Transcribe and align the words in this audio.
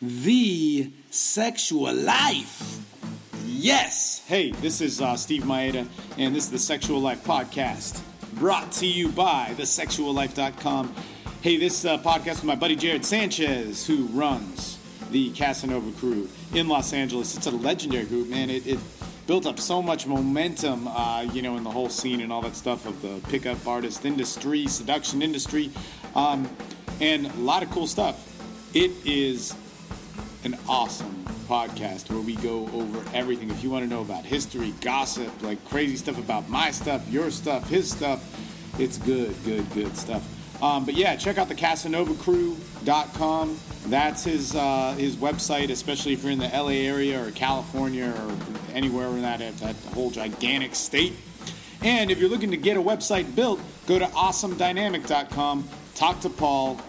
the 0.00 0.90
sexual 1.10 1.92
life. 1.92 2.80
Yes. 3.44 4.24
Hey, 4.26 4.52
this 4.52 4.80
is 4.80 5.00
uh, 5.00 5.16
Steve 5.16 5.42
Maeda, 5.42 5.88
and 6.16 6.34
this 6.34 6.44
is 6.44 6.50
the 6.50 6.58
Sexual 6.58 7.00
Life 7.00 7.24
Podcast, 7.24 8.00
brought 8.34 8.70
to 8.72 8.86
you 8.86 9.08
by 9.08 9.54
thesexuallife.com. 9.56 10.94
Hey, 11.40 11.56
this 11.56 11.84
uh, 11.84 11.98
podcast 11.98 12.36
with 12.36 12.44
my 12.44 12.54
buddy 12.54 12.76
Jared 12.76 13.04
Sanchez, 13.04 13.86
who 13.86 14.04
runs 14.06 14.78
the 15.10 15.30
Casanova 15.30 15.90
crew 15.98 16.28
in 16.54 16.68
Los 16.68 16.92
Angeles. 16.92 17.36
It's 17.36 17.46
a 17.46 17.50
legendary 17.50 18.04
group, 18.04 18.28
man. 18.28 18.50
It, 18.50 18.66
it 18.66 18.78
built 19.26 19.46
up 19.46 19.58
so 19.58 19.82
much 19.82 20.06
momentum, 20.06 20.86
uh, 20.86 21.22
you 21.32 21.42
know, 21.42 21.56
in 21.56 21.64
the 21.64 21.70
whole 21.70 21.88
scene 21.88 22.20
and 22.20 22.32
all 22.32 22.42
that 22.42 22.54
stuff 22.54 22.86
of 22.86 23.02
the 23.02 23.20
pickup 23.28 23.66
artist 23.66 24.04
industry, 24.04 24.66
seduction 24.68 25.22
industry, 25.22 25.70
um, 26.14 26.48
and 27.00 27.26
a 27.26 27.36
lot 27.38 27.62
of 27.62 27.70
cool 27.70 27.86
stuff. 27.86 28.24
It 28.74 28.92
is 29.04 29.54
an 30.44 30.56
awesome 30.68 31.24
podcast 31.48 32.10
where 32.10 32.20
we 32.20 32.36
go 32.36 32.68
over 32.72 33.02
everything. 33.14 33.50
If 33.50 33.64
you 33.64 33.70
want 33.70 33.84
to 33.84 33.90
know 33.90 34.02
about 34.02 34.24
history, 34.24 34.72
gossip, 34.80 35.42
like 35.42 35.64
crazy 35.68 35.96
stuff 35.96 36.18
about 36.18 36.48
my 36.48 36.70
stuff, 36.70 37.08
your 37.08 37.30
stuff, 37.30 37.68
his 37.68 37.90
stuff, 37.90 38.24
it's 38.78 38.98
good, 38.98 39.34
good, 39.44 39.68
good 39.72 39.96
stuff. 39.96 40.62
Um, 40.62 40.84
but 40.84 40.94
yeah, 40.94 41.16
check 41.16 41.38
out 41.38 41.48
the 41.48 41.54
CasanovaCrew.com. 41.54 43.58
That's 43.86 44.24
his 44.24 44.54
uh, 44.54 44.94
his 44.98 45.16
website, 45.16 45.70
especially 45.70 46.12
if 46.12 46.22
you're 46.22 46.32
in 46.32 46.38
the 46.38 46.48
LA 46.48 46.68
area 46.68 47.24
or 47.24 47.30
California 47.30 48.12
or 48.16 48.36
anywhere 48.74 49.08
in 49.08 49.22
that 49.22 49.38
that 49.58 49.76
whole 49.94 50.10
gigantic 50.10 50.74
state. 50.74 51.14
And 51.82 52.10
if 52.10 52.18
you're 52.18 52.28
looking 52.28 52.50
to 52.50 52.56
get 52.56 52.76
a 52.76 52.82
website 52.82 53.36
built, 53.36 53.60
go 53.86 54.00
to 54.00 54.06
awesomedynamic.com. 54.06 55.68
Talk 55.94 56.20
to 56.20 56.28
Paul. 56.28 56.80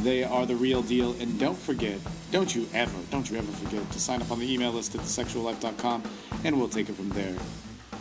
They 0.00 0.22
are 0.22 0.44
the 0.44 0.54
real 0.54 0.82
deal. 0.82 1.16
And 1.18 1.40
don't 1.40 1.58
forget, 1.58 1.98
don't 2.30 2.54
you 2.54 2.66
ever, 2.74 2.96
don't 3.10 3.30
you 3.30 3.38
ever 3.38 3.50
forget 3.52 3.90
to 3.90 4.00
sign 4.00 4.20
up 4.20 4.30
on 4.30 4.38
the 4.38 4.52
email 4.52 4.72
list 4.72 4.94
at 4.94 5.00
thesexuallife.com, 5.00 6.02
and 6.44 6.58
we'll 6.58 6.68
take 6.68 6.88
it 6.88 6.94
from 6.94 7.08
there. 7.10 7.34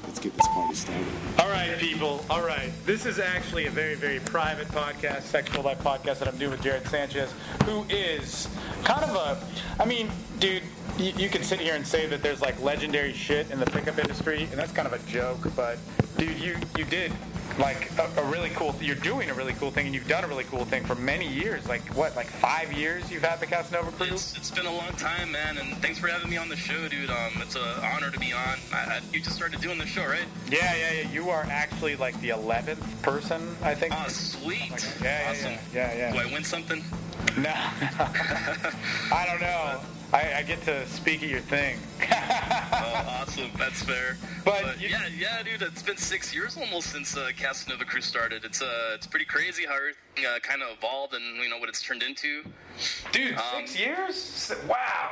Let's 0.03 0.19
get 0.19 0.33
this 0.35 0.47
party 0.47 0.73
started. 0.73 1.05
All 1.37 1.49
right, 1.49 1.77
people. 1.77 2.25
All 2.29 2.41
right. 2.41 2.71
This 2.85 3.05
is 3.05 3.19
actually 3.19 3.67
a 3.67 3.69
very, 3.69 3.95
very 3.95 4.19
private 4.19 4.67
podcast, 4.69 5.23
Sexual 5.23 5.63
Life 5.63 5.79
podcast 5.79 6.19
that 6.19 6.29
I'm 6.29 6.37
doing 6.37 6.51
with 6.51 6.61
Jared 6.61 6.87
Sanchez, 6.87 7.33
who 7.65 7.83
is 7.89 8.47
kind 8.85 9.03
of 9.03 9.15
a, 9.15 9.81
I 9.81 9.85
mean, 9.85 10.09
dude, 10.39 10.63
you, 10.97 11.11
you 11.17 11.29
can 11.29 11.43
sit 11.43 11.59
here 11.59 11.75
and 11.75 11.85
say 11.85 12.05
that 12.07 12.23
there's 12.23 12.41
like 12.41 12.59
legendary 12.61 13.13
shit 13.13 13.51
in 13.51 13.59
the 13.59 13.65
pickup 13.65 13.99
industry, 13.99 14.43
and 14.43 14.53
that's 14.53 14.71
kind 14.71 14.87
of 14.87 14.93
a 14.93 15.11
joke, 15.11 15.45
but 15.55 15.77
dude, 16.17 16.39
you, 16.39 16.55
you 16.77 16.85
did 16.85 17.11
like 17.59 17.91
a, 17.97 18.21
a, 18.21 18.23
really 18.25 18.49
cool 18.51 18.75
you're 18.79 18.95
doing 18.95 19.29
a 19.29 19.33
really 19.33 19.53
cool 19.53 19.71
thing 19.71 19.85
and 19.85 19.95
you've 19.95 20.07
done 20.07 20.23
a 20.23 20.27
really 20.27 20.43
cool 20.45 20.65
thing 20.65 20.83
for 20.83 20.95
many 20.95 21.27
years 21.27 21.67
like 21.67 21.81
what 21.95 22.15
like 22.15 22.27
five 22.27 22.71
years 22.71 23.09
you've 23.11 23.23
had 23.23 23.39
the 23.39 23.45
casanova 23.45 23.91
crew? 23.91 24.07
It's, 24.07 24.35
it's 24.37 24.51
been 24.51 24.65
a 24.65 24.71
long 24.71 24.91
time 24.93 25.31
man 25.31 25.57
and 25.57 25.75
thanks 25.77 25.97
for 25.97 26.07
having 26.07 26.29
me 26.29 26.37
on 26.37 26.49
the 26.49 26.55
show 26.55 26.87
dude. 26.87 27.09
Um 27.09 27.33
it's 27.41 27.55
an 27.55 27.61
honor 27.83 28.11
to 28.11 28.19
be 28.19 28.33
on. 28.33 28.59
I, 28.73 28.77
I, 28.77 29.01
you 29.11 29.19
just 29.19 29.35
started 29.35 29.61
doing 29.61 29.77
the 29.77 29.85
show 29.85 30.05
right? 30.05 30.25
Yeah 30.49 30.75
yeah 30.75 31.01
yeah. 31.01 31.11
You 31.11 31.29
are 31.29 31.43
actually 31.49 31.95
like 31.95 32.19
the 32.21 32.29
11th 32.29 33.01
person 33.01 33.55
i 33.63 33.73
think. 33.73 33.93
Oh 33.95 34.07
sweet. 34.07 34.71
Like, 34.71 34.83
yeah, 35.01 35.27
awesome. 35.29 35.51
yeah, 35.73 35.93
yeah 35.93 35.97
yeah. 35.97 36.11
Do 36.13 36.19
i 36.19 36.33
win 36.33 36.43
something? 36.43 36.83
No. 37.37 37.51
I 39.11 39.25
don't 39.27 39.41
know 39.41 39.79
I, 40.13 40.35
I, 40.35 40.43
get 40.43 40.61
to 40.63 40.87
speak 40.87 41.21
at 41.21 41.29
your 41.29 41.41
thing. 41.41 41.77
oh, 42.01 43.05
awesome. 43.09 43.51
That's 43.57 43.83
fair. 43.83 44.17
But, 44.45 44.63
but 44.63 44.81
you, 44.81 44.87
yeah, 44.87 45.07
yeah, 45.17 45.43
dude. 45.43 45.61
It's 45.61 45.83
been 45.83 45.97
six 45.97 46.33
years 46.33 46.55
almost 46.55 46.91
since 46.91 47.17
uh, 47.17 47.31
Casanova 47.37 47.83
Crew 47.83 47.99
started. 47.99 48.45
It's 48.45 48.61
uh, 48.61 48.91
it's 48.95 49.05
pretty 49.05 49.25
crazy 49.25 49.65
how 49.65 49.75
everything 49.75 50.25
uh, 50.25 50.39
kind 50.39 50.61
of 50.61 50.77
evolved 50.77 51.13
and 51.13 51.43
you 51.43 51.49
know 51.49 51.57
what 51.57 51.67
it's 51.67 51.81
turned 51.81 52.03
into. 52.03 52.43
Dude, 53.11 53.35
um, 53.35 53.43
six 53.57 53.77
years? 53.77 54.53
Wow. 54.67 55.11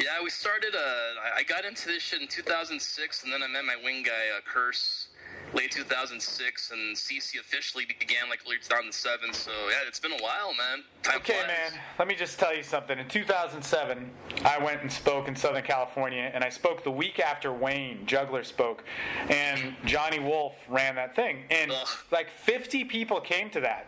Yeah, 0.00 0.22
we 0.22 0.30
started. 0.30 0.74
Uh, 0.74 1.36
I 1.36 1.42
got 1.42 1.66
into 1.66 1.86
this 1.86 2.02
shit 2.02 2.22
in 2.22 2.28
2006, 2.28 3.24
and 3.24 3.32
then 3.32 3.42
I 3.42 3.48
met 3.48 3.64
my 3.64 3.76
wing 3.84 4.02
guy, 4.02 4.36
uh, 4.36 4.40
Curse 4.46 5.08
late 5.52 5.70
2006, 5.70 6.70
and 6.70 6.96
CC 6.96 7.38
officially 7.38 7.84
began 7.86 8.28
like 8.28 8.46
late 8.48 8.62
2007. 8.62 9.32
So 9.32 9.50
yeah, 9.68 9.76
it's 9.86 10.00
been 10.00 10.12
a 10.12 10.22
while, 10.22 10.54
man. 10.54 10.84
Time 11.02 11.16
okay, 11.18 11.34
flies. 11.34 11.46
man. 11.46 11.80
Let 11.98 12.08
me 12.08 12.14
just 12.14 12.38
tell 12.38 12.54
you 12.54 12.62
something. 12.62 12.98
In 12.98 13.08
2007, 13.08 14.10
I 14.44 14.58
went 14.58 14.82
and 14.82 14.90
spoke 14.90 15.28
in 15.28 15.36
Southern 15.36 15.62
California, 15.62 16.30
and 16.32 16.42
I 16.42 16.48
spoke 16.48 16.84
the 16.84 16.90
week 16.90 17.20
after 17.20 17.52
Wayne 17.52 18.06
Juggler 18.06 18.44
spoke, 18.44 18.84
and 19.28 19.74
Johnny 19.84 20.18
Wolf 20.18 20.54
ran 20.68 20.94
that 20.96 21.14
thing, 21.14 21.44
and 21.50 21.70
Ugh. 21.70 21.88
like 22.10 22.30
50 22.30 22.84
people 22.84 23.20
came 23.20 23.50
to 23.50 23.60
that, 23.60 23.86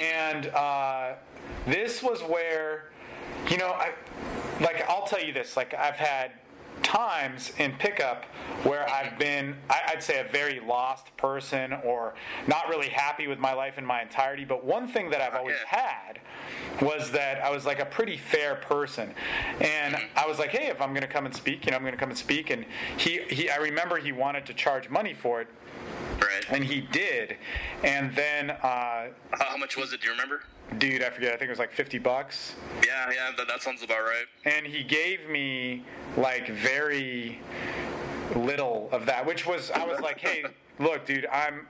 and 0.00 0.46
uh, 0.48 1.14
this 1.66 2.02
was 2.02 2.22
where, 2.22 2.90
you 3.50 3.56
know, 3.56 3.68
I 3.68 3.92
like 4.60 4.88
I'll 4.88 5.06
tell 5.06 5.22
you 5.22 5.32
this. 5.32 5.56
Like 5.56 5.74
I've 5.74 5.96
had 5.96 6.32
times 6.82 7.52
in 7.58 7.72
pickup 7.72 8.24
where 8.64 8.88
I've 8.88 9.18
been, 9.18 9.56
I'd 9.68 10.02
say, 10.02 10.20
a 10.20 10.30
very 10.30 10.60
lost 10.60 11.16
person 11.16 11.74
or 11.84 12.14
not 12.46 12.68
really 12.68 12.88
happy 12.88 13.26
with 13.26 13.38
my 13.38 13.52
life 13.52 13.78
in 13.78 13.84
my 13.84 14.02
entirety. 14.02 14.44
But 14.44 14.64
one 14.64 14.88
thing 14.88 15.10
that 15.10 15.20
I've 15.20 15.34
always 15.34 15.58
had 15.66 16.20
was 16.80 17.10
that 17.12 17.42
I 17.42 17.50
was 17.50 17.66
like 17.66 17.80
a 17.80 17.84
pretty 17.86 18.16
fair 18.16 18.56
person, 18.56 19.14
and 19.60 19.96
I 20.16 20.26
was 20.26 20.38
like, 20.38 20.50
hey, 20.50 20.68
if 20.68 20.80
I'm 20.80 20.90
going 20.90 21.02
to 21.02 21.08
come 21.08 21.26
and 21.26 21.34
speak, 21.34 21.64
you 21.64 21.70
know, 21.70 21.76
I'm 21.76 21.82
going 21.82 21.94
to 21.94 22.00
come 22.00 22.10
and 22.10 22.18
speak. 22.18 22.50
And 22.50 22.64
he, 22.96 23.20
he, 23.28 23.50
I 23.50 23.56
remember 23.56 23.98
he 23.98 24.12
wanted 24.12 24.46
to 24.46 24.54
charge 24.54 24.88
money 24.88 25.14
for 25.14 25.40
it. 25.40 25.48
Right. 26.20 26.44
And 26.50 26.64
he 26.64 26.80
did, 26.80 27.36
and 27.82 28.14
then 28.14 28.50
uh, 28.50 29.08
how 29.32 29.56
much 29.56 29.76
was 29.76 29.92
it? 29.92 30.00
Do 30.00 30.06
you 30.06 30.12
remember? 30.12 30.42
Dude, 30.78 31.02
I 31.02 31.10
forget. 31.10 31.32
I 31.32 31.36
think 31.36 31.48
it 31.48 31.50
was 31.50 31.58
like 31.58 31.72
fifty 31.72 31.98
bucks. 31.98 32.54
Yeah, 32.86 33.10
yeah, 33.10 33.30
that, 33.36 33.48
that 33.48 33.62
sounds 33.62 33.82
about 33.82 34.00
right. 34.00 34.26
And 34.44 34.66
he 34.66 34.82
gave 34.84 35.28
me 35.28 35.84
like 36.16 36.48
very 36.48 37.40
little 38.36 38.88
of 38.92 39.06
that, 39.06 39.26
which 39.26 39.46
was 39.46 39.70
I 39.70 39.84
was 39.84 40.00
like, 40.00 40.20
hey, 40.20 40.44
look, 40.78 41.06
dude, 41.06 41.26
I'm. 41.26 41.66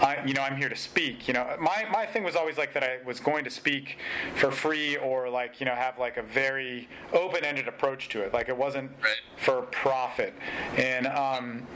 I, 0.00 0.22
you 0.26 0.34
know, 0.34 0.42
I'm 0.42 0.56
here 0.56 0.68
to 0.68 0.76
speak. 0.76 1.26
You 1.26 1.32
know, 1.32 1.56
my, 1.58 1.86
my 1.90 2.04
thing 2.04 2.22
was 2.22 2.36
always 2.36 2.58
like 2.58 2.74
that. 2.74 2.82
I 2.82 2.98
was 3.06 3.18
going 3.18 3.44
to 3.44 3.50
speak 3.50 3.96
for 4.34 4.50
free 4.50 4.96
or 4.96 5.30
like 5.30 5.58
you 5.58 5.64
know 5.64 5.74
have 5.74 5.98
like 5.98 6.18
a 6.18 6.22
very 6.22 6.86
open-ended 7.14 7.66
approach 7.66 8.08
to 8.10 8.20
it. 8.20 8.34
Like 8.34 8.50
it 8.50 8.56
wasn't 8.56 8.90
right. 9.02 9.14
for 9.38 9.62
profit. 9.62 10.34
And 10.76 11.06
um, 11.06 11.66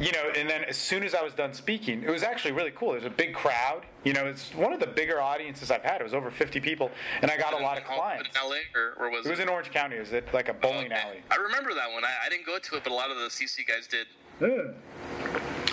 you 0.00 0.12
know, 0.12 0.30
and 0.36 0.48
then 0.48 0.64
as 0.64 0.76
soon 0.76 1.02
as 1.02 1.14
I 1.14 1.22
was 1.22 1.34
done 1.34 1.52
speaking, 1.52 2.02
it 2.02 2.10
was 2.10 2.22
actually 2.22 2.52
really 2.52 2.70
cool. 2.70 2.88
There 2.88 3.00
was 3.00 3.06
a 3.06 3.10
big 3.10 3.34
crowd. 3.34 3.82
You 4.04 4.12
know, 4.12 4.26
it's 4.26 4.54
one 4.54 4.72
of 4.72 4.80
the 4.80 4.86
bigger 4.86 5.20
audiences 5.20 5.70
I've 5.70 5.82
had. 5.82 6.00
It 6.00 6.04
was 6.04 6.14
over 6.14 6.30
50 6.30 6.60
people, 6.60 6.90
and 7.20 7.30
I 7.30 7.36
got 7.36 7.52
a 7.52 7.62
lot 7.62 7.78
of 7.78 7.84
clients. 7.84 8.28
In 8.28 8.48
LA, 8.48 8.56
or, 8.74 8.94
or 8.98 9.10
was 9.10 9.26
it? 9.26 9.30
was 9.30 9.38
in 9.40 9.48
Orange 9.48 9.70
County. 9.70 9.96
Is 9.96 10.12
it 10.12 10.24
was 10.24 10.28
at 10.28 10.34
like 10.34 10.48
a 10.48 10.54
bowling 10.54 10.92
oh, 10.92 10.96
okay. 10.96 11.06
alley. 11.06 11.18
I 11.30 11.36
remember 11.36 11.74
that 11.74 11.92
one. 11.92 12.04
I, 12.04 12.26
I, 12.26 12.28
didn't 12.28 12.46
go 12.46 12.58
to 12.58 12.76
it, 12.76 12.82
but 12.84 12.92
a 12.92 12.94
lot 12.94 13.10
of 13.10 13.18
the 13.18 13.26
CC 13.26 13.66
guys 13.66 13.86
did. 13.86 14.06
Mm. 14.40 14.74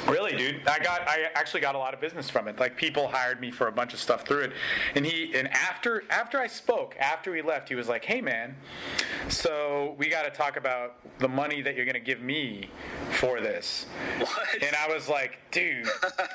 Really, 0.08 0.36
dude. 0.36 0.68
I 0.68 0.80
got 0.80 1.08
I 1.08 1.28
actually 1.36 1.62
got 1.62 1.76
a 1.76 1.78
lot 1.78 1.94
of 1.94 2.02
business 2.02 2.30
from 2.30 2.48
it. 2.48 2.60
Like 2.60 2.76
people 2.76 3.08
hired 3.08 3.40
me 3.40 3.52
for 3.52 3.68
a 3.68 3.72
bunch 3.72 3.94
of 3.94 4.00
stuff 4.00 4.26
through 4.26 4.42
it. 4.42 4.54
And 4.96 5.06
he 5.06 5.36
and 5.36 5.48
after 5.50 6.04
after 6.10 6.40
I 6.40 6.48
spoke, 6.48 6.96
after 7.00 7.36
he 7.36 7.42
left, 7.42 7.70
he 7.70 7.76
was 7.76 7.88
like, 7.88 8.06
"Hey 8.06 8.22
man, 8.22 8.56
so 9.28 9.96
we 9.98 10.10
got 10.10 10.24
to 10.24 10.32
talk 10.32 10.58
about 10.58 10.96
the 11.20 11.28
money 11.28 11.62
that 11.62 11.76
you're 11.76 11.86
going 11.86 11.94
to 11.94 12.00
give 12.00 12.22
me 12.22 12.70
for 13.12 13.40
this." 13.42 13.86
What? 14.20 14.64
And 14.64 14.76
I 14.76 14.88
was 14.94 15.10
like, 15.10 15.40
"Dude, 15.52 15.88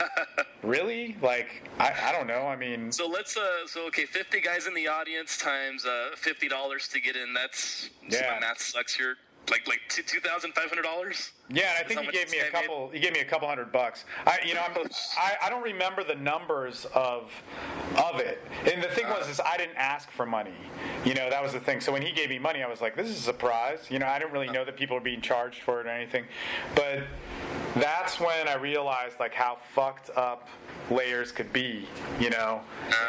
really? 0.62 1.16
Like 1.22 1.68
I, 1.78 1.92
I 2.04 2.12
don't 2.12 2.26
know. 2.26 2.46
I 2.46 2.56
mean, 2.56 2.92
so 2.92 3.08
let's 3.08 3.36
uh 3.36 3.66
so 3.66 3.86
okay, 3.86 4.04
50 4.04 4.40
guys 4.40 4.66
in 4.66 4.74
the 4.74 4.88
audience 4.88 5.38
times 5.38 5.84
uh 5.84 6.10
$50 6.16 6.92
to 6.92 7.00
get 7.00 7.16
in. 7.16 7.34
That's 7.34 7.90
yeah. 8.08 8.34
my 8.34 8.40
math 8.40 8.60
sucks 8.60 8.94
here 8.94 9.16
like 9.50 9.66
like 9.68 9.80
two 9.88 10.20
thousand 10.20 10.52
five 10.52 10.68
hundred 10.68 10.82
dollars. 10.82 11.32
Yeah, 11.50 11.74
and 11.76 11.84
I 11.84 11.86
think 11.86 12.00
he 12.00 12.10
gave 12.10 12.30
me 12.30 12.38
a 12.38 12.50
couple. 12.50 12.88
He 12.90 12.98
gave 12.98 13.12
me 13.12 13.20
a 13.20 13.24
couple 13.24 13.46
hundred 13.46 13.70
bucks. 13.70 14.06
I, 14.26 14.38
you 14.46 14.54
know, 14.54 14.62
I'm, 14.66 14.86
I, 15.18 15.36
I 15.44 15.50
don't 15.50 15.62
remember 15.62 16.02
the 16.02 16.14
numbers 16.14 16.86
of 16.94 17.30
of 17.98 18.18
it. 18.18 18.42
And 18.72 18.82
the 18.82 18.88
thing 18.88 19.06
was, 19.08 19.28
is 19.28 19.40
I 19.40 19.58
didn't 19.58 19.76
ask 19.76 20.10
for 20.10 20.24
money. 20.24 20.54
You 21.04 21.12
know, 21.12 21.28
that 21.28 21.42
was 21.42 21.52
the 21.52 21.60
thing. 21.60 21.82
So 21.82 21.92
when 21.92 22.00
he 22.00 22.12
gave 22.12 22.30
me 22.30 22.38
money, 22.38 22.62
I 22.62 22.68
was 22.68 22.80
like, 22.80 22.96
this 22.96 23.10
is 23.10 23.18
a 23.18 23.22
surprise. 23.22 23.88
You 23.90 23.98
know, 23.98 24.06
I 24.06 24.18
didn't 24.18 24.32
really 24.32 24.48
know 24.48 24.64
that 24.64 24.78
people 24.78 24.96
were 24.96 25.02
being 25.02 25.20
charged 25.20 25.60
for 25.60 25.80
it 25.80 25.86
or 25.86 25.90
anything. 25.90 26.24
But 26.74 27.04
that's 27.74 28.18
when 28.18 28.48
I 28.48 28.54
realized 28.54 29.20
like 29.20 29.34
how 29.34 29.58
fucked 29.74 30.10
up 30.16 30.48
lairs 30.90 31.32
could 31.32 31.52
be, 31.52 31.86
you 32.20 32.30
know. 32.30 32.60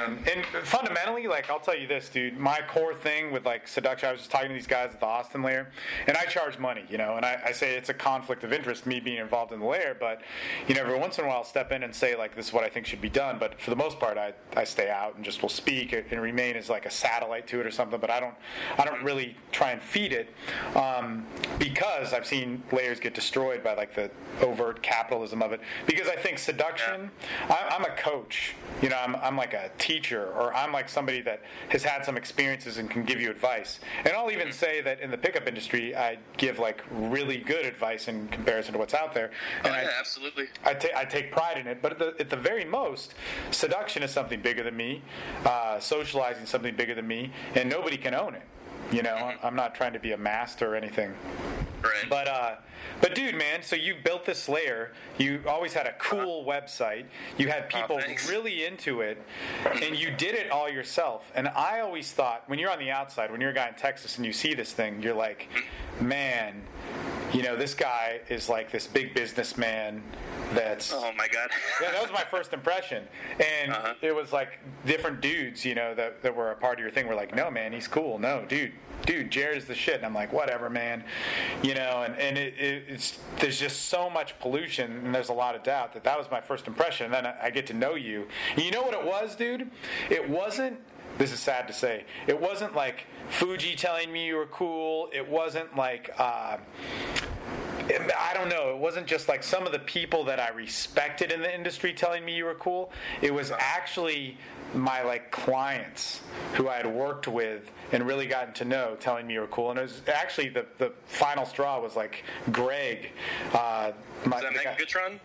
And, 0.02 0.18
and, 0.28 0.46
fundamentally, 0.64 1.28
like 1.28 1.50
I'll 1.50 1.60
tell 1.60 1.78
you 1.78 1.88
this, 1.88 2.10
dude. 2.10 2.38
My 2.38 2.60
core 2.68 2.94
thing 2.96 3.32
with 3.32 3.46
like 3.46 3.68
seduction, 3.68 4.10
I 4.10 4.12
was 4.12 4.22
just 4.22 4.32
talking 4.32 4.50
to 4.50 4.54
these 4.54 4.68
guys 4.68 4.92
at 4.94 5.00
the 5.00 5.06
Austin 5.06 5.42
lair, 5.42 5.72
and 6.08 6.18
I 6.18 6.26
charge 6.26 6.58
money, 6.58 6.84
you 6.90 6.98
know, 6.98 7.16
and 7.16 7.26
I, 7.26 7.40
I 7.46 7.52
say 7.52 7.76
it's 7.76 7.90
a 7.90 7.94
conflict 7.94 8.25
conflict 8.26 8.44
of 8.44 8.52
interest, 8.52 8.88
me 8.88 9.00
being 9.00 9.18
involved 9.18 9.52
in 9.52 9.60
the 9.60 9.66
lair. 9.66 9.96
But 10.00 10.22
you 10.68 10.74
know, 10.74 10.82
every 10.82 10.98
once 10.98 11.20
in 11.20 11.26
a 11.26 11.28
while, 11.28 11.38
I'll 11.38 11.44
step 11.44 11.72
in 11.72 11.84
and 11.84 11.94
say 11.94 12.16
like, 12.16 12.36
"This 12.36 12.48
is 12.48 12.54
what 12.54 12.64
I 12.64 12.70
think 12.70 12.88
should 12.88 13.02
be 13.02 13.10
done." 13.10 13.38
But 13.40 13.62
for 13.62 13.70
the 13.70 13.76
most 13.76 14.00
part, 14.00 14.18
I, 14.18 14.34
I 14.56 14.64
stay 14.64 14.90
out 14.90 15.16
and 15.16 15.24
just 15.24 15.44
will 15.44 15.50
speak 15.50 15.94
and 15.94 16.20
remain 16.20 16.56
as 16.56 16.68
like 16.68 16.88
a 16.88 16.92
satellite 16.92 17.46
to 17.48 17.60
it 17.60 17.68
or 17.68 17.72
something. 17.72 18.00
But 18.00 18.10
I 18.10 18.20
don't 18.20 18.34
I 18.80 18.86
don't 18.86 19.04
really 19.04 19.36
try 19.52 19.72
and 19.72 19.82
feed 19.82 20.12
it 20.12 20.30
um, 20.76 21.26
because 21.60 22.14
I've 22.14 22.26
seen 22.26 22.64
lairs 22.72 23.00
get 23.00 23.14
destroyed 23.14 23.64
by 23.64 23.76
like 23.76 23.94
the 23.94 24.10
overt 24.42 24.82
capitalism 24.82 25.44
of 25.44 25.52
it. 25.52 25.62
Because 25.86 26.08
I 26.08 26.16
think 26.16 26.40
seduction. 26.40 27.12
I, 27.48 27.78
I'm 27.78 27.86
a 27.86 27.96
coach. 27.96 28.56
You 28.82 28.90
know, 28.90 28.98
I'm, 28.98 29.16
I'm 29.18 29.38
like 29.38 29.54
a 29.54 29.70
teacher, 29.78 30.32
or 30.34 30.54
I'm 30.54 30.72
like 30.72 30.90
somebody 30.90 31.22
that 31.22 31.44
has 31.70 31.84
had 31.84 32.04
some 32.04 32.18
experiences 32.18 32.78
and 32.78 32.90
can 32.90 33.04
give 33.04 33.22
you 33.22 33.30
advice. 33.30 33.80
And 34.04 34.14
I'll 34.14 34.32
even 34.32 34.52
say 34.52 34.82
that 34.82 35.00
in 35.00 35.12
the 35.12 35.18
pickup 35.18 35.48
industry, 35.48 35.96
I 35.96 36.18
give 36.38 36.60
like 36.60 36.84
really 36.92 37.38
good 37.38 37.66
advice 37.66 38.08
in 38.16 38.28
comparison 38.30 38.74
to 38.74 38.80
what's 38.80 38.94
out 38.94 39.14
there. 39.14 39.32
Oh, 39.64 39.68
And 39.68 39.76
yeah, 39.76 39.90
I, 39.96 40.00
absolutely. 40.00 40.46
I, 40.64 40.74
ta- 40.74 40.96
I 40.96 41.06
take 41.06 41.32
pride 41.32 41.58
in 41.58 41.68
it, 41.68 41.82
but 41.82 41.94
at 41.94 42.00
the, 42.00 42.16
at 42.20 42.30
the 42.30 42.38
very 42.38 42.66
most, 42.66 43.14
seduction 43.52 44.04
is 44.04 44.12
something 44.12 44.42
bigger 44.42 44.64
than 44.64 44.76
me, 44.76 45.02
uh, 45.46 45.80
socializing 45.80 46.46
something 46.46 46.76
bigger 46.76 46.96
than 46.96 47.08
me, 47.08 47.32
and 47.56 47.70
nobody 47.70 47.98
can 47.98 48.14
own 48.16 48.36
it. 48.36 48.44
You 48.92 49.02
know, 49.02 49.34
I'm 49.42 49.56
not 49.56 49.74
trying 49.74 49.94
to 49.94 50.00
be 50.00 50.12
a 50.12 50.18
master 50.18 50.74
or 50.74 50.76
anything. 50.76 51.12
Right. 51.82 52.06
But 52.08 52.28
uh, 52.28 52.56
but 53.02 53.16
dude, 53.16 53.34
man, 53.36 53.64
so 53.64 53.76
you 53.76 53.96
built 54.04 54.26
this 54.26 54.48
lair. 54.48 54.94
You 55.18 55.42
always 55.48 55.74
had 55.74 55.88
a 55.88 55.94
cool 55.94 56.46
website. 56.46 57.06
You 57.38 57.48
had 57.48 57.68
people 57.68 58.00
thanks. 58.00 58.30
really 58.30 58.64
into 58.64 59.02
it, 59.02 59.22
and 59.82 59.98
you 59.98 60.12
did 60.12 60.36
it 60.36 60.52
all 60.52 60.70
yourself. 60.70 61.24
And 61.34 61.48
I 61.48 61.80
always 61.80 62.12
thought, 62.12 62.44
when 62.48 62.60
you're 62.60 62.72
on 62.72 62.80
the 62.80 62.92
outside, 62.92 63.32
when 63.32 63.42
you're 63.42 63.50
a 63.50 63.56
guy 63.56 63.68
in 63.70 63.74
Texas 63.74 64.18
and 64.18 64.26
you 64.26 64.34
see 64.34 64.54
this 64.54 64.72
thing, 64.72 65.02
you're 65.02 65.16
like, 65.16 65.48
man, 66.00 66.62
you 67.36 67.44
know, 67.44 67.56
this 67.56 67.74
guy 67.74 68.22
is 68.30 68.48
like 68.50 68.72
this 68.72 68.88
big 68.88 69.14
businessman 69.14 70.02
that's 70.54 70.94
oh 70.94 71.12
my 71.18 71.28
god. 71.28 71.50
yeah, 71.82 71.92
that 71.92 72.02
was 72.02 72.12
my 72.12 72.24
first 72.32 72.54
impression. 72.54 73.04
And 73.40 73.72
Uh-huh. 73.74 73.94
it 74.02 74.16
was 74.16 74.32
like 74.32 74.60
different 74.86 75.20
dudes, 75.22 75.66
you 75.66 75.76
know, 75.76 75.94
that, 75.96 76.22
that 76.22 76.34
were 76.36 76.52
a 76.52 76.56
part 76.56 76.78
of 76.78 76.80
your 76.82 76.92
thing 76.92 77.08
were 77.08 77.16
like, 77.16 77.36
no, 77.36 77.52
man, 77.52 77.74
he's 77.74 77.88
cool. 77.88 78.20
No, 78.20 78.46
dude, 78.48 78.72
dude, 79.06 79.32
Jared 79.32 79.58
is 79.58 79.66
the 79.66 79.76
shit. 79.76 79.96
And 79.96 80.06
I'm 80.06 80.14
like, 80.14 80.32
whatever, 80.32 80.70
man. 80.70 81.04
You 81.62 81.74
know, 81.76 82.04
and, 82.06 82.16
and 82.18 82.38
it, 82.38 82.54
it, 82.58 82.84
it's 82.88 83.20
there's 83.40 83.60
just 83.60 83.88
so 83.90 84.10
much 84.10 84.40
pollution 84.40 84.92
and 85.06 85.14
there's 85.14 85.30
a 85.30 85.34
lot 85.34 85.56
of 85.56 85.64
doubt 85.64 85.94
that 85.94 86.04
that 86.06 86.18
was 86.18 86.28
my 86.32 86.40
first 86.42 86.68
impression. 86.68 87.06
And 87.08 87.14
then 87.14 87.26
I, 87.26 87.48
I 87.48 87.50
get 87.50 87.68
to 87.68 87.74
know 87.74 87.96
you. 87.96 88.28
And 88.56 88.64
you 88.64 88.72
know 88.72 88.84
what 88.84 88.94
it 88.94 89.04
was, 89.04 89.36
dude? 89.36 89.70
It 90.10 90.30
wasn't. 90.30 90.80
This 91.18 91.32
is 91.32 91.40
sad 91.40 91.68
to 91.68 91.74
say. 91.74 92.04
It 92.28 92.40
wasn't 92.40 92.76
like 92.76 93.06
Fuji 93.30 93.76
telling 93.76 94.12
me 94.12 94.26
you 94.26 94.36
were 94.36 94.48
cool. 94.48 95.10
It 95.14 95.28
wasn't 95.28 95.76
like. 95.78 96.12
Uh, 96.18 96.58
I 98.18 98.34
don't 98.34 98.50
know. 98.50 98.72
It 98.72 98.78
wasn't 98.80 99.06
just 99.06 99.30
like 99.30 99.44
some 99.44 99.66
of 99.68 99.72
the 99.72 99.80
people 99.80 100.24
that 100.26 100.40
I 100.40 100.50
respected 100.50 101.32
in 101.32 101.42
the 101.42 101.54
industry 101.54 101.94
telling 101.94 102.26
me 102.26 102.34
you 102.36 102.46
were 102.46 102.56
cool. 102.56 102.92
It 103.22 103.32
was 103.34 103.52
actually 103.52 104.38
my 104.74 105.04
like 105.04 105.30
clients 105.32 106.22
who 106.56 106.68
I 106.68 106.78
had 106.78 106.88
worked 106.88 107.28
with 107.28 107.70
and 107.92 108.06
really 108.08 108.26
gotten 108.26 108.54
to 108.56 108.66
know 108.66 108.98
telling 109.00 109.28
me 109.28 109.36
you 109.36 109.42
were 109.42 109.48
cool. 109.48 109.70
And 109.70 109.78
it 109.80 109.84
was 109.84 110.02
actually 110.12 110.50
the, 110.50 110.66
the 110.80 110.92
final 111.06 111.46
straw 111.46 111.80
was 111.80 111.96
like 111.96 112.24
Greg. 112.52 113.12
Uh, 113.54 113.92
my, 114.26 114.38
Is 114.40 114.44
that 114.64 114.78
Megatron? 114.80 115.20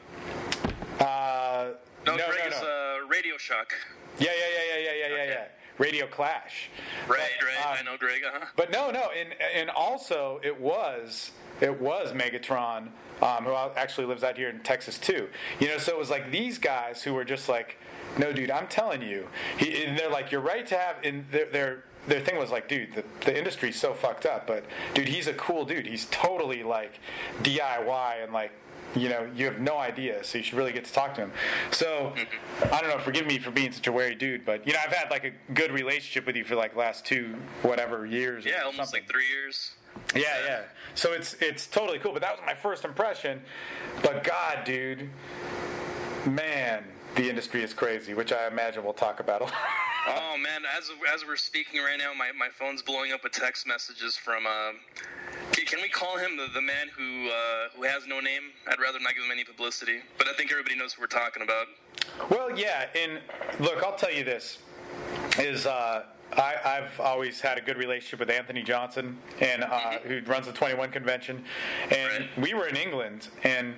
uh, 1.01 1.71
No, 2.07 2.17
no, 2.17 2.27
Greg 2.29 2.41
no, 2.51 2.57
is 2.57 2.63
no. 2.63 3.01
uh, 3.05 3.09
Radio 3.09 3.39
Shock. 3.39 3.73
yeah, 4.19 4.29
yeah, 4.29 4.35
yeah, 4.39 4.75
yeah, 4.75 4.79
yeah, 4.79 4.93
yeah, 4.93 5.09
yeah, 5.09 5.23
Okay. 5.23 5.29
yeah. 5.33 5.47
Radio 5.81 6.07
Clash. 6.07 6.69
Right, 7.09 7.21
right. 7.43 7.67
um, 7.67 7.77
I 7.81 7.83
know 7.83 7.97
Greg. 7.97 8.23
Uh-huh. 8.23 8.45
But 8.55 8.71
no, 8.71 8.91
no, 8.91 9.09
and 9.19 9.35
and 9.55 9.71
also 9.71 10.39
it 10.45 10.61
was 10.61 11.33
it 11.63 11.81
was 11.81 12.13
Megatron, 12.13 12.89
um, 13.23 13.45
who 13.45 13.55
actually 13.55 14.07
lives 14.07 14.23
out 14.23 14.37
here 14.37 14.51
in 14.51 14.61
Texas 14.61 14.99
too. 14.99 15.29
You 15.59 15.69
know, 15.69 15.79
so 15.79 15.93
it 15.93 15.99
was 15.99 16.11
like 16.11 16.31
these 16.31 16.59
guys 16.59 17.03
who 17.03 17.15
were 17.15 17.25
just 17.25 17.49
like, 17.49 17.79
no, 18.19 18.31
dude, 18.31 18.51
I'm 18.51 18.67
telling 18.67 19.01
you, 19.01 19.27
he, 19.57 19.85
and 19.85 19.99
they're 19.99 20.11
like, 20.11 20.31
you're 20.31 20.43
right 20.43 20.67
to 20.67 20.77
have. 20.77 20.97
And 21.03 21.25
their 21.31 21.47
their 21.47 21.85
their 22.07 22.21
thing 22.21 22.37
was 22.37 22.51
like, 22.51 22.69
dude, 22.69 22.93
the, 22.93 23.05
the 23.25 23.37
industry's 23.37 23.81
so 23.81 23.95
fucked 23.95 24.27
up, 24.27 24.47
but 24.47 24.65
dude, 24.93 25.09
he's 25.09 25.29
a 25.29 25.35
cool 25.35 25.65
dude. 25.65 25.87
He's 25.87 26.05
totally 26.11 26.63
like 26.63 27.01
DIY 27.43 28.23
and 28.23 28.33
like. 28.35 28.53
You 28.97 29.09
know, 29.09 29.31
you 29.37 29.45
have 29.47 29.61
no 29.61 29.79
idea, 29.79 30.25
so 30.25 30.39
you 30.39 30.45
should 30.45 30.59
really 30.59 30.73
get 30.73 30.85
to 30.85 30.93
talk 30.93 31.15
to 31.15 31.21
him. 31.21 31.33
So, 31.71 32.13
mm-hmm. 32.17 32.75
I 32.75 32.81
don't 32.81 32.91
know. 32.91 32.99
Forgive 32.99 33.25
me 33.27 33.39
for 33.39 33.51
being 33.53 33.71
such 33.71 33.87
a 33.87 33.93
wary 33.93 34.17
dude, 34.17 34.45
but 34.45 34.67
you 34.67 34.73
know, 34.73 34.81
I've 34.85 34.93
had 34.93 35.11
like 35.11 35.25
a 35.25 35.53
good 35.53 35.71
relationship 35.71 36.27
with 36.27 36.35
you 36.35 36.45
for 36.45 36.57
like 36.57 36.75
last 36.75 37.05
two 37.07 37.37
whatever 37.63 38.05
years. 38.05 38.45
or 38.45 38.49
Yeah, 38.49 38.63
almost 38.63 38.77
something. 38.79 39.03
like 39.03 39.09
three 39.11 39.29
years. 39.29 39.73
Yeah, 40.15 40.23
yeah. 40.45 40.63
So 40.95 41.13
it's 41.13 41.35
it's 41.35 41.67
totally 41.67 41.99
cool. 42.01 42.13
But 42.13 42.23
that 42.23 42.33
was 42.33 42.41
my 42.45 42.55
first 42.55 42.85
impression. 42.85 43.41
But 44.03 44.25
God, 44.25 44.65
dude, 44.65 45.09
man, 46.27 46.85
the 47.17 47.29
industry 47.29 47.63
is 47.63 47.75
crazy, 47.75 48.15
which 48.15 48.33
I 48.33 48.47
imagine 48.47 48.85
we'll 48.85 48.93
talk 48.93 49.21
about 49.21 49.41
a 49.41 49.45
lot. 49.45 49.55
Oh 50.09 50.39
man, 50.39 50.63
as 50.77 50.91
as 51.13 51.27
we're 51.27 51.37
speaking 51.37 51.83
right 51.83 51.99
now, 51.99 52.15
my, 52.15 52.33
my 52.33 52.49
phone's 52.49 52.81
blowing 52.81 53.13
up 53.13 53.23
with 53.23 53.33
text 53.33 53.67
messages 53.67 54.17
from. 54.17 54.47
Uh, 54.47 54.73
can, 55.53 55.67
can 55.67 55.83
we 55.83 55.91
call 55.91 56.17
him 56.17 56.39
the, 56.39 56.47
the 56.55 56.63
man 56.63 56.89
who 56.97 57.29
uh, 57.29 57.69
who 57.77 57.83
has 57.83 58.07
no 58.07 58.19
name? 58.19 58.45
I'd 58.67 58.81
rather 58.81 58.99
not 58.99 59.15
give 59.15 59.25
him 59.25 59.31
any 59.31 59.45
publicity, 59.45 59.99
but 60.17 60.27
I 60.27 60.33
think 60.33 60.51
everybody 60.53 60.75
knows 60.75 60.95
who 60.95 61.03
we're 61.03 61.07
talking 61.07 61.43
about. 61.43 61.67
Well, 62.31 62.59
yeah, 62.59 62.87
and 62.97 63.21
look, 63.59 63.83
I'll 63.83 63.95
tell 63.95 64.11
you 64.11 64.25
this: 64.25 64.59
is 65.39 65.67
uh, 65.67 66.05
I, 66.37 66.55
I've 66.65 67.01
always 67.01 67.41
had 67.41 67.59
a 67.59 67.61
good 67.61 67.77
relationship 67.77 68.21
with 68.21 68.31
Anthony 68.31 68.63
Johnson, 68.63 69.19
and 69.41 69.65
uh, 69.65 69.99
who 70.05 70.21
runs 70.27 70.47
the 70.47 70.53
21 70.53 70.91
convention, 70.93 71.45
and 71.91 72.29
we 72.37 72.55
were 72.55 72.69
in 72.69 72.77
England, 72.77 73.29
and 73.43 73.75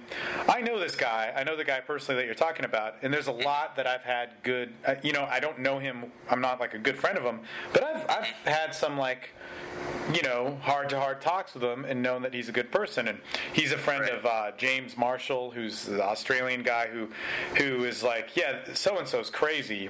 I 0.48 0.60
know 0.60 0.78
this 0.78 0.94
guy. 0.94 1.32
I 1.34 1.44
know 1.44 1.56
the 1.56 1.64
guy 1.64 1.80
personally 1.80 2.20
that 2.20 2.26
you're 2.26 2.34
talking 2.34 2.64
about, 2.64 2.96
and 3.02 3.12
there's 3.12 3.26
a 3.28 3.32
lot 3.32 3.76
that 3.76 3.86
I've 3.86 4.02
had 4.02 4.30
good. 4.42 4.72
Uh, 4.86 4.96
you 5.02 5.12
know, 5.12 5.24
I 5.30 5.40
don't 5.40 5.60
know 5.60 5.78
him. 5.78 6.04
I'm 6.30 6.40
not 6.42 6.60
like 6.60 6.74
a 6.74 6.78
good 6.78 6.98
friend 6.98 7.16
of 7.16 7.24
him, 7.24 7.40
but 7.72 7.82
I've 7.84 8.04
I've 8.10 8.26
had 8.44 8.74
some 8.74 8.98
like 8.98 9.30
you 10.12 10.20
know, 10.22 10.58
hard 10.60 10.90
to 10.90 10.98
hard 11.00 11.22
talks 11.22 11.54
with 11.54 11.62
him 11.62 11.86
and 11.86 12.02
known 12.02 12.20
that 12.22 12.34
he's 12.34 12.48
a 12.48 12.52
good 12.52 12.70
person. 12.70 13.08
And 13.08 13.18
he's 13.54 13.72
a 13.72 13.78
friend 13.78 14.02
Right. 14.02 14.12
of 14.12 14.26
uh, 14.26 14.50
James 14.58 14.96
Marshall, 14.98 15.52
who's 15.52 15.84
the 15.86 16.02
Australian 16.04 16.62
guy 16.62 16.88
who 16.88 17.08
who 17.56 17.84
is 17.84 18.02
like, 18.02 18.36
yeah, 18.36 18.58
so 18.74 18.98
and 18.98 19.08
so's 19.08 19.30
crazy, 19.30 19.88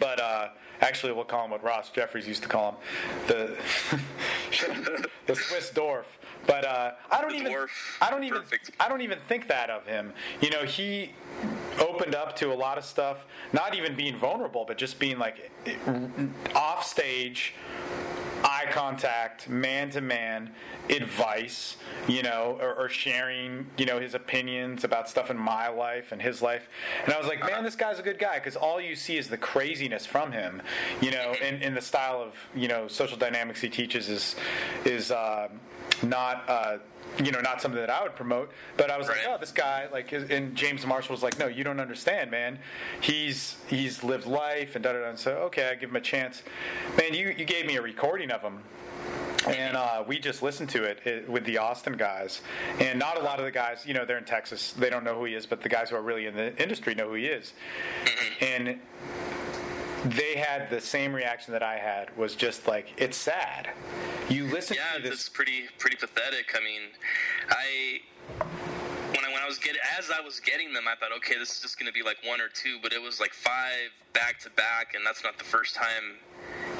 but 0.00 0.18
uh, 0.20 0.48
actually 0.82 1.12
we'll 1.12 1.24
call 1.24 1.44
him 1.44 1.50
what 1.50 1.62
Ross 1.62 1.90
Jeffries 1.90 2.28
used 2.28 2.42
to 2.42 2.48
call 2.48 2.72
him, 2.72 2.76
the 3.28 3.56
the 5.26 5.34
Swiss 5.34 5.70
dwarf. 5.70 6.04
But 6.46 6.64
uh, 6.64 6.92
I 7.10 7.22
don't 7.22 7.34
even. 7.34 7.54
I 8.00 8.10
don't 8.10 8.24
even 8.24 8.40
Perfect. 8.40 8.72
I 8.80 8.88
don't 8.88 9.00
even 9.00 9.18
think 9.28 9.48
that 9.48 9.70
of 9.70 9.86
him. 9.86 10.12
You 10.40 10.50
know, 10.50 10.64
he 10.64 11.12
opened 11.78 12.14
up 12.14 12.34
to 12.36 12.52
a 12.52 12.54
lot 12.54 12.78
of 12.78 12.84
stuff, 12.84 13.24
not 13.52 13.74
even 13.74 13.94
being 13.94 14.18
vulnerable, 14.18 14.64
but 14.66 14.76
just 14.76 14.98
being 14.98 15.18
like 15.18 15.50
off 16.54 16.84
stage 16.84 17.54
contact, 18.72 19.48
man 19.48 19.90
to 19.90 20.00
man 20.00 20.50
advice, 20.90 21.76
you 22.08 22.22
know, 22.22 22.58
or, 22.60 22.74
or 22.74 22.88
sharing, 22.88 23.66
you 23.76 23.86
know, 23.86 24.00
his 24.00 24.14
opinions 24.14 24.82
about 24.84 25.08
stuff 25.08 25.30
in 25.30 25.36
my 25.36 25.68
life 25.68 26.10
and 26.12 26.20
his 26.20 26.42
life. 26.42 26.68
And 27.04 27.12
I 27.12 27.18
was 27.18 27.26
like, 27.26 27.40
man, 27.40 27.62
this 27.62 27.76
guy's 27.76 27.98
a 27.98 28.02
good 28.02 28.18
guy 28.18 28.38
because 28.38 28.56
all 28.56 28.80
you 28.80 28.96
see 28.96 29.16
is 29.16 29.28
the 29.28 29.36
craziness 29.36 30.06
from 30.06 30.32
him, 30.32 30.62
you 31.00 31.10
know, 31.10 31.34
in, 31.40 31.62
in 31.62 31.74
the 31.74 31.80
style 31.80 32.20
of, 32.20 32.34
you 32.54 32.68
know, 32.68 32.88
social 32.88 33.16
dynamics 33.16 33.60
he 33.60 33.68
teaches 33.68 34.08
is, 34.08 34.36
is, 34.84 35.10
uh, 35.10 35.48
not, 36.02 36.44
uh, 36.48 36.78
you 37.22 37.30
know, 37.30 37.40
not 37.40 37.60
something 37.60 37.80
that 37.80 37.90
I 37.90 38.02
would 38.02 38.16
promote, 38.16 38.50
but 38.76 38.90
I 38.90 38.96
was 38.98 39.08
like, 39.08 39.18
Right. 39.18 39.26
oh, 39.28 39.38
this 39.38 39.52
guy, 39.52 39.86
like, 39.92 40.12
and 40.12 40.54
James 40.54 40.86
Marshall 40.86 41.12
was 41.12 41.22
like, 41.22 41.38
no, 41.38 41.46
you 41.46 41.62
don't 41.64 41.80
understand, 41.80 42.30
man. 42.30 42.58
He's 43.00 43.56
he's 43.68 44.02
lived 44.02 44.26
life 44.26 44.74
and 44.76 44.82
da 44.82 44.92
da 44.92 45.00
da. 45.00 45.14
So, 45.16 45.32
okay, 45.44 45.68
I 45.68 45.74
give 45.74 45.90
him 45.90 45.96
a 45.96 46.00
chance. 46.00 46.42
Man, 46.96 47.14
you 47.14 47.34
you 47.36 47.44
gave 47.44 47.66
me 47.66 47.76
a 47.76 47.82
recording 47.82 48.30
of 48.30 48.40
him, 48.40 48.60
and 49.46 49.76
uh, 49.76 50.04
we 50.06 50.18
just 50.18 50.42
listened 50.42 50.70
to 50.70 50.84
it, 50.84 51.00
it 51.04 51.28
with 51.28 51.44
the 51.44 51.58
Austin 51.58 51.96
guys. 51.96 52.40
And 52.80 52.98
not 52.98 53.18
a 53.18 53.22
lot 53.22 53.38
of 53.38 53.44
the 53.44 53.50
guys, 53.50 53.84
you 53.86 53.92
know, 53.92 54.04
they're 54.06 54.18
in 54.18 54.24
Texas. 54.24 54.72
They 54.72 54.88
don't 54.88 55.04
know 55.04 55.14
who 55.14 55.24
he 55.26 55.34
is, 55.34 55.44
but 55.46 55.62
the 55.62 55.68
guys 55.68 55.90
who 55.90 55.96
are 55.96 56.02
really 56.02 56.26
in 56.26 56.34
the 56.34 56.56
industry 56.62 56.94
know 56.94 57.08
who 57.08 57.14
he 57.14 57.26
is. 57.26 57.52
And 58.40 58.78
they 60.04 60.34
had 60.36 60.68
the 60.70 60.80
same 60.80 61.14
reaction 61.14 61.52
that 61.52 61.62
I 61.62 61.76
had. 61.78 62.16
Was 62.16 62.34
just 62.34 62.66
like, 62.66 62.92
it's 62.96 63.16
sad. 63.16 63.68
You 64.28 64.46
listen 64.46 64.76
Yeah, 64.76 64.96
to 64.98 65.02
this. 65.02 65.12
it's 65.12 65.28
pretty 65.28 65.64
pretty 65.78 65.96
pathetic. 65.96 66.54
I 66.56 66.64
mean, 66.64 66.82
I 67.50 68.00
when 69.14 69.24
I 69.24 69.32
when 69.32 69.42
I 69.42 69.46
was 69.46 69.58
getting 69.58 69.80
as 69.98 70.10
I 70.10 70.20
was 70.20 70.40
getting 70.40 70.72
them, 70.72 70.84
I 70.88 70.94
thought, 70.96 71.14
okay, 71.18 71.38
this 71.38 71.50
is 71.56 71.60
just 71.60 71.78
going 71.78 71.86
to 71.86 71.92
be 71.92 72.02
like 72.02 72.16
one 72.26 72.40
or 72.40 72.48
two, 72.48 72.78
but 72.82 72.92
it 72.92 73.00
was 73.00 73.20
like 73.20 73.32
five 73.32 73.90
back 74.12 74.38
to 74.40 74.50
back, 74.50 74.94
and 74.94 75.04
that's 75.06 75.22
not 75.24 75.38
the 75.38 75.44
first 75.44 75.74
time 75.74 76.18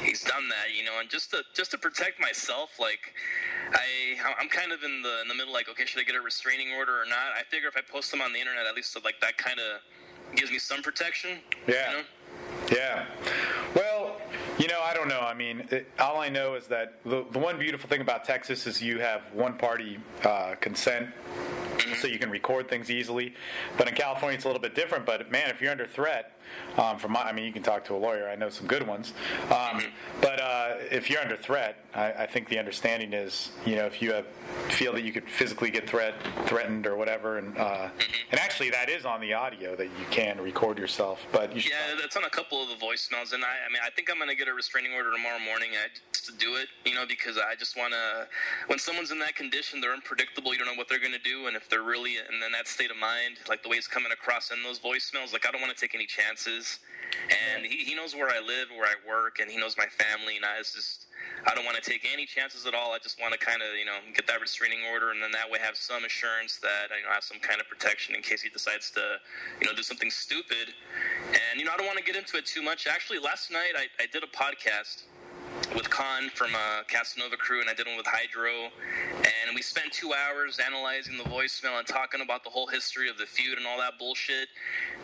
he's 0.03 0.23
done 0.23 0.49
that, 0.49 0.77
you 0.77 0.85
know. 0.85 0.99
And 1.01 1.09
just 1.09 1.31
to 1.31 1.43
just 1.55 1.71
to 1.73 1.79
protect 1.79 2.21
myself, 2.21 2.79
like 2.81 3.15
I 3.73 4.17
I'm 4.41 4.49
kind 4.49 4.73
of 4.73 4.83
in 4.83 5.03
the 5.03 5.21
in 5.23 5.29
the 5.29 5.35
middle, 5.35 5.53
like, 5.53 5.69
okay, 5.69 5.85
should 5.85 6.01
I 6.01 6.05
get 6.05 6.17
a 6.17 6.21
restraining 6.21 6.73
order 6.77 6.93
or 7.01 7.05
not? 7.07 7.37
I 7.39 7.43
figure 7.49 7.69
if 7.69 7.77
I 7.77 7.83
post 7.83 8.11
them 8.11 8.21
on 8.21 8.33
the 8.33 8.39
internet, 8.41 8.67
at 8.67 8.75
least 8.75 8.97
like 9.05 9.21
that 9.21 9.37
kind 9.39 9.61
of 9.61 9.81
gives 10.37 10.51
me 10.51 10.59
some 10.59 10.83
protection. 10.83 11.39
Yeah. 11.69 11.91
You 11.91 11.97
know? 11.99 12.03
Yeah. 12.71 13.07
Well, 13.75 14.17
You 14.59 14.69
know, 14.69 14.81
I 14.83 14.93
don't 14.95 15.09
know. 15.09 15.21
I 15.21 15.35
mean, 15.35 15.67
it, 15.71 15.89
all 15.99 16.21
I 16.21 16.29
know 16.29 16.55
is 16.55 16.67
that 16.67 16.99
the, 17.05 17.25
the 17.33 17.39
one 17.39 17.59
beautiful 17.59 17.89
thing 17.89 18.01
about 18.03 18.25
Texas 18.25 18.67
is 18.67 18.83
you 18.83 18.99
have 19.01 19.23
one 19.33 19.57
party 19.57 19.99
uh, 20.25 20.55
consent, 20.61 21.09
so 21.97 22.07
you 22.07 22.19
can 22.19 22.31
record 22.31 22.69
things 22.69 22.91
easily. 22.91 23.35
But 23.79 23.89
in 23.89 23.95
California, 23.95 24.37
it's 24.37 24.45
a 24.45 24.49
little 24.49 24.61
bit 24.63 24.75
different. 24.75 25.07
But 25.07 25.31
man, 25.33 25.49
if 25.51 25.61
you're 25.61 25.71
under 25.71 25.87
threat, 25.87 26.39
um, 26.77 26.99
from 26.99 27.13
my, 27.13 27.23
I 27.23 27.33
mean, 27.33 27.45
you 27.45 27.53
can 27.53 27.63
talk 27.63 27.85
to 27.87 27.95
a 27.95 27.97
lawyer. 27.97 28.29
I 28.29 28.37
know 28.37 28.49
some 28.49 28.67
good 28.67 28.87
ones. 28.87 29.13
Um, 29.51 29.83
but 30.21 30.41
uh, 30.41 30.75
if 30.91 31.11
you're 31.11 31.21
under 31.21 31.37
threat, 31.37 31.77
I, 31.95 32.13
I 32.13 32.27
think 32.27 32.49
the 32.49 32.59
understanding 32.59 33.13
is, 33.13 33.51
you 33.67 33.77
know, 33.77 33.87
if 33.87 34.01
you 34.01 34.13
have, 34.13 34.27
feel 34.69 34.93
that 34.95 35.05
you 35.05 35.13
could 35.13 35.29
physically 35.29 35.71
get 35.71 35.89
threat, 35.89 36.15
threatened 36.47 36.87
or 36.87 36.97
whatever, 36.97 37.39
and 37.39 37.57
uh, 37.59 37.89
and 38.31 38.41
actually 38.41 38.71
that 38.71 38.89
is 38.89 39.05
on 39.05 39.21
the 39.21 39.35
audio 39.35 39.77
that 39.77 39.87
you 39.87 40.07
can 40.11 40.41
record 40.41 40.79
yourself. 40.79 41.21
But 41.33 41.55
you 41.55 41.61
should 41.61 41.73
Yeah, 41.73 42.01
that's 42.01 42.17
on 42.17 42.25
a 42.25 42.31
couple 42.31 42.63
of 42.63 42.69
the 42.69 42.77
voicemails, 42.77 43.35
and 43.35 43.45
I, 43.45 43.55
I 43.67 43.73
mean, 43.73 43.83
I 43.85 43.91
think 43.91 44.11
I'm 44.11 44.19
gonna 44.19 44.35
get 44.35 44.49
a 44.49 44.55
restraining 44.55 44.93
order 44.95 45.13
tomorrow 45.13 45.39
morning 45.39 45.71
I, 45.73 45.89
just 46.13 46.27
to 46.27 46.33
do 46.33 46.57
it, 46.57 46.69
you 46.85 46.95
know, 46.95 47.05
because 47.07 47.37
I 47.37 47.55
just 47.57 47.77
wanna. 47.77 48.27
When 48.69 48.79
someone's 48.79 49.11
in 49.11 49.19
that 49.19 49.37
condition, 49.37 49.81
they're 49.81 49.93
unpredictable. 49.93 50.53
You 50.53 50.59
don't 50.59 50.69
know 50.69 50.77
what 50.77 50.89
they're 50.89 51.01
gonna 51.01 51.19
do, 51.23 51.47
and 51.47 51.57
if 51.57 51.69
they're 51.69 51.83
really 51.83 52.17
in, 52.17 52.43
in 52.43 52.53
that 52.53 52.69
state 52.69 52.91
of 52.91 52.97
mind, 52.97 53.37
like 53.49 53.63
the 53.63 53.69
way 53.69 53.77
it's 53.77 53.89
coming 53.89 54.13
across 54.13 54.51
in 54.51 54.63
those 54.63 54.79
voicemails, 54.79 55.33
like 55.33 55.47
I 55.47 55.51
don't 55.51 55.61
want 55.61 55.75
to 55.77 55.81
take 55.81 55.95
any 55.95 56.07
chances. 56.07 56.32
And 57.55 57.65
he, 57.67 57.85
he 57.85 57.95
knows 57.95 58.15
where 58.15 58.29
I 58.29 58.41
live, 58.41 58.69
where 58.71 58.89
I 58.89 58.97
work, 59.07 59.39
and 59.41 59.51
he 59.51 59.59
knows 59.59 59.77
my 59.77 59.87
family, 59.87 60.37
and 60.37 60.45
I 60.45 60.59
just. 60.59 61.07
I 61.47 61.55
don't 61.55 61.65
want 61.65 61.77
to 61.77 61.83
take 61.83 62.07
any 62.13 62.27
chances 62.27 62.67
at 62.67 62.75
all. 62.75 62.93
I 62.93 62.99
just 62.99 63.21
want 63.21 63.33
to 63.33 63.39
kind 63.39 63.63
of, 63.63 63.79
you 63.79 63.85
know, 63.85 63.99
get 64.15 64.27
that 64.27 64.41
restraining 64.41 64.81
order, 64.91 65.11
and 65.11 65.23
then 65.23 65.31
that 65.33 65.49
way 65.49 65.59
have 65.63 65.77
some 65.77 66.05
assurance 66.05 66.59
that 66.59 66.91
you 66.91 67.05
know, 67.05 67.11
I 67.11 67.15
have 67.15 67.25
some 67.25 67.39
kind 67.39 67.61
of 67.61 67.69
protection 67.69 68.15
in 68.15 68.23
case 68.23 68.43
he 68.43 68.49
decides 68.49 68.91
to, 68.93 69.19
you 69.61 69.67
know, 69.67 69.75
do 69.75 69.83
something 69.83 70.11
stupid. 70.11 70.75
And 71.31 71.61
you 71.61 71.65
know, 71.65 71.73
I 71.73 71.77
don't 71.77 71.87
want 71.87 71.99
to 71.99 72.05
get 72.05 72.17
into 72.17 72.39
it 72.39 72.47
too 72.47 72.63
much. 72.63 72.87
Actually, 72.87 73.19
last 73.19 73.51
night 73.51 73.75
I, 73.77 73.87
I 74.03 74.07
did 74.07 74.25
a 74.25 74.31
podcast 74.35 75.05
with 75.75 75.89
Khan 75.91 76.31
from 76.35 76.55
uh, 76.55 76.83
Casanova 76.89 77.37
Crew, 77.37 77.61
and 77.61 77.69
I 77.69 77.75
did 77.75 77.87
one 77.87 77.97
with 77.97 78.07
Hydro, 78.07 78.71
and 79.17 79.55
we 79.55 79.63
spent 79.63 79.93
two 79.93 80.13
hours 80.13 80.59
analyzing 80.65 81.17
the 81.17 81.25
voicemail 81.25 81.79
and 81.79 81.87
talking 81.87 82.21
about 82.21 82.45
the 82.45 82.51
whole 82.51 82.67
history 82.67 83.09
of 83.09 83.17
the 83.17 83.27
feud 83.27 83.59
and 83.59 83.67
all 83.67 83.79
that 83.79 83.99
bullshit. 83.99 84.49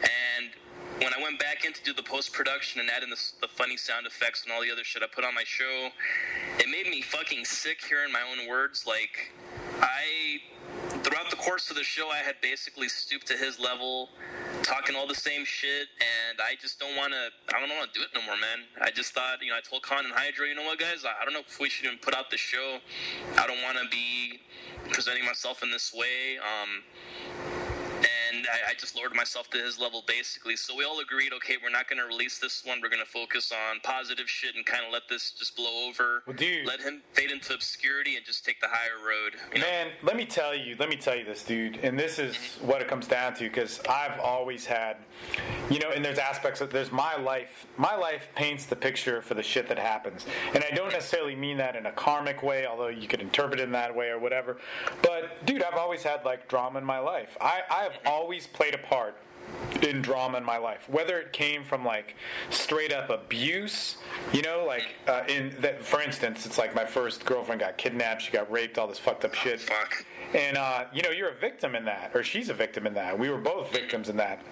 And 0.03 0.51
when 1.01 1.15
I 1.15 1.23
went 1.23 1.39
back 1.39 1.65
in 1.65 1.73
to 1.73 1.83
do 1.83 1.93
the 1.93 2.03
post 2.03 2.33
production 2.33 2.81
and 2.81 2.91
add 2.91 3.03
in 3.03 3.11
the, 3.11 3.21
the 3.41 3.49
funny 3.49 3.77
sound 3.77 4.07
effects 4.07 4.43
and 4.45 4.53
all 4.53 4.61
the 4.61 4.71
other 4.71 4.85
shit 4.85 5.03
I 5.03 5.07
put 5.07 5.25
on 5.25 5.35
my 5.35 5.45
show, 5.45 5.91
it 6.59 6.69
made 6.69 6.91
me 6.91 7.03
fucking 7.03 7.45
sick 7.45 7.79
hearing 7.89 8.13
my 8.13 8.23
own 8.23 8.49
words. 8.49 8.85
Like, 8.87 9.33
I 9.81 10.41
throughout 11.03 11.31
the 11.31 11.37
course 11.37 11.71
of 11.71 11.77
the 11.77 11.85
show, 11.85 12.09
I 12.11 12.19
had 12.19 12.37
basically 12.43 12.89
stooped 12.89 13.27
to 13.29 13.35
his 13.35 13.59
level, 13.59 14.11
talking 14.63 14.97
all 14.97 15.07
the 15.07 15.15
same 15.15 15.45
shit, 15.45 15.89
and 16.01 16.41
I 16.41 16.55
just 16.61 16.81
don't 16.81 16.97
want 16.97 17.13
to. 17.13 17.55
I 17.55 17.61
don't 17.61 17.69
want 17.69 17.93
to 17.93 17.99
do 17.99 18.05
it 18.05 18.11
no 18.15 18.23
more, 18.27 18.37
man. 18.37 18.67
I 18.81 18.91
just 18.91 19.13
thought, 19.13 19.43
you 19.43 19.51
know, 19.51 19.57
I 19.57 19.61
told 19.61 19.83
Khan 19.83 20.05
and 20.05 20.15
Hydro, 20.15 20.47
you 20.47 20.55
know 20.55 20.65
what, 20.65 20.79
guys, 20.79 21.05
I 21.05 21.25
don't 21.25 21.35
know 21.35 21.43
if 21.47 21.61
we 21.61 21.69
should 21.69 21.87
even 21.87 21.99
put 21.99 22.15
out 22.15 22.31
the 22.31 22.37
show. 22.37 22.79
I 23.37 23.47
don't 23.47 23.63
want 23.63 23.79
to 23.79 23.89
be 23.89 24.41
presenting 24.91 25.25
myself 25.25 25.63
in 25.63 25.71
this 25.71 25.95
way. 25.95 26.39
Um, 26.39 26.83
I, 28.53 28.71
I, 28.71 28.75
just 28.75 28.97
lowered 28.97 29.15
myself 29.15 29.51
to 29.51 29.59
his 29.59 29.79
level 29.79 30.05
basically. 30.07 30.57
So 30.57 30.77
we 30.77 30.85
all 30.85 31.01
agreed, 31.01 31.33
okay, 31.35 31.57
we're 31.63 31.71
not 31.71 31.89
going 31.89 32.01
to 32.01 32.07
release 32.07 32.39
this 32.39 32.65
one. 32.65 32.81
We're 32.83 32.89
going 32.89 33.05
to 33.05 33.11
focus 33.11 33.53
on 33.53 33.81
positive 33.81 34.29
shit 34.29 34.55
and 34.57 34.65
kind 34.65 34.85
of 34.85 34.93
let 34.93 35.03
this 35.09 35.33
just 35.33 35.57
blow 35.57 35.89
over. 35.89 36.23
Well, 36.27 36.37
dude. 36.37 36.67
let 36.67 36.81
him 36.81 37.03
fade 37.13 37.31
into 37.31 37.55
obscurity 37.55 38.17
and 38.17 38.25
just 38.25 38.45
take 38.45 38.61
the 38.61 38.69
higher 38.69 39.05
road. 39.05 39.35
You 39.53 39.61
know? 39.61 39.67
Man, 39.67 39.89
let 40.03 40.17
me 40.17 40.25
tell 40.25 40.55
you, 40.55 40.77
let 40.79 40.89
me 40.89 40.97
tell 40.97 41.17
you 41.17 41.25
this, 41.25 41.43
dude, 41.43 41.79
and 41.83 41.99
this 41.99 42.19
is 42.19 42.35
mm-hmm. 42.35 42.67
what 42.67 42.83
it 42.83 42.89
comes 42.89 43.07
down 43.07 43.35
to 43.35 43.45
because 43.45 43.81
I've 43.89 44.19
always 44.21 44.65
had, 44.65 44.99
you 45.71 45.79
know, 45.79 45.91
and 45.91 46.05
there's 46.05 46.19
aspects 46.19 46.61
of 46.61 46.71
there's 46.71 46.93
my 46.93 47.17
life. 47.17 47.67
My 47.77 47.97
life 47.97 48.29
paints 48.35 48.67
the 48.67 48.77
picture 48.77 49.23
for 49.23 49.35
the 49.35 49.43
shit 49.43 49.69
that 49.69 49.79
happens, 49.79 50.27
and 50.55 50.65
I 50.65 50.75
don't 50.75 50.93
necessarily 50.93 51.35
mean 51.35 51.57
that 51.59 51.77
in 51.77 51.87
a 51.87 51.93
karmic 51.93 52.43
way, 52.43 52.67
although 52.67 52.89
you 52.89 53.09
could 53.09 53.21
interpret 53.21 53.61
it 53.61 53.65
in 53.65 53.73
that 53.73 53.95
way 53.95 54.09
or 54.09 54.19
whatever. 54.19 54.59
But 55.03 55.45
dude, 55.47 55.63
I've 55.63 55.75
always 55.75 56.03
had 56.03 56.25
like 56.25 56.49
drama 56.49 56.79
in 56.79 56.85
my 56.85 56.99
life. 56.99 57.37
I 57.41 57.63
I've 57.71 57.93
mm-hmm. 57.93 58.09
always 58.09 58.38
played 58.47 58.75
a 58.75 58.79
part 58.79 59.17
in 59.83 60.03
drama 60.03 60.37
in 60.39 60.45
my 60.45 60.59
life 60.59 60.89
whether 60.89 61.19
it 61.19 61.33
came 61.33 61.65
from 61.65 61.85
like 61.85 62.15
straight 62.51 62.93
up 62.93 63.09
abuse 63.09 63.97
you 64.33 64.43
know 64.43 64.65
like 64.67 64.95
uh, 65.07 65.23
in 65.29 65.55
that 65.61 65.83
for 65.83 66.03
instance 66.03 66.45
it's 66.45 66.59
like 66.59 66.75
my 66.75 66.85
first 66.85 67.25
girlfriend 67.25 67.61
got 67.61 67.79
kidnapped 67.79 68.21
she 68.21 68.31
got 68.31 68.51
raped 68.51 68.77
all 68.79 68.87
this 68.87 68.99
fucked 68.99 69.25
up 69.25 69.35
shit. 69.35 69.61
Fuck. 69.61 70.05
and 70.35 70.57
uh, 70.57 70.85
you 70.93 71.03
know 71.03 71.11
you're 71.11 71.31
a 71.31 71.35
victim 71.39 71.75
in 71.75 71.85
that 71.85 72.11
or 72.15 72.23
she's 72.23 72.49
a 72.49 72.55
victim 72.55 72.87
in 72.87 72.95
that. 72.95 73.19
We 73.19 73.31
were 73.31 73.39
both 73.39 73.73
victims 73.73 74.09
in 74.09 74.17
that 74.19 74.43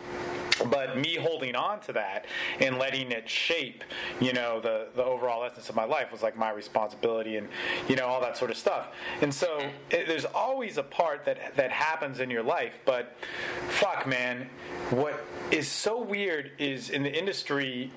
but 0.70 0.98
me 0.98 1.16
holding 1.16 1.54
on 1.54 1.80
to 1.80 1.92
that 1.92 2.26
and 2.60 2.78
letting 2.78 3.12
it 3.12 3.28
shape 3.28 3.84
you 4.20 4.32
know 4.32 4.60
the 4.60 4.88
the 4.96 5.04
overall 5.04 5.44
essence 5.44 5.68
of 5.68 5.76
my 5.76 5.84
life 5.84 6.10
was 6.12 6.22
like 6.22 6.36
my 6.36 6.50
responsibility 6.50 7.36
and 7.36 7.48
you 7.88 7.96
know 7.96 8.06
all 8.06 8.20
that 8.20 8.36
sort 8.36 8.50
of 8.50 8.56
stuff. 8.56 8.88
And 9.20 9.32
so 9.32 9.58
it, 9.90 10.06
there's 10.06 10.25
always 10.25 10.78
a 10.78 10.82
part 10.82 11.25
that 11.25 11.56
that 11.56 11.70
happens 11.70 12.20
in 12.20 12.30
your 12.30 12.42
life 12.42 12.75
but 12.84 13.16
fuck 13.68 14.06
man 14.06 14.48
what 14.90 15.25
is 15.50 15.68
so 15.68 16.00
weird 16.00 16.52
is 16.58 16.90
in 16.90 17.02
the 17.02 17.18
industry 17.18 17.90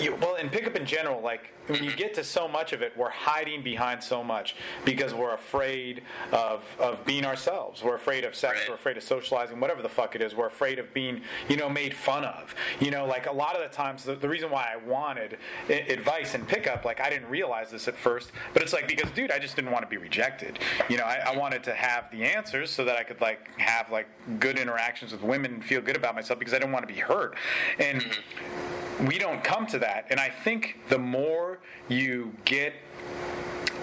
you, 0.00 0.14
well 0.16 0.36
in 0.36 0.48
pickup 0.48 0.76
in 0.76 0.86
general 0.86 1.20
like 1.20 1.52
when 1.68 1.84
you 1.84 1.94
get 1.94 2.14
to 2.14 2.24
so 2.24 2.48
much 2.48 2.72
of 2.72 2.82
it 2.82 2.92
we're 2.96 3.10
hiding 3.10 3.62
behind 3.62 4.02
so 4.02 4.22
much 4.22 4.56
because 4.84 5.14
we're 5.14 5.34
afraid 5.34 6.02
of 6.32 6.62
of 6.78 7.04
being 7.04 7.24
ourselves. 7.24 7.82
We're 7.82 7.94
afraid 7.94 8.24
of 8.24 8.34
sex 8.34 8.60
Right. 8.60 8.68
we're 8.68 8.74
afraid 8.74 8.96
of 8.96 9.02
socializing 9.02 9.60
whatever 9.60 9.82
the 9.82 9.88
fuck 9.88 10.14
it 10.14 10.22
is. 10.22 10.34
We're 10.34 10.46
afraid 10.46 10.78
of 10.78 10.92
being 10.92 11.22
you 11.48 11.56
know 11.56 11.68
made 11.68 11.94
fun 11.94 12.24
of. 12.24 12.54
You 12.80 12.90
know 12.90 13.06
like 13.06 13.26
a 13.26 13.32
lot 13.32 13.56
of 13.56 13.62
the 13.62 13.74
times 13.74 14.04
the, 14.04 14.14
the 14.14 14.28
reason 14.28 14.50
why 14.50 14.68
i 14.72 14.76
wanted 14.76 15.38
I- 15.68 15.72
advice 15.72 16.34
and 16.34 16.46
pickup 16.46 16.84
like 16.84 17.00
i 17.00 17.08
didn't 17.10 17.28
realize 17.28 17.70
this 17.70 17.88
at 17.88 17.96
first 17.96 18.32
but 18.52 18.62
it's 18.62 18.72
like 18.72 18.88
because 18.88 19.10
dude 19.12 19.30
i 19.30 19.38
just 19.38 19.56
didn't 19.56 19.70
want 19.70 19.82
to 19.84 19.88
be 19.88 19.96
rejected. 19.96 20.58
You 20.88 20.98
know 20.98 21.04
I, 21.04 21.32
I 21.32 21.36
wanted 21.36 21.62
to 21.64 21.74
have 21.74 22.10
the 22.10 22.24
answers 22.24 22.70
so 22.70 22.84
that 22.84 22.96
i 22.96 23.02
could 23.02 23.20
like 23.20 23.48
have 23.58 23.90
like 23.90 24.08
good 24.38 24.58
interactions 24.58 25.12
with 25.12 25.22
women 25.22 25.54
and 25.54 25.64
feel 25.64 25.80
good 25.80 25.96
about 25.96 26.14
myself 26.14 26.38
because 26.38 26.54
i 26.54 26.58
didn't 26.58 26.72
want 26.72 26.86
to 26.86 26.92
be 26.92 27.00
hurt. 27.00 27.36
And 27.78 28.02
mm-hmm. 28.02 29.06
we 29.06 29.18
don't 29.18 29.42
come 29.44 29.66
to 29.68 29.78
that. 29.80 30.06
And 30.10 30.18
i 30.18 30.28
think 30.28 30.78
the 30.88 30.98
more 30.98 31.51
you 31.88 32.32
get 32.44 32.74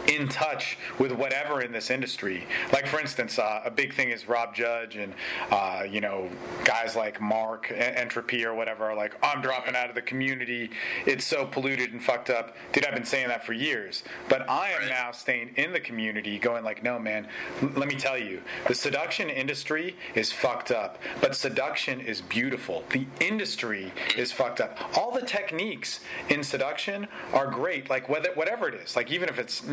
in 0.09 0.27
touch 0.27 0.77
with 0.97 1.11
whatever 1.11 1.61
in 1.61 1.71
this 1.71 1.89
industry. 1.89 2.45
Like 2.73 2.87
for 2.87 2.99
instance, 2.99 3.39
uh, 3.39 3.61
a 3.63 3.71
big 3.71 3.93
thing 3.93 4.09
is 4.09 4.27
Rob 4.27 4.55
Judge 4.55 4.95
and 4.95 5.13
uh, 5.51 5.83
you 5.89 6.01
know 6.01 6.29
guys 6.65 6.95
like 6.95 7.21
Mark 7.21 7.71
Entropy 7.71 8.45
or 8.45 8.53
whatever 8.53 8.85
are 8.85 8.95
like, 8.95 9.15
I'm 9.23 9.41
dropping 9.41 9.75
out 9.75 9.89
of 9.89 9.95
the 9.95 10.01
community. 10.01 10.71
It's 11.05 11.25
so 11.25 11.45
polluted 11.45 11.93
and 11.93 12.03
fucked 12.03 12.29
up. 12.29 12.55
Dude, 12.71 12.85
I've 12.85 12.93
been 12.93 13.05
saying 13.05 13.27
that 13.29 13.45
for 13.45 13.53
years. 13.53 14.03
But 14.27 14.49
I 14.49 14.71
am 14.71 14.87
now 14.89 15.11
staying 15.11 15.51
in 15.55 15.71
the 15.73 15.79
community, 15.79 16.39
going 16.39 16.63
like, 16.63 16.83
no 16.83 16.99
man. 16.99 17.27
l- 17.61 17.71
let 17.75 17.87
me 17.87 17.95
tell 17.95 18.17
you, 18.17 18.41
the 18.67 18.75
seduction 18.75 19.29
industry 19.29 19.95
is 20.15 20.31
fucked 20.31 20.71
up, 20.71 20.97
but 21.21 21.35
seduction 21.35 21.99
is 22.01 22.21
beautiful. 22.21 22.83
The 22.91 23.05
industry 23.19 23.91
is 24.17 24.31
fucked 24.31 24.61
up. 24.61 24.77
All 24.97 25.11
the 25.11 25.25
techniques 25.25 25.99
in 26.29 26.43
seduction 26.43 27.07
are 27.33 27.47
great. 27.47 27.89
Like 27.89 28.09
whether 28.09 28.31
whatever 28.33 28.67
it 28.67 28.75
is, 28.75 28.95
like 28.95 29.11
even 29.11 29.29
if 29.29 29.39
it's 29.39 29.65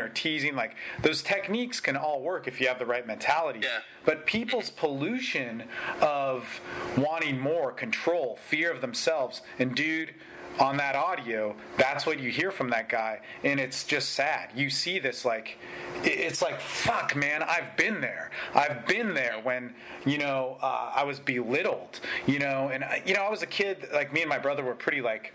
or 0.00 0.08
teasing, 0.08 0.54
like 0.54 0.74
those 1.02 1.22
techniques 1.22 1.80
can 1.80 1.96
all 1.96 2.20
work 2.20 2.48
if 2.48 2.60
you 2.60 2.68
have 2.68 2.78
the 2.78 2.86
right 2.86 3.06
mentality. 3.06 3.60
Yeah. 3.62 3.80
But 4.04 4.26
people's 4.26 4.70
pollution 4.70 5.64
of 6.00 6.60
wanting 6.96 7.38
more 7.38 7.72
control, 7.72 8.38
fear 8.48 8.72
of 8.72 8.80
themselves, 8.80 9.42
and 9.58 9.74
dude, 9.74 10.14
on 10.60 10.76
that 10.76 10.94
audio, 10.94 11.56
that's 11.78 12.04
what 12.04 12.20
you 12.20 12.30
hear 12.30 12.50
from 12.50 12.68
that 12.70 12.88
guy, 12.88 13.20
and 13.42 13.58
it's 13.58 13.82
just 13.84 14.10
sad. 14.10 14.50
You 14.54 14.68
see 14.68 14.98
this 14.98 15.24
like, 15.24 15.56
it's 16.04 16.42
like 16.42 16.60
fuck, 16.60 17.16
man. 17.16 17.42
I've 17.42 17.76
been 17.76 18.00
there. 18.00 18.30
I've 18.54 18.86
been 18.86 19.14
there 19.14 19.40
when 19.42 19.74
you 20.04 20.18
know 20.18 20.58
uh, 20.60 20.92
I 20.94 21.04
was 21.04 21.18
belittled. 21.18 22.00
You 22.26 22.38
know, 22.38 22.70
and 22.72 22.84
uh, 22.84 22.88
you 23.06 23.14
know 23.14 23.22
I 23.22 23.30
was 23.30 23.42
a 23.42 23.46
kid. 23.46 23.88
Like 23.92 24.12
me 24.12 24.20
and 24.20 24.28
my 24.28 24.38
brother 24.38 24.62
were 24.62 24.74
pretty 24.74 25.00
like, 25.00 25.32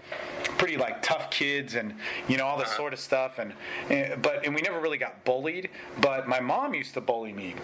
pretty 0.58 0.78
like 0.78 1.02
tough 1.02 1.32
kids, 1.32 1.74
and 1.74 1.96
you 2.28 2.38
know 2.38 2.46
all 2.46 2.58
this 2.58 2.68
uh-huh. 2.68 2.78
sort 2.78 2.94
of 2.94 3.00
stuff. 3.00 3.40
And, 3.40 3.54
and 3.90 4.22
but 4.22 4.46
and 4.46 4.54
we 4.54 4.62
never 4.62 4.80
really 4.80 5.00
got 5.00 5.26
bullied. 5.26 5.70
But 6.02 6.28
my 6.28 6.40
mom 6.40 6.74
used 6.76 6.94
to 6.94 7.02
bully 7.02 7.34
me 7.34 7.56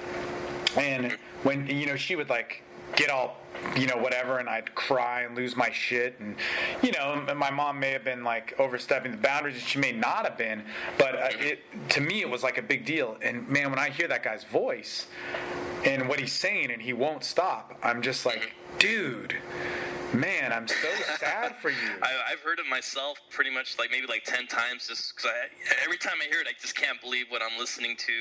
and 0.77 1.05
mm-hmm. 1.05 1.47
when 1.47 1.67
you 1.67 1.85
know 1.85 1.95
she 1.95 2.15
would 2.15 2.29
like 2.29 2.63
get 2.95 3.10
all 3.10 3.38
you 3.75 3.86
know 3.86 3.98
whatever 3.98 4.39
and 4.39 4.50
i'd 4.50 4.74
cry 4.75 5.21
and 5.21 5.36
lose 5.36 5.55
my 5.55 5.69
shit. 5.71 6.19
And 6.19 6.36
you 6.81 6.91
know 6.91 7.24
my 7.36 7.50
mom 7.51 7.79
may 7.79 7.91
have 7.91 8.03
been 8.03 8.24
like 8.24 8.53
overstepping 8.60 9.12
the 9.12 9.17
boundaries 9.17 9.55
and 9.55 9.63
she 9.63 9.79
may 9.79 9.91
not 9.91 10.25
have 10.25 10.38
been 10.38 10.63
but 10.98 11.15
uh, 11.15 11.29
it 11.39 11.60
to 11.89 12.01
me 12.01 12.21
it 12.21 12.29
was 12.29 12.43
like 12.43 12.57
a 12.57 12.62
big 12.62 12.86
deal. 12.86 13.17
And 13.21 13.48
man 13.48 13.69
when 13.69 13.79
i 13.79 13.89
hear 13.89 14.07
that 14.07 14.24
guy's 14.24 14.43
voice 14.43 15.07
and 15.86 16.07
what 16.07 16.19
he's 16.19 16.33
saying 16.33 16.71
and 16.71 16.81
he 16.81 16.93
won't 16.93 17.24
stop 17.24 17.77
i'm 17.83 18.01
just 18.01 18.25
like 18.25 18.53
dude 18.79 19.36
Man, 20.13 20.51
I'm 20.51 20.67
so 20.67 20.89
sad 21.19 21.55
for 21.61 21.69
you. 21.69 21.87
I, 22.01 22.33
I've 22.33 22.41
heard 22.41 22.59
it 22.59 22.65
myself 22.69 23.17
pretty 23.29 23.49
much 23.49 23.79
like 23.79 23.91
maybe 23.91 24.07
like 24.07 24.25
10 24.25 24.45
times 24.47 24.87
just 24.89 25.15
because 25.15 25.31
every 25.85 25.97
time 25.97 26.15
I 26.21 26.25
hear 26.25 26.41
it, 26.41 26.47
I 26.47 26.53
just 26.59 26.75
can't 26.75 26.99
believe 26.99 27.27
what 27.29 27.41
I'm 27.41 27.57
listening 27.57 27.95
to. 27.95 28.13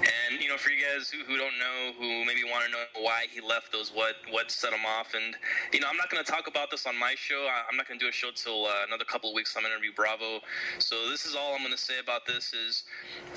And, 0.00 0.40
you 0.40 0.48
know, 0.48 0.56
for 0.56 0.70
you 0.70 0.80
guys 0.80 1.10
who, 1.10 1.22
who 1.24 1.36
don't 1.36 1.58
know, 1.58 1.92
who 1.98 2.24
maybe 2.24 2.40
want 2.44 2.64
to 2.64 2.70
know 2.70 2.84
why 3.04 3.26
he 3.30 3.42
left 3.42 3.70
those, 3.70 3.90
what 3.90 4.14
what 4.30 4.50
set 4.50 4.72
him 4.72 4.86
off. 4.86 5.12
And, 5.12 5.36
you 5.74 5.80
know, 5.80 5.88
I'm 5.90 5.98
not 5.98 6.08
going 6.08 6.24
to 6.24 6.30
talk 6.30 6.46
about 6.48 6.70
this 6.70 6.86
on 6.86 6.98
my 6.98 7.14
show. 7.16 7.46
I, 7.50 7.68
I'm 7.68 7.76
not 7.76 7.86
going 7.86 8.00
to 8.00 8.04
do 8.04 8.08
a 8.08 8.12
show 8.12 8.30
till 8.34 8.64
uh, 8.64 8.88
another 8.88 9.04
couple 9.04 9.28
of 9.28 9.34
weeks. 9.34 9.54
I'm 9.56 9.62
going 9.62 9.72
to 9.72 9.76
interview 9.76 9.92
Bravo. 9.94 10.40
So 10.78 11.10
this 11.10 11.26
is 11.26 11.36
all 11.36 11.52
I'm 11.52 11.60
going 11.60 11.76
to 11.76 11.78
say 11.78 11.98
about 12.00 12.24
this 12.24 12.54
is 12.54 12.84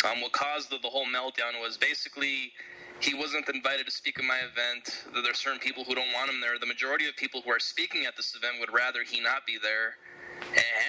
um, 0.09 0.21
what 0.21 0.31
caused 0.31 0.69
the, 0.69 0.77
the 0.79 0.89
whole 0.89 1.05
meltdown 1.05 1.59
was 1.59 1.75
basically 1.75 2.53
he 2.99 3.13
wasn't 3.13 3.47
invited 3.49 3.85
to 3.85 3.91
speak 3.91 4.17
at 4.19 4.25
my 4.25 4.39
event. 4.39 5.05
There 5.13 5.31
are 5.31 5.35
certain 5.35 5.59
people 5.59 5.83
who 5.83 5.95
don't 5.95 6.11
want 6.13 6.29
him 6.29 6.39
there. 6.39 6.57
The 6.59 6.65
majority 6.65 7.07
of 7.07 7.15
people 7.15 7.41
who 7.41 7.51
are 7.51 7.59
speaking 7.59 8.05
at 8.05 8.15
this 8.15 8.35
event 8.35 8.55
would 8.59 8.73
rather 8.73 9.03
he 9.03 9.19
not 9.19 9.45
be 9.45 9.57
there, 9.61 9.95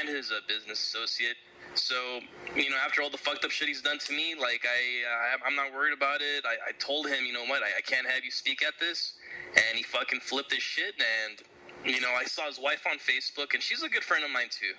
and 0.01 0.09
his 0.09 0.31
uh, 0.31 0.41
business 0.47 0.79
associate. 0.81 1.37
So, 1.75 2.21
you 2.55 2.71
know, 2.71 2.77
after 2.85 3.03
all 3.03 3.11
the 3.11 3.19
fucked 3.19 3.45
up 3.45 3.51
shit 3.51 3.67
he's 3.67 3.83
done 3.83 3.99
to 3.99 4.13
me, 4.13 4.37
like 4.41 4.65
I, 4.65 5.35
uh, 5.35 5.39
I'm 5.45 5.57
not 5.57 5.73
worried 5.75 5.93
about 5.93 6.21
it. 6.21 6.45
I, 6.47 6.71
I 6.71 6.73
told 6.79 7.09
him, 7.09 7.25
you 7.27 7.33
know 7.33 7.45
what, 7.47 7.63
I, 7.63 7.79
I 7.79 7.81
can't 7.81 8.07
have 8.07 8.25
you 8.25 8.31
speak 8.31 8.63
at 8.63 8.75
this, 8.79 9.15
and 9.57 9.77
he 9.77 9.83
fucking 9.83 10.21
flipped 10.21 10.53
his 10.53 10.63
shit. 10.63 10.95
And 10.95 11.43
you 11.85 12.01
know, 12.01 12.13
I 12.17 12.25
saw 12.25 12.47
his 12.47 12.61
wife 12.61 12.87
on 12.89 12.99
Facebook, 12.99 13.55
and 13.55 13.63
she's 13.63 13.83
a 13.83 13.89
good 13.89 14.05
friend 14.05 14.25
of 14.25 14.31
mine 14.31 14.49
too. 14.51 14.75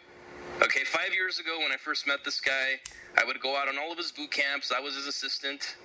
Okay, 0.63 0.85
five 0.85 1.13
years 1.13 1.39
ago 1.39 1.59
when 1.59 1.71
I 1.73 1.75
first 1.75 2.07
met 2.07 2.23
this 2.23 2.39
guy, 2.39 2.79
I 3.17 3.25
would 3.25 3.41
go 3.41 3.57
out 3.57 3.67
on 3.67 3.77
all 3.77 3.91
of 3.91 3.97
his 3.97 4.13
boot 4.13 4.31
camps. 4.31 4.71
I 4.71 4.79
was 4.79 4.95
his 4.95 5.05
assistant 5.05 5.75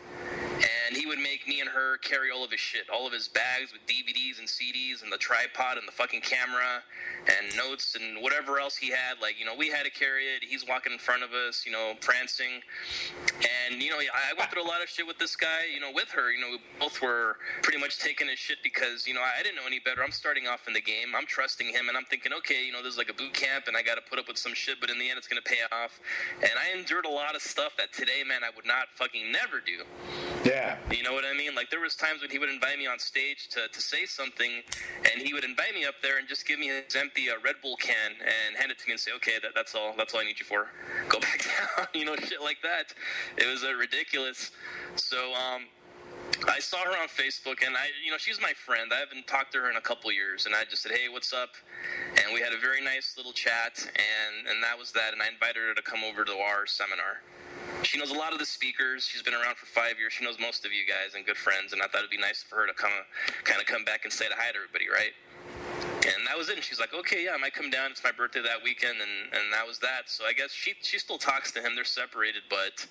and 0.90 0.98
he 0.98 1.06
would 1.06 1.20
make 1.20 1.46
me 1.46 1.60
and 1.60 1.70
her 1.70 1.98
carry 1.98 2.32
all 2.32 2.42
of 2.42 2.50
his 2.50 2.58
shit, 2.58 2.90
all 2.92 3.06
of 3.06 3.12
his 3.12 3.28
bags 3.28 3.72
with 3.72 3.80
DVDs 3.86 4.40
and 4.40 4.48
CDs 4.48 5.04
and 5.04 5.12
the 5.12 5.16
tripod 5.16 5.78
and 5.78 5.86
the 5.86 5.92
fucking 5.92 6.20
camera 6.20 6.82
and 7.28 7.56
notes 7.56 7.94
and 7.94 8.20
whatever 8.20 8.58
else 8.58 8.76
he 8.76 8.90
had. 8.90 9.22
Like, 9.22 9.38
you 9.38 9.46
know, 9.46 9.54
we 9.56 9.68
had 9.68 9.84
to 9.84 9.90
carry 9.90 10.24
it. 10.24 10.42
He's 10.42 10.66
walking 10.66 10.92
in 10.92 10.98
front 10.98 11.22
of 11.22 11.30
us, 11.30 11.64
you 11.64 11.70
know, 11.70 11.94
prancing. 12.00 12.60
And, 13.70 13.80
you 13.80 13.90
know, 13.90 13.98
I 13.98 14.34
went 14.36 14.50
through 14.50 14.64
a 14.64 14.66
lot 14.66 14.82
of 14.82 14.88
shit 14.88 15.06
with 15.06 15.16
this 15.18 15.36
guy, 15.36 15.70
you 15.72 15.78
know, 15.78 15.92
with 15.94 16.08
her. 16.10 16.32
You 16.32 16.40
know, 16.40 16.50
we 16.50 16.58
both 16.80 17.00
were 17.00 17.36
pretty 17.62 17.78
much 17.78 18.00
taking 18.00 18.26
his 18.26 18.40
shit 18.40 18.58
because, 18.64 19.06
you 19.06 19.14
know, 19.14 19.22
I 19.22 19.44
didn't 19.44 19.56
know 19.56 19.68
any 19.68 19.78
better. 19.78 20.02
I'm 20.02 20.10
starting 20.10 20.48
off 20.48 20.66
in 20.66 20.74
the 20.74 20.82
game. 20.82 21.14
I'm 21.16 21.26
trusting 21.26 21.68
him 21.68 21.86
and 21.86 21.96
I'm 21.96 22.04
thinking, 22.06 22.32
okay, 22.38 22.66
you 22.66 22.72
know, 22.72 22.82
there's 22.82 22.98
like 22.98 23.10
a 23.10 23.14
boot 23.14 23.32
camp 23.32 23.68
and 23.68 23.76
I 23.76 23.82
got 23.82 23.94
to 23.94 24.02
put 24.02 24.18
up 24.18 24.26
with 24.26 24.38
some 24.38 24.54
shit, 24.54 24.80
but 24.80 24.90
in 24.90 24.98
the 24.98 25.08
end, 25.08 25.18
it's 25.18 25.28
going 25.28 25.40
to 25.40 25.48
pay 25.48 25.62
off. 25.70 26.00
And 26.42 26.50
I 26.58 26.76
endured 26.76 27.06
a 27.06 27.10
lot 27.10 27.36
of 27.36 27.42
stuff 27.42 27.76
that 27.78 27.92
today, 27.92 28.26
man, 28.26 28.42
I 28.42 28.50
would 28.56 28.66
not 28.66 28.90
fucking 28.96 29.30
never 29.30 29.62
do. 29.62 29.86
Yeah. 30.44 30.76
You 30.90 31.02
know 31.02 31.12
what 31.12 31.24
I 31.24 31.36
mean? 31.36 31.54
Like 31.54 31.70
there 31.70 31.80
was 31.80 31.94
times 31.94 32.22
when 32.22 32.30
he 32.30 32.38
would 32.38 32.48
invite 32.48 32.78
me 32.78 32.86
on 32.86 32.98
stage 32.98 33.48
to, 33.50 33.68
to 33.68 33.80
say 33.80 34.06
something, 34.06 34.50
and 35.12 35.20
he 35.22 35.34
would 35.34 35.44
invite 35.44 35.74
me 35.74 35.84
up 35.84 35.96
there 36.02 36.18
and 36.18 36.26
just 36.26 36.46
give 36.46 36.58
me 36.58 36.68
his 36.68 36.96
empty 36.96 37.28
uh, 37.28 37.34
Red 37.44 37.56
Bull 37.62 37.76
can 37.76 38.12
and 38.20 38.56
hand 38.56 38.70
it 38.70 38.78
to 38.78 38.86
me 38.86 38.92
and 38.92 39.00
say, 39.00 39.12
"Okay, 39.16 39.34
that, 39.42 39.52
that's 39.54 39.74
all. 39.74 39.94
That's 39.96 40.14
all 40.14 40.20
I 40.20 40.24
need 40.24 40.40
you 40.40 40.46
for. 40.46 40.68
Go 41.08 41.20
back 41.20 41.44
down." 41.44 41.86
you 41.94 42.04
know, 42.06 42.16
shit 42.16 42.40
like 42.42 42.58
that. 42.62 42.94
It 43.36 43.50
was 43.50 43.64
uh, 43.64 43.74
ridiculous. 43.74 44.50
So, 44.96 45.34
um, 45.34 45.64
I 46.48 46.58
saw 46.58 46.78
her 46.78 46.90
on 46.90 47.08
Facebook, 47.08 47.66
and 47.66 47.76
I, 47.76 47.88
you 48.02 48.10
know, 48.10 48.18
she's 48.18 48.40
my 48.40 48.52
friend. 48.52 48.92
I 48.94 49.00
haven't 49.00 49.26
talked 49.26 49.52
to 49.52 49.58
her 49.58 49.70
in 49.70 49.76
a 49.76 49.80
couple 49.80 50.10
years, 50.10 50.46
and 50.46 50.54
I 50.54 50.64
just 50.64 50.82
said, 50.82 50.92
"Hey, 50.92 51.08
what's 51.10 51.34
up?" 51.34 51.50
And 52.16 52.32
we 52.32 52.40
had 52.40 52.54
a 52.54 52.58
very 52.58 52.82
nice 52.82 53.14
little 53.18 53.32
chat, 53.32 53.76
and 53.76 54.48
and 54.48 54.62
that 54.62 54.78
was 54.78 54.92
that. 54.92 55.12
And 55.12 55.20
I 55.20 55.28
invited 55.28 55.60
her 55.60 55.74
to 55.74 55.82
come 55.82 56.00
over 56.02 56.24
to 56.24 56.32
our 56.32 56.66
seminar. 56.66 57.20
She 57.82 57.98
knows 57.98 58.10
a 58.10 58.14
lot 58.14 58.32
of 58.32 58.38
the 58.38 58.46
speakers. 58.46 59.04
She's 59.06 59.22
been 59.22 59.34
around 59.34 59.56
for 59.56 59.66
five 59.66 59.98
years. 59.98 60.12
She 60.12 60.24
knows 60.24 60.38
most 60.38 60.64
of 60.64 60.72
you 60.72 60.86
guys 60.86 61.14
and 61.14 61.24
good 61.26 61.36
friends. 61.36 61.72
And 61.72 61.82
I 61.82 61.86
thought 61.86 61.98
it'd 61.98 62.10
be 62.10 62.18
nice 62.18 62.42
for 62.42 62.56
her 62.56 62.66
to 62.66 62.74
come, 62.74 62.92
kind 63.44 63.60
of 63.60 63.66
come 63.66 63.84
back 63.84 64.04
and 64.04 64.12
say 64.12 64.26
hi 64.30 64.52
to 64.52 64.56
everybody, 64.56 64.86
right? 64.88 65.12
And 65.84 66.26
that 66.26 66.36
was 66.36 66.48
it. 66.48 66.56
And 66.56 66.64
she's 66.64 66.80
like, 66.80 66.94
okay, 66.94 67.24
yeah, 67.24 67.32
I 67.34 67.38
might 67.38 67.54
come 67.54 67.70
down. 67.70 67.90
It's 67.90 68.04
my 68.04 68.12
birthday 68.12 68.42
that 68.42 68.62
weekend, 68.62 69.00
and, 69.00 69.32
and 69.32 69.52
that 69.52 69.66
was 69.66 69.78
that. 69.80 70.06
So 70.06 70.24
I 70.24 70.32
guess 70.32 70.50
she 70.52 70.74
she 70.82 70.98
still 70.98 71.18
talks 71.18 71.52
to 71.52 71.60
him. 71.60 71.74
They're 71.74 71.84
separated, 71.84 72.42
but 72.48 72.86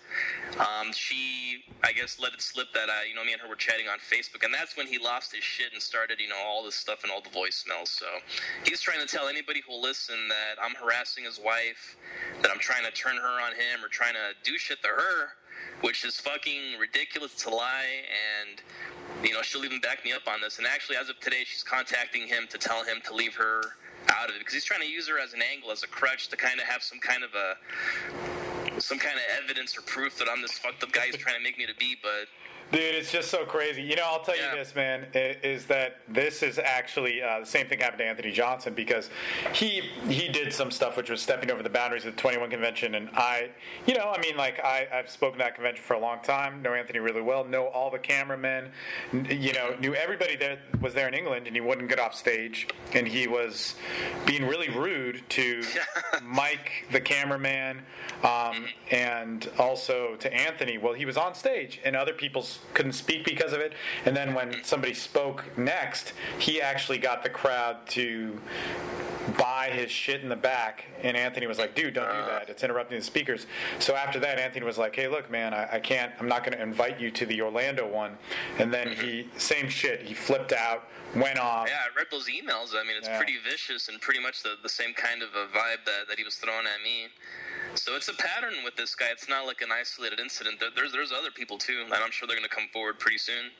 um, 0.59 0.93
she 0.93 1.63
I 1.83 1.93
guess 1.93 2.19
let 2.19 2.33
it 2.33 2.41
slip 2.41 2.67
that 2.73 2.89
I 2.89 3.05
you 3.09 3.15
know 3.15 3.23
me 3.23 3.33
and 3.33 3.41
her 3.41 3.47
were 3.49 3.55
chatting 3.55 3.87
on 3.87 3.99
Facebook, 3.99 4.43
and 4.45 4.53
that's 4.53 4.77
when 4.77 4.87
he 4.87 4.97
lost 4.97 5.33
his 5.33 5.43
shit 5.43 5.73
and 5.73 5.81
started 5.81 6.19
you 6.19 6.29
know 6.29 6.39
all 6.45 6.63
this 6.63 6.75
stuff 6.75 7.03
and 7.03 7.11
all 7.11 7.21
the 7.21 7.29
voicemails. 7.29 7.87
So 7.89 8.07
he's 8.65 8.81
trying 8.81 9.01
to 9.01 9.07
tell 9.07 9.27
anybody 9.27 9.61
who'll 9.67 9.81
listen 9.81 10.27
that 10.29 10.61
I'm 10.61 10.75
harassing 10.75 11.25
his 11.25 11.39
wife, 11.43 11.97
that 12.41 12.51
I'm 12.51 12.59
trying 12.59 12.85
to 12.85 12.91
turn 12.91 13.15
her 13.17 13.41
on 13.41 13.53
him 13.53 13.83
or 13.83 13.87
trying 13.87 14.13
to 14.13 14.35
do 14.43 14.57
shit 14.57 14.81
to 14.83 14.89
her, 14.89 15.29
which 15.81 16.03
is 16.03 16.19
fucking 16.19 16.77
ridiculous 16.79 17.35
to 17.35 17.49
lie 17.49 18.03
and 18.43 18.61
you 19.23 19.33
know, 19.33 19.41
she'll 19.41 19.65
even 19.65 19.79
back 19.79 20.05
me 20.05 20.13
up 20.13 20.27
on 20.27 20.41
this. 20.41 20.57
And 20.57 20.67
actually, 20.67 20.95
as 20.95 21.09
of 21.09 21.19
today, 21.19 21.43
she's 21.45 21.63
contacting 21.63 22.27
him 22.27 22.47
to 22.49 22.57
tell 22.57 22.83
him 22.83 22.97
to 23.05 23.13
leave 23.13 23.35
her 23.35 23.61
out 24.07 24.29
of 24.29 24.35
it 24.35 24.39
because 24.39 24.53
he's 24.53 24.63
trying 24.63 24.81
to 24.81 24.87
use 24.87 25.07
her 25.07 25.19
as 25.19 25.33
an 25.33 25.41
angle, 25.41 25.71
as 25.71 25.83
a 25.83 25.87
crutch 25.87 26.29
to 26.29 26.37
kind 26.37 26.59
of 26.59 26.65
have 26.65 26.81
some 26.81 26.99
kind 26.99 27.23
of 27.23 27.31
a 27.35 28.79
some 28.79 28.97
kind 28.97 29.15
of 29.15 29.23
evidence 29.43 29.77
or 29.77 29.81
proof 29.81 30.17
that 30.17 30.29
I'm 30.31 30.41
this 30.41 30.53
fucked 30.53 30.83
up 30.83 30.91
guy 30.93 31.07
he's 31.07 31.17
trying 31.17 31.35
to 31.35 31.43
make 31.43 31.57
me 31.57 31.65
to 31.65 31.75
be. 31.75 31.97
But 32.01 32.31
Dude, 32.71 32.81
it's 32.81 33.11
just 33.11 33.31
so 33.31 33.45
crazy. 33.45 33.81
You 33.81 33.95
know, 33.95 34.03
I'll 34.05 34.21
tell 34.21 34.37
yeah. 34.37 34.51
you 34.51 34.59
this, 34.59 34.75
man, 34.75 35.07
is 35.13 35.65
that 35.65 36.01
this 36.07 36.43
is 36.43 36.59
actually 36.59 37.19
uh, 37.21 37.39
the 37.39 37.45
same 37.45 37.67
thing 37.67 37.79
happened 37.79 37.99
to 37.99 38.05
Anthony 38.05 38.31
Johnson 38.31 38.75
because 38.75 39.09
he 39.53 39.81
he 40.07 40.27
did 40.27 40.53
some 40.53 40.69
stuff 40.69 40.95
which 40.95 41.09
was 41.09 41.19
stepping 41.19 41.49
over 41.49 41.63
the 41.63 41.69
boundaries 41.69 42.05
of 42.05 42.15
the 42.15 42.21
21 42.21 42.51
convention, 42.51 42.93
and 42.93 43.09
I, 43.15 43.49
you 43.87 43.95
know, 43.95 44.13
I 44.15 44.21
mean, 44.21 44.37
like 44.37 44.59
I, 44.63 44.87
I've 44.93 45.09
spoken 45.09 45.41
at 45.41 45.45
that 45.45 45.55
convention 45.55 45.83
for 45.83 45.95
a 45.95 45.99
long 45.99 46.19
time, 46.21 46.61
know 46.61 46.73
Anthony 46.75 46.99
really 46.99 47.23
well, 47.23 47.43
know 47.43 47.67
all 47.67 47.89
the 47.89 47.97
cameramen, 47.97 48.69
you 49.11 49.53
know, 49.53 49.75
knew 49.79 49.95
everybody 49.95 50.35
that 50.35 50.59
was 50.79 50.93
there 50.93 51.07
in 51.07 51.15
England, 51.15 51.47
and 51.47 51.55
he 51.55 51.61
wouldn't 51.61 51.89
get 51.89 51.99
off 51.99 52.13
stage, 52.13 52.67
and 52.93 53.07
he 53.07 53.27
was 53.27 53.75
being 54.27 54.45
really 54.45 54.69
rude 54.69 55.23
to 55.29 55.63
Mike, 56.23 56.85
the 56.91 57.01
cameraman, 57.01 57.81
um, 58.23 58.65
and 58.91 59.49
also 59.57 60.15
to 60.17 60.31
Anthony. 60.31 60.77
Well, 60.77 60.93
he 60.93 61.05
was 61.05 61.17
on 61.17 61.33
stage, 61.33 61.79
and 61.83 61.95
other 61.95 62.13
people's 62.13 62.58
couldn't 62.73 62.93
speak 62.93 63.25
because 63.25 63.53
of 63.53 63.59
it. 63.59 63.73
And 64.05 64.15
then 64.15 64.33
when 64.33 64.63
somebody 64.63 64.93
spoke 64.93 65.45
next, 65.57 66.13
he 66.37 66.61
actually 66.61 66.97
got 66.97 67.23
the 67.23 67.29
crowd 67.29 67.85
to 67.89 68.39
buy 69.37 69.69
his 69.71 69.91
shit 69.91 70.21
in 70.21 70.29
the 70.29 70.35
back. 70.35 70.85
And 71.03 71.15
Anthony 71.15 71.47
was 71.47 71.57
like, 71.57 71.75
dude, 71.75 71.93
don't 71.93 72.11
do 72.11 72.17
that. 72.17 72.43
Uh. 72.43 72.45
It's 72.51 72.63
interrupting 72.63 72.99
the 72.99 73.03
speakers. 73.03 73.47
So 73.79 73.95
after 73.95 74.19
that, 74.19 74.39
Anthony 74.39 74.65
was 74.65 74.77
like, 74.77 74.95
hey, 74.95 75.07
look, 75.07 75.29
man, 75.29 75.53
I, 75.53 75.67
I 75.73 75.79
can't, 75.79 76.11
I'm 76.19 76.27
not 76.27 76.43
going 76.43 76.57
to 76.57 76.63
invite 76.63 76.99
you 76.99 77.11
to 77.11 77.25
the 77.25 77.41
Orlando 77.41 77.87
one. 77.87 78.17
And 78.57 78.73
then 78.73 78.89
he, 78.89 79.23
mm-hmm. 79.23 79.37
same 79.37 79.69
shit, 79.69 80.01
he 80.01 80.13
flipped 80.13 80.53
out, 80.53 80.87
went 81.15 81.39
off. 81.39 81.67
Yeah, 81.67 81.75
I 81.75 81.97
read 81.97 82.07
those 82.11 82.27
emails. 82.27 82.75
I 82.75 82.83
mean, 82.85 82.95
it's 82.97 83.07
yeah. 83.07 83.17
pretty 83.17 83.35
vicious 83.43 83.89
and 83.89 83.99
pretty 84.01 84.21
much 84.21 84.43
the, 84.43 84.55
the 84.63 84.69
same 84.69 84.93
kind 84.93 85.21
of 85.21 85.29
a 85.29 85.45
vibe 85.55 85.85
that, 85.85 86.07
that 86.07 86.17
he 86.17 86.23
was 86.23 86.35
throwing 86.35 86.65
at 86.65 86.83
me. 86.83 87.07
So 87.75 87.95
it's 87.95 88.07
a 88.07 88.13
pattern 88.13 88.55
with 88.63 88.75
this 88.75 88.95
guy. 88.95 89.07
It's 89.11 89.29
not 89.29 89.45
like 89.45 89.61
an 89.61 89.69
isolated 89.71 90.19
incident. 90.19 90.61
There's 90.75 90.91
there's 90.91 91.11
other 91.11 91.31
people 91.31 91.57
too, 91.57 91.81
and 91.83 91.93
I'm 91.93 92.11
sure 92.11 92.27
they're 92.27 92.37
going 92.37 92.47
to 92.47 92.55
come 92.55 92.67
forward 92.73 92.99
pretty 92.99 93.17
soon. 93.17 93.51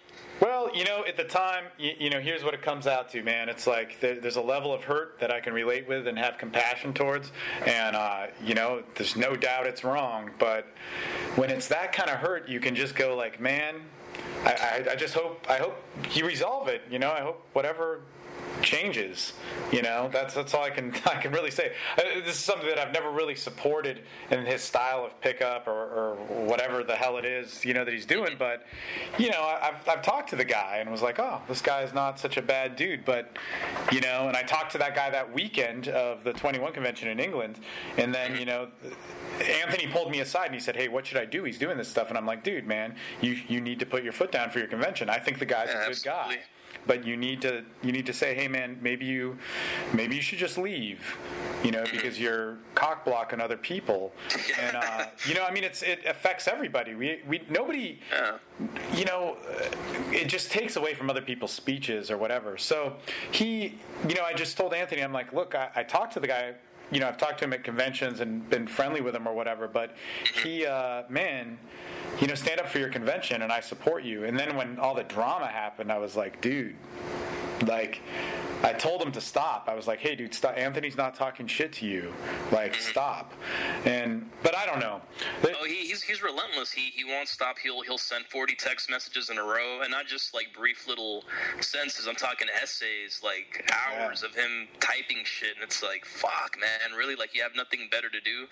Well, 0.41 0.69
you 0.75 0.83
know, 0.83 1.03
at 1.05 1.17
the 1.17 1.23
time, 1.23 1.65
you, 1.77 1.91
you 1.99 2.09
know, 2.09 2.19
here's 2.19 2.43
what 2.43 2.53
it 2.53 2.61
comes 2.61 2.87
out 2.87 3.09
to, 3.11 3.23
man. 3.23 3.49
It's 3.49 3.67
like 3.67 3.99
there, 3.99 4.19
there's 4.19 4.35
a 4.35 4.41
level 4.41 4.73
of 4.73 4.83
hurt 4.83 5.19
that 5.19 5.31
I 5.31 5.39
can 5.39 5.53
relate 5.53 5.87
with 5.87 6.07
and 6.07 6.17
have 6.17 6.37
compassion 6.37 6.93
towards, 6.93 7.31
and 7.65 7.95
uh, 7.95 8.27
you 8.43 8.55
know, 8.55 8.83
there's 8.95 9.15
no 9.15 9.35
doubt 9.35 9.67
it's 9.67 9.83
wrong. 9.83 10.31
But 10.39 10.67
when 11.35 11.49
it's 11.49 11.67
that 11.67 11.91
kind 11.93 12.09
of 12.09 12.17
hurt, 12.17 12.49
you 12.49 12.59
can 12.59 12.75
just 12.75 12.95
go 12.95 13.15
like, 13.15 13.39
man, 13.39 13.75
I, 14.43 14.83
I, 14.87 14.91
I 14.91 14.95
just 14.95 15.13
hope 15.13 15.45
I 15.49 15.57
hope 15.57 15.81
you 16.13 16.25
resolve 16.25 16.67
it. 16.67 16.81
You 16.89 16.99
know, 16.99 17.11
I 17.11 17.21
hope 17.21 17.45
whatever 17.53 18.01
changes. 18.61 19.33
You 19.71 19.81
know, 19.81 20.09
that's 20.11 20.33
that's 20.33 20.53
all 20.53 20.63
I 20.63 20.69
can 20.69 20.93
I 21.05 21.15
can 21.15 21.31
really 21.31 21.51
say. 21.51 21.73
Uh, 21.97 22.01
this 22.25 22.35
is 22.35 22.39
something 22.39 22.67
that 22.67 22.79
I've 22.79 22.93
never 22.93 23.11
really 23.11 23.35
supported 23.35 24.01
in 24.31 24.45
his 24.45 24.61
style 24.61 25.05
of 25.05 25.19
pickup 25.21 25.67
or, 25.67 25.71
or 25.71 26.15
whatever 26.45 26.83
the 26.83 26.95
hell 26.95 27.17
it 27.17 27.25
is, 27.25 27.63
you 27.65 27.73
know, 27.73 27.85
that 27.85 27.93
he's 27.93 28.05
doing. 28.05 28.35
But 28.37 28.65
you 29.17 29.29
know, 29.29 29.41
I've 29.41 29.87
I've 29.87 30.01
talked 30.01 30.29
to 30.31 30.35
the 30.35 30.45
guy 30.45 30.77
and 30.77 30.89
was 30.89 31.01
like, 31.01 31.19
oh, 31.19 31.41
this 31.47 31.61
guy 31.61 31.81
is 31.81 31.93
not 31.93 32.19
such 32.19 32.37
a 32.37 32.41
bad 32.41 32.75
dude. 32.75 33.05
But 33.05 33.37
you 33.91 34.01
know, 34.01 34.27
and 34.27 34.35
I 34.35 34.43
talked 34.43 34.71
to 34.73 34.77
that 34.79 34.95
guy 34.95 35.09
that 35.09 35.33
weekend 35.33 35.87
of 35.89 36.23
the 36.23 36.33
21 36.33 36.73
convention 36.73 37.09
in 37.09 37.19
England, 37.19 37.59
and 37.97 38.13
then 38.13 38.37
you 38.37 38.45
know. 38.45 38.67
Anthony 39.39 39.87
pulled 39.87 40.11
me 40.11 40.19
aside 40.19 40.47
and 40.47 40.53
he 40.53 40.59
said, 40.59 40.75
"Hey, 40.75 40.89
what 40.89 41.05
should 41.05 41.17
I 41.17 41.23
do? 41.23 41.45
He's 41.45 41.57
doing 41.57 41.77
this 41.77 41.87
stuff." 41.87 42.09
And 42.09 42.17
I'm 42.17 42.25
like, 42.25 42.43
"Dude, 42.43 42.67
man, 42.67 42.95
you 43.21 43.39
you 43.47 43.61
need 43.61 43.79
to 43.79 43.85
put 43.85 44.03
your 44.03 44.11
foot 44.11 44.33
down 44.33 44.49
for 44.49 44.59
your 44.59 44.67
convention. 44.67 45.09
I 45.09 45.17
think 45.17 45.39
the 45.39 45.45
guy's 45.45 45.69
yeah, 45.69 45.83
a 45.83 45.85
good 45.85 45.95
absolutely. 45.95 46.35
guy." 46.35 46.41
But 46.87 47.05
you 47.05 47.17
need 47.17 47.41
to 47.41 47.63
you 47.81 47.91
need 47.91 48.05
to 48.05 48.13
say, 48.13 48.33
hey 48.33 48.47
man, 48.47 48.77
maybe 48.81 49.05
you 49.05 49.37
maybe 49.93 50.15
you 50.15 50.21
should 50.21 50.39
just 50.39 50.57
leave, 50.57 51.17
you 51.63 51.71
know, 51.71 51.83
because 51.91 52.19
you're 52.19 52.57
cock 52.75 53.05
blocking 53.05 53.39
other 53.39 53.57
people, 53.57 54.13
and 54.61 54.77
uh, 54.77 55.05
you 55.27 55.33
know, 55.33 55.43
I 55.43 55.51
mean, 55.51 55.63
it's 55.63 55.83
it 55.83 56.05
affects 56.05 56.47
everybody. 56.47 56.95
We 56.95 57.21
we 57.27 57.41
nobody, 57.49 57.99
you 58.93 59.05
know, 59.05 59.37
it 60.11 60.27
just 60.27 60.51
takes 60.51 60.75
away 60.75 60.93
from 60.93 61.09
other 61.09 61.21
people's 61.21 61.51
speeches 61.51 62.09
or 62.09 62.17
whatever. 62.17 62.57
So 62.57 62.95
he, 63.31 63.77
you 64.07 64.15
know, 64.15 64.23
I 64.23 64.33
just 64.33 64.57
told 64.57 64.73
Anthony, 64.73 65.01
I'm 65.01 65.13
like, 65.13 65.33
look, 65.33 65.55
I, 65.55 65.69
I 65.75 65.83
talked 65.83 66.13
to 66.13 66.19
the 66.19 66.27
guy 66.27 66.55
you 66.91 66.99
know, 66.99 67.07
I've 67.07 67.17
talked 67.17 67.39
to 67.39 67.45
him 67.45 67.53
at 67.53 67.63
conventions 67.63 68.19
and 68.19 68.49
been 68.49 68.67
friendly 68.67 69.01
with 69.01 69.15
him 69.15 69.27
or 69.27 69.33
whatever, 69.33 69.67
but 69.67 69.95
he, 70.43 70.65
uh, 70.65 71.03
man, 71.09 71.57
you 72.19 72.27
know, 72.27 72.35
stand 72.35 72.59
up 72.59 72.67
for 72.67 72.79
your 72.79 72.89
convention 72.89 73.41
and 73.43 73.51
I 73.51 73.59
support 73.61 74.03
you. 74.03 74.25
And 74.25 74.37
then 74.37 74.55
when 74.55 74.79
all 74.79 74.95
the 74.95 75.03
drama 75.03 75.47
happened, 75.47 75.91
I 75.91 75.97
was 75.99 76.15
like, 76.15 76.41
dude, 76.41 76.75
Like, 77.65 78.01
I 78.63 78.73
told 78.73 79.01
him 79.01 79.11
to 79.13 79.21
stop. 79.21 79.69
I 79.69 79.73
was 79.75 79.87
like, 79.87 79.99
"Hey, 79.99 80.15
dude, 80.15 80.33
stop! 80.33 80.57
Anthony's 80.57 80.97
not 80.97 81.15
talking 81.15 81.47
shit 81.47 81.71
to 81.73 81.85
you. 81.85 82.13
Like, 82.51 82.75
stop." 82.75 83.33
And 83.85 84.29
but 84.43 84.55
I 84.55 84.65
don't 84.65 84.79
know. 84.79 85.01
Oh, 85.45 85.65
he, 85.65 85.87
he's 85.87 86.01
he's 86.01 86.21
relentless. 86.21 86.71
He 86.71 86.91
he 86.93 87.05
won't 87.05 87.27
stop. 87.29 87.57
He'll 87.57 87.81
he'll 87.81 87.97
send 87.97 88.25
forty 88.25 88.55
text 88.55 88.89
messages 88.89 89.29
in 89.29 89.37
a 89.37 89.43
row, 89.43 89.81
and 89.81 89.91
not 89.91 90.07
just 90.07 90.33
like 90.33 90.47
brief 90.53 90.87
little 90.87 91.23
sentences. 91.61 92.07
I'm 92.07 92.15
talking 92.15 92.47
essays, 92.61 93.21
like 93.23 93.71
hours 93.71 94.23
of 94.23 94.35
him 94.35 94.67
typing 94.79 95.23
shit, 95.23 95.55
and 95.55 95.63
it's 95.63 95.81
like, 95.81 96.03
fuck, 96.05 96.57
man, 96.59 96.78
really? 96.95 97.15
Like 97.15 97.35
you 97.35 97.41
have 97.41 97.55
nothing 97.55 97.87
better 97.91 98.09
to 98.09 98.19
do. 98.21 98.47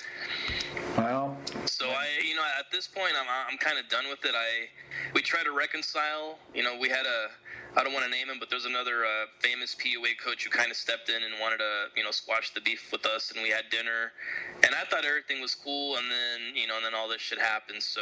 well, 0.98 1.38
So 1.66 1.90
I, 1.90 2.08
you 2.28 2.36
know, 2.36 2.44
at 2.60 2.72
this 2.72 2.88
point, 2.88 3.14
I'm 3.20 3.28
I'm 3.52 3.58
kind 3.58 3.78
of 3.78 3.90
done 3.90 4.06
with 4.10 4.24
it. 4.26 4.36
I 4.36 4.68
we 5.14 5.22
try 5.22 5.44
to 5.44 5.52
reconcile. 5.52 6.40
You 6.54 6.64
know, 6.64 6.78
we 6.80 6.90
had 6.90 7.06
a 7.06 7.30
I 7.78 7.84
don't 7.84 7.94
want 7.94 8.06
to 8.06 8.12
name 8.12 8.26
him, 8.28 8.42
but 8.42 8.50
there's 8.50 8.66
another 8.66 9.06
uh, 9.06 9.30
famous 9.38 9.76
PUA 9.78 10.18
coach 10.18 10.44
who 10.44 10.50
kind 10.50 10.72
of 10.72 10.78
stepped 10.78 11.10
in 11.10 11.22
and 11.22 11.38
wanted 11.40 11.62
to 11.62 11.94
you 11.96 12.04
know 12.04 12.10
squash 12.10 12.52
the 12.52 12.62
beef 12.62 12.92
with 12.92 13.06
us, 13.06 13.30
and 13.30 13.44
we 13.44 13.50
had 13.54 13.70
dinner, 13.70 14.18
and 14.66 14.74
I 14.74 14.82
thought 14.90 15.06
everything 15.06 15.42
was 15.46 15.54
cool, 15.54 15.98
and 15.98 16.10
then 16.10 16.58
you 16.58 16.66
know, 16.66 16.78
and 16.78 16.86
then 16.86 16.96
all 16.98 17.08
this 17.08 17.22
shit 17.22 17.38
happened. 17.38 17.84
So 17.84 18.02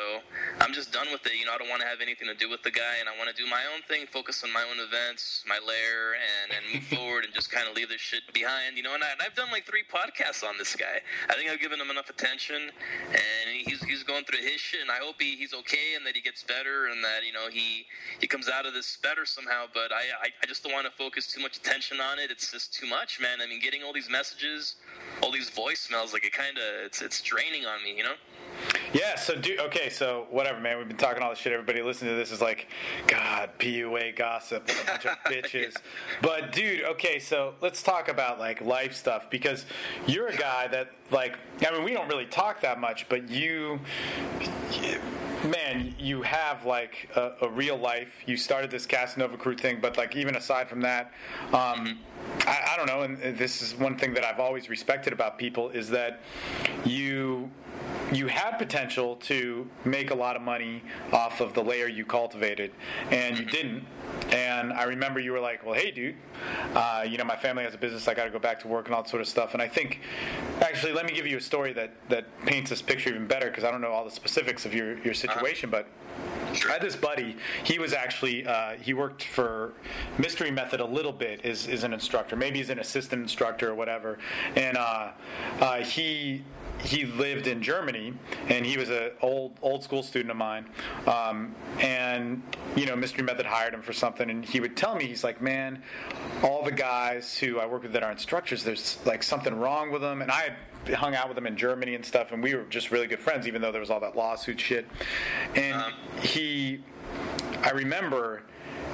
I'm 0.62 0.72
just 0.72 0.94
done 0.94 1.08
with 1.12 1.26
it. 1.28 1.36
You 1.36 1.44
know, 1.44 1.52
I 1.52 1.58
don't 1.58 1.68
want 1.68 1.82
to 1.82 1.88
have 1.88 2.00
anything 2.00 2.32
to 2.32 2.36
do 2.40 2.50
with 2.50 2.64
the 2.64 2.72
guy, 2.72 3.04
and 3.04 3.12
I 3.12 3.20
want 3.20 3.28
to 3.28 3.36
do 3.36 3.44
my 3.52 3.68
own 3.76 3.84
thing, 3.92 4.08
focus 4.08 4.48
on 4.48 4.54
my 4.54 4.64
own 4.64 4.80
events, 4.80 5.44
my 5.44 5.60
lair, 5.60 6.16
and 6.16 6.56
and 6.56 6.64
move 6.72 6.88
forward, 6.96 7.26
and 7.28 7.34
just 7.36 7.52
kind 7.52 7.68
of 7.68 7.76
leave 7.76 7.92
this 7.92 8.00
shit 8.00 8.24
behind. 8.32 8.80
You 8.80 8.84
know, 8.88 8.96
and, 8.96 9.04
I, 9.04 9.12
and 9.12 9.20
I've 9.20 9.36
done 9.36 9.52
like 9.52 9.68
three 9.68 9.84
podcasts 9.84 10.48
on 10.48 10.56
this 10.58 10.72
guy. 10.72 11.04
I 11.28 11.36
think 11.36 11.52
I've 11.52 11.60
given 11.60 11.84
him 11.84 11.92
enough 11.92 12.08
attention, 12.08 12.72
and 13.12 13.46
he's 13.52 13.84
he's 13.84 14.08
going 14.08 14.24
through 14.24 14.40
his 14.40 14.64
shit, 14.64 14.80
and 14.80 14.92
I 14.92 15.04
hope 15.04 15.20
he, 15.20 15.36
he's 15.36 15.54
okay, 15.68 16.00
and 16.00 16.08
that 16.08 16.16
he 16.16 16.24
gets 16.24 16.48
better, 16.48 16.88
and 16.88 17.04
that 17.04 17.28
you 17.28 17.36
know 17.36 17.52
he 17.52 17.84
he 18.24 18.28
comes 18.28 18.48
out 18.48 18.66
of 18.66 18.72
this 18.72 18.96
better 19.04 19.28
somehow. 19.28 19.65
But 19.74 19.92
I 19.92 20.04
I, 20.24 20.28
I 20.44 20.46
just 20.48 20.64
don't 20.64 20.74
want 20.74 20.86
to 20.86 20.92
focus 20.92 21.28
too 21.28 21.42
much 21.42 21.58
attention 21.58 22.00
on 22.00 22.20
it. 22.20 22.32
It's 22.32 22.52
just 22.52 22.74
too 22.74 22.88
much, 22.88 23.20
man. 23.20 23.40
I 23.42 23.48
mean, 23.48 23.60
getting 23.60 23.84
all 23.84 23.94
these 23.94 24.10
messages, 24.10 24.76
all 25.22 25.32
these 25.32 25.50
voicemails, 25.50 26.14
like 26.14 26.26
it 26.26 26.34
kind 26.34 26.58
of 26.58 26.86
it's 26.86 27.02
it's 27.02 27.22
draining 27.22 27.66
on 27.66 27.84
me, 27.84 27.96
you 27.96 28.04
know. 28.04 28.16
Yeah, 28.94 29.16
so 29.16 29.36
do 29.36 29.58
okay, 29.60 29.90
so 29.90 30.28
whatever, 30.30 30.60
man. 30.60 30.78
We've 30.78 30.88
been 30.88 30.98
talking 30.98 31.22
all 31.22 31.30
this 31.30 31.40
shit. 31.40 31.52
Everybody 31.52 31.82
listening 31.82 32.12
to 32.12 32.18
this 32.18 32.32
is 32.32 32.42
like, 32.42 32.68
God, 33.08 33.50
PUA 33.60 34.16
gossip, 34.16 34.70
a 34.70 34.88
bunch 34.88 35.06
of 35.06 35.18
bitches. 35.26 35.76
But 36.22 36.54
dude, 36.54 36.84
okay, 36.84 37.20
so 37.20 37.56
let's 37.62 37.84
talk 37.84 38.08
about 38.08 38.40
like 38.40 38.62
life 38.62 38.96
stuff 38.96 39.30
because 39.30 39.66
you're 40.08 40.28
a 40.28 40.36
guy 40.36 40.68
that 40.68 40.92
like, 41.12 41.38
I 41.68 41.72
mean, 41.74 41.84
we 41.84 41.94
don't 41.94 42.08
really 42.08 42.26
talk 42.26 42.62
that 42.62 42.80
much, 42.80 43.10
but 43.10 43.30
you, 43.30 43.80
man, 45.46 45.96
you 46.00 46.22
have 46.22 46.66
like 46.66 47.10
a, 47.16 47.34
a 47.42 47.50
real 47.50 47.78
life. 47.78 48.10
You 48.26 48.38
started 48.38 48.72
this 48.72 48.86
Casanova 48.86 49.38
Crew 49.38 49.56
thing, 49.56 49.80
but 49.82 49.98
like 49.98 50.16
even 50.16 50.36
aside 50.36 50.70
from 50.70 50.82
that, 50.82 51.12
um, 51.54 52.00
I, 52.48 52.72
I 52.74 52.78
don't 52.78 52.88
know. 52.88 53.02
And 53.02 53.38
this 53.38 53.62
is 53.62 53.76
one 53.76 53.98
thing 53.98 54.14
that 54.14 54.24
I've 54.24 54.40
always 54.40 54.70
respected 54.70 55.14
about 55.14 55.38
people 55.38 55.70
is 55.70 55.90
that 55.90 56.22
you 56.86 57.50
you 58.12 58.28
had 58.28 58.58
potential 58.58 59.16
to 59.18 59.68
make 59.84 60.12
a 60.12 60.16
lot 60.16 60.36
of 60.36 60.42
money 60.42 60.84
off 61.12 61.42
of 61.42 61.54
the 61.54 61.64
lair 61.64 61.88
you 61.88 62.06
cultivated, 62.06 62.72
and 63.12 63.38
you 63.38 63.46
didn't. 63.46 63.86
And 64.32 64.72
I 64.74 64.84
remember 64.84 65.20
you 65.20 65.32
were 65.32 65.40
like, 65.40 65.66
"Well, 65.66 65.74
hey, 65.74 65.92
dude, 65.92 66.16
uh, 66.76 67.06
you 67.08 67.18
know, 67.18 67.24
my 67.24 67.36
family 67.36 67.64
has 67.64 67.74
a 67.74 67.78
business. 67.78 68.08
I 68.08 68.14
got 68.14 68.26
to 68.26 68.30
go 68.30 68.40
back 68.40 68.60
to 68.62 68.68
work 68.68 68.86
and 68.86 68.96
all 68.96 69.04
that 69.04 69.10
sort 69.10 69.22
of 69.22 69.28
stuff." 69.28 69.54
And 69.54 69.62
I 69.62 69.68
think, 69.68 70.02
actually, 70.62 70.94
let 70.94 71.06
me 71.06 71.14
give 71.14 71.26
you 71.26 71.38
a 71.38 71.42
story 71.42 71.74
that 71.74 71.94
that 72.10 72.26
paints 72.46 72.70
this 72.70 72.82
picture 72.82 73.10
even 73.10 73.28
better 73.28 73.50
because 73.50 73.64
I 73.64 73.72
don't 73.72 73.82
know 73.82 73.92
all 73.92 74.06
the 74.06 74.12
specifics 74.12 74.66
of 74.66 74.74
your 74.74 74.98
your 75.00 75.14
situation, 75.14 75.70
but. 75.70 75.88
I 76.70 76.72
had 76.72 76.82
this 76.82 76.96
buddy. 76.96 77.36
He 77.66 77.80
was 77.80 77.92
actually 77.92 78.48
uh, 78.48 78.76
he 78.80 78.94
worked 78.94 79.26
for 79.26 79.74
Mystery 80.18 80.52
Method 80.52 80.80
a 80.80 80.86
little 80.86 81.12
bit. 81.12 81.44
Is 81.44 81.68
is 81.68 81.84
an 81.84 81.92
instructor. 81.92 82.38
Maybe 82.38 82.60
he's 82.60 82.70
an 82.70 82.80
assistant 82.80 83.22
instructor 83.22 83.72
or 83.72 83.76
whatever. 83.76 84.18
And 84.56 84.78
uh, 84.78 85.12
uh, 85.60 85.78
he 85.80 86.44
he 86.80 87.06
lived 87.06 87.48
in 87.48 87.62
Germany, 87.62 88.14
and 88.48 88.66
he 88.66 88.78
was 88.78 88.90
an 88.90 89.12
old 89.22 89.58
old 89.62 89.84
school 89.84 90.04
student 90.04 90.32
of 90.32 90.38
mine. 90.38 90.68
Um, 91.08 91.56
and 91.80 92.42
you 92.76 92.86
know, 92.86 92.96
Mystery 92.96 93.24
Method 93.24 93.46
hired 93.46 93.74
him 93.74 93.82
for 93.82 93.94
something, 93.94 94.30
and 94.30 94.46
he 94.46 94.60
would 94.60 94.76
tell 94.76 94.96
me 94.96 95.06
he's 95.06 95.24
like, 95.24 95.42
man, 95.42 95.82
all 96.44 96.64
the 96.64 96.72
guys 96.72 97.38
who 97.38 97.60
I 97.60 97.66
work 97.66 97.84
with 97.84 97.94
that 97.94 98.04
are 98.04 98.12
instructors, 98.12 98.64
there's 98.64 98.98
like 99.06 99.24
something 99.24 99.56
wrong 99.56 99.92
with 99.92 100.02
them. 100.02 100.22
And 100.22 100.32
I 100.32 100.42
had 100.86 100.96
hung 100.96 101.16
out 101.16 101.30
with 101.30 101.38
him 101.38 101.48
in 101.48 101.58
Germany 101.58 101.96
and 101.96 102.06
stuff, 102.06 102.32
and 102.32 102.44
we 102.44 102.54
were 102.56 102.64
just 102.64 102.92
really 102.92 103.08
good 103.08 103.20
friends, 103.20 103.48
even 103.48 103.62
though 103.62 103.72
there 103.72 103.82
was 103.82 103.90
all 103.90 104.00
that 104.02 104.16
lawsuit 104.16 104.60
shit. 104.60 104.86
And 105.56 105.84
he, 106.22 106.84
I 107.64 107.72
remember 107.72 108.44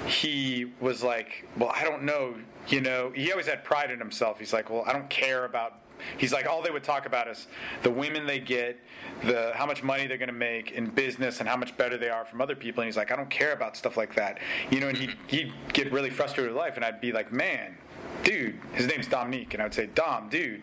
he 0.08 0.72
was 0.80 1.04
like, 1.04 1.48
Well, 1.58 1.72
I 1.76 1.84
don't 1.84 2.04
know. 2.04 2.36
You 2.68 2.82
know, 2.82 3.12
he 3.14 3.32
always 3.32 3.48
had 3.48 3.64
pride 3.64 3.92
in 3.92 4.00
himself. 4.00 4.40
He's 4.40 4.54
like, 4.54 4.70
Well, 4.70 4.84
I 4.86 4.94
don't 4.94 5.10
care 5.10 5.46
about. 5.46 5.81
He's 6.18 6.34
like, 6.34 6.48
all 6.48 6.62
they 6.62 6.72
would 6.72 6.84
talk 6.84 7.06
about 7.06 7.28
is 7.28 7.48
the 7.84 7.92
women 7.92 8.26
they 8.26 8.40
get, 8.40 8.80
the 9.24 9.52
how 9.56 9.66
much 9.66 9.84
money 9.84 10.08
they're 10.08 10.18
going 10.18 10.28
to 10.28 10.34
make 10.34 10.72
in 10.72 10.90
business, 10.90 11.40
and 11.40 11.50
how 11.50 11.58
much 11.58 11.76
better 11.78 11.98
they 11.98 12.10
are 12.10 12.26
from 12.26 12.42
other 12.42 12.56
people. 12.56 12.82
And 12.82 12.88
he's 12.88 12.98
like, 12.98 13.12
I 13.12 13.16
don't 13.16 13.30
care 13.30 13.54
about 13.54 13.78
stuff 13.78 13.98
like 13.98 14.16
that, 14.16 14.40
you 14.70 14.80
know. 14.80 14.88
And 14.88 14.98
he 14.98 15.10
he'd 15.28 15.54
get 15.74 15.92
really 15.92 16.10
frustrated 16.10 16.54
with 16.54 16.58
life, 16.58 16.76
and 16.76 16.86
I'd 16.86 17.02
be 17.02 17.12
like, 17.12 17.32
man, 17.32 17.78
dude, 18.24 18.60
his 18.74 18.88
name's 18.88 19.08
Dominique, 19.08 19.54
and 19.54 19.62
I 19.62 19.66
would 19.66 19.74
say, 19.74 19.88
Dom, 19.88 20.30
dude, 20.30 20.62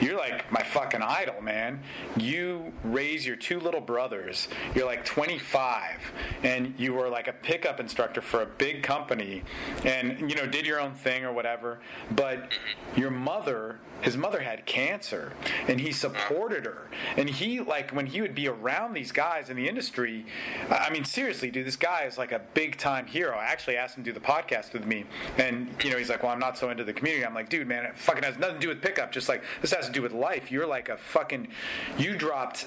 you're 0.00 0.16
like 0.16 0.50
my 0.50 0.62
fucking 0.62 1.02
idol, 1.02 1.40
man. 1.40 1.80
You 2.16 2.72
raise 2.84 3.26
your 3.26 3.36
two 3.36 3.60
little 3.60 3.80
brothers. 3.80 4.48
You're 4.74 4.86
like 4.86 5.04
25, 5.04 6.00
and 6.42 6.74
you 6.78 6.94
were 6.94 7.08
like 7.08 7.28
a 7.28 7.32
pickup 7.32 7.80
instructor 7.80 8.20
for 8.20 8.42
a 8.42 8.46
big 8.46 8.82
company, 8.82 9.42
and 9.84 10.30
you 10.30 10.36
know 10.36 10.46
did 10.46 10.66
your 10.66 10.80
own 10.80 10.94
thing 10.94 11.24
or 11.24 11.32
whatever. 11.32 11.80
But 12.10 12.52
your 12.96 13.10
mother, 13.10 13.78
his 14.00 14.16
mother 14.16 14.40
had 14.40 14.66
cancer, 14.66 15.32
and 15.68 15.80
he 15.80 15.92
supported 15.92 16.64
her. 16.64 16.88
And 17.16 17.28
he 17.28 17.60
like 17.60 17.90
when 17.92 18.06
he 18.06 18.20
would 18.20 18.34
be 18.34 18.48
around 18.48 18.94
these 18.94 19.12
guys 19.12 19.50
in 19.50 19.56
the 19.56 19.68
industry. 19.68 20.26
I 20.70 20.90
mean, 20.90 21.04
seriously, 21.04 21.50
dude, 21.50 21.66
this 21.66 21.76
guy 21.76 22.04
is 22.04 22.18
like 22.18 22.32
a 22.32 22.40
big 22.54 22.76
time 22.76 23.06
hero. 23.06 23.36
I 23.36 23.44
actually 23.44 23.76
asked 23.76 23.96
him 23.96 24.04
to 24.04 24.12
do 24.12 24.18
the 24.18 24.24
podcast 24.24 24.72
with 24.72 24.86
me, 24.86 25.04
and 25.38 25.68
you 25.82 25.90
know 25.90 25.98
he's 25.98 26.08
like, 26.08 26.22
well, 26.22 26.32
I'm 26.32 26.38
not 26.38 26.58
so 26.58 26.70
into 26.70 26.84
the 26.86 26.92
community. 26.92 27.24
I'm 27.26 27.34
like, 27.34 27.48
dude, 27.48 27.66
man, 27.66 27.84
it 27.84 27.98
fucking 27.98 28.22
has 28.22 28.38
nothing 28.38 28.56
to 28.56 28.60
do 28.60 28.68
with 28.68 28.80
pickup. 28.80 29.12
Just 29.12 29.28
like 29.28 29.42
this 29.60 29.72
has 29.72 29.86
to 29.86 29.92
do 29.92 30.02
with 30.02 30.12
life. 30.12 30.50
You're 30.50 30.66
like 30.66 30.88
a 30.88 30.96
fucking, 30.96 31.48
you 31.98 32.16
dropped 32.16 32.66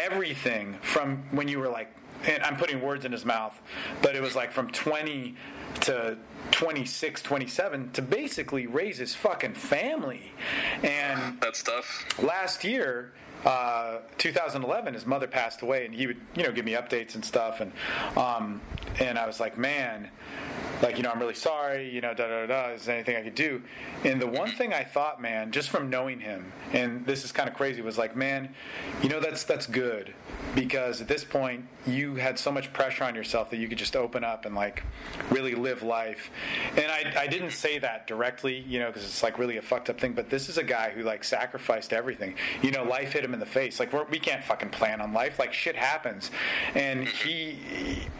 everything 0.00 0.78
from 0.82 1.22
when 1.30 1.48
you 1.48 1.58
were 1.58 1.68
like, 1.68 1.92
and 2.26 2.42
I'm 2.42 2.56
putting 2.56 2.80
words 2.82 3.04
in 3.04 3.12
his 3.12 3.24
mouth, 3.24 3.58
but 4.02 4.16
it 4.16 4.20
was 4.22 4.34
like 4.34 4.50
from 4.50 4.68
20 4.72 5.36
to 5.82 6.16
26, 6.50 7.22
27 7.22 7.92
to 7.92 8.02
basically 8.02 8.66
raise 8.66 8.98
his 8.98 9.14
fucking 9.14 9.54
family. 9.54 10.32
And 10.82 11.40
That 11.40 11.54
stuff. 11.54 12.04
last 12.20 12.64
year 12.64 13.12
uh, 13.44 13.98
2011 14.18 14.94
his 14.94 15.06
mother 15.06 15.26
passed 15.26 15.62
away 15.62 15.84
and 15.84 15.94
he 15.94 16.06
would 16.06 16.20
you 16.34 16.42
know 16.42 16.52
give 16.52 16.64
me 16.64 16.72
updates 16.72 17.14
and 17.14 17.24
stuff. 17.24 17.60
And 17.60 17.72
um, 18.16 18.60
and 18.98 19.18
I 19.18 19.26
was 19.26 19.40
like 19.40 19.56
man 19.58 20.10
like 20.82 20.96
you 20.96 21.02
know 21.02 21.10
I'm 21.10 21.18
really 21.18 21.34
sorry 21.34 21.88
you 21.88 22.00
know 22.00 22.14
da 22.14 22.28
da 22.28 22.46
da 22.46 22.68
is 22.70 22.84
there 22.84 22.96
anything 22.96 23.16
I 23.16 23.22
could 23.22 23.34
do? 23.34 23.62
And 24.04 24.20
the 24.20 24.26
one 24.26 24.50
thing 24.50 24.72
I 24.72 24.84
thought 24.84 25.20
man 25.20 25.52
just 25.52 25.70
from 25.70 25.90
knowing 25.90 26.20
him 26.20 26.52
and 26.72 27.06
this 27.06 27.24
is 27.24 27.32
kind 27.32 27.48
of 27.48 27.54
crazy 27.54 27.80
was 27.82 27.98
like 27.98 28.16
man 28.16 28.54
you 29.02 29.08
know 29.08 29.20
that's 29.20 29.44
that's 29.44 29.66
good. 29.66 30.14
Because 30.54 31.00
at 31.00 31.08
this 31.08 31.24
point 31.24 31.64
you 31.92 32.14
had 32.14 32.38
so 32.38 32.50
much 32.50 32.72
pressure 32.72 33.04
on 33.04 33.14
yourself 33.14 33.50
that 33.50 33.58
you 33.58 33.68
could 33.68 33.78
just 33.78 33.96
open 33.96 34.24
up 34.24 34.44
and 34.44 34.54
like 34.54 34.82
really 35.30 35.54
live 35.54 35.82
life. 35.82 36.30
And 36.76 36.86
I, 36.86 37.22
I 37.22 37.26
didn't 37.26 37.52
say 37.52 37.78
that 37.78 38.06
directly 38.06 38.58
you 38.58 38.78
know 38.78 38.88
because 38.88 39.04
it's 39.04 39.22
like 39.22 39.38
really 39.38 39.56
a 39.56 39.62
fucked 39.62 39.90
up 39.90 40.00
thing 40.00 40.12
but 40.12 40.30
this 40.30 40.48
is 40.48 40.58
a 40.58 40.62
guy 40.62 40.90
who 40.90 41.02
like 41.02 41.24
sacrificed 41.24 41.92
everything. 41.92 42.34
You 42.62 42.70
know 42.70 42.84
life 42.84 43.12
hit 43.12 43.24
him 43.24 43.34
in 43.34 43.40
the 43.40 43.46
face. 43.46 43.80
Like 43.80 43.92
we're, 43.92 44.04
we 44.04 44.18
can't 44.18 44.44
fucking 44.44 44.70
plan 44.70 45.00
on 45.00 45.12
life. 45.12 45.38
Like 45.38 45.52
shit 45.52 45.76
happens. 45.76 46.30
And 46.74 47.06
he 47.06 47.58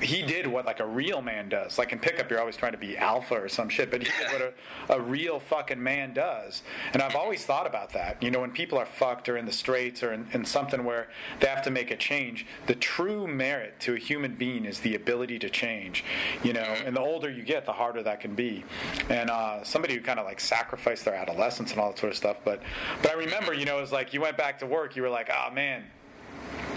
he 0.00 0.22
did 0.22 0.46
what 0.46 0.66
like 0.66 0.80
a 0.80 0.86
real 0.86 1.22
man 1.22 1.48
does. 1.48 1.78
Like 1.78 1.92
in 1.92 1.98
pickup 1.98 2.30
you're 2.30 2.40
always 2.40 2.56
trying 2.56 2.72
to 2.72 2.78
be 2.78 2.96
alpha 2.96 3.34
or 3.34 3.48
some 3.48 3.68
shit 3.68 3.90
but 3.90 4.02
he 4.02 4.08
did 4.08 4.32
what 4.32 4.54
a, 4.88 4.94
a 4.94 5.00
real 5.00 5.40
fucking 5.40 5.82
man 5.82 6.14
does. 6.14 6.62
And 6.92 7.02
I've 7.02 7.16
always 7.16 7.44
thought 7.44 7.66
about 7.66 7.92
that. 7.92 8.22
You 8.22 8.30
know 8.30 8.40
when 8.40 8.50
people 8.50 8.78
are 8.78 8.86
fucked 8.86 9.28
or 9.28 9.36
in 9.36 9.46
the 9.46 9.52
straits 9.52 10.02
or 10.02 10.12
in, 10.12 10.26
in 10.32 10.44
something 10.44 10.84
where 10.84 11.08
they 11.40 11.46
have 11.46 11.62
to 11.62 11.70
make 11.70 11.90
a 11.90 11.96
change 11.96 12.46
the 12.66 12.74
true 12.74 13.26
merit 13.58 13.80
to 13.80 13.94
a 13.94 13.98
human 13.98 14.34
being 14.34 14.64
is 14.64 14.80
the 14.80 14.94
ability 14.94 15.38
to 15.38 15.50
change 15.50 16.04
you 16.42 16.52
know 16.52 16.60
and 16.60 16.94
the 16.96 17.00
older 17.00 17.30
you 17.30 17.42
get 17.42 17.66
the 17.66 17.72
harder 17.72 18.02
that 18.02 18.20
can 18.20 18.34
be. 18.34 18.64
And 19.08 19.30
uh, 19.30 19.64
somebody 19.64 19.94
who 19.94 20.00
kind 20.00 20.18
of 20.18 20.26
like 20.26 20.40
sacrificed 20.40 21.04
their 21.04 21.14
adolescence 21.14 21.72
and 21.72 21.80
all 21.80 21.90
that 21.90 21.98
sort 21.98 22.12
of 22.12 22.16
stuff 22.16 22.36
but 22.44 22.62
but 23.02 23.10
I 23.10 23.14
remember 23.14 23.52
you 23.52 23.64
know 23.64 23.78
it 23.78 23.80
was 23.80 23.92
like 23.92 24.14
you 24.14 24.20
went 24.20 24.36
back 24.36 24.58
to 24.60 24.66
work 24.66 24.96
you 24.96 25.02
were 25.02 25.08
like 25.08 25.30
oh 25.34 25.52
man 25.52 25.84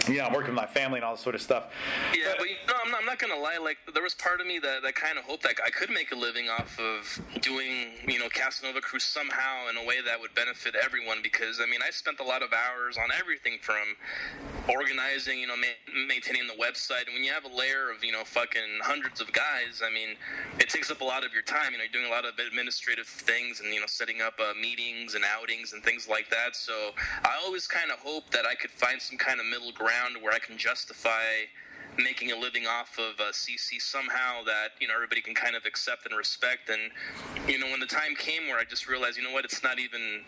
you 0.07 0.17
know, 0.17 0.25
I'm 0.25 0.33
working 0.33 0.49
with 0.49 0.55
my 0.55 0.65
family 0.65 0.97
and 0.97 1.05
all 1.05 1.15
this 1.15 1.23
sort 1.23 1.35
of 1.35 1.41
stuff. 1.41 1.65
Yeah, 2.17 2.33
but, 2.37 2.47
you 2.47 2.55
know, 2.67 2.73
I'm 2.83 2.91
not, 2.91 3.01
I'm 3.01 3.05
not 3.05 3.19
gonna 3.19 3.39
lie. 3.39 3.57
Like, 3.61 3.77
there 3.93 4.03
was 4.03 4.15
part 4.15 4.41
of 4.41 4.47
me 4.47 4.57
that, 4.59 4.81
that 4.81 4.95
kind 4.95 5.17
of 5.17 5.25
hoped 5.25 5.43
that 5.43 5.55
I 5.65 5.69
could 5.69 5.89
make 5.89 6.11
a 6.11 6.15
living 6.15 6.49
off 6.49 6.79
of 6.79 7.21
doing, 7.41 7.93
you 8.07 8.19
know, 8.19 8.29
Casanova 8.29 8.81
Crew 8.81 8.99
somehow 8.99 9.69
in 9.69 9.77
a 9.77 9.85
way 9.85 10.01
that 10.05 10.19
would 10.19 10.33
benefit 10.33 10.75
everyone. 10.75 11.19
Because 11.21 11.59
I 11.61 11.69
mean, 11.69 11.81
I 11.85 11.91
spent 11.91 12.19
a 12.19 12.23
lot 12.23 12.41
of 12.41 12.49
hours 12.53 12.97
on 12.97 13.09
everything 13.19 13.59
from 13.61 13.95
organizing, 14.73 15.39
you 15.39 15.47
know, 15.47 15.57
ma- 15.57 16.07
maintaining 16.07 16.47
the 16.47 16.57
website. 16.57 17.05
And 17.05 17.13
when 17.13 17.23
you 17.23 17.31
have 17.31 17.45
a 17.45 17.53
lair 17.53 17.91
of, 17.91 18.03
you 18.03 18.11
know, 18.11 18.23
fucking 18.23 18.81
hundreds 18.81 19.21
of 19.21 19.31
guys, 19.33 19.81
I 19.85 19.93
mean, 19.93 20.17
it 20.59 20.69
takes 20.69 20.89
up 20.89 21.01
a 21.01 21.05
lot 21.05 21.23
of 21.25 21.33
your 21.33 21.43
time. 21.43 21.73
You 21.73 21.77
know, 21.77 21.83
you're 21.83 22.01
doing 22.01 22.11
a 22.11 22.15
lot 22.15 22.25
of 22.25 22.33
administrative 22.39 23.05
things 23.05 23.59
and 23.59 23.73
you 23.73 23.79
know, 23.79 23.87
setting 23.87 24.21
up 24.21 24.33
uh, 24.39 24.53
meetings 24.59 25.13
and 25.13 25.23
outings 25.23 25.73
and 25.73 25.83
things 25.83 26.07
like 26.07 26.29
that. 26.29 26.55
So 26.55 26.91
I 27.23 27.37
always 27.45 27.67
kind 27.67 27.91
of 27.91 27.99
hoped 27.99 28.31
that 28.31 28.45
I 28.45 28.55
could 28.55 28.71
find 28.71 29.01
some 29.01 29.17
kind 29.17 29.39
of 29.39 29.45
middle 29.45 29.71
ground 29.71 29.90
where 30.21 30.33
I 30.33 30.39
can 30.39 30.57
justify 30.57 31.47
making 31.97 32.31
a 32.31 32.37
living 32.37 32.65
off 32.65 32.97
of 32.97 33.19
uh, 33.19 33.31
CC 33.31 33.81
somehow 33.81 34.43
that 34.45 34.69
you 34.79 34.87
know 34.87 34.95
everybody 34.95 35.21
can 35.21 35.35
kind 35.35 35.55
of 35.55 35.65
accept 35.65 36.05
and 36.05 36.17
respect. 36.17 36.69
And 36.69 36.91
you 37.49 37.59
know, 37.59 37.67
when 37.67 37.79
the 37.79 37.87
time 37.87 38.15
came 38.15 38.47
where 38.47 38.59
I 38.59 38.63
just 38.63 38.87
realized, 38.87 39.17
you 39.17 39.23
know 39.23 39.31
what, 39.31 39.45
it's 39.45 39.63
not 39.63 39.79
even. 39.79 40.23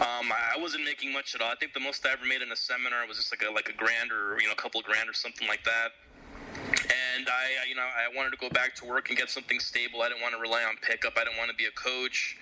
Um, 0.00 0.32
I 0.32 0.58
wasn't 0.58 0.84
making 0.84 1.12
much 1.12 1.34
at 1.34 1.40
all. 1.40 1.52
I 1.52 1.54
think 1.54 1.74
the 1.74 1.80
most 1.80 2.04
I 2.04 2.12
ever 2.12 2.24
made 2.26 2.42
in 2.42 2.50
a 2.50 2.56
seminar 2.56 3.06
was 3.06 3.18
just 3.18 3.32
like 3.32 3.48
a 3.48 3.52
like 3.52 3.68
a 3.68 3.76
grand 3.76 4.10
or 4.10 4.40
you 4.40 4.46
know 4.46 4.52
a 4.52 4.56
couple 4.56 4.80
of 4.80 4.86
grand 4.86 5.08
or 5.08 5.12
something 5.12 5.46
like 5.46 5.64
that 5.64 5.92
and 7.22 7.30
I, 7.30 7.68
you 7.68 7.76
know, 7.76 7.86
I 7.86 8.10
wanted 8.16 8.32
to 8.32 8.36
go 8.36 8.50
back 8.50 8.74
to 8.76 8.84
work 8.84 9.08
and 9.08 9.16
get 9.16 9.30
something 9.30 9.60
stable. 9.60 10.02
I 10.02 10.08
didn't 10.08 10.22
want 10.22 10.34
to 10.34 10.40
rely 10.40 10.64
on 10.64 10.74
pickup. 10.82 11.14
I 11.16 11.22
didn't 11.22 11.38
want 11.38 11.50
to 11.50 11.56
be 11.56 11.66
a 11.66 11.70
coach. 11.70 12.36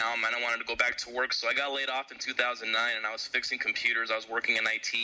Um, 0.00 0.24
and 0.24 0.34
I 0.34 0.40
wanted 0.40 0.58
to 0.58 0.64
go 0.64 0.74
back 0.74 0.96
to 1.04 1.10
work. 1.12 1.34
So 1.34 1.46
I 1.46 1.52
got 1.52 1.72
laid 1.72 1.90
off 1.90 2.10
in 2.10 2.16
2009, 2.16 2.72
and 2.72 3.04
I 3.04 3.12
was 3.12 3.26
fixing 3.26 3.58
computers. 3.58 4.10
I 4.10 4.16
was 4.16 4.28
working 4.28 4.56
in 4.56 4.64
IT, 4.64 4.96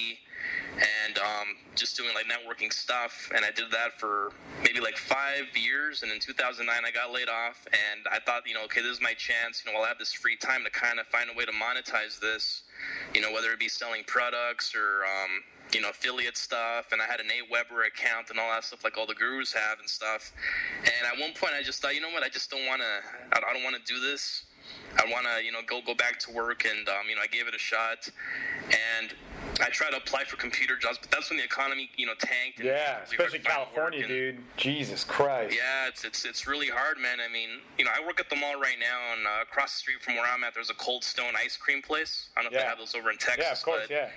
and 0.73 1.19
um, 1.19 1.49
just 1.77 1.99
doing 1.99 2.15
like 2.15 2.25
networking 2.33 2.73
stuff. 2.73 3.31
And 3.35 3.45
I 3.45 3.51
did 3.51 3.71
that 3.73 4.01
for 4.01 4.33
maybe 4.65 4.81
like 4.81 4.97
five 4.97 5.53
years. 5.55 6.03
And 6.03 6.11
in 6.11 6.19
2009, 6.19 6.65
I 6.65 6.91
got 6.91 7.13
laid 7.13 7.29
off, 7.29 7.67
and 7.69 8.07
I 8.11 8.21
thought, 8.25 8.49
you 8.49 8.55
know, 8.55 8.65
okay, 8.65 8.81
this 8.81 8.93
is 8.93 9.03
my 9.03 9.13
chance. 9.13 9.63
You 9.65 9.73
know, 9.73 9.81
I'll 9.81 9.85
have 9.85 9.99
this 9.99 10.15
free 10.15 10.37
time 10.37 10.65
to 10.65 10.71
kind 10.71 10.99
of 10.99 11.07
find 11.09 11.29
a 11.29 11.37
way 11.37 11.45
to 11.45 11.53
monetize 11.53 12.19
this. 12.19 12.63
You 13.15 13.21
know, 13.21 13.33
whether 13.33 13.53
it 13.53 13.61
be 13.61 13.69
selling 13.69 14.03
products 14.07 14.75
or 14.75 15.05
um, 15.05 15.45
you 15.75 15.81
know, 15.81 15.91
affiliate 15.91 16.37
stuff, 16.37 16.93
and 16.93 17.01
I 17.01 17.07
had 17.07 17.21
an 17.21 17.27
Aweber 17.27 17.87
account 17.87 18.31
and 18.31 18.39
all 18.39 18.51
that 18.51 18.65
stuff 18.65 18.85
like 18.85 18.99
all 18.99 19.07
the 19.07 19.15
gurus 19.15 19.53
have 19.53 19.79
and 19.79 19.89
stuff. 19.89 20.33
And 20.85 21.07
at 21.07 21.19
one 21.21 21.33
point, 21.35 21.53
I 21.55 21.63
just 21.63 21.81
thought, 21.81 21.95
you 21.95 22.01
know 22.01 22.11
what, 22.11 22.23
I 22.23 22.29
just 22.29 22.51
don't 22.51 22.67
want 22.67 22.83
to, 22.83 23.37
I 23.37 23.53
don't 23.53 23.63
want 23.63 23.77
to 23.77 23.83
do 23.83 24.01
this. 24.01 24.45
I 24.97 25.11
want 25.11 25.27
to, 25.27 25.43
you 25.45 25.51
know, 25.51 25.61
go 25.67 25.81
go 25.85 25.95
back 25.95 26.19
to 26.21 26.33
work, 26.33 26.65
and 26.65 26.89
um, 26.89 27.09
you 27.09 27.17
know, 27.17 27.23
I 27.23 27.27
gave 27.27 27.49
it 27.49 27.55
a 27.55 27.59
shot, 27.59 28.09
and 28.67 29.15
I 29.61 29.69
tried 29.71 29.91
to 29.91 29.97
apply 29.97 30.25
for 30.25 30.37
computer 30.37 30.77
jobs, 30.77 30.99
but 31.01 31.11
that's 31.11 31.31
when 31.31 31.39
the 31.39 31.45
economy, 31.45 31.91
you 31.97 32.07
know, 32.07 32.13
tanked. 32.19 32.61
yeah, 32.61 32.99
especially 33.03 33.39
California, 33.39 34.07
dude. 34.07 34.39
Jesus 34.57 35.03
Christ. 35.03 35.57
Yeah, 35.57 35.89
it's 35.89 36.05
it's 36.05 36.25
it's 36.25 36.47
really 36.47 36.69
hard, 36.69 36.99
man. 36.99 37.19
I 37.21 37.33
mean, 37.33 37.49
you 37.79 37.85
know, 37.85 37.91
I 37.97 38.05
work 38.05 38.21
at 38.21 38.31
the 38.31 38.37
mall 38.37 38.61
right 38.61 38.79
now, 38.79 39.17
and 39.17 39.27
uh, 39.27 39.43
across 39.43 39.75
the 39.75 39.79
street 39.79 40.03
from 40.03 40.15
where 40.17 40.27
I'm 40.27 40.45
at, 40.45 40.55
there's 40.55 40.71
a 40.71 40.75
Cold 40.75 41.05
Stone 41.05 41.35
ice 41.37 41.57
cream 41.57 41.83
place. 41.83 42.29
I 42.37 42.43
don't 42.43 42.53
know 42.53 42.59
yeah. 42.59 42.63
if 42.63 42.65
they 42.65 42.71
have 42.71 42.79
those 42.79 42.95
over 42.95 43.11
in 43.11 43.17
Texas. 43.17 43.45
Yeah, 43.45 43.53
of 43.53 43.63
course, 43.63 43.87
but, 43.89 43.91
yeah 43.91 44.11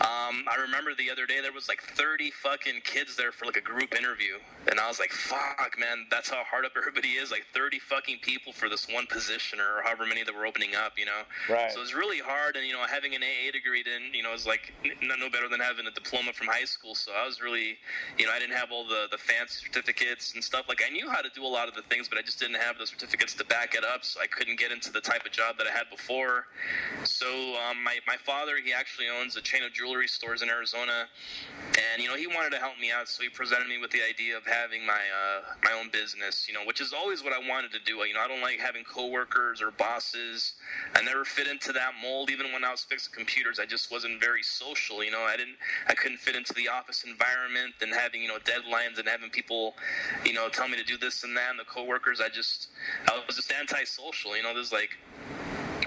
um, 0.00 0.48
I 0.48 0.56
remember 0.60 0.94
the 0.96 1.10
other 1.10 1.26
day 1.26 1.40
there 1.42 1.52
was 1.52 1.68
like 1.68 1.82
30 1.82 2.30
fucking 2.30 2.80
kids 2.84 3.14
there 3.16 3.30
for 3.30 3.44
like 3.44 3.56
a 3.56 3.60
group 3.60 3.94
interview, 3.94 4.40
and 4.66 4.80
I 4.80 4.88
was 4.88 4.98
like, 4.98 5.12
"Fuck, 5.12 5.76
man, 5.78 6.06
that's 6.10 6.30
how 6.30 6.42
hard 6.44 6.64
up 6.64 6.72
everybody 6.76 7.20
is. 7.20 7.30
Like 7.30 7.44
30 7.52 7.78
fucking 7.78 8.18
people 8.22 8.52
for 8.52 8.68
this 8.68 8.88
one 8.88 9.06
position, 9.06 9.60
or 9.60 9.82
however 9.84 10.06
many 10.06 10.24
that 10.24 10.34
were 10.34 10.46
opening 10.46 10.74
up, 10.74 10.98
you 10.98 11.04
know." 11.04 11.22
Right. 11.48 11.70
So 11.70 11.82
it's 11.82 11.94
really 11.94 12.18
hard, 12.18 12.56
and 12.56 12.66
you 12.66 12.72
know, 12.72 12.82
having 12.88 13.14
an 13.14 13.22
AA 13.22 13.52
degree 13.52 13.82
then, 13.82 14.14
you 14.14 14.22
know, 14.22 14.32
is 14.32 14.46
like 14.46 14.72
no 15.02 15.28
better 15.30 15.48
than 15.48 15.60
having 15.60 15.86
a 15.86 15.90
diploma 15.90 16.32
from 16.32 16.48
high 16.48 16.64
school. 16.64 16.94
So 16.94 17.12
I 17.12 17.26
was 17.26 17.42
really, 17.42 17.76
you 18.18 18.26
know, 18.26 18.32
I 18.32 18.38
didn't 18.38 18.56
have 18.56 18.72
all 18.72 18.86
the 18.88 19.06
the 19.10 19.18
fancy 19.18 19.66
certificates 19.66 20.34
and 20.34 20.42
stuff. 20.42 20.66
Like 20.68 20.80
I 20.84 20.90
knew 20.90 21.10
how 21.10 21.20
to 21.20 21.28
do 21.34 21.44
a 21.44 21.52
lot 21.52 21.68
of 21.68 21.74
the 21.74 21.82
things, 21.82 22.08
but 22.08 22.16
I 22.18 22.22
just 22.22 22.40
didn't 22.40 22.56
have 22.56 22.78
the 22.78 22.86
certificates 22.86 23.34
to 23.34 23.44
back 23.44 23.74
it 23.74 23.84
up. 23.84 24.04
So 24.04 24.20
I 24.20 24.26
couldn't 24.26 24.58
get 24.58 24.72
into 24.72 24.90
the 24.90 25.00
type 25.00 25.26
of 25.26 25.32
job 25.32 25.58
that 25.58 25.66
I 25.66 25.70
had 25.70 25.90
before. 25.90 26.46
So 27.04 27.56
um, 27.68 27.82
my 27.84 27.98
my 28.06 28.16
father, 28.16 28.54
he 28.64 28.72
actually 28.72 29.06
owns 29.08 29.36
a 29.36 29.42
chain 29.42 29.62
of 29.62 29.72
jewelry 29.82 30.06
stores 30.06 30.42
in 30.42 30.48
Arizona, 30.48 31.08
and 31.92 32.02
you 32.02 32.08
know 32.08 32.14
he 32.14 32.26
wanted 32.26 32.50
to 32.50 32.58
help 32.58 32.78
me 32.80 32.90
out, 32.90 33.08
so 33.08 33.22
he 33.22 33.28
presented 33.28 33.68
me 33.68 33.78
with 33.78 33.90
the 33.90 34.00
idea 34.02 34.36
of 34.36 34.46
having 34.46 34.86
my 34.86 34.92
uh, 34.92 35.40
my 35.64 35.72
own 35.78 35.90
business. 35.90 36.46
You 36.48 36.54
know, 36.54 36.60
which 36.64 36.80
is 36.80 36.92
always 36.92 37.24
what 37.24 37.32
I 37.32 37.38
wanted 37.38 37.72
to 37.72 37.80
do. 37.84 37.96
You 38.06 38.14
know, 38.14 38.20
I 38.20 38.28
don't 38.28 38.42
like 38.42 38.60
having 38.60 38.84
coworkers 38.84 39.60
or 39.60 39.72
bosses. 39.72 40.54
I 40.94 41.02
never 41.02 41.24
fit 41.24 41.48
into 41.48 41.72
that 41.72 41.92
mold. 42.00 42.30
Even 42.30 42.52
when 42.52 42.64
I 42.64 42.70
was 42.70 42.84
fixing 42.84 43.12
computers, 43.14 43.58
I 43.58 43.66
just 43.66 43.90
wasn't 43.90 44.20
very 44.20 44.42
social. 44.42 45.02
You 45.02 45.10
know, 45.10 45.22
I 45.22 45.36
didn't, 45.36 45.56
I 45.88 45.94
couldn't 45.94 46.18
fit 46.18 46.36
into 46.36 46.54
the 46.54 46.68
office 46.68 47.04
environment 47.04 47.74
and 47.80 47.92
having 47.92 48.22
you 48.22 48.28
know 48.28 48.38
deadlines 48.38 48.98
and 48.98 49.08
having 49.08 49.30
people, 49.30 49.74
you 50.24 50.32
know, 50.32 50.48
tell 50.48 50.68
me 50.68 50.76
to 50.76 50.84
do 50.84 50.96
this 50.96 51.24
and 51.24 51.36
that. 51.36 51.50
And 51.50 51.58
the 51.58 51.64
coworkers, 51.64 52.20
I 52.20 52.28
just, 52.28 52.68
I 53.08 53.20
was 53.26 53.36
just 53.36 53.52
antisocial. 53.52 54.36
You 54.36 54.44
know, 54.44 54.54
there's 54.54 54.72
like 54.72 54.96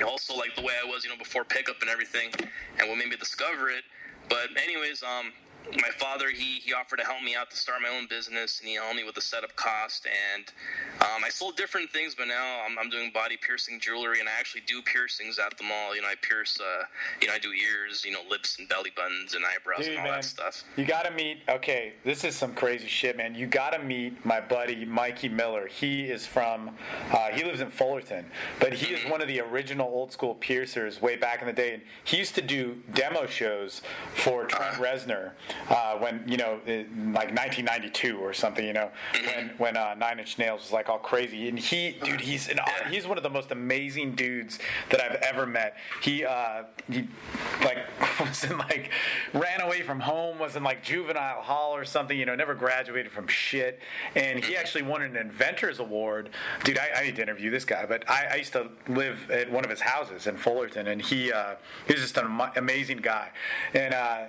also 0.04 0.36
like 0.36 0.56
the 0.56 0.62
way 0.62 0.74
I 0.84 0.88
was, 0.88 1.04
you 1.04 1.10
know, 1.10 1.18
before 1.18 1.44
pickup 1.44 1.78
and 1.82 1.90
everything, 1.90 2.32
and 2.80 2.90
what 2.90 2.98
made 2.98 3.10
me 3.10 3.18
discover 3.18 3.70
it. 3.70 3.84
But 4.30 4.50
anyways, 4.62 5.04
um, 5.04 5.32
my 5.82 5.90
father 5.98 6.30
he 6.30 6.60
he 6.64 6.74
offered 6.74 6.98
to 6.98 7.04
help 7.04 7.22
me 7.24 7.36
out 7.36 7.50
to 7.50 7.58
start 7.58 7.82
my 7.82 7.90
own 7.90 8.08
business 8.08 8.60
and 8.60 8.70
he 8.70 8.76
helped 8.76 8.96
me 8.96 9.04
with 9.04 9.16
the 9.16 9.22
setup 9.22 9.56
cost 9.56 10.08
and 10.36 10.46
um, 11.02 11.24
I 11.24 11.30
sold 11.30 11.58
different 11.58 11.92
things 11.92 12.16
but 12.16 12.28
now 12.28 12.62
I'm, 12.66 12.78
I'm, 12.78 12.90
doing 12.90 13.12
body 13.12 13.36
piercing 13.36 13.80
jewelry 13.80 14.20
and 14.20 14.30
I 14.30 14.34
actually 14.40 14.62
do 14.68 14.82
piercings 14.84 15.40
at 15.40 15.58
the 15.58 15.64
mall. 15.64 15.96
You 15.96 16.02
know 16.02 16.08
I 16.08 16.16
pierce 16.22 16.60
uh, 16.60 16.84
you 17.20 17.28
know 17.28 17.34
I 17.34 17.40
do 17.40 17.50
ears 17.52 18.06
you 18.06 18.12
know 18.12 18.22
lips 18.30 18.58
and 18.60 18.70
belly 18.70 18.92
buttons 18.96 19.34
and 19.34 19.44
eyebrows 19.44 19.80
Dude, 19.80 19.90
and 19.90 19.98
all 20.00 20.04
man, 20.06 20.14
that 20.14 20.24
stuff. 20.24 20.64
you 20.76 20.86
gotta 20.86 21.12
meet 21.12 21.40
okay 21.50 21.94
this 22.04 22.24
is 22.24 22.36
some 22.36 22.54
crazy 22.54 22.88
shit 22.88 23.18
man. 23.18 23.34
You 23.36 23.48
gotta 23.48 23.84
meet 23.84 24.24
my 24.26 24.40
buddy 24.40 24.86
Mikey 24.86 25.30
Miller. 25.30 25.68
He 25.68 26.04
is 26.04 26.28
from 26.28 26.72
uh, 27.12 27.30
he 27.32 27.44
lives 27.44 27.62
in 27.62 27.72
Fullerton 27.72 28.26
but 28.60 28.74
he 28.74 28.94
mm-hmm. 28.94 29.06
is 29.06 29.12
one 29.12 29.22
of 29.22 29.28
the 29.28 29.40
original 29.40 29.88
old 29.88 30.12
school 30.12 30.36
piercers 30.36 31.02
way 31.02 31.16
back 31.16 31.42
in 31.42 31.48
the 31.48 31.54
day 31.54 31.74
and 31.74 31.82
he 32.04 32.18
used 32.18 32.36
to 32.36 32.42
do 32.42 32.78
demo 32.94 33.26
shows 33.26 33.82
for 34.14 34.46
Trent 34.46 34.80
uh, 34.80 34.84
Reznor 34.84 35.32
uh, 35.70 35.96
when 35.98 36.24
you 36.28 36.38
know, 36.38 36.60
like 36.66 37.32
1992 37.34 38.18
or 38.18 38.34
something. 38.34 38.66
You 38.66 38.74
know, 38.74 38.92
when 39.26 39.52
when 39.58 39.78
uh, 39.78 39.96
Nine 39.96 40.20
Inch 40.20 40.38
Nails 40.38 40.62
was 40.62 40.72
like 40.72 40.90
all 40.90 41.00
crazy, 41.00 41.50
and 41.50 41.58
he, 41.58 41.98
dude, 42.04 42.22
he's 42.22 42.50
an 42.50 42.60
he's 42.90 43.08
one 43.08 43.18
of 43.18 43.24
the 43.24 43.30
most 43.30 43.52
amazing 43.52 44.16
dudes 44.16 44.60
that 44.90 45.02
I've 45.02 45.16
ever 45.22 45.46
met. 45.46 45.76
He 46.02 46.26
uh, 46.26 46.64
he 46.90 47.08
like 47.64 47.78
was 48.20 48.44
in 48.44 48.58
like 48.58 48.92
ran 49.34 49.62
away 49.62 49.82
from 49.82 50.00
home, 50.00 50.40
was 50.40 50.56
in 50.56 50.64
like 50.64 50.84
juvenile 50.84 51.42
hall 51.42 51.76
or 51.76 51.86
something. 51.86 52.18
You 52.18 52.26
know, 52.26 52.36
never 52.36 52.56
graduated 52.56 53.12
from 53.12 53.28
shit, 53.28 53.80
and 54.16 54.44
he 54.44 54.56
actually 54.56 54.84
won 54.84 55.02
an 55.02 55.16
Inventors 55.16 55.80
Award. 55.80 56.30
Dude, 56.64 56.78
I, 56.78 56.90
I 56.96 57.04
need 57.04 57.16
to 57.16 57.22
interview 57.22 57.50
this 57.50 57.66
guy, 57.66 57.86
but 57.86 58.10
I, 58.10 58.28
I, 58.32 58.36
used 58.36 58.54
to 58.54 58.70
live 58.88 59.32
at 59.32 59.52
one 59.52 59.64
of 59.64 59.70
his 59.70 59.82
houses 59.82 60.28
in 60.28 60.38
Fullerton, 60.38 60.88
and 60.88 61.02
he 61.02 61.32
uh, 61.32 61.56
he 61.88 61.94
was 61.94 62.02
just 62.02 62.18
an 62.18 62.42
amazing 62.56 62.98
guy, 62.98 63.30
and. 63.74 63.94
Uh, 63.94 64.26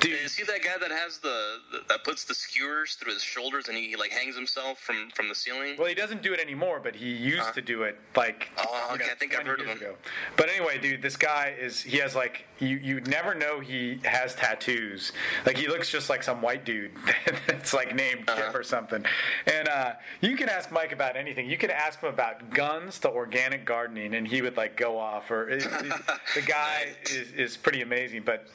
Dude, 0.00 0.20
you 0.22 0.28
see 0.28 0.44
that 0.44 0.62
guy 0.62 0.78
that 0.80 0.90
has 0.90 1.18
the, 1.18 1.58
the, 1.72 1.80
that 1.88 2.04
puts 2.04 2.24
the 2.24 2.34
skewers 2.34 2.94
through 2.94 3.12
his 3.12 3.22
shoulders 3.22 3.68
and 3.68 3.76
he, 3.76 3.88
he, 3.88 3.96
like 3.96 4.10
hangs 4.10 4.36
himself 4.36 4.78
from 4.78 5.10
from 5.14 5.28
the 5.28 5.34
ceiling? 5.34 5.74
Well, 5.78 5.88
he 5.88 5.94
doesn't 5.94 6.22
do 6.22 6.32
it 6.32 6.40
anymore, 6.40 6.80
but 6.82 6.94
he 6.94 7.10
used 7.10 7.48
uh, 7.48 7.52
to 7.52 7.62
do 7.62 7.82
it 7.82 7.98
like. 8.16 8.48
Oh, 8.58 8.90
okay. 8.92 9.04
Know, 9.04 9.10
I 9.10 9.14
think 9.14 9.38
I've 9.38 9.46
heard 9.46 9.60
of 9.60 9.66
him. 9.66 9.78
Ago. 9.78 9.94
But 10.36 10.50
anyway, 10.50 10.78
dude, 10.78 11.02
this 11.02 11.16
guy 11.16 11.54
is 11.58 11.82
he 11.82 11.98
has 11.98 12.14
like 12.14 12.44
you 12.58 12.76
you 12.76 13.00
never 13.02 13.34
know 13.34 13.60
he 13.60 14.00
has 14.04 14.34
tattoos. 14.34 15.12
Like 15.44 15.56
he 15.56 15.66
looks 15.66 15.90
just 15.90 16.08
like 16.08 16.22
some 16.22 16.42
white 16.42 16.64
dude 16.64 16.92
that's 17.46 17.74
like 17.74 17.94
named 17.94 18.28
uh-huh. 18.28 18.46
Kip 18.46 18.54
or 18.54 18.62
something. 18.62 19.04
And 19.46 19.68
uh, 19.68 19.92
you 20.20 20.36
can 20.36 20.48
ask 20.48 20.70
Mike 20.70 20.92
about 20.92 21.16
anything. 21.16 21.48
You 21.48 21.58
can 21.58 21.70
ask 21.70 22.00
him 22.00 22.08
about 22.08 22.50
guns 22.50 22.98
to 23.00 23.10
organic 23.10 23.64
gardening, 23.64 24.14
and 24.14 24.26
he 24.28 24.42
would 24.42 24.56
like 24.56 24.76
go 24.76 24.98
off. 24.98 25.30
Or 25.30 25.48
it, 25.48 25.64
it, 25.64 25.92
the 26.34 26.42
guy 26.42 26.88
is 27.10 27.32
is 27.32 27.56
pretty 27.56 27.82
amazing, 27.82 28.22
but 28.24 28.46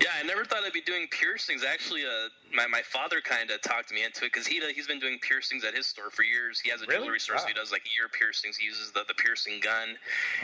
yeah, 0.00 0.08
I 0.18 0.22
never 0.26 0.44
thought 0.44 0.64
I'd 0.64 0.72
be 0.72 0.80
doing 0.80 1.06
piercings. 1.08 1.64
Actually, 1.64 2.04
uh, 2.04 2.28
my, 2.54 2.66
my 2.66 2.82
father 2.82 3.20
kind 3.20 3.50
of 3.50 3.60
talked 3.62 3.92
me 3.92 4.04
into 4.04 4.24
it 4.24 4.32
because 4.32 4.46
he 4.46 4.60
he's 4.74 4.86
been 4.86 4.98
doing 4.98 5.18
piercings 5.18 5.64
at 5.64 5.74
his 5.74 5.86
store 5.86 6.10
for 6.10 6.22
years. 6.22 6.60
He 6.60 6.70
has 6.70 6.82
a 6.82 6.86
really? 6.86 7.04
jewelry 7.04 7.20
store, 7.20 7.38
so 7.38 7.46
he 7.46 7.54
does 7.54 7.70
like 7.70 7.82
ear 7.98 8.08
piercings. 8.08 8.56
He 8.56 8.66
uses 8.66 8.92
the, 8.92 9.04
the 9.06 9.14
piercing 9.14 9.60
gun, 9.60 9.96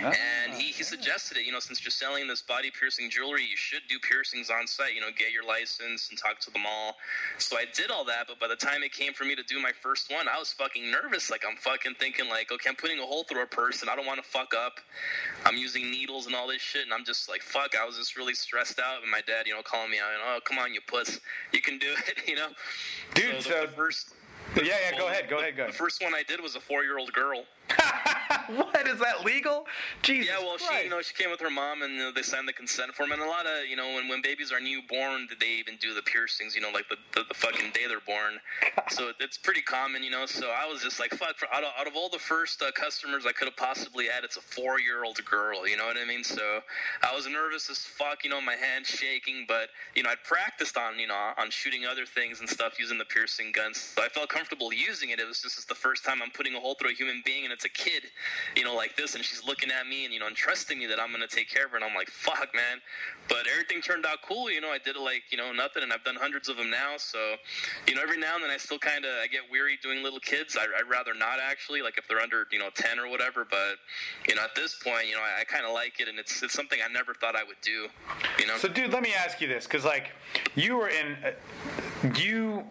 oh, 0.03 0.13
and 0.13 0.55
he, 0.55 0.73
he 0.73 0.83
suggested 0.83 1.39
it. 1.39 1.45
You 1.45 1.53
know, 1.53 1.61
since 1.61 1.85
you're 1.85 1.91
selling 1.91 2.29
this 2.29 2.43
body 2.43 2.71
piercing 2.71 3.11
jewelry, 3.11 3.43
you 3.43 3.57
should 3.57 3.83
do 3.89 3.99
piercings 3.99 4.51
on 4.51 4.67
site. 4.67 4.95
You 4.95 5.01
know, 5.01 5.09
get 5.17 5.33
your 5.33 5.45
license 5.45 6.11
and 6.11 6.19
talk 6.19 6.39
to 6.41 6.51
the 6.51 6.59
mall. 6.59 6.97
So 7.39 7.57
I 7.57 7.65
did 7.75 7.91
all 7.91 8.05
that, 8.05 8.27
but 8.29 8.39
by 8.39 8.49
the 8.49 8.57
time 8.57 8.83
it 8.83 8.93
came 8.93 9.13
for 9.13 9.25
me 9.25 9.35
to 9.35 9.43
do 9.43 9.61
my 9.61 9.73
first 9.81 10.13
one, 10.13 10.29
I 10.29 10.39
was 10.39 10.53
fucking 10.53 10.91
nervous. 10.91 11.31
Like 11.31 11.43
I'm 11.49 11.57
fucking 11.57 11.95
thinking 11.99 12.29
like, 12.29 12.53
okay, 12.53 12.69
I'm 12.69 12.77
putting 12.77 12.99
a 12.99 13.07
hole 13.07 13.25
through 13.25 13.43
a 13.43 13.47
person. 13.47 13.89
I 13.89 13.97
don't 13.97 14.07
want 14.07 14.23
to 14.23 14.29
fuck 14.29 14.53
up. 14.55 14.81
I'm 15.45 15.57
using 15.57 15.91
needles 15.91 16.27
and 16.27 16.35
all 16.35 16.47
this 16.47 16.63
shit, 16.63 16.85
and 16.85 16.93
I'm 16.93 17.05
just 17.05 17.29
like, 17.29 17.43
fuck. 17.43 17.75
I 17.81 17.85
was 17.85 17.97
just 17.97 18.17
really 18.17 18.35
stressed 18.35 18.79
out, 18.79 19.03
and 19.03 19.11
my 19.11 19.21
dad 19.27 19.47
you 19.47 19.55
know, 19.55 19.63
calling 19.63 19.91
me 19.91 19.99
out, 19.99 20.13
and, 20.13 20.23
oh, 20.25 20.41
come 20.45 20.59
on, 20.59 20.75
you 20.75 20.81
puss, 20.87 21.21
you 21.53 21.61
can 21.61 21.79
do 21.79 21.95
it, 22.07 22.19
you 22.29 22.37
know? 22.37 22.49
Dude, 23.15 23.43
so, 23.43 23.67
the 23.67 23.73
first. 23.73 24.15
Yeah, 24.57 24.75
yeah, 24.91 24.97
go 24.97 25.09
ahead, 25.09 25.29
go 25.29 25.39
ahead, 25.39 25.57
go 25.57 25.65
ahead. 25.65 25.75
The 25.75 25.79
first 25.79 26.03
one 26.03 26.15
I 26.15 26.23
did 26.23 26.41
was 26.41 26.55
a 26.55 26.61
four 26.61 26.85
year 26.85 26.99
old 26.99 27.13
girl. 27.13 27.45
what 28.49 28.87
is 28.87 28.99
that 29.01 29.25
legal? 29.25 29.67
Jesus 30.03 30.29
Yeah, 30.29 30.39
well, 30.39 30.57
Christ. 30.57 30.73
she, 30.79 30.85
you 30.85 30.91
know, 30.91 31.03
she 31.03 31.15
came 31.15 31.31
with 31.31 31.41
her 31.41 31.51
mom, 31.51 31.83
and 31.83 31.95
you 31.95 31.99
know, 31.99 32.13
they 32.13 32.23
signed 32.23 32.47
the 32.49 32.53
consent 32.53 32.95
form. 32.95 33.13
And 33.13 33.21
a 33.21 33.27
lot 33.27 33.47
of, 33.47 33.67
you 33.69 33.77
know, 33.77 33.95
when, 33.95 34.09
when 34.09 34.23
babies 34.23 34.53
are 34.53 34.61
newborn, 34.61 35.29
they 35.41 35.51
even 35.59 35.77
do 35.81 35.95
the 35.95 36.03
piercings, 36.03 36.55
you 36.55 36.61
know, 36.61 36.71
like 36.71 36.89
the, 36.89 36.97
the, 37.15 37.25
the 37.29 37.35
fucking 37.35 37.73
day 37.73 37.87
they're 37.89 38.01
born. 38.07 38.35
So 38.89 39.11
it's 39.19 39.37
pretty 39.37 39.63
common, 39.63 40.05
you 40.05 40.11
know. 40.11 40.27
So 40.27 40.51
I 40.51 40.65
was 40.71 40.81
just 40.81 41.01
like, 41.01 41.11
fuck. 41.11 41.37
For, 41.37 41.53
out, 41.53 41.65
of, 41.65 41.71
out 41.79 41.89
of 41.89 41.97
all 41.97 42.09
the 42.09 42.21
first 42.21 42.63
uh, 42.63 42.71
customers 42.73 43.27
I 43.27 43.33
could 43.33 43.49
have 43.49 43.57
possibly 43.57 44.07
had, 44.07 44.23
it's 44.23 44.37
a 44.37 44.41
four-year-old 44.41 45.23
girl. 45.25 45.67
You 45.67 45.77
know 45.77 45.87
what 45.87 45.97
I 46.01 46.07
mean? 46.07 46.23
So 46.23 46.61
I 47.03 47.15
was 47.15 47.27
nervous 47.27 47.69
as 47.69 47.79
fuck, 47.79 48.23
you 48.23 48.31
know, 48.31 48.41
my 48.41 48.55
hands 48.55 48.87
shaking. 48.87 49.45
But 49.49 49.71
you 49.97 50.05
know, 50.05 50.11
I'd 50.11 50.23
practiced 50.23 50.77
on, 50.79 50.99
you 51.01 51.09
know, 51.09 51.33
on 51.37 51.51
shooting 51.51 51.85
other 51.85 52.07
things 52.07 52.39
and 52.41 52.49
stuff 52.49 52.79
using 52.79 52.97
the 52.97 53.05
piercing 53.05 53.51
guns. 53.53 53.79
So 53.97 54.05
I 54.05 54.09
felt 54.09 54.29
comfortable 54.29 54.73
using 54.73 55.11
it. 55.11 55.19
It 55.19 55.27
was 55.27 55.43
just 55.43 55.69
the 55.69 55.75
first 55.75 56.05
time 56.05 56.23
I'm 56.23 56.31
putting 56.31 56.55
a 56.55 56.61
hole 56.61 56.77
through 56.79 56.91
a 56.91 56.95
human 56.95 57.23
being, 57.25 57.43
and 57.45 57.53
it's 57.57 57.65
a 57.65 57.71
kid, 57.71 58.05
you 58.55 58.65
know, 58.65 58.77
like 58.77 58.97
this, 58.97 59.15
and 59.15 59.25
she's 59.25 59.43
looking 59.43 59.71
at 59.71 59.87
me 59.87 60.05
and 60.05 60.13
you 60.13 60.21
know, 60.21 60.27
and 60.27 60.37
trusting 60.37 60.79
me 60.79 60.85
that 60.87 61.01
I'm 61.01 61.11
gonna 61.11 61.27
take 61.27 61.49
care 61.49 61.65
of 61.65 61.71
her. 61.71 61.77
And 61.77 61.85
I'm 61.85 61.95
like, 61.95 62.11
fuck, 62.11 62.55
man. 62.55 62.79
But 63.29 63.47
everything 63.51 63.81
turned 63.81 64.05
out 64.05 64.19
cool. 64.23 64.51
You 64.51 64.61
know, 64.61 64.69
I 64.69 64.79
did 64.79 64.97
it 64.97 65.01
like 65.01 65.23
you 65.31 65.39
know 65.39 65.53
nothing, 65.53 65.83
and 65.83 65.93
I've 65.93 66.05
done 66.05 66.17
hundreds 66.17 66.51
of 66.51 66.59
them 66.59 66.71
now. 66.71 66.97
So, 66.99 67.37
you 67.89 67.95
know, 67.95 68.03
every 68.03 68.19
now 68.19 68.35
and 68.35 68.45
then 68.45 68.51
I 68.51 68.59
still 68.59 68.79
kind 68.79 69.05
of 69.07 69.11
I 69.23 69.27
get 69.27 69.41
weary 69.51 69.79
doing 69.83 70.03
little 70.03 70.21
kids. 70.21 70.57
I, 70.57 70.65
I'd 70.79 70.89
rather 70.91 71.15
not 71.15 71.39
actually, 71.43 71.81
like 71.81 71.97
if 71.97 72.07
they're 72.07 72.21
under 72.21 72.47
you 72.53 72.59
know 72.59 72.69
ten 72.75 72.99
or 72.99 73.09
whatever. 73.09 73.47
But 73.49 73.81
you 74.29 74.35
know, 74.35 74.43
at 74.43 74.55
this 74.55 74.77
point, 74.85 75.09
you 75.09 75.15
know, 75.15 75.23
I, 75.23 75.41
I 75.41 75.45
kind 75.45 75.65
of 75.65 75.73
like 75.73 75.99
it, 75.99 76.09
and 76.09 76.19
it's 76.19 76.43
it's 76.43 76.53
something 76.53 76.79
I 76.85 76.93
never 76.93 77.15
thought 77.15 77.35
I 77.35 77.45
would 77.45 77.61
do. 77.63 77.89
You 78.39 78.47
know. 78.47 78.59
So, 78.59 78.69
dude, 78.69 78.93
let 78.93 79.03
me 79.03 79.13
ask 79.17 79.41
you 79.41 79.49
this, 79.49 79.65
because 79.65 79.85
like 79.85 80.13
you 80.55 80.77
were 80.77 80.89
in, 80.89 81.17
uh, 81.25 82.13
you, 82.17 82.65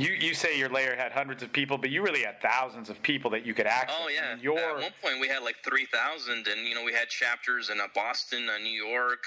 you, 0.00 0.12
you 0.12 0.34
say 0.34 0.58
your 0.58 0.68
lair 0.68 0.96
had 0.96 1.12
hundreds 1.12 1.42
of 1.42 1.52
people, 1.52 1.76
but 1.76 1.90
you 1.90 2.02
really 2.02 2.22
had 2.22 2.40
thousands 2.40 2.88
of 2.88 3.00
people 3.02 3.30
that 3.30 3.44
you 3.44 3.54
could 3.54 3.66
access. 3.66 3.96
Oh 4.00 4.08
yeah. 4.08 4.36
Your 4.40 4.58
At 4.58 4.74
one 4.76 4.92
point, 5.02 5.20
we 5.20 5.28
had 5.28 5.42
like 5.42 5.56
three 5.64 5.86
thousand, 5.86 6.46
and 6.48 6.66
you 6.66 6.74
know 6.74 6.84
we 6.84 6.92
had 6.92 7.08
chapters 7.08 7.70
in 7.70 7.80
uh, 7.80 7.84
Boston, 7.94 8.48
uh, 8.48 8.58
New 8.58 8.70
York, 8.70 9.24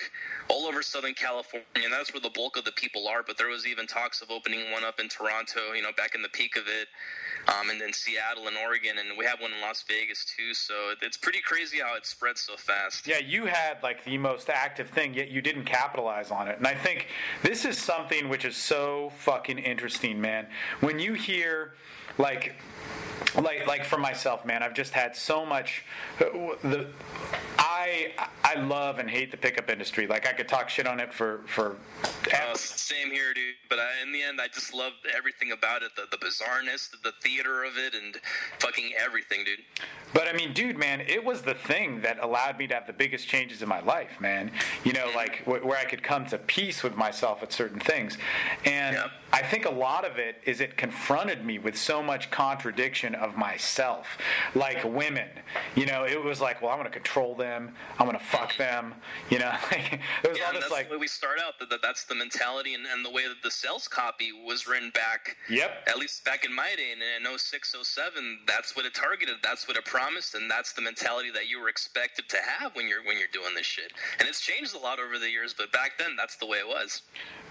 all 0.50 0.66
over 0.66 0.82
Southern 0.82 1.14
California, 1.14 1.66
and 1.76 1.94
that's 1.94 2.14
where 2.14 2.22
the 2.22 2.32
bulk 2.32 2.58
of 2.58 2.66
the 2.66 2.72
people 2.72 3.08
are. 3.08 3.24
But 3.24 3.38
there 3.38 3.50
was 3.50 3.68
even 3.68 3.86
talks 3.86 4.22
of 4.22 4.32
opening 4.32 4.72
one 4.72 4.84
up 4.84 5.00
in 5.00 5.10
Toronto, 5.10 5.74
you 5.76 5.82
know, 5.84 5.92
back 5.96 6.16
in 6.16 6.22
the 6.22 6.30
peak 6.30 6.56
of 6.56 6.64
it, 6.68 6.88
um, 7.47 7.69
and 7.69 7.79
then 7.79 7.93
Seattle 7.93 8.47
and 8.47 8.58
Oregon, 8.58 8.97
and 8.97 9.17
we 9.17 9.25
have 9.25 9.41
one 9.41 9.51
in 9.53 9.62
Las 9.62 9.84
Vegas 9.88 10.25
too. 10.25 10.53
So 10.53 10.93
it's 11.01 11.17
pretty 11.17 11.41
crazy 11.41 11.79
how 11.79 11.95
it 11.95 12.06
spread 12.06 12.38
so 12.38 12.56
fast. 12.56 13.08
yeah, 13.08 13.19
you 13.19 13.45
had 13.45 13.82
like 13.84 14.03
the 14.06 14.17
most 14.17 14.49
active 14.49 14.89
thing, 14.89 15.13
yet 15.13 15.29
you 15.29 15.41
didn't 15.41 15.65
capitalize 15.65 16.32
on 16.32 16.47
it. 16.47 16.58
And 16.58 16.67
I 16.67 16.75
think 16.75 17.08
this 17.41 17.65
is 17.65 17.77
something 17.77 18.29
which 18.29 18.45
is 18.45 18.56
so 18.56 19.12
fucking 19.17 19.60
interesting, 19.60 20.19
man. 20.21 20.47
When 20.79 20.99
you 20.99 21.13
hear 21.13 21.73
like 22.17 22.56
like 23.41 23.65
like 23.65 23.86
for 23.86 23.97
myself 23.97 24.45
man 24.45 24.62
i've 24.62 24.73
just 24.73 24.93
had 24.93 25.15
so 25.15 25.45
much 25.45 25.84
the 26.19 26.88
i 27.65 28.12
i 28.43 28.56
love 28.56 28.99
and 28.99 29.10
hate 29.10 29.32
the 29.32 29.38
pickup 29.38 29.69
industry 29.69 30.06
like 30.06 30.28
i 30.28 30.34
could 30.34 30.47
talk 30.49 30.69
shit 30.69 30.86
on 30.86 30.99
it 30.99 31.13
for 31.13 31.41
for 31.47 31.78
Uh, 32.34 32.56
same 32.56 33.12
here, 33.12 33.34
dude. 33.34 33.56
But 33.69 33.80
I, 33.80 34.02
in 34.02 34.12
the 34.13 34.21
end, 34.21 34.39
I 34.41 34.47
just 34.47 34.73
love 34.73 34.93
everything 35.15 35.52
about 35.52 35.84
it 35.84 35.91
the, 35.95 36.04
the 36.10 36.17
bizarreness, 36.26 36.89
the, 36.89 36.97
the 37.04 37.12
theater 37.21 37.63
of 37.63 37.73
it, 37.78 37.93
and 37.93 38.15
fucking 38.60 38.91
everything, 38.97 39.43
dude. 39.43 39.60
But 40.13 40.28
I 40.28 40.34
mean, 40.34 40.54
dude, 40.54 40.78
man, 40.78 41.02
it 41.02 41.23
was 41.23 41.41
the 41.41 41.54
thing 41.54 42.02
that 42.02 42.17
allowed 42.23 42.58
me 42.58 42.65
to 42.67 42.73
have 42.76 42.88
the 42.88 42.93
biggest 42.93 43.28
changes 43.28 43.62
in 43.62 43.67
my 43.69 43.82
life, 43.82 44.13
man. 44.21 44.52
You 44.86 44.93
know, 44.93 45.10
like 45.15 45.43
wh- 45.43 45.63
where 45.67 45.78
I 45.78 45.86
could 45.86 46.02
come 46.02 46.26
to 46.28 46.38
peace 46.38 46.82
with 46.82 46.95
myself 46.95 47.43
at 47.43 47.52
certain 47.52 47.80
things. 47.80 48.17
And 48.65 48.95
Yep. 48.95 49.12
I 49.34 49.41
think 49.41 49.65
a 49.65 49.71
lot 49.88 50.04
of 50.10 50.17
it 50.19 50.36
is 50.45 50.62
it 50.62 50.78
confronted 50.78 51.43
me 51.43 51.58
with 51.58 51.76
so 51.76 51.97
much 52.04 52.30
contradiction 52.32 53.15
of 53.15 53.36
myself. 53.36 54.06
Like 54.56 54.80
women, 54.84 55.28
you 55.76 55.86
know, 55.88 56.06
it 56.06 56.21
was 56.23 56.39
like, 56.39 56.62
well, 56.62 56.71
I'm 56.71 56.78
going 56.80 56.91
to 56.91 56.97
control 57.04 57.32
them, 57.36 57.53
I'm 58.00 58.08
going 58.08 58.18
to 58.18 58.24
fuck 58.24 58.56
them, 58.58 58.94
you 59.30 59.39
know. 59.39 59.54
it 59.72 60.00
was 60.30 60.38
Yeah, 60.38 60.46
all 60.46 60.54
this 60.54 60.62
that's 60.62 60.72
like, 60.72 60.88
the 60.89 60.96
way 60.96 61.00
we 61.00 61.08
start 61.08 61.39
out. 61.46 61.60
That, 61.60 61.70
that 61.70 61.82
that's 61.82 62.06
the 62.06 62.16
mentality 62.16 62.74
and, 62.74 62.86
and 62.86 63.06
the 63.06 63.12
way 63.12 63.28
that 63.28 63.42
the 63.44 63.52
sales 63.52 63.88
copy 63.88 64.32
was 64.32 64.68
written 64.68 64.92
back. 64.92 65.38
Yep. 65.50 65.88
At 65.88 65.98
least 65.98 66.24
back 66.26 66.46
in 66.46 66.54
my 66.54 66.74
day, 66.78 66.92
and 66.92 67.02
in 67.26 67.38
06, 67.38 67.76
07, 67.82 68.39
that's 68.48 68.76
what 68.76 68.86
it 68.86 68.94
targeted. 68.94 69.36
That's 69.44 69.68
what 69.68 69.78
it 69.78 69.86
promised, 69.86 70.36
and 70.36 70.50
that's 70.50 70.74
the 70.74 70.82
mentality 70.82 71.30
that 71.34 71.50
you 71.50 71.60
were 71.60 71.70
expected 71.70 72.30
to 72.30 72.38
have 72.60 72.76
when 72.76 72.88
you're 72.88 73.04
when 73.04 73.18
you're 73.18 73.28
doing 73.32 73.54
this 73.56 73.66
shit. 73.66 73.94
And 74.20 74.28
it's 74.28 74.42
changed 74.42 74.76
a 74.76 74.80
lot 74.80 75.00
over 75.00 75.20
the 75.20 75.30
years, 75.30 75.54
but 75.58 75.72
back 75.72 75.98
then, 75.98 76.16
that's 76.16 76.36
the 76.36 76.46
way 76.46 76.58
it 76.58 76.68
was. 76.68 77.02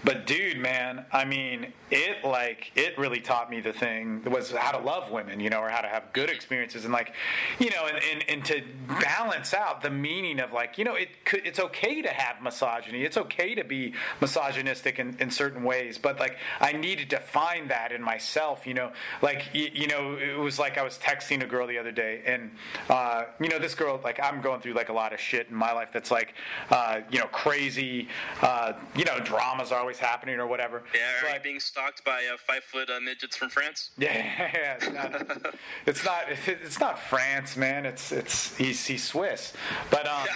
But 0.03 0.27
dude, 0.27 0.57
man, 0.57 1.05
I 1.11 1.23
mean, 1.23 1.71
it 1.89 2.25
like 2.25 2.71
it 2.75 2.97
really 2.97 3.21
taught 3.21 3.49
me 3.49 3.61
the 3.61 3.71
thing 3.71 4.21
was 4.25 4.51
how 4.51 4.71
to 4.71 4.83
love 4.83 5.11
women, 5.11 5.39
you 5.39 5.49
know, 5.49 5.59
or 5.59 5.69
how 5.69 5.81
to 5.81 5.87
have 5.87 6.11
good 6.13 6.29
experiences, 6.29 6.83
and 6.83 6.93
like, 6.93 7.13
you 7.59 7.69
know, 7.69 7.87
and 7.87 7.99
and, 8.11 8.29
and 8.29 8.45
to 8.45 8.63
balance 9.01 9.53
out 9.53 9.81
the 9.81 9.89
meaning 9.93 10.39
of 10.39 10.51
like, 10.51 10.77
you 10.77 10.85
know, 10.85 10.95
it 10.95 11.09
could, 11.25 11.45
it's 11.45 11.59
okay 11.59 12.01
to 12.01 12.09
have 12.09 12.41
misogyny, 12.41 13.03
it's 13.03 13.17
okay 13.17 13.55
to 13.55 13.63
be 13.63 13.93
misogynistic 14.21 14.99
in, 14.99 15.15
in 15.19 15.31
certain 15.31 15.63
ways, 15.63 15.97
but 15.97 16.19
like 16.19 16.37
I 16.59 16.73
needed 16.73 17.09
to 17.11 17.19
find 17.19 17.69
that 17.69 17.91
in 17.91 18.01
myself, 18.01 18.65
you 18.67 18.73
know, 18.73 18.91
like 19.21 19.43
you, 19.53 19.69
you 19.73 19.87
know, 19.87 20.17
it 20.17 20.37
was 20.37 20.59
like 20.59 20.77
I 20.77 20.83
was 20.83 20.97
texting 20.97 21.43
a 21.43 21.47
girl 21.47 21.67
the 21.67 21.77
other 21.77 21.91
day, 21.91 22.21
and 22.25 22.51
uh, 22.89 23.25
you 23.39 23.49
know, 23.49 23.59
this 23.59 23.75
girl 23.75 23.99
like 24.03 24.19
I'm 24.21 24.41
going 24.41 24.61
through 24.61 24.73
like 24.73 24.89
a 24.89 24.93
lot 24.93 25.13
of 25.13 25.19
shit 25.19 25.49
in 25.49 25.55
my 25.55 25.71
life 25.71 25.89
that's 25.93 26.11
like, 26.11 26.33
uh, 26.69 27.01
you 27.09 27.19
know, 27.19 27.27
crazy, 27.27 28.07
uh, 28.41 28.73
you 28.95 29.05
know, 29.05 29.19
dramas 29.19 29.71
are 29.71 29.79
always 29.79 29.99
happening 29.99 30.39
or 30.39 30.47
whatever. 30.47 30.83
Yeah, 30.93 31.33
you 31.33 31.39
being 31.41 31.59
stalked 31.59 32.03
by 32.03 32.25
uh, 32.31 32.37
five 32.37 32.63
foot 32.63 32.89
uh, 32.89 32.99
midgets 32.99 33.35
from 33.35 33.49
France? 33.49 33.91
yeah, 33.97 34.77
it's 34.79 34.89
not. 34.89 35.47
It's 35.85 36.05
not. 36.05 36.23
It's 36.47 36.79
not 36.79 36.99
France, 36.99 37.57
man. 37.57 37.85
It's 37.85 38.11
it's 38.11 38.55
he's 38.57 38.85
he's 38.85 39.03
Swiss. 39.03 39.53
But 39.89 40.07
um, 40.07 40.27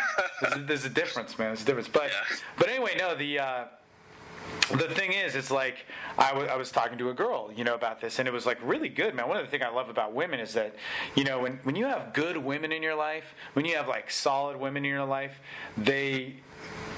there's, 0.41 0.53
a, 0.55 0.59
there's 0.59 0.85
a 0.85 0.89
difference, 0.89 1.37
man. 1.37 1.49
There's 1.49 1.61
a 1.63 1.65
difference. 1.65 1.87
But 1.87 2.11
Yeah. 2.11 2.35
but 2.57 2.69
anyway, 2.69 2.95
no. 2.97 3.15
The 3.15 3.39
uh, 3.39 3.63
the 4.71 4.87
thing 4.89 5.11
is, 5.13 5.35
it's 5.35 5.51
like 5.51 5.85
I 6.17 6.33
wa- 6.33 6.45
I 6.45 6.55
was 6.55 6.71
talking 6.71 6.97
to 6.99 7.09
a 7.09 7.13
girl, 7.13 7.51
you 7.55 7.63
know, 7.63 7.75
about 7.75 7.99
this, 8.01 8.19
and 8.19 8.27
it 8.27 8.31
was 8.31 8.45
like 8.45 8.57
really 8.63 8.89
good, 8.89 9.13
man. 9.15 9.27
One 9.27 9.37
of 9.37 9.45
the 9.45 9.49
things 9.51 9.63
I 9.63 9.73
love 9.73 9.89
about 9.89 10.13
women 10.13 10.39
is 10.39 10.53
that, 10.53 10.75
you 11.15 11.23
know, 11.23 11.39
when 11.39 11.59
when 11.63 11.75
you 11.75 11.85
have 11.85 12.13
good 12.13 12.37
women 12.37 12.71
in 12.71 12.81
your 12.83 12.95
life, 12.95 13.25
when 13.53 13.65
you 13.65 13.75
have 13.75 13.87
like 13.87 14.09
solid 14.11 14.57
women 14.57 14.85
in 14.85 14.91
your 14.91 15.05
life, 15.05 15.39
they 15.77 16.35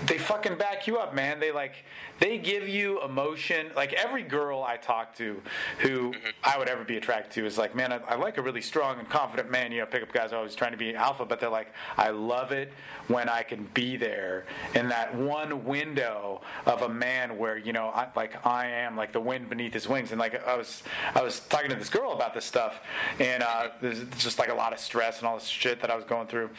they 0.05 0.17
fucking 0.17 0.57
back 0.57 0.87
you 0.87 0.97
up, 0.97 1.13
man. 1.13 1.39
They 1.39 1.51
like 1.51 1.73
they 2.19 2.37
give 2.37 2.67
you 2.67 3.01
emotion. 3.01 3.71
Like 3.75 3.93
every 3.93 4.23
girl 4.23 4.63
I 4.63 4.77
talk 4.77 5.15
to 5.15 5.41
who 5.79 6.13
I 6.43 6.57
would 6.57 6.69
ever 6.69 6.83
be 6.83 6.97
attracted 6.97 7.33
to 7.33 7.45
is 7.45 7.57
like, 7.57 7.75
man, 7.75 7.93
I, 7.93 7.97
I 8.07 8.15
like 8.15 8.37
a 8.37 8.41
really 8.41 8.61
strong 8.61 8.99
and 8.99 9.09
confident 9.09 9.49
man. 9.49 9.71
You 9.71 9.79
know, 9.79 9.85
pickup 9.85 10.11
guys 10.11 10.33
are 10.33 10.37
always 10.37 10.55
trying 10.55 10.71
to 10.71 10.77
be 10.77 10.95
alpha, 10.95 11.25
but 11.25 11.39
they're 11.39 11.49
like, 11.49 11.73
I 11.97 12.09
love 12.09 12.51
it 12.51 12.73
when 13.07 13.29
I 13.29 13.43
can 13.43 13.69
be 13.73 13.97
there 13.97 14.45
in 14.75 14.89
that 14.89 15.15
one 15.15 15.65
window 15.65 16.41
of 16.65 16.81
a 16.81 16.89
man 16.89 17.37
where 17.37 17.57
you 17.57 17.73
know, 17.73 17.87
I, 17.89 18.07
like 18.15 18.45
I 18.45 18.67
am 18.67 18.95
like 18.95 19.11
the 19.11 19.19
wind 19.19 19.49
beneath 19.49 19.73
his 19.73 19.87
wings. 19.87 20.11
And 20.11 20.19
like 20.19 20.45
I 20.45 20.55
was, 20.55 20.83
I 21.15 21.21
was 21.21 21.39
talking 21.41 21.69
to 21.69 21.75
this 21.75 21.89
girl 21.89 22.13
about 22.13 22.33
this 22.33 22.45
stuff, 22.45 22.79
and 23.19 23.43
uh, 23.43 23.69
there's 23.81 24.03
just 24.17 24.39
like 24.39 24.49
a 24.49 24.53
lot 24.53 24.73
of 24.73 24.79
stress 24.79 25.19
and 25.19 25.27
all 25.27 25.37
this 25.37 25.47
shit 25.47 25.81
that 25.81 25.91
I 25.91 25.95
was 25.95 26.05
going 26.05 26.27
through. 26.27 26.49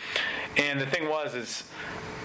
And 0.57 0.81
the 0.81 0.87
thing 0.87 1.09
was, 1.09 1.35
is 1.35 1.65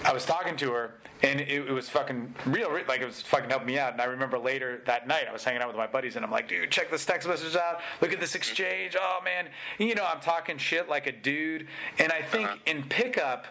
I 0.03 0.13
was 0.13 0.25
talking 0.25 0.55
to 0.57 0.71
her, 0.71 0.95
and 1.25 1.41
it, 1.41 1.49
it 1.49 1.71
was 1.71 1.89
fucking 1.89 2.35
real, 2.45 2.69
re- 2.69 2.83
like 2.87 3.01
it 3.01 3.05
was 3.05 3.21
fucking 3.21 3.49
helping 3.49 3.67
me 3.67 3.79
out. 3.79 3.93
And 3.93 4.01
I 4.01 4.05
remember 4.05 4.37
later 4.37 4.81
that 4.85 5.07
night, 5.07 5.25
I 5.27 5.33
was 5.33 5.43
hanging 5.43 5.61
out 5.61 5.67
with 5.67 5.77
my 5.77 5.87
buddies, 5.87 6.15
and 6.15 6.23
I'm 6.23 6.31
like, 6.31 6.47
dude, 6.47 6.69
check 6.71 6.91
this 6.91 7.05
text 7.05 7.27
message 7.27 7.55
out. 7.55 7.81
Look 8.01 8.13
at 8.13 8.19
this 8.19 8.35
exchange. 8.35 8.95
Oh 8.99 9.19
man, 9.23 9.47
you 9.79 9.95
know, 9.95 10.05
I'm 10.05 10.21
talking 10.21 10.57
shit 10.57 10.87
like 10.87 11.07
a 11.07 11.11
dude. 11.11 11.67
And 11.99 12.11
I 12.11 12.21
think 12.21 12.47
uh-huh. 12.47 12.57
in 12.65 12.83
pickup, 12.83 13.47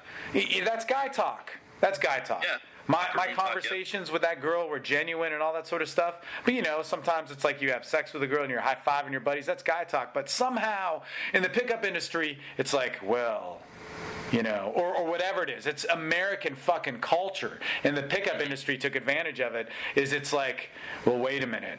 that's 0.65 0.85
guy 0.85 1.09
talk. 1.09 1.51
That's 1.81 1.99
guy 1.99 2.21
talk. 2.21 2.45
Yeah. 2.45 2.59
My, 2.87 3.07
my 3.15 3.25
Groom 3.25 3.37
talk, 3.37 3.47
yeah. 3.47 3.47
conversations 3.47 4.11
with 4.11 4.23
that 4.23 4.43
girl 4.43 4.69
were 4.69 4.79
genuine 4.79 5.33
and 5.33 5.43
all 5.43 5.55
that 5.55 5.67
sort 5.67 5.81
of 5.81 5.89
stuff. 5.89 6.17
But 6.45 6.55
you 6.55 6.63
know, 6.63 6.83
sometimes 6.83 7.31
it's 7.31 7.45
like 7.45 7.63
you 7.63 7.71
have 7.71 7.85
sex 7.85 8.13
with 8.13 8.23
a 8.23 8.27
girl 8.27 8.43
and 8.43 8.51
you're 8.51 8.61
high 8.61 8.77
fiving 8.87 9.11
your 9.11 9.21
buddies. 9.21 9.47
That's 9.47 9.63
guy 9.63 9.85
talk. 9.85 10.13
But 10.13 10.29
somehow 10.29 11.03
in 11.33 11.43
the 11.43 11.49
pickup 11.49 11.85
industry, 11.85 12.39
it's 12.59 12.75
like, 12.75 13.01
well, 13.03 13.61
you 14.33 14.43
know, 14.43 14.73
or, 14.75 14.97
or 14.97 15.07
whatever 15.07 15.43
it 15.43 15.51
is. 15.51 15.67
It's 15.67 15.85
American 15.85 16.57
fucking 16.57 17.01
culture, 17.01 17.61
and 17.85 17.97
the 17.97 18.03
pickup 18.03 18.41
industry 18.41 18.77
took 18.77 18.97
advantage 18.97 19.41
of 19.41 19.55
it. 19.55 19.69
Is 19.95 20.13
it's 20.13 20.33
like, 20.33 20.71
well, 21.05 21.19
wait 21.19 21.43
a 21.43 21.47
minute. 21.47 21.79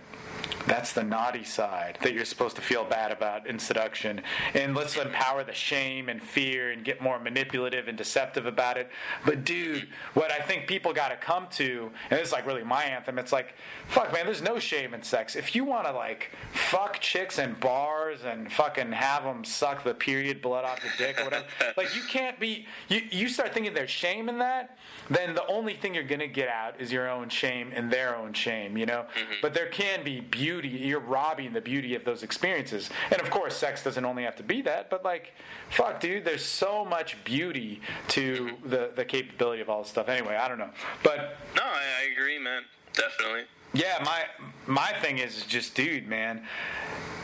That's 0.68 0.94
the 0.94 1.04
naughty 1.04 1.44
side 1.44 2.00
that 2.02 2.13
you're 2.13 2.26
supposed 2.26 2.56
to 2.56 2.62
feel 2.62 2.84
bad 2.84 3.12
about 3.12 3.46
in 3.46 3.60
seduction. 3.60 4.22
And 4.56 4.76
let's 4.76 4.98
empower 4.98 5.44
the 5.44 5.54
shame 5.54 6.10
and 6.10 6.22
fear 6.22 6.72
and 6.72 6.84
get 6.84 7.02
more 7.02 7.20
manipulative 7.20 7.88
and 7.88 7.96
deceptive 7.96 8.48
about 8.48 8.78
it. 8.78 8.89
But, 9.26 9.46
dude, 9.46 9.88
what 10.15 10.32
I 10.32 10.39
think 10.39 10.65
people 10.65 10.91
got 10.91 11.10
to 11.10 11.18
come 11.18 11.48
to, 11.52 11.91
and 12.10 12.20
this 12.20 12.30
is 12.30 12.34
like 12.34 12.48
really 12.48 12.63
my 12.63 12.84
anthem, 12.84 13.20
it's 13.20 13.32
like, 13.32 13.54
fuck, 13.88 14.12
man, 14.12 14.26
there's 14.26 14.41
no 14.41 14.58
shame 14.58 14.96
in 14.96 15.04
sex. 15.04 15.36
If 15.36 15.54
you 15.54 15.65
want 15.65 15.86
to, 15.86 15.91
like, 15.91 16.32
fuck 16.54 17.00
chicks 17.00 17.38
in 17.38 17.54
bars 17.60 18.24
and 18.26 18.52
fucking 18.52 18.91
have 18.91 19.24
them 19.24 19.44
suck 19.44 19.84
the 19.84 19.94
period 19.94 20.41
blood 20.41 20.65
off 20.65 20.80
your 20.84 20.94
dick 20.98 21.22
or 21.22 21.26
whatever, 21.26 21.46
like, 21.78 21.96
you 21.96 22.02
can't 22.10 22.39
be, 22.39 22.65
you, 22.89 23.02
you 23.12 23.28
start 23.30 23.54
thinking 23.54 23.74
there's 23.76 23.91
shame 23.91 24.30
in 24.30 24.39
that, 24.39 24.80
then 25.12 25.36
the 25.36 25.46
only 25.46 25.76
thing 25.76 25.94
you're 25.94 26.04
going 26.04 26.20
to 26.20 26.28
get 26.28 26.50
out 26.50 26.82
is 26.82 26.91
your 26.91 27.08
own 27.08 27.30
shame 27.30 27.72
and 27.76 27.91
their 27.91 28.15
own 28.15 28.34
shame, 28.34 28.78
you 28.78 28.88
know? 28.88 29.06
Mm-hmm. 29.15 29.34
But 29.44 29.54
there 29.54 29.68
can 29.68 30.04
be 30.04 30.22
beauty 30.22 30.44
beauty. 30.45 30.67
You're 30.69 30.99
robbing 30.99 31.53
the 31.53 31.62
beauty 31.62 31.95
of 31.95 32.05
those 32.05 32.21
experiences. 32.21 32.89
And 33.12 33.19
of 33.19 33.29
course, 33.31 33.55
sex 33.55 33.84
doesn't 33.84 34.05
only 34.05 34.23
have 34.23 34.36
to 34.36 34.43
be 34.43 34.62
that, 34.62 34.89
but 34.91 35.03
like, 35.03 35.34
fuck, 35.69 35.99
dude, 35.99 36.23
there's 36.23 36.45
so 36.45 36.86
much 36.86 37.17
beauty 37.23 37.81
to 38.10 38.51
the 38.63 38.91
the 38.95 39.05
capability 39.05 39.62
of 39.62 39.69
all 39.69 39.81
this 39.81 39.89
stuff. 39.89 40.08
Anyway, 40.08 40.36
I 40.36 40.47
don't 40.47 40.60
know, 40.60 40.69
but 41.03 41.38
No, 41.55 41.63
I, 41.63 41.84
I 42.01 42.12
agree, 42.13 42.38
man. 42.39 42.62
Definitely. 42.93 43.43
yeah, 43.73 44.01
my 44.05 44.21
my 44.67 44.91
thing 45.01 45.17
is 45.17 45.43
just, 45.45 45.73
dude, 45.75 46.08
man, 46.08 46.45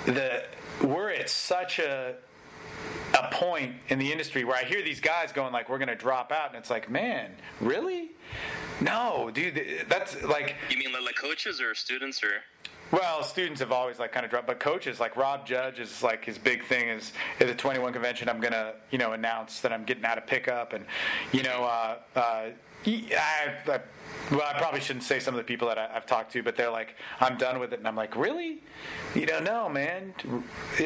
the 0.05 0.43
we're 0.81 1.11
at 1.11 1.29
such 1.29 1.77
a 1.79 2.15
a 3.13 3.27
point 3.31 3.75
in 3.89 3.99
the 3.99 4.11
industry 4.11 4.43
where 4.45 4.57
I 4.57 4.63
hear 4.63 4.81
these 4.81 4.99
guys 4.99 5.31
going 5.31 5.53
like, 5.53 5.69
"We're 5.69 5.77
going 5.77 5.95
to 5.97 6.03
drop 6.07 6.31
out," 6.31 6.47
and 6.49 6.55
it's 6.57 6.69
like, 6.71 6.89
man, 6.89 7.31
really? 7.59 8.11
No, 8.79 9.29
dude, 9.31 9.85
that's 9.87 10.23
like, 10.23 10.55
You 10.69 10.77
mean 10.77 10.91
like 11.05 11.15
coaches 11.15 11.61
or 11.61 11.75
students 11.75 12.23
or? 12.23 12.41
Well, 12.91 13.23
students 13.23 13.59
have 13.61 13.71
always 13.71 13.99
like 13.99 14.11
kind 14.11 14.25
of 14.25 14.29
dropped, 14.29 14.47
but 14.47 14.59
coaches 14.59 14.99
like 14.99 15.15
Rob 15.15 15.45
Judge 15.45 15.79
is 15.79 16.03
like 16.03 16.25
his 16.25 16.37
big 16.37 16.65
thing 16.65 16.89
is 16.89 17.13
at 17.39 17.47
the 17.47 17.55
21 17.55 17.93
convention. 17.93 18.27
I'm 18.29 18.39
gonna 18.41 18.73
you 18.91 18.97
know 18.97 19.13
announce 19.13 19.59
that 19.61 19.71
I'm 19.71 19.83
getting 19.85 20.05
out 20.05 20.17
of 20.17 20.27
pickup, 20.27 20.73
and 20.73 20.85
you 21.31 21.43
know, 21.43 21.63
uh, 21.63 21.97
uh, 22.15 22.49
I, 22.83 23.53
I, 23.67 23.79
well, 24.31 24.41
I 24.41 24.57
probably 24.57 24.79
shouldn't 24.81 25.03
say 25.03 25.19
some 25.19 25.35
of 25.35 25.37
the 25.37 25.43
people 25.43 25.67
that 25.67 25.77
I, 25.77 25.89
I've 25.95 26.07
talked 26.07 26.31
to, 26.33 26.41
but 26.41 26.55
they're 26.55 26.71
like, 26.71 26.95
I'm 27.19 27.37
done 27.37 27.59
with 27.59 27.73
it, 27.73 27.79
and 27.79 27.87
I'm 27.87 27.95
like, 27.95 28.15
really? 28.15 28.63
You 29.13 29.27
don't 29.27 29.43
know, 29.43 29.69
man. 29.69 30.15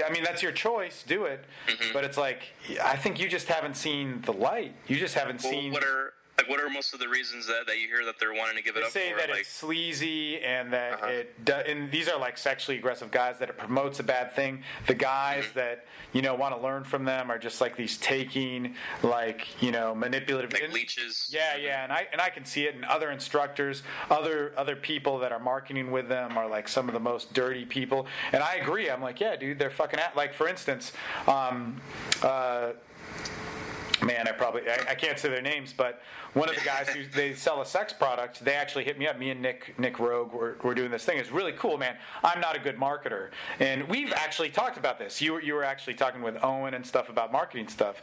I 0.05 0.09
mean, 0.11 0.23
that's 0.23 0.43
your 0.43 0.51
choice. 0.51 1.03
Do 1.07 1.23
it, 1.25 1.45
but 1.93 2.03
it's 2.03 2.17
like 2.17 2.41
I 2.83 2.95
think 2.97 3.19
you 3.19 3.29
just 3.29 3.47
haven't 3.47 3.77
seen 3.77 4.21
the 4.25 4.33
light. 4.33 4.75
You 4.87 4.97
just 4.97 5.15
haven't 5.15 5.41
Well, 5.43 5.51
seen. 5.53 5.71
what 5.71 5.83
are 5.83 6.13
like 6.37 6.49
what 6.49 6.59
are 6.61 6.69
most 6.69 6.93
of 6.93 6.99
the 6.99 7.07
reasons 7.07 7.47
that, 7.47 7.65
that 7.67 7.79
you 7.79 7.87
hear 7.87 8.03
that 8.05 8.19
they're 8.19 8.33
wanting 8.33 8.57
to 8.57 8.61
give 8.63 8.75
it 8.75 8.79
They 8.81 8.85
up 8.85 8.91
say 8.91 9.11
for? 9.13 9.19
that 9.19 9.29
like, 9.29 9.39
it's 9.41 9.49
sleazy 9.49 10.41
and 10.41 10.71
that 10.73 10.93
Uh-huh. 10.93 11.07
it 11.07 11.45
do, 11.45 11.53
and 11.53 11.89
these 11.91 12.09
are 12.09 12.19
like 12.19 12.37
sexually 12.37 12.77
aggressive 12.77 13.09
guys 13.11 13.39
that 13.39 13.49
it 13.49 13.57
promotes 13.57 13.99
a 13.99 14.03
bad 14.03 14.33
thing. 14.35 14.63
The 14.87 14.95
guys 14.95 15.45
Mm-hmm. 15.45 15.59
that 15.59 15.85
you 16.13 16.21
know 16.21 16.35
want 16.35 16.55
to 16.55 16.61
learn 16.61 16.83
from 16.83 17.05
them 17.05 17.29
are 17.31 17.37
just 17.39 17.61
like 17.61 17.75
these 17.77 17.97
taking, 17.97 18.75
like 19.03 19.61
you 19.61 19.71
know, 19.71 19.95
manipulative. 19.95 20.51
like 20.53 20.63
and- 20.63 20.73
leeches. 20.73 21.29
Yeah, 21.31 21.55
yeah, 21.55 21.83
and 21.83 21.91
I 21.93 22.07
and 22.11 22.19
I 22.21 22.29
can 22.29 22.45
see 22.45 22.65
it 22.65 22.75
in 22.75 22.83
other 22.83 23.11
instructors, 23.11 23.83
other 24.09 24.53
other 24.57 24.75
people 24.75 25.19
that 25.19 25.31
are 25.31 25.39
marketing 25.39 25.91
with 25.91 26.09
them 26.09 26.37
are 26.37 26.47
like 26.49 26.67
some 26.67 26.87
of 26.89 26.93
the 26.93 26.99
most 26.99 27.33
dirty 27.33 27.65
people. 27.65 28.07
And 28.33 28.43
I 28.43 28.55
agree. 28.55 28.89
I'm 28.89 29.01
like, 29.01 29.19
yeah, 29.19 29.35
dude, 29.35 29.57
they're 29.59 29.69
fucking 29.69 29.99
at, 29.99 30.15
like 30.15 30.33
for 30.33 30.47
instance, 30.47 30.91
um, 31.27 31.81
uh, 32.21 32.71
man, 34.05 34.27
I 34.27 34.31
probably 34.31 34.61
I, 34.69 34.91
I 34.91 34.95
can't 34.95 35.17
say 35.19 35.29
their 35.29 35.41
names, 35.41 35.73
but 35.73 36.01
one 36.33 36.49
of 36.49 36.55
the 36.55 36.61
guys 36.61 36.87
who 36.89 37.05
they 37.05 37.33
sell 37.33 37.61
a 37.61 37.65
sex 37.65 37.91
product, 37.93 38.43
they 38.43 38.53
actually 38.53 38.83
hit 38.83 38.99
me 38.99 39.07
up. 39.07 39.17
Me 39.17 39.29
and 39.31 39.41
Nick 39.41 39.77
Nick 39.79 39.99
Rogue 39.99 40.31
were, 40.33 40.57
were 40.63 40.75
doing 40.75 40.91
this 40.91 41.03
thing. 41.03 41.17
It's 41.17 41.31
really 41.31 41.53
cool, 41.53 41.77
man. 41.77 41.95
I'm 42.23 42.39
not 42.39 42.55
a 42.55 42.59
good 42.59 42.77
marketer, 42.77 43.29
and 43.59 43.87
we've 43.89 44.13
actually 44.13 44.49
talked 44.49 44.77
about 44.77 44.99
this. 44.99 45.21
You 45.21 45.33
were 45.33 45.41
you 45.41 45.53
were 45.53 45.63
actually 45.63 45.95
talking 45.95 46.21
with 46.21 46.37
Owen 46.43 46.73
and 46.73 46.85
stuff 46.85 47.09
about 47.09 47.31
marketing 47.31 47.67
stuff, 47.67 48.01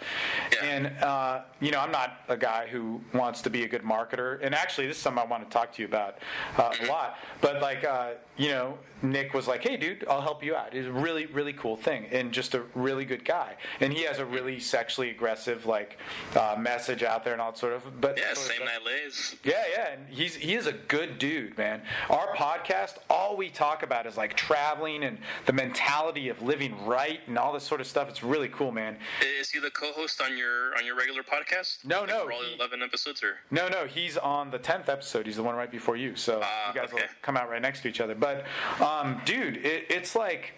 Yeah. 0.52 0.64
and 0.64 0.86
uh, 1.02 1.42
you 1.60 1.70
know 1.70 1.80
I'm 1.80 1.92
not 1.92 2.20
a 2.28 2.36
guy 2.36 2.66
who 2.66 3.00
wants 3.14 3.42
to 3.42 3.50
be 3.50 3.64
a 3.64 3.68
good 3.68 3.82
marketer. 3.82 4.38
And 4.42 4.54
actually, 4.54 4.86
this 4.88 4.96
is 4.96 5.02
something 5.02 5.22
I 5.22 5.26
want 5.26 5.44
to 5.48 5.50
talk 5.50 5.72
to 5.74 5.82
you 5.82 5.88
about 5.88 6.18
uh, 6.58 6.72
a 6.82 6.86
lot. 6.86 7.16
But 7.40 7.60
like 7.62 7.84
uh, 7.84 8.12
you 8.36 8.48
know, 8.48 8.78
Nick 9.02 9.34
was 9.34 9.46
like, 9.48 9.62
"Hey, 9.62 9.76
dude, 9.76 10.04
I'll 10.08 10.20
help 10.22 10.42
you 10.44 10.54
out." 10.54 10.74
It's 10.74 10.86
a 10.88 10.92
really 10.92 11.26
really 11.26 11.52
cool 11.52 11.76
thing, 11.76 12.06
and 12.10 12.32
just 12.32 12.54
a 12.54 12.62
really 12.74 13.04
good 13.04 13.24
guy. 13.24 13.56
And 13.80 13.92
he 13.92 14.02
has 14.04 14.18
a 14.18 14.24
really 14.24 14.60
sexually 14.60 15.10
aggressive 15.10 15.66
like 15.66 15.98
uh, 16.36 16.56
message 16.58 17.02
out 17.02 17.24
there 17.24 17.32
and 17.32 17.42
all 17.42 17.54
sort 17.54 17.72
of. 17.74 18.00
But 18.00 18.18
Yeah, 18.18 18.34
same 18.34 18.64
night 18.64 18.84
lays. 18.84 19.36
Yeah, 19.44 19.62
yeah, 19.72 19.88
and 19.92 20.06
he's 20.08 20.34
he 20.36 20.54
is 20.54 20.66
a 20.66 20.72
good 20.72 21.18
dude, 21.18 21.56
man. 21.58 21.82
Our 22.10 22.28
podcast, 22.36 22.98
all 23.10 23.36
we 23.36 23.48
talk 23.50 23.82
about 23.82 24.06
is 24.06 24.16
like 24.16 24.34
traveling 24.36 25.04
and 25.04 25.18
the 25.46 25.52
mentality 25.52 26.28
of 26.28 26.40
living 26.42 26.84
right 26.86 27.20
and 27.26 27.38
all 27.38 27.52
this 27.52 27.64
sort 27.64 27.80
of 27.80 27.86
stuff. 27.86 28.08
It's 28.08 28.22
really 28.22 28.48
cool, 28.48 28.72
man. 28.72 28.96
Is 29.40 29.50
he 29.50 29.58
the 29.58 29.70
co-host 29.70 30.20
on 30.20 30.36
your 30.38 30.76
on 30.76 30.84
your 30.86 30.96
regular 30.96 31.22
podcast? 31.22 31.84
No, 31.84 32.00
Like, 32.00 32.08
no, 32.10 32.24
For 32.26 32.32
all 32.32 32.42
he- 32.42 32.54
eleven 32.54 32.82
episodes, 32.82 33.22
or 33.22 33.38
No, 33.50 33.68
no, 33.68 33.86
he's 33.86 34.16
on 34.16 34.50
the 34.50 34.58
tenth 34.58 34.88
episode. 34.88 35.26
He's 35.26 35.36
the 35.36 35.42
one 35.42 35.54
right 35.56 35.70
before 35.70 35.96
you, 35.96 36.14
so 36.16 36.40
Ah, 36.44 36.68
you 36.68 36.80
guys 36.80 36.92
will 36.92 37.00
come 37.22 37.36
out 37.36 37.48
right 37.50 37.60
next 37.62 37.80
to 37.82 37.88
each 37.88 38.00
other. 38.00 38.14
But, 38.14 38.44
um, 38.80 38.91
Um, 38.92 39.20
dude, 39.24 39.58
it, 39.58 39.86
it's 39.88 40.14
like 40.14 40.54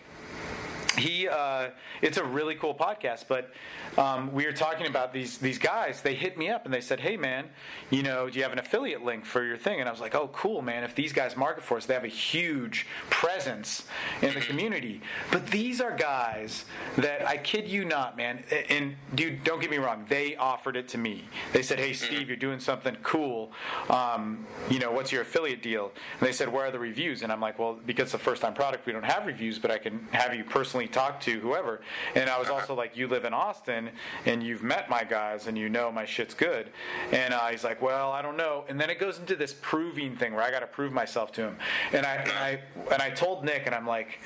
he 0.96 1.28
uh, 1.28 1.70
it's 2.02 2.18
a 2.18 2.24
really 2.24 2.54
cool 2.54 2.74
podcast 2.74 3.24
but 3.28 3.50
um, 3.98 4.32
we 4.32 4.44
were 4.46 4.52
talking 4.52 4.86
about 4.86 5.12
these 5.12 5.38
these 5.38 5.58
guys. 5.58 6.02
They 6.02 6.14
hit 6.14 6.36
me 6.36 6.48
up 6.48 6.64
and 6.64 6.74
they 6.74 6.80
said 6.80 7.00
hey 7.00 7.16
man 7.16 7.46
you 7.90 8.02
know 8.02 8.28
do 8.28 8.36
you 8.38 8.42
have 8.42 8.52
an 8.52 8.58
affiliate 8.58 9.04
link 9.04 9.24
for 9.24 9.44
your 9.44 9.56
thing? 9.56 9.80
And 9.80 9.88
i 9.88 9.92
was 9.92 10.00
like 10.00 10.14
oh 10.14 10.28
cool 10.28 10.62
man. 10.62 10.84
If 10.84 10.94
these 10.94 11.12
guys 11.12 11.36
market 11.36 11.62
for 11.62 11.76
us 11.76 11.86
they 11.86 11.94
have 11.94 12.04
a 12.04 12.08
huge 12.08 12.86
presence 13.10 13.84
in 14.22 14.34
the 14.34 14.40
community. 14.40 15.00
But 15.30 15.46
these 15.48 15.80
are 15.80 15.94
guys 15.96 16.64
that 16.96 17.26
i 17.26 17.36
kid 17.36 17.68
you 17.68 17.84
not 17.84 18.16
man 18.16 18.44
and 18.68 18.96
dude 19.14 19.44
don't 19.44 19.60
get 19.60 19.70
me 19.70 19.78
wrong 19.78 20.06
they 20.08 20.36
offered 20.36 20.76
it 20.76 20.88
to 20.88 20.98
me. 20.98 21.24
They 21.52 21.62
said 21.62 21.78
hey 21.78 21.92
steve 21.92 22.28
you're 22.28 22.36
doing 22.36 22.60
something 22.60 22.96
cool. 23.02 23.52
Um, 23.88 24.46
you 24.70 24.78
know 24.78 24.92
what's 24.92 25.12
your 25.12 25.22
affiliate 25.22 25.62
deal? 25.62 25.92
And 26.18 26.26
they 26.28 26.32
said 26.32 26.52
where 26.52 26.66
are 26.66 26.70
the 26.70 26.78
reviews? 26.78 27.22
And 27.22 27.32
i'm 27.32 27.40
like 27.40 27.58
well 27.58 27.78
because 27.86 28.04
it's 28.04 28.14
a 28.14 28.18
first 28.18 28.42
time 28.42 28.54
product 28.54 28.86
we 28.86 28.92
don't 28.92 29.04
have 29.04 29.26
reviews 29.26 29.58
but 29.58 29.70
i 29.70 29.78
can 29.78 30.06
have 30.12 30.34
you 30.34 30.44
personally 30.44 30.83
talk 30.88 31.20
to 31.20 31.38
whoever 31.40 31.80
and 32.14 32.28
i 32.30 32.38
was 32.38 32.48
also 32.48 32.74
like 32.74 32.96
you 32.96 33.06
live 33.08 33.24
in 33.24 33.32
austin 33.34 33.90
and 34.26 34.42
you've 34.42 34.62
met 34.62 34.88
my 34.88 35.04
guys 35.04 35.46
and 35.46 35.56
you 35.58 35.68
know 35.68 35.90
my 35.92 36.04
shit's 36.04 36.34
good. 36.34 36.70
And 37.12 37.32
uh, 37.34 37.46
he's 37.48 37.64
like 37.64 37.80
well 37.82 38.10
i 38.12 38.22
don't 38.22 38.36
know. 38.36 38.64
And 38.68 38.80
then 38.80 38.90
it 38.90 38.98
goes 39.00 39.18
into 39.18 39.36
this 39.36 39.54
proving 39.60 40.16
thing 40.16 40.34
where 40.34 40.42
i 40.42 40.50
got 40.50 40.60
to 40.60 40.66
prove 40.66 40.92
myself 40.92 41.32
to 41.32 41.42
him. 41.42 41.56
And 41.92 42.04
i 42.06 42.14
and 42.16 42.32
i 42.32 42.60
and 42.92 43.02
i 43.02 43.10
told 43.10 43.44
nick 43.44 43.62
and 43.66 43.74
i'm 43.74 43.86
like 43.86 44.18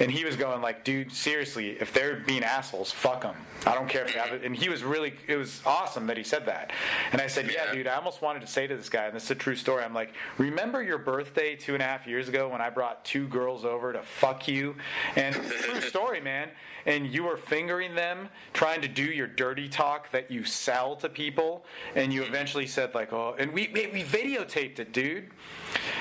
and 0.00 0.10
he 0.10 0.24
was 0.24 0.36
going 0.36 0.60
like 0.62 0.84
dude 0.84 1.12
seriously 1.12 1.70
if 1.80 1.92
they're 1.92 2.16
being 2.26 2.42
assholes 2.44 2.90
fuck 2.92 3.22
them 3.22 3.36
i 3.66 3.74
don't 3.74 3.88
care 3.88 4.04
if 4.04 4.12
they 4.14 4.18
have 4.18 4.32
it. 4.32 4.44
And 4.44 4.54
he 4.54 4.68
was 4.68 4.82
really 4.84 5.14
it 5.26 5.36
was 5.36 5.62
awesome 5.66 6.06
that 6.06 6.16
he 6.16 6.24
said 6.24 6.46
that. 6.46 6.72
And 7.12 7.20
i 7.20 7.26
said 7.26 7.46
yeah 7.52 7.66
Yeah. 7.66 7.72
dude 7.74 7.86
i 7.86 7.94
almost 7.94 8.22
wanted 8.22 8.40
to 8.40 8.46
say 8.46 8.66
to 8.66 8.76
this 8.76 8.88
guy 8.88 9.04
and 9.06 9.14
this 9.16 9.24
is 9.24 9.30
a 9.30 9.34
true 9.34 9.56
story 9.56 9.82
i'm 9.84 9.94
like 9.94 10.12
remember 10.38 10.82
your 10.82 10.98
birthday 10.98 11.56
two 11.56 11.74
and 11.74 11.82
a 11.82 11.86
half 11.86 12.06
years 12.06 12.28
ago 12.28 12.48
when 12.48 12.60
i 12.60 12.70
brought 12.70 13.04
two 13.04 13.26
girls 13.28 13.64
over 13.64 13.92
to 13.92 14.02
fuck 14.02 14.46
you? 14.48 14.74
And 15.16 15.34
true 15.34 15.80
story 15.92 16.05
man. 16.20 16.50
And 16.86 17.12
you 17.12 17.24
were 17.24 17.36
fingering 17.36 17.94
them 17.94 18.28
trying 18.52 18.80
to 18.82 18.88
do 18.88 19.02
your 19.02 19.26
dirty 19.26 19.68
talk 19.68 20.10
that 20.12 20.30
you 20.30 20.44
sell 20.44 20.96
to 20.96 21.08
people. 21.08 21.64
And 21.94 22.12
you 22.12 22.22
eventually 22.22 22.66
said 22.66 22.94
like 22.94 23.12
oh 23.12 23.34
and 23.38 23.52
we 23.52 23.68
we, 23.72 24.02
videotaped 24.04 24.78
it 24.78 24.92
dude. 24.92 25.30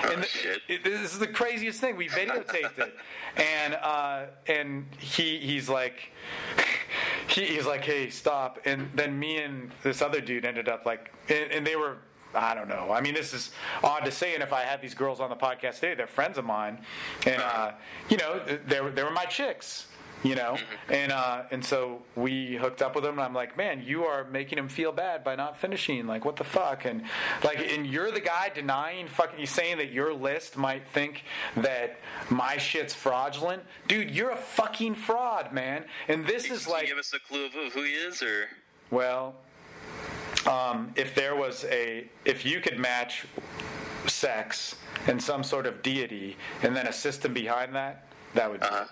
And 0.03 0.23
the- 0.23 0.27
shit. 0.27 0.61
it- 0.67 0.83
this 0.83 1.13
is 1.13 1.19
the 1.19 1.27
craziest 1.27 1.81
thing. 1.81 1.95
We 1.97 2.07
videotaped 2.07 2.77
it. 2.79 2.93
And 3.35 3.75
uh 3.75 4.25
and 4.47 4.85
he 4.99 5.37
he's 5.39 5.69
like 5.69 6.11
he, 7.27 7.45
he's 7.45 7.65
like 7.65 7.83
hey 7.83 8.09
stop. 8.09 8.59
And 8.65 8.89
then 8.93 9.17
me 9.17 9.37
and 9.37 9.71
this 9.83 10.01
other 10.01 10.21
dude 10.21 10.45
ended 10.45 10.69
up 10.69 10.85
like 10.85 11.11
and, 11.29 11.51
and 11.51 11.67
they 11.67 11.75
were 11.75 11.97
I 12.37 12.53
don't 12.53 12.67
know. 12.67 12.91
I 12.91 12.99
mean, 12.99 13.13
this 13.13 13.33
is 13.33 13.51
odd 13.81 14.03
to 14.03 14.11
say. 14.11 14.33
And 14.33 14.43
if 14.43 14.51
I 14.51 14.63
had 14.63 14.81
these 14.81 14.93
girls 14.93 15.21
on 15.21 15.29
the 15.29 15.37
podcast 15.37 15.75
today, 15.75 15.93
they're 15.95 16.05
friends 16.05 16.37
of 16.37 16.43
mine, 16.43 16.79
and 17.25 17.41
uh, 17.41 17.71
you 18.09 18.17
know, 18.17 18.41
they 18.67 18.81
were 18.81 18.91
they 18.91 19.03
were 19.03 19.11
my 19.11 19.23
chicks, 19.23 19.87
you 20.25 20.35
know, 20.35 20.57
and 20.89 21.11
uh, 21.11 21.43
and 21.51 21.63
so 21.63 22.01
we 22.15 22.55
hooked 22.55 22.81
up 22.81 22.95
with 22.95 23.05
him, 23.05 23.11
And 23.13 23.21
I'm 23.21 23.33
like, 23.33 23.55
man, 23.55 23.83
you 23.85 24.03
are 24.05 24.23
making 24.25 24.57
him 24.57 24.67
feel 24.67 24.91
bad 24.91 25.23
by 25.23 25.35
not 25.35 25.57
finishing. 25.57 26.07
Like, 26.07 26.25
what 26.25 26.35
the 26.35 26.43
fuck? 26.43 26.85
And 26.85 27.03
like, 27.43 27.59
and 27.59 27.85
you're 27.85 28.11
the 28.11 28.19
guy 28.19 28.49
denying 28.53 29.07
fucking. 29.07 29.39
You 29.39 29.45
saying 29.45 29.77
that 29.77 29.91
your 29.91 30.13
list 30.13 30.57
might 30.57 30.87
think 30.87 31.23
that 31.57 31.99
my 32.29 32.57
shit's 32.57 32.93
fraudulent, 32.93 33.63
dude. 33.87 34.09
You're 34.11 34.31
a 34.31 34.37
fucking 34.37 34.95
fraud, 34.95 35.53
man. 35.53 35.85
And 36.07 36.25
this 36.25 36.49
is 36.49 36.63
Can 36.63 36.69
you 36.69 36.73
like, 36.79 36.87
give 36.87 36.97
us 36.97 37.13
a 37.13 37.19
clue 37.19 37.45
of 37.45 37.53
who- 37.53 37.69
who 37.69 37.83
he 37.83 37.93
is, 37.93 38.21
or 38.23 38.47
well, 38.91 39.35
um, 40.47 40.91
if 40.95 41.15
there 41.15 41.35
was 41.35 41.65
a, 41.65 42.07
if 42.23 42.45
you 42.45 42.61
could 42.61 42.79
match 42.79 43.25
sex 44.07 44.75
and 45.07 45.21
some 45.21 45.43
sort 45.43 45.65
of 45.65 45.81
deity, 45.81 46.37
and 46.63 46.75
then 46.75 46.87
a 46.87 46.93
system 46.93 47.33
behind 47.33 47.75
that, 47.75 48.04
that 48.35 48.49
would. 48.51 48.61
Be 48.61 48.67
uh, 48.67 48.83
it. 48.83 48.89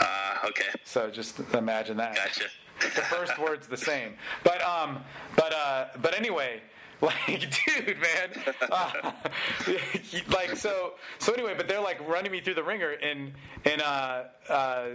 uh, 0.00 0.48
okay, 0.48 0.68
So 0.84 1.10
just 1.10 1.38
imagine 1.54 1.96
that. 1.98 2.16
gotcha. 2.16 2.44
The 2.80 3.02
first 3.02 3.38
word's 3.38 3.66
the 3.66 3.76
same, 3.76 4.14
but 4.42 4.62
um, 4.62 5.04
but 5.36 5.52
uh, 5.54 5.86
but 6.02 6.14
anyway. 6.16 6.60
Like, 7.02 7.40
dude, 7.66 7.96
man, 7.98 8.54
uh, 8.70 8.92
like 10.34 10.54
so. 10.54 10.96
So 11.18 11.32
anyway, 11.32 11.54
but 11.56 11.66
they're 11.66 11.80
like 11.80 11.98
running 12.06 12.30
me 12.30 12.42
through 12.42 12.56
the 12.56 12.62
ringer, 12.62 12.90
and 12.90 13.32
and 13.64 13.80
uh, 13.80 14.24
uh, 14.50 14.88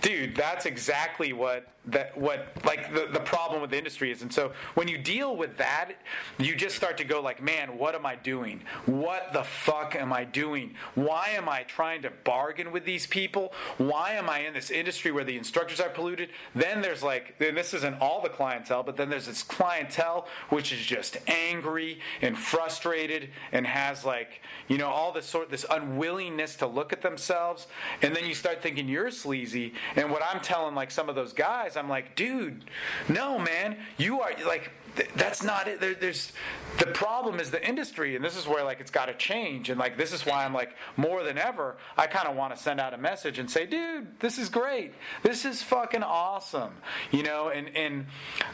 dude, 0.00 0.34
that's 0.34 0.64
exactly 0.64 1.34
what 1.34 1.66
that 1.86 2.16
what 2.16 2.46
like 2.64 2.94
the, 2.94 3.08
the 3.12 3.20
problem 3.20 3.60
with 3.60 3.70
the 3.70 3.78
industry 3.78 4.12
is. 4.12 4.22
And 4.22 4.32
so 4.32 4.52
when 4.74 4.86
you 4.86 4.96
deal 4.96 5.36
with 5.36 5.56
that 5.56 5.92
you 6.38 6.54
just 6.54 6.76
start 6.76 6.96
to 6.98 7.04
go 7.04 7.20
like 7.20 7.42
man 7.42 7.76
what 7.76 7.96
am 7.96 8.06
i 8.06 8.14
doing? 8.14 8.62
What 8.86 9.32
the 9.32 9.42
fuck 9.42 9.96
am 9.96 10.12
i 10.12 10.22
doing? 10.22 10.74
Why 10.94 11.30
am 11.30 11.48
i 11.48 11.64
trying 11.64 12.02
to 12.02 12.10
bargain 12.22 12.70
with 12.70 12.84
these 12.84 13.06
people? 13.06 13.52
Why 13.78 14.12
am 14.12 14.30
i 14.30 14.40
in 14.40 14.54
this 14.54 14.70
industry 14.70 15.10
where 15.10 15.24
the 15.24 15.36
instructors 15.36 15.80
are 15.80 15.88
polluted? 15.88 16.30
Then 16.54 16.82
there's 16.82 17.02
like 17.02 17.34
and 17.40 17.56
this 17.56 17.74
isn't 17.74 18.00
all 18.00 18.22
the 18.22 18.28
clientele 18.28 18.84
but 18.84 18.96
then 18.96 19.10
there's 19.10 19.26
this 19.26 19.42
clientele 19.42 20.28
which 20.50 20.72
is 20.72 20.80
just 20.80 21.16
angry 21.26 21.98
and 22.20 22.38
frustrated 22.38 23.30
and 23.50 23.66
has 23.66 24.04
like 24.04 24.40
you 24.68 24.78
know 24.78 24.88
all 24.88 25.10
this 25.10 25.26
sort 25.26 25.50
this 25.50 25.66
unwillingness 25.68 26.54
to 26.56 26.66
look 26.66 26.92
at 26.92 27.02
themselves. 27.02 27.66
And 28.02 28.14
then 28.14 28.24
you 28.24 28.34
start 28.34 28.62
thinking 28.62 28.88
you're 28.88 29.10
sleazy. 29.10 29.74
And 29.96 30.12
what 30.12 30.22
i'm 30.22 30.40
telling 30.40 30.76
like 30.76 30.92
some 30.92 31.08
of 31.08 31.16
those 31.16 31.32
guys 31.32 31.71
I'm 31.76 31.88
like, 31.88 32.14
dude, 32.16 32.64
no, 33.08 33.38
man, 33.38 33.76
you 33.96 34.20
are 34.20 34.32
like, 34.46 34.70
th- 34.96 35.10
that's 35.16 35.42
not 35.42 35.68
it. 35.68 35.80
There, 35.80 35.94
there's 35.94 36.32
the 36.78 36.86
problem 36.86 37.40
is 37.40 37.50
the 37.50 37.66
industry, 37.66 38.16
and 38.16 38.24
this 38.24 38.36
is 38.36 38.46
where 38.46 38.64
like 38.64 38.80
it's 38.80 38.90
got 38.90 39.06
to 39.06 39.14
change. 39.14 39.70
And 39.70 39.78
like 39.78 39.96
this 39.96 40.12
is 40.12 40.24
why 40.24 40.44
I'm 40.44 40.54
like 40.54 40.74
more 40.96 41.22
than 41.22 41.38
ever, 41.38 41.76
I 41.96 42.06
kind 42.06 42.28
of 42.28 42.36
want 42.36 42.54
to 42.56 42.62
send 42.62 42.80
out 42.80 42.94
a 42.94 42.98
message 42.98 43.38
and 43.38 43.50
say, 43.50 43.66
dude, 43.66 44.18
this 44.20 44.38
is 44.38 44.48
great. 44.48 44.94
This 45.22 45.44
is 45.44 45.62
fucking 45.62 46.02
awesome. 46.02 46.72
You 47.10 47.22
know, 47.22 47.48
and 47.48 47.74
and 47.76 48.06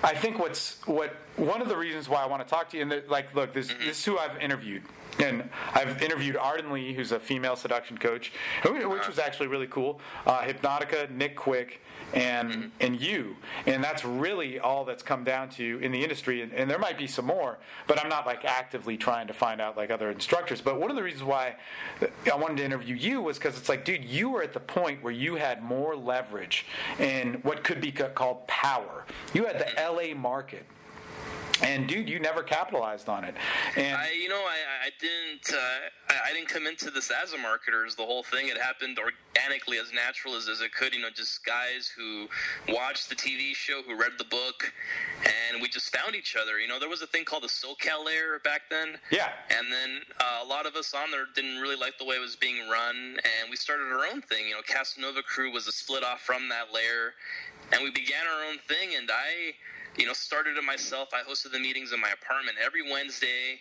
I 0.03 0.15
think 0.15 0.39
what's 0.39 0.87
what 0.87 1.15
one 1.37 1.63
of 1.63 1.69
the 1.69 1.77
reasons 1.77 2.09
why 2.09 2.23
I 2.23 2.27
want 2.27 2.43
to 2.43 2.49
talk 2.49 2.71
to 2.71 2.77
you, 2.77 2.83
and 2.83 2.91
the, 2.91 3.05
like, 3.09 3.35
look, 3.35 3.55
this 3.55 3.69
this 3.69 3.99
is 3.99 4.05
who 4.05 4.19
I've 4.19 4.37
interviewed. 4.41 4.83
And 5.21 5.51
I've 5.75 6.01
interviewed 6.01 6.37
Arden 6.37 6.71
Leigh, 6.71 6.93
who's 6.93 7.11
a 7.11 7.19
female 7.19 7.57
seduction 7.57 7.99
coach, 7.99 8.31
which 8.65 9.09
was 9.09 9.19
actually 9.19 9.49
really 9.49 9.67
cool. 9.67 10.01
Uh, 10.25 10.43
Hypnotica, 10.43 11.11
Nick 11.11 11.35
Quick, 11.35 11.81
and 12.15 12.51
mm-hmm. 12.51 12.69
and 12.81 13.01
you. 13.01 13.37
And 13.67 13.83
that's 13.83 14.05
really 14.05 14.59
all 14.59 14.85
that's 14.85 15.03
come 15.03 15.25
down 15.25 15.51
to 15.51 15.79
in 15.81 15.93
the 15.93 16.03
industry. 16.03 16.43
And, 16.43 16.53
and, 16.53 16.69
there 16.69 16.79
might 16.79 16.99
be 16.99 17.07
some 17.07 17.25
more 17.25 17.59
but 17.87 17.99
i'm 17.99 18.09
not 18.09 18.27
like 18.27 18.45
actively 18.45 18.97
trying 18.97 19.27
to 19.27 19.33
find 19.33 19.61
out 19.61 19.77
like 19.77 19.91
other 19.91 20.11
instructors. 20.11 20.61
But 20.61 20.79
one 20.79 20.91
of 20.91 20.97
the 20.97 21.03
reasons 21.03 21.25
why 21.25 21.57
i 22.31 22.37
wanted 22.37 22.59
to 22.59 22.65
interview 22.65 22.95
you 22.95 23.23
was 23.23 23.39
because 23.39 23.57
it's 23.57 23.69
like 23.69 23.85
dude 23.85 24.05
you 24.05 24.29
were 24.29 24.43
at 24.43 24.53
the 24.53 24.61
point 24.61 25.03
where 25.03 25.13
you 25.13 25.37
had 25.37 25.63
more 25.63 25.97
leverage 25.97 26.67
in 26.99 27.35
what 27.43 27.65
could 27.65 27.81
be 27.81 27.91
called 27.91 28.47
power. 28.47 29.05
You 29.33 29.47
had 29.47 29.59
the 29.59 29.65
mm-hmm. 29.65 30.15
la 30.15 30.21
market 30.21 30.67
and 31.63 31.87
dude, 31.89 32.09
you 32.09 32.19
never 32.21 32.43
capitalized 32.43 33.09
on 33.09 33.25
it. 33.25 33.35
And 33.77 33.97
I, 33.97 34.11
you 34.13 34.29
know, 34.29 34.41
I, 34.41 34.87
I 34.87 34.91
didn't, 35.01 35.53
uh, 35.53 36.15
I, 36.15 36.31
I, 36.31 36.33
didn't 36.33 36.49
come 36.49 36.67
into 36.67 36.91
this 36.91 37.11
as 37.11 37.33
a 37.33 37.37
marketer. 37.37 37.87
As 37.87 37.95
the 37.95 38.05
whole 38.05 38.23
thing, 38.23 38.49
it 38.49 38.59
happened 38.59 38.99
organically, 38.99 39.79
as 39.79 39.93
natural 39.93 40.35
as, 40.35 40.49
as 40.49 40.61
it 40.61 40.73
could. 40.73 40.95
You 40.95 41.03
know, 41.03 41.11
just 41.15 41.45
guys 41.45 41.91
who 41.97 42.27
watched 42.69 43.09
the 43.09 43.15
TV 43.15 43.55
show, 43.55 43.83
who 43.87 43.97
read 43.97 44.13
the 44.19 44.25
book, 44.25 44.73
and 45.25 45.61
we 45.61 45.69
just 45.69 45.95
found 45.95 46.15
each 46.15 46.37
other. 46.41 46.59
You 46.59 46.69
know, 46.69 46.79
there 46.79 46.89
was 46.89 47.03
a 47.03 47.07
thing 47.07 47.25
called 47.25 47.43
the 47.43 47.49
SoCal 47.49 48.05
lair 48.05 48.39
back 48.41 48.63
then. 48.71 48.99
Yeah. 49.11 49.31
And 49.51 49.73
then 49.73 50.01
uh, 50.21 50.45
a 50.45 50.47
lot 50.47 50.67
of 50.67 50.77
us 50.77 50.95
on 50.95 51.11
there 51.11 51.27
didn't 51.35 51.61
really 51.61 51.77
like 51.77 51.99
the 51.99 52.05
way 52.05 52.17
it 52.17 52.21
was 52.21 52.37
being 52.37 52.69
run, 52.69 52.97
and 52.97 53.51
we 53.51 53.57
started 53.57 53.85
our 53.85 54.07
own 54.07 54.23
thing. 54.23 54.47
You 54.49 54.55
know, 54.55 54.63
Casanova 54.67 55.23
Crew 55.23 55.53
was 55.53 55.67
a 55.67 55.73
split 55.73 56.05
off 56.05 56.21
from 56.21 56.49
that 56.51 56.73
lair, 56.73 57.15
and 57.73 57.83
we 57.83 57.91
began 57.91 58.27
our 58.27 58.49
own 58.49 58.59
thing. 58.59 58.95
And 58.97 59.11
I 59.11 59.55
you 59.99 60.07
know, 60.07 60.13
started 60.13 60.57
it 60.57 60.65
myself. 60.65 61.09
I 61.13 61.29
hosted 61.29 61.53
the 61.53 61.59
meetings 61.59 61.93
in 61.93 62.01
my 62.01 62.11
apartment 62.11 62.57
every 62.65 62.89
Wednesday 62.91 63.59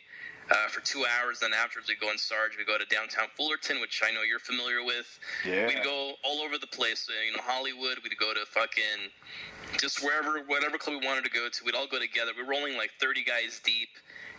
uh, 0.51 0.67
for 0.69 0.81
two 0.81 1.03
hours. 1.05 1.39
Then 1.39 1.51
afterwards, 1.53 1.89
we'd 1.89 1.99
go 1.99 2.11
in 2.11 2.17
Sarge. 2.17 2.57
We'd 2.57 2.67
go 2.67 2.77
to 2.77 2.85
downtown 2.85 3.27
Fullerton, 3.35 3.81
which 3.81 4.01
I 4.05 4.11
know 4.11 4.21
you're 4.21 4.39
familiar 4.39 4.83
with. 4.83 5.07
Yeah. 5.45 5.67
We'd 5.67 5.83
go 5.83 6.13
all 6.23 6.41
over 6.41 6.57
the 6.57 6.67
place. 6.67 7.07
Uh, 7.09 7.13
you 7.25 7.35
know, 7.35 7.43
Hollywood. 7.43 7.97
We'd 8.03 8.17
go 8.17 8.33
to 8.33 8.45
fucking 8.45 9.09
just 9.79 10.03
wherever, 10.03 10.39
whatever 10.47 10.77
club 10.77 11.01
we 11.01 11.07
wanted 11.07 11.25
to 11.25 11.31
go 11.31 11.49
to. 11.49 11.65
We'd 11.65 11.75
all 11.75 11.88
go 11.88 11.99
together. 11.99 12.31
We're 12.38 12.49
rolling 12.49 12.77
like 12.77 12.91
30 12.99 13.23
guys 13.23 13.59
deep. 13.63 13.89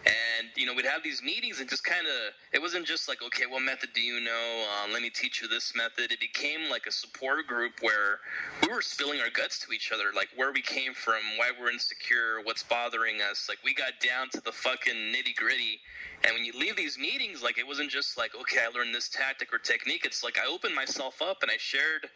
And 0.06 0.48
you 0.56 0.66
know, 0.66 0.74
we'd 0.74 0.86
have 0.86 1.02
these 1.02 1.22
meetings, 1.22 1.60
and 1.60 1.68
just 1.68 1.84
kind 1.84 2.06
of, 2.06 2.32
it 2.52 2.62
wasn't 2.62 2.86
just 2.86 3.08
like, 3.08 3.22
okay, 3.22 3.46
what 3.46 3.62
method 3.62 3.90
do 3.94 4.00
you 4.00 4.20
know? 4.20 4.64
Uh, 4.64 4.92
let 4.92 5.02
me 5.02 5.10
teach 5.10 5.42
you 5.42 5.48
this 5.48 5.74
method. 5.74 6.12
It 6.12 6.20
became 6.20 6.70
like 6.70 6.86
a 6.86 6.92
support 6.92 7.46
group 7.46 7.72
where 7.80 8.20
we 8.62 8.72
were 8.72 8.80
spilling 8.80 9.20
our 9.20 9.30
guts 9.30 9.58
to 9.60 9.72
each 9.72 9.90
other, 9.92 10.04
like 10.14 10.28
where 10.36 10.52
we 10.52 10.62
came 10.62 10.94
from, 10.94 11.20
why 11.36 11.50
we're 11.58 11.70
insecure, 11.70 12.40
what's 12.44 12.62
bothering 12.62 13.20
us. 13.20 13.46
Like 13.48 13.58
we 13.64 13.74
got 13.74 13.92
down 14.00 14.30
to 14.30 14.40
the 14.40 14.52
fucking 14.52 14.94
nitty 14.94 15.34
gritty. 15.36 15.80
And 16.24 16.34
when 16.34 16.44
you 16.44 16.52
leave 16.58 16.76
these 16.76 16.98
meetings, 16.98 17.42
like 17.42 17.58
it 17.58 17.66
wasn't 17.66 17.90
just 17.90 18.16
like, 18.16 18.32
okay, 18.40 18.60
I 18.60 18.76
learned 18.76 18.94
this 18.94 19.08
tactic 19.08 19.52
or 19.52 19.58
technique. 19.58 20.04
It's 20.04 20.22
like 20.22 20.38
I 20.38 20.48
opened 20.48 20.74
myself 20.74 21.20
up 21.20 21.38
and 21.42 21.50
I 21.50 21.56
shared 21.58 22.08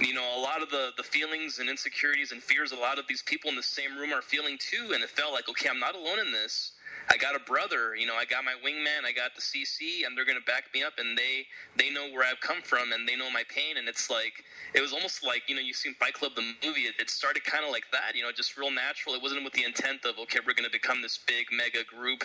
you 0.00 0.12
know, 0.12 0.24
a 0.36 0.40
lot 0.40 0.62
of 0.62 0.70
the, 0.70 0.90
the 0.96 1.02
feelings 1.02 1.58
and 1.58 1.68
insecurities 1.68 2.32
and 2.32 2.42
fears 2.42 2.72
a 2.72 2.76
lot 2.76 2.98
of 2.98 3.06
these 3.08 3.22
people 3.22 3.48
in 3.48 3.56
the 3.56 3.62
same 3.62 3.96
room 3.96 4.12
are 4.12 4.22
feeling 4.22 4.58
too. 4.58 4.92
And 4.92 5.02
it 5.02 5.08
felt 5.08 5.32
like, 5.32 5.48
okay, 5.48 5.68
I'm 5.68 5.80
not 5.80 5.94
alone 5.94 6.18
in 6.18 6.32
this. 6.32 6.72
I 7.08 7.16
got 7.16 7.36
a 7.36 7.38
brother, 7.38 7.94
you 7.94 8.06
know, 8.06 8.14
I 8.14 8.24
got 8.24 8.44
my 8.44 8.54
wingman, 8.64 9.06
I 9.06 9.12
got 9.12 9.34
the 9.34 9.40
CC, 9.40 10.04
and 10.04 10.16
they're 10.16 10.24
gonna 10.24 10.40
back 10.40 10.64
me 10.74 10.82
up, 10.82 10.94
and 10.98 11.16
they 11.16 11.46
they 11.76 11.90
know 11.90 12.08
where 12.10 12.24
I've 12.24 12.40
come 12.40 12.62
from, 12.62 12.92
and 12.92 13.08
they 13.08 13.16
know 13.16 13.30
my 13.30 13.44
pain, 13.48 13.76
and 13.76 13.88
it's 13.88 14.10
like 14.10 14.44
it 14.74 14.80
was 14.80 14.92
almost 14.92 15.24
like 15.24 15.42
you 15.48 15.54
know 15.54 15.60
you've 15.60 15.76
seen 15.76 15.94
Fight 15.94 16.14
Club 16.14 16.32
the 16.34 16.42
movie, 16.64 16.82
it, 16.82 16.94
it 16.98 17.10
started 17.10 17.44
kind 17.44 17.64
of 17.64 17.70
like 17.70 17.84
that, 17.92 18.16
you 18.16 18.22
know, 18.22 18.32
just 18.32 18.56
real 18.56 18.70
natural. 18.70 19.14
It 19.14 19.22
wasn't 19.22 19.44
with 19.44 19.52
the 19.52 19.64
intent 19.64 20.04
of 20.04 20.18
okay, 20.18 20.40
we're 20.46 20.54
gonna 20.54 20.70
become 20.70 21.02
this 21.02 21.18
big 21.26 21.46
mega 21.52 21.84
group, 21.84 22.24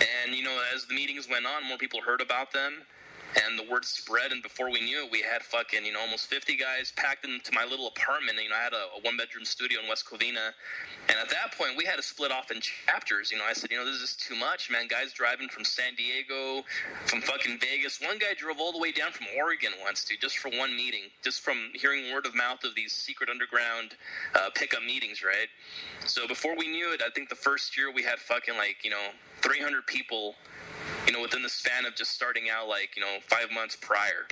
and 0.00 0.34
you 0.34 0.44
know 0.44 0.56
as 0.74 0.86
the 0.86 0.94
meetings 0.94 1.28
went 1.28 1.46
on, 1.46 1.66
more 1.66 1.78
people 1.78 2.00
heard 2.02 2.20
about 2.20 2.52
them 2.52 2.84
and 3.36 3.58
the 3.58 3.70
word 3.70 3.84
spread 3.84 4.32
and 4.32 4.42
before 4.42 4.70
we 4.70 4.80
knew 4.80 5.04
it 5.04 5.10
we 5.10 5.22
had 5.22 5.42
fucking 5.42 5.84
you 5.84 5.92
know 5.92 6.00
almost 6.00 6.26
50 6.26 6.56
guys 6.56 6.92
packed 6.96 7.24
into 7.24 7.52
my 7.54 7.64
little 7.64 7.88
apartment 7.88 8.36
and 8.36 8.44
you 8.44 8.50
know 8.50 8.56
i 8.56 8.62
had 8.62 8.72
a, 8.72 8.98
a 8.98 9.00
one 9.02 9.16
bedroom 9.16 9.44
studio 9.44 9.80
in 9.82 9.88
west 9.88 10.04
covina. 10.06 10.52
And 11.08 11.18
at 11.18 11.28
that 11.30 11.56
point 11.56 11.76
we 11.76 11.84
had 11.84 11.96
to 11.96 12.02
split 12.02 12.30
off 12.32 12.50
in 12.50 12.60
chapters 12.60 13.30
you 13.30 13.38
know. 13.38 13.44
I 13.44 13.52
said 13.52 13.70
you 13.70 13.76
know 13.76 13.84
this 13.84 14.00
is 14.00 14.16
too 14.16 14.36
much 14.36 14.70
man. 14.70 14.86
Guys 14.88 15.12
driving 15.12 15.48
from 15.48 15.64
san 15.64 15.94
diego 15.94 16.64
from 17.06 17.20
fucking 17.20 17.58
vegas. 17.58 18.00
One 18.00 18.18
guy 18.18 18.34
drove 18.36 18.58
all 18.58 18.72
the 18.72 18.78
way 18.78 18.92
down 18.92 19.12
from 19.12 19.26
oregon 19.36 19.72
once 19.82 20.04
dude 20.04 20.20
just 20.20 20.38
for 20.38 20.50
one 20.50 20.76
meeting 20.76 21.02
just 21.22 21.40
from 21.40 21.70
hearing 21.74 22.12
word 22.12 22.26
of 22.26 22.34
mouth 22.34 22.64
of 22.64 22.74
these 22.74 22.92
secret 22.92 23.28
underground 23.30 23.94
uh, 24.34 24.50
pickup 24.54 24.82
meetings 24.82 25.22
right? 25.22 25.48
So 26.06 26.26
before 26.26 26.56
we 26.56 26.68
knew 26.68 26.92
it 26.92 27.02
i 27.04 27.10
think 27.10 27.28
the 27.28 27.34
first 27.34 27.76
year 27.76 27.92
we 27.92 28.02
had 28.02 28.18
fucking 28.18 28.56
like 28.56 28.84
you 28.84 28.90
know 28.90 29.08
300 29.42 29.86
people 29.86 30.34
you 31.06 31.12
know, 31.12 31.22
within 31.22 31.42
the 31.42 31.48
span 31.48 31.86
of 31.86 31.94
just 31.94 32.12
starting 32.12 32.50
out 32.50 32.68
like, 32.68 32.96
you 32.96 33.02
know, 33.02 33.18
five 33.28 33.50
months 33.52 33.76
prior. 33.76 34.26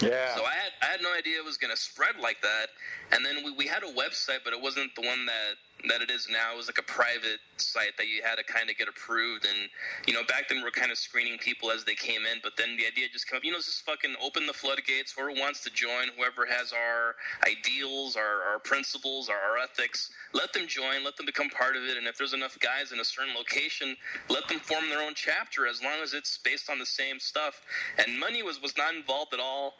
Yeah. 0.00 0.34
So 0.34 0.44
I 0.44 0.52
had 0.52 0.72
I 0.82 0.86
had 0.86 1.02
no 1.02 1.12
idea 1.14 1.38
it 1.38 1.44
was 1.44 1.56
going 1.56 1.74
to 1.74 1.80
spread 1.80 2.16
like 2.20 2.40
that. 2.42 2.68
And 3.12 3.24
then 3.24 3.44
we, 3.44 3.52
we 3.52 3.66
had 3.66 3.82
a 3.82 3.92
website, 3.92 4.44
but 4.44 4.52
it 4.52 4.60
wasn't 4.60 4.94
the 4.94 5.02
one 5.02 5.26
that 5.26 5.56
that 5.88 6.02
it 6.02 6.10
is 6.10 6.28
now. 6.30 6.56
Was 6.56 6.66
like 6.66 6.78
a 6.78 6.82
private 6.82 7.38
site 7.58 7.96
that 7.98 8.08
you 8.08 8.22
had 8.22 8.36
to 8.36 8.44
kind 8.44 8.70
of 8.70 8.76
get 8.76 8.88
approved. 8.88 9.44
And, 9.44 9.68
you 10.06 10.14
know, 10.14 10.24
back 10.24 10.48
then 10.48 10.62
we 10.62 10.68
are 10.68 10.70
kind 10.70 10.90
of 10.90 10.98
screening 10.98 11.38
people 11.38 11.70
as 11.70 11.84
they 11.84 11.94
came 11.94 12.22
in. 12.26 12.38
But 12.42 12.56
then 12.56 12.76
the 12.76 12.86
idea 12.86 13.06
just 13.12 13.28
came 13.28 13.36
up, 13.36 13.44
you 13.44 13.52
know, 13.52 13.58
just 13.58 13.82
fucking 13.84 14.14
open 14.22 14.46
the 14.46 14.52
floodgates. 14.52 15.12
Whoever 15.12 15.38
wants 15.38 15.62
to 15.64 15.70
join, 15.70 16.08
whoever 16.16 16.46
has 16.46 16.72
our 16.72 17.14
ideals, 17.46 18.16
our, 18.16 18.42
our 18.50 18.58
principles, 18.58 19.28
our, 19.28 19.36
our 19.36 19.58
ethics, 19.58 20.10
let 20.32 20.52
them 20.52 20.66
join, 20.66 21.04
let 21.04 21.16
them 21.16 21.26
become 21.26 21.50
part 21.50 21.76
of 21.76 21.84
it. 21.84 21.96
And 21.96 22.06
if 22.06 22.16
there's 22.18 22.34
enough 22.34 22.58
guys 22.60 22.92
in 22.92 23.00
a 23.00 23.04
certain 23.04 23.34
location, 23.34 23.96
let 24.28 24.48
them 24.48 24.58
form 24.58 24.88
their 24.88 25.02
own 25.02 25.12
chapter 25.14 25.66
as 25.66 25.82
long 25.82 26.00
as 26.02 26.14
it's 26.14 26.38
based 26.38 26.70
on 26.70 26.78
the 26.78 26.86
same 26.86 27.20
stuff. 27.20 27.62
And 27.98 28.18
money 28.18 28.42
was, 28.42 28.60
was 28.60 28.76
not 28.76 28.94
involved 28.94 29.34
at 29.34 29.40
all. 29.40 29.74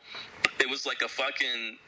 It 0.60 0.68
was 0.68 0.86
like 0.86 1.02
a 1.02 1.08
fucking 1.08 1.78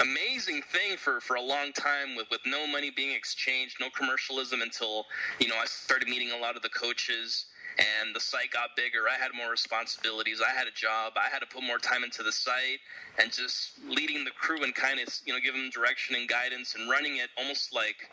amazing 0.00 0.62
thing 0.62 0.96
for, 0.96 1.20
for 1.20 1.36
a 1.36 1.42
long 1.42 1.72
time 1.72 2.16
with, 2.16 2.30
with 2.30 2.40
no 2.46 2.66
money 2.66 2.90
being 2.90 3.14
exchanged, 3.14 3.76
no 3.80 3.88
commercialism 3.90 4.62
until, 4.62 5.06
you 5.38 5.48
know, 5.48 5.56
I 5.60 5.66
started 5.66 6.08
meeting 6.08 6.30
a 6.32 6.38
lot 6.38 6.56
of 6.56 6.62
the 6.62 6.70
coaches 6.70 7.46
and 7.78 8.14
the 8.14 8.20
site 8.20 8.50
got 8.50 8.70
bigger. 8.76 9.08
I 9.08 9.20
had 9.20 9.30
more 9.34 9.50
responsibilities. 9.50 10.42
I 10.46 10.50
had 10.50 10.66
a 10.66 10.72
job. 10.72 11.12
I 11.16 11.28
had 11.30 11.38
to 11.38 11.46
put 11.46 11.62
more 11.62 11.78
time 11.78 12.04
into 12.04 12.22
the 12.22 12.32
site 12.32 12.80
and 13.18 13.32
just 13.32 13.78
leading 13.88 14.24
the 14.24 14.32
crew 14.32 14.62
and 14.62 14.74
kind 14.74 15.00
of, 15.00 15.08
you 15.24 15.32
know, 15.32 15.38
giving 15.42 15.62
them 15.62 15.70
direction 15.70 16.16
and 16.16 16.28
guidance 16.28 16.74
and 16.74 16.90
running 16.90 17.16
it 17.16 17.30
almost 17.38 17.74
like 17.74 18.10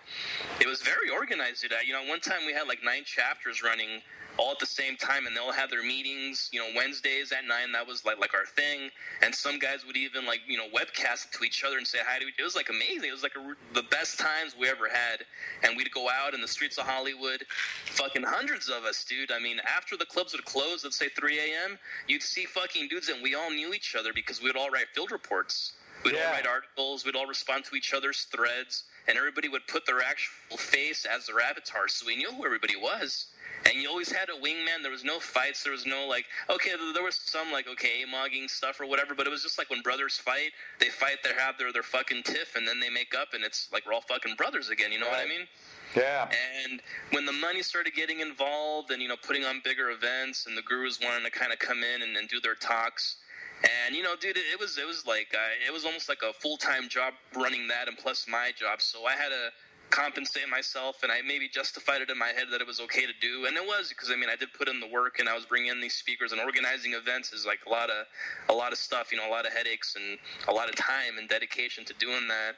it 0.62 0.68
was 0.68 0.82
very 0.82 1.10
organized. 1.10 1.66
You 1.86 1.94
know, 1.94 2.04
one 2.08 2.20
time 2.20 2.46
we 2.46 2.54
had 2.54 2.68
like 2.68 2.80
nine 2.84 3.04
chapters 3.04 3.64
running 3.64 4.02
all 4.38 4.52
at 4.52 4.60
the 4.60 4.66
same 4.66 4.96
time, 4.98 5.26
and 5.26 5.36
they'll 5.36 5.52
have 5.52 5.70
their 5.70 5.84
meetings. 5.84 6.50
You 6.52 6.60
know, 6.60 6.68
Wednesdays 6.76 7.32
at 7.32 7.46
nine. 7.46 7.72
That 7.72 7.88
was 7.88 8.06
like 8.06 8.20
like 8.20 8.34
our 8.34 8.46
thing. 8.46 8.90
And 9.24 9.34
some 9.34 9.60
guys 9.60 9.86
would 9.86 9.98
even 9.98 10.26
like 10.26 10.42
you 10.48 10.58
know 10.58 10.68
webcast 10.68 11.32
to 11.32 11.44
each 11.44 11.64
other 11.64 11.78
and 11.78 11.86
say 11.86 12.00
hi 12.06 12.20
to 12.20 12.26
each. 12.26 12.36
It 12.40 12.44
was 12.44 12.56
like 12.56 12.70
amazing. 12.70 13.10
It 13.10 13.12
was 13.12 13.24
like 13.24 13.36
a, 13.36 13.74
the 13.74 13.84
best 13.84 14.20
times 14.20 14.56
we 14.60 14.70
ever 14.70 14.88
had. 14.88 15.26
And 15.64 15.76
we'd 15.76 15.92
go 15.92 16.08
out 16.10 16.34
in 16.34 16.42
the 16.42 16.48
streets 16.48 16.78
of 16.78 16.86
Hollywood, 16.86 17.46
fucking 17.86 18.24
hundreds 18.24 18.70
of 18.70 18.84
us, 18.84 19.04
dude. 19.04 19.32
I 19.32 19.40
mean, 19.40 19.60
after 19.68 19.98
the 19.98 20.06
clubs 20.06 20.34
would 20.34 20.46
close, 20.46 20.84
let's 20.84 20.98
say 20.98 21.10
3 21.10 21.40
a.m., 21.40 21.80
you'd 22.08 22.24
see 22.24 22.46
fucking 22.46 22.88
dudes, 22.90 23.10
and 23.10 23.22
we 23.22 23.36
all 23.36 23.50
knew 23.50 23.74
each 23.74 23.96
other 23.96 24.12
because 24.14 24.42
we'd 24.42 24.56
all 24.56 24.70
write 24.70 24.88
field 24.94 25.12
reports. 25.12 25.74
We'd 26.04 26.14
yeah. 26.14 26.28
all 26.28 26.34
write 26.34 26.48
articles. 26.48 27.06
We'd 27.06 27.16
all 27.16 27.26
respond 27.26 27.66
to 27.66 27.76
each 27.76 27.94
other's 27.94 28.28
threads, 28.32 28.84
and 29.08 29.18
everybody 29.18 29.50
would 29.50 29.66
put 29.68 29.86
their 29.86 30.02
actual 30.02 30.58
face 30.58 31.06
as 31.06 31.26
their 31.26 31.42
avatar, 31.42 31.88
so 31.88 32.06
we 32.06 32.16
knew 32.16 32.32
who 32.32 32.46
everybody 32.46 32.76
was 32.76 33.28
and 33.68 33.82
you 33.82 33.90
always 33.90 34.12
had 34.12 34.30
a 34.30 34.40
wingman. 34.42 34.82
There 34.82 34.92
was 34.92 35.04
no 35.04 35.20
fights. 35.20 35.64
There 35.64 35.72
was 35.72 35.86
no 35.86 36.08
like, 36.08 36.26
okay, 36.50 36.72
there 36.94 37.04
was 37.04 37.16
some 37.16 37.52
like 37.52 37.68
okay 37.68 38.04
mogging 38.12 38.50
stuff 38.50 38.80
or 38.80 38.88
whatever, 38.88 39.14
but 39.14 39.28
it 39.28 39.30
was 39.30 39.44
just 39.44 39.58
like 39.58 39.70
when 39.70 39.82
brothers 39.82 40.18
fight, 40.18 40.52
they 40.80 40.90
fight, 40.90 41.18
they 41.24 41.34
have 41.38 41.58
their 41.58 41.72
their 41.72 41.84
fucking 41.84 42.24
tiff, 42.24 42.56
and 42.56 42.68
then 42.68 42.80
they 42.80 42.90
make 42.90 43.14
up, 43.14 43.30
and 43.34 43.44
it's 43.44 43.70
like 43.72 43.86
we're 43.86 43.94
all 43.94 44.02
fucking 44.02 44.36
brothers 44.36 44.70
again. 44.70 44.92
You 44.92 45.00
know 45.00 45.08
what 45.08 45.20
I 45.20 45.28
mean? 45.28 45.48
Yeah. 45.96 46.30
And 46.66 46.82
when 47.12 47.26
the 47.26 47.32
money 47.32 47.62
started 47.62 47.94
getting 47.94 48.20
involved 48.20 48.92
and, 48.92 49.02
you 49.02 49.08
know, 49.08 49.16
putting 49.16 49.46
on 49.46 49.62
bigger 49.64 49.90
events 49.90 50.46
and 50.46 50.58
the 50.58 50.62
gurus 50.62 51.00
wanting 51.02 51.24
to 51.24 51.32
kind 51.32 51.54
of 51.54 51.60
come 51.60 51.84
in 51.84 52.02
and, 52.02 52.16
and 52.18 52.28
do 52.28 52.40
their 52.40 52.56
talks. 52.56 53.18
And, 53.64 53.96
you 53.96 54.04
know, 54.04 54.16
dude, 54.16 54.38
it, 54.38 54.60
was, 54.60 54.78
it 54.78 54.86
was 54.86 55.06
like, 55.08 55.34
uh, 55.34 55.68
it 55.68 55.74
was 55.74 55.86
almost 55.86 56.10
like 56.10 56.22
a 56.28 56.34
full-time 56.34 56.90
job 56.90 57.14
running 57.36 57.68
that 57.70 57.88
and 57.88 57.98
plus 57.98 58.28
my 58.30 58.52
job. 58.56 58.82
So 58.82 59.06
I 59.06 59.14
had 59.14 59.30
to 59.30 59.50
compensate 59.90 60.50
myself 60.50 61.04
and 61.04 61.12
I 61.12 61.22
maybe 61.22 61.48
justified 61.48 62.02
it 62.02 62.10
in 62.10 62.18
my 62.18 62.28
head 62.28 62.48
that 62.52 62.62
it 62.62 62.68
was 62.68 62.80
okay 62.82 63.06
to 63.06 63.14
do. 63.22 63.46
And 63.46 63.56
it 63.56 63.64
was 63.64 63.90
because, 63.90 64.12
I 64.12 64.16
mean, 64.16 64.30
I 64.30 64.36
did 64.36 64.54
put 64.54 64.68
in 64.68 64.80
the 64.80 64.88
work 64.88 65.20
and 65.20 65.30
I 65.30 65.36
was 65.36 65.46
bringing 65.46 65.72
in 65.72 65.82
these 65.82 65.96
speakers 65.96 66.32
and 66.32 66.42
organizing 66.42 66.94
events 66.94 67.34
is 67.34 67.46
like 67.46 67.60
a 67.66 67.70
lot 67.70 67.90
of, 67.90 68.06
a 68.50 68.54
lot 68.54 68.72
of 68.72 68.78
stuff, 68.78 69.12
you 69.12 69.18
know, 69.18 69.28
a 69.28 69.32
lot 69.32 69.46
of 69.46 69.54
headaches 69.54 69.96
and 69.96 70.18
a 70.48 70.52
lot 70.52 70.70
of 70.70 70.76
time 70.76 71.18
and 71.18 71.30
dedication 71.30 71.86
to 71.86 71.94
doing 71.96 72.28
that. 72.28 72.56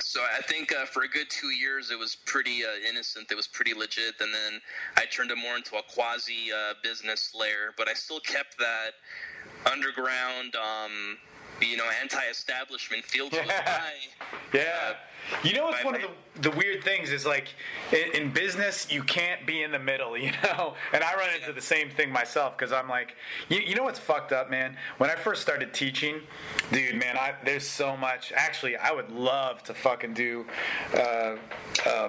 So 0.00 0.20
I 0.20 0.42
think 0.42 0.74
uh, 0.74 0.84
for 0.84 1.04
a 1.04 1.08
good 1.08 1.30
two 1.30 1.48
years 1.48 1.90
it 1.90 1.98
was 1.98 2.16
pretty 2.26 2.64
uh, 2.64 2.88
innocent. 2.88 3.30
It 3.30 3.34
was 3.34 3.46
pretty 3.46 3.72
legit, 3.72 4.14
and 4.20 4.32
then 4.32 4.60
I 4.96 5.06
turned 5.06 5.30
it 5.30 5.38
more 5.38 5.56
into 5.56 5.76
a 5.76 5.82
quasi 5.82 6.52
uh, 6.52 6.74
business 6.82 7.32
lair. 7.34 7.72
But 7.76 7.88
I 7.88 7.94
still 7.94 8.20
kept 8.20 8.58
that 8.58 8.92
underground, 9.70 10.54
um, 10.56 11.18
you 11.66 11.76
know, 11.76 11.88
anti-establishment 12.00 13.04
feel 13.04 13.30
to 13.30 13.40
it. 13.40 13.50
Yeah. 14.52 14.94
You 15.44 15.54
know 15.54 15.68
it's 15.70 15.84
one 15.84 15.94
of 15.94 16.02
the, 16.02 16.50
the 16.50 16.56
weird 16.56 16.82
things 16.84 17.10
is 17.10 17.24
like 17.24 17.48
in, 17.92 18.22
in, 18.22 18.30
business 18.32 18.90
you 18.90 19.02
can't 19.02 19.46
be 19.46 19.62
in 19.62 19.70
the 19.70 19.78
middle, 19.78 20.16
you 20.18 20.32
know. 20.42 20.74
And 20.92 21.02
I 21.02 21.14
run 21.14 21.30
into 21.34 21.52
the 21.52 21.60
same 21.60 21.90
thing 21.90 22.10
myself 22.10 22.58
because 22.58 22.72
I'm 22.72 22.88
like, 22.88 23.14
you, 23.48 23.60
you 23.60 23.74
know 23.74 23.84
what's 23.84 23.98
fucked 23.98 24.32
up, 24.32 24.50
man? 24.50 24.76
When 24.98 25.10
I 25.10 25.14
first 25.14 25.40
started 25.40 25.72
teaching, 25.72 26.20
dude, 26.70 26.96
man, 26.96 27.16
I, 27.16 27.34
there's 27.44 27.66
so 27.66 27.96
much. 27.96 28.32
Actually, 28.34 28.76
I 28.76 28.90
would 28.90 29.10
love 29.10 29.62
to 29.64 29.74
fucking 29.74 30.14
do 30.14 30.44
uh, 30.94 31.36
uh, 31.86 32.08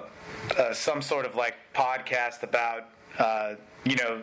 uh, 0.58 0.74
some 0.74 1.00
sort 1.00 1.24
of 1.24 1.34
like 1.34 1.54
podcast 1.74 2.42
about 2.42 2.88
uh, 3.18 3.54
you 3.84 3.96
know 3.96 4.22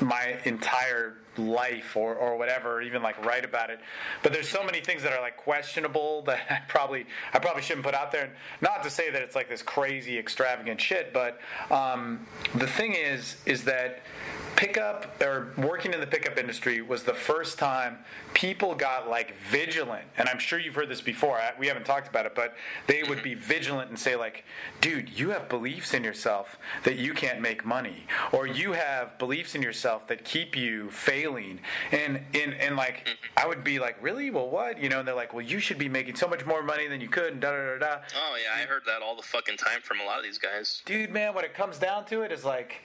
my 0.00 0.38
entire 0.44 1.16
life 1.38 1.96
or, 1.96 2.14
or 2.14 2.36
whatever, 2.36 2.82
even 2.82 3.02
like 3.02 3.24
write 3.24 3.44
about 3.44 3.70
it. 3.70 3.80
But 4.22 4.32
there's 4.32 4.48
so 4.48 4.62
many 4.62 4.80
things 4.80 5.02
that 5.02 5.12
are 5.12 5.20
like 5.20 5.36
questionable 5.36 6.22
that 6.26 6.40
I 6.50 6.60
probably 6.68 7.06
I 7.32 7.38
probably 7.38 7.62
shouldn't 7.62 7.84
put 7.84 7.94
out 7.94 8.12
there. 8.12 8.24
And 8.24 8.32
not 8.60 8.82
to 8.82 8.90
say 8.90 9.10
that 9.10 9.22
it's 9.22 9.34
like 9.34 9.48
this 9.48 9.62
crazy 9.62 10.18
extravagant 10.18 10.80
shit, 10.80 11.12
but 11.12 11.40
um, 11.70 12.26
the 12.54 12.66
thing 12.66 12.94
is 12.94 13.36
is 13.46 13.64
that 13.64 14.02
pickup 14.62 15.20
or 15.20 15.52
working 15.58 15.92
in 15.92 15.98
the 15.98 16.06
pickup 16.06 16.38
industry 16.38 16.80
was 16.82 17.02
the 17.02 17.12
first 17.12 17.58
time 17.58 17.98
people 18.32 18.76
got 18.76 19.08
like 19.10 19.34
vigilant. 19.50 20.04
And 20.16 20.28
i'm 20.28 20.38
sure 20.38 20.58
you've 20.60 20.76
heard 20.76 20.88
this 20.88 21.00
before. 21.00 21.40
We 21.58 21.66
haven't 21.66 21.84
talked 21.84 22.06
about 22.06 22.26
it 22.26 22.34
but 22.36 22.54
they 22.86 23.02
would 23.02 23.24
be 23.24 23.32
mm-hmm. 23.32 23.40
vigilant 23.40 23.88
and 23.90 23.98
say 23.98 24.14
like 24.14 24.44
dude 24.80 25.08
you 25.10 25.30
have 25.30 25.48
beliefs 25.48 25.94
in 25.94 26.04
yourself 26.04 26.58
that 26.84 26.96
you 26.96 27.12
can't 27.12 27.40
make 27.40 27.64
money 27.64 28.06
or 28.32 28.46
you 28.46 28.72
have 28.72 29.18
beliefs 29.18 29.56
in 29.56 29.62
yourself 29.62 30.06
that 30.06 30.24
keep 30.24 30.56
you 30.56 30.90
failing. 30.90 31.58
And 31.90 32.20
in 32.32 32.52
and 32.54 32.76
like 32.76 33.06
mm-hmm. 33.06 33.44
i 33.44 33.46
would 33.48 33.64
be 33.64 33.80
like 33.80 33.96
really? 34.00 34.30
Well 34.30 34.48
what? 34.48 34.80
You 34.80 34.88
know 34.88 35.00
and 35.00 35.08
they're 35.08 35.14
like 35.14 35.34
well 35.34 35.44
you 35.44 35.58
should 35.58 35.78
be 35.78 35.88
making 35.88 36.14
so 36.14 36.28
much 36.28 36.46
more 36.46 36.62
money 36.62 36.86
than 36.86 37.00
you 37.00 37.08
could 37.08 37.32
and 37.32 37.40
da 37.40 37.50
da 37.50 37.78
da 37.78 37.78
da 37.78 37.96
oh 38.16 38.36
yeah 38.36 38.62
i 38.62 38.64
heard 38.64 38.82
that 38.86 39.02
all 39.02 39.16
the 39.16 39.22
fucking 39.22 39.56
time 39.56 39.80
from 39.82 39.98
a 40.00 40.04
lot 40.04 40.18
of 40.18 40.24
these 40.24 40.38
guys. 40.38 40.82
Dude 40.84 41.10
man 41.10 41.34
when 41.34 41.44
it 41.44 41.52
comes 41.52 41.78
down 41.78 42.04
to 42.06 42.22
it 42.22 42.30
is 42.30 42.44
like 42.44 42.82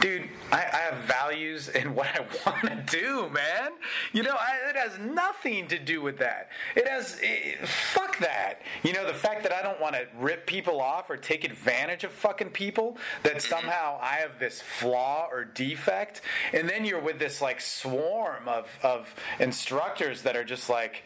dude 0.00 0.24
i, 0.52 0.56
I 0.56 0.80
have 0.88 1.06
values 1.18 1.68
and 1.78 1.94
what 1.94 2.08
i 2.08 2.20
want 2.46 2.62
to 2.62 2.96
do 2.98 3.28
man 3.30 3.72
you 4.12 4.22
know 4.22 4.34
I, 4.34 4.70
it 4.70 4.76
has 4.76 4.98
nothing 4.98 5.66
to 5.68 5.78
do 5.78 6.02
with 6.02 6.18
that. 6.18 6.50
It 6.76 6.86
has 6.86 7.18
it, 7.22 7.66
fuck 7.66 8.18
that. 8.18 8.62
You 8.82 8.92
know, 8.92 9.06
the 9.06 9.14
fact 9.14 9.42
that 9.42 9.52
I 9.52 9.62
don't 9.62 9.80
want 9.80 9.94
to 9.94 10.06
rip 10.18 10.46
people 10.46 10.80
off 10.80 11.10
or 11.10 11.16
take 11.16 11.44
advantage 11.44 12.04
of 12.04 12.12
fucking 12.12 12.50
people 12.50 12.96
that 13.22 13.36
mm-hmm. 13.36 13.48
somehow 13.48 13.98
I 14.00 14.16
have 14.16 14.38
this 14.38 14.60
flaw 14.60 15.28
or 15.30 15.44
defect, 15.44 16.22
and 16.52 16.68
then 16.68 16.84
you're 16.84 17.00
with 17.00 17.18
this 17.18 17.40
like 17.40 17.60
swarm 17.60 18.48
of 18.48 18.68
of 18.82 19.14
instructors 19.40 20.22
that 20.22 20.36
are 20.36 20.44
just 20.44 20.68
like, 20.68 21.02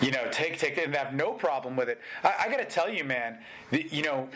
you 0.00 0.10
know, 0.10 0.26
take 0.30 0.58
take 0.58 0.78
and 0.78 0.94
have 0.94 1.14
no 1.14 1.32
problem 1.32 1.76
with 1.76 1.88
it. 1.88 2.00
I, 2.24 2.34
I 2.44 2.48
got 2.48 2.58
to 2.58 2.64
tell 2.64 2.88
you, 2.88 3.04
man, 3.04 3.38
the, 3.70 3.86
you 3.90 4.02
know, 4.02 4.28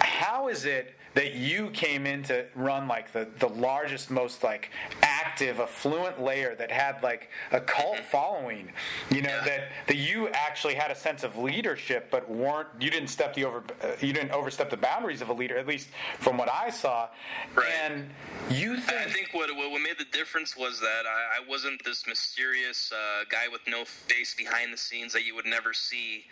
how 0.00 0.48
is 0.48 0.64
it? 0.64 0.94
That 1.14 1.34
you 1.34 1.70
came 1.70 2.06
in 2.06 2.22
to 2.24 2.46
run 2.54 2.86
like 2.86 3.12
the, 3.12 3.28
the 3.38 3.48
largest, 3.48 4.10
most 4.10 4.42
like 4.44 4.70
active, 5.02 5.58
affluent 5.58 6.20
lair 6.20 6.54
that 6.54 6.70
had 6.70 7.02
like 7.02 7.30
a 7.52 7.60
cult 7.60 7.98
following. 8.10 8.70
You 9.10 9.22
know 9.22 9.30
yeah. 9.30 9.44
that 9.44 9.60
that 9.88 9.96
you 9.96 10.28
actually 10.28 10.74
had 10.74 10.90
a 10.90 10.94
sense 10.94 11.24
of 11.24 11.36
leadership, 11.36 12.08
but 12.10 12.30
weren't 12.30 12.68
you 12.78 12.90
didn't 12.90 13.08
step 13.08 13.34
the 13.34 13.44
over 13.44 13.62
uh, 13.82 13.88
you 14.00 14.12
didn't 14.12 14.30
overstep 14.30 14.70
the 14.70 14.76
boundaries 14.76 15.20
of 15.20 15.28
a 15.28 15.32
leader, 15.32 15.58
at 15.58 15.66
least 15.66 15.88
from 16.18 16.36
what 16.36 16.48
I 16.50 16.70
saw. 16.70 17.08
Right. 17.54 17.66
And 17.84 18.10
you 18.50 18.76
think 18.76 19.00
I 19.00 19.10
think 19.10 19.30
what 19.32 19.54
what 19.54 19.80
made 19.80 19.98
the 19.98 20.16
difference 20.16 20.56
was 20.56 20.80
that 20.80 21.04
I, 21.06 21.42
I 21.42 21.48
wasn't 21.48 21.84
this 21.84 22.06
mysterious 22.06 22.92
uh, 22.92 23.24
guy 23.28 23.48
with 23.50 23.62
no 23.66 23.84
face 23.84 24.34
behind 24.34 24.72
the 24.72 24.78
scenes 24.78 25.12
that 25.12 25.24
you 25.24 25.34
would 25.34 25.46
never 25.46 25.72
see 25.72 26.24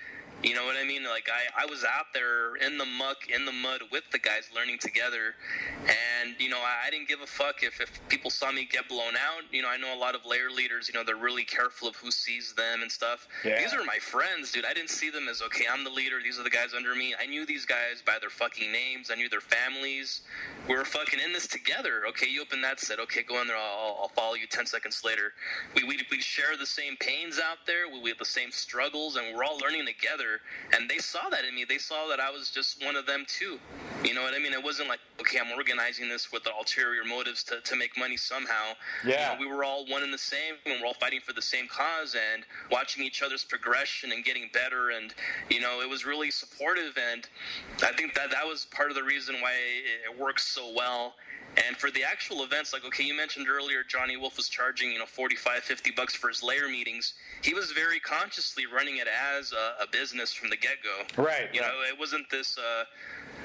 you 0.42 0.54
know 0.54 0.64
what 0.64 0.76
I 0.80 0.84
mean? 0.84 1.02
Like 1.02 1.28
I, 1.28 1.64
I 1.64 1.66
was 1.66 1.84
out 1.84 2.14
there 2.14 2.54
in 2.56 2.78
the 2.78 2.84
muck, 2.84 3.28
in 3.28 3.44
the 3.44 3.52
mud 3.52 3.80
with 3.90 4.04
the 4.12 4.20
guys 4.20 4.48
learning 4.54 4.78
together, 4.78 5.34
and 5.82 6.36
you 6.38 6.48
know 6.48 6.58
I, 6.58 6.86
I 6.86 6.90
didn't 6.90 7.08
give 7.08 7.20
a 7.20 7.26
fuck 7.26 7.62
if, 7.62 7.80
if 7.80 8.00
people 8.08 8.30
saw 8.30 8.52
me 8.52 8.68
get 8.70 8.88
blown 8.88 9.16
out. 9.16 9.42
You 9.50 9.62
know 9.62 9.68
I 9.68 9.76
know 9.76 9.92
a 9.92 9.98
lot 9.98 10.14
of 10.14 10.24
lair 10.24 10.48
leaders. 10.50 10.88
You 10.88 10.94
know 10.94 11.04
they're 11.04 11.16
really 11.16 11.42
careful 11.42 11.88
of 11.88 11.96
who 11.96 12.12
sees 12.12 12.52
them 12.52 12.82
and 12.82 12.90
stuff. 12.90 13.26
Yeah. 13.44 13.58
These 13.58 13.74
are 13.74 13.82
my 13.84 13.98
friends, 13.98 14.52
dude. 14.52 14.64
I 14.64 14.72
didn't 14.74 14.90
see 14.90 15.10
them 15.10 15.26
as 15.28 15.42
okay. 15.42 15.64
I'm 15.70 15.82
the 15.82 15.90
leader. 15.90 16.20
These 16.22 16.38
are 16.38 16.44
the 16.44 16.50
guys 16.50 16.72
under 16.72 16.94
me. 16.94 17.16
I 17.20 17.26
knew 17.26 17.44
these 17.44 17.66
guys 17.66 18.00
by 18.06 18.18
their 18.20 18.30
fucking 18.30 18.70
names. 18.70 19.10
I 19.10 19.16
knew 19.16 19.28
their 19.28 19.40
families. 19.40 20.20
We 20.68 20.76
were 20.76 20.84
fucking 20.84 21.18
in 21.18 21.32
this 21.32 21.48
together. 21.48 22.02
Okay, 22.10 22.30
you 22.30 22.42
open 22.42 22.62
that 22.62 22.78
set. 22.78 23.00
Okay, 23.00 23.24
go 23.24 23.40
in 23.40 23.48
there. 23.48 23.56
I'll, 23.56 23.98
I'll 24.02 24.12
follow 24.14 24.34
you. 24.34 24.46
Ten 24.46 24.66
seconds 24.66 25.02
later, 25.04 25.32
we 25.74 25.82
we 25.82 25.98
we 26.12 26.20
share 26.20 26.56
the 26.56 26.66
same 26.66 26.96
pains 27.00 27.40
out 27.40 27.66
there. 27.66 27.88
We, 27.92 28.00
we 28.00 28.10
have 28.10 28.18
the 28.18 28.24
same 28.24 28.52
struggles, 28.52 29.16
and 29.16 29.34
we're 29.34 29.42
all 29.42 29.58
learning 29.58 29.84
together 29.86 30.27
and 30.76 30.88
they 30.88 30.98
saw 30.98 31.28
that 31.30 31.44
in 31.44 31.54
me. 31.54 31.64
They 31.68 31.78
saw 31.78 32.08
that 32.08 32.20
I 32.20 32.30
was 32.30 32.50
just 32.50 32.84
one 32.84 32.96
of 32.96 33.06
them 33.06 33.24
too. 33.26 33.58
You 34.04 34.14
know 34.14 34.22
what 34.22 34.34
I 34.34 34.38
mean? 34.38 34.52
It 34.52 34.62
wasn't 34.62 34.88
like, 34.88 35.00
okay, 35.20 35.38
I'm 35.38 35.52
organizing 35.52 36.08
this 36.08 36.30
with 36.32 36.44
the 36.44 36.50
ulterior 36.56 37.04
motives 37.04 37.42
to, 37.44 37.60
to 37.60 37.76
make 37.76 37.98
money 37.98 38.16
somehow. 38.16 38.74
Yeah. 39.04 39.32
You 39.32 39.38
know, 39.38 39.40
we 39.48 39.56
were 39.56 39.64
all 39.64 39.86
one 39.86 40.02
and 40.02 40.12
the 40.12 40.18
same, 40.18 40.54
and 40.66 40.80
we're 40.80 40.86
all 40.86 40.94
fighting 40.94 41.20
for 41.20 41.32
the 41.32 41.42
same 41.42 41.66
cause, 41.68 42.14
and 42.14 42.44
watching 42.70 43.04
each 43.04 43.22
other's 43.22 43.44
progression 43.44 44.12
and 44.12 44.24
getting 44.24 44.50
better. 44.52 44.90
And 44.90 45.14
you 45.50 45.60
know, 45.60 45.80
it 45.80 45.88
was 45.88 46.04
really 46.04 46.30
supportive, 46.30 46.96
and 47.12 47.26
I 47.82 47.92
think 47.92 48.14
that 48.14 48.30
that 48.30 48.46
was 48.46 48.66
part 48.66 48.90
of 48.90 48.96
the 48.96 49.04
reason 49.04 49.36
why 49.40 49.52
it 50.08 50.18
works 50.18 50.46
so 50.46 50.72
well 50.74 51.14
and 51.66 51.76
for 51.76 51.90
the 51.90 52.02
actual 52.04 52.44
events, 52.44 52.72
like, 52.72 52.84
okay, 52.84 53.04
you 53.04 53.16
mentioned 53.16 53.48
earlier 53.48 53.82
Johnny 53.82 54.16
Wolf 54.16 54.36
was 54.36 54.48
charging, 54.48 54.92
you 54.92 54.98
know, 54.98 55.06
45, 55.06 55.62
50 55.62 55.90
bucks 55.92 56.14
for 56.14 56.28
his 56.28 56.42
lair 56.42 56.68
meetings. 56.68 57.14
He 57.42 57.54
was 57.54 57.72
very 57.72 58.00
consciously 58.00 58.64
running 58.66 58.98
it 58.98 59.08
as 59.08 59.52
a, 59.52 59.82
a 59.82 59.86
business 59.90 60.32
from 60.32 60.50
the 60.50 60.56
get 60.56 60.76
go. 60.82 61.22
Right. 61.22 61.48
You 61.52 61.60
right. 61.60 61.68
know, 61.68 61.80
it 61.92 61.98
wasn't 61.98 62.28
this. 62.30 62.58
Uh, 62.58 62.84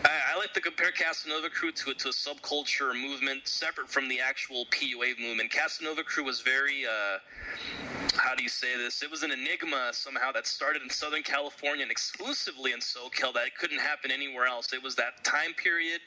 I, 0.05 0.33
I, 0.33 0.37
like 0.37 0.53
to 0.53 0.61
compare 0.61 0.91
Casanova 0.91 1.49
Crew 1.49 1.71
to, 1.71 1.93
to 1.93 2.09
a 2.09 2.11
subculture 2.11 2.93
movement 2.99 3.47
separate 3.47 3.89
from 3.89 4.09
the 4.09 4.19
actual 4.19 4.65
PUA 4.65 5.19
movement. 5.19 5.49
Casanova 5.51 6.03
Crew 6.03 6.25
was 6.25 6.41
very. 6.41 6.85
Uh, 6.85 7.19
how 8.17 8.35
do 8.35 8.43
you 8.43 8.49
say 8.49 8.77
this? 8.77 9.01
It 9.01 9.09
was 9.09 9.23
an 9.23 9.31
enigma 9.31 9.89
somehow 9.91 10.31
that 10.33 10.45
started 10.45 10.81
in 10.81 10.89
Southern 10.89 11.23
California 11.23 11.83
and 11.83 11.91
exclusively 11.91 12.71
in 12.71 12.79
SoCal 12.79 13.33
that 13.33 13.47
it 13.47 13.57
couldn't 13.57 13.79
happen 13.79 14.11
anywhere 14.11 14.45
else. 14.45 14.73
It 14.73 14.83
was 14.83 14.95
that 14.95 15.23
time 15.23 15.53
period. 15.55 16.01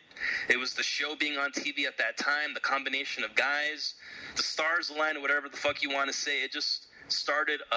It 0.48 0.58
was 0.58 0.74
the 0.74 0.82
show 0.82 1.16
being 1.16 1.38
on 1.38 1.50
TV 1.52 1.86
at 1.86 1.98
that 1.98 2.16
time, 2.16 2.54
the 2.54 2.60
combination 2.60 3.24
of 3.24 3.34
guys, 3.34 3.94
the 4.36 4.42
stars 4.42 4.90
aligned, 4.90 5.20
whatever 5.20 5.48
the 5.48 5.56
fuck 5.56 5.82
you 5.82 5.90
want 5.90 6.08
to 6.08 6.16
say. 6.16 6.42
It 6.42 6.52
just 6.52 6.85
started 7.08 7.60
a, 7.72 7.74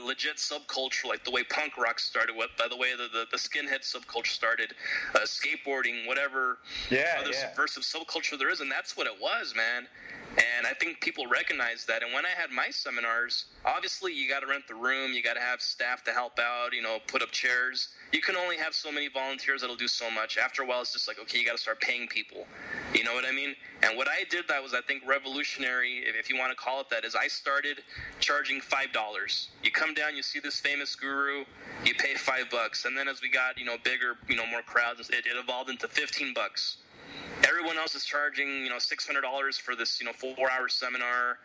a, 0.00 0.04
legit 0.04 0.36
subculture, 0.36 1.06
like 1.06 1.24
the 1.24 1.30
way 1.30 1.42
punk 1.44 1.76
rock 1.78 1.98
started. 1.98 2.36
What, 2.36 2.50
by 2.58 2.68
the 2.68 2.76
way, 2.76 2.88
the, 2.96 3.08
the, 3.12 3.24
the 3.30 3.36
skinhead 3.36 3.80
subculture 3.82 4.28
started, 4.28 4.74
uh, 5.14 5.20
skateboarding, 5.20 6.06
whatever 6.06 6.58
yeah, 6.90 7.16
other 7.18 7.30
yeah. 7.30 7.48
subversive 7.48 7.82
subculture 7.82 8.38
there 8.38 8.50
is, 8.50 8.60
and 8.60 8.70
that's 8.70 8.96
what 8.96 9.06
it 9.06 9.14
was, 9.20 9.54
man. 9.56 9.86
And 10.36 10.66
I 10.66 10.74
think 10.74 11.00
people 11.00 11.26
recognize 11.26 11.86
that. 11.86 12.02
And 12.02 12.12
when 12.12 12.26
I 12.26 12.30
had 12.36 12.50
my 12.50 12.68
seminars, 12.70 13.46
obviously 13.64 14.12
you 14.12 14.28
got 14.28 14.40
to 14.40 14.46
rent 14.46 14.68
the 14.68 14.74
room, 14.74 15.14
you 15.14 15.22
got 15.22 15.34
to 15.34 15.40
have 15.40 15.62
staff 15.62 16.04
to 16.04 16.12
help 16.12 16.38
out, 16.38 16.74
you 16.74 16.82
know, 16.82 16.98
put 17.06 17.22
up 17.22 17.30
chairs. 17.30 17.88
You 18.12 18.20
can 18.20 18.36
only 18.36 18.58
have 18.58 18.74
so 18.74 18.92
many 18.92 19.08
volunteers 19.08 19.62
that'll 19.62 19.76
do 19.76 19.88
so 19.88 20.10
much. 20.10 20.36
After 20.36 20.62
a 20.62 20.66
while, 20.66 20.82
it's 20.82 20.92
just 20.92 21.08
like, 21.08 21.18
okay, 21.18 21.38
you 21.38 21.46
got 21.46 21.56
to 21.56 21.62
start 21.62 21.80
paying 21.80 22.06
people. 22.06 22.46
You 22.94 23.04
know 23.04 23.14
what 23.14 23.24
I 23.24 23.32
mean? 23.32 23.54
And 23.82 23.96
what 23.96 24.08
I 24.08 24.24
did 24.28 24.46
that 24.48 24.62
was, 24.62 24.74
I 24.74 24.82
think, 24.82 25.06
revolutionary, 25.06 26.04
if 26.06 26.28
you 26.28 26.38
want 26.38 26.50
to 26.50 26.56
call 26.56 26.80
it 26.80 26.90
that, 26.90 27.04
is 27.04 27.14
I 27.14 27.28
started 27.28 27.78
charging 28.20 28.60
five 28.60 28.92
dollars. 28.92 29.48
You 29.62 29.70
come 29.70 29.94
down, 29.94 30.16
you 30.16 30.22
see 30.22 30.40
this 30.40 30.60
famous 30.60 30.94
guru, 30.94 31.44
you 31.84 31.94
pay 31.94 32.14
five 32.14 32.50
bucks, 32.50 32.84
and 32.84 32.96
then 32.96 33.08
as 33.08 33.22
we 33.22 33.30
got, 33.30 33.58
you 33.58 33.64
know, 33.64 33.76
bigger, 33.82 34.16
you 34.28 34.36
know, 34.36 34.46
more 34.46 34.62
crowds, 34.62 35.08
it, 35.10 35.26
it 35.26 35.36
evolved 35.36 35.70
into 35.70 35.88
fifteen 35.88 36.32
bucks 36.34 36.76
everyone 37.48 37.78
else 37.78 37.94
is 37.94 38.04
charging 38.04 38.48
you 38.48 38.68
know 38.68 38.78
six 38.78 39.06
hundred 39.06 39.22
dollars 39.22 39.56
for 39.58 39.74
this 39.76 40.00
you 40.00 40.06
know 40.06 40.12
four 40.12 40.50
hour 40.50 40.68
seminar. 40.68 41.38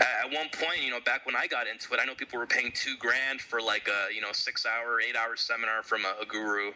At 0.00 0.30
one 0.32 0.48
point, 0.52 0.82
you 0.82 0.90
know, 0.90 1.00
back 1.00 1.26
when 1.26 1.36
I 1.36 1.46
got 1.46 1.66
into 1.66 1.92
it, 1.94 2.00
I 2.00 2.04
know 2.06 2.14
people 2.14 2.38
were 2.38 2.46
paying 2.46 2.72
two 2.74 2.94
grand 2.98 3.40
for 3.40 3.60
like 3.60 3.88
a 3.88 4.14
you 4.14 4.20
know 4.20 4.32
six 4.32 4.64
hour, 4.66 5.00
eight 5.00 5.16
hour 5.16 5.36
seminar 5.36 5.82
from 5.82 6.02
a, 6.04 6.22
a 6.22 6.26
guru. 6.26 6.72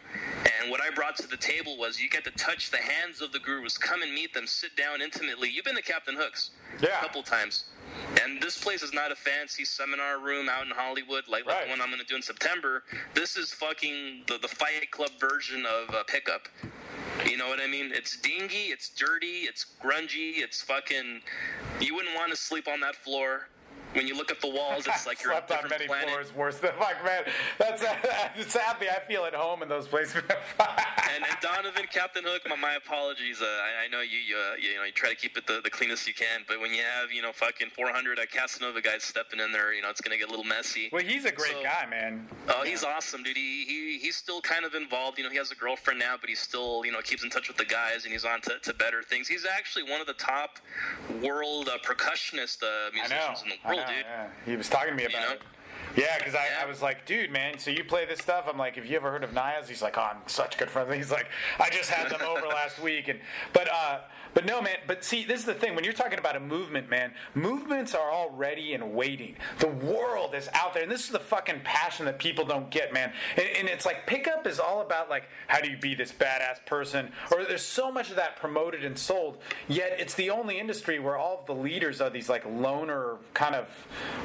And 0.61 0.71
what 0.71 0.81
I 0.81 0.91
brought 0.91 1.17
to 1.19 1.27
the 1.27 1.37
table 1.37 1.77
was 1.79 2.01
you 2.01 2.09
get 2.09 2.25
to 2.25 2.31
touch 2.33 2.71
the 2.71 2.79
hands 2.79 3.21
of 3.21 3.33
the 3.33 3.39
gurus, 3.39 3.79
come 3.79 4.03
and 4.03 4.13
meet 4.13 4.35
them, 4.35 4.47
sit 4.47 4.77
down 4.77 5.01
intimately. 5.03 5.49
You've 5.51 5.65
been 5.65 5.77
to 5.77 5.83
Captain 5.83 6.15
Hooks 6.17 6.51
Yeah. 6.81 6.99
a 6.99 7.03
couple 7.03 7.23
times. 7.23 7.65
And 8.23 8.43
this 8.43 8.59
place 8.63 8.83
is 8.83 8.93
not 8.93 9.13
a 9.13 9.15
fancy 9.15 9.65
seminar 9.65 10.19
room 10.19 10.49
out 10.49 10.65
in 10.65 10.71
Hollywood 10.73 11.25
like, 11.29 11.47
like 11.47 11.65
the 11.65 11.71
one 11.71 11.81
I'm 11.81 11.89
going 11.89 12.01
to 12.01 12.07
do 12.07 12.17
in 12.17 12.23
September. 12.23 12.83
This 13.15 13.37
is 13.37 13.53
fucking 13.53 14.23
the, 14.27 14.39
the 14.39 14.49
Fight 14.49 14.91
Club 14.91 15.11
version 15.21 15.65
of 15.67 15.95
uh, 15.95 16.03
Pickup. 16.05 16.49
You 17.27 17.39
know 17.39 17.49
what 17.49 17.61
I 17.61 17.67
mean? 17.67 17.91
It's 17.93 18.19
dingy, 18.19 18.67
it's 18.67 18.91
dirty, 18.91 19.47
it's 19.49 19.67
grungy, 19.83 20.39
it's 20.39 20.61
fucking. 20.63 21.23
You 21.81 21.95
wouldn't 21.95 22.15
want 22.15 22.31
to 22.31 22.37
sleep 22.37 22.69
on 22.69 22.81
that 22.81 22.97
floor. 22.97 23.49
When 23.95 24.07
you 24.07 24.17
look 24.17 24.31
at 24.31 24.41
the 24.41 24.49
walls, 24.49 24.87
it's 24.87 25.07
like 25.07 25.23
you're 25.25 25.33
slept 25.33 25.51
on 25.53 25.69
many 25.69 25.87
planet. 25.87 26.09
floors 26.11 26.35
worse 26.35 26.59
than 26.59 26.73
fuck, 26.79 26.97
man. 27.05 27.25
That's 27.59 27.83
sadly 28.53 28.89
I 28.89 29.01
feel 29.07 29.25
at 29.25 29.35
home 29.35 29.63
in 29.63 29.69
those 29.69 29.87
places. 29.87 30.17
and, 30.59 31.25
and 31.25 31.37
Donovan, 31.41 31.87
Captain 31.93 32.25
Hook, 32.25 32.43
my, 32.49 32.57
my 32.57 32.75
apologies. 32.75 33.41
Uh, 33.41 33.45
I, 33.45 33.85
I 33.85 33.89
know 33.89 34.01
you, 34.01 34.19
you, 34.19 34.37
uh, 34.37 34.55
you 34.61 34.77
know, 34.77 34.85
you 34.85 34.93
try 34.93 35.11
to 35.11 35.17
keep 35.17 35.37
it 35.37 35.47
the, 35.47 35.61
the 35.63 35.71
cleanest 35.71 36.07
you 36.07 36.15
can, 36.15 36.43
but 36.49 36.61
when 36.61 36.73
you 36.73 36.83
have, 36.83 37.13
you 37.13 37.23
know, 37.23 37.33
fucking 37.33 37.69
400 37.71 38.19
uh, 38.19 38.23
Casanova 38.33 38.81
guys 38.81 39.03
stepping 39.05 39.41
in 39.41 39.53
there, 39.53 39.73
you 39.73 39.83
know, 39.83 39.91
it's 39.91 40.01
gonna 40.01 40.19
get 40.19 40.29
a 40.29 40.31
little 40.31 40.45
messy. 40.45 40.89
well, 40.93 41.03
he's 41.03 41.25
a 41.25 41.33
great 41.33 41.53
So- 41.53 41.63
guy, 41.63 41.87
man. 41.89 42.29
Oh, 42.49 42.63
he's 42.65 42.85
awesome, 42.85 43.23
dude. 43.23 43.37
He, 43.37 43.65
he 43.65 43.99
he's 43.99 44.17
still 44.17 44.41
kind 44.41 44.65
of 44.65 44.75
involved. 44.75 45.19
You 45.19 45.25
know, 45.25 45.31
he 45.31 45.37
has 45.39 45.51
a 45.51 45.55
girlfriend 45.55 45.99
now, 45.99 46.17
but 46.21 46.29
he 46.29 46.35
still, 46.35 46.85
you 46.85 46.93
know, 46.93 47.01
keeps 47.01 47.25
in 47.25 47.31
touch 47.31 47.49
with 47.49 47.57
the 47.57 47.65
guys, 47.65 48.05
and 48.05 48.13
he's 48.13 48.25
on 48.25 48.41
to, 48.43 48.59
to 48.63 48.75
better 48.75 49.03
things. 49.03 49.29
He's 49.29 49.47
actually 49.47 49.85
one 49.85 50.01
of 50.01 50.07
the 50.07 50.15
top 50.15 50.59
world 51.23 51.69
uh, 51.69 51.79
percussionist 51.85 52.63
uh, 52.63 52.91
musicians 52.93 53.43
in 53.43 53.49
the 53.51 53.57
world, 53.67 53.81
know, 53.87 53.93
dude. 53.93 54.05
yeah. 54.07 54.27
He 54.45 54.57
was 54.57 54.69
talking 54.69 54.91
to 54.91 54.97
me 54.97 55.05
about 55.05 55.29
know? 55.29 55.35
it. 55.35 55.43
Yeah, 55.97 56.19
because 56.19 56.35
I. 56.35 56.45
I 56.65 56.67
was 56.67 56.81
like, 56.81 57.05
dude, 57.05 57.31
man, 57.31 57.59
so 57.59 57.71
you 57.71 57.85
play 57.85 58.07
this 58.07 58.21
stuff? 58.21 58.47
I'm 58.49 58.57
like, 58.57 58.77
have 58.77 58.87
you 58.87 58.97
ever 58.97 59.11
heard 59.11 59.23
of 59.23 59.31
Nias? 59.31 59.69
He's 59.69 59.83
like, 59.83 59.99
oh, 59.99 60.09
I'm 60.13 60.27
such 60.27 60.57
good 60.57 60.71
friends. 60.71 60.95
He's 60.95 61.11
like, 61.11 61.27
I 61.59 61.69
just 61.69 61.91
had 61.91 62.11
them 62.11 62.27
over 62.27 62.47
last 62.49 62.81
week, 62.81 63.09
and 63.09 63.21
but 63.53 63.69
uh, 63.71 64.01
but 64.33 64.47
no, 64.47 64.63
man. 64.63 64.77
But 64.87 65.05
see, 65.05 65.25
this 65.25 65.41
is 65.41 65.47
the 65.47 65.55
thing. 65.55 65.75
When 65.75 65.85
you're 65.85 65.93
talking 65.93 66.19
about 66.19 66.37
a 66.37 66.41
movement, 66.41 66.89
man, 66.89 67.13
movements 67.35 67.95
are 67.95 68.11
all 68.11 68.31
ready 68.31 68.75
and 68.75 68.95
waiting. 68.95 69.37
The 69.59 69.69
world 69.69 70.35
is 70.35 70.49
out 70.55 70.75
there, 70.75 70.83
and 70.83 70.91
this 70.91 71.05
is 71.05 71.11
the 71.11 71.21
fucking 71.21 71.61
passion 71.65 72.07
that 72.07 72.19
people 72.19 72.45
don't 72.45 72.71
get, 72.71 72.93
man. 72.93 73.13
And, 73.37 73.47
and 73.59 73.69
it's 73.69 73.85
like 73.85 74.07
pickup 74.07 74.47
is 74.47 74.59
all 74.59 74.81
about 74.81 75.11
like, 75.11 75.25
how 75.49 75.61
do 75.61 75.71
you 75.71 75.77
be 75.77 75.95
this 75.95 76.13
badass 76.13 76.65
person? 76.67 77.13
Or 77.31 77.45
there's 77.45 77.63
so 77.63 77.93
much 77.93 78.11
of 78.11 78.17
that 78.17 78.37
promoted 78.37 78.85
and 78.85 78.99
sold. 78.99 79.39
Yet 79.69 79.97
it's 79.99 80.15
the 80.15 80.31
only 80.31 80.59
industry 80.59 80.99
where 80.99 81.17
all 81.17 81.41
of 81.41 81.47
the 81.47 81.55
leaders 81.55 82.01
are 82.01 82.11
these 82.11 82.29
like 82.29 82.45
loner 82.47 83.17
kind 83.35 83.55
of 83.55 83.69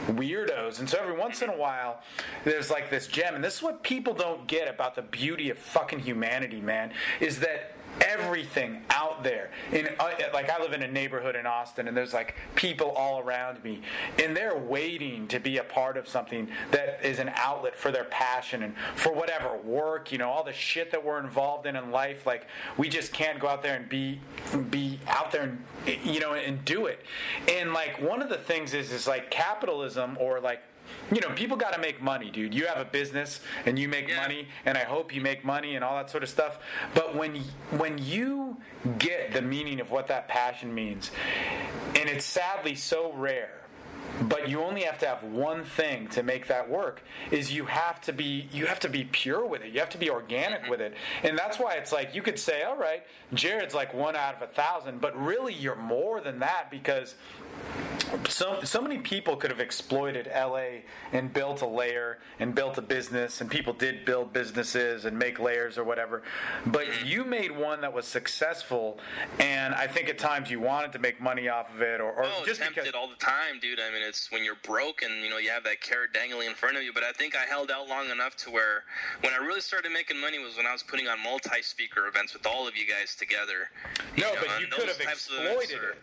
weirdos. 0.07 0.79
And 0.79 0.89
so 0.89 0.97
every 0.99 1.17
once 1.17 1.41
in 1.41 1.49
a 1.49 1.57
while, 1.59 2.01
there's 2.43 2.69
like 2.71 2.89
this 2.89 3.07
gem. 3.07 3.35
And 3.35 3.43
this 3.43 3.57
is 3.57 3.61
what 3.61 3.83
people 3.83 4.13
don't 4.13 4.47
get 4.47 4.67
about 4.67 4.95
the 4.95 5.01
beauty 5.01 5.49
of 5.49 5.57
fucking 5.57 5.99
humanity, 5.99 6.61
man, 6.61 6.91
is 7.19 7.39
that 7.39 7.75
everything 8.01 8.81
out 8.91 9.23
there 9.23 9.49
in 9.73 9.87
uh, 9.99 10.11
like 10.33 10.49
I 10.49 10.61
live 10.61 10.73
in 10.73 10.83
a 10.83 10.87
neighborhood 10.87 11.35
in 11.35 11.45
Austin 11.45 11.87
and 11.87 11.97
there's 11.97 12.13
like 12.13 12.35
people 12.55 12.91
all 12.91 13.19
around 13.19 13.61
me 13.63 13.81
and 14.23 14.35
they're 14.35 14.57
waiting 14.57 15.27
to 15.29 15.39
be 15.39 15.57
a 15.57 15.63
part 15.63 15.97
of 15.97 16.07
something 16.07 16.47
that 16.71 16.99
is 17.03 17.19
an 17.19 17.31
outlet 17.35 17.75
for 17.75 17.91
their 17.91 18.05
passion 18.05 18.63
and 18.63 18.73
for 18.95 19.11
whatever 19.11 19.57
work 19.57 20.11
you 20.11 20.17
know 20.17 20.29
all 20.29 20.43
the 20.43 20.53
shit 20.53 20.91
that 20.91 21.03
we're 21.03 21.19
involved 21.19 21.65
in 21.65 21.75
in 21.75 21.91
life 21.91 22.25
like 22.25 22.47
we 22.77 22.87
just 22.87 23.11
can't 23.11 23.39
go 23.39 23.47
out 23.47 23.61
there 23.63 23.75
and 23.75 23.89
be 23.89 24.19
be 24.69 24.99
out 25.07 25.31
there 25.31 25.43
and 25.43 26.05
you 26.05 26.19
know 26.21 26.33
and 26.33 26.63
do 26.63 26.85
it 26.85 27.03
and 27.49 27.73
like 27.73 27.99
one 28.01 28.21
of 28.21 28.29
the 28.29 28.37
things 28.37 28.73
is 28.73 28.91
is 28.91 29.07
like 29.07 29.29
capitalism 29.29 30.17
or 30.21 30.39
like 30.39 30.61
you 31.11 31.21
know, 31.21 31.29
people 31.31 31.57
got 31.57 31.73
to 31.73 31.79
make 31.79 32.01
money, 32.01 32.29
dude. 32.29 32.53
You 32.53 32.67
have 32.67 32.77
a 32.77 32.85
business 32.85 33.39
and 33.65 33.77
you 33.79 33.87
make 33.87 34.07
Yeah. 34.07 34.21
money, 34.21 34.47
and 34.65 34.77
I 34.77 34.83
hope 34.83 35.13
you 35.13 35.21
make 35.21 35.43
money 35.43 35.75
and 35.75 35.83
all 35.83 35.95
that 35.97 36.09
sort 36.09 36.23
of 36.23 36.29
stuff. 36.29 36.59
But 36.93 37.15
when 37.15 37.37
when 37.71 37.97
you 37.97 38.57
get 38.97 39.33
the 39.33 39.41
meaning 39.41 39.79
of 39.79 39.91
what 39.91 40.07
that 40.07 40.27
passion 40.27 40.73
means, 40.73 41.11
and 41.95 42.09
it's 42.09 42.25
sadly 42.25 42.75
so 42.75 43.11
rare, 43.13 43.58
but 44.23 44.49
you 44.49 44.61
only 44.61 44.81
have 44.83 44.97
to 44.99 45.07
have 45.07 45.23
one 45.23 45.63
thing 45.63 46.07
to 46.09 46.23
make 46.23 46.47
that 46.47 46.69
work 46.69 47.01
is 47.31 47.51
you 47.53 47.65
have 47.65 48.01
to 48.01 48.13
be 48.13 48.47
you 48.51 48.65
have 48.65 48.79
to 48.81 48.89
be 48.89 49.03
pure 49.05 49.45
with 49.45 49.61
it. 49.61 49.73
You 49.73 49.79
have 49.79 49.89
to 49.89 49.97
be 49.97 50.09
organic 50.09 50.67
with 50.69 50.81
it. 50.81 50.93
And 51.23 51.37
that's 51.37 51.57
why 51.59 51.75
it's 51.75 51.91
like 51.91 52.13
you 52.15 52.21
could 52.21 52.39
say 52.39 52.63
all 52.63 52.77
right 52.77 53.03
jared's 53.33 53.75
like 53.75 53.93
one 53.93 54.15
out 54.15 54.35
of 54.35 54.41
a 54.41 54.47
thousand 54.47 54.99
but 54.99 55.15
really 55.19 55.53
you're 55.53 55.75
more 55.75 56.19
than 56.19 56.39
that 56.39 56.71
because 56.71 57.15
so 58.27 58.59
so 58.63 58.81
many 58.81 58.97
people 58.97 59.35
could 59.35 59.51
have 59.51 59.59
exploited 59.59 60.27
LA 60.33 60.81
and 61.13 61.31
built 61.31 61.61
a 61.61 61.67
lair 61.67 62.19
and 62.39 62.55
built 62.55 62.77
a 62.77 62.81
business 62.81 63.39
and 63.41 63.51
people 63.51 63.71
did 63.73 64.03
build 64.05 64.33
businesses 64.33 65.05
and 65.05 65.17
make 65.17 65.39
lairs 65.39 65.77
or 65.77 65.83
whatever. 65.83 66.23
But 66.65 67.05
you 67.05 67.23
made 67.23 67.51
one 67.51 67.81
that 67.81 67.93
was 67.93 68.05
successful 68.07 68.99
and 69.39 69.75
I 69.75 69.85
think 69.87 70.09
at 70.09 70.17
times 70.17 70.49
you 70.49 70.59
wanted 70.59 70.91
to 70.93 70.99
make 70.99 71.21
money 71.21 71.49
off 71.49 71.73
of 71.73 71.81
it 71.81 72.01
or, 72.01 72.11
or 72.11 72.25
Oh, 72.25 72.43
just 72.45 72.61
tempted 72.61 72.83
because 72.83 72.95
all 72.95 73.07
the 73.07 73.15
time, 73.15 73.59
dude. 73.61 73.79
I 73.79 73.91
mean, 73.93 73.98
it's 74.01 74.31
when 74.31 74.43
you're 74.43 74.57
broke 74.63 75.01
and 75.01 75.23
you 75.23 75.29
know 75.29 75.37
you 75.37 75.49
have 75.49 75.63
that 75.63 75.81
carrot 75.81 76.13
dangling 76.13 76.47
in 76.47 76.53
front 76.53 76.77
of 76.77 76.83
you. 76.83 76.93
But 76.93 77.03
I 77.03 77.11
think 77.11 77.35
I 77.35 77.45
held 77.45 77.71
out 77.71 77.87
long 77.87 78.09
enough 78.09 78.35
to 78.37 78.51
where 78.51 78.83
when 79.21 79.33
I 79.33 79.37
really 79.37 79.61
started 79.61 79.91
making 79.91 80.19
money 80.19 80.39
was 80.39 80.57
when 80.57 80.65
I 80.65 80.73
was 80.73 80.83
putting 80.83 81.07
on 81.07 81.21
multi-speaker 81.23 82.07
events 82.07 82.33
with 82.33 82.45
all 82.45 82.67
of 82.67 82.75
you 82.75 82.85
guys 82.87 83.15
together. 83.15 83.69
no 84.17 84.33
know, 84.33 84.39
but 84.39 84.61
you 84.61 84.67
could 84.67 84.87
have 84.87 84.97
types 84.97 85.29
of 85.29 85.39
events 85.39 85.65
exploited 85.65 85.83
are- 85.83 85.91
it. 85.91 85.97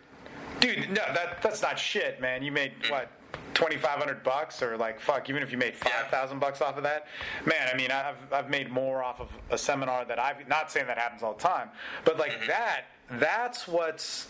Dude 0.59 0.89
no 0.89 1.03
that 1.13 1.41
that's 1.41 1.61
not 1.61 1.77
shit 1.77 2.19
man. 2.19 2.41
You 2.43 2.51
made 2.51 2.71
mm. 2.81 2.91
what 2.91 3.09
2500 3.53 4.23
bucks 4.23 4.61
or 4.61 4.77
like 4.77 4.99
fuck 4.99 5.29
even 5.29 5.41
if 5.41 5.51
you 5.51 5.57
made 5.57 5.75
5000 5.75 6.39
bucks 6.39 6.61
off 6.61 6.77
of 6.77 6.83
that? 6.83 7.07
Man 7.45 7.69
i 7.71 7.75
mean 7.75 7.91
i've 7.91 8.15
i've 8.31 8.49
made 8.49 8.71
more 8.71 9.03
off 9.03 9.19
of 9.19 9.29
a 9.49 9.57
seminar 9.57 10.05
that 10.05 10.19
i've 10.19 10.47
not 10.47 10.71
saying 10.71 10.87
that 10.87 10.97
happens 10.97 11.23
all 11.23 11.33
the 11.33 11.41
time 11.41 11.69
but 12.05 12.17
like 12.17 12.31
mm-hmm. 12.31 12.47
that 12.47 12.85
that's 13.11 13.67
what's 13.67 14.27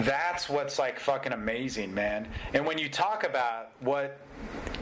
that's 0.00 0.48
what's 0.48 0.78
like 0.78 0.98
fucking 0.98 1.32
amazing 1.32 1.92
man 1.94 2.28
and 2.54 2.64
when 2.66 2.78
you 2.78 2.88
talk 2.88 3.24
about 3.24 3.70
what 3.80 4.18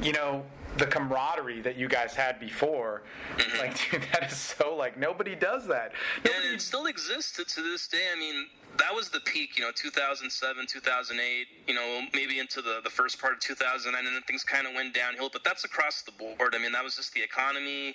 you 0.02 0.12
know 0.12 0.42
the 0.76 0.86
camaraderie 0.86 1.60
that 1.60 1.76
you 1.76 1.86
guys 1.88 2.14
had 2.14 2.40
before 2.40 3.02
mm-hmm. 3.36 3.58
like 3.58 3.90
dude 3.90 4.02
that 4.12 4.30
is 4.30 4.36
so 4.36 4.74
like 4.74 4.98
nobody 4.98 5.34
does 5.34 5.66
that 5.66 5.92
Nobody- 6.24 6.34
and 6.46 6.54
it 6.54 6.60
still 6.60 6.86
exists 6.86 7.32
to, 7.36 7.44
to 7.44 7.62
this 7.62 7.88
day. 7.88 8.06
I 8.14 8.18
mean, 8.18 8.46
that 8.78 8.94
was 8.94 9.08
the 9.08 9.20
peak, 9.20 9.56
you 9.56 9.64
know, 9.64 9.70
2007, 9.74 10.66
2008, 10.66 11.46
you 11.66 11.74
know, 11.74 12.02
maybe 12.12 12.38
into 12.38 12.60
the, 12.60 12.80
the 12.82 12.90
first 12.90 13.20
part 13.20 13.34
of 13.34 13.40
2009, 13.40 14.06
and 14.06 14.14
then 14.14 14.22
things 14.22 14.42
kind 14.42 14.66
of 14.66 14.74
went 14.74 14.94
downhill. 14.94 15.30
But 15.32 15.44
that's 15.44 15.64
across 15.64 16.02
the 16.02 16.12
board. 16.12 16.54
I 16.54 16.58
mean, 16.58 16.72
that 16.72 16.82
was 16.82 16.96
just 16.96 17.14
the 17.14 17.22
economy, 17.22 17.94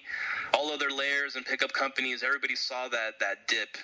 all 0.54 0.72
other 0.72 0.90
lairs 0.90 1.36
and 1.36 1.46
pickup 1.46 1.74
companies. 1.74 2.24
Everybody 2.24 2.56
saw 2.56 2.88
that 2.90 3.20
that 3.20 3.48
dip. 3.48 3.78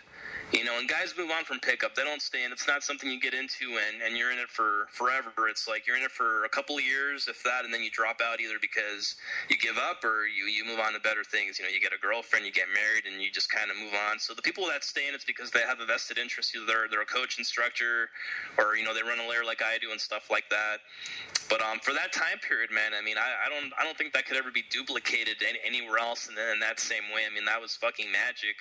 You 0.54 0.64
know, 0.64 0.78
and 0.78 0.88
guys 0.88 1.14
move 1.18 1.32
on 1.32 1.43
from 1.43 1.60
pickup. 1.60 1.96
They 1.96 2.04
don't 2.04 2.22
stay 2.22 2.46
in. 2.46 2.52
It's 2.52 2.68
not 2.68 2.84
something 2.84 3.10
you 3.10 3.20
get 3.20 3.34
into 3.34 3.78
and, 3.82 4.02
and 4.06 4.16
you're 4.16 4.32
in 4.32 4.38
it 4.38 4.48
for 4.48 4.88
forever. 4.91 5.50
It's 5.50 5.68
like 5.68 5.86
you're 5.86 5.98
in 5.98 6.04
it 6.04 6.12
for 6.12 6.46
a 6.46 6.50
couple 6.50 6.78
of 6.78 6.84
years, 6.84 7.28
if 7.28 7.43
that, 7.43 7.66
and 7.66 7.74
then 7.74 7.84
you 7.84 7.89
drop 7.89 8.22
out 8.24 8.39
either 8.39 8.56
because 8.62 9.16
you 9.50 9.58
give 9.58 9.78
up 9.78 10.04
or 10.04 10.28
you, 10.28 10.46
you 10.46 10.64
move 10.64 10.80
on 10.80 10.93
to 10.93 11.00
better 11.00 11.24
things. 11.24 11.60
You 11.60 11.66
know, 11.66 11.72
you 11.72 11.82
get 11.82 11.91
a 11.93 12.00
girlfriend, 12.00 12.46
you 12.46 12.54
get 12.54 12.68
married, 12.74 13.04
and 13.12 13.22
you 13.22 13.32
just 13.32 13.50
kind 13.52 13.70
of 13.70 13.78
move 13.78 13.93
on. 14.10 14.20
So 14.20 14.34
the 14.34 14.41
people 14.41 14.66
that 14.68 14.84
stay 14.84 15.08
in 15.10 15.16
it's 15.16 15.26
because 15.26 15.52
they 15.52 15.62
have 15.62 15.80
a 15.82 15.86
vested 15.86 16.18
interest. 16.18 16.56
Either 16.56 16.66
they're, 16.66 16.88
they're 16.89 17.02
a 17.02 17.06
coach, 17.06 17.38
instructor, 17.38 18.10
or, 18.58 18.78
you 18.78 18.86
know, 18.86 18.93
they 18.93 19.02
run 19.02 19.20
a 19.20 19.28
lair 19.28 19.43
like 19.43 19.62
I 19.62 19.78
do 19.80 19.91
and 19.91 20.00
stuff 20.00 20.30
like 20.30 20.48
that. 20.52 20.78
But 21.50 21.62
um, 21.62 21.80
for 21.80 21.93
that 21.93 22.14
time 22.14 22.39
period, 22.41 22.72
man, 22.72 22.93
I 22.98 23.04
mean, 23.04 23.18
I, 23.18 23.46
I 23.46 23.50
don't 23.50 23.72
I 23.80 23.84
don't 23.84 23.98
think 23.98 24.14
that 24.14 24.26
could 24.26 24.38
ever 24.38 24.50
be 24.50 24.64
duplicated 24.70 25.38
any, 25.46 25.60
anywhere 25.66 26.00
else 26.00 26.28
in, 26.28 26.34
in 26.54 26.60
that 26.60 26.80
same 26.80 27.04
way. 27.14 27.22
I 27.30 27.34
mean, 27.34 27.46
that 27.46 27.62
was 27.62 27.76
fucking 27.76 28.12
magic. 28.12 28.56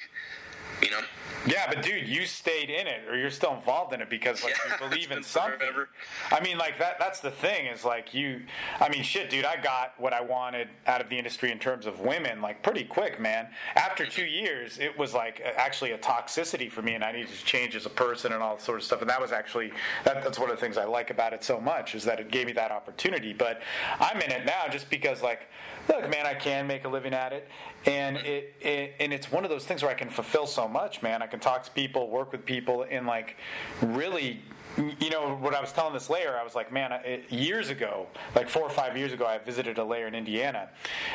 You 0.83 0.91
know? 0.91 1.01
Yeah, 1.47 1.67
but 1.69 1.83
dude, 1.83 2.09
you 2.09 2.25
stayed 2.25 2.71
in 2.71 2.87
it, 2.87 3.07
or 3.09 3.17
you're 3.17 3.31
still 3.31 3.55
involved 3.55 3.93
in 3.93 4.01
it 4.01 4.09
because 4.09 4.43
like 4.43 4.55
Yeah, 4.67 4.79
you 4.81 4.89
believe 4.89 5.11
in 5.11 5.23
something. 5.23 5.59
forever. 5.59 5.89
I 6.31 6.41
mean, 6.41 6.57
like 6.57 6.79
that. 6.79 6.99
That's 6.99 7.21
the 7.21 7.31
thing 7.31 7.67
is 7.67 7.85
like 7.85 8.15
you. 8.15 8.43
I 8.81 8.89
mean, 8.89 9.03
shit, 9.03 9.29
dude. 9.29 9.45
I 9.45 9.61
got 9.61 9.93
what 9.99 10.13
I 10.13 10.23
wanted 10.23 10.69
out 10.87 11.01
of 11.01 11.09
the 11.11 11.19
industry 11.19 11.51
in 11.51 11.59
terms 11.59 11.87
of 11.87 12.01
women, 12.01 12.41
like 12.41 12.63
pretty 12.63 12.85
quick, 12.85 13.21
man. 13.21 13.49
After 13.75 14.07
two 14.07 14.23
mm-hmm. 14.23 14.45
years, 14.45 14.79
it 14.79 14.99
was 14.99 15.13
like 15.13 15.43
actually 15.57 15.93
a 15.93 15.99
toxicity 15.99 16.71
for 16.71 16.81
me, 16.81 16.95
and 16.95 17.05
I 17.05 17.13
needed 17.13 17.29
to 17.29 17.45
change 17.45 17.77
as 17.77 17.85
a 17.85 17.91
person 17.91 18.33
and 18.33 18.43
all 18.43 18.59
sort 18.59 18.79
of 18.79 18.85
stuff. 18.85 19.03
And 19.03 19.11
that 19.11 19.21
was 19.21 19.33
actually 19.33 19.73
that, 20.05 20.25
that's 20.25 20.39
one 20.39 20.51
of 20.51 20.57
the 20.57 20.61
things 20.61 20.79
I 20.79 20.85
like 20.85 21.11
about 21.11 21.35
it 21.35 21.45
so 21.45 21.61
much 21.61 21.95
is 21.95 22.05
that 22.05 22.21
it 22.21 22.31
gave 22.31 22.47
me 22.47 22.53
that 22.55 22.71
opportunity. 22.71 23.35
But 23.35 23.61
I'm 24.01 24.21
in 24.23 24.31
it 24.31 24.47
now 24.47 24.65
just 24.71 24.89
because, 24.89 25.23
like, 25.23 25.49
look, 25.89 26.09
man, 26.09 26.27
I 26.27 26.35
can 26.35 26.67
make 26.67 26.85
a 26.85 26.89
living 26.89 27.13
at 27.13 27.35
it, 27.35 27.49
and 27.87 28.17
it, 28.19 28.55
it 28.61 28.95
and 29.01 29.13
it's 29.13 29.31
one 29.31 29.45
of 29.45 29.51
those 29.51 29.65
things 29.65 29.83
where 29.83 29.91
I 29.91 29.95
can 29.95 30.09
fulfill 30.09 30.47
so 30.47 30.67
much, 30.67 31.03
man. 31.03 31.23
I 31.23 31.27
can 31.27 31.41
talk 31.41 31.63
to 31.65 31.71
people, 31.71 32.09
work 32.09 32.33
with 32.33 32.45
people, 32.45 32.87
and 32.91 33.07
like 33.07 33.37
really. 33.83 34.41
You 34.77 35.09
know 35.09 35.37
what 35.37 35.55
I 35.55 35.61
was 35.61 35.71
telling 35.71 35.95
this 35.95 36.11
lair? 36.11 36.37
I 36.37 36.43
was 36.43 36.57
like, 36.57 36.73
man, 36.73 36.91
it, 37.05 37.31
years 37.31 37.71
ago, 37.71 38.09
like 38.35 38.49
four 38.49 38.63
or 38.63 38.71
five 38.71 38.97
years 38.97 39.13
ago, 39.13 39.25
I 39.25 39.39
visited 39.39 39.79
a 39.79 39.85
lair 39.85 40.09
in 40.09 40.17
Indiana, 40.17 40.69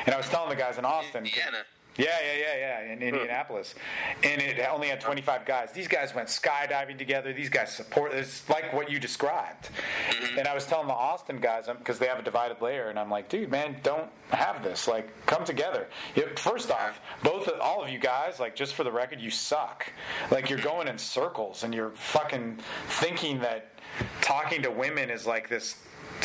and 0.06 0.16
I 0.16 0.18
was 0.18 0.30
telling 0.30 0.48
the 0.48 0.56
guys 0.56 0.78
in 0.78 0.86
Austin, 0.86 1.26
Indiana. 1.26 1.66
Yeah, 1.98 2.16
yeah, 2.24 2.40
yeah, 2.40 2.56
yeah, 2.58 2.94
in 2.94 2.98
hmm. 3.00 3.04
Indianapolis, 3.04 3.76
and 4.24 4.42
it 4.42 4.60
only 4.72 4.88
had 4.88 5.02
25 5.02 5.46
guys. 5.46 5.72
These 5.74 5.90
guys 5.90 6.16
went 6.16 6.30
skydiving 6.30 6.98
together. 6.98 7.34
These 7.34 7.50
guys 7.50 7.76
support. 7.76 8.14
It's 8.14 8.48
like 8.50 8.72
what 8.74 8.90
you 8.90 9.00
described. 9.00 9.70
Mm-hmm. 10.12 10.40
And 10.40 10.48
I 10.48 10.54
was 10.54 10.66
telling 10.66 10.88
the 10.88 10.94
Austin 10.94 11.40
guys 11.42 11.68
um, 11.68 11.78
because 11.78 12.00
they 12.00 12.08
have 12.08 12.20
a 12.20 12.24
divided 12.24 12.62
lair, 12.62 12.90
and 12.90 12.98
I'm 12.98 13.10
like, 13.10 13.28
dude, 13.28 13.52
man, 13.52 13.76
don't 13.84 14.10
have 14.32 14.64
this. 14.64 14.88
Like, 14.88 15.10
come 15.26 15.44
together. 15.44 15.88
First 16.38 16.72
off, 16.72 17.02
both 17.22 17.48
of, 17.48 17.60
all 17.60 17.84
of 17.84 17.90
you 17.90 18.00
guys, 18.00 18.40
like, 18.40 18.56
just 18.56 18.76
for 18.76 18.84
the 18.86 18.92
record, 18.92 19.20
you 19.20 19.30
suck. 19.30 19.92
Like, 20.32 20.50
you're 20.50 20.60
going 20.60 20.88
in 20.88 20.98
circles, 20.98 21.64
and 21.64 21.74
you're 21.74 21.92
fucking 21.92 22.60
thinking 22.88 23.40
that 23.40 23.72
talking 24.22 24.62
to 24.62 24.72
women 24.72 25.10
is 25.10 25.26
like 25.26 25.50
this 25.50 25.76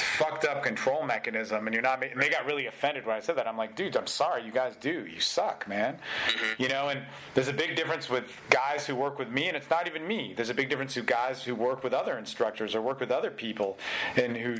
fucked 0.00 0.44
up 0.44 0.62
control 0.62 1.04
mechanism 1.04 1.66
and 1.66 1.74
you're 1.74 1.82
not 1.82 2.02
and 2.02 2.20
they 2.20 2.28
got 2.28 2.44
really 2.46 2.66
offended 2.66 3.06
when 3.06 3.16
I 3.16 3.20
said 3.20 3.36
that. 3.36 3.46
I'm 3.46 3.56
like 3.56 3.76
dude 3.76 3.96
I'm 3.96 4.06
sorry 4.06 4.44
you 4.44 4.52
guys 4.52 4.76
do. 4.76 5.06
You 5.06 5.20
suck 5.20 5.68
man. 5.68 5.98
Mm-hmm. 6.28 6.62
You 6.62 6.68
know 6.68 6.88
and 6.88 7.00
there's 7.34 7.48
a 7.48 7.52
big 7.52 7.76
difference 7.76 8.08
with 8.08 8.24
guys 8.50 8.86
who 8.86 8.94
work 8.94 9.18
with 9.18 9.30
me 9.30 9.48
and 9.48 9.56
it's 9.56 9.70
not 9.70 9.86
even 9.86 10.06
me. 10.06 10.32
There's 10.34 10.50
a 10.50 10.54
big 10.54 10.68
difference 10.68 10.96
with 10.96 11.06
guys 11.06 11.42
who 11.42 11.54
work 11.54 11.82
with 11.84 11.92
other 11.92 12.18
instructors 12.18 12.74
or 12.74 12.80
work 12.80 13.00
with 13.00 13.10
other 13.10 13.30
people 13.30 13.78
and 14.16 14.36
who 14.36 14.56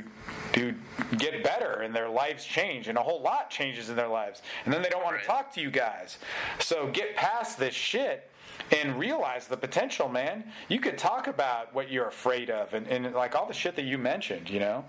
who 0.55 0.73
get 1.17 1.43
better 1.43 1.81
and 1.81 1.95
their 1.95 2.09
lives 2.09 2.45
change 2.45 2.87
and 2.87 2.97
a 2.97 3.01
whole 3.01 3.21
lot 3.21 3.49
changes 3.49 3.89
in 3.89 3.95
their 3.95 4.07
lives. 4.07 4.41
And 4.65 4.73
then 4.73 4.81
they 4.81 4.89
don't 4.89 5.03
want 5.03 5.19
to 5.19 5.25
talk 5.25 5.53
to 5.55 5.61
you 5.61 5.71
guys. 5.71 6.17
So 6.59 6.87
get 6.87 7.15
past 7.15 7.57
this 7.57 7.73
shit 7.73 8.29
and 8.71 8.97
realize 8.97 9.47
the 9.47 9.57
potential, 9.57 10.09
man. 10.09 10.43
You 10.69 10.79
could 10.79 10.97
talk 10.97 11.27
about 11.27 11.73
what 11.73 11.91
you're 11.91 12.07
afraid 12.07 12.49
of 12.49 12.73
and, 12.73 12.87
and 12.87 13.13
like 13.13 13.35
all 13.35 13.47
the 13.47 13.53
shit 13.53 13.75
that 13.75 13.85
you 13.85 13.97
mentioned, 13.97 14.49
you 14.49 14.59
know? 14.59 14.85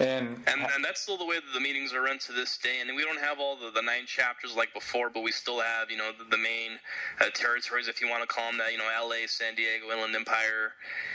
And, 0.00 0.42
And, 0.46 0.62
and 0.74 0.84
that's 0.84 1.00
still 1.00 1.18
the 1.18 1.26
way 1.26 1.36
that 1.36 1.52
the 1.54 1.60
meetings 1.60 1.92
are 1.92 2.02
run 2.02 2.18
to 2.20 2.32
this 2.32 2.56
day. 2.58 2.80
And 2.80 2.94
we 2.96 3.04
don't 3.04 3.20
have 3.20 3.38
all 3.38 3.56
the, 3.56 3.70
the 3.70 3.82
nine 3.82 4.06
chapters 4.06 4.56
like 4.56 4.72
before, 4.74 5.10
but 5.10 5.22
we 5.22 5.32
still 5.32 5.60
have, 5.60 5.90
you 5.90 5.96
know, 5.96 6.10
the, 6.16 6.24
the 6.24 6.42
main 6.42 6.78
uh, 7.20 7.26
territories, 7.34 7.88
if 7.88 8.00
you 8.00 8.08
want 8.08 8.22
to 8.22 8.26
call 8.26 8.50
them 8.50 8.58
that, 8.58 8.72
you 8.72 8.78
know, 8.78 8.88
LA, 9.02 9.26
San 9.26 9.54
Diego, 9.54 9.90
Inland 9.92 10.14
Empire. 10.14 10.72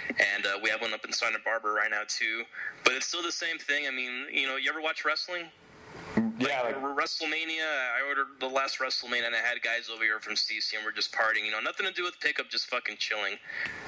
And 0.10 0.46
uh, 0.46 0.60
we 0.62 0.70
have 0.70 0.82
one 0.82 0.94
up 0.94 1.06
in 1.06 1.12
Santa 1.12 1.40
Barbara 1.44 1.74
right 1.74 1.92
now, 1.92 2.04
too. 2.08 2.44
But 2.84 2.94
it's 2.94 3.08
still 3.08 3.24
the 3.24 3.32
same 3.32 3.58
thing. 3.58 3.88
I 3.88 3.92
mean, 3.92 4.28
you 4.32 4.48
know, 4.48 4.56
you 4.56 4.70
ever 4.70 4.82
watch 4.82 5.04
wrestling? 5.06 5.46
Yeah, 6.40 6.62
like, 6.64 6.76
WrestleMania. 6.82 7.66
I 7.66 8.08
ordered 8.08 8.28
the 8.40 8.48
last 8.48 8.80
WrestleMania, 8.80 9.28
and 9.28 9.36
I 9.36 9.40
had 9.40 9.62
guys 9.62 9.90
over 9.94 10.04
here 10.04 10.20
from 10.20 10.34
CC, 10.36 10.76
and 10.76 10.86
we're 10.86 10.92
just 10.92 11.12
partying. 11.12 11.46
You 11.46 11.52
know, 11.52 11.60
nothing 11.60 11.86
to 11.88 11.94
do 11.94 12.04
with 12.04 12.20
pickup, 12.20 12.50
just 12.50 12.68
fucking 12.68 12.96
chilling. 13.00 13.36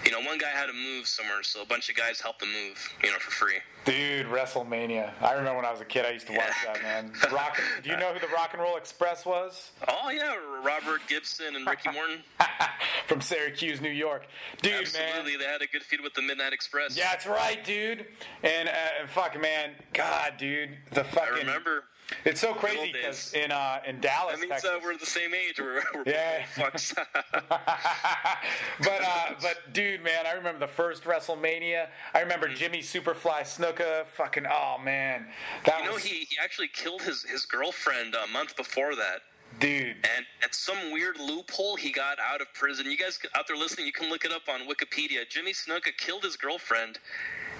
You 0.06 0.12
know, 0.12 0.20
one 0.22 0.38
guy 0.38 0.48
had 0.50 0.68
to 0.68 0.74
move 0.74 1.08
somewhere, 1.08 1.44
so 1.44 1.62
a 1.62 1.66
bunch 1.66 1.90
of 1.90 1.96
guys 1.96 2.20
helped 2.20 2.42
him 2.44 2.50
move. 2.52 2.78
You 3.04 3.12
know, 3.12 3.18
for 3.20 3.32
free. 3.32 3.56
dude, 3.86 4.28
WrestleMania. 4.28 5.12
I 5.22 5.34
remember 5.34 5.58
when 5.58 5.66
I 5.66 5.72
was 5.72 5.82
a 5.82 5.86
kid, 5.86 6.06
I 6.06 6.12
used 6.12 6.28
to 6.28 6.34
watch 6.34 6.52
Yeah. 6.66 6.74
that, 6.74 6.84
man. 6.84 7.14
Rock, 7.32 7.60
do 7.84 7.90
you 7.90 7.98
know 7.98 8.14
who 8.14 8.20
the 8.20 8.28
Rock 8.34 8.50
and 8.54 8.62
Roll 8.62 8.78
Express 8.78 9.26
was? 9.26 9.72
Oh 9.88 10.10
yeah, 10.12 10.36
Robert 10.64 11.02
Gibson 11.08 11.56
and 11.56 11.68
Ricky 11.68 11.90
Morton. 11.92 12.24
From 13.08 13.22
Syracuse, 13.22 13.82
New 13.82 13.90
York. 13.90 14.28
Dude, 14.62 14.72
man. 14.74 14.82
Absolutely, 14.84 15.38
they 15.38 15.46
had 15.46 15.62
a 15.64 15.68
good 15.68 15.82
feud 15.84 16.02
with 16.02 16.14
the 16.14 16.22
Midnight 16.22 16.54
Express. 16.54 16.96
Yeah, 16.96 17.10
that's 17.12 17.26
right, 17.26 17.64
dude. 17.64 18.06
And 18.44 18.70
uh, 18.70 19.08
fuck, 19.08 19.40
man, 19.42 19.72
God, 19.94 20.34
dude, 20.38 20.78
the 20.92 21.04
fucking. 21.04 21.34
I 21.34 21.38
remember. 21.40 21.86
It's 22.26 22.42
so 22.42 22.54
crazy 22.54 22.92
because 22.92 23.34
in 23.34 23.52
uh, 23.52 23.80
in 23.88 24.00
Dallas, 24.00 24.34
That 24.36 24.42
means 24.42 24.52
Texas, 24.62 24.70
uh, 24.70 24.80
we're 24.84 24.98
the 24.98 25.06
same 25.06 25.34
age. 25.34 25.60
We're, 25.60 25.82
we're 25.96 26.04
Yeah. 26.06 26.46
but 27.50 29.02
uh, 29.04 29.34
but 29.42 29.74
dude, 29.74 30.04
man, 30.04 30.26
I 30.28 30.34
remember 30.34 30.60
the 30.60 30.72
first 30.72 31.04
WrestleMania. 31.04 31.88
I 32.14 32.22
remember 32.22 32.48
Jimmy 32.48 32.80
Superfly 32.80 33.42
Snuka. 33.42 34.06
Fucking 34.16 34.46
oh 34.50 34.78
man, 34.84 35.28
that 35.66 35.74
Mm-hmm. 35.76 35.84
you 35.84 35.90
know, 35.90 35.94
was 35.96 36.04
he, 36.04 36.26
he 36.30 36.38
actually 36.42 36.70
killed 36.74 37.02
his 37.02 37.24
his 37.24 37.46
girlfriend 37.46 38.16
a 38.16 38.28
month 38.32 38.56
before 38.56 38.96
that. 38.96 39.22
dude. 39.60 39.96
And 40.16 40.26
at 40.44 40.54
some 40.56 40.92
weird 40.92 41.20
loophole, 41.20 41.76
he 41.76 41.92
got 41.92 42.18
out 42.20 42.42
of 42.42 42.48
prison. 42.54 42.86
You 42.90 42.98
guys 42.98 43.20
out 43.36 43.48
there 43.48 43.58
listening, 43.58 43.86
you 43.86 43.92
can 43.94 44.10
look 44.10 44.26
it 44.26 44.32
up 44.32 44.44
on 44.50 44.62
Wikipedia. 44.68 45.28
Jimmy 45.30 45.54
Snuka 45.54 45.96
killed 45.98 46.24
his 46.24 46.36
girlfriend, 46.36 47.00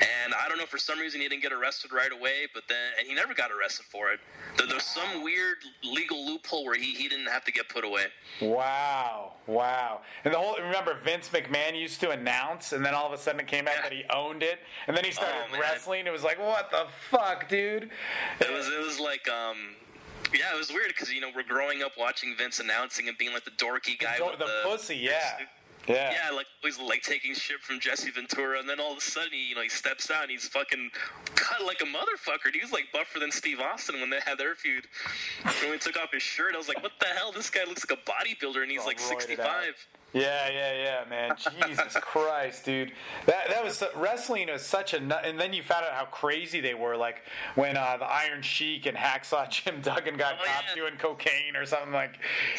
and 0.02 0.34
I 0.34 0.48
don't 0.48 0.58
know 0.58 0.66
for 0.66 0.78
some 0.78 1.00
reason 1.00 1.22
he 1.22 1.28
didn't 1.28 1.42
get 1.42 1.52
arrested 1.54 1.92
right 1.92 2.12
away. 2.12 2.48
But 2.54 2.64
then, 2.68 2.78
and 2.98 3.08
he 3.08 3.14
never 3.14 3.34
got 3.34 3.52
arrested 3.52 3.86
for 3.86 4.12
it. 4.12 4.20
There, 4.58 4.68
there's 4.68 4.84
some 4.84 5.24
weird 5.24 5.58
legal 5.84 6.26
loophole 6.26 6.66
where 6.66 6.76
he, 6.76 6.94
he 6.94 7.08
didn't 7.08 7.28
have 7.28 7.44
to 7.46 7.52
get 7.52 7.70
put 7.70 7.84
away. 7.84 8.06
Wow, 8.42 9.34
wow. 9.48 10.02
And 10.26 10.34
the 10.34 10.38
whole 10.38 10.56
remember 10.58 10.98
Vince 11.04 11.30
McMahon 11.30 11.80
used 11.80 12.00
to 12.02 12.12
announce, 12.12 12.74
and 12.74 12.86
then 12.86 12.94
all 12.94 13.06
of 13.08 13.14
a 13.14 13.18
sudden 13.18 13.40
it 13.40 13.48
came 13.48 13.68
out 13.68 13.74
Yeah. 13.78 13.84
that 13.84 13.92
he 13.94 14.04
owned 14.14 14.44
it, 14.44 14.60
and 14.88 14.96
then 14.96 15.04
he 15.06 15.12
started 15.12 15.36
Oh, 15.54 15.60
wrestling. 15.60 16.08
It 16.08 16.12
was 16.14 16.24
like, 16.24 16.40
what 16.40 16.72
the 16.72 16.86
fuck, 17.10 17.48
dude? 17.50 17.90
It 18.40 18.52
was 18.52 18.68
it 18.68 18.80
was 18.80 19.00
like 19.00 19.28
um. 19.30 19.58
Yeah, 20.32 20.54
it 20.54 20.58
was 20.58 20.70
weird 20.70 20.90
because 20.90 21.12
you 21.12 21.22
know 21.22 21.30
we're 21.36 21.42
growing 21.44 21.82
up 21.82 21.94
watching 21.98 22.36
Vince 22.38 22.60
announcing 22.60 23.08
and 23.08 23.18
being 23.18 23.34
like 23.34 23.46
the 23.46 23.52
dorky 23.52 23.98
guy 23.98 24.18
The, 24.20 24.26
with 24.26 24.38
the 24.40 24.46
the, 24.46 24.62
pussy, 24.64 24.96
yeah, 24.98 25.40
yeah. 25.88 26.12
Yeah, 26.12 26.36
like 26.36 26.46
he's 26.62 26.80
like 26.80 27.02
taking 27.02 27.34
shit 27.34 27.60
from 27.62 27.80
Jesse 27.80 28.12
Ventura, 28.12 28.60
and 28.60 28.68
then 28.68 28.80
all 28.80 28.92
of 28.92 28.98
a 28.98 29.02
sudden, 29.02 29.32
he, 29.32 29.50
you 29.50 29.56
know, 29.56 29.62
he 29.62 29.70
steps 29.70 30.12
out 30.12 30.24
and 30.24 30.32
he's 30.32 30.48
fucking 30.48 30.92
cut 31.36 31.66
like 31.66 31.82
a 31.82 31.86
motherfucker. 31.86 32.54
He 32.54 32.62
was 32.62 32.72
like 32.72 32.86
buffer 32.94 33.20
than 33.20 33.32
Steve 33.32 33.60
Austin 33.60 34.00
when 34.00 34.10
they 34.10 34.20
had 34.26 34.38
their 34.38 34.56
feud. 34.56 34.86
when 35.64 35.74
he 35.74 35.80
took 35.80 35.98
off 35.98 36.12
his 36.12 36.24
shirt, 36.24 36.54
I 36.54 36.58
was 36.58 36.68
like, 36.68 36.82
"What 36.84 36.94
the 37.00 37.08
hell? 37.08 37.32
This 37.32 37.50
guy 37.50 37.64
looks 37.66 37.86
like 37.90 38.00
a 38.00 38.10
bodybuilder, 38.10 38.62
and 38.62 38.72
he's 38.72 38.86
like 38.86 39.00
roided 39.00 39.40
out. 39.40 39.64
65." 40.14 40.22
Yeah, 40.22 40.50
yeah, 40.50 40.84
yeah, 41.04 41.10
man. 41.10 41.36
Jesus 41.38 41.94
Christ, 42.02 42.66
dude. 42.66 42.92
That 43.26 43.50
that 43.50 43.64
was 43.64 43.84
wrestling 43.96 44.50
was 44.52 44.62
such 44.66 44.94
a 44.94 45.00
nut. 45.00 45.22
And 45.26 45.40
then 45.40 45.54
you 45.54 45.64
found 45.64 45.86
out 45.86 45.92
how 45.94 46.06
crazy 46.06 46.60
they 46.62 46.74
were. 46.74 46.96
Like 46.98 47.22
when 47.56 47.78
uh, 47.78 47.98
the 47.98 48.06
Iron 48.06 48.42
Sheik 48.42 48.86
and 48.86 48.98
Hacksaw 48.98 49.50
Jim 49.50 49.82
Duggan 49.82 50.18
got 50.18 50.36
Oh, 50.42 50.46
caught 50.46 50.64
yeah. 50.70 50.76
doing 50.76 50.94
cocaine 50.98 51.56
or 51.56 51.66
something 51.66 51.92
like. 51.94 52.18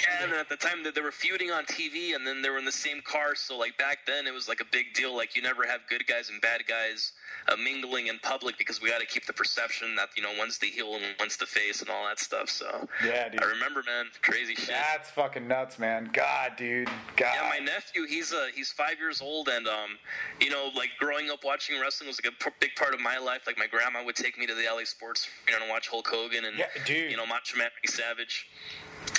Yeah, 0.09 0.25
and 0.25 0.33
at 0.33 0.49
the 0.49 0.57
time 0.57 0.83
that 0.85 0.95
they 0.95 1.01
were 1.01 1.13
feuding 1.13 1.51
on 1.51 1.65
TV, 1.65 2.15
and 2.15 2.27
then 2.27 2.43
they 2.43 2.51
were 2.51 2.59
in 2.59 2.65
the 2.65 2.73
same 2.73 3.01
car. 3.03 3.35
So 3.35 3.57
like 3.59 3.77
back 3.79 3.99
then, 4.07 4.27
it 4.27 4.35
was 4.35 4.49
like 4.49 4.61
a 4.61 4.67
big 4.71 4.95
deal. 4.95 5.17
Like 5.17 5.35
you 5.37 5.43
never 5.43 5.67
have 5.67 5.81
good 5.89 6.07
guys 6.07 6.31
and 6.31 6.41
bad 6.41 6.63
guys 6.67 7.13
uh, 7.49 7.57
mingling 7.57 8.07
in 8.09 8.19
public 8.21 8.59
because 8.59 8.81
we 8.83 8.89
got 8.91 9.01
to 9.01 9.07
keep 9.07 9.27
the 9.27 9.33
perception 9.33 9.95
that 9.97 10.09
you 10.17 10.23
know 10.23 10.33
one's 10.39 10.59
the 10.59 10.67
heel 10.67 10.95
and 10.95 11.05
one's 11.19 11.37
the 11.37 11.47
face 11.47 11.81
and 11.81 11.91
all 11.91 12.07
that 12.07 12.19
stuff. 12.19 12.49
So 12.49 12.89
Yeah, 13.05 13.29
dude. 13.29 13.43
I 13.43 13.47
remember, 13.47 13.83
man, 13.87 14.07
crazy 14.23 14.55
shit. 14.55 14.69
That's 14.69 15.11
fucking 15.11 15.47
nuts, 15.49 15.79
man. 15.79 16.11
God, 16.13 16.53
dude. 16.57 16.89
God. 17.17 17.33
Yeah, 17.35 17.49
my 17.49 17.59
nephew, 17.65 18.07
he's 18.07 18.33
uh, 18.33 18.47
he's 18.55 18.71
five 18.73 18.99
years 18.99 19.21
old, 19.21 19.49
and 19.49 19.67
um, 19.67 19.99
you 20.41 20.51
know, 20.51 20.71
like 20.77 20.91
growing 20.99 21.31
up 21.31 21.41
watching 21.45 21.81
wrestling 21.81 22.09
was 22.09 22.21
like 22.25 22.33
a 22.33 22.45
p- 22.45 22.57
big 22.61 22.75
part 22.77 22.95
of 22.95 23.01
my 23.01 23.19
life. 23.19 23.43
Like 23.47 23.59
my 23.59 23.67
grandma 23.67 24.05
would 24.05 24.17
take 24.17 24.39
me 24.39 24.47
to 24.47 24.55
the 24.55 24.65
LA 24.73 24.85
Sports, 24.85 25.29
you 25.47 25.55
know, 25.55 25.61
and 25.63 25.71
watch 25.71 25.89
Hulk 25.89 26.07
Hogan 26.09 26.45
and 26.45 26.59
Yeah, 26.59 26.67
dude. 26.87 27.11
you 27.11 27.17
know, 27.17 27.27
Macho 27.27 27.57
Man 27.59 27.69
Savage. 27.87 28.47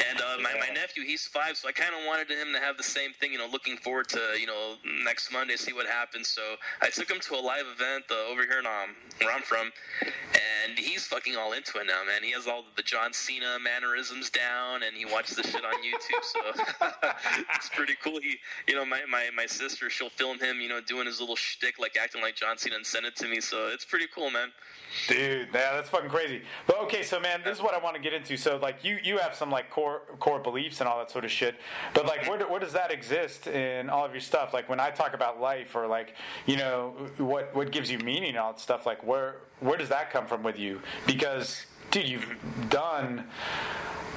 And 0.10 0.20
uh, 0.20 0.38
my, 0.42 0.54
my 0.60 0.74
nephew, 0.74 1.04
he's 1.04 1.26
five, 1.26 1.58
so 1.58 1.68
I 1.68 1.72
kind 1.72 1.94
of 1.94 2.06
wanted 2.06 2.30
him 2.30 2.54
to 2.54 2.60
have 2.60 2.78
the 2.78 2.84
same 2.84 3.14
thing. 3.14 3.32
You 3.32 3.38
know, 3.38 3.48
looking 3.52 3.78
forward 3.78 4.08
to 4.10 4.20
you 4.40 4.48
know 4.48 4.76
next 5.04 5.32
Monday, 5.32 5.56
see 5.56 5.74
what 5.74 5.88
happens. 5.88 6.28
So 6.28 6.42
I 6.82 6.90
took 6.90 7.10
him 7.10 7.20
to 7.20 7.36
a 7.36 7.42
live 7.42 7.66
event 7.74 8.06
uh, 8.10 8.32
over 8.32 8.42
here 8.42 8.60
in 8.60 8.66
um, 8.66 8.96
where 9.20 9.34
I'm 9.34 9.42
from, 9.42 9.72
and 10.02 10.78
he's 10.78 11.06
fucking 11.06 11.36
all 11.36 11.54
into 11.54 11.80
it 11.80 11.88
now, 11.88 12.02
man. 12.06 12.24
He 12.24 12.32
has 12.32 12.48
all 12.48 12.64
the 12.76 12.84
John 12.84 13.14
Cena 13.14 13.58
mannerisms 13.62 14.30
down, 14.30 14.84
and 14.84 14.96
he 14.96 15.06
watches 15.06 15.38
the 15.38 15.44
shit 15.44 15.64
on 15.66 15.74
YouTube. 15.84 16.24
So 16.24 16.40
it's 17.56 17.70
pretty 17.70 17.96
cool. 18.04 18.20
He, 18.22 18.38
you 18.68 18.76
know, 18.76 18.86
my, 18.86 19.02
my, 19.10 19.30
my 19.36 19.46
sister, 19.46 19.90
she'll 19.90 20.10
film 20.10 20.40
him, 20.40 20.60
you 20.62 20.70
know, 20.70 20.82
doing 20.82 21.06
his 21.06 21.20
little 21.20 21.36
shtick, 21.36 21.80
like 21.80 21.98
acting 22.02 22.22
like 22.22 22.36
John 22.36 22.58
Cena, 22.58 22.76
and 22.76 22.86
send 22.86 23.06
it 23.06 23.16
to 23.18 23.28
me. 23.28 23.42
So 23.42 23.68
it's 23.68 23.86
pretty 23.86 24.08
cool, 24.14 24.32
man. 24.32 24.50
Dude, 25.08 25.48
yeah, 25.54 25.76
that's 25.76 25.90
fucking 25.90 26.10
crazy. 26.10 26.42
But 26.68 26.80
okay, 26.82 27.04
so 27.04 27.20
man, 27.20 27.42
this 27.44 27.58
is 27.58 27.64
what 27.64 27.74
I 27.74 27.80
want 27.80 27.96
to 27.96 28.02
get 28.02 28.14
into. 28.14 28.38
So 28.38 28.58
like, 28.58 28.84
you 28.84 29.00
you 29.04 29.18
have 29.18 29.36
some 29.36 29.50
like 29.50 29.70
core 29.82 30.02
core 30.20 30.40
beliefs 30.40 30.80
and 30.80 30.88
all 30.88 31.00
that 31.00 31.12
sort 31.12 31.26
of 31.26 31.32
shit. 31.32 31.56
But 31.94 32.06
like, 32.06 32.28
where 32.28 32.38
do, 32.38 32.46
where 32.46 32.60
does 32.60 32.74
that 32.74 32.92
exist 32.92 33.48
in 33.48 33.90
all 33.90 34.06
of 34.06 34.12
your 34.12 34.22
stuff? 34.22 34.54
Like 34.54 34.70
when 34.70 34.80
I 34.80 34.92
talk 34.92 35.14
about 35.14 35.42
life 35.42 35.76
or 35.76 35.88
like, 35.88 36.16
you 36.46 36.58
know, 36.58 36.94
what 37.18 37.54
what 37.56 37.72
gives 37.72 37.90
you 37.90 37.98
meaning 38.00 38.30
and 38.30 38.38
all 38.38 38.52
that 38.52 38.60
stuff. 38.60 38.86
Like 38.86 39.04
where 39.04 39.38
where 39.60 39.78
does 39.78 39.90
that 39.90 40.12
come 40.12 40.28
from 40.28 40.44
with 40.44 40.60
you? 40.60 40.82
Because 41.06 41.66
dude, 41.90 42.08
you've 42.08 42.36
done. 42.70 43.26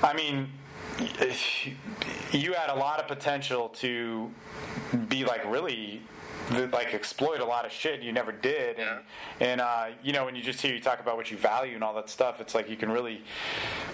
I 0.02 0.12
mean, 0.14 0.50
you 2.32 2.52
had 2.52 2.70
a 2.70 2.74
lot 2.74 3.00
of 3.00 3.08
potential 3.08 3.70
to 3.80 4.30
be 5.08 5.24
like 5.24 5.44
really 5.50 6.02
like 6.50 6.94
exploit 6.94 7.40
a 7.40 7.44
lot 7.44 7.64
of 7.64 7.72
shit 7.72 8.02
you 8.02 8.12
never 8.12 8.32
did. 8.32 8.78
And, 8.78 9.00
and 9.40 9.60
uh, 9.60 9.86
you 10.02 10.12
know 10.12 10.24
when 10.24 10.34
you 10.36 10.42
just 10.42 10.60
hear 10.60 10.74
you 10.74 10.80
talk 10.80 11.00
about 11.00 11.16
what 11.16 11.30
you 11.30 11.36
value 11.36 11.74
and 11.74 11.82
all 11.84 11.94
that 11.94 12.08
stuff 12.10 12.40
it's 12.40 12.54
like 12.54 12.68
you 12.68 12.76
can 12.76 12.90
really 12.90 13.22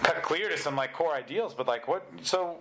cut 0.03 0.21
clear 0.21 0.49
to 0.49 0.57
some 0.57 0.75
like 0.75 0.93
core 0.93 1.13
ideals. 1.13 1.53
But 1.53 1.67
like 1.67 1.87
what 1.87 2.05
so 2.21 2.57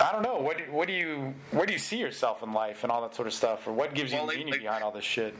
I 0.00 0.10
don't 0.12 0.22
know. 0.22 0.38
What 0.38 0.68
what 0.70 0.88
do 0.88 0.94
you 0.94 1.34
where 1.50 1.66
do 1.66 1.72
you 1.72 1.78
see 1.78 1.98
yourself 1.98 2.42
in 2.42 2.52
life 2.52 2.82
and 2.82 2.90
all 2.92 3.02
that 3.02 3.14
sort 3.14 3.28
of 3.28 3.34
stuff? 3.34 3.66
Or 3.66 3.72
what 3.72 3.94
gives 3.94 4.12
you 4.12 4.20
like- 4.22 4.36
meaning 4.38 4.52
like- 4.52 4.60
behind 4.62 4.82
all 4.82 4.90
this 4.90 5.04
shit? 5.04 5.34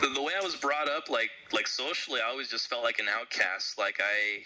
The, 0.00 0.08
the 0.14 0.22
way 0.22 0.32
I 0.40 0.42
was 0.42 0.56
brought 0.56 0.88
up, 0.88 1.10
like 1.10 1.28
like 1.52 1.66
socially, 1.68 2.20
I 2.24 2.30
always 2.30 2.48
just 2.48 2.68
felt 2.68 2.82
like 2.82 2.98
an 2.98 3.06
outcast. 3.08 3.76
Like 3.78 4.00
I, 4.00 4.44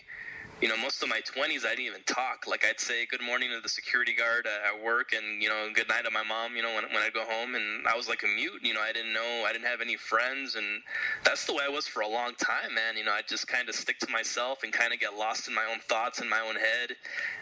you 0.61 0.69
know, 0.69 0.77
most 0.77 1.03
of 1.03 1.09
my 1.09 1.21
20s, 1.21 1.67
I 1.67 1.71
didn't 1.71 1.87
even 1.87 2.03
talk. 2.07 2.47
Like, 2.47 2.65
I'd 2.65 2.81
say 2.81 3.07
good 3.07 3.21
morning 3.21 3.51
to 3.55 3.61
the 3.61 3.69
security 3.69 4.15
guard 4.15 4.47
at 4.47 4.83
work 4.83 5.13
and, 5.13 5.43
you 5.43 5.49
know, 5.49 5.69
good 5.75 5.89
night 5.89 6.05
to 6.05 6.11
my 6.11 6.23
mom, 6.23 6.57
you 6.57 6.63
know, 6.63 6.75
when, 6.75 6.85
when 6.85 7.03
I'd 7.03 7.13
go 7.13 7.25
home. 7.25 7.55
And 7.55 7.87
I 7.87 7.97
was 7.97 8.09
like 8.09 8.23
a 8.23 8.27
mute, 8.27 8.61
you 8.63 8.73
know, 8.73 8.81
I 8.81 8.93
didn't 8.93 9.13
know, 9.13 9.45
I 9.47 9.53
didn't 9.53 9.67
have 9.67 9.81
any 9.81 9.97
friends. 9.97 10.55
And 10.55 10.81
that's 11.25 11.45
the 11.45 11.55
way 11.55 11.65
I 11.67 11.69
was 11.69 11.87
for 11.87 12.01
a 12.01 12.09
long 12.09 12.35
time, 12.37 12.75
man. 12.75 12.97
You 12.97 13.05
know, 13.05 13.13
I 13.13 13.23
just 13.27 13.49
kind 13.49 13.69
of 13.69 13.75
stick 13.75 13.99
to 14.01 14.11
myself 14.11 14.63
and 14.63 14.73
kind 14.73 14.93
of 14.93 15.01
get 15.01 15.17
lost 15.17 15.49
in 15.49 15.55
my 15.55 15.65
own 15.71 15.81
thoughts 15.81 16.21
in 16.21 16.29
my 16.29 16.41
own 16.41 16.55
head. 16.55 16.97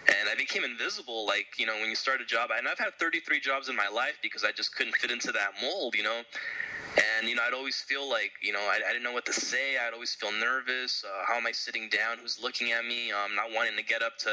And 0.08 0.28
I 0.30 0.34
became 0.34 0.64
invisible. 0.64 1.26
Like, 1.26 1.46
you 1.58 1.66
know, 1.66 1.74
when 1.74 1.90
you 1.90 1.96
start 1.96 2.20
a 2.20 2.24
job, 2.24 2.50
and 2.56 2.66
I've 2.66 2.78
had 2.78 2.94
33 2.98 3.40
jobs 3.40 3.68
in 3.68 3.76
my 3.76 3.88
life 3.88 4.18
because 4.22 4.42
I 4.42 4.52
just 4.52 4.74
couldn't 4.74 4.96
fit 4.96 5.10
into 5.10 5.32
that 5.32 5.52
mold, 5.60 5.94
you 5.94 6.02
know. 6.02 6.22
And 6.96 7.28
you 7.28 7.34
know, 7.34 7.42
I'd 7.46 7.54
always 7.54 7.76
feel 7.76 8.08
like 8.08 8.32
you 8.42 8.52
know 8.52 8.60
I, 8.60 8.80
I 8.86 8.92
didn't 8.92 9.04
know 9.04 9.12
what 9.12 9.24
to 9.26 9.32
say. 9.32 9.76
I'd 9.76 9.94
always 9.94 10.14
feel 10.14 10.32
nervous. 10.32 11.04
Uh, 11.06 11.24
how 11.26 11.36
am 11.36 11.46
I 11.46 11.52
sitting 11.52 11.88
down? 11.88 12.18
Who's 12.20 12.38
looking 12.42 12.72
at 12.72 12.84
me? 12.84 13.10
Um, 13.10 13.34
not 13.34 13.46
wanting 13.54 13.76
to 13.76 13.84
get 13.84 14.02
up 14.02 14.18
to 14.18 14.30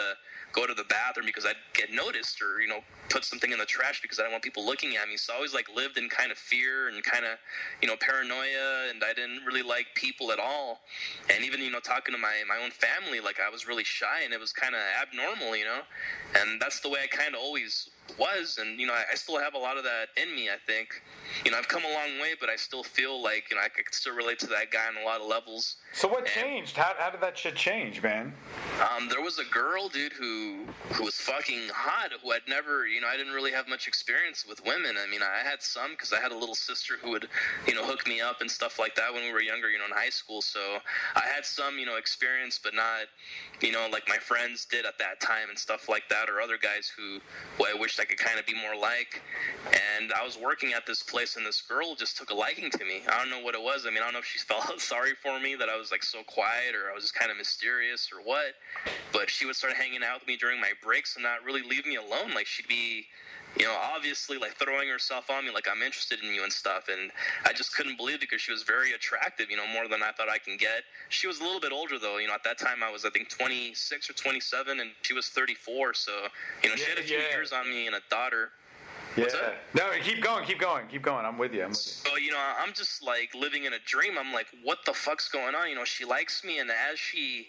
go 0.51 0.65
to 0.65 0.73
the 0.73 0.83
bathroom 0.85 1.25
because 1.25 1.45
I'd 1.45 1.55
get 1.73 1.93
noticed, 1.93 2.41
or 2.41 2.59
you 2.59 2.67
know, 2.67 2.79
put 3.09 3.23
something 3.23 3.51
in 3.51 3.59
the 3.59 3.65
trash 3.65 4.01
because 4.01 4.19
I 4.19 4.23
don't 4.23 4.31
want 4.31 4.43
people 4.43 4.65
looking 4.65 4.97
at 4.97 5.07
me. 5.07 5.15
So 5.15 5.33
I 5.33 5.37
always 5.37 5.53
like 5.53 5.67
lived 5.73 5.97
in 5.97 6.09
kind 6.09 6.31
of 6.31 6.37
fear 6.37 6.89
and 6.89 7.01
kind 7.03 7.23
of 7.23 7.37
you 7.81 7.87
know 7.87 7.95
paranoia, 7.95 8.89
and 8.89 9.03
I 9.03 9.13
didn't 9.13 9.45
really 9.45 9.63
like 9.63 9.87
people 9.95 10.31
at 10.31 10.39
all. 10.39 10.81
And 11.33 11.45
even 11.45 11.61
you 11.61 11.71
know 11.71 11.79
talking 11.79 12.13
to 12.13 12.19
my 12.19 12.43
my 12.47 12.61
own 12.61 12.71
family, 12.71 13.21
like 13.21 13.39
I 13.39 13.49
was 13.49 13.67
really 13.67 13.85
shy, 13.85 14.21
and 14.25 14.33
it 14.33 14.39
was 14.39 14.51
kind 14.51 14.75
of 14.75 14.81
abnormal, 15.01 15.55
you 15.55 15.65
know. 15.65 15.81
And 16.35 16.59
that's 16.59 16.81
the 16.81 16.89
way 16.89 16.99
I 17.03 17.07
kind 17.07 17.35
of 17.35 17.41
always 17.41 17.89
was 18.17 18.57
and 18.59 18.79
you 18.79 18.87
know 18.87 18.93
I, 18.93 19.03
I, 19.11 19.15
still 19.15 19.39
have 19.39 19.53
a 19.53 19.57
lot 19.57 19.77
of 19.77 19.83
that 19.83 20.07
in 20.21 20.33
me 20.35 20.49
i 20.49 20.57
think. 20.65 21.01
You 21.45 21.51
know 21.51 21.57
i've 21.57 21.67
come 21.67 21.83
a 21.83 21.93
long 21.93 22.19
way 22.21 22.33
but 22.39 22.49
i 22.49 22.55
still 22.55 22.83
feel 22.83 23.21
like 23.21 23.45
you 23.49 23.57
know 23.57 23.63
i 23.63 23.69
could 23.69 23.93
still 23.93 24.15
relate 24.15 24.39
to 24.39 24.47
that 24.47 24.71
guy 24.71 24.87
on 24.87 25.01
a 25.01 25.05
lot 25.05 25.21
of 25.21 25.27
levels. 25.27 25.77
So 25.93 26.07
what 26.07 26.19
and, 26.19 26.27
changed? 26.27 26.77
How, 26.77 26.93
how 26.97 27.09
did 27.09 27.21
that 27.21 27.37
shit 27.37 27.55
change 27.55 28.01
man? 28.01 28.33
Um, 28.79 29.09
there 29.09 29.21
was 29.21 29.39
a 29.39 29.45
girl 29.45 29.89
dude 29.89 30.13
who 30.13 30.65
who 30.93 31.03
was 31.03 31.15
fucking 31.15 31.69
hot 31.73 32.11
who 32.23 32.31
i'd 32.31 32.47
never 32.47 32.87
you 32.87 33.01
know 33.01 33.07
i 33.07 33.17
didn't 33.17 33.33
really 33.33 33.51
have 33.51 33.67
much 33.67 33.87
experience 33.87 34.45
with 34.47 34.63
women. 34.65 34.95
I 35.01 35.09
mean 35.09 35.21
i 35.21 35.47
had 35.47 35.61
some 35.61 35.91
because 35.91 36.13
i 36.13 36.19
had 36.19 36.31
a 36.31 36.37
little 36.37 36.55
sister 36.55 36.95
who 37.01 37.11
would 37.11 37.27
you 37.67 37.75
know 37.75 37.85
hook 37.85 38.07
me 38.07 38.21
up 38.21 38.41
and 38.41 38.49
stuff 38.49 38.79
like 38.79 38.95
that 38.95 39.13
when 39.13 39.23
we 39.23 39.31
were 39.31 39.41
younger 39.41 39.69
you 39.69 39.77
know 39.77 39.85
in 39.85 39.91
high 39.91 40.09
school. 40.09 40.41
So 40.41 40.79
i 41.15 41.25
had 41.33 41.45
some 41.45 41.77
you 41.77 41.85
know 41.85 41.97
experience 41.97 42.59
but 42.61 42.73
not 42.73 43.07
you 43.61 43.71
know 43.71 43.87
like 43.91 44.07
my 44.07 44.17
friends 44.17 44.65
did 44.65 44.85
at 44.85 44.97
that 44.99 45.19
time 45.19 45.49
and 45.49 45.57
stuff 45.57 45.89
like 45.89 46.07
that 46.09 46.29
or 46.29 46.41
other 46.41 46.57
guys 46.57 46.91
who 46.95 47.19
well, 47.57 47.69
i 47.73 47.79
wish 47.79 47.95
I 47.99 48.05
could 48.05 48.17
kind 48.17 48.39
of 48.39 48.45
be 48.45 48.53
more 48.53 48.75
like. 48.75 49.21
And 49.97 50.11
I 50.13 50.23
was 50.23 50.37
working 50.37 50.73
at 50.73 50.85
this 50.85 51.03
place, 51.03 51.35
and 51.35 51.45
this 51.45 51.61
girl 51.61 51.95
just 51.95 52.17
took 52.17 52.29
a 52.29 52.33
liking 52.33 52.69
to 52.71 52.85
me. 52.85 53.01
I 53.07 53.17
don't 53.19 53.29
know 53.29 53.41
what 53.41 53.55
it 53.55 53.61
was. 53.61 53.85
I 53.85 53.89
mean, 53.89 53.99
I 53.99 54.05
don't 54.05 54.13
know 54.13 54.19
if 54.19 54.25
she 54.25 54.39
felt 54.47 54.79
sorry 54.79 55.13
for 55.21 55.39
me 55.39 55.55
that 55.55 55.69
I 55.69 55.77
was 55.77 55.91
like 55.91 56.03
so 56.03 56.23
quiet, 56.23 56.75
or 56.75 56.91
I 56.91 56.95
was 56.95 57.03
just 57.03 57.15
kind 57.15 57.31
of 57.31 57.37
mysterious, 57.37 58.09
or 58.13 58.21
what. 58.21 58.55
But 59.11 59.29
she 59.29 59.45
would 59.45 59.55
start 59.55 59.73
hanging 59.73 60.03
out 60.03 60.21
with 60.21 60.27
me 60.27 60.37
during 60.37 60.59
my 60.59 60.71
breaks 60.83 61.15
and 61.15 61.23
not 61.23 61.43
really 61.43 61.61
leave 61.61 61.85
me 61.85 61.95
alone. 61.95 62.33
Like 62.33 62.47
she'd 62.47 62.67
be 62.67 63.07
you 63.57 63.65
know, 63.65 63.75
obviously 63.95 64.37
like 64.37 64.55
throwing 64.55 64.87
herself 64.87 65.29
on 65.29 65.45
me 65.45 65.51
like 65.51 65.67
I'm 65.69 65.81
interested 65.81 66.19
in 66.23 66.33
you 66.33 66.43
and 66.43 66.51
stuff. 66.51 66.87
And 66.89 67.11
I 67.45 67.53
just 67.53 67.75
couldn't 67.75 67.97
believe 67.97 68.15
it 68.15 68.21
because 68.21 68.41
she 68.41 68.51
was 68.51 68.63
very 68.63 68.93
attractive, 68.93 69.49
you 69.49 69.57
know, 69.57 69.67
more 69.73 69.87
than 69.87 70.03
I 70.03 70.11
thought 70.11 70.29
I 70.29 70.37
can 70.37 70.57
get. 70.57 70.83
She 71.09 71.27
was 71.27 71.39
a 71.39 71.43
little 71.43 71.59
bit 71.59 71.71
older 71.71 71.97
though, 71.99 72.17
you 72.17 72.27
know, 72.27 72.33
at 72.33 72.43
that 72.43 72.57
time 72.57 72.83
I 72.83 72.91
was 72.91 73.05
I 73.05 73.09
think 73.09 73.29
26 73.29 74.09
or 74.09 74.13
27 74.13 74.79
and 74.79 74.91
she 75.01 75.13
was 75.13 75.29
34. 75.29 75.93
So, 75.93 76.11
you 76.63 76.69
know, 76.69 76.75
yeah, 76.75 76.83
she 76.83 76.89
had 76.89 76.99
a 76.99 77.03
few 77.03 77.17
yeah. 77.17 77.29
years 77.31 77.51
on 77.51 77.69
me 77.69 77.87
and 77.87 77.95
a 77.95 78.01
daughter. 78.09 78.51
Yeah. 79.17 79.25
No, 79.73 79.83
keep 80.03 80.21
going, 80.21 80.45
keep 80.45 80.59
going, 80.59 80.87
keep 80.87 81.01
going. 81.01 81.25
I'm 81.25 81.37
with 81.37 81.53
you. 81.53 81.63
I'm 81.63 81.69
with 81.69 81.77
you. 81.77 82.09
So, 82.09 82.17
you 82.17 82.31
know, 82.31 82.39
I'm 82.59 82.73
just 82.73 83.03
like 83.03 83.33
living 83.35 83.65
in 83.65 83.73
a 83.73 83.79
dream. 83.85 84.17
I'm 84.17 84.33
like, 84.33 84.47
what 84.63 84.79
the 84.85 84.93
fuck's 84.93 85.29
going 85.29 85.55
on? 85.55 85.69
You 85.69 85.75
know, 85.75 85.83
she 85.83 86.05
likes 86.05 86.43
me, 86.43 86.59
and 86.59 86.69
as 86.69 86.97
she 86.99 87.47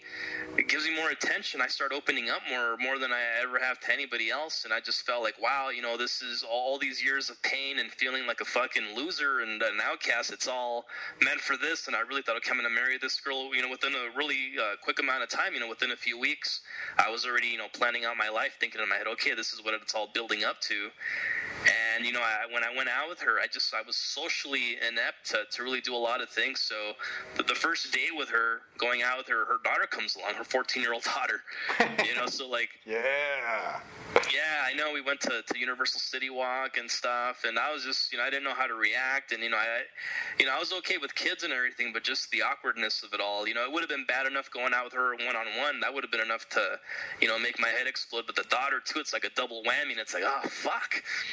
gives 0.67 0.85
me 0.87 0.95
more 0.95 1.09
attention, 1.09 1.61
I 1.61 1.67
start 1.67 1.93
opening 1.93 2.29
up 2.29 2.41
more, 2.49 2.77
more 2.77 2.99
than 2.99 3.11
I 3.11 3.21
ever 3.41 3.59
have 3.59 3.79
to 3.81 3.93
anybody 3.93 4.29
else. 4.29 4.65
And 4.65 4.73
I 4.73 4.79
just 4.79 5.05
felt 5.05 5.23
like, 5.23 5.41
wow, 5.41 5.69
you 5.69 5.81
know, 5.81 5.97
this 5.97 6.21
is 6.21 6.43
all 6.43 6.77
these 6.77 7.03
years 7.03 7.29
of 7.29 7.41
pain 7.43 7.79
and 7.79 7.91
feeling 7.91 8.27
like 8.27 8.41
a 8.41 8.45
fucking 8.45 8.95
loser 8.95 9.39
and 9.39 9.61
an 9.61 9.79
outcast. 9.83 10.31
It's 10.31 10.47
all 10.47 10.85
meant 11.23 11.39
for 11.39 11.57
this. 11.57 11.87
And 11.87 11.95
I 11.95 12.01
really 12.01 12.21
thought, 12.21 12.37
okay, 12.37 12.51
I'm 12.51 12.57
going 12.57 12.69
to 12.69 12.75
marry 12.75 12.97
this 12.97 13.19
girl, 13.19 13.55
you 13.55 13.61
know, 13.61 13.69
within 13.69 13.93
a 13.93 14.17
really 14.17 14.53
uh, 14.59 14.75
quick 14.83 14.99
amount 14.99 15.23
of 15.23 15.29
time, 15.29 15.53
you 15.53 15.59
know, 15.59 15.69
within 15.69 15.91
a 15.91 15.95
few 15.97 16.19
weeks. 16.19 16.61
I 16.97 17.09
was 17.09 17.25
already, 17.25 17.47
you 17.47 17.57
know, 17.57 17.67
planning 17.73 18.05
out 18.05 18.17
my 18.17 18.29
life, 18.29 18.57
thinking 18.59 18.81
in 18.81 18.89
my 18.89 18.95
head, 18.97 19.07
okay, 19.07 19.33
this 19.33 19.53
is 19.53 19.63
what 19.63 19.73
it's 19.73 19.95
all 19.95 20.09
building 20.13 20.43
up 20.43 20.59
to. 20.61 20.89
And 21.95 22.05
you 22.05 22.13
know, 22.13 22.21
I, 22.21 22.51
when 22.51 22.63
I 22.63 22.75
went 22.75 22.89
out 22.89 23.09
with 23.09 23.19
her, 23.21 23.39
I 23.39 23.47
just 23.47 23.73
I 23.73 23.81
was 23.85 23.95
socially 23.95 24.77
inept 24.87 25.29
to, 25.31 25.39
to 25.51 25.63
really 25.63 25.81
do 25.81 25.95
a 25.95 25.97
lot 25.97 26.21
of 26.21 26.29
things. 26.29 26.59
So 26.59 26.93
the, 27.35 27.43
the 27.43 27.55
first 27.55 27.91
day 27.93 28.07
with 28.15 28.29
her, 28.29 28.61
going 28.77 29.03
out 29.03 29.17
with 29.17 29.27
her, 29.27 29.45
her 29.45 29.57
daughter 29.63 29.87
comes 29.87 30.15
along, 30.15 30.33
her 30.35 30.43
14 30.43 30.81
year 30.81 30.93
old 30.93 31.03
daughter. 31.15 31.41
You 32.03 32.15
know, 32.15 32.25
so 32.25 32.49
like 32.49 32.69
yeah, 32.85 33.79
yeah, 34.33 34.65
I 34.65 34.73
know. 34.73 34.91
We 34.93 35.01
went 35.01 35.21
to, 35.21 35.41
to 35.45 35.59
Universal 35.59 35.99
City 35.99 36.29
Walk 36.29 36.77
and 36.77 36.89
stuff, 36.89 37.43
and 37.45 37.59
I 37.59 37.71
was 37.71 37.83
just 37.83 38.11
you 38.11 38.17
know 38.17 38.23
I 38.23 38.29
didn't 38.29 38.43
know 38.43 38.53
how 38.53 38.67
to 38.67 38.73
react, 38.73 39.31
and 39.31 39.43
you 39.43 39.49
know 39.49 39.57
I, 39.57 39.81
you 40.39 40.45
know 40.45 40.55
I 40.55 40.59
was 40.59 40.73
okay 40.73 40.97
with 40.97 41.13
kids 41.15 41.43
and 41.43 41.53
everything, 41.53 41.91
but 41.93 42.03
just 42.03 42.31
the 42.31 42.41
awkwardness 42.41 43.03
of 43.03 43.13
it 43.13 43.21
all. 43.21 43.47
You 43.47 43.53
know, 43.53 43.63
it 43.63 43.71
would 43.71 43.81
have 43.81 43.89
been 43.89 44.05
bad 44.05 44.27
enough 44.27 44.49
going 44.51 44.73
out 44.73 44.85
with 44.85 44.93
her 44.93 45.11
one 45.15 45.35
on 45.35 45.45
one. 45.59 45.79
That 45.81 45.93
would 45.93 46.03
have 46.03 46.11
been 46.11 46.21
enough 46.21 46.47
to, 46.49 46.79
you 47.21 47.27
know, 47.27 47.37
make 47.37 47.59
my 47.59 47.69
head 47.69 47.87
explode. 47.87 48.25
But 48.25 48.35
the 48.35 48.45
daughter 48.49 48.81
too, 48.83 48.99
it's 48.99 49.13
like 49.13 49.23
a 49.23 49.29
double 49.35 49.63
whammy, 49.63 49.91
and 49.91 49.99
it's 49.99 50.13
like 50.13 50.23
oh 50.25 50.47
fuck. 50.47 51.03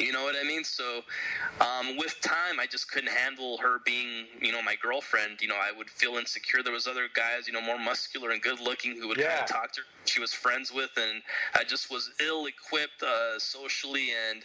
You 0.00 0.12
know 0.12 0.22
what 0.22 0.34
I 0.40 0.46
mean? 0.46 0.64
So, 0.64 1.02
um, 1.60 1.96
with 1.98 2.18
time, 2.22 2.58
I 2.58 2.66
just 2.66 2.90
couldn't 2.90 3.10
handle 3.10 3.58
her 3.58 3.80
being, 3.84 4.24
you 4.40 4.50
know, 4.50 4.62
my 4.62 4.74
girlfriend. 4.80 5.42
You 5.42 5.48
know, 5.48 5.56
I 5.56 5.76
would 5.76 5.90
feel 5.90 6.16
insecure. 6.16 6.62
There 6.62 6.72
was 6.72 6.86
other 6.86 7.08
guys, 7.14 7.46
you 7.46 7.52
know, 7.52 7.60
more 7.60 7.78
muscular 7.78 8.30
and 8.30 8.40
good 8.40 8.60
looking 8.60 8.96
who 8.96 9.08
would 9.08 9.18
yeah. 9.18 9.28
kind 9.28 9.42
of 9.42 9.48
talk 9.48 9.72
to 9.72 9.80
her. 9.82 9.86
She 10.06 10.18
was 10.20 10.32
friends 10.32 10.72
with, 10.72 10.90
and 10.96 11.22
I 11.54 11.64
just 11.64 11.90
was 11.90 12.10
ill 12.26 12.46
equipped 12.46 13.02
uh, 13.02 13.38
socially 13.38 14.08
and 14.30 14.42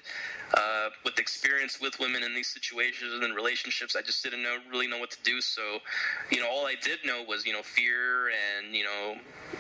uh, 0.53 0.89
with 1.05 1.17
experience 1.17 1.79
with 1.79 1.97
women 1.99 2.23
in 2.23 2.35
these 2.35 2.49
situations 2.49 3.23
and 3.23 3.33
relationships. 3.33 3.95
I 3.95 4.01
just 4.01 4.21
didn't 4.23 4.43
know 4.43 4.57
really 4.69 4.87
know 4.87 4.99
what 4.99 5.11
to 5.11 5.17
do. 5.23 5.39
So, 5.39 5.79
you 6.31 6.41
know, 6.41 6.49
all 6.49 6.65
I 6.65 6.75
did 6.81 6.99
know 7.05 7.23
was, 7.25 7.45
you 7.45 7.53
know, 7.53 7.63
fear 7.63 8.27
and 8.27 8.75
you 8.75 8.83
know, 8.83 9.15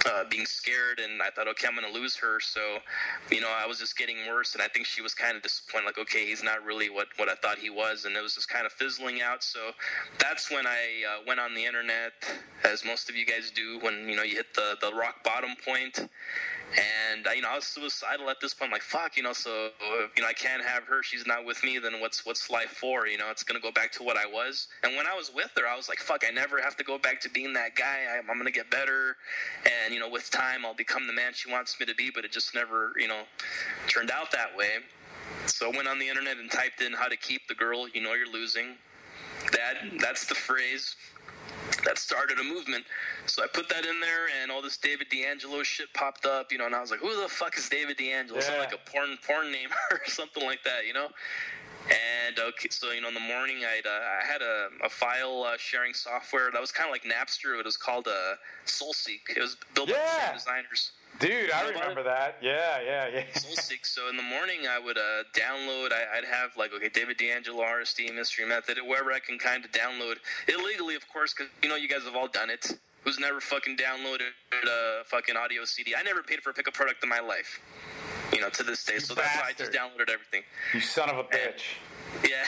uh, 0.05 0.25
being 0.29 0.45
scared. 0.45 0.99
And 0.99 1.21
I 1.21 1.29
thought, 1.29 1.47
okay, 1.47 1.67
I'm 1.67 1.75
going 1.75 1.91
to 1.91 1.97
lose 1.97 2.17
her. 2.17 2.41
So, 2.41 2.79
you 3.31 3.39
know, 3.39 3.49
I 3.49 3.65
was 3.65 3.79
just 3.79 3.97
getting 3.97 4.17
worse, 4.27 4.53
and 4.53 4.61
I 4.61 4.67
think 4.67 4.85
she 4.85 5.01
was 5.01 5.13
kind 5.13 5.37
of 5.37 5.41
disappointed 5.41 5.84
like, 5.85 5.97
okay, 5.97 6.25
he's 6.25 6.43
not 6.43 6.63
really 6.63 6.89
what, 6.89 7.07
what 7.17 7.29
I 7.29 7.35
thought 7.35 7.57
he 7.57 7.69
was, 7.69 8.05
and 8.05 8.15
it 8.15 8.21
was 8.21 8.35
just 8.35 8.49
kind 8.49 8.65
of 8.65 8.71
fizzling 8.71 9.21
out. 9.21 9.43
So 9.43 9.71
that's 10.19 10.51
when 10.51 10.65
I 10.65 11.03
uh, 11.07 11.23
went 11.27 11.39
on 11.39 11.53
the 11.53 11.65
internet, 11.65 12.13
as 12.63 12.83
most 12.85 13.09
of 13.09 13.15
you 13.15 13.25
guys 13.25 13.51
do, 13.55 13.79
when 13.81 14.07
you 14.09 14.15
know 14.15 14.23
you 14.23 14.35
hit 14.35 14.53
the, 14.53 14.77
the 14.81 14.93
rock 14.93 15.23
bottom 15.23 15.51
point. 15.63 16.07
And 16.75 17.25
you 17.35 17.41
know, 17.41 17.49
I 17.49 17.55
was 17.55 17.65
suicidal 17.65 18.29
at 18.29 18.37
this 18.41 18.53
point. 18.53 18.69
I'm 18.69 18.73
like, 18.73 18.81
fuck, 18.81 19.15
you 19.15 19.23
know. 19.23 19.33
So 19.33 19.69
you 20.15 20.23
know, 20.23 20.27
I 20.27 20.33
can't 20.33 20.63
have 20.63 20.83
her. 20.85 21.03
She's 21.03 21.25
not 21.25 21.45
with 21.45 21.63
me. 21.63 21.79
Then 21.79 22.01
what's 22.01 22.25
what's 22.25 22.49
life 22.49 22.71
for? 22.71 23.07
You 23.07 23.17
know, 23.17 23.29
it's 23.29 23.43
gonna 23.43 23.59
go 23.59 23.71
back 23.71 23.91
to 23.93 24.03
what 24.03 24.17
I 24.17 24.25
was. 24.25 24.67
And 24.83 24.95
when 24.97 25.05
I 25.07 25.13
was 25.13 25.31
with 25.33 25.51
her, 25.57 25.67
I 25.67 25.77
was 25.77 25.87
like, 25.87 25.99
fuck, 25.99 26.23
I 26.27 26.31
never 26.31 26.61
have 26.61 26.75
to 26.77 26.83
go 26.83 26.97
back 26.97 27.21
to 27.21 27.29
being 27.29 27.53
that 27.53 27.75
guy. 27.75 27.99
I, 28.11 28.17
I'm 28.17 28.37
gonna 28.37 28.51
get 28.51 28.69
better. 28.69 29.15
And 29.83 29.93
you 29.93 29.99
know, 29.99 30.09
with 30.09 30.29
time, 30.31 30.65
I'll 30.65 30.73
become 30.73 31.07
the 31.07 31.13
man 31.13 31.31
she 31.33 31.51
wants 31.51 31.79
me 31.79 31.85
to 31.85 31.95
be. 31.95 32.11
But 32.13 32.25
it 32.25 32.31
just 32.31 32.53
never, 32.53 32.91
you 32.97 33.07
know, 33.07 33.21
turned 33.87 34.11
out 34.11 34.31
that 34.31 34.57
way. 34.57 34.79
So 35.47 35.71
I 35.71 35.75
went 35.75 35.87
on 35.87 35.99
the 35.99 36.07
internet 36.07 36.37
and 36.37 36.49
typed 36.51 36.81
in 36.81 36.93
how 36.93 37.07
to 37.07 37.15
keep 37.15 37.47
the 37.47 37.55
girl 37.55 37.87
you 37.89 38.01
know 38.01 38.13
you're 38.13 38.31
losing. 38.31 38.75
That 39.51 39.75
that's 39.99 40.25
the 40.25 40.35
phrase 40.35 40.95
that 41.83 41.97
started 41.97 42.39
a 42.39 42.43
movement. 42.43 42.85
So 43.25 43.43
I 43.43 43.47
put 43.47 43.69
that 43.69 43.85
in 43.85 43.99
there, 43.99 44.27
and 44.41 44.51
all 44.51 44.61
this 44.61 44.77
David 44.77 45.07
D'Angelo 45.09 45.63
shit 45.63 45.93
popped 45.93 46.25
up, 46.25 46.51
you 46.51 46.57
know. 46.57 46.65
And 46.65 46.75
I 46.75 46.81
was 46.81 46.91
like, 46.91 46.99
"Who 46.99 47.21
the 47.21 47.29
fuck 47.29 47.57
is 47.57 47.69
David 47.69 47.97
D'Angelo? 47.97 48.39
Yeah. 48.39 48.59
like 48.59 48.73
a 48.73 48.89
porn 48.89 49.17
porn 49.25 49.51
name 49.51 49.69
or 49.91 50.01
something 50.07 50.43
like 50.43 50.63
that, 50.63 50.85
you 50.85 50.93
know." 50.93 51.07
And 51.87 52.39
okay, 52.39 52.69
so 52.71 52.91
you 52.91 53.01
know, 53.01 53.09
in 53.09 53.13
the 53.13 53.19
morning, 53.19 53.57
I'd, 53.57 53.85
uh, 53.85 53.89
I 53.89 54.25
had 54.25 54.41
a, 54.41 54.69
a 54.83 54.89
file 54.89 55.43
uh, 55.47 55.55
sharing 55.57 55.93
software 55.93 56.49
that 56.51 56.59
was 56.59 56.71
kind 56.71 56.89
of 56.89 56.91
like 56.91 57.03
Napster. 57.03 57.59
It 57.59 57.65
was 57.65 57.77
called 57.77 58.07
uh, 58.07 58.35
SoulSeek. 58.65 59.29
It 59.35 59.41
was 59.41 59.55
built 59.75 59.89
yeah. 59.89 60.29
by 60.29 60.33
designers. 60.33 60.91
Dude, 61.19 61.51
I 61.51 61.69
remember 61.69 62.03
that. 62.03 62.37
Yeah, 62.41 62.79
yeah, 62.85 63.07
yeah. 63.07 63.23
So 63.83 64.09
in 64.09 64.17
the 64.17 64.23
morning, 64.23 64.67
I 64.69 64.79
would 64.79 64.97
uh, 64.97 65.23
download. 65.33 65.91
I, 65.93 66.19
would 66.19 66.27
have 66.29 66.51
like 66.57 66.73
okay, 66.73 66.89
David 66.89 67.17
D'Angelo, 67.17 67.63
RSD, 67.63 68.13
Mystery 68.13 68.45
Method, 68.45 68.77
wherever 68.85 69.13
I 69.13 69.19
can 69.19 69.39
kind 69.39 69.63
of 69.63 69.71
download 69.71 70.15
illegally, 70.47 70.95
of 70.95 71.07
course, 71.07 71.33
because 71.33 71.51
you 71.63 71.69
know 71.69 71.75
you 71.75 71.87
guys 71.87 72.03
have 72.03 72.15
all 72.15 72.27
done 72.27 72.49
it. 72.49 72.77
Who's 73.03 73.19
never 73.19 73.39
fucking 73.39 73.77
downloaded 73.77 74.33
a 74.51 75.03
fucking 75.05 75.37
audio 75.37 75.63
CD? 75.63 75.93
I 75.95 76.03
never 76.03 76.23
paid 76.23 76.41
for 76.41 76.49
a 76.49 76.53
pickup 76.53 76.73
product 76.73 77.03
in 77.03 77.09
my 77.09 77.19
life. 77.19 77.61
You 78.33 78.41
know, 78.41 78.49
to 78.49 78.63
this 78.63 78.83
day. 78.83 78.95
You 78.95 78.99
so 78.99 79.15
bastard. 79.15 79.25
that's 79.25 79.41
why 79.41 79.49
I 79.49 79.53
just 79.53 79.71
downloaded 79.71 80.11
everything. 80.11 80.41
You 80.73 80.81
son 80.81 81.09
of 81.09 81.17
a 81.17 81.23
bitch. 81.23 81.35
And, 81.35 81.61
yeah. 82.23 82.45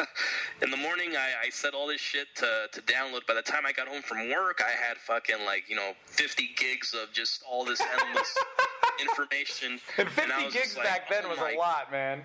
in 0.62 0.70
the 0.70 0.76
morning, 0.76 1.16
I, 1.16 1.46
I 1.46 1.50
set 1.50 1.74
all 1.74 1.86
this 1.86 2.00
shit 2.00 2.28
to, 2.36 2.68
to 2.72 2.80
download. 2.82 3.26
By 3.26 3.34
the 3.34 3.42
time 3.42 3.66
I 3.66 3.72
got 3.72 3.88
home 3.88 4.02
from 4.02 4.30
work, 4.30 4.62
I 4.64 4.70
had 4.70 4.96
fucking 4.98 5.44
like, 5.44 5.68
you 5.68 5.76
know, 5.76 5.92
50 6.06 6.50
gigs 6.56 6.94
of 6.94 7.12
just 7.12 7.42
all 7.48 7.64
this 7.64 7.80
endless 7.80 8.36
information. 9.00 9.80
And 9.98 10.08
50 10.08 10.32
and 10.32 10.52
gigs 10.52 10.76
like, 10.76 10.86
back 10.86 11.10
then 11.10 11.22
oh 11.24 11.30
was 11.30 11.38
a 11.38 11.56
lot, 11.56 11.90
man. 11.90 12.22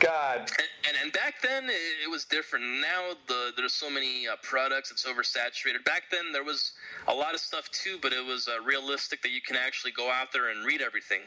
God. 0.00 0.38
And, 0.38 0.68
and, 0.88 0.96
and 1.02 1.12
back 1.12 1.42
then 1.42 1.64
it, 1.64 2.04
it 2.04 2.10
was 2.10 2.24
different. 2.24 2.64
Now 2.80 3.12
the 3.28 3.52
there's 3.56 3.74
so 3.74 3.90
many 3.90 4.26
uh, 4.26 4.36
products, 4.42 4.90
it's 4.90 5.04
oversaturated. 5.04 5.84
Back 5.84 6.04
then 6.10 6.32
there 6.32 6.42
was 6.42 6.72
a 7.06 7.14
lot 7.14 7.34
of 7.34 7.40
stuff 7.40 7.70
too, 7.70 7.98
but 8.00 8.12
it 8.12 8.24
was 8.24 8.48
uh, 8.48 8.62
realistic 8.62 9.22
that 9.22 9.30
you 9.30 9.42
can 9.42 9.56
actually 9.56 9.92
go 9.92 10.10
out 10.10 10.32
there 10.32 10.48
and 10.50 10.64
read 10.64 10.80
everything. 10.80 11.20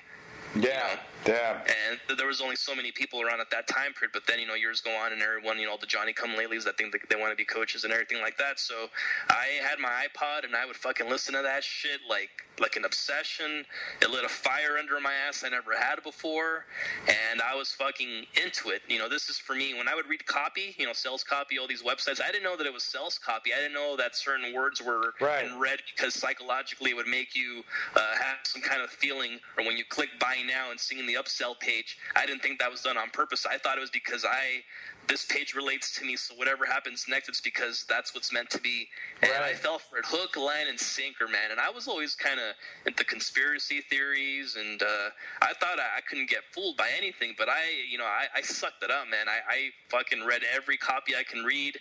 Yeah, 0.55 0.97
yeah. 1.27 1.61
And 1.89 2.17
there 2.17 2.27
was 2.27 2.41
only 2.41 2.55
so 2.55 2.75
many 2.75 2.91
people 2.91 3.21
around 3.21 3.39
at 3.41 3.49
that 3.51 3.67
time 3.67 3.93
period. 3.93 4.11
But 4.13 4.23
then 4.27 4.39
you 4.39 4.47
know 4.47 4.53
years 4.55 4.81
go 4.81 4.91
on, 4.95 5.13
and 5.13 5.21
everyone 5.21 5.57
you 5.59 5.65
know 5.65 5.77
the 5.79 5.87
Johnny 5.87 6.13
Come 6.13 6.31
Latelys 6.31 6.63
that 6.65 6.77
think 6.77 6.91
that 6.91 7.01
they 7.09 7.15
want 7.15 7.31
to 7.31 7.35
be 7.35 7.45
coaches 7.45 7.83
and 7.85 7.93
everything 7.93 8.21
like 8.21 8.37
that. 8.37 8.59
So 8.59 8.87
I 9.29 9.47
had 9.67 9.79
my 9.79 10.05
iPod 10.07 10.45
and 10.45 10.55
I 10.55 10.65
would 10.65 10.75
fucking 10.75 11.09
listen 11.09 11.33
to 11.33 11.41
that 11.41 11.63
shit 11.63 12.01
like 12.09 12.29
like 12.59 12.75
an 12.75 12.85
obsession. 12.85 13.65
It 14.01 14.11
lit 14.11 14.25
a 14.25 14.29
fire 14.29 14.77
under 14.77 14.99
my 14.99 15.13
ass 15.27 15.43
I 15.43 15.49
never 15.49 15.75
had 15.75 16.03
before, 16.03 16.65
and 17.07 17.41
I 17.41 17.55
was 17.55 17.71
fucking 17.71 18.25
into 18.43 18.69
it. 18.69 18.83
You 18.87 18.99
know, 18.99 19.09
this 19.09 19.29
is 19.29 19.37
for 19.39 19.55
me 19.55 19.73
when 19.73 19.87
I 19.87 19.95
would 19.95 20.07
read 20.07 20.25
copy, 20.27 20.75
you 20.77 20.85
know, 20.85 20.93
sales 20.93 21.23
copy, 21.23 21.57
all 21.57 21.67
these 21.67 21.81
websites. 21.83 22.21
I 22.21 22.27
didn't 22.31 22.43
know 22.43 22.57
that 22.57 22.67
it 22.67 22.73
was 22.73 22.83
sales 22.83 23.17
copy. 23.17 23.53
I 23.53 23.57
didn't 23.57 23.73
know 23.73 23.95
that 23.97 24.15
certain 24.15 24.53
words 24.53 24.81
were 24.83 25.15
Right. 25.19 25.45
in 25.45 25.59
red 25.59 25.79
because 25.95 26.13
psychologically 26.13 26.91
it 26.91 26.95
would 26.95 27.07
make 27.07 27.35
you 27.35 27.63
uh, 27.95 27.99
have 28.21 28.37
some 28.43 28.61
kind 28.61 28.81
of 28.83 28.89
feeling. 28.91 29.39
Or 29.57 29.65
when 29.65 29.77
you 29.77 29.85
click 29.89 30.09
buy 30.19 30.35
now 30.47 30.71
and 30.71 30.79
seeing 30.79 31.05
the 31.07 31.15
upsell 31.15 31.59
page, 31.59 31.97
I 32.15 32.25
didn't 32.25 32.41
think 32.41 32.59
that 32.59 32.71
was 32.71 32.81
done 32.81 32.97
on 32.97 33.09
purpose. 33.09 33.45
I 33.45 33.57
thought 33.57 33.77
it 33.77 33.81
was 33.81 33.89
because 33.91 34.25
I 34.25 34.63
this 35.07 35.25
page 35.25 35.53
relates 35.53 35.93
to 35.99 36.05
me, 36.05 36.15
so 36.15 36.33
whatever 36.35 36.65
happens 36.65 37.05
next, 37.09 37.27
it's 37.27 37.41
because 37.41 37.85
that's 37.89 38.15
what's 38.15 38.31
meant 38.31 38.49
to 38.51 38.59
be. 38.59 38.87
And 39.21 39.31
I 39.33 39.39
Right. 39.47 39.57
fell 39.57 39.77
for 39.79 39.97
it 39.97 40.05
hook, 40.05 40.37
line, 40.37 40.67
and 40.69 40.79
sinker, 40.79 41.27
man. 41.27 41.51
And 41.51 41.59
I 41.59 41.69
was 41.69 41.89
always 41.89 42.15
kind 42.15 42.39
of 42.39 42.55
into 42.85 43.03
conspiracy 43.03 43.81
theories, 43.81 44.55
and 44.55 44.81
uh, 44.81 45.09
I 45.41 45.53
thought 45.55 45.77
I, 45.79 45.97
I 45.97 46.01
couldn't 46.07 46.29
get 46.29 46.43
fooled 46.53 46.77
by 46.77 46.89
anything. 46.97 47.35
But 47.37 47.49
I, 47.49 47.63
you 47.89 47.97
know, 47.97 48.05
I, 48.05 48.27
I 48.33 48.41
sucked 48.41 48.81
it 48.81 48.91
up, 48.91 49.09
man. 49.09 49.27
I, 49.27 49.39
I 49.53 49.69
fucking 49.89 50.23
read 50.25 50.43
every 50.55 50.77
copy 50.77 51.15
I 51.15 51.23
can 51.23 51.43
read, 51.43 51.77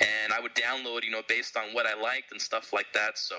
and 0.00 0.32
I 0.32 0.40
would 0.40 0.54
download, 0.54 1.04
you 1.04 1.10
know, 1.12 1.22
based 1.28 1.56
on 1.56 1.74
what 1.74 1.86
I 1.86 1.94
liked 1.94 2.32
and 2.32 2.40
stuff 2.42 2.72
like 2.72 2.92
that. 2.92 3.18
So. 3.18 3.36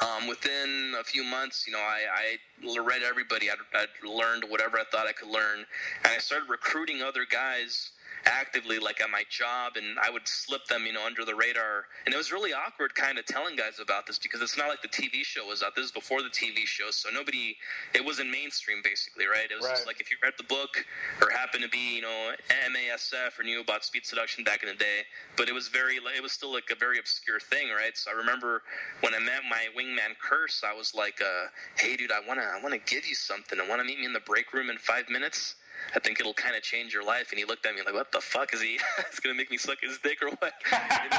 Um, 0.00 0.26
within 0.26 0.94
a 0.98 1.04
few 1.04 1.22
months, 1.22 1.66
you 1.66 1.72
know, 1.72 1.78
I, 1.78 2.38
I 2.66 2.78
read 2.80 3.02
everybody. 3.02 3.48
I'd, 3.50 3.58
I'd 3.74 4.08
learned 4.08 4.44
whatever 4.48 4.78
I 4.78 4.84
thought 4.90 5.06
I 5.06 5.12
could 5.12 5.28
learn, 5.28 5.58
and 5.58 6.12
I 6.12 6.18
started 6.18 6.48
recruiting 6.48 7.02
other 7.02 7.24
guys 7.30 7.90
actively, 8.26 8.78
like 8.78 9.00
at 9.00 9.10
my 9.10 9.22
job, 9.30 9.76
and 9.76 9.98
I 9.98 10.10
would 10.10 10.26
slip 10.26 10.66
them, 10.66 10.86
you 10.86 10.92
know, 10.92 11.04
under 11.04 11.24
the 11.24 11.34
radar. 11.34 11.86
And 12.06 12.14
it 12.14 12.16
was 12.16 12.32
really 12.32 12.52
awkward, 12.52 12.94
kind 12.94 13.18
of 13.18 13.26
telling 13.26 13.56
guys 13.56 13.80
about 13.80 14.06
this 14.06 14.18
because 14.18 14.40
it's 14.42 14.56
not 14.56 14.68
like 14.68 14.82
the 14.82 14.88
TV 14.88 15.24
show 15.24 15.46
was 15.46 15.62
out. 15.62 15.74
This 15.74 15.86
is 15.86 15.92
before 15.92 16.22
the 16.22 16.28
TV 16.28 16.66
show, 16.66 16.90
so 16.90 17.10
nobody. 17.10 17.56
It 17.94 18.04
wasn't 18.04 18.30
mainstream, 18.30 18.80
basically, 18.82 19.26
right? 19.26 19.50
It 19.50 19.56
was 19.60 19.68
just 19.68 19.86
like 19.86 20.00
if 20.00 20.10
you 20.10 20.16
read 20.22 20.34
the 20.36 20.44
book 20.44 20.84
or 21.20 21.30
happened 21.30 21.62
to 21.62 21.68
be, 21.68 21.96
you 21.96 22.02
know, 22.02 22.32
MASF 22.50 23.38
or 23.38 23.42
knew 23.42 23.60
about 23.60 23.84
speed 23.84 24.06
seduction 24.06 24.44
back 24.44 24.62
in 24.62 24.68
the 24.68 24.74
day, 24.74 25.04
but 25.36 25.48
it 25.48 25.54
was 25.54 25.68
very, 25.68 25.96
it 25.96 26.22
was 26.22 26.32
still 26.32 26.52
like 26.52 26.70
a 26.70 26.76
very 26.76 26.98
obscure 26.98 27.40
thing, 27.40 27.68
right? 27.70 27.96
So 27.96 28.10
I 28.10 28.14
remember 28.14 28.62
when 29.00 29.14
I 29.14 29.18
met 29.18 29.42
my 29.48 29.66
wingman 29.76 30.18
Curse, 30.20 30.62
I 30.64 30.74
was 30.74 30.94
like, 30.94 31.20
uh, 31.20 31.46
"Hey, 31.76 31.96
dude, 31.96 32.12
I 32.12 32.20
wanna, 32.26 32.42
I 32.42 32.60
wanna 32.62 32.78
give 32.78 33.06
you 33.06 33.14
something. 33.14 33.60
I 33.60 33.68
wanna 33.68 33.84
meet 33.84 33.98
me 33.98 34.06
in 34.06 34.12
the 34.12 34.20
break 34.20 34.52
room 34.52 34.70
in 34.70 34.78
five 34.78 35.08
minutes." 35.08 35.56
I 35.94 35.98
think 36.00 36.18
it'll 36.20 36.34
kind 36.34 36.56
of 36.56 36.62
change 36.62 36.92
your 36.92 37.04
life. 37.04 37.30
And 37.30 37.38
he 37.38 37.44
looked 37.44 37.66
at 37.66 37.74
me 37.74 37.82
like, 37.84 37.94
"What 37.94 38.10
the 38.12 38.20
fuck 38.20 38.52
is 38.54 38.60
he? 38.62 38.78
it's 38.98 39.20
gonna 39.20 39.34
make 39.34 39.50
me 39.50 39.56
suck 39.58 39.78
his 39.82 39.98
dick 39.98 40.22
or 40.22 40.28
what?" 40.30 40.52
You 40.70 40.78
know? 41.10 41.18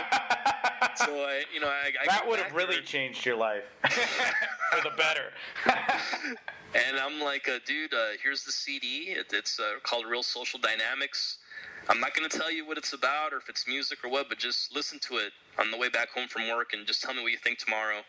so 0.95 1.23
I, 1.25 1.43
you 1.53 1.59
know, 1.59 1.67
I, 1.67 1.91
I 2.01 2.05
That 2.07 2.27
would 2.27 2.39
have 2.39 2.53
really 2.53 2.75
there- 2.75 2.83
changed 2.83 3.25
your 3.25 3.35
life 3.37 3.63
for 3.89 4.81
the 4.83 4.91
better. 4.97 5.31
And 6.73 6.99
I'm 6.99 7.21
like, 7.21 7.47
uh, 7.47 7.59
dude, 7.65 7.93
uh, 7.93 8.17
here's 8.21 8.43
the 8.43 8.51
CD. 8.51 9.11
It, 9.11 9.27
it's 9.31 9.59
uh, 9.59 9.79
called 9.83 10.05
Real 10.05 10.23
Social 10.23 10.59
Dynamics. 10.59 11.37
I'm 11.87 11.99
not 12.01 12.13
going 12.13 12.29
to 12.29 12.37
tell 12.37 12.51
you 12.51 12.67
what 12.67 12.77
it's 12.77 12.91
about 12.93 13.31
or 13.31 13.37
if 13.37 13.47
it's 13.47 13.65
music 13.67 13.99
or 14.03 14.09
what, 14.09 14.27
but 14.27 14.37
just 14.39 14.75
listen 14.75 14.99
to 15.03 15.15
it 15.17 15.31
on 15.57 15.71
the 15.71 15.77
way 15.77 15.87
back 15.87 16.09
home 16.09 16.27
from 16.27 16.49
work 16.49 16.73
and 16.73 16.85
just 16.85 17.01
tell 17.01 17.13
me 17.13 17.21
what 17.23 17.31
you 17.31 17.37
think 17.37 17.59
tomorrow. 17.59 17.99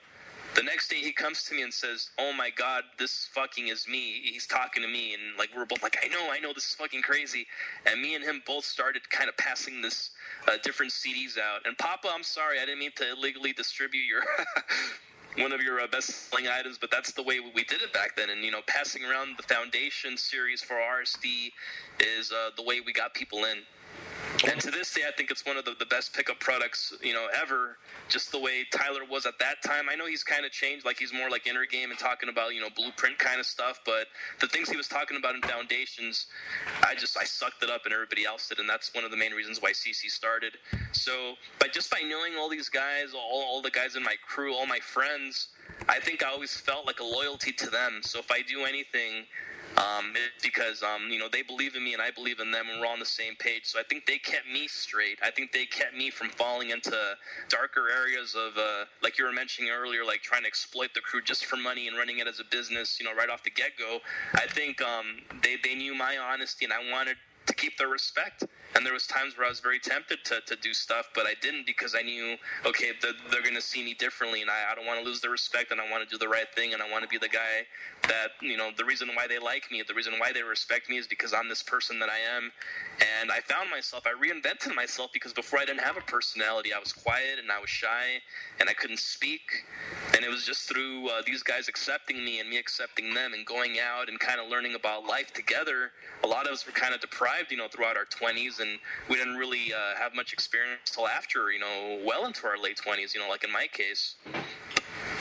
The 0.57 0.63
next 0.63 0.89
day 0.89 0.97
he 0.97 1.13
comes 1.13 1.45
to 1.45 1.55
me 1.55 1.63
and 1.63 1.73
says, 1.73 2.11
"Oh 2.19 2.33
my 2.33 2.49
God, 2.49 2.85
this 2.99 3.29
fucking 3.35 3.69
is 3.69 3.87
me." 3.87 4.23
He's 4.25 4.47
talking 4.47 4.83
to 4.83 4.89
me, 4.89 5.13
and 5.13 5.37
like 5.39 5.51
we're 5.55 5.67
both 5.67 5.83
like, 5.83 5.99
"I 6.03 6.09
know, 6.09 6.31
I 6.33 6.39
know, 6.39 6.55
this 6.55 6.65
is 6.65 6.75
fucking 6.75 7.03
crazy." 7.03 7.47
And 7.85 8.01
me 8.01 8.15
and 8.15 8.25
him 8.25 8.43
both 8.47 8.65
started 8.65 9.09
kind 9.11 9.29
of 9.29 9.37
passing 9.37 9.83
this 9.83 10.11
uh, 10.49 10.57
different 10.63 10.93
CDs 10.93 11.39
out. 11.39 11.67
And 11.67 11.77
Papa, 11.77 12.09
I'm 12.11 12.23
sorry, 12.23 12.59
I 12.59 12.65
didn't 12.65 12.81
mean 12.81 12.93
to 12.97 13.11
illegally 13.13 13.53
distribute 13.53 14.07
your 14.07 14.23
one 15.43 15.53
of 15.53 15.61
your 15.61 15.81
uh, 15.81 15.87
best 15.89 16.31
selling 16.31 16.49
items, 16.49 16.79
but 16.79 16.91
that's 16.91 17.13
the 17.13 17.23
way 17.23 17.41
we 17.55 17.65
did 17.65 17.83
it 17.83 17.93
back 17.93 18.17
then. 18.17 18.31
And 18.31 18.43
you 18.43 18.51
know, 18.51 18.63
passing 18.67 19.05
around 19.05 19.37
the 19.37 19.43
Foundation 19.43 20.17
series 20.17 20.63
for 20.63 20.77
RSD 20.77 21.53
is 22.01 22.33
uh, 22.33 22.51
the 22.57 22.63
way 22.63 22.81
we 22.81 22.95
got 22.95 23.13
people 23.15 23.45
in. 23.45 23.59
And 24.45 24.61
to 24.61 24.71
this 24.71 24.93
day, 24.93 25.03
I 25.09 25.13
think 25.13 25.31
it's 25.31 25.47
one 25.47 25.57
of 25.57 25.65
the, 25.65 25.75
the 25.79 25.87
best 25.87 26.13
pickup 26.13 26.41
products, 26.41 26.93
you 27.03 27.15
know, 27.15 27.29
ever. 27.41 27.79
Just 28.09 28.33
the 28.33 28.39
way 28.39 28.67
Tyler 28.71 29.01
was 29.09 29.25
at 29.25 29.39
that 29.39 29.63
time. 29.65 29.87
I 29.91 29.95
know 29.95 30.07
he's 30.07 30.25
kind 30.25 30.45
of 30.45 30.53
changed, 30.53 30.85
like 30.85 30.99
he's 30.99 31.13
more 31.13 31.31
like 31.31 31.47
inner 31.47 31.65
game 31.65 31.91
and 31.91 31.99
talking 31.99 32.29
about, 32.29 32.55
you 32.55 32.61
know, 32.61 32.69
blueprint 32.75 33.19
kind 33.19 33.41
of 33.41 33.47
stuff. 33.47 33.81
But 33.87 34.09
the 34.41 34.47
things 34.49 34.69
he 34.69 34.77
was 34.77 34.89
talking 34.89 35.17
about 35.17 35.35
in 35.35 35.43
Foundations, 35.43 36.27
I 36.83 36.95
just 36.95 37.17
I 37.17 37.25
sucked 37.25 37.63
it 37.63 37.71
up, 37.71 37.83
and 37.85 37.95
everybody 37.95 38.25
else 38.25 38.49
did, 38.49 38.59
and 38.59 38.69
that's 38.69 38.95
one 38.95 39.05
of 39.05 39.11
the 39.11 39.17
main 39.17 39.33
reasons 39.33 39.63
why 39.63 39.71
CC 39.73 40.11
started. 40.11 40.59
So, 40.93 41.35
by 41.59 41.69
just 41.69 41.91
by 41.91 42.01
knowing 42.01 42.35
all 42.39 42.49
these 42.49 42.69
guys, 42.69 43.15
all 43.15 43.45
all 43.47 43.63
the 43.63 43.71
guys 43.71 43.97
in 43.97 44.03
my 44.03 44.17
crew, 44.27 44.55
all 44.55 44.67
my 44.67 44.81
friends, 44.81 45.49
I 45.89 46.01
think 46.01 46.25
I 46.25 46.31
always 46.31 46.57
felt 46.57 46.87
like 46.87 47.01
a 47.01 47.05
loyalty 47.05 47.53
to 47.53 47.71
them. 47.71 48.01
So 48.03 48.19
if 48.19 48.31
I 48.31 48.43
do 48.43 48.65
anything, 48.65 49.25
um, 49.77 50.15
because 50.43 50.83
um, 50.83 51.11
you 51.11 51.19
know 51.19 51.29
they 51.31 51.43
believe 51.43 51.75
in 51.75 51.85
me 51.85 51.93
and 51.93 52.03
I 52.03 52.11
believe 52.11 52.41
in 52.41 52.51
them, 52.51 52.67
and 52.71 52.81
we're 52.81 52.87
on 52.87 52.99
the 52.99 53.07
same 53.07 53.35
page. 53.37 53.63
So 53.65 53.79
I 53.79 53.83
think 53.89 54.07
they 54.07 54.19
kept 54.19 54.47
me 54.47 54.69
straight. 54.69 55.19
I 55.23 55.31
think 55.31 55.53
they 55.53 55.67
kept 55.67 55.95
me 55.95 56.11
from 56.11 56.31
falling 56.31 56.71
into 56.71 56.97
darker 57.49 57.89
areas 57.89 58.35
of, 58.35 58.57
uh, 58.57 58.85
like 59.03 59.19
you 59.19 59.25
were 59.25 59.33
mentioning 59.33 59.71
earlier, 59.71 60.05
like 60.05 60.23
trying 60.23 60.43
to 60.43 60.49
exploit 60.49 60.91
the 60.95 61.01
crew 61.01 61.23
just 61.23 61.45
for 61.45 61.57
money 61.57 61.89
and 61.89 61.97
running 61.97 62.19
it 62.19 62.27
as 62.27 62.41
a 62.41 62.45
business. 62.51 62.99
You 63.01 63.07
know, 63.07 63.15
right 63.15 63.29
off 63.29 63.43
the 63.43 63.51
get 63.51 63.77
go. 63.79 63.99
I 64.35 64.47
think 64.47 64.81
um, 64.83 65.07
they 65.43 65.57
they 65.63 65.75
knew 65.75 65.95
my 65.95 66.17
honesty, 66.19 66.65
and 66.65 66.73
I 66.73 66.91
wanted 66.91 67.17
to 67.47 67.55
keep 67.55 67.79
their 67.79 67.89
respect. 67.89 68.45
And 68.77 68.85
there 68.85 68.93
was 68.93 69.07
times 69.07 69.39
where 69.39 69.47
I 69.47 69.49
was 69.49 69.61
very 69.61 69.79
tempted 69.79 70.19
to, 70.27 70.41
to 70.47 70.57
do 70.57 70.75
stuff, 70.75 71.09
but 71.15 71.27
I 71.27 71.33
didn't 71.41 71.65
because 71.65 71.95
I 71.99 72.03
knew, 72.03 72.37
okay, 72.67 72.93
they're, 73.01 73.43
going 73.43 73.55
to 73.55 73.63
see 73.63 73.83
me 73.83 73.95
differently, 73.95 74.43
and 74.43 74.51
I, 74.51 74.71
I 74.71 74.75
don't 74.75 74.85
want 74.85 75.01
to 75.01 75.07
lose 75.07 75.21
their 75.21 75.31
respect, 75.31 75.71
and 75.73 75.81
I 75.81 75.91
want 75.91 76.07
to 76.07 76.09
do 76.09 76.19
the 76.19 76.29
right 76.29 76.47
thing, 76.55 76.75
and 76.75 76.83
I 76.83 76.91
want 76.91 77.03
to 77.03 77.09
be 77.09 77.17
the 77.17 77.29
guy 77.29 77.65
that, 78.09 78.33
you 78.43 78.57
know, 78.57 78.71
the 78.77 78.85
reason 78.85 79.09
why 79.15 79.27
they 79.27 79.39
like 79.39 79.71
me, 79.71 79.83
the 79.87 79.95
reason 79.95 80.15
why 80.19 80.33
they 80.33 80.43
respect 80.43 80.91
me 80.91 80.99
is 80.99 81.07
because 81.07 81.33
I'm 81.33 81.49
this 81.49 81.63
person 81.63 81.99
that 82.01 82.09
I 82.11 82.19
am. 82.37 82.53
And 83.21 83.31
I 83.31 83.41
found 83.41 83.71
myself, 83.71 84.05
I 84.07 84.13
reinvented 84.13 84.75
myself 84.75 85.11
because 85.13 85.33
before 85.33 85.59
I 85.59 85.65
didn't 85.65 85.81
have 85.81 85.97
a 85.97 86.01
personality. 86.01 86.73
I 86.73 86.79
was 86.79 86.93
quiet 86.93 87.39
and 87.41 87.51
I 87.51 87.61
was 87.61 87.71
shy 87.71 88.21
and 88.61 88.69
I 88.69 88.75
couldn't 88.75 88.99
speak. 88.99 89.65
And 90.15 90.25
it 90.25 90.31
was 90.31 90.45
just 90.45 90.69
through 90.69 91.09
uh, 91.09 91.23
these 91.27 91.43
guys 91.43 91.69
accepting 91.69 92.25
me 92.25 92.41
and 92.41 92.49
me 92.49 92.59
accepting 92.59 93.15
them 93.15 93.33
and 93.35 93.45
going 93.47 93.77
out 93.79 94.09
and 94.09 94.19
kind 94.19 94.41
of 94.41 94.49
learning 94.49 94.75
about 94.75 95.05
life 95.05 95.33
together. 95.33 95.93
A 96.25 96.27
lot 96.27 96.47
of 96.47 96.53
us 96.53 96.67
were 96.67 96.73
kind 96.73 96.95
of 96.95 97.01
deprived, 97.01 97.51
you 97.51 97.57
know, 97.57 97.69
throughout 97.69 97.97
our 97.97 98.07
20s, 98.07 98.61
and 98.61 98.66
we 99.09 99.17
didn't 99.17 99.37
really 99.37 99.73
uh, 99.73 99.97
have 99.99 100.15
much 100.15 100.33
experience 100.33 100.81
till 100.87 101.09
after, 101.09 101.51
you 101.51 101.61
know, 101.61 102.01
well 102.05 102.27
into 102.27 102.47
our 102.47 102.59
late 102.59 102.79
20s, 102.85 103.15
you 103.15 103.21
know, 103.21 103.29
like 103.29 103.45
in 103.45 103.53
my 103.53 103.67
case. 103.73 104.17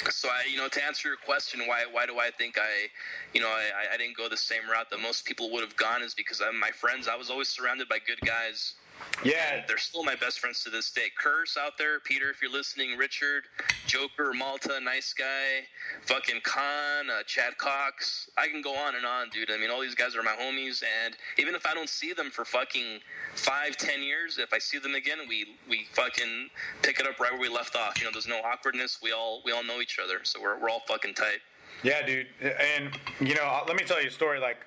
So 0.09 0.29
I, 0.29 0.49
you 0.49 0.57
know, 0.57 0.67
to 0.67 0.85
answer 0.85 1.07
your 1.07 1.17
question, 1.17 1.61
why 1.67 1.83
why 1.91 2.05
do 2.05 2.19
I 2.19 2.29
think 2.29 2.57
I, 2.57 2.89
you 3.33 3.41
know, 3.41 3.47
I, 3.47 3.93
I 3.93 3.97
didn't 3.97 4.15
go 4.15 4.29
the 4.29 4.37
same 4.37 4.69
route 4.69 4.89
that 4.91 4.99
most 4.99 5.25
people 5.25 5.51
would 5.51 5.61
have 5.61 5.75
gone 5.75 6.03
is 6.03 6.13
because 6.13 6.41
I, 6.41 6.51
my 6.51 6.69
friends, 6.69 7.07
I 7.07 7.15
was 7.15 7.29
always 7.29 7.49
surrounded 7.49 7.89
by 7.89 7.97
good 8.05 8.21
guys. 8.21 8.75
Yeah, 9.23 9.63
They're 9.67 9.77
still 9.77 10.03
my 10.03 10.15
best 10.15 10.39
friends 10.39 10.63
to 10.63 10.69
this 10.69 10.91
day. 10.91 11.07
Curse 11.17 11.57
out 11.57 11.77
there, 11.77 11.99
Peter, 11.99 12.29
if 12.29 12.41
you're 12.41 12.51
listening, 12.51 12.97
Richard, 12.97 13.45
Joker, 13.87 14.33
Malta, 14.33 14.79
nice 14.79 15.13
guy, 15.13 15.65
fucking 16.01 16.41
Khan, 16.43 17.09
uh, 17.09 17.23
Chad 17.23 17.57
Cox. 17.57 18.29
I 18.37 18.47
can 18.47 18.61
go 18.61 18.75
on 18.75 18.95
and 18.95 19.05
on, 19.05 19.29
dude. 19.29 19.49
I 19.49 19.57
mean, 19.57 19.71
all 19.71 19.81
these 19.81 19.95
guys 19.95 20.15
are 20.15 20.23
my 20.23 20.35
homies, 20.39 20.83
and 21.05 21.15
even 21.37 21.55
if 21.55 21.65
I 21.65 21.73
don't 21.73 21.89
see 21.89 22.13
them 22.13 22.29
for 22.29 22.43
fucking 22.45 22.99
five, 23.35 23.77
ten 23.77 24.03
years, 24.03 24.37
if 24.37 24.53
I 24.53 24.59
see 24.59 24.79
them 24.79 24.95
again, 24.95 25.19
we 25.27 25.55
we 25.69 25.85
fucking 25.93 26.49
pick 26.81 26.99
it 26.99 27.07
up 27.07 27.19
right 27.19 27.31
where 27.31 27.41
we 27.41 27.49
left 27.49 27.75
off. 27.75 27.97
You 27.97 28.05
know, 28.05 28.11
there's 28.11 28.27
no 28.27 28.39
awkwardness. 28.39 28.99
We 29.01 29.11
all 29.11 29.41
we 29.45 29.51
all 29.53 29.63
know 29.63 29.79
each 29.81 29.97
other, 29.97 30.19
so 30.23 30.41
we're 30.41 30.59
we're 30.59 30.69
all 30.69 30.83
fucking 30.87 31.13
tight. 31.13 31.39
Yeah, 31.83 32.05
dude. 32.05 32.27
And 32.41 32.91
you 33.21 33.35
know, 33.35 33.63
let 33.67 33.75
me 33.77 33.83
tell 33.83 34.01
you 34.01 34.09
a 34.09 34.11
story. 34.11 34.39
Like, 34.39 34.57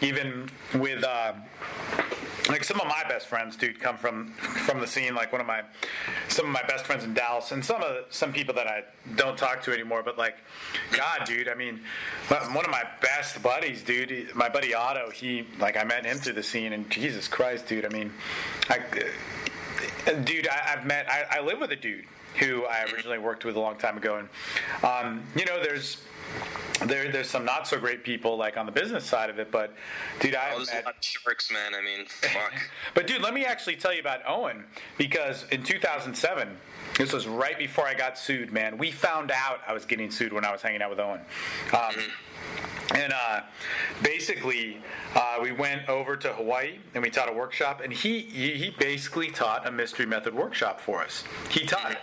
even 0.00 0.48
with 0.74 1.02
uh, 1.02 1.32
like 2.48 2.64
some 2.64 2.80
of 2.80 2.86
my 2.86 3.02
best 3.08 3.26
friends, 3.26 3.56
dude, 3.56 3.80
come 3.80 3.96
from 3.96 4.32
from 4.32 4.80
the 4.80 4.86
scene. 4.86 5.14
Like 5.14 5.32
one 5.32 5.40
of 5.40 5.46
my 5.46 5.62
some 6.28 6.46
of 6.46 6.52
my 6.52 6.62
best 6.62 6.84
friends 6.84 7.04
in 7.04 7.14
Dallas, 7.14 7.52
and 7.52 7.64
some 7.64 7.82
of 7.82 8.04
some 8.10 8.32
people 8.32 8.54
that 8.54 8.66
I 8.66 8.84
don't 9.16 9.36
talk 9.36 9.62
to 9.62 9.72
anymore. 9.72 10.02
But 10.02 10.18
like, 10.18 10.36
God, 10.92 11.24
dude. 11.24 11.48
I 11.48 11.54
mean, 11.54 11.80
one 12.28 12.64
of 12.64 12.70
my 12.70 12.84
best 13.00 13.42
buddies, 13.42 13.82
dude. 13.82 14.34
My 14.34 14.48
buddy 14.48 14.74
Otto. 14.74 15.10
He 15.10 15.46
like 15.58 15.76
I 15.76 15.84
met 15.84 16.04
him 16.04 16.18
through 16.18 16.34
the 16.34 16.42
scene, 16.42 16.72
and 16.72 16.88
Jesus 16.90 17.28
Christ, 17.28 17.66
dude. 17.66 17.84
I 17.84 17.88
mean, 17.88 18.12
I. 18.68 18.80
dude, 20.24 20.48
I, 20.48 20.74
I've 20.74 20.86
met. 20.86 21.08
I, 21.10 21.38
I 21.38 21.40
live 21.40 21.60
with 21.60 21.72
a 21.72 21.76
dude 21.76 22.04
who 22.38 22.64
I 22.66 22.84
originally 22.92 23.18
worked 23.18 23.44
with 23.44 23.56
a 23.56 23.60
long 23.60 23.76
time 23.76 23.96
ago, 23.96 24.16
and 24.16 24.28
um, 24.84 25.22
you 25.34 25.44
know, 25.44 25.62
there's 25.62 26.02
there, 26.86 27.10
there's 27.10 27.30
some 27.30 27.44
not 27.44 27.66
so 27.66 27.78
great 27.78 28.04
people 28.04 28.36
like 28.36 28.56
on 28.56 28.66
the 28.66 28.72
business 28.72 29.04
side 29.04 29.30
of 29.30 29.38
it, 29.38 29.50
but 29.50 29.72
dude, 30.20 30.34
I 30.34 30.48
Oh, 30.54 30.58
have 30.58 30.66
there's 30.66 30.68
a 30.68 30.84
met, 30.84 30.94
sharks, 31.04 31.50
man. 31.50 31.74
I 31.74 31.82
mean, 31.82 32.06
fuck. 32.06 32.52
but 32.94 33.06
dude, 33.06 33.22
let 33.22 33.32
me 33.34 33.44
actually 33.44 33.76
tell 33.76 33.92
you 33.94 34.00
about 34.00 34.20
Owen 34.28 34.64
because 34.98 35.44
in 35.50 35.62
2007, 35.62 36.48
this 36.98 37.12
was 37.12 37.26
right 37.26 37.58
before 37.58 37.86
I 37.86 37.94
got 37.94 38.18
sued. 38.18 38.52
Man, 38.52 38.76
we 38.78 38.90
found 38.90 39.30
out 39.30 39.60
I 39.66 39.72
was 39.72 39.84
getting 39.86 40.10
sued 40.10 40.32
when 40.32 40.44
I 40.44 40.52
was 40.52 40.60
hanging 40.62 40.82
out 40.82 40.90
with 40.90 41.00
Owen. 41.00 41.20
Um, 41.72 41.94
and 42.94 43.12
uh, 43.12 43.40
basically, 44.02 44.78
uh, 45.14 45.38
we 45.42 45.52
went 45.52 45.88
over 45.88 46.16
to 46.16 46.32
Hawaii 46.32 46.78
and 46.94 47.02
we 47.02 47.10
taught 47.10 47.28
a 47.28 47.32
workshop, 47.32 47.80
and 47.82 47.92
he 47.92 48.20
he 48.20 48.74
basically 48.78 49.30
taught 49.30 49.66
a 49.66 49.70
mystery 49.70 50.06
method 50.06 50.34
workshop 50.34 50.80
for 50.80 51.02
us. 51.02 51.24
He 51.50 51.66
taught 51.66 51.92
it, 51.92 51.98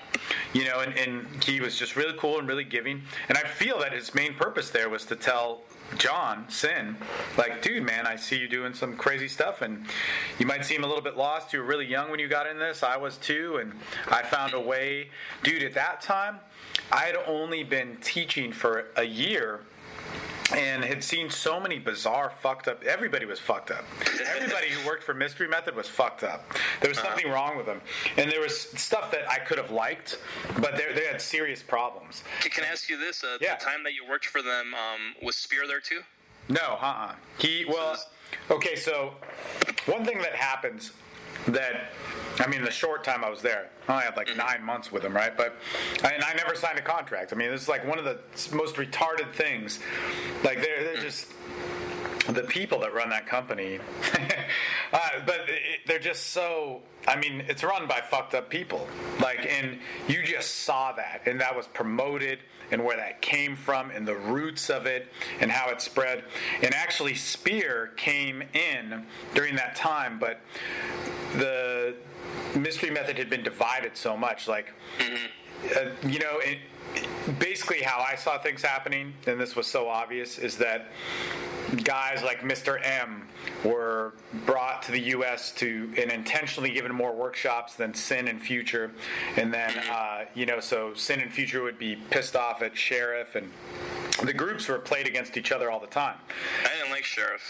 you 0.53 0.65
know, 0.65 0.81
and, 0.81 0.97
and 0.97 1.43
he 1.43 1.61
was 1.61 1.77
just 1.77 1.95
really 1.95 2.17
cool 2.17 2.37
and 2.39 2.47
really 2.47 2.63
giving. 2.63 3.01
And 3.29 3.37
I 3.37 3.43
feel 3.43 3.79
that 3.79 3.93
his 3.93 4.13
main 4.13 4.33
purpose 4.33 4.69
there 4.69 4.89
was 4.89 5.05
to 5.05 5.15
tell 5.15 5.61
John 5.97 6.45
Sin, 6.49 6.97
like, 7.37 7.61
dude, 7.61 7.83
man, 7.83 8.05
I 8.05 8.15
see 8.15 8.37
you 8.37 8.47
doing 8.47 8.73
some 8.73 8.95
crazy 8.95 9.27
stuff, 9.27 9.61
and 9.61 9.85
you 10.37 10.45
might 10.45 10.65
seem 10.65 10.83
a 10.83 10.87
little 10.87 11.03
bit 11.03 11.17
lost. 11.17 11.53
You 11.53 11.59
were 11.59 11.65
really 11.65 11.87
young 11.87 12.11
when 12.11 12.19
you 12.19 12.27
got 12.27 12.47
in 12.47 12.59
this. 12.59 12.83
I 12.83 12.97
was 12.97 13.17
too, 13.17 13.57
and 13.57 13.73
I 14.09 14.23
found 14.23 14.53
a 14.53 14.59
way, 14.59 15.09
dude. 15.43 15.63
At 15.63 15.73
that 15.75 16.01
time, 16.01 16.39
I 16.91 17.05
had 17.05 17.15
only 17.25 17.63
been 17.63 17.97
teaching 18.01 18.51
for 18.51 18.87
a 18.97 19.03
year 19.03 19.61
and 20.53 20.83
had 20.83 21.03
seen 21.03 21.29
so 21.29 21.59
many 21.59 21.79
bizarre 21.79 22.29
fucked 22.41 22.67
up 22.67 22.83
everybody 22.83 23.25
was 23.25 23.39
fucked 23.39 23.71
up 23.71 23.83
everybody 24.35 24.69
who 24.69 24.85
worked 24.87 25.01
for 25.03 25.13
mystery 25.13 25.47
method 25.47 25.75
was 25.75 25.87
fucked 25.87 26.23
up 26.23 26.43
there 26.81 26.89
was 26.89 26.97
something 26.99 27.29
wrong 27.31 27.55
with 27.57 27.65
them 27.65 27.81
and 28.17 28.29
there 28.31 28.41
was 28.41 28.69
stuff 28.71 29.09
that 29.09 29.27
i 29.29 29.39
could 29.39 29.57
have 29.57 29.71
liked 29.71 30.19
but 30.59 30.75
they 30.75 30.91
they 30.93 31.05
had 31.05 31.19
serious 31.21 31.63
problems 31.63 32.23
Can- 32.41 32.51
Can 32.51 32.63
I 32.65 32.67
ask 32.67 32.89
you 32.89 32.97
this? 32.97 33.23
Uh, 33.23 33.37
Yeah. 33.41 33.55
The 33.55 33.63
time 33.65 33.83
that 33.83 33.93
you 33.93 34.05
worked 34.07 34.25
for 34.27 34.41
them, 34.41 34.73
um, 34.73 35.15
was 35.21 35.35
Spear 35.37 35.65
there 35.65 35.79
too? 35.79 36.01
no 36.49 36.77
uh-uh 36.81 37.13
he 37.37 37.63
well 37.67 37.97
okay 38.51 38.75
so 38.75 39.13
one 39.85 40.03
thing 40.03 40.17
that 40.21 40.35
happens 40.35 40.91
that 41.47 41.91
I 42.39 42.47
mean, 42.47 42.63
the 42.63 42.71
short 42.71 43.03
time 43.03 43.23
I 43.23 43.29
was 43.29 43.41
there, 43.41 43.69
I 43.87 44.01
had 44.01 44.15
like 44.15 44.35
nine 44.35 44.63
months 44.63 44.91
with 44.91 45.03
him, 45.03 45.15
right? 45.15 45.35
But 45.35 45.55
and 46.03 46.23
I 46.23 46.33
never 46.33 46.55
signed 46.55 46.79
a 46.79 46.81
contract. 46.81 47.31
I 47.31 47.35
mean, 47.35 47.51
this 47.51 47.61
is 47.61 47.69
like 47.69 47.85
one 47.85 47.99
of 47.99 48.05
the 48.05 48.19
most 48.55 48.75
retarded 48.75 49.33
things. 49.33 49.79
Like 50.43 50.61
they're 50.61 50.83
they're 50.83 51.01
just 51.01 51.27
the 52.27 52.43
people 52.43 52.79
that 52.81 52.93
run 52.93 53.09
that 53.09 53.25
company. 53.25 53.79
uh, 54.93 54.99
but 55.25 55.41
it, 55.47 55.81
they're 55.87 55.99
just 55.99 56.27
so. 56.27 56.81
I 57.07 57.17
mean, 57.17 57.43
it's 57.49 57.63
run 57.63 57.87
by 57.87 57.99
fucked 57.99 58.33
up 58.33 58.49
people. 58.49 58.87
Like, 59.19 59.45
and 59.45 59.79
you 60.07 60.23
just 60.23 60.63
saw 60.63 60.93
that, 60.93 61.23
and 61.25 61.39
that 61.41 61.55
was 61.55 61.67
promoted, 61.67 62.39
and 62.71 62.83
where 62.83 62.95
that 62.95 63.21
came 63.21 63.55
from, 63.55 63.91
and 63.91 64.07
the 64.07 64.15
roots 64.15 64.69
of 64.69 64.85
it, 64.85 65.07
and 65.41 65.51
how 65.51 65.69
it 65.69 65.81
spread. 65.81 66.23
And 66.61 66.73
actually, 66.73 67.15
Spear 67.15 67.91
came 67.97 68.41
in 68.53 69.05
during 69.33 69.55
that 69.57 69.75
time, 69.75 70.17
but 70.17 70.39
the 71.33 71.95
mystery 72.55 72.89
method 72.89 73.17
had 73.17 73.29
been 73.29 73.43
divided 73.43 73.97
so 73.97 74.15
much. 74.15 74.47
Like, 74.47 74.73
uh, 75.75 75.85
you 76.07 76.19
know, 76.19 76.39
it, 76.39 76.59
basically 77.39 77.81
how 77.81 77.99
I 77.99 78.15
saw 78.15 78.37
things 78.37 78.61
happening, 78.61 79.13
and 79.27 79.39
this 79.39 79.55
was 79.55 79.67
so 79.67 79.87
obvious, 79.89 80.37
is 80.37 80.57
that 80.57 80.87
guys 81.77 82.23
like 82.23 82.41
Mr. 82.41 82.79
M 82.85 83.27
were 83.63 84.13
brought 84.45 84.83
to 84.83 84.91
the 84.91 84.99
U.S. 84.99 85.51
to 85.53 85.91
and 85.97 86.11
intentionally 86.11 86.71
given 86.71 86.93
more 86.93 87.13
workshops 87.13 87.75
than 87.75 87.93
Sin 87.93 88.27
and 88.27 88.41
Future, 88.41 88.91
and 89.37 89.53
then 89.53 89.71
uh, 89.91 90.25
you 90.33 90.45
know, 90.45 90.59
so 90.59 90.93
Sin 90.93 91.19
and 91.19 91.31
Future 91.31 91.63
would 91.63 91.77
be 91.77 91.95
pissed 92.09 92.35
off 92.35 92.61
at 92.61 92.77
Sheriff, 92.77 93.35
and 93.35 93.51
the 94.23 94.33
groups 94.33 94.67
were 94.67 94.79
played 94.79 95.07
against 95.07 95.37
each 95.37 95.51
other 95.51 95.71
all 95.71 95.79
the 95.79 95.87
time. 95.87 96.17
I 96.63 96.75
didn't 96.77 96.91
like 96.91 97.03
Sheriff. 97.03 97.41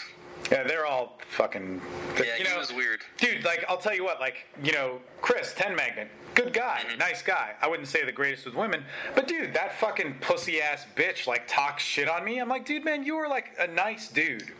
Yeah, 0.52 0.64
they're 0.64 0.86
all 0.86 1.20
fucking. 1.30 1.82
Yeah, 2.18 2.38
you 2.38 2.44
know, 2.44 2.58
was 2.58 2.74
weird. 2.74 3.02
dude. 3.18 3.44
Like, 3.44 3.66
I'll 3.70 3.78
tell 3.78 3.96
you 3.96 4.04
what. 4.04 4.20
Like, 4.20 4.46
you 4.64 4.72
know, 4.74 5.00
Chris 5.22 5.54
Ten 5.56 5.76
Magnet, 5.76 6.10
good 6.36 6.54
guy, 6.54 6.82
nice 6.98 7.22
guy. 7.22 7.52
I 7.62 7.68
wouldn't 7.68 7.88
say 7.88 8.04
the 8.06 8.12
greatest 8.12 8.46
with 8.46 8.56
women, 8.56 8.84
but 9.16 9.28
dude, 9.28 9.54
that 9.54 9.80
fucking 9.80 10.16
pussy 10.22 10.62
ass 10.62 10.86
bitch 10.96 11.28
like 11.28 11.48
talks 11.48 11.84
shit 11.84 12.08
on 12.10 12.24
me. 12.26 12.40
I'm 12.40 12.50
like, 12.50 12.66
dude, 12.66 12.84
man, 12.86 13.04
you 13.04 13.16
were 13.16 13.28
like 13.28 13.52
a 13.60 13.68
nice 13.68 14.10
dude. 14.10 14.52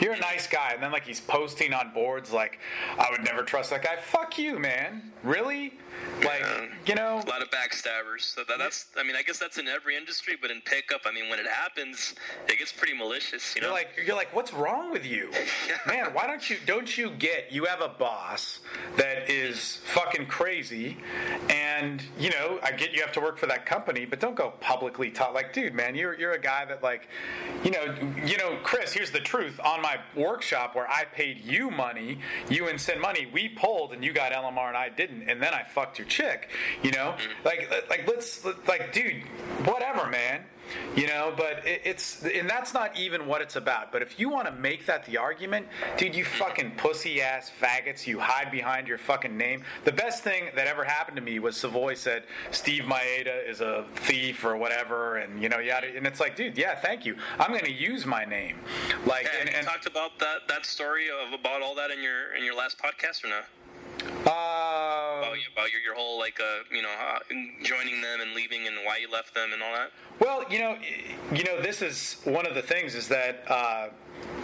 You're 0.00 0.12
a 0.14 0.18
nice 0.20 0.46
guy, 0.46 0.72
and 0.74 0.82
then 0.82 0.92
like 0.92 1.04
he's 1.04 1.20
posting 1.20 1.72
on 1.72 1.92
boards 1.92 2.32
like, 2.32 2.58
I 2.98 3.10
would 3.10 3.24
never 3.24 3.42
trust 3.42 3.70
that 3.70 3.82
guy. 3.82 3.96
Fuck 3.96 4.38
you, 4.38 4.58
man. 4.58 5.10
Really? 5.22 5.74
Like, 6.24 6.40
Yeah. 6.40 6.66
you 6.86 6.94
know. 6.94 7.22
A 7.24 7.28
lot 7.28 7.42
of 7.42 7.50
backstabbers. 7.50 8.22
So 8.22 8.42
that, 8.48 8.58
that's, 8.58 8.86
I 8.98 9.02
mean, 9.02 9.14
I 9.14 9.22
guess 9.22 9.38
that's 9.38 9.58
in 9.58 9.68
every 9.68 9.96
industry, 9.96 10.36
but 10.40 10.50
in 10.50 10.60
pickup, 10.62 11.02
I 11.06 11.12
mean, 11.12 11.28
when 11.28 11.38
it 11.38 11.46
happens, 11.46 12.14
it 12.48 12.58
gets 12.58 12.72
pretty 12.72 12.94
malicious, 12.96 13.54
you 13.54 13.60
know? 13.60 13.68
You're 13.68 13.74
like 13.76 13.88
you're 14.06 14.16
like, 14.16 14.34
what's 14.34 14.52
wrong 14.52 14.90
with 14.90 15.04
you, 15.06 15.30
man? 15.86 16.06
Why 16.12 16.26
don't 16.26 16.48
you 16.48 16.56
don't 16.66 16.96
you 16.96 17.10
get 17.10 17.52
you 17.52 17.64
have 17.66 17.80
a 17.82 17.88
boss 17.88 18.60
that 18.96 19.30
is 19.30 19.80
fucking 19.92 20.26
crazy, 20.26 20.96
and 21.48 22.02
you 22.18 22.30
know 22.30 22.58
I 22.62 22.72
get 22.72 22.92
you 22.92 23.00
have 23.02 23.12
to 23.12 23.20
work 23.20 23.38
for 23.38 23.46
that 23.46 23.66
company, 23.66 24.04
but 24.04 24.20
don't 24.20 24.34
go 24.34 24.54
publicly 24.60 25.10
talk 25.10 25.34
like, 25.34 25.52
dude, 25.52 25.74
man, 25.74 25.94
you're 25.94 26.18
you're 26.18 26.32
a 26.32 26.40
guy 26.40 26.64
that 26.64 26.82
like, 26.82 27.08
you 27.64 27.70
know, 27.70 27.94
you 28.24 28.36
know, 28.36 28.58
Chris. 28.62 28.92
Here's 28.92 29.10
the 29.10 29.20
truth. 29.20 29.58
On 29.64 29.82
my 29.82 29.98
workshop 30.14 30.74
where 30.74 30.88
I 30.88 31.04
paid 31.04 31.40
you 31.44 31.70
money, 31.70 32.18
you 32.48 32.68
and 32.68 32.80
send 32.80 33.00
money, 33.00 33.28
we 33.32 33.48
pulled 33.48 33.92
and 33.92 34.04
you 34.04 34.12
got 34.12 34.32
LMR 34.32 34.68
and 34.68 34.76
I 34.76 34.88
didn't, 34.88 35.28
and 35.28 35.42
then 35.42 35.54
I 35.54 35.64
fucked 35.64 35.98
your 35.98 36.06
chick. 36.06 36.50
You 36.82 36.92
know, 36.92 37.14
mm-hmm. 37.16 37.44
like 37.44 37.88
like 37.88 38.08
let's 38.08 38.44
like, 38.66 38.92
dude, 38.92 39.22
whatever, 39.64 40.08
man 40.08 40.44
you 40.96 41.06
know 41.06 41.32
but 41.36 41.66
it, 41.66 41.82
it's 41.84 42.24
and 42.24 42.48
that's 42.48 42.74
not 42.74 42.96
even 42.96 43.26
what 43.26 43.40
it's 43.40 43.56
about. 43.56 43.92
But 43.92 44.02
if 44.02 44.18
you 44.18 44.28
want 44.28 44.46
to 44.46 44.52
make 44.52 44.86
that 44.86 45.04
the 45.06 45.16
argument 45.18 45.66
dude 45.96 46.14
you 46.14 46.24
fucking 46.24 46.72
pussy 46.76 47.20
ass 47.20 47.50
faggots 47.60 48.06
you 48.06 48.18
hide 48.18 48.50
behind 48.50 48.88
your 48.88 48.98
fucking 48.98 49.36
name. 49.36 49.62
The 49.84 49.92
best 49.92 50.22
thing 50.22 50.44
that 50.54 50.66
ever 50.66 50.84
happened 50.84 51.16
to 51.16 51.22
me 51.22 51.38
was 51.38 51.56
savoy 51.56 51.94
said 51.94 52.24
steve 52.50 52.84
maeda 52.84 53.48
is 53.48 53.60
a 53.60 53.84
thief 53.94 54.44
or 54.44 54.56
whatever 54.56 55.16
and 55.16 55.42
you 55.42 55.48
know 55.48 55.58
yada 55.58 55.88
and 55.96 56.06
it's 56.06 56.20
like 56.20 56.36
dude 56.36 56.56
yeah 56.56 56.74
thank 56.80 57.04
you. 57.04 57.16
I'm 57.38 57.52
gonna 57.52 57.68
use 57.68 58.06
my 58.06 58.24
name. 58.24 58.58
Like 59.06 59.24
Yeah, 59.24 59.40
and, 59.40 59.56
you 59.56 59.62
talked 59.62 59.86
about 59.86 60.18
that, 60.18 60.48
that 60.48 60.66
story 60.66 61.06
of 61.08 61.38
about 61.38 61.62
all 61.62 61.74
that 61.76 61.90
in 61.90 62.02
your 62.02 62.34
in 62.34 62.44
your 62.44 62.54
last 62.54 62.78
podcast 62.78 63.24
or 63.24 63.28
not? 63.28 63.46
uh, 64.26 64.61
About, 65.32 65.52
about 65.52 65.72
your, 65.72 65.80
your 65.80 65.94
whole 65.94 66.18
like 66.18 66.38
uh, 66.40 66.62
you 66.70 66.82
know 66.82 66.90
uh, 66.90 67.18
joining 67.62 68.00
them 68.00 68.20
and 68.20 68.34
leaving 68.34 68.66
and 68.66 68.76
why 68.84 68.98
you 68.98 69.10
left 69.10 69.34
them 69.34 69.52
and 69.52 69.62
all 69.62 69.72
that. 69.72 69.90
Well, 70.20 70.44
you 70.50 70.58
know, 70.58 70.76
you 71.32 71.44
know, 71.44 71.60
this 71.60 71.82
is 71.82 72.20
one 72.24 72.46
of 72.46 72.54
the 72.54 72.62
things 72.62 72.94
is 72.94 73.08
that, 73.08 73.44
uh, 73.48 73.88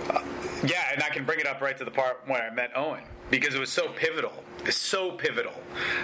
uh, 0.08 0.22
yeah, 0.64 0.92
and 0.92 1.02
I 1.02 1.08
can 1.10 1.24
bring 1.24 1.40
it 1.40 1.46
up 1.46 1.60
right 1.60 1.76
to 1.76 1.84
the 1.84 1.90
part 1.90 2.22
where 2.26 2.42
I 2.42 2.52
met 2.52 2.72
Owen 2.74 3.04
because 3.30 3.54
it 3.54 3.60
was 3.60 3.70
so 3.70 3.88
pivotal. 3.90 4.32
It's 4.64 4.76
so 4.76 5.12
pivotal. 5.12 5.52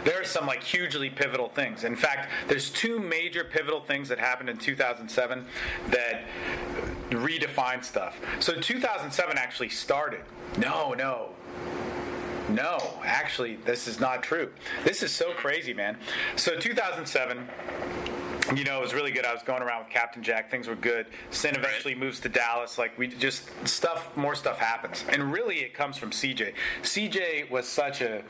There 0.04 0.20
are 0.20 0.24
some 0.24 0.46
like 0.46 0.62
hugely 0.62 1.10
pivotal 1.10 1.48
things. 1.48 1.84
In 1.84 1.96
fact, 1.96 2.30
there's 2.46 2.70
two 2.70 3.00
major 3.00 3.42
pivotal 3.42 3.80
things 3.80 4.08
that 4.10 4.18
happened 4.18 4.48
in 4.48 4.58
2007 4.58 5.46
that 5.88 6.22
redefine 7.10 7.82
stuff. 7.82 8.20
So 8.38 8.60
2007 8.60 9.38
actually 9.38 9.70
started. 9.70 10.20
No, 10.58 10.92
no, 10.92 11.30
no, 12.48 12.78
actually, 13.04 13.56
this 13.56 13.88
is 13.88 14.00
not 14.00 14.22
true. 14.22 14.50
This 14.84 15.02
is 15.02 15.12
so 15.12 15.32
crazy, 15.32 15.72
man. 15.72 15.96
So 16.36 16.58
2007. 16.58 17.48
You 18.54 18.64
know, 18.64 18.78
it 18.78 18.82
was 18.82 18.94
really 18.94 19.10
good. 19.10 19.24
I 19.24 19.32
was 19.32 19.42
going 19.42 19.62
around 19.62 19.84
with 19.84 19.92
Captain 19.92 20.22
Jack. 20.22 20.50
Things 20.50 20.68
were 20.68 20.74
good. 20.74 21.06
Sin 21.30 21.54
eventually 21.56 21.94
moves 21.94 22.20
to 22.20 22.28
Dallas. 22.28 22.78
Like 22.78 22.96
we 22.98 23.08
just 23.08 23.48
stuff, 23.66 24.16
more 24.16 24.34
stuff 24.34 24.58
happens, 24.58 25.04
and 25.08 25.32
really 25.32 25.58
it 25.58 25.74
comes 25.74 25.96
from 25.96 26.10
CJ. 26.10 26.54
CJ 26.82 27.50
was 27.50 27.66
such 27.68 28.00
a 28.00 28.22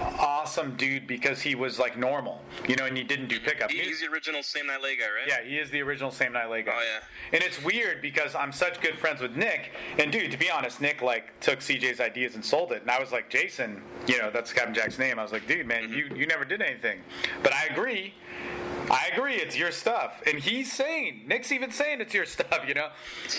awesome 0.00 0.76
dude 0.76 1.06
because 1.06 1.40
he 1.40 1.54
was 1.54 1.78
like 1.78 1.96
normal, 1.96 2.40
you 2.68 2.76
know, 2.76 2.86
and 2.86 2.96
he 2.96 3.04
didn't 3.04 3.28
do 3.28 3.40
pickup. 3.40 3.70
He- 3.70 3.78
He's 3.88 4.00
the 4.00 4.08
original 4.08 4.42
same 4.42 4.66
night 4.66 4.82
lay 4.82 4.96
guy, 4.96 5.04
right? 5.04 5.28
Yeah, 5.28 5.42
he 5.42 5.56
is 5.58 5.70
the 5.70 5.80
original 5.82 6.10
Same 6.10 6.32
Night 6.32 6.50
Lay 6.50 6.62
guy. 6.62 6.72
Oh, 6.74 6.80
yeah. 6.80 7.04
And 7.32 7.42
it's 7.42 7.62
weird 7.62 8.02
because 8.02 8.34
I'm 8.34 8.52
such 8.52 8.80
good 8.80 8.98
friends 8.98 9.20
with 9.20 9.36
Nick, 9.36 9.72
and 9.98 10.12
dude, 10.12 10.30
to 10.30 10.38
be 10.38 10.50
honest, 10.50 10.80
Nick 10.80 11.02
like 11.02 11.38
took 11.40 11.60
CJ's 11.60 12.00
ideas 12.00 12.34
and 12.34 12.44
sold 12.44 12.72
it, 12.72 12.82
and 12.82 12.90
I 12.90 13.00
was 13.00 13.12
like, 13.12 13.28
Jason, 13.30 13.82
you 14.06 14.18
know, 14.18 14.30
that's 14.30 14.52
Captain 14.52 14.74
Jack's 14.74 14.98
name. 14.98 15.18
I 15.18 15.22
was 15.22 15.32
like, 15.32 15.46
dude, 15.46 15.66
man, 15.66 15.84
mm-hmm. 15.84 15.94
you 15.94 16.20
you 16.20 16.26
never 16.26 16.44
did 16.44 16.62
anything, 16.62 17.00
but 17.42 17.52
I 17.52 17.66
agree. 17.66 18.14
I 18.90 19.10
agree, 19.12 19.34
it's 19.34 19.56
your 19.56 19.70
stuff, 19.70 20.22
and 20.26 20.38
he's 20.38 20.72
saying 20.72 21.24
Nick's 21.26 21.52
even 21.52 21.70
saying 21.70 22.00
it's 22.00 22.14
your 22.14 22.24
stuff, 22.26 22.60
you 22.66 22.74
know. 22.74 22.88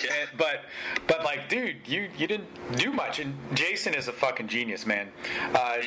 Yeah. 0.03 0.11
And- 0.21 0.29
but 0.37 0.61
but 1.07 1.23
like, 1.23 1.49
dude, 1.49 1.77
you 1.87 2.09
you 2.17 2.27
didn't 2.27 2.47
do 2.77 2.91
much, 2.91 3.19
and 3.19 3.33
Jason 3.55 3.93
is 3.93 4.07
a 4.07 4.13
fucking 4.13 4.47
genius, 4.47 4.85
man. 4.85 5.09
Uh, 5.53 5.77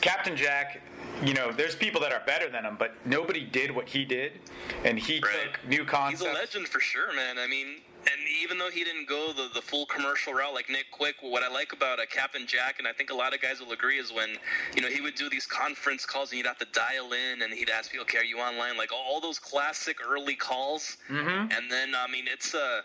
Captain 0.00 0.36
Jack. 0.36 0.80
You 1.24 1.34
know, 1.34 1.50
there's 1.50 1.74
people 1.74 2.00
that 2.02 2.12
are 2.12 2.22
better 2.26 2.48
than 2.48 2.64
him, 2.64 2.76
but 2.78 2.94
nobody 3.04 3.42
did 3.44 3.72
what 3.72 3.88
he 3.88 4.04
did, 4.04 4.32
and 4.84 4.96
he 4.96 5.18
Right. 5.18 5.32
took 5.52 5.66
new 5.66 5.84
concepts. 5.84 6.22
He's 6.22 6.30
a 6.30 6.32
legend 6.32 6.68
for 6.68 6.78
sure, 6.78 7.12
man. 7.12 7.38
I 7.40 7.48
mean, 7.48 7.80
and 8.12 8.20
even 8.42 8.58
though 8.58 8.70
he 8.70 8.84
didn't 8.84 9.08
go 9.08 9.32
the, 9.32 9.48
the 9.54 9.60
full 9.60 9.86
commercial 9.86 10.32
route 10.32 10.54
like 10.54 10.68
Nick 10.68 10.90
Quick, 10.90 11.16
what 11.20 11.42
I 11.42 11.48
like 11.48 11.72
about 11.72 11.98
uh, 11.98 12.02
Captain 12.10 12.46
Jack, 12.46 12.78
and 12.78 12.86
I 12.86 12.92
think 12.92 13.10
a 13.10 13.14
lot 13.14 13.34
of 13.34 13.40
guys 13.40 13.60
will 13.60 13.72
agree, 13.72 13.98
is 13.98 14.12
when 14.12 14.30
you 14.74 14.82
know 14.82 14.88
he 14.88 15.00
would 15.00 15.14
do 15.14 15.28
these 15.28 15.46
conference 15.46 16.06
calls 16.06 16.30
and 16.30 16.38
you'd 16.38 16.46
have 16.46 16.58
to 16.58 16.66
dial 16.72 17.12
in 17.12 17.42
and 17.42 17.52
he'd 17.52 17.70
ask 17.70 17.90
people, 17.90 18.02
"Okay, 18.02 18.18
are 18.18 18.24
you 18.24 18.38
online?" 18.38 18.76
Like 18.76 18.90
all, 18.92 19.20
those 19.20 19.38
classic 19.38 19.98
early 20.08 20.34
calls. 20.34 20.96
Mm-hmm. 21.10 21.52
And 21.52 21.70
then 21.70 21.92
I 21.94 22.10
mean, 22.10 22.26
it's 22.32 22.54
a 22.54 22.82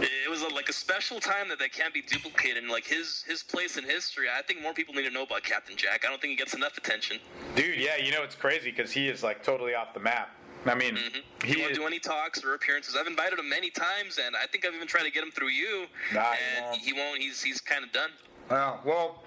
it 0.00 0.30
was 0.30 0.42
a, 0.42 0.48
like 0.48 0.68
a 0.68 0.72
special 0.72 1.20
time 1.20 1.48
that 1.50 1.58
that 1.58 1.72
can't 1.72 1.92
be 1.92 2.02
duplicated. 2.02 2.62
And 2.62 2.72
like 2.72 2.86
his 2.86 3.24
his 3.26 3.42
place 3.42 3.76
in 3.76 3.84
history, 3.84 4.26
I 4.34 4.42
think 4.42 4.62
more 4.62 4.72
people 4.72 4.94
need 4.94 5.04
to 5.04 5.10
know 5.10 5.24
about 5.24 5.42
Captain 5.42 5.76
Jack. 5.76 6.04
I 6.06 6.10
don't 6.10 6.20
think 6.20 6.30
he 6.30 6.36
gets 6.36 6.54
enough 6.54 6.76
attention. 6.78 7.18
Dude, 7.54 7.78
yeah, 7.78 7.96
you 7.96 8.12
know 8.12 8.22
it's 8.22 8.34
crazy 8.34 8.70
because 8.70 8.90
he 8.90 9.08
is 9.08 9.22
like 9.22 9.42
totally 9.42 9.74
off 9.74 9.92
the 9.94 10.00
map. 10.00 10.30
I 10.66 10.74
mean, 10.74 10.96
mm-hmm. 10.96 11.46
He, 11.46 11.54
he 11.54 11.62
won't 11.62 11.74
do 11.74 11.86
any 11.86 11.98
talks 11.98 12.42
or 12.42 12.54
appearances. 12.54 12.96
I've 12.98 13.06
invited 13.06 13.38
him 13.38 13.48
many 13.48 13.70
times, 13.70 14.18
and 14.24 14.34
I 14.34 14.46
think 14.46 14.64
I've 14.64 14.74
even 14.74 14.88
tried 14.88 15.04
to 15.04 15.10
get 15.10 15.22
him 15.22 15.30
through 15.30 15.48
you. 15.48 15.86
Nah, 16.12 16.22
he 16.22 16.38
and 16.56 16.66
won't. 16.66 16.80
he 16.80 16.92
won't. 16.92 17.20
He's 17.20 17.42
he's 17.42 17.60
kind 17.60 17.84
of 17.84 17.92
done. 17.92 18.10
Yeah, 18.50 18.76
well, 18.84 19.22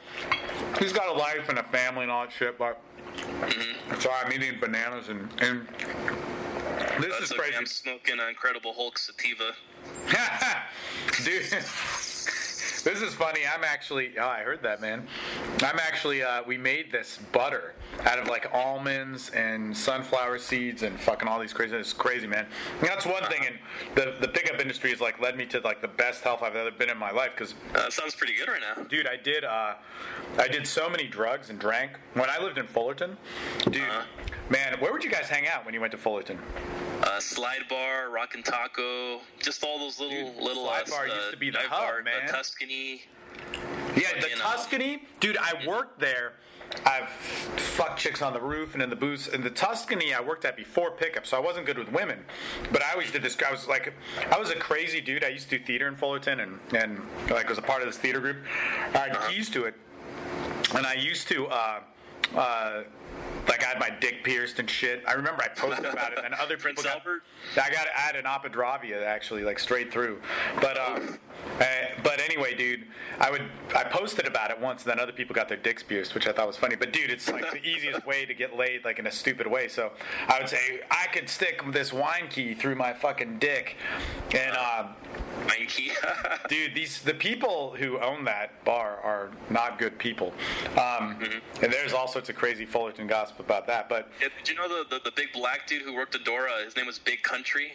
he's 0.80 0.94
got 0.94 1.08
a 1.08 1.18
life 1.18 1.50
and 1.50 1.60
a 1.60 1.64
family 1.64 2.04
and 2.04 2.12
all 2.12 2.26
that 2.26 2.34
shit, 2.34 2.58
but 2.58 2.82
mm-hmm. 3.16 4.00
so 4.00 4.12
I'm 4.12 4.32
eating 4.32 4.60
bananas 4.60 5.10
and 5.10 5.30
and 5.40 5.68
this 7.00 7.12
That's 7.12 7.26
is 7.26 7.32
okay. 7.32 7.42
crazy, 7.42 7.56
I'm 7.58 7.66
smoking 7.66 8.20
an 8.20 8.30
Incredible 8.30 8.74
Hulk 8.74 8.98
sativa. 8.98 9.54
dude. 11.24 11.44
This 12.88 13.02
is 13.02 13.14
funny. 13.14 13.42
I'm 13.46 13.66
actually. 13.66 14.12
Oh, 14.18 14.26
I 14.26 14.44
heard 14.44 14.64
that, 14.64 14.80
man. 14.80 15.06
I'm 15.62 15.78
actually. 15.78 16.24
Uh, 16.24 16.42
we 16.48 16.58
made 16.58 16.90
this 16.90 17.20
butter 17.34 17.74
out 18.06 18.18
of 18.18 18.30
like 18.30 18.48
almonds 18.54 19.30
and 19.32 19.76
sunflower 19.76 20.40
seeds 20.40 20.84
and 20.84 20.98
fucking 20.98 21.28
all 21.28 21.38
these 21.38 21.52
crazy. 21.52 21.76
It's 21.76 21.92
crazy, 21.92 22.28
man. 22.28 22.46
And 22.80 22.88
that's 22.88 23.06
one 23.06 23.24
thing. 23.26 23.46
And 23.46 23.58
the 23.94 24.16
the 24.22 24.30
pickup 24.30 24.62
industry 24.62 24.92
has 24.92 25.02
like 25.02 25.20
led 25.20 25.36
me 25.36 25.46
to 25.48 25.60
like 25.60 25.82
the 25.82 25.90
best 25.90 26.24
health 26.24 26.42
I've 26.42 26.56
ever 26.56 26.72
been 26.72 26.90
in 26.90 26.98
my 26.98 27.12
life 27.12 27.32
because 27.36 27.56
Uh, 27.76 27.90
sounds 27.90 28.16
pretty 28.16 28.36
good 28.38 28.48
right 28.48 28.62
now. 28.62 28.82
Dude, 28.84 29.06
I 29.06 29.18
did. 29.18 29.44
Uh, 29.44 29.74
I 30.38 30.48
did 30.48 30.66
so 30.66 30.90
many 30.90 31.08
drugs 31.08 31.50
and 31.50 31.60
drank 31.60 31.92
when 32.14 32.30
I 32.30 32.42
lived 32.42 32.58
in 32.58 32.68
Fullerton. 32.68 33.18
Dude, 33.66 33.82
Uh-huh. 33.84 34.04
Man, 34.49 34.80
where 34.80 34.91
would 34.91 35.03
you 35.03 35.10
guys 35.10 35.28
hang 35.30 35.48
out 35.48 35.65
when 35.65 35.74
you 35.74 35.82
went 35.82 35.91
to 35.91 35.98
Fullerton? 35.98 36.40
Uh, 37.03 37.19
slide 37.19 37.61
bar, 37.69 38.10
Rockin' 38.10 38.44
Taco, 38.44 39.22
just 39.40 39.64
all 39.64 39.78
those 39.80 39.99
little 39.99 40.34
Dude, 40.34 40.41
little. 40.41 40.65
Slide 40.65 40.86
Bar 40.88 41.07
uh, 41.07 41.15
used 41.15 41.32
to 41.32 41.38
be 41.38 41.49
the 41.49 41.60
hub, 41.60 41.69
bar, 41.69 42.03
man. 42.03 42.26
The 42.26 42.32
Tuscany. 42.32 43.03
Yeah, 43.95 44.19
the 44.19 44.30
you 44.30 44.36
know. 44.36 44.41
Tuscany, 44.41 45.03
dude. 45.19 45.38
I 45.38 45.65
worked 45.68 45.99
there. 45.99 46.34
I've 46.86 47.07
fucked 47.07 47.99
chicks 47.99 48.22
on 48.22 48.34
the 48.34 48.41
roof 48.41 48.74
and 48.74 48.84
in 48.84 48.90
the 48.90 48.95
booths. 48.95 49.28
In 49.28 49.41
the 49.41 49.49
Tuscany, 49.49 50.14
I 50.14 50.22
worked 50.22 50.44
at 50.44 50.57
before 50.57 50.91
pickup, 50.91 51.26
so 51.26 51.38
I 51.38 51.40
wasn't 51.40 51.65
good 51.65 51.78
with 51.78 51.91
women. 51.91 52.19
But 52.72 52.84
I 52.84 52.91
always 52.91 53.11
did 53.11 53.22
this. 53.22 53.38
I 53.48 53.52
was 53.52 53.68
like, 53.68 53.94
I 54.32 54.38
was 54.38 54.49
a 54.49 54.56
crazy 54.56 54.99
dude. 54.99 55.24
I 55.24 55.30
used 55.30 55.49
to 55.49 55.60
do 55.60 55.65
theater 55.65 55.88
in 55.88 55.95
Fullerton, 55.95 56.40
and 56.41 56.60
and 56.76 57.02
like 57.30 57.48
was 57.48 57.57
a 57.57 57.61
part 57.61 57.82
of 57.82 57.88
this 57.88 57.98
theater 57.98 58.19
group. 58.19 58.38
I 58.94 59.10
had 59.10 59.30
keys 59.30 59.49
to 59.52 59.65
it, 59.65 59.76
and 60.76 60.86
I 60.86 60.95
used 60.95 61.28
to. 61.30 61.48
Uh, 61.48 61.80
uh, 62.36 62.84
like 63.48 63.64
I 63.64 63.68
had 63.68 63.80
my 63.80 63.89
dick 63.89 64.23
pierced 64.23 64.60
and 64.60 64.69
shit. 64.69 65.03
I 65.07 65.14
remember 65.14 65.44
I 65.44 65.48
posted 65.48 65.85
about 65.85 66.14
it, 66.14 66.19
and 66.23 66.34
other 66.34 66.57
people 66.57 66.73
Prince 66.73 66.84
got. 66.84 66.98
Albert? 66.98 67.23
I 67.53 67.69
got 67.69 67.88
I 67.95 67.99
had 67.99 68.15
an 68.15 68.26
apadravya 68.26 69.03
actually, 69.03 69.44
like 69.44 69.60
straight 69.60 69.91
through. 69.91 70.22
But 70.61 70.77
um, 70.77 71.19
uh, 71.60 71.65
but 72.03 72.19
anyway, 72.19 72.56
dude, 72.56 72.85
I 73.19 73.31
would 73.31 73.44
I 73.76 73.84
posted 73.84 74.27
about 74.27 74.52
it 74.52 74.60
once, 74.60 74.84
and 74.84 74.91
then 74.91 74.99
other 74.99 75.11
people 75.14 75.34
got 75.34 75.48
their 75.48 75.57
dicks 75.57 75.84
pierced, 75.84 76.14
which 76.14 76.27
I 76.27 76.31
thought 76.31 76.48
was 76.48 76.57
funny. 76.57 76.76
But 76.76 76.94
dude, 76.94 77.10
it's 77.10 77.30
like 77.31 77.52
the 77.52 77.64
easiest 77.65 78.06
way 78.06 78.26
to 78.26 78.34
get 78.34 78.56
laid, 78.56 78.84
like 78.85 78.99
in 78.99 79.07
a 79.07 79.11
stupid 79.11 79.48
way. 79.48 79.68
So 79.68 79.91
I 80.27 80.39
would 80.39 80.49
say 80.49 80.81
I 80.91 81.07
could 81.11 81.30
stick 81.30 81.64
this 81.72 81.94
wine 81.94 82.27
key 82.30 82.53
through 82.53 82.76
my 82.76 82.94
fucking 82.94 83.39
dick, 83.39 83.76
and. 84.34 84.56
Uh, 84.56 84.68
Um, 84.77 84.95
key, 85.68 85.91
Dude, 86.49 86.76
these 86.76 87.02
the 87.02 87.14
people 87.14 87.76
who 87.77 87.99
own 87.99 88.23
that 88.26 88.64
bar 88.64 88.99
are 89.03 89.31
not 89.49 89.80
good 89.80 89.98
people, 89.98 90.34
um, 90.77 91.18
and 91.61 91.72
there's 91.72 91.94
all 91.94 92.07
sorts 92.07 92.30
of 92.30 92.35
crazy 92.35 92.65
Fullerton 92.65 93.07
gossip 93.08 93.40
about 93.40 93.68
that. 93.68 93.90
But 93.90 94.10
Yeah, 94.22 94.28
Did 94.44 94.50
you 94.50 94.56
know 94.56 94.68
the, 94.68 94.88
the 94.90 95.02
the 95.04 95.12
big 95.12 95.32
black 95.34 95.68
dude 95.68 95.82
who 95.84 95.94
worked 95.96 96.16
at 96.16 96.24
Dora? 96.24 96.64
His 96.64 96.76
name 96.76 96.86
was 96.86 97.00
Big 97.00 97.22
Country. 97.24 97.74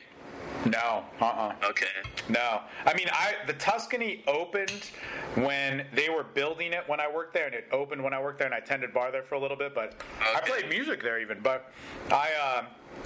no, 0.66 1.04
uh, 1.20 1.24
uh 1.24 1.54
Okay. 1.70 1.86
no. 2.28 2.60
I 2.86 2.94
mean, 2.94 3.08
I 3.12 3.34
the 3.46 3.52
Tuscany 3.54 4.22
opened 4.26 4.90
when 5.34 5.86
they 5.94 6.08
were 6.08 6.22
building 6.24 6.72
it 6.72 6.84
when 6.88 7.00
I 7.00 7.10
worked 7.12 7.34
there, 7.34 7.46
and 7.46 7.54
it 7.54 7.66
opened 7.72 8.02
when 8.02 8.12
I 8.12 8.20
worked 8.22 8.38
there, 8.38 8.46
and 8.46 8.54
I 8.54 8.60
tended 8.60 8.92
bar 8.94 9.10
there 9.10 9.22
for 9.22 9.34
a 9.36 9.40
little 9.40 9.56
bit. 9.56 9.74
But 9.74 9.94
I 10.34 10.40
played 10.40 10.68
music 10.68 11.02
there 11.02 11.20
even. 11.20 11.40
But 11.42 11.70
I, 12.10 12.28
uh, 12.40 12.64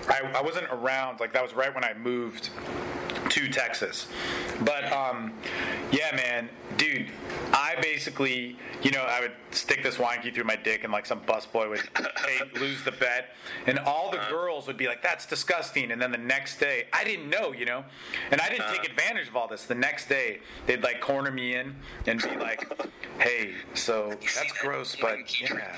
I 0.09 0.21
I 0.35 0.43
wasn't 0.43 0.67
around. 0.71 1.21
Like 1.21 1.33
that 1.33 1.43
was 1.43 1.55
right 1.55 1.75
when 1.75 1.85
I 1.85 1.95
moved 1.95 2.51
to 3.31 3.49
Texas. 3.49 4.07
But 4.65 4.91
um, 4.93 5.33
yeah, 5.91 6.15
man, 6.15 6.49
dude, 6.77 7.11
I 7.53 7.77
basically, 7.81 8.57
you 8.83 8.91
know, 8.91 9.03
I 9.03 9.21
would 9.21 9.33
stick 9.51 9.83
this 9.83 9.99
wine 9.99 10.21
key 10.23 10.31
through 10.31 10.45
my 10.45 10.57
dick, 10.57 10.85
and 10.85 10.93
like 10.93 11.07
some 11.07 11.21
busboy 11.21 11.69
would 11.69 11.89
take, 12.17 12.61
lose 12.61 12.83
the 12.85 12.93
bet, 12.93 13.35
and 13.67 13.79
all 13.79 14.11
the 14.11 14.21
girls 14.29 14.67
would 14.67 14.77
be 14.77 14.87
like, 14.87 15.03
"That's 15.03 15.27
disgusting." 15.27 15.91
And 15.91 16.01
then 16.01 16.11
the 16.11 16.19
next 16.19 16.59
day, 16.59 16.87
I 16.93 17.05
didn't 17.05 17.29
know, 17.29 17.53
you 17.53 17.65
know, 17.65 17.85
and 18.31 18.41
I 18.41 18.49
didn't 18.49 18.69
take 18.69 18.89
advantage 18.89 19.29
of 19.29 19.37
all 19.37 19.49
this. 19.49 19.65
The 19.65 19.75
next 19.75 20.09
day, 20.09 20.41
they'd 20.67 20.83
like 20.83 21.01
corner 21.01 21.31
me 21.31 21.55
in 21.55 21.75
and 22.07 22.21
be 22.23 22.37
like, 22.37 22.71
"Hey, 23.19 23.55
so 23.75 24.11
that's 24.11 24.35
that 24.37 24.49
gross, 24.61 24.97
but 24.97 25.41
yeah, 25.41 25.77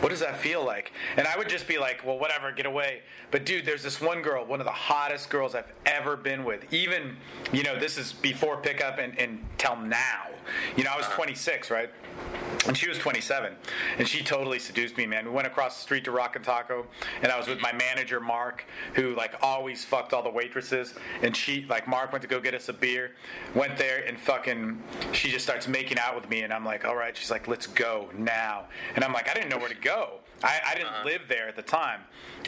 what 0.00 0.10
does 0.10 0.20
that 0.20 0.38
feel 0.38 0.64
like?" 0.64 0.92
And 1.16 1.26
I 1.26 1.36
would 1.36 1.48
just 1.48 1.66
be 1.66 1.78
like, 1.78 2.04
"Well, 2.04 2.18
whatever, 2.18 2.52
get 2.52 2.66
away." 2.66 3.02
But 3.30 3.44
dude, 3.44 3.64
there's 3.64 3.82
this 3.82 4.00
one 4.00 4.22
girl, 4.22 4.44
one 4.44 4.60
of 4.60 4.66
the 4.66 4.72
hottest 4.72 5.30
girls 5.30 5.54
I've 5.54 5.72
ever 5.84 6.16
been 6.16 6.44
with. 6.44 6.72
Even, 6.76 7.16
you 7.52 7.62
know, 7.62 7.78
this 7.78 7.96
is 7.96 8.12
before 8.12 8.58
pickup 8.58 8.98
and, 8.98 9.18
and 9.18 9.44
till 9.56 9.76
now. 9.76 10.26
You 10.76 10.84
know, 10.84 10.90
I 10.92 10.96
was 10.96 11.06
uh-huh. 11.06 11.16
26, 11.16 11.70
right? 11.70 11.90
And 12.66 12.76
she 12.76 12.88
was 12.88 12.98
27, 12.98 13.52
and 13.98 14.08
she 14.08 14.24
totally 14.24 14.58
seduced 14.58 14.96
me, 14.96 15.06
man. 15.06 15.24
We 15.24 15.30
went 15.30 15.46
across 15.46 15.76
the 15.76 15.82
street 15.82 16.04
to 16.04 16.10
Rockin' 16.10 16.42
Taco, 16.42 16.86
and 17.22 17.30
I 17.30 17.38
was 17.38 17.46
with 17.46 17.60
my 17.60 17.72
manager 17.72 18.18
Mark, 18.20 18.64
who 18.94 19.14
like 19.14 19.34
always 19.42 19.84
fucked 19.84 20.12
all 20.12 20.22
the 20.22 20.30
waitresses. 20.30 20.94
And 21.22 21.36
she, 21.36 21.64
like, 21.68 21.86
Mark 21.86 22.12
went 22.12 22.22
to 22.22 22.28
go 22.28 22.40
get 22.40 22.54
us 22.54 22.68
a 22.68 22.72
beer, 22.72 23.12
went 23.54 23.76
there, 23.76 24.04
and 24.04 24.18
fucking, 24.18 24.82
she 25.12 25.30
just 25.30 25.44
starts 25.44 25.68
making 25.68 25.98
out 25.98 26.14
with 26.14 26.28
me, 26.28 26.42
and 26.42 26.52
I'm 26.52 26.64
like, 26.64 26.84
all 26.84 26.96
right. 26.96 27.16
She's 27.16 27.30
like, 27.30 27.46
let's 27.46 27.66
go 27.66 28.10
now, 28.16 28.64
and 28.94 29.04
I'm 29.04 29.12
like, 29.12 29.30
I 29.30 29.34
didn't 29.34 29.50
know 29.50 29.58
where 29.58 29.68
to 29.68 29.74
go. 29.74 30.18
I, 30.42 30.60
I 30.66 30.74
didn't 30.74 30.88
uh-huh. 30.88 31.04
live 31.04 31.22
there 31.28 31.48
at 31.48 31.56
the 31.56 31.62
time. 31.62 32.00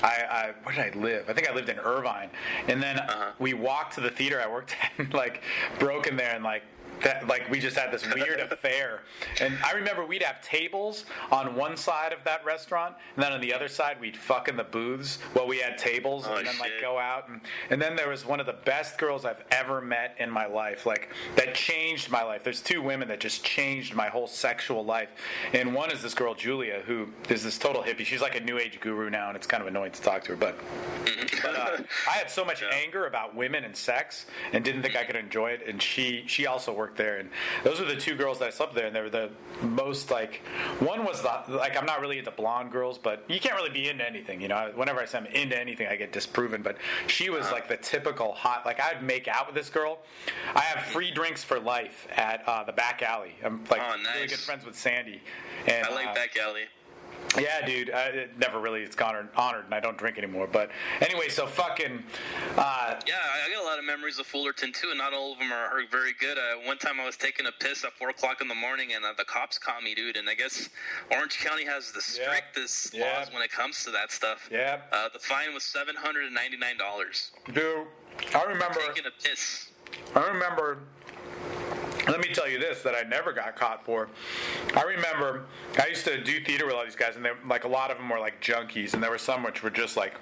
I, 0.02 0.06
I 0.30 0.52
where 0.62 0.74
did 0.74 0.96
I 0.96 0.98
live? 0.98 1.28
I 1.28 1.32
think 1.32 1.48
I 1.48 1.54
lived 1.54 1.68
in 1.68 1.78
Irvine, 1.78 2.30
and 2.66 2.82
then 2.82 2.98
uh-huh. 2.98 3.32
we 3.38 3.54
walked 3.54 3.94
to 3.94 4.00
the 4.00 4.10
theater 4.10 4.40
I 4.40 4.50
worked 4.50 4.76
at, 4.82 4.90
and 4.98 5.12
like 5.14 5.42
broke 5.78 6.06
in 6.06 6.16
there 6.16 6.34
and 6.34 6.44
like 6.44 6.62
that 7.02 7.26
like 7.26 7.48
we 7.50 7.60
just 7.60 7.76
had 7.76 7.92
this 7.92 8.04
weird 8.14 8.40
affair. 8.40 9.02
And 9.40 9.54
i 9.64 9.72
remember 9.72 10.04
we'd 10.04 10.22
have 10.22 10.40
tables 10.42 11.04
on 11.30 11.54
one 11.54 11.76
side 11.76 12.12
of 12.12 12.22
that 12.24 12.44
restaurant 12.44 12.94
and 13.16 13.24
then 13.24 13.32
on 13.32 13.40
the 13.40 13.52
other 13.52 13.68
side 13.68 14.00
we'd 14.00 14.16
fuck 14.16 14.48
in 14.48 14.56
the 14.56 14.64
booths 14.64 15.18
while 15.32 15.46
we 15.46 15.58
had 15.58 15.78
tables 15.78 16.26
Oh, 16.28 16.36
and 16.36 16.46
then 16.46 16.58
like 16.58 16.80
go 16.80 16.98
out. 16.98 17.28
And, 17.28 17.40
and 17.70 17.80
then 17.80 17.96
there 17.96 18.08
was 18.08 18.26
one 18.26 18.40
of 18.40 18.46
the 18.46 18.56
best 18.64 18.98
girls 18.98 19.24
i've 19.24 19.42
ever 19.50 19.80
met 19.80 20.16
in 20.18 20.30
my 20.30 20.46
life 20.46 20.86
like 20.86 21.08
that 21.36 21.54
changed 21.54 22.10
my 22.10 22.22
life. 22.22 22.44
There's 22.44 22.60
two 22.62 22.82
women 22.82 23.08
that 23.08 23.20
just 23.20 23.44
changed 23.44 23.94
my 23.94 24.08
whole 24.08 24.26
sexual 24.26 24.84
life. 24.84 25.08
And 25.52 25.74
one 25.74 25.90
is 25.90 26.02
this 26.02 26.14
girl 26.14 26.34
julia 26.34 26.82
who 26.86 27.08
is 27.28 27.42
this 27.42 27.58
total 27.58 27.82
hippie. 27.82 28.04
She's 28.04 28.20
like 28.20 28.36
a 28.36 28.40
new 28.40 28.58
age 28.58 28.80
guru 28.80 29.10
now 29.10 29.28
and 29.28 29.36
it's 29.36 29.46
kind 29.46 29.60
of 29.60 29.66
annoying 29.66 29.92
to 29.92 30.02
talk 30.02 30.22
to 30.24 30.30
her 30.32 30.36
but 30.36 30.58
but 31.42 31.54
uh, 31.54 31.82
I 32.08 32.16
had 32.16 32.30
so 32.30 32.44
much 32.44 32.62
anger 32.72 33.06
about 33.06 33.34
women 33.34 33.64
and 33.64 33.76
sex, 33.76 34.26
and 34.52 34.64
didn't 34.64 34.82
think 34.82 34.96
I 34.96 35.04
could 35.04 35.16
enjoy 35.16 35.50
it. 35.50 35.62
And 35.66 35.80
she 35.80 36.24
she 36.26 36.46
also 36.46 36.72
worked 36.72 36.87
there, 36.96 37.18
and 37.18 37.30
those 37.64 37.80
were 37.80 37.86
the 37.86 37.96
two 37.96 38.14
girls 38.16 38.38
that 38.38 38.46
I 38.46 38.50
slept 38.50 38.74
there, 38.74 38.86
and 38.86 38.94
they 38.96 39.00
were 39.00 39.10
the 39.10 39.30
most 39.62 40.10
like 40.10 40.42
one 40.80 41.04
was 41.04 41.22
the 41.22 41.42
like 41.48 41.76
I'm 41.76 41.86
not 41.86 42.00
really 42.00 42.18
into 42.18 42.30
blonde 42.30 42.70
girls, 42.72 42.98
but 42.98 43.24
you 43.28 43.40
can't 43.40 43.54
really 43.54 43.70
be 43.70 43.88
into 43.88 44.06
anything, 44.06 44.40
you 44.40 44.48
know. 44.48 44.72
Whenever 44.74 45.00
I 45.00 45.04
say 45.04 45.18
I'm 45.18 45.26
into 45.26 45.58
anything, 45.58 45.86
I 45.88 45.96
get 45.96 46.12
disproven. 46.12 46.62
But 46.62 46.76
she 47.06 47.30
was 47.30 47.50
like 47.52 47.68
the 47.68 47.76
typical 47.76 48.32
hot. 48.32 48.64
Like 48.66 48.80
I'd 48.80 49.02
make 49.02 49.28
out 49.28 49.46
with 49.46 49.54
this 49.54 49.70
girl. 49.70 49.98
I 50.54 50.60
have 50.60 50.84
free 50.86 51.10
drinks 51.10 51.42
for 51.44 51.58
life 51.60 52.06
at 52.16 52.42
uh, 52.46 52.64
the 52.64 52.72
back 52.72 53.02
alley. 53.02 53.34
I'm 53.44 53.64
like 53.70 53.80
Oh, 53.82 53.90
really 53.92 54.02
nice. 54.04 54.30
good 54.30 54.38
friends 54.40 54.64
with 54.64 54.76
Sandy. 54.76 55.20
And, 55.66 55.86
I 55.86 55.94
like 55.94 56.08
uh, 56.08 56.14
back 56.14 56.36
alley. 56.36 56.62
Yeah, 57.38 57.64
dude. 57.66 57.90
I, 57.90 58.06
it 58.08 58.38
never 58.38 58.58
really 58.60 58.82
it's 58.82 58.96
honored, 58.96 59.28
honored, 59.36 59.64
and 59.66 59.74
I 59.74 59.80
don't 59.80 59.96
drink 59.98 60.18
anymore. 60.18 60.46
But 60.50 60.70
anyway, 61.00 61.28
so 61.28 61.46
fucking. 61.46 62.02
Uh, 62.56 62.94
Yeah, 63.06 63.14
I 63.46 63.50
got 63.52 63.62
a 63.62 63.66
lot 63.66 63.78
of 63.78 63.84
memories 63.84 64.18
of 64.18 64.26
Fullerton 64.26 64.72
too, 64.72 64.88
and 64.90 64.98
not 64.98 65.12
all 65.12 65.32
of 65.32 65.38
them 65.38 65.52
are, 65.52 65.66
are 65.66 65.82
very 65.90 66.12
good. 66.18 66.38
Uh, 66.38 66.56
one 66.66 66.78
time 66.78 67.00
I 67.00 67.04
was 67.06 67.16
taking 67.16 67.46
a 67.46 67.52
piss 67.52 67.84
at 67.84 67.92
four 67.92 68.08
o'clock 68.10 68.40
in 68.40 68.48
the 68.48 68.54
morning, 68.54 68.92
and 68.94 69.04
uh, 69.04 69.12
the 69.16 69.24
cops 69.24 69.58
caught 69.58 69.82
me, 69.82 69.94
dude. 69.94 70.16
And 70.16 70.28
I 70.28 70.34
guess 70.34 70.68
Orange 71.10 71.38
County 71.38 71.64
has 71.64 71.92
the 71.92 72.00
strictest 72.00 72.94
Yeah. 72.94 73.18
laws 73.18 73.32
when 73.32 73.42
it 73.42 73.50
comes 73.50 73.84
to 73.84 73.90
that 73.90 74.10
stuff. 74.12 74.48
Yeah. 74.50 74.78
Uh, 74.92 75.08
the 75.12 75.18
fine 75.18 75.52
was 75.54 75.64
seven 75.64 75.94
hundred 75.96 76.24
and 76.26 76.34
ninety 76.34 76.56
nine 76.56 76.76
dollars. 76.78 77.30
dude, 77.52 77.86
I 78.34 78.42
remember. 78.44 78.78
Taking 78.86 79.06
a 79.06 79.22
piss. 79.22 79.70
I 80.14 80.26
remember. 80.28 80.78
Let 82.08 82.20
me 82.20 82.28
tell 82.32 82.48
you 82.48 82.58
this 82.58 82.82
that 82.82 82.94
I 82.94 83.02
never 83.02 83.32
got 83.32 83.54
caught 83.54 83.84
for. 83.84 84.08
I 84.74 84.82
remember 84.82 85.44
I 85.78 85.88
used 85.88 86.04
to 86.06 86.22
do 86.22 86.40
theater 86.40 86.66
with 86.66 86.74
all 86.74 86.84
these 86.84 86.96
guys, 86.96 87.16
and 87.16 87.24
they 87.24 87.30
like 87.46 87.64
a 87.64 87.68
lot 87.68 87.90
of 87.90 87.98
them 87.98 88.08
were 88.08 88.18
like 88.18 88.40
junkies, 88.42 88.94
and 88.94 89.02
there 89.02 89.10
were 89.10 89.18
some 89.18 89.42
which 89.42 89.62
were 89.62 89.70
just 89.70 89.96
like 89.96 90.14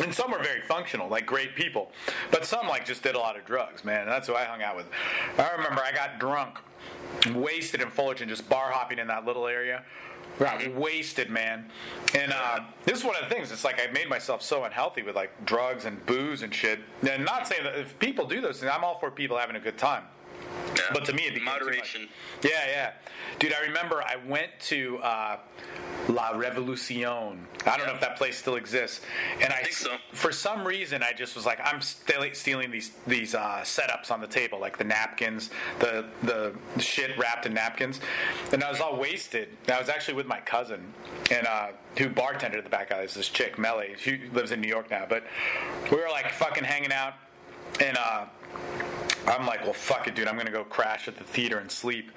and 0.00 0.14
some 0.14 0.30
were 0.30 0.42
very 0.42 0.62
functional, 0.62 1.08
like 1.08 1.26
great 1.26 1.54
people, 1.54 1.92
but 2.30 2.46
some 2.46 2.66
like 2.66 2.86
just 2.86 3.02
did 3.02 3.14
a 3.14 3.18
lot 3.18 3.36
of 3.36 3.44
drugs, 3.44 3.84
man. 3.84 4.06
That's 4.06 4.26
who 4.26 4.34
I 4.34 4.44
hung 4.44 4.62
out 4.62 4.76
with. 4.76 4.86
I 5.38 5.50
remember 5.50 5.82
I 5.82 5.92
got 5.92 6.18
drunk, 6.18 6.58
wasted 7.34 7.82
in 7.82 7.90
Fullerton, 7.90 8.28
just 8.28 8.48
bar 8.48 8.70
hopping 8.70 8.98
in 8.98 9.06
that 9.08 9.24
little 9.26 9.46
area. 9.46 9.84
Got 10.38 10.74
wasted, 10.74 11.28
man. 11.30 11.70
And 12.14 12.32
uh, 12.32 12.60
this 12.84 12.98
is 12.98 13.04
one 13.04 13.16
of 13.16 13.28
the 13.28 13.34
things. 13.34 13.52
It's 13.52 13.64
like 13.64 13.80
I 13.86 13.92
made 13.92 14.08
myself 14.08 14.40
so 14.40 14.64
unhealthy 14.64 15.02
with 15.02 15.14
like 15.14 15.30
drugs 15.44 15.84
and 15.84 16.04
booze 16.06 16.42
and 16.42 16.54
shit. 16.54 16.80
And 17.06 17.24
not 17.24 17.46
saying 17.46 17.64
that 17.64 17.78
if 17.78 17.98
people 17.98 18.26
do 18.26 18.40
those 18.40 18.60
things, 18.60 18.72
I'm 18.74 18.82
all 18.82 18.98
for 18.98 19.10
people 19.10 19.36
having 19.36 19.56
a 19.56 19.60
good 19.60 19.76
time. 19.76 20.04
Yeah. 20.74 20.82
But 20.92 21.04
to 21.06 21.12
me, 21.12 21.24
it 21.24 21.34
became 21.34 21.44
moderation. 21.44 22.08
Yeah, 22.42 22.50
yeah, 22.66 22.92
dude. 23.38 23.52
I 23.52 23.60
remember 23.60 24.02
I 24.02 24.16
went 24.26 24.50
to 24.60 24.98
uh, 24.98 25.36
La 26.08 26.30
Revolucion. 26.30 27.36
I 27.66 27.76
don't 27.76 27.86
know 27.86 27.94
if 27.94 28.00
that 28.00 28.16
place 28.16 28.38
still 28.38 28.56
exists. 28.56 29.00
And 29.40 29.52
I, 29.52 29.62
think 29.62 29.74
so. 29.74 29.90
for 30.12 30.32
some 30.32 30.66
reason, 30.66 31.02
I 31.02 31.12
just 31.12 31.36
was 31.36 31.44
like, 31.46 31.60
I'm 31.62 31.80
stealing, 31.80 32.34
stealing 32.34 32.70
these 32.70 32.92
these 33.06 33.34
uh, 33.34 33.60
setups 33.62 34.10
on 34.10 34.20
the 34.20 34.26
table, 34.26 34.58
like 34.60 34.78
the 34.78 34.84
napkins, 34.84 35.50
the 35.78 36.06
the 36.22 36.54
shit 36.80 37.16
wrapped 37.18 37.46
in 37.46 37.54
napkins. 37.54 38.00
And 38.52 38.64
I 38.64 38.70
was 38.70 38.80
all 38.80 38.98
wasted. 38.98 39.48
And 39.64 39.72
I 39.72 39.78
was 39.78 39.88
actually 39.88 40.14
with 40.14 40.26
my 40.26 40.40
cousin, 40.40 40.82
and 41.30 41.46
uh, 41.46 41.68
who 41.98 42.08
bartended 42.08 42.56
at 42.56 42.64
the 42.64 42.70
back 42.70 42.90
alley. 42.90 43.04
Is 43.04 43.14
this 43.14 43.28
chick, 43.28 43.58
Melly. 43.58 43.94
She 43.98 44.22
lives 44.32 44.52
in 44.52 44.60
New 44.60 44.68
York 44.68 44.90
now, 44.90 45.04
but 45.08 45.24
we 45.90 45.98
were 45.98 46.08
like 46.10 46.30
fucking 46.30 46.64
hanging 46.64 46.92
out, 46.92 47.14
and. 47.80 47.96
uh 47.96 48.24
I'm 49.26 49.46
like, 49.46 49.62
well, 49.64 49.72
fuck 49.72 50.06
it, 50.08 50.14
dude. 50.14 50.28
I'm 50.28 50.36
gonna 50.36 50.50
go 50.50 50.64
crash 50.64 51.08
at 51.08 51.16
the 51.16 51.24
theater 51.24 51.58
and 51.58 51.70
sleep. 51.70 52.10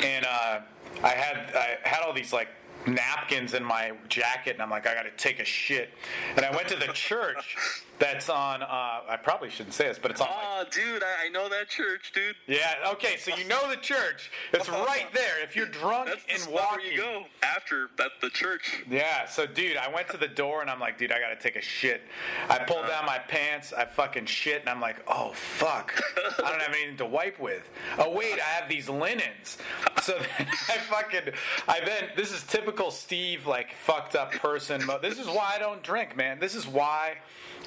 And 0.00 0.24
uh, 0.26 0.60
I 1.02 1.10
had 1.10 1.54
I 1.54 1.78
had 1.88 2.02
all 2.02 2.12
these 2.12 2.32
like 2.32 2.48
napkins 2.86 3.54
in 3.54 3.64
my 3.64 3.92
jacket, 4.08 4.54
and 4.54 4.62
I'm 4.62 4.70
like, 4.70 4.86
I 4.86 4.94
gotta 4.94 5.10
take 5.16 5.40
a 5.40 5.44
shit. 5.44 5.90
And 6.36 6.44
I 6.44 6.54
went 6.54 6.68
to 6.68 6.76
the 6.76 6.92
church 6.92 7.56
that's 7.98 8.28
on. 8.28 8.62
Uh, 8.62 8.66
I 9.08 9.18
probably 9.22 9.50
shouldn't 9.50 9.74
say 9.74 9.88
this, 9.88 9.98
but 10.00 10.10
it's 10.10 10.20
on. 10.20 10.28
Oh, 10.30 10.64
dude, 10.70 11.02
I, 11.02 11.26
I 11.26 11.28
know 11.28 11.48
that 11.48 11.68
church, 11.68 12.12
dude. 12.14 12.34
yeah. 12.46 12.74
Okay. 12.92 13.16
So 13.18 13.34
you 13.36 13.44
know 13.46 13.68
the 13.70 13.76
church. 13.76 14.30
It's 14.52 14.68
right 14.68 15.06
there. 15.12 15.42
If 15.42 15.56
you're 15.56 15.66
drunk 15.66 16.08
That's 16.08 16.44
and 16.44 16.54
walking. 16.54 16.78
where 16.84 16.92
you 16.92 16.96
go 16.98 17.24
after 17.42 17.88
at 18.00 18.12
the 18.20 18.30
church. 18.30 18.84
Yeah, 18.90 19.26
so 19.26 19.46
dude, 19.46 19.76
I 19.76 19.92
went 19.92 20.08
to 20.10 20.16
the 20.16 20.28
door 20.28 20.60
and 20.60 20.70
I'm 20.70 20.80
like, 20.80 20.98
dude, 20.98 21.12
I 21.12 21.20
gotta 21.20 21.36
take 21.40 21.56
a 21.56 21.62
shit. 21.62 22.02
I 22.48 22.58
pulled 22.58 22.86
down 22.86 23.06
my 23.06 23.18
pants, 23.18 23.72
I 23.72 23.84
fucking 23.84 24.26
shit, 24.26 24.60
and 24.60 24.68
I'm 24.68 24.80
like, 24.80 24.96
oh 25.08 25.32
fuck, 25.34 26.00
I 26.38 26.50
don't 26.50 26.60
have 26.60 26.74
anything 26.74 26.96
to 26.98 27.06
wipe 27.06 27.38
with. 27.38 27.62
Oh 27.98 28.10
wait, 28.10 28.34
I 28.34 28.60
have 28.60 28.68
these 28.68 28.88
linens. 28.88 29.58
So 30.02 30.18
then 30.38 30.46
I 30.68 30.78
fucking, 30.78 31.32
I 31.68 31.80
then 31.84 32.10
this 32.16 32.32
is 32.32 32.42
typical 32.44 32.90
Steve 32.90 33.46
like 33.46 33.74
fucked 33.74 34.14
up 34.16 34.32
person. 34.32 34.82
This 35.02 35.18
is 35.18 35.26
why 35.26 35.52
I 35.54 35.58
don't 35.58 35.82
drink, 35.82 36.16
man. 36.16 36.38
This 36.38 36.54
is 36.54 36.66
why. 36.66 37.16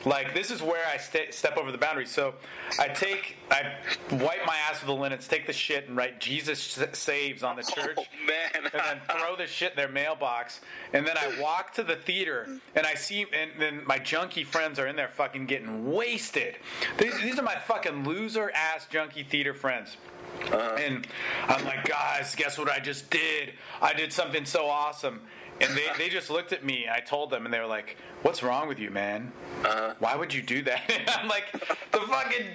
Like 0.05 0.33
this 0.33 0.51
is 0.51 0.61
where 0.61 0.85
I 0.87 0.97
sta 0.97 1.31
step 1.31 1.57
over 1.57 1.71
the 1.71 1.77
boundaries. 1.77 2.11
So 2.11 2.35
I 2.79 2.87
take, 2.87 3.37
I 3.49 3.73
wipe 4.11 4.45
my 4.45 4.55
ass 4.69 4.79
with 4.81 4.87
the 4.87 4.93
linens, 4.93 5.27
take 5.27 5.47
the 5.47 5.53
shit, 5.53 5.87
and 5.87 5.97
write 5.97 6.19
Jesus 6.19 6.79
saves 6.93 7.43
on 7.43 7.55
the 7.55 7.63
oh, 7.77 7.81
church 7.81 7.97
Oh 7.97 8.05
man. 8.25 8.49
and 8.55 8.65
then 8.71 9.19
throw 9.19 9.35
the 9.35 9.47
shit 9.47 9.71
in 9.71 9.77
their 9.77 9.89
mailbox. 9.89 10.61
And 10.93 11.05
then 11.05 11.17
I 11.17 11.39
walk 11.41 11.73
to 11.75 11.83
the 11.83 11.95
theater 11.95 12.47
and 12.75 12.85
I 12.85 12.95
see, 12.95 13.25
and 13.33 13.51
then 13.59 13.81
my 13.85 13.97
junkie 13.97 14.43
friends 14.43 14.79
are 14.79 14.87
in 14.87 14.95
there 14.95 15.09
fucking 15.09 15.45
getting 15.45 15.91
wasted. 15.91 16.55
These, 16.97 17.19
these 17.21 17.39
are 17.39 17.43
my 17.43 17.55
fucking 17.55 18.03
loser 18.03 18.51
ass 18.53 18.87
junkie 18.89 19.23
theater 19.23 19.53
friends. 19.53 19.97
Uh-huh. 20.43 20.77
And 20.79 21.07
I'm 21.47 21.65
like, 21.65 21.85
guys, 21.85 22.35
guess 22.35 22.57
what 22.57 22.69
I 22.69 22.79
just 22.79 23.09
did? 23.09 23.53
I 23.81 23.93
did 23.93 24.13
something 24.13 24.45
so 24.45 24.67
awesome. 24.67 25.21
And 25.59 25.75
they, 25.75 25.85
they 25.97 26.09
just 26.09 26.29
looked 26.29 26.53
at 26.53 26.63
me. 26.63 26.87
I 26.91 26.99
told 26.99 27.31
them, 27.31 27.45
and 27.45 27.53
they 27.53 27.59
were 27.59 27.65
like, 27.65 27.97
"What's 28.21 28.43
wrong 28.43 28.67
with 28.67 28.79
you, 28.79 28.91
man? 28.91 29.31
Uh-huh. 29.63 29.93
Why 29.99 30.15
would 30.15 30.33
you 30.33 30.41
do 30.41 30.61
that?" 30.63 30.81
And 30.89 31.09
I'm 31.09 31.27
like, 31.27 31.51
"The 31.91 31.99
fucking 31.99 32.45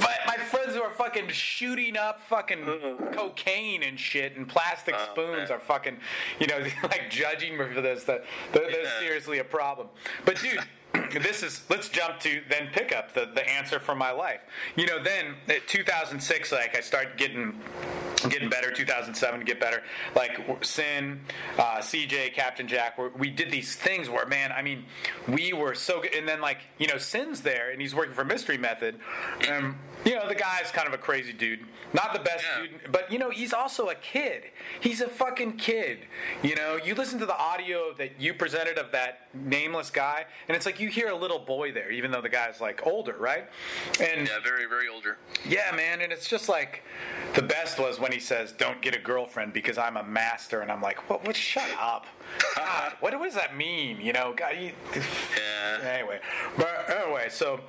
my, 0.00 0.14
my 0.26 0.36
friends 0.36 0.74
who 0.74 0.82
are 0.82 0.92
fucking 0.94 1.28
shooting 1.28 1.96
up 1.96 2.20
fucking 2.28 2.62
uh-huh. 2.62 3.12
cocaine 3.12 3.82
and 3.82 3.98
shit 3.98 4.36
and 4.36 4.48
plastic 4.48 4.94
Oh, 4.96 5.08
spoons 5.12 5.48
man. 5.48 5.52
are 5.52 5.60
fucking, 5.60 5.96
you 6.38 6.46
know, 6.46 6.58
like 6.84 7.10
judging 7.10 7.58
me 7.58 7.64
for 7.72 7.80
this. 7.80 8.04
That 8.04 8.24
that's 8.52 8.72
Yeah. 8.72 9.00
seriously 9.00 9.38
a 9.38 9.44
problem. 9.44 9.88
But 10.24 10.40
dude. 10.40 10.60
This 11.22 11.42
is 11.42 11.62
let's 11.68 11.88
jump 11.88 12.20
to 12.20 12.40
then 12.48 12.68
pick 12.72 12.94
up 12.94 13.14
the, 13.14 13.28
the 13.34 13.48
answer 13.48 13.78
for 13.80 13.94
my 13.96 14.10
life. 14.12 14.40
You 14.76 14.86
know, 14.86 15.02
then 15.02 15.34
at 15.48 15.66
2006, 15.66 16.52
like 16.52 16.76
I 16.76 16.80
started 16.80 17.16
getting 17.16 17.60
getting 18.28 18.48
better. 18.48 18.70
2007, 18.70 19.44
get 19.44 19.60
better. 19.60 19.82
Like 20.14 20.64
Sin, 20.64 21.20
uh, 21.58 21.78
CJ, 21.78 22.34
Captain 22.34 22.66
Jack. 22.68 22.98
we 22.98 23.08
we 23.18 23.30
did 23.30 23.50
these 23.50 23.76
things 23.76 24.08
where, 24.08 24.26
man, 24.26 24.52
I 24.52 24.62
mean, 24.62 24.84
we 25.28 25.52
were 25.52 25.74
so 25.74 26.00
good. 26.00 26.14
And 26.14 26.28
then 26.28 26.40
like 26.40 26.58
you 26.78 26.86
know, 26.86 26.98
Sin's 26.98 27.40
there 27.42 27.70
and 27.70 27.80
he's 27.80 27.94
working 27.94 28.14
for 28.14 28.24
Mystery 28.24 28.58
Method. 28.58 28.98
Um, 29.50 29.78
you 30.04 30.14
know, 30.14 30.28
the 30.28 30.34
guy's 30.34 30.70
kind 30.70 30.86
of 30.86 30.94
a 30.94 30.98
crazy 30.98 31.32
dude. 31.32 31.60
Not 31.94 32.12
the 32.12 32.18
best 32.18 32.44
Yeah. 32.58 32.66
dude, 32.66 32.92
but 32.92 33.10
you 33.12 33.18
know, 33.18 33.30
he's 33.30 33.52
also 33.52 33.88
a 33.88 33.94
kid. 33.94 34.42
He's 34.80 35.00
a 35.00 35.08
fucking 35.08 35.56
kid. 35.58 35.98
You 36.42 36.56
know, 36.56 36.76
you 36.84 36.94
listen 36.94 37.18
to 37.20 37.26
the 37.26 37.36
audio 37.38 37.94
that 37.98 38.20
you 38.20 38.34
presented 38.34 38.78
of 38.78 38.90
that 38.92 39.28
nameless 39.32 39.90
guy, 39.90 40.24
and 40.48 40.56
it's 40.56 40.66
like 40.66 40.80
you 40.80 40.88
hear 40.88 41.08
a 41.08 41.16
little 41.16 41.38
boy 41.38 41.70
there, 41.72 41.90
even 41.92 42.10
though 42.10 42.20
the 42.20 42.28
guy's 42.28 42.60
like 42.60 42.84
older, 42.86 43.16
right? 43.18 43.48
And 44.00 44.26
yeah, 44.26 44.40
very, 44.42 44.66
very 44.66 44.88
older. 44.88 45.18
yeah, 45.48 45.70
man, 45.74 46.00
and 46.00 46.12
it's 46.12 46.28
just 46.28 46.48
like 46.48 46.82
the 47.34 47.42
best 47.42 47.78
was 47.78 47.98
when 48.00 48.12
he 48.14 48.20
says, 48.20 48.52
"Don't 48.52 48.80
get 48.80 48.94
a 48.94 48.98
girlfriend 48.98 49.52
because 49.52 49.76
I'm 49.76 49.96
a 49.96 50.02
master," 50.04 50.60
and 50.60 50.70
I'm 50.70 50.80
like, 50.80 51.10
"What? 51.10 51.26
What? 51.26 51.36
Shut 51.36 51.68
up! 51.78 52.06
God, 52.56 52.92
what, 53.00 53.18
what 53.18 53.24
does 53.24 53.34
that 53.34 53.56
mean? 53.56 54.00
You 54.00 54.12
know, 54.12 54.34
God, 54.36 54.54
you, 54.60 54.72
Yeah. 54.94 55.96
anyway, 55.98 56.20
but 56.56 56.90
anyway, 56.90 57.28
so 57.30 57.60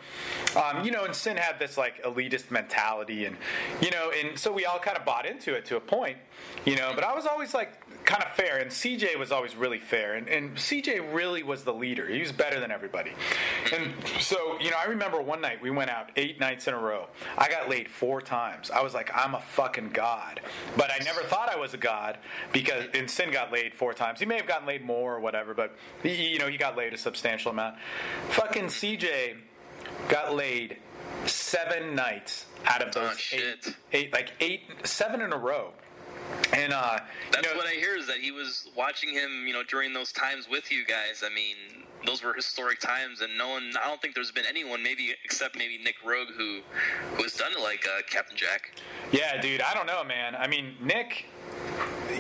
um, 0.56 0.84
you 0.84 0.92
know, 0.92 1.06
and 1.06 1.16
Sin 1.16 1.38
had 1.38 1.60
this 1.60 1.78
like 1.78 2.04
elitist 2.04 2.52
mentality, 2.52 3.26
and 3.26 3.36
you 3.82 3.92
know, 3.92 4.12
and 4.12 4.38
so 4.38 4.52
we 4.52 4.66
all 4.66 4.80
kind 4.80 4.98
of 4.98 5.06
bought 5.06 5.26
into 5.26 5.54
it 5.54 5.66
to 5.66 5.78
a 5.78 5.80
point, 5.82 6.18
you 6.66 6.76
know. 6.76 6.92
But 6.96 7.04
I 7.04 7.14
was 7.14 7.26
always 7.26 7.54
like 7.54 7.74
kind 8.06 8.24
of 8.24 8.32
fair, 8.34 8.58
and 8.60 8.70
CJ 8.70 9.18
was 9.18 9.32
always 9.32 9.56
really 9.56 9.80
fair, 9.80 10.16
and, 10.16 10.28
and 10.28 10.56
CJ 10.56 11.14
really 11.14 11.44
was 11.44 11.64
the 11.64 11.74
leader. 11.74 12.08
He 12.08 12.20
was 12.20 12.32
better 12.32 12.60
than 12.60 12.72
everybody, 12.72 13.12
and 13.74 13.94
so 14.20 14.58
you 14.60 14.70
know, 14.72 14.78
I 14.78 14.86
remember 14.86 15.22
one 15.22 15.42
night 15.42 15.62
we 15.62 15.72
went 15.72 15.90
out 15.90 16.12
eight 16.16 16.40
nights 16.40 16.68
in 16.68 16.74
a 16.74 16.80
row. 16.80 17.08
I 17.38 17.50
got 17.50 17.70
laid 17.70 17.90
four 17.90 18.22
times. 18.22 18.72
I 18.72 18.82
was 18.82 18.94
like, 18.94 19.12
I'm 19.14 19.36
a 19.36 19.42
fucking 19.42 19.90
god, 19.90 20.42
but 20.78 20.92
I 20.92 21.04
never 21.04 21.22
thought 21.22 21.50
I 21.50 21.58
was 21.58 21.74
a 21.74 21.78
god 21.78 22.18
because 22.54 22.86
and 22.94 23.10
Sin 23.10 23.32
got 23.32 23.52
laid 23.52 23.74
four 23.74 23.94
times. 23.94 24.20
He 24.20 24.26
may 24.26 24.36
have 24.36 24.45
gotten 24.48 24.68
laid 24.68 24.84
more 24.86 25.16
or 25.16 25.20
whatever, 25.20 25.54
but 25.54 25.76
he, 26.04 26.30
you 26.30 26.40
know, 26.40 26.48
he 26.48 26.58
got 26.58 26.76
laid 26.78 26.94
a 26.94 26.98
substantial 26.98 27.52
amount. 27.52 27.76
Fucking 28.30 28.66
CJ 28.66 29.36
got 30.10 30.34
laid 30.36 30.78
seven 31.26 31.96
nights 31.96 32.46
out 32.66 32.82
of 32.82 32.94
those 32.94 33.10
Oh, 33.10 33.12
eight, 33.12 33.18
shit. 33.64 33.76
eight, 33.94 34.14
like 34.14 34.32
eight, 34.40 34.62
seven 34.84 35.22
in 35.22 35.34
a 35.34 35.38
row. 35.38 35.72
And 36.54 36.74
uh, 36.74 37.00
That's 37.32 37.46
you 37.46 37.54
know, 37.54 37.58
what 37.58 37.68
I 37.68 37.74
hear 37.74 37.96
is 37.96 38.08
that 38.08 38.18
he 38.18 38.32
was 38.32 38.68
watching 38.76 39.10
him, 39.14 39.46
you 39.48 39.54
know, 39.54 39.64
during 39.64 39.94
those 39.94 40.12
times 40.12 40.48
with 40.50 40.72
you 40.72 40.84
guys. 40.86 41.24
I 41.24 41.34
mean, 41.34 41.56
those 42.06 42.24
were 42.24 42.34
historic 42.34 42.80
times, 42.80 43.22
and 43.22 43.38
no 43.38 43.50
one, 43.50 43.72
I 43.82 43.88
don't 43.88 44.02
think 44.02 44.16
there's 44.16 44.32
been 44.32 44.46
anyone, 44.48 44.82
maybe 44.82 45.14
except 45.24 45.56
maybe 45.56 45.78
Nick 45.84 45.96
Rogue, 46.06 46.30
who 46.36 46.62
who 47.16 47.24
has 47.24 47.34
done 47.34 47.52
it 47.52 47.60
like 47.62 47.86
uh, 47.88 48.02
Captain 48.10 48.36
Jack. 48.38 48.72
Yeah, 49.12 49.40
dude, 49.40 49.62
I 49.62 49.74
don't 49.74 49.86
know, 49.88 50.04
man. 50.04 50.36
I 50.36 50.48
mean, 50.48 50.76
Nick, 50.82 51.26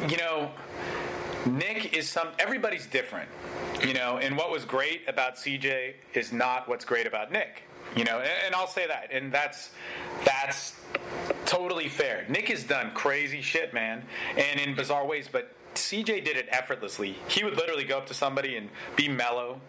you 0.07 0.17
know, 0.17 0.51
Nick 1.45 1.95
is 1.95 2.09
some. 2.09 2.29
Everybody's 2.39 2.87
different, 2.87 3.29
you 3.85 3.93
know. 3.93 4.17
And 4.17 4.37
what 4.37 4.51
was 4.51 4.65
great 4.65 5.07
about 5.07 5.35
CJ 5.35 5.93
is 6.13 6.31
not 6.31 6.67
what's 6.67 6.85
great 6.85 7.07
about 7.07 7.31
Nick, 7.31 7.63
you 7.95 8.03
know. 8.03 8.19
And, 8.19 8.29
and 8.47 8.55
I'll 8.55 8.67
say 8.67 8.87
that, 8.87 9.09
and 9.11 9.31
that's 9.31 9.71
that's 10.25 10.73
totally 11.45 11.87
fair. 11.87 12.25
Nick 12.29 12.49
has 12.49 12.63
done 12.63 12.91
crazy 12.93 13.41
shit, 13.41 13.73
man, 13.73 14.03
and 14.37 14.59
in 14.59 14.75
bizarre 14.75 15.05
ways, 15.05 15.29
but. 15.31 15.51
CJ 15.75 16.23
did 16.23 16.37
it 16.37 16.47
effortlessly. 16.51 17.17
He 17.27 17.43
would 17.43 17.57
literally 17.57 17.83
go 17.83 17.97
up 17.97 18.05
to 18.07 18.13
somebody 18.13 18.55
and 18.55 18.69
be 18.95 19.09
mellow 19.09 19.59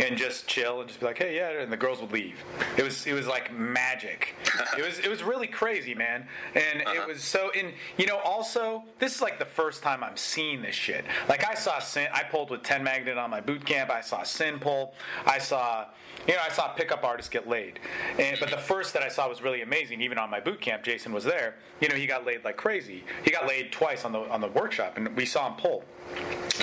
and 0.00 0.16
just 0.16 0.46
chill 0.46 0.80
and 0.80 0.88
just 0.88 1.00
be 1.00 1.06
like, 1.06 1.18
"Hey, 1.18 1.36
yeah," 1.36 1.60
and 1.60 1.72
the 1.72 1.76
girls 1.76 2.00
would 2.00 2.12
leave. 2.12 2.42
It 2.76 2.82
was 2.82 3.06
it 3.06 3.12
was 3.12 3.26
like 3.26 3.52
magic. 3.52 4.34
it 4.78 4.84
was 4.84 4.98
it 4.98 5.08
was 5.08 5.22
really 5.22 5.46
crazy, 5.46 5.94
man. 5.94 6.26
And 6.54 6.80
it 6.80 6.86
uh-huh. 6.86 7.06
was 7.08 7.22
so 7.22 7.50
in 7.50 7.72
you 7.98 8.06
know 8.06 8.18
also 8.18 8.84
this 8.98 9.14
is 9.14 9.22
like 9.22 9.38
the 9.38 9.44
first 9.44 9.82
time 9.82 10.02
I'm 10.02 10.16
seeing 10.16 10.62
this 10.62 10.74
shit. 10.74 11.04
Like 11.28 11.46
I 11.46 11.54
saw 11.54 11.78
Sin, 11.78 12.08
I 12.12 12.22
pulled 12.22 12.50
with 12.50 12.62
10 12.62 12.82
magnet 12.82 13.18
on 13.18 13.30
my 13.30 13.40
boot 13.40 13.64
camp. 13.64 13.90
I 13.90 14.00
saw 14.00 14.22
Sin 14.22 14.58
pull. 14.58 14.94
I 15.26 15.38
saw 15.38 15.86
you 16.26 16.34
know 16.34 16.40
I 16.44 16.50
saw 16.50 16.68
pickup 16.68 17.04
artists 17.04 17.30
get 17.30 17.48
laid. 17.48 17.78
And 18.18 18.38
but 18.40 18.50
the 18.50 18.58
first 18.58 18.92
that 18.94 19.02
I 19.02 19.08
saw 19.08 19.28
was 19.28 19.42
really 19.42 19.62
amazing. 19.62 20.00
Even 20.00 20.18
on 20.18 20.30
my 20.30 20.40
boot 20.40 20.60
camp, 20.60 20.82
Jason 20.82 21.12
was 21.12 21.24
there. 21.24 21.56
You 21.80 21.88
know 21.88 21.94
he 21.94 22.06
got 22.06 22.24
laid 22.24 22.44
like 22.44 22.56
crazy. 22.56 23.04
He 23.24 23.30
got 23.30 23.46
laid 23.46 23.72
twice 23.72 24.04
on 24.04 24.12
the 24.12 24.20
on 24.20 24.40
the 24.40 24.48
workshop, 24.48 24.96
and 24.96 25.14
we 25.16 25.26
saw 25.26 25.48
him 25.48 25.56
pull. 25.56 25.84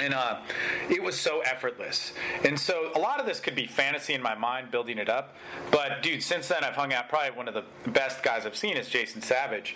And 0.01 0.13
uh, 0.13 0.39
it 0.89 1.01
was 1.01 1.19
so 1.19 1.41
effortless. 1.41 2.13
And 2.43 2.59
so 2.59 2.91
a 2.95 2.99
lot 2.99 3.19
of 3.19 3.25
this 3.25 3.39
could 3.39 3.55
be 3.55 3.65
fantasy 3.65 4.13
in 4.13 4.21
my 4.21 4.35
mind, 4.35 4.71
building 4.71 4.97
it 4.97 5.09
up. 5.09 5.35
But 5.71 6.01
dude, 6.01 6.23
since 6.23 6.47
then 6.47 6.63
I've 6.63 6.75
hung 6.75 6.93
out. 6.93 7.09
Probably 7.09 7.31
one 7.31 7.47
of 7.47 7.53
the 7.53 7.63
best 7.91 8.23
guys 8.23 8.45
I've 8.45 8.55
seen 8.55 8.77
is 8.77 8.89
Jason 8.89 9.21
Savage, 9.21 9.75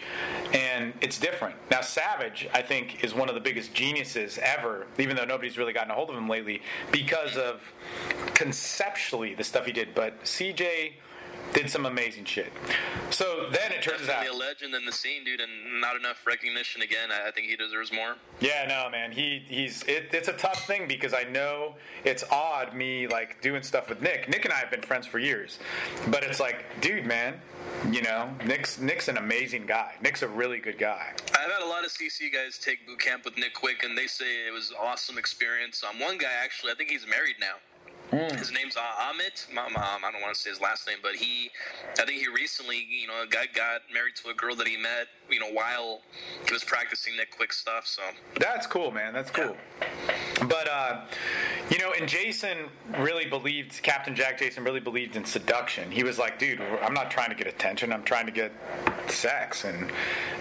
and 0.53 0.93
it's 1.01 1.19
different. 1.19 1.55
Now 1.69 1.81
Savage, 1.81 2.47
I 2.53 2.61
think, 2.61 3.03
is 3.03 3.13
one 3.13 3.29
of 3.29 3.35
the 3.35 3.41
biggest 3.41 3.73
geniuses 3.73 4.39
ever. 4.41 4.87
Even 4.97 5.15
though 5.15 5.25
nobody's 5.25 5.57
really 5.57 5.73
gotten 5.73 5.91
a 5.91 5.95
hold 5.95 6.09
of 6.09 6.15
him 6.15 6.29
lately, 6.29 6.61
because 6.91 7.37
of 7.37 7.61
conceptually 8.33 9.33
the 9.33 9.43
stuff 9.43 9.65
he 9.65 9.71
did. 9.71 9.93
But 9.95 10.23
CJ 10.23 10.93
did 11.53 11.69
some 11.69 11.85
amazing 11.85 12.25
shit. 12.25 12.51
So 13.09 13.49
then 13.51 13.71
it 13.71 13.81
turns 13.81 14.07
out 14.09 14.25
a 14.27 14.33
legend 14.33 14.73
in 14.73 14.85
the 14.85 14.91
scene, 14.91 15.23
dude, 15.23 15.41
and 15.41 15.81
not 15.81 15.95
enough 15.95 16.25
recognition 16.25 16.81
again. 16.81 17.09
I 17.11 17.27
I 17.27 17.31
think 17.31 17.47
he 17.47 17.55
deserves 17.55 17.91
more. 17.91 18.15
Yeah, 18.39 18.65
no, 18.67 18.89
man. 18.89 19.11
He 19.11 19.43
he's 19.47 19.83
it, 19.83 20.09
it's 20.11 20.27
a 20.27 20.33
tough 20.33 20.65
thing 20.65 20.87
because 20.87 21.13
I 21.13 21.23
know 21.23 21.75
it's 22.03 22.23
odd 22.31 22.75
me 22.75 23.07
like 23.07 23.41
doing 23.41 23.63
stuff 23.63 23.89
with 23.89 24.01
Nick. 24.01 24.29
Nick 24.29 24.45
and 24.45 24.53
I 24.53 24.57
have 24.57 24.71
been 24.71 24.81
friends 24.81 25.07
for 25.07 25.19
years, 25.19 25.59
but 26.07 26.23
it's 26.23 26.39
like, 26.39 26.65
dude, 26.81 27.05
man, 27.05 27.39
you 27.89 28.01
know, 28.01 28.29
Nick's 28.45 28.79
Nick's 28.79 29.07
an 29.07 29.17
amazing 29.17 29.65
guy. 29.65 29.93
Nick's 30.01 30.21
a 30.21 30.27
really 30.27 30.59
good 30.59 30.77
guy. 30.77 31.13
I've 31.33 31.51
had 31.51 31.61
a 31.61 31.67
lot 31.67 31.85
of 31.85 31.91
CC 31.91 32.31
guys 32.31 32.57
take 32.57 32.85
boot 32.85 32.99
camp 32.99 33.25
with 33.25 33.37
Nick 33.37 33.53
Quick, 33.53 33.83
and 33.83 33.97
they 33.97 34.07
say 34.07 34.47
it 34.47 34.53
was 34.53 34.71
an 34.71 34.77
awesome 34.81 35.17
experience. 35.17 35.83
Um, 35.83 35.99
one 35.99 36.17
guy 36.17 36.31
actually, 36.43 36.71
I 36.71 36.75
think 36.75 36.89
he's 36.89 37.07
married 37.07 37.35
now. 37.39 37.55
His 38.11 38.51
name's 38.51 38.75
uh, 38.75 38.81
Amit. 38.81 39.51
Mom, 39.53 39.75
um, 39.75 40.03
I 40.03 40.11
don't 40.11 40.21
want 40.21 40.35
to 40.35 40.39
say 40.39 40.49
his 40.49 40.59
last 40.59 40.85
name, 40.85 40.97
but 41.01 41.15
he, 41.15 41.49
I 41.99 42.05
think 42.05 42.21
he 42.21 42.27
recently, 42.27 42.85
you 42.89 43.07
know, 43.07 43.23
got 43.29 43.53
got 43.53 43.81
married 43.93 44.15
to 44.17 44.29
a 44.29 44.33
girl 44.33 44.55
that 44.55 44.67
he 44.67 44.75
met, 44.75 45.07
you 45.29 45.39
know, 45.39 45.49
while 45.51 46.01
he 46.45 46.53
was 46.53 46.63
practicing 46.63 47.15
that 47.17 47.31
Quick 47.31 47.53
stuff. 47.53 47.87
So 47.87 48.01
That's 48.37 48.67
cool, 48.67 48.91
man. 48.91 49.13
That's 49.13 49.31
cool. 49.31 49.55
But 50.41 50.67
uh, 50.69 51.01
you 51.71 51.79
know, 51.79 51.93
and 51.97 52.07
Jason 52.07 52.67
really 52.99 53.25
believed 53.25 53.81
Captain 53.81 54.13
Jack 54.13 54.37
Jason 54.39 54.63
really 54.63 54.81
believed 54.81 55.15
in 55.15 55.23
seduction. 55.23 55.89
He 55.89 56.03
was 56.03 56.19
like, 56.19 56.37
dude, 56.37 56.61
I'm 56.81 56.93
not 56.93 57.09
trying 57.09 57.29
to 57.29 57.35
get 57.35 57.47
attention. 57.47 57.93
I'm 57.93 58.03
trying 58.03 58.25
to 58.25 58.31
get 58.31 58.51
sex, 59.07 59.63
and 59.63 59.89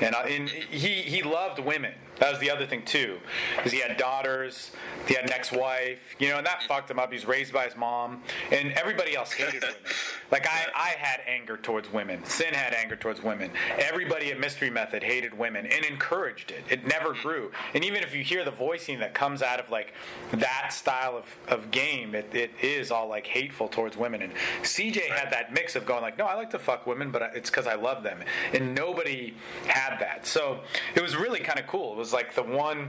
and, 0.00 0.14
uh, 0.14 0.24
and 0.26 0.48
he 0.48 1.02
he 1.02 1.22
loved 1.22 1.60
women. 1.60 1.94
That 2.20 2.32
was 2.32 2.40
the 2.40 2.50
other 2.50 2.66
thing 2.66 2.84
too, 2.84 3.18
is 3.64 3.72
he 3.72 3.80
had 3.80 3.96
daughters, 3.96 4.72
he 5.06 5.14
had 5.14 5.24
an 5.24 5.32
ex-wife, 5.32 6.00
you 6.18 6.28
know, 6.28 6.36
and 6.36 6.46
that 6.46 6.62
fucked 6.64 6.90
him 6.90 6.98
up. 6.98 7.10
He's 7.10 7.24
raised 7.24 7.50
by 7.50 7.64
his 7.64 7.74
mom, 7.76 8.22
and 8.52 8.72
everybody 8.72 9.16
else 9.16 9.32
hated 9.32 9.62
women. 9.62 9.76
Like 10.30 10.46
I, 10.46 10.66
I 10.76 10.88
had 10.90 11.22
anger 11.26 11.56
towards 11.56 11.92
women. 11.92 12.24
Sin 12.24 12.54
had 12.54 12.72
anger 12.72 12.94
towards 12.94 13.20
women. 13.20 13.50
Everybody 13.80 14.30
at 14.30 14.38
Mystery 14.38 14.70
Method 14.70 15.02
hated 15.02 15.36
women 15.36 15.66
and 15.66 15.84
encouraged 15.84 16.52
it. 16.52 16.62
It 16.70 16.86
never 16.86 17.14
grew. 17.14 17.50
And 17.74 17.84
even 17.84 18.04
if 18.04 18.14
you 18.14 18.22
hear 18.22 18.44
the 18.44 18.52
voicing 18.52 19.00
that 19.00 19.12
comes 19.12 19.42
out 19.42 19.58
of 19.58 19.70
like 19.70 19.92
that 20.34 20.72
style 20.72 21.16
of, 21.16 21.19
of 21.48 21.70
game, 21.70 22.14
it, 22.14 22.34
it 22.34 22.50
is 22.62 22.90
all 22.90 23.08
like 23.08 23.26
hateful 23.26 23.68
towards 23.68 23.96
women. 23.96 24.22
And 24.22 24.32
CJ 24.62 25.08
had 25.08 25.30
that 25.32 25.52
mix 25.52 25.76
of 25.76 25.86
going 25.86 26.02
like, 26.02 26.18
no, 26.18 26.26
I 26.26 26.34
like 26.34 26.50
to 26.50 26.58
fuck 26.58 26.86
women, 26.86 27.10
but 27.10 27.32
it's 27.34 27.50
because 27.50 27.66
I 27.66 27.74
love 27.74 28.02
them. 28.02 28.20
And 28.52 28.74
nobody 28.74 29.34
had 29.66 29.98
that. 29.98 30.26
So 30.26 30.60
it 30.94 31.02
was 31.02 31.16
really 31.16 31.40
kind 31.40 31.58
of 31.58 31.66
cool. 31.66 31.92
It 31.92 31.98
was 31.98 32.12
like 32.12 32.34
the 32.34 32.42
one, 32.42 32.88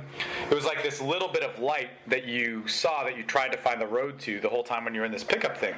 it 0.50 0.54
was 0.56 0.66
like 0.66 0.84
this 0.84 1.02
little 1.02 1.28
bit 1.28 1.44
of 1.44 1.60
light 1.60 1.90
that 2.08 2.26
you 2.26 2.68
saw 2.68 3.04
that 3.04 3.18
you 3.18 3.24
tried 3.24 3.52
to 3.52 3.58
find 3.58 3.82
the 3.82 3.88
road 3.88 4.20
to 4.22 4.40
the 4.40 4.50
whole 4.50 4.64
time 4.64 4.86
when 4.86 4.94
you're 4.94 5.06
in 5.06 5.12
this 5.12 5.24
pickup 5.24 5.58
thing. 5.58 5.76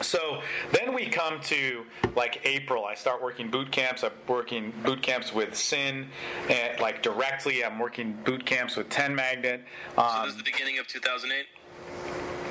So 0.00 0.40
then 0.72 0.94
we 0.94 1.06
come 1.06 1.40
to 1.42 1.84
like 2.16 2.40
April. 2.44 2.84
I 2.84 2.94
start 2.94 3.22
working 3.22 3.50
boot 3.50 3.70
camps. 3.70 4.02
I'm 4.02 4.12
working 4.26 4.72
boot 4.84 5.02
camps 5.02 5.32
with 5.34 5.54
Sin, 5.54 6.08
and 6.48 6.80
like 6.80 7.02
directly. 7.02 7.64
I'm 7.64 7.78
working 7.78 8.16
boot 8.24 8.44
camps 8.44 8.76
with 8.76 8.88
Ten 8.88 9.14
Magnet. 9.14 9.62
so 9.94 10.02
Um, 10.02 10.22
this 10.24 10.32
is 10.32 10.38
the 10.38 10.44
beginning 10.44 10.78
of 10.78 10.86
2008, 10.86 11.46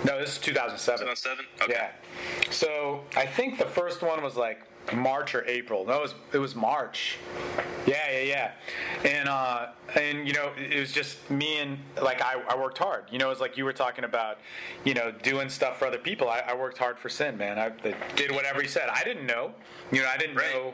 no, 0.05 0.19
this 0.19 0.33
is 0.33 0.37
2007. 0.39 1.07
2007. 1.07 1.45
Okay. 1.63 1.73
Yeah. 1.73 2.51
So 2.51 3.01
I 3.15 3.25
think 3.25 3.57
the 3.57 3.65
first 3.65 4.01
one 4.01 4.23
was 4.23 4.35
like 4.35 4.61
March 4.93 5.35
or 5.35 5.45
April. 5.45 5.85
No, 5.85 5.95
it 5.97 6.01
was 6.01 6.15
it 6.33 6.37
was 6.39 6.55
March. 6.55 7.17
Yeah, 7.85 8.11
yeah, 8.11 8.21
yeah. 9.03 9.09
And 9.09 9.29
uh, 9.29 9.67
and 9.95 10.27
you 10.27 10.33
know, 10.33 10.51
it 10.57 10.79
was 10.79 10.91
just 10.91 11.29
me 11.29 11.59
and 11.59 11.77
like 12.01 12.21
I, 12.21 12.41
I 12.47 12.57
worked 12.57 12.77
hard. 12.77 13.05
You 13.11 13.17
know, 13.19 13.27
it 13.27 13.29
was 13.29 13.39
like 13.39 13.57
you 13.57 13.65
were 13.65 13.73
talking 13.73 14.03
about, 14.03 14.37
you 14.83 14.93
know, 14.93 15.11
doing 15.11 15.49
stuff 15.49 15.79
for 15.79 15.85
other 15.87 15.97
people. 15.97 16.29
I, 16.29 16.39
I 16.47 16.53
worked 16.55 16.77
hard 16.77 16.97
for 16.99 17.09
Sin, 17.09 17.37
man. 17.37 17.57
I, 17.57 17.67
I 17.67 17.95
did 18.15 18.31
whatever 18.31 18.61
he 18.61 18.67
said. 18.67 18.89
I 18.93 19.03
didn't 19.03 19.25
know. 19.25 19.51
You 19.91 20.01
know, 20.01 20.07
I 20.13 20.17
didn't 20.17 20.35
Right. 20.35 20.53
know 20.53 20.73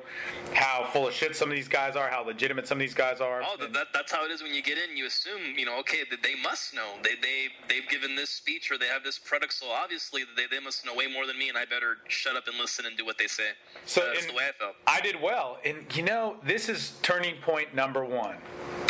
how 0.53 0.85
full 0.91 1.07
of 1.07 1.13
shit 1.13 1.35
some 1.35 1.49
of 1.49 1.55
these 1.55 1.67
guys 1.69 1.95
are, 1.95 2.09
how 2.09 2.23
legitimate 2.25 2.67
some 2.67 2.77
of 2.77 2.81
these 2.81 2.93
guys 2.93 3.21
are. 3.21 3.41
Oh, 3.43 3.55
that, 3.59 3.73
that, 3.73 3.87
that's 3.93 4.11
how 4.11 4.25
it 4.25 4.31
is 4.31 4.43
when 4.43 4.53
you 4.53 4.61
get 4.61 4.77
in. 4.77 4.95
You 4.97 5.05
assume, 5.05 5.57
you 5.57 5.65
know, 5.65 5.79
okay, 5.79 5.99
that 6.11 6.21
they 6.21 6.35
must 6.43 6.73
know. 6.73 6.95
They 7.03 7.15
they 7.21 7.47
they've 7.69 7.87
given 7.89 8.15
this 8.15 8.29
speech 8.29 8.69
or 8.71 8.77
they 8.77 8.87
have 8.87 9.03
this 9.03 9.17
product, 9.17 9.53
so 9.53 9.67
obviously 9.71 10.23
they, 10.35 10.43
they 10.51 10.59
must 10.61 10.85
know 10.85 10.93
way 10.93 11.07
more 11.07 11.25
than 11.25 11.37
me, 11.39 11.47
and 11.49 11.57
I 11.57 11.65
better 11.65 11.97
shut 12.09 12.35
up 12.35 12.47
and 12.47 12.57
listen 12.57 12.85
and 12.85 12.97
do 12.97 13.05
what 13.05 13.17
they 13.17 13.27
say. 13.27 13.49
So 13.85 14.01
that's 14.13 14.25
the 14.25 14.33
way 14.33 14.43
I 14.49 14.51
felt. 14.59 14.75
I 14.87 15.01
did 15.01 15.21
well. 15.21 15.57
And 15.65 15.85
you 15.95 16.03
know, 16.03 16.37
this 16.43 16.69
is 16.69 16.93
turning 17.01 17.35
point 17.41 17.73
number 17.73 18.03
one. 18.05 18.37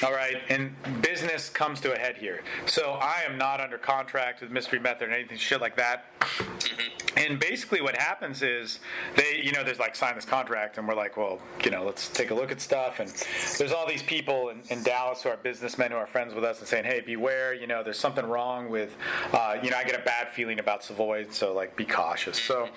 All 0.04 0.12
right. 0.12 0.38
And 0.50 0.76
business 1.02 1.50
comes 1.50 1.80
to 1.82 1.94
a 1.94 1.98
head 1.98 2.18
here. 2.18 2.44
So 2.66 2.94
I 3.02 3.24
am 3.28 3.38
not 3.38 3.62
under 3.62 3.78
contract 3.78 4.42
with 4.42 4.52
Mystery 4.52 4.80
Method 4.80 5.10
or 5.10 5.12
anything 5.12 5.38
shit 5.38 5.62
like 5.62 5.78
that. 5.78 6.06
Mm-hmm. 6.20 6.95
And 7.26 7.40
basically 7.40 7.82
what 7.82 7.96
happens 7.98 8.42
is 8.42 8.80
they, 9.16 9.42
you 9.44 9.52
know, 9.52 9.64
there's 9.64 9.80
like 9.80 9.96
sign 9.96 10.16
this 10.16 10.26
contract 10.26 10.78
and 10.78 10.88
we're 10.88 10.96
like, 10.96 11.18
well, 11.18 11.40
you 11.64 11.72
know, 11.72 11.84
let's 11.84 12.10
take 12.10 12.32
a 12.32 12.36
look 12.36 12.52
at 12.52 12.62
stuff. 12.62 13.00
And 13.00 13.10
there's 13.58 13.72
all 13.72 13.88
these 13.88 14.04
people 14.04 14.50
in, 14.50 14.62
in 14.70 14.84
Dallas 14.84 15.24
who 15.24 15.30
are 15.30 15.38
businessmen 15.38 15.92
who 15.92 15.98
are 15.98 16.08
friends 16.08 16.34
with 16.34 16.44
us 16.44 16.60
and 16.60 16.68
saying, 16.68 16.86
hey, 16.86 17.02
beware, 17.02 17.54
you 17.54 17.68
know, 17.68 17.84
there's 17.84 18.00
something 18.00 18.26
wrong 18.26 18.70
with, 18.70 18.96
uh, 19.34 19.58
you 19.62 19.72
know, 19.72 19.78
I 19.78 19.84
get 19.84 20.00
a 20.00 20.04
bad 20.04 20.30
feeling 20.30 20.60
about 20.60 20.84
Savoy, 20.84 21.26
so 21.30 21.54
like 21.54 21.76
be 21.76 21.86
cautious. 21.86 22.40
So, 22.42 22.70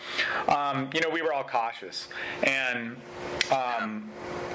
um, 0.49 0.91
you 0.95 1.01
know, 1.01 1.11
we 1.11 1.23
were 1.23 1.33
all 1.33 1.45
cautious. 1.45 2.09
And 2.43 2.97
um, 3.51 4.11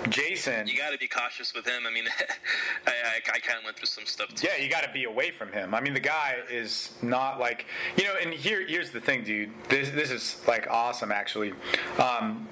Jason, 0.09 0.67
You 0.67 0.77
got 0.77 0.91
to 0.91 0.97
be 0.97 1.07
cautious 1.07 1.53
with 1.53 1.65
him. 1.65 1.83
I 1.87 1.91
mean, 1.91 2.05
I, 2.87 2.91
I, 2.91 3.31
I 3.33 3.39
kind 3.39 3.57
of 3.57 3.65
went 3.65 3.77
through 3.77 3.87
some 3.87 4.05
stuff 4.05 4.33
too. 4.35 4.47
yeah, 4.47 4.63
you 4.63 4.69
got 4.69 4.83
to 4.83 4.91
be 4.91 5.05
away 5.05 5.31
from 5.31 5.51
him. 5.51 5.73
I 5.73 5.81
mean, 5.81 5.93
the 5.93 5.99
guy 5.99 6.37
is 6.49 6.91
not 7.01 7.39
like 7.39 7.65
you 7.97 8.03
know. 8.03 8.15
And 8.21 8.33
here, 8.33 8.65
here's 8.67 8.91
the 8.91 8.99
thing, 8.99 9.23
dude. 9.23 9.51
This 9.69 9.82
this 9.91 10.11
is 10.11 10.41
like 10.47 10.67
awesome, 10.69 11.11
actually. 11.11 11.53
Um, 11.97 12.47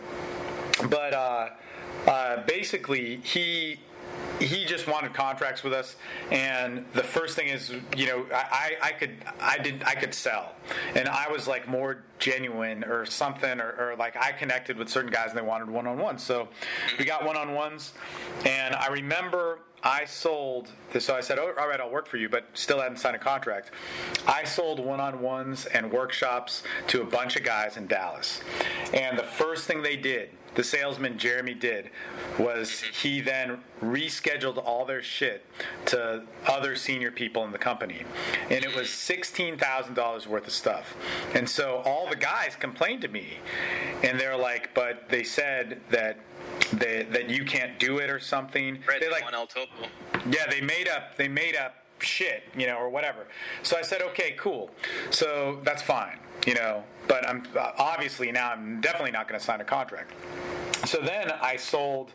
but 0.89 1.13
uh, 1.13 1.49
uh, 2.07 2.43
basically, 2.45 3.17
he 3.17 3.79
he 4.39 4.65
just 4.65 4.87
wanted 4.87 5.13
contracts 5.13 5.63
with 5.63 5.73
us, 5.73 5.95
and 6.31 6.85
the 6.93 7.03
first 7.03 7.35
thing 7.35 7.47
is, 7.47 7.71
you 7.95 8.07
know, 8.07 8.25
I, 8.33 8.75
I 8.81 8.91
could 8.91 9.11
I 9.39 9.57
did 9.57 9.83
I 9.83 9.95
could 9.95 10.13
sell, 10.13 10.53
and 10.95 11.07
I 11.07 11.29
was 11.31 11.47
like 11.47 11.67
more 11.67 12.03
genuine 12.19 12.83
or 12.83 13.05
something, 13.05 13.61
or, 13.61 13.75
or 13.79 13.95
like 13.97 14.17
I 14.17 14.31
connected 14.31 14.77
with 14.77 14.89
certain 14.89 15.11
guys 15.11 15.29
and 15.29 15.37
they 15.37 15.43
wanted 15.43 15.69
one 15.69 15.85
on 15.87 15.97
one, 15.97 16.17
so 16.17 16.47
we 16.97 17.05
got 17.05 17.25
one 17.25 17.37
on 17.37 17.53
ones, 17.53 17.93
and 18.45 18.75
I 18.75 18.87
remember. 18.87 19.59
I 19.83 20.05
sold 20.05 20.69
this, 20.93 21.05
so 21.05 21.15
I 21.15 21.21
said, 21.21 21.39
oh, 21.39 21.53
all 21.59 21.67
right, 21.67 21.79
I'll 21.79 21.89
work 21.89 22.07
for 22.07 22.17
you, 22.17 22.29
but 22.29 22.45
still 22.53 22.79
hadn't 22.79 22.97
signed 22.97 23.15
a 23.15 23.19
contract. 23.19 23.71
I 24.27 24.43
sold 24.43 24.79
one 24.79 24.99
on 24.99 25.21
ones 25.21 25.65
and 25.65 25.91
workshops 25.91 26.63
to 26.87 27.01
a 27.01 27.05
bunch 27.05 27.35
of 27.35 27.43
guys 27.43 27.77
in 27.77 27.87
Dallas. 27.87 28.41
And 28.93 29.17
the 29.17 29.23
first 29.23 29.65
thing 29.65 29.81
they 29.81 29.95
did, 29.95 30.29
the 30.53 30.63
salesman 30.63 31.17
Jeremy 31.17 31.53
did, 31.53 31.89
was 32.37 32.81
he 32.81 33.21
then 33.21 33.59
rescheduled 33.81 34.63
all 34.63 34.85
their 34.85 35.01
shit 35.01 35.45
to 35.85 36.23
other 36.45 36.75
senior 36.75 37.09
people 37.09 37.43
in 37.45 37.51
the 37.51 37.57
company. 37.57 38.03
And 38.49 38.63
it 38.63 38.75
was 38.75 38.87
$16,000 38.87 40.27
worth 40.27 40.45
of 40.45 40.53
stuff. 40.53 40.95
And 41.33 41.49
so 41.49 41.81
all 41.85 42.07
the 42.07 42.15
guys 42.15 42.55
complained 42.55 43.01
to 43.01 43.07
me. 43.07 43.37
And 44.03 44.19
they're 44.19 44.37
like, 44.37 44.75
but 44.75 45.09
they 45.09 45.23
said 45.23 45.81
that. 45.89 46.19
They, 46.73 47.03
that 47.11 47.29
you 47.29 47.43
can't 47.45 47.77
do 47.79 47.97
it 47.97 48.09
or 48.09 48.19
something. 48.19 48.79
Right, 48.87 48.99
They 48.99 49.09
like 49.09 49.23
El 49.33 49.47
Topo. 49.47 49.87
yeah, 50.29 50.47
they 50.49 50.61
made 50.61 50.87
up 50.87 51.17
they 51.17 51.27
made 51.27 51.55
up 51.55 51.75
shit, 51.99 52.43
you 52.57 52.65
know, 52.67 52.77
or 52.77 52.89
whatever. 52.89 53.27
So 53.63 53.77
I 53.77 53.81
said, 53.81 54.01
okay, 54.01 54.35
cool. 54.37 54.71
So 55.11 55.59
that's 55.63 55.81
fine, 55.81 56.17
you 56.47 56.55
know. 56.55 56.83
But 57.07 57.27
I'm 57.27 57.43
obviously 57.77 58.31
now 58.31 58.51
I'm 58.51 58.81
definitely 58.81 59.11
not 59.11 59.27
going 59.27 59.39
to 59.39 59.45
sign 59.45 59.61
a 59.61 59.65
contract. 59.65 60.11
So 60.85 60.99
then 60.99 61.31
I 61.41 61.57
sold 61.57 62.11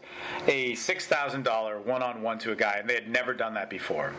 a 0.47 0.75
six 0.75 1.07
thousand 1.07 1.45
dollar 1.45 1.81
one 1.81 2.03
on 2.03 2.23
one 2.23 2.39
to 2.41 2.53
a 2.53 2.57
guy, 2.57 2.77
and 2.79 2.89
they 2.89 2.95
had 2.95 3.09
never 3.09 3.33
done 3.33 3.55
that 3.55 3.71
before. 3.71 4.13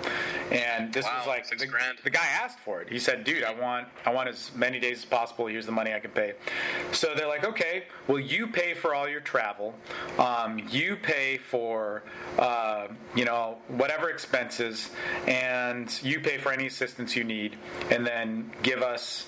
And 0.51 0.93
this 0.93 1.05
Wow, 1.05 1.17
was 1.19 1.27
like 1.27 1.49
the, 1.49 1.67
the 2.03 2.09
guy 2.09 2.25
asked 2.25 2.59
for 2.59 2.81
it. 2.81 2.89
He 2.89 2.99
said, 2.99 3.23
"Dude, 3.23 3.43
I 3.43 3.53
want 3.53 3.87
I 4.05 4.11
want 4.11 4.29
as 4.29 4.51
many 4.55 4.79
days 4.79 4.99
as 4.99 5.05
possible. 5.05 5.47
Here's 5.47 5.65
the 5.65 5.71
money 5.71 5.93
I 5.93 5.99
can 5.99 6.11
pay." 6.11 6.33
So 6.91 7.13
they're 7.15 7.27
like, 7.27 7.43
"Okay, 7.43 7.83
well, 8.07 8.19
you 8.19 8.47
pay 8.47 8.73
for 8.73 8.95
all 8.95 9.07
your 9.07 9.21
travel. 9.21 9.75
Um, 10.17 10.61
you 10.69 10.95
pay 10.95 11.37
for 11.37 12.03
uh, 12.39 12.87
you 13.15 13.25
know 13.25 13.57
whatever 13.67 14.09
expenses, 14.09 14.91
and 15.27 15.91
you 16.03 16.19
pay 16.19 16.37
for 16.37 16.51
any 16.51 16.67
assistance 16.67 17.15
you 17.15 17.23
need, 17.23 17.57
and 17.91 18.05
then 18.05 18.51
give 18.63 18.81
us." 18.81 19.27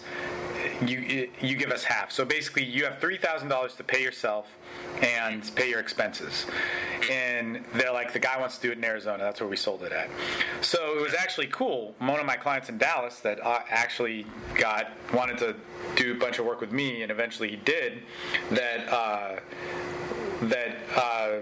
you 0.85 1.29
you 1.41 1.55
give 1.55 1.71
us 1.71 1.83
half. 1.83 2.11
So 2.11 2.25
basically, 2.25 2.63
you 2.65 2.83
have 2.85 2.99
three 2.99 3.17
thousand 3.17 3.49
dollars 3.49 3.75
to 3.75 3.83
pay 3.83 4.03
yourself 4.03 4.47
and 5.01 5.49
pay 5.55 5.69
your 5.69 5.79
expenses. 5.79 6.45
And 7.09 7.63
they're 7.73 7.93
like, 7.93 8.13
the 8.13 8.19
guy 8.19 8.39
wants 8.39 8.57
to 8.57 8.67
do 8.67 8.71
it 8.71 8.77
in 8.77 8.83
Arizona. 8.83 9.23
That's 9.23 9.39
where 9.39 9.49
we 9.49 9.55
sold 9.55 9.83
it 9.83 9.91
at. 9.91 10.09
So 10.61 10.97
it 10.97 11.01
was 11.01 11.13
actually 11.13 11.47
cool. 11.47 11.95
One 11.99 12.19
of 12.19 12.25
my 12.25 12.35
clients 12.35 12.69
in 12.69 12.77
Dallas 12.77 13.19
that 13.21 13.43
uh, 13.43 13.61
actually 13.69 14.25
got 14.55 14.91
wanted 15.13 15.37
to 15.39 15.55
do 15.95 16.13
a 16.13 16.15
bunch 16.15 16.39
of 16.39 16.45
work 16.45 16.61
with 16.61 16.71
me, 16.71 17.01
and 17.01 17.11
eventually 17.11 17.49
he 17.49 17.55
did. 17.55 18.03
That 18.51 18.87
uh, 18.91 19.39
that. 20.43 20.75
Uh, 20.95 21.37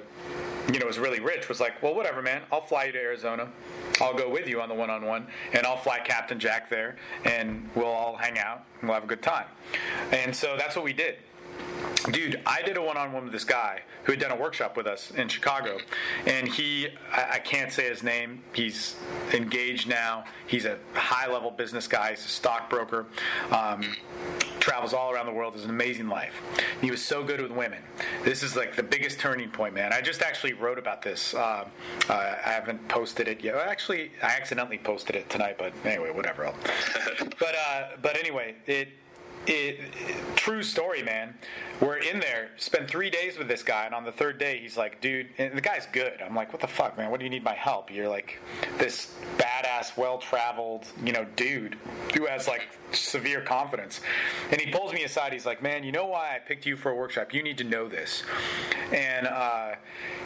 you 0.71 0.79
know, 0.79 0.85
was 0.85 0.99
really 0.99 1.21
rich, 1.21 1.47
was 1.47 1.61
like, 1.61 1.81
well, 1.81 1.95
whatever, 1.95 2.21
man. 2.21 2.41
I'll 2.51 2.65
fly 2.65 2.85
you 2.85 2.91
to 2.91 2.99
Arizona. 2.99 3.47
I'll 4.01 4.13
go 4.13 4.29
with 4.29 4.47
you 4.47 4.59
on 4.61 4.67
the 4.67 4.75
one-on-one, 4.75 5.27
and 5.53 5.65
I'll 5.65 5.77
fly 5.77 5.99
Captain 5.99 6.39
Jack 6.39 6.69
there, 6.69 6.97
and 7.23 7.69
we'll 7.73 7.85
all 7.85 8.17
hang 8.17 8.37
out 8.37 8.65
and 8.81 8.89
we'll 8.89 8.95
have 8.95 9.05
a 9.05 9.07
good 9.07 9.23
time. 9.23 9.45
And 10.11 10.35
so 10.35 10.55
that's 10.57 10.75
what 10.75 10.83
we 10.83 10.91
did. 10.91 11.19
Dude, 12.11 12.41
I 12.45 12.61
did 12.61 12.77
a 12.77 12.81
one-on-one 12.81 13.23
with 13.23 13.33
this 13.33 13.43
guy 13.43 13.81
who 14.03 14.13
had 14.13 14.21
done 14.21 14.31
a 14.31 14.35
workshop 14.35 14.77
with 14.77 14.87
us 14.87 15.11
in 15.11 15.27
Chicago, 15.27 15.77
and 16.25 16.47
he, 16.47 16.87
I, 17.11 17.33
I 17.33 17.39
can't 17.39 17.71
say 17.71 17.89
his 17.89 18.01
name. 18.01 18.43
He's 18.53 18.95
engaged 19.33 19.89
now. 19.89 20.23
He's 20.45 20.65
a 20.65 20.77
high-level 20.93 21.51
business 21.51 21.87
guy. 21.87 22.11
He's 22.11 22.23
a 22.23 22.29
stockbroker. 22.29 23.07
Um, 23.51 23.81
travels 24.59 24.93
all 24.93 25.11
around 25.11 25.25
the 25.25 25.33
world. 25.33 25.53
Has 25.53 25.65
an 25.65 25.69
amazing 25.69 26.07
life. 26.07 26.33
He 26.81 26.91
was 26.91 27.03
so 27.03 27.23
good 27.23 27.41
with 27.41 27.51
women. 27.51 27.81
This 28.23 28.43
is 28.43 28.55
like 28.55 28.75
the 28.75 28.83
biggest 28.83 29.19
turning 29.19 29.49
point, 29.49 29.73
man. 29.73 29.91
I 29.91 30.01
just 30.01 30.21
actually 30.21 30.53
wrote 30.53 30.77
about 30.77 31.01
this. 31.01 31.33
Uh, 31.33 31.67
uh, 32.09 32.13
I 32.13 32.49
haven't 32.49 32.87
posted 32.87 33.27
it 33.27 33.43
yet. 33.43 33.55
Actually, 33.55 34.11
I 34.23 34.27
accidentally 34.27 34.77
posted 34.77 35.15
it 35.15 35.29
tonight, 35.29 35.57
but 35.57 35.73
anyway, 35.83 36.11
whatever. 36.11 36.53
but 37.39 37.55
uh, 37.55 37.87
but 38.01 38.17
anyway, 38.17 38.55
it 38.65 38.89
it, 39.47 39.79
true 40.35 40.63
story, 40.63 41.03
man. 41.03 41.33
We're 41.79 41.97
in 41.97 42.19
there, 42.19 42.49
spent 42.57 42.89
three 42.89 43.09
days 43.09 43.37
with 43.37 43.47
this 43.47 43.63
guy, 43.63 43.85
and 43.85 43.93
on 43.93 44.03
the 44.03 44.11
third 44.11 44.39
day, 44.39 44.59
he's 44.59 44.77
like, 44.77 44.99
dude, 44.99 45.27
the 45.37 45.61
guy's 45.61 45.85
good. 45.91 46.21
I'm 46.21 46.35
like, 46.35 46.51
what 46.51 46.61
the 46.61 46.67
fuck, 46.67 46.97
man? 46.97 47.11
What 47.11 47.19
do 47.19 47.25
you 47.25 47.29
need 47.29 47.43
my 47.43 47.53
help? 47.53 47.91
You're 47.91 48.09
like 48.09 48.39
this 48.77 49.13
badass, 49.37 49.97
well 49.97 50.17
traveled, 50.17 50.85
you 51.03 51.13
know, 51.13 51.25
dude 51.35 51.77
who 52.15 52.25
has 52.25 52.47
like 52.47 52.67
severe 52.91 53.41
confidence. 53.41 53.99
And 54.51 54.61
he 54.61 54.71
pulls 54.71 54.93
me 54.93 55.03
aside. 55.03 55.33
He's 55.33 55.45
like, 55.45 55.61
man, 55.61 55.83
you 55.83 55.91
know 55.91 56.05
why 56.05 56.35
I 56.35 56.39
picked 56.39 56.65
you 56.65 56.77
for 56.77 56.91
a 56.91 56.95
workshop? 56.95 57.33
You 57.33 57.43
need 57.43 57.57
to 57.57 57.63
know 57.63 57.87
this. 57.87 58.23
And 58.93 59.27
uh, 59.27 59.75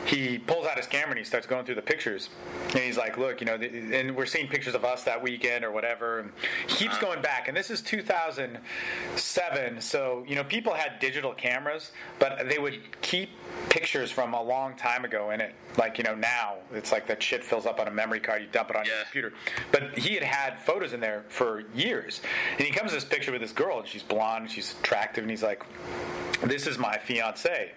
he 0.06 0.38
pulls 0.38 0.66
out 0.68 0.78
his 0.78 0.88
camera 0.88 1.12
and 1.12 1.20
he 1.20 1.26
starts 1.26 1.48
going 1.48 1.66
through 1.66 1.76
the 1.76 1.82
pictures. 1.82 2.30
And 2.70 2.80
he's 2.80 2.98
like, 2.98 3.18
look, 3.18 3.42
you 3.42 3.48
know, 3.48 3.56
and 3.56 4.16
we're 4.16 4.26
seeing 4.26 4.48
pictures 4.48 4.76
of 4.76 4.86
us 4.86 5.04
that 5.04 5.22
weekend 5.22 5.66
or 5.66 5.72
whatever. 5.72 6.20
And 6.20 6.32
he 6.68 6.76
keeps 6.76 6.98
going 7.00 7.22
back. 7.22 7.48
And 7.48 7.58
this 7.58 7.70
is 7.72 7.82
2007. 7.82 9.82
So, 9.82 10.24
you 10.28 10.36
know, 10.36 10.44
people 10.44 10.74
had 10.74 11.00
digital 11.00 11.34
cameras, 11.34 11.92
but 12.20 12.48
they 12.50 12.60
would 12.60 12.80
keep 13.02 13.30
pictures 13.70 14.12
from 14.12 14.34
a 14.34 14.42
long 14.42 14.76
time 14.76 15.06
ago 15.06 15.32
in 15.32 15.42
it. 15.42 15.54
Like, 15.78 15.98
you 15.98 16.04
know, 16.04 16.16
now 16.16 16.56
it's 16.74 16.92
like 16.92 17.08
that 17.08 17.24
shit 17.24 17.44
fills 17.44 17.66
up 17.66 17.80
on 17.80 17.88
a 17.88 17.92
memory 17.92 18.20
card, 18.20 18.42
you 18.42 18.48
dump 18.52 18.70
it 18.70 18.76
on 18.76 18.86
Yeah. 18.86 18.92
your 18.96 19.04
computer. 19.04 19.34
But 19.72 19.98
he 19.98 20.14
had 20.16 20.24
had 20.24 20.60
photos 20.62 20.94
in 20.94 21.00
there 21.00 21.24
for 21.30 21.62
years. 21.74 22.22
And 22.58 22.62
he 22.62 22.72
comes 22.72 22.92
to 22.92 22.96
this 22.96 23.06
picture 23.06 23.32
with 23.32 23.42
this 23.42 23.52
girl, 23.52 23.80
and 23.80 23.88
she's 23.88 24.04
blonde, 24.04 24.44
and 24.44 24.52
she's 24.52 24.76
attractive, 24.80 25.24
and 25.24 25.32
he's 25.32 25.44
like, 25.44 25.64
this 26.44 26.66
is 26.66 26.80
my 26.80 26.98
fiance, 26.98 27.72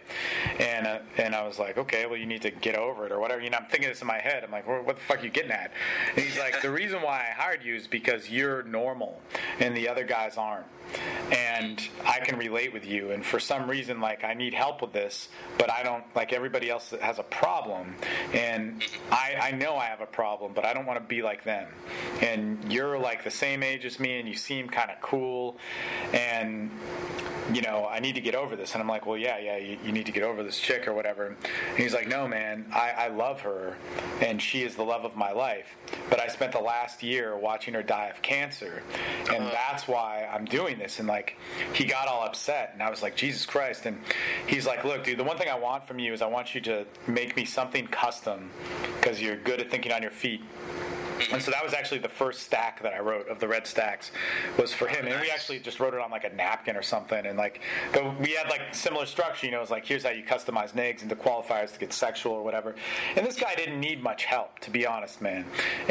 and 0.58 0.86
uh, 0.86 0.98
and 1.18 1.34
I 1.34 1.46
was 1.46 1.58
like, 1.58 1.76
okay, 1.76 2.06
well, 2.06 2.16
you 2.16 2.24
need 2.24 2.40
to 2.42 2.50
get 2.50 2.76
over 2.76 3.04
it 3.04 3.12
or 3.12 3.20
whatever. 3.20 3.42
You 3.42 3.50
know, 3.50 3.58
I'm 3.58 3.66
thinking 3.66 3.90
this 3.90 4.00
in 4.00 4.06
my 4.06 4.18
head. 4.18 4.42
I'm 4.42 4.50
like, 4.50 4.66
what, 4.66 4.86
what 4.86 4.96
the 4.96 5.02
fuck 5.02 5.20
are 5.20 5.24
you 5.24 5.30
getting 5.30 5.50
at? 5.50 5.70
And 6.16 6.24
he's 6.24 6.38
like, 6.38 6.62
the 6.62 6.70
reason 6.70 7.02
why 7.02 7.26
I 7.28 7.32
hired 7.38 7.62
you 7.62 7.74
is 7.74 7.86
because 7.86 8.30
you're 8.30 8.62
normal 8.62 9.20
and 9.60 9.76
the 9.76 9.88
other 9.88 10.04
guys 10.04 10.38
aren't, 10.38 10.64
and 11.30 11.78
I 12.06 12.20
can 12.20 12.38
relate 12.38 12.72
with 12.72 12.86
you. 12.86 13.10
And 13.10 13.24
for 13.24 13.38
some 13.38 13.68
reason, 13.68 14.00
like, 14.00 14.24
I 14.24 14.32
need 14.32 14.54
help 14.54 14.80
with 14.80 14.94
this, 14.94 15.28
but 15.58 15.70
I 15.70 15.82
don't 15.82 16.04
like 16.16 16.32
everybody 16.32 16.70
else 16.70 16.88
that 16.88 17.02
has 17.02 17.18
a 17.18 17.22
problem, 17.22 17.94
and 18.32 18.82
I 19.10 19.36
I 19.42 19.50
know 19.50 19.76
I 19.76 19.86
have 19.86 20.00
a 20.00 20.06
problem, 20.06 20.52
but 20.54 20.64
I 20.64 20.72
don't 20.72 20.86
want 20.86 20.98
to 20.98 21.06
be 21.06 21.20
like 21.20 21.44
them. 21.44 21.68
And 22.22 22.72
you're 22.72 22.98
like 22.98 23.24
the 23.24 23.30
same 23.30 23.62
age 23.62 23.84
as 23.84 24.00
me, 24.00 24.18
and 24.18 24.26
you 24.26 24.34
seem 24.34 24.63
kind 24.68 24.90
of 24.90 25.00
cool, 25.00 25.58
and 26.12 26.70
you 27.52 27.60
know, 27.60 27.86
I 27.86 28.00
need 28.00 28.14
to 28.14 28.20
get 28.20 28.34
over 28.34 28.56
this. 28.56 28.72
And 28.72 28.82
I'm 28.82 28.88
like, 28.88 29.06
well, 29.06 29.18
yeah, 29.18 29.38
yeah, 29.38 29.58
you, 29.58 29.78
you 29.84 29.92
need 29.92 30.06
to 30.06 30.12
get 30.12 30.22
over 30.22 30.42
this 30.42 30.58
chick 30.58 30.88
or 30.88 30.94
whatever. 30.94 31.26
And 31.26 31.36
he's 31.76 31.92
like, 31.92 32.08
no, 32.08 32.26
man, 32.26 32.66
I, 32.72 32.90
I 32.96 33.08
love 33.08 33.42
her, 33.42 33.76
and 34.20 34.40
she 34.40 34.62
is 34.62 34.76
the 34.76 34.82
love 34.82 35.04
of 35.04 35.16
my 35.16 35.32
life. 35.32 35.76
But 36.08 36.20
I 36.20 36.28
spent 36.28 36.52
the 36.52 36.60
last 36.60 37.02
year 37.02 37.36
watching 37.36 37.74
her 37.74 37.82
die 37.82 38.06
of 38.06 38.22
cancer, 38.22 38.82
and 39.28 39.44
uh-huh. 39.44 39.50
that's 39.52 39.86
why 39.86 40.28
I'm 40.32 40.44
doing 40.46 40.78
this. 40.78 40.98
And 40.98 41.08
like, 41.08 41.36
he 41.74 41.84
got 41.84 42.08
all 42.08 42.24
upset, 42.24 42.70
and 42.72 42.82
I 42.82 42.90
was 42.90 43.02
like, 43.02 43.16
Jesus 43.16 43.44
Christ. 43.44 43.86
And 43.86 43.98
he's 44.46 44.66
like, 44.66 44.84
look, 44.84 45.04
dude, 45.04 45.18
the 45.18 45.24
one 45.24 45.36
thing 45.36 45.48
I 45.48 45.58
want 45.58 45.86
from 45.86 45.98
you 45.98 46.12
is 46.12 46.22
I 46.22 46.26
want 46.26 46.54
you 46.54 46.60
to 46.62 46.86
make 47.06 47.36
me 47.36 47.44
something 47.44 47.86
custom 47.86 48.50
because 49.00 49.20
you're 49.20 49.36
good 49.36 49.60
at 49.60 49.70
thinking 49.70 49.92
on 49.92 50.02
your 50.02 50.10
feet. 50.10 50.40
And 51.32 51.42
so 51.42 51.50
that 51.50 51.64
was 51.64 51.74
actually 51.74 51.98
the 51.98 52.08
first 52.08 52.42
stack 52.42 52.82
that 52.82 52.92
I 52.92 53.00
wrote 53.00 53.28
of 53.28 53.38
the 53.38 53.48
red 53.48 53.66
stacks 53.66 54.10
was 54.58 54.72
for 54.72 54.86
him. 54.86 55.06
And 55.06 55.20
we 55.20 55.30
actually 55.30 55.58
just 55.60 55.80
wrote 55.80 55.94
it 55.94 56.00
on 56.00 56.10
like 56.10 56.24
a 56.24 56.34
napkin 56.34 56.76
or 56.76 56.82
something. 56.82 57.26
And 57.26 57.38
like, 57.38 57.60
we 58.20 58.32
had 58.32 58.48
like 58.48 58.74
similar 58.74 59.06
structure, 59.06 59.46
you 59.46 59.52
know, 59.52 59.58
it 59.58 59.62
was 59.62 59.70
like, 59.70 59.86
here's 59.86 60.04
how 60.04 60.10
you 60.10 60.24
customize 60.24 60.72
negs 60.72 61.02
into 61.02 61.16
qualifiers 61.16 61.72
to 61.72 61.78
get 61.78 61.92
sexual 61.92 62.32
or 62.32 62.42
whatever. 62.42 62.74
And 63.16 63.26
this 63.26 63.36
guy 63.36 63.54
didn't 63.54 63.80
need 63.80 64.02
much 64.02 64.24
help, 64.24 64.58
to 64.60 64.70
be 64.70 64.86
honest, 64.86 65.20
man. 65.20 65.44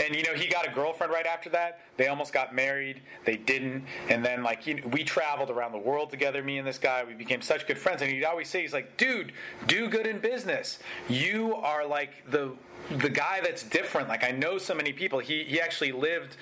And 0.04 0.16
you 0.16 0.24
know, 0.24 0.34
he 0.34 0.48
got 0.48 0.68
a 0.68 0.72
girlfriend 0.72 1.14
right 1.14 1.26
after 1.26 1.50
that. 1.52 1.80
They 1.98 2.08
almost 2.08 2.34
got 2.34 2.56
married. 2.56 3.02
They 3.26 3.38
didn't. 3.38 3.86
And 4.10 4.26
then 4.26 4.44
like, 4.44 4.68
you 4.68 4.76
know, 4.76 4.88
we 4.88 5.04
traveled 5.04 5.50
around 5.50 5.72
the 5.72 5.78
world 5.78 6.10
together, 6.10 6.44
me 6.44 6.58
and 6.58 6.68
this 6.68 6.78
guy. 6.78 7.04
We 7.04 7.14
became 7.14 7.42
such 7.42 7.68
good 7.68 7.78
friends. 7.78 8.02
And 8.02 8.12
he'd 8.12 8.26
always 8.26 8.50
say, 8.50 8.62
he's 8.62 8.74
like, 8.74 8.98
dude, 8.98 9.32
do 9.68 9.90
good 9.90 10.08
in 10.08 10.20
business. 10.20 10.80
You 11.08 11.56
are 11.56 11.86
like 11.86 12.30
the 12.30 12.54
the 13.00 13.10
guy 13.10 13.40
that's 13.42 13.64
different. 13.64 14.10
Like 14.10 14.24
I 14.24 14.32
know 14.32 14.58
so 14.58 14.74
many 14.74 14.92
people. 14.92 15.13
He 15.20 15.44
he 15.44 15.60
actually 15.62 15.92
lived. 15.92 16.38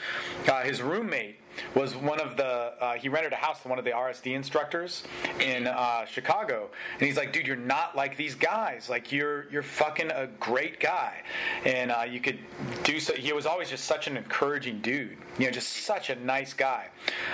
Uh, 0.47 0.61
his 0.61 0.81
roommate 0.81 1.37
was 1.75 1.95
one 1.95 2.19
of 2.19 2.37
the. 2.37 2.73
Uh, 2.79 2.93
he 2.93 3.09
rented 3.09 3.33
a 3.33 3.35
house 3.35 3.61
to 3.63 3.67
one 3.67 3.77
of 3.77 3.85
the 3.85 3.91
RSD 3.91 4.33
instructors 4.33 5.03
in 5.39 5.67
uh, 5.67 6.05
Chicago, 6.05 6.69
and 6.97 7.05
he's 7.05 7.17
like, 7.17 7.33
dude, 7.33 7.45
you're 7.47 7.55
not 7.55 7.95
like 7.95 8.15
these 8.17 8.35
guys. 8.35 8.89
Like 8.89 9.11
you're 9.11 9.49
you're 9.51 9.63
fucking 9.63 10.11
a 10.11 10.27
great 10.39 10.79
guy, 10.79 11.21
and 11.65 11.91
uh, 11.91 12.03
you 12.09 12.19
could 12.19 12.39
do 12.83 12.99
so. 12.99 13.13
He 13.13 13.33
was 13.33 13.45
always 13.45 13.69
just 13.69 13.85
such 13.85 14.07
an 14.07 14.17
encouraging 14.17 14.79
dude. 14.81 15.17
You 15.37 15.45
know, 15.45 15.51
just 15.51 15.69
such 15.85 16.09
a 16.09 16.15
nice 16.15 16.53
guy. 16.53 16.87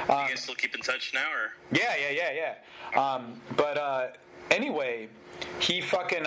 Um, 0.09 0.23
You 0.23 0.29
guys 0.29 0.41
still 0.41 0.55
keep 0.55 0.73
in 0.75 0.81
touch 0.81 1.11
now, 1.13 1.29
or? 1.31 1.53
yeah, 1.71 1.95
yeah, 1.99 2.09
yeah, 2.31 2.53
yeah. 2.93 2.99
Um, 3.13 3.41
but 3.55 3.77
uh, 3.77 4.07
anyway, 4.51 5.09
he 5.59 5.81
fucking. 5.81 6.25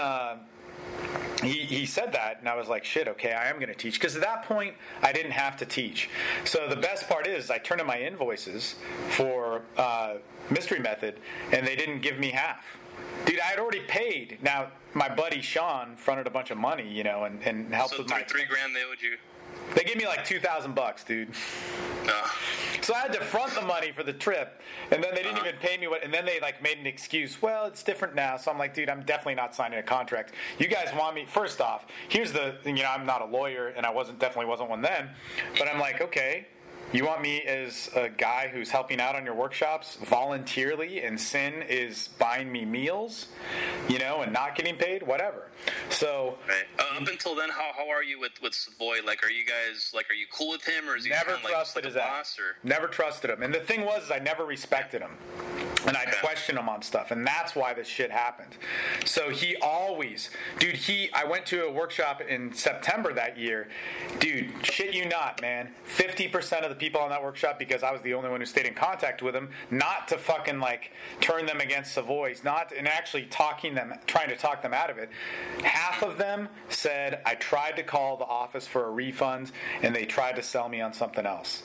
He, 1.43 1.61
he 1.61 1.87
said 1.87 2.13
that, 2.13 2.41
and 2.41 2.49
I 2.49 2.55
was 2.55 2.69
like, 2.69 2.85
shit, 2.85 3.09
okay, 3.09 3.33
I 3.33 3.49
am 3.49 3.57
going 3.57 3.69
to 3.69 3.75
teach. 3.75 3.95
Because 3.95 4.15
at 4.15 4.21
that 4.21 4.45
point, 4.45 4.75
I 5.03 5.11
didn't 5.11 5.31
have 5.33 5.57
to 5.59 5.67
teach. 5.67 6.11
So 6.45 6.69
the 6.69 6.77
best 6.77 7.09
part 7.09 7.27
is, 7.27 7.51
I 7.51 7.57
turned 7.59 7.81
in 7.81 7.87
my 7.87 7.99
invoices 7.99 8.75
for 9.11 9.63
uh, 9.79 10.17
Mystery 10.51 10.81
Method, 10.81 11.19
and 11.53 11.67
they 11.67 11.77
didn't 11.77 12.01
give 12.03 12.19
me 12.19 12.29
half. 12.31 12.63
Dude, 13.25 13.41
I 13.41 13.45
had 13.45 13.59
already 13.59 13.81
paid. 13.81 14.39
Now, 14.43 14.69
my 14.93 15.09
buddy 15.09 15.41
Sean 15.41 15.97
fronted 15.97 16.27
a 16.27 16.31
bunch 16.31 16.51
of 16.51 16.59
money, 16.59 16.87
you 16.87 17.05
know, 17.05 17.25
and, 17.25 17.41
and 17.43 17.73
helped 17.73 17.95
So 17.95 17.99
with 18.03 18.09
three, 18.09 18.19
my. 18.19 18.25
three 18.25 18.45
grand 18.45 18.77
they 18.77 18.83
owed 18.83 19.01
you. 19.01 19.17
They 19.75 19.83
gave 19.83 19.97
me 19.97 20.07
like 20.07 20.25
2000 20.25 20.75
bucks, 20.75 21.05
dude. 21.05 21.29
No. 22.07 22.21
So 22.83 22.95
I 22.95 22.99
had 22.99 23.13
to 23.13 23.21
front 23.21 23.55
the 23.55 23.63
money 23.63 23.93
for 23.93 24.03
the 24.03 24.13
trip, 24.13 24.61
and 24.91 25.03
then 25.05 25.15
they 25.15 25.23
didn't 25.23 25.39
uh-huh. 25.39 25.49
even 25.49 25.61
pay 25.61 25.77
me 25.77 25.87
what. 25.87 26.03
And 26.03 26.13
then 26.13 26.25
they 26.25 26.41
like 26.41 26.63
made 26.63 26.79
an 26.79 26.87
excuse. 26.87 27.41
Well, 27.41 27.67
it's 27.67 27.83
different 27.83 28.15
now. 28.15 28.37
So 28.37 28.51
I'm 28.51 28.59
like, 28.59 28.75
dude, 28.75 28.89
I'm 28.89 29.03
definitely 29.03 29.35
not 29.35 29.55
signing 29.55 29.79
a 29.79 29.83
contract. 29.83 30.35
You 30.59 30.67
guys 30.67 30.89
want 30.97 31.15
me? 31.15 31.25
First 31.27 31.61
off, 31.61 31.87
here's 32.09 32.33
the. 32.33 32.57
You 32.65 32.73
know, 32.75 32.91
I'm 32.91 33.07
not 33.07 33.21
a 33.23 33.27
lawyer, 33.27 33.69
and 33.69 33.85
I 33.85 33.91
wasn't 33.91 34.19
definitely 34.19 34.47
wasn't 34.47 34.71
one 34.71 34.81
then. 34.81 35.11
But 35.59 35.69
I'm 35.69 35.79
like, 35.79 36.01
okay. 36.01 36.47
You 36.93 37.05
want 37.07 37.23
me 37.23 37.41
as 37.43 37.89
a 37.95 38.09
guy 38.09 38.49
who's 38.53 38.71
helping 38.71 39.01
out 39.01 39.15
on 39.15 39.25
your 39.25 39.35
workshops 39.35 39.97
voluntarily, 40.05 41.03
and 41.03 41.21
Sinn 41.21 41.63
is 41.69 42.09
buying 42.19 42.51
me 42.51 42.65
meals, 42.65 43.29
you 43.89 44.01
know, 44.01 44.23
and 44.23 44.33
not 44.33 44.57
getting 44.57 44.75
paid, 44.75 45.05
whatever. 45.05 45.47
So 45.89 46.37
Right. 46.49 46.65
Uh, 46.81 47.01
up 47.03 47.07
until 47.09 47.37
then, 47.37 47.49
how, 47.49 47.71
how 47.77 47.89
are 47.91 48.03
you 48.03 48.19
with 48.19 48.33
with 48.43 48.55
Savoy? 48.55 48.99
Like, 49.05 49.25
are 49.25 49.31
you 49.31 49.45
guys 49.45 49.93
like, 49.95 50.11
are 50.11 50.15
you 50.15 50.27
cool 50.33 50.51
with 50.51 50.65
him, 50.65 50.89
or 50.89 50.97
is 50.97 51.05
he 51.05 51.11
never 51.11 51.27
kinda 51.33 51.45
like, 51.45 51.53
trusted 51.53 51.85
like 51.85 51.95
ass. 51.97 52.09
boss? 52.09 52.39
Or 52.41 52.57
Never 52.67 52.89
trusted 52.89 53.31
him. 53.31 53.43
And 53.45 53.55
the 53.55 53.61
thing 53.61 53.85
was, 53.85 54.05
is 54.05 54.11
I 54.11 54.19
never 54.19 54.45
respected 54.45 55.01
him. 55.01 55.13
and 55.87 55.97
I'd 55.97 56.15
question 56.21 56.59
him 56.59 56.69
on 56.69 56.83
stuff, 56.83 57.11
and 57.13 57.25
that's 57.27 57.55
why 57.55 57.73
this 57.73 57.87
shit 57.87 58.11
happened. 58.11 58.57
So 59.05 59.31
he 59.31 59.57
always, 59.63 60.29
dude. 60.59 60.75
He, 60.75 61.09
I 61.13 61.25
went 61.25 61.47
to 61.47 61.65
a 61.67 61.71
workshop 61.73 62.21
in 62.21 62.53
September 62.53 63.13
that 63.15 63.39
year, 63.39 63.69
dude. 64.19 64.51
Shit 64.63 64.93
you 64.93 65.07
not, 65.09 65.41
man. 65.41 65.71
Fifty 65.85 66.27
percent 66.29 66.65
of 66.65 66.71
the 66.71 66.80
people 66.81 67.01
on 67.01 67.11
that 67.11 67.23
workshop, 67.23 67.59
because 67.59 67.83
I 67.83 67.93
was 67.93 68.01
the 68.03 68.15
only 68.15 68.29
one 68.29 68.41
who 68.41 68.47
stayed 68.47 68.67
in 68.67 68.75
contact 68.75 69.23
with 69.23 69.35
them, 69.35 69.51
not 69.71 70.09
to 70.09 70.19
fucking 70.19 70.59
like 70.59 70.91
turn 71.21 71.47
them 71.47 71.61
against 71.61 71.93
Savoy's, 71.93 72.43
not 72.43 72.73
and 72.77 72.89
actually 72.89 73.27
talking 73.27 73.75
them, 73.75 73.95
trying 74.07 74.31
to 74.31 74.37
talk 74.37 74.63
them 74.63 74.75
out 74.75 74.91
of 74.91 74.99
it. 74.99 75.11
Half 75.63 76.03
of 76.03 76.19
them 76.19 76.49
said 76.69 77.21
I 77.25 77.37
tried 77.37 77.77
to 77.77 77.83
call 77.83 78.17
the 78.17 78.25
office 78.25 78.67
for 78.67 78.87
a 78.87 78.91
refund, 78.91 79.53
and 79.83 79.95
they 79.95 80.07
tried 80.07 80.37
to 80.37 80.43
sell 80.43 80.69
me 80.69 80.81
on 80.81 80.93
something 80.93 81.27
else. 81.27 81.63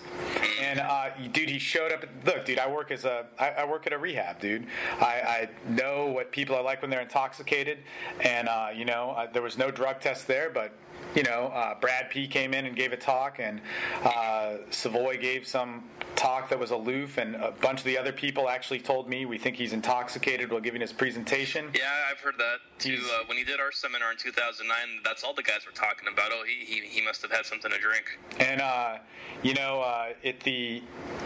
And 0.61 0.79
uh, 0.79 1.09
dude, 1.31 1.49
he 1.49 1.59
showed 1.59 1.91
up. 1.91 2.05
Look, 2.25 2.45
dude, 2.45 2.59
I 2.59 2.69
work 2.69 2.91
as 2.91 3.05
a, 3.05 3.25
I, 3.39 3.49
I 3.49 3.65
work 3.65 3.87
at 3.87 3.93
a 3.93 3.97
rehab, 3.97 4.39
dude. 4.39 4.67
I, 4.99 5.05
I 5.05 5.49
know 5.67 6.07
what 6.07 6.31
people 6.31 6.55
are 6.55 6.63
like 6.63 6.81
when 6.81 6.91
they're 6.91 7.01
intoxicated, 7.01 7.79
and 8.21 8.49
uh, 8.49 8.69
you 8.75 8.85
know 8.85 9.11
uh, 9.11 9.31
there 9.31 9.41
was 9.41 9.57
no 9.57 9.71
drug 9.71 10.01
test 10.01 10.27
there, 10.27 10.49
but 10.49 10.73
you 11.15 11.23
know 11.23 11.51
uh, 11.53 11.75
Brad 11.79 12.09
P 12.09 12.27
came 12.27 12.53
in 12.53 12.65
and 12.65 12.75
gave 12.75 12.93
a 12.93 12.97
talk, 12.97 13.39
and 13.39 13.61
uh, 14.03 14.57
Savoy 14.69 15.17
gave 15.17 15.47
some 15.47 15.83
talk 16.15 16.49
that 16.49 16.59
was 16.59 16.71
aloof, 16.71 17.17
and 17.17 17.35
a 17.35 17.51
bunch 17.51 17.79
of 17.79 17.85
the 17.85 17.97
other 17.97 18.11
people 18.11 18.49
actually 18.49 18.79
told 18.79 19.09
me 19.09 19.25
we 19.25 19.37
think 19.37 19.55
he's 19.55 19.73
intoxicated 19.73 20.51
while 20.51 20.61
giving 20.61 20.81
his 20.81 20.93
presentation. 20.93 21.69
Yeah, 21.73 21.91
I've 22.09 22.19
heard 22.19 22.35
that 22.37 22.57
too. 22.79 22.99
Uh, 23.03 23.23
when 23.27 23.37
he 23.37 23.43
did 23.43 23.59
our 23.59 23.71
seminar 23.71 24.11
in 24.11 24.17
2009, 24.17 25.01
that's 25.03 25.23
all 25.23 25.33
the 25.33 25.43
guys 25.43 25.65
were 25.65 25.71
talking 25.71 26.07
about. 26.11 26.31
Oh, 26.31 26.43
he, 26.45 26.65
he, 26.65 26.87
he 26.87 27.01
must 27.01 27.21
have 27.21 27.31
had 27.31 27.45
something 27.45 27.71
to 27.71 27.77
drink. 27.77 28.19
And 28.39 28.61
uh, 28.61 28.97
you 29.43 29.53
know, 29.53 29.81
uh, 29.81 30.13
at 30.23 30.39
the 30.41 30.81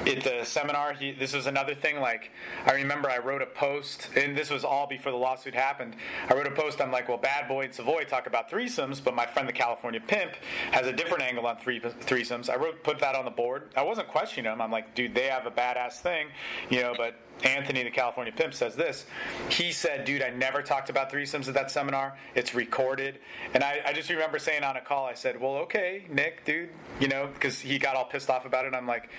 at 0.07 0.23
the 0.23 0.43
seminar, 0.43 0.93
he, 0.93 1.11
this 1.11 1.33
was 1.33 1.47
another 1.47 1.75
thing. 1.75 1.99
Like 1.99 2.31
I 2.65 2.73
remember, 2.73 3.09
I 3.09 3.19
wrote 3.19 3.41
a 3.41 3.47
post, 3.47 4.09
and 4.15 4.37
this 4.37 4.49
was 4.49 4.63
all 4.63 4.87
before 4.87 5.11
the 5.11 5.17
lawsuit 5.17 5.53
happened. 5.53 5.95
I 6.29 6.33
wrote 6.33 6.47
a 6.47 6.51
post. 6.51 6.81
I'm 6.81 6.91
like, 6.91 7.07
well, 7.07 7.17
Bad 7.17 7.47
Boy 7.47 7.65
and 7.65 7.73
Savoy 7.73 8.03
talk 8.03 8.27
about 8.27 8.49
threesomes, 8.49 9.03
but 9.03 9.15
my 9.15 9.25
friend 9.25 9.47
the 9.47 9.53
California 9.53 9.78
Pimp 10.07 10.33
has 10.71 10.87
a 10.87 10.93
different 10.93 11.23
angle 11.23 11.45
on 11.47 11.57
three 11.57 11.79
threesomes. 11.79 12.49
I 12.49 12.55
wrote 12.55 12.83
put 12.83 12.99
that 12.99 13.15
on 13.15 13.25
the 13.25 13.31
board. 13.31 13.69
I 13.75 13.81
wasn't 13.81 14.07
questioning 14.07 14.51
him. 14.51 14.61
I'm 14.61 14.71
like, 14.71 14.95
dude, 14.95 15.15
they 15.15 15.27
have 15.27 15.45
a 15.45 15.51
badass 15.51 15.99
thing, 16.01 16.27
you 16.69 16.81
know, 16.81 16.93
but. 16.97 17.15
Anthony, 17.43 17.83
the 17.83 17.89
California 17.91 18.33
pimp, 18.35 18.53
says 18.53 18.75
this. 18.75 19.05
He 19.49 19.71
said, 19.71 20.03
"Dude, 20.05 20.21
I 20.21 20.29
never 20.29 20.61
talked 20.61 20.89
about 20.89 21.11
threesomes 21.11 21.47
at 21.47 21.53
that 21.53 21.71
seminar. 21.71 22.17
It's 22.35 22.53
recorded." 22.53 23.19
And 23.53 23.63
I, 23.63 23.79
I 23.85 23.93
just 23.93 24.09
remember 24.09 24.39
saying 24.39 24.63
on 24.63 24.75
a 24.77 24.81
call, 24.81 25.05
I 25.05 25.13
said, 25.13 25.39
"Well, 25.39 25.55
okay, 25.57 26.03
Nick, 26.09 26.43
dude, 26.45 26.69
you 26.99 27.07
know, 27.07 27.27
because 27.33 27.59
he 27.59 27.77
got 27.79 27.95
all 27.95 28.05
pissed 28.05 28.29
off 28.29 28.45
about 28.45 28.65
it. 28.65 28.73
I'm 28.73 28.85
like, 28.87 29.09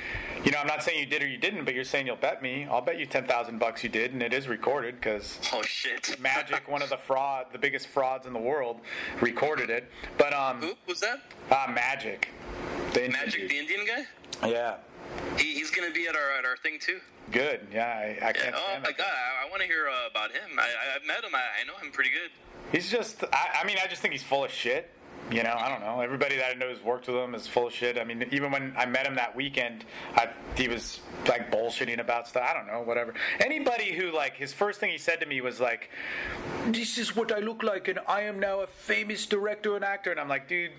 you 0.44 0.50
know, 0.52 0.58
I'm 0.58 0.66
not 0.66 0.82
saying 0.82 0.98
you 1.00 1.06
did 1.06 1.22
or 1.22 1.28
you 1.28 1.38
didn't, 1.38 1.64
but 1.64 1.74
you're 1.74 1.84
saying 1.84 2.06
you'll 2.06 2.16
bet 2.16 2.42
me. 2.42 2.66
I'll 2.70 2.80
bet 2.82 2.98
you 2.98 3.06
ten 3.06 3.24
thousand 3.26 3.58
bucks 3.58 3.82
you 3.82 3.88
did, 3.88 4.12
and 4.12 4.22
it 4.22 4.32
is 4.34 4.48
recorded 4.48 4.96
because 4.96 5.38
Oh 5.52 5.62
shit. 5.62 6.18
Magic, 6.20 6.68
one 6.68 6.82
of 6.82 6.90
the 6.90 6.98
fraud, 6.98 7.46
the 7.52 7.58
biggest 7.58 7.86
frauds 7.86 8.26
in 8.26 8.32
the 8.32 8.38
world, 8.38 8.80
recorded 9.20 9.70
it. 9.70 9.90
But 10.18 10.32
um, 10.34 10.60
Who 10.60 10.74
was 10.86 11.00
that? 11.00 11.20
uh, 11.50 11.70
Magic, 11.72 12.28
the 12.92 13.04
Indian 13.06 13.12
Magic, 13.12 13.40
dude. 13.40 13.50
the 13.50 13.56
Indian 13.58 13.86
guy. 13.86 14.48
yeah, 14.48 14.74
He, 15.38 15.54
he's 15.54 15.70
gonna 15.70 15.90
be 15.90 16.06
at 16.06 16.14
our 16.16 16.30
at 16.38 16.44
our 16.44 16.56
thing 16.56 16.78
too. 16.80 17.00
good. 17.30 17.66
Yeah, 17.72 17.86
I, 17.86 18.28
I 18.28 18.32
can't. 18.32 18.54
Oh 18.56 18.62
stand 18.68 18.82
my 18.84 18.92
god. 18.92 19.06
I, 19.06 19.46
I 19.46 19.50
want 19.50 19.62
to 19.62 19.68
hear 19.68 19.88
uh, 19.88 20.10
about 20.10 20.32
him. 20.32 20.58
I, 20.58 20.62
I, 20.62 20.96
I've 20.96 21.06
met 21.06 21.24
him. 21.24 21.34
I, 21.34 21.42
I 21.60 21.64
know 21.66 21.76
him 21.82 21.92
pretty 21.92 22.10
good. 22.10 22.30
He's 22.72 22.90
just, 22.90 23.24
I, 23.32 23.60
I 23.62 23.66
mean, 23.66 23.76
I 23.82 23.86
just 23.88 24.00
think 24.02 24.12
he's 24.12 24.22
full 24.22 24.44
of 24.44 24.50
shit. 24.52 24.90
You 25.30 25.44
know, 25.44 25.54
I 25.56 25.68
don't 25.68 25.80
know. 25.80 26.00
Everybody 26.00 26.36
that 26.36 26.50
I 26.50 26.54
know 26.54 26.68
who's 26.68 26.82
worked 26.82 27.06
with 27.06 27.16
him 27.16 27.36
is 27.36 27.46
full 27.46 27.68
of 27.68 27.72
shit. 27.72 27.98
I 27.98 28.04
mean, 28.04 28.26
even 28.32 28.50
when 28.50 28.74
I 28.76 28.84
met 28.86 29.06
him 29.06 29.14
that 29.14 29.36
weekend, 29.36 29.84
I, 30.16 30.28
he 30.56 30.66
was 30.66 31.00
like 31.28 31.52
bullshitting 31.52 32.00
about 32.00 32.26
stuff. 32.26 32.48
I 32.50 32.52
don't 32.52 32.66
know, 32.66 32.82
whatever. 32.82 33.14
Anybody 33.38 33.92
who, 33.92 34.10
like, 34.10 34.34
his 34.34 34.52
first 34.52 34.80
thing 34.80 34.90
he 34.90 34.98
said 34.98 35.20
to 35.20 35.26
me 35.26 35.40
was 35.40 35.60
like, 35.60 35.90
This 36.66 36.98
is 36.98 37.14
what 37.14 37.30
I 37.30 37.38
look 37.38 37.62
like, 37.62 37.86
and 37.86 38.00
I 38.08 38.22
am 38.22 38.40
now 38.40 38.60
a 38.60 38.66
famous 38.66 39.24
director 39.26 39.76
and 39.76 39.84
actor. 39.84 40.10
And 40.10 40.18
I'm 40.18 40.28
like, 40.28 40.48
dude, 40.48 40.72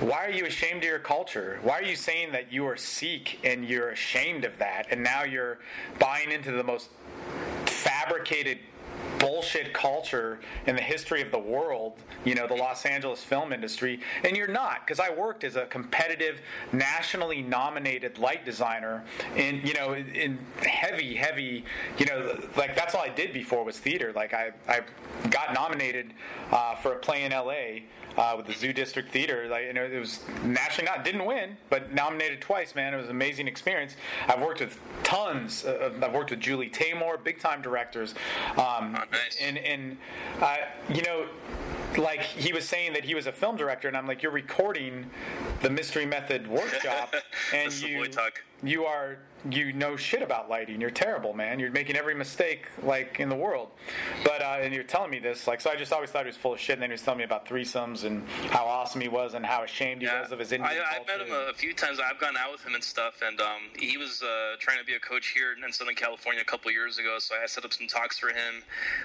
why 0.00 0.26
are 0.26 0.30
you 0.30 0.44
ashamed 0.44 0.78
of 0.78 0.84
your 0.84 0.98
culture? 0.98 1.58
Why 1.62 1.78
are 1.78 1.84
you 1.84 1.96
saying 1.96 2.32
that 2.32 2.52
you 2.52 2.66
are 2.66 2.76
Sikh 2.76 3.40
and 3.42 3.64
you're 3.64 3.90
ashamed 3.90 4.44
of 4.44 4.58
that? 4.58 4.88
And 4.90 5.02
now 5.02 5.24
you're 5.24 5.60
buying 5.98 6.30
into 6.30 6.52
the 6.52 6.64
most 6.64 6.90
fabricated 7.64 8.58
bullshit 9.18 9.72
culture 9.72 10.40
in 10.66 10.74
the 10.74 10.82
history 10.82 11.22
of 11.22 11.30
the 11.30 11.38
world, 11.38 11.94
you 12.24 12.34
know, 12.34 12.46
the 12.46 12.54
Los 12.54 12.84
Angeles 12.84 13.22
film 13.22 13.52
industry, 13.52 14.00
and 14.24 14.36
you're 14.36 14.48
not 14.48 14.84
because 14.84 14.98
I 14.98 15.10
worked 15.10 15.44
as 15.44 15.54
a 15.54 15.66
competitive, 15.66 16.40
nationally 16.72 17.40
nominated 17.40 18.18
light 18.18 18.44
designer 18.44 19.04
in, 19.36 19.60
you 19.64 19.74
know, 19.74 19.94
in, 19.94 20.38
heavy, 20.64 21.14
heavy, 21.14 21.64
you 21.98 22.06
know, 22.06 22.36
like 22.56 22.74
that's 22.74 22.94
all 22.94 23.02
I 23.02 23.10
did 23.10 23.32
before 23.32 23.64
was 23.64 23.78
theater. 23.78 24.12
Like 24.12 24.34
I, 24.34 24.50
I 24.68 24.80
got 25.30 25.54
nominated 25.54 26.12
uh, 26.50 26.74
for 26.76 26.94
a 26.94 26.98
play 26.98 27.22
in 27.22 27.32
LA. 27.32 27.82
Uh, 28.16 28.34
with 28.36 28.46
the 28.46 28.52
Zoo 28.52 28.72
District 28.72 29.10
Theater, 29.10 29.46
like 29.48 29.64
you 29.66 29.72
know, 29.72 29.84
it 29.84 29.98
was 29.98 30.20
nationally 30.44 30.86
not 30.90 31.04
didn't 31.04 31.24
win, 31.24 31.56
but 31.70 31.92
nominated 31.94 32.40
twice. 32.40 32.74
Man, 32.74 32.92
it 32.92 32.96
was 32.98 33.06
an 33.06 33.12
amazing 33.12 33.48
experience. 33.48 33.96
I've 34.28 34.40
worked 34.40 34.60
with 34.60 34.78
tons. 35.02 35.64
Of, 35.64 36.02
I've 36.02 36.12
worked 36.12 36.30
with 36.30 36.40
Julie 36.40 36.68
Taymor, 36.70 37.22
big 37.22 37.40
time 37.40 37.62
directors. 37.62 38.14
Um, 38.56 38.96
Oh, 39.02 39.04
nice. 39.10 39.36
and 39.40 39.58
and 39.58 39.96
uh, 40.40 40.56
you 40.92 41.02
know 41.02 41.26
like 41.98 42.22
he 42.22 42.52
was 42.52 42.66
saying 42.68 42.92
that 42.94 43.04
he 43.04 43.14
was 43.14 43.26
a 43.26 43.32
film 43.32 43.54
director 43.54 43.86
and 43.86 43.94
i'm 43.96 44.06
like 44.06 44.22
you're 44.22 44.32
recording 44.32 45.04
the 45.60 45.68
mystery 45.68 46.06
method 46.06 46.46
workshop 46.48 47.14
and 47.54 47.70
you 47.82 48.06
you 48.62 48.84
are 48.86 49.18
you 49.50 49.72
know 49.72 49.96
shit 49.96 50.22
about 50.22 50.48
lighting 50.48 50.80
you're 50.80 50.90
terrible 50.90 51.32
man 51.32 51.58
you're 51.58 51.70
making 51.70 51.96
every 51.96 52.14
mistake 52.14 52.66
like 52.82 53.18
in 53.20 53.28
the 53.28 53.36
world 53.36 53.68
but 54.24 54.40
uh, 54.42 54.58
and 54.60 54.74
you're 54.74 54.84
telling 54.84 55.10
me 55.10 55.18
this 55.18 55.46
like 55.46 55.60
so 55.60 55.70
i 55.70 55.76
just 55.76 55.92
always 55.92 56.10
thought 56.10 56.24
he 56.24 56.28
was 56.28 56.36
full 56.36 56.52
of 56.52 56.60
shit 56.60 56.74
and 56.74 56.82
then 56.82 56.90
he 56.90 56.92
was 56.92 57.02
telling 57.02 57.18
me 57.18 57.24
about 57.24 57.46
threesomes 57.46 58.04
and 58.04 58.26
how 58.50 58.64
awesome 58.64 59.00
he 59.00 59.08
was 59.08 59.34
and 59.34 59.44
how 59.44 59.62
ashamed 59.62 60.02
he 60.02 60.08
was 60.08 60.32
of 60.32 60.38
his 60.38 60.52
Indian 60.52 60.70
I, 60.70 60.96
I've 60.96 61.06
met 61.06 61.20
him 61.20 61.32
a 61.32 61.52
few 61.52 61.72
times. 61.74 61.98
I've 62.00 62.18
gone 62.18 62.36
out 62.36 62.52
with 62.52 62.64
him 62.64 62.74
and 62.74 62.82
stuff, 62.82 63.20
and 63.26 63.40
um, 63.40 63.62
he 63.78 63.96
was 63.96 64.22
uh, 64.22 64.56
trying 64.58 64.78
to 64.78 64.84
be 64.84 64.94
a 64.94 65.00
coach 65.00 65.28
here 65.28 65.52
in 65.52 65.72
Southern 65.72 65.94
California 65.94 66.42
a 66.42 66.44
couple 66.44 66.70
years 66.70 66.98
ago. 66.98 67.16
So 67.18 67.34
I 67.40 67.46
set 67.46 67.64
up 67.64 67.72
some 67.72 67.86
talks 67.86 68.18
for 68.18 68.28
him. 68.28 68.62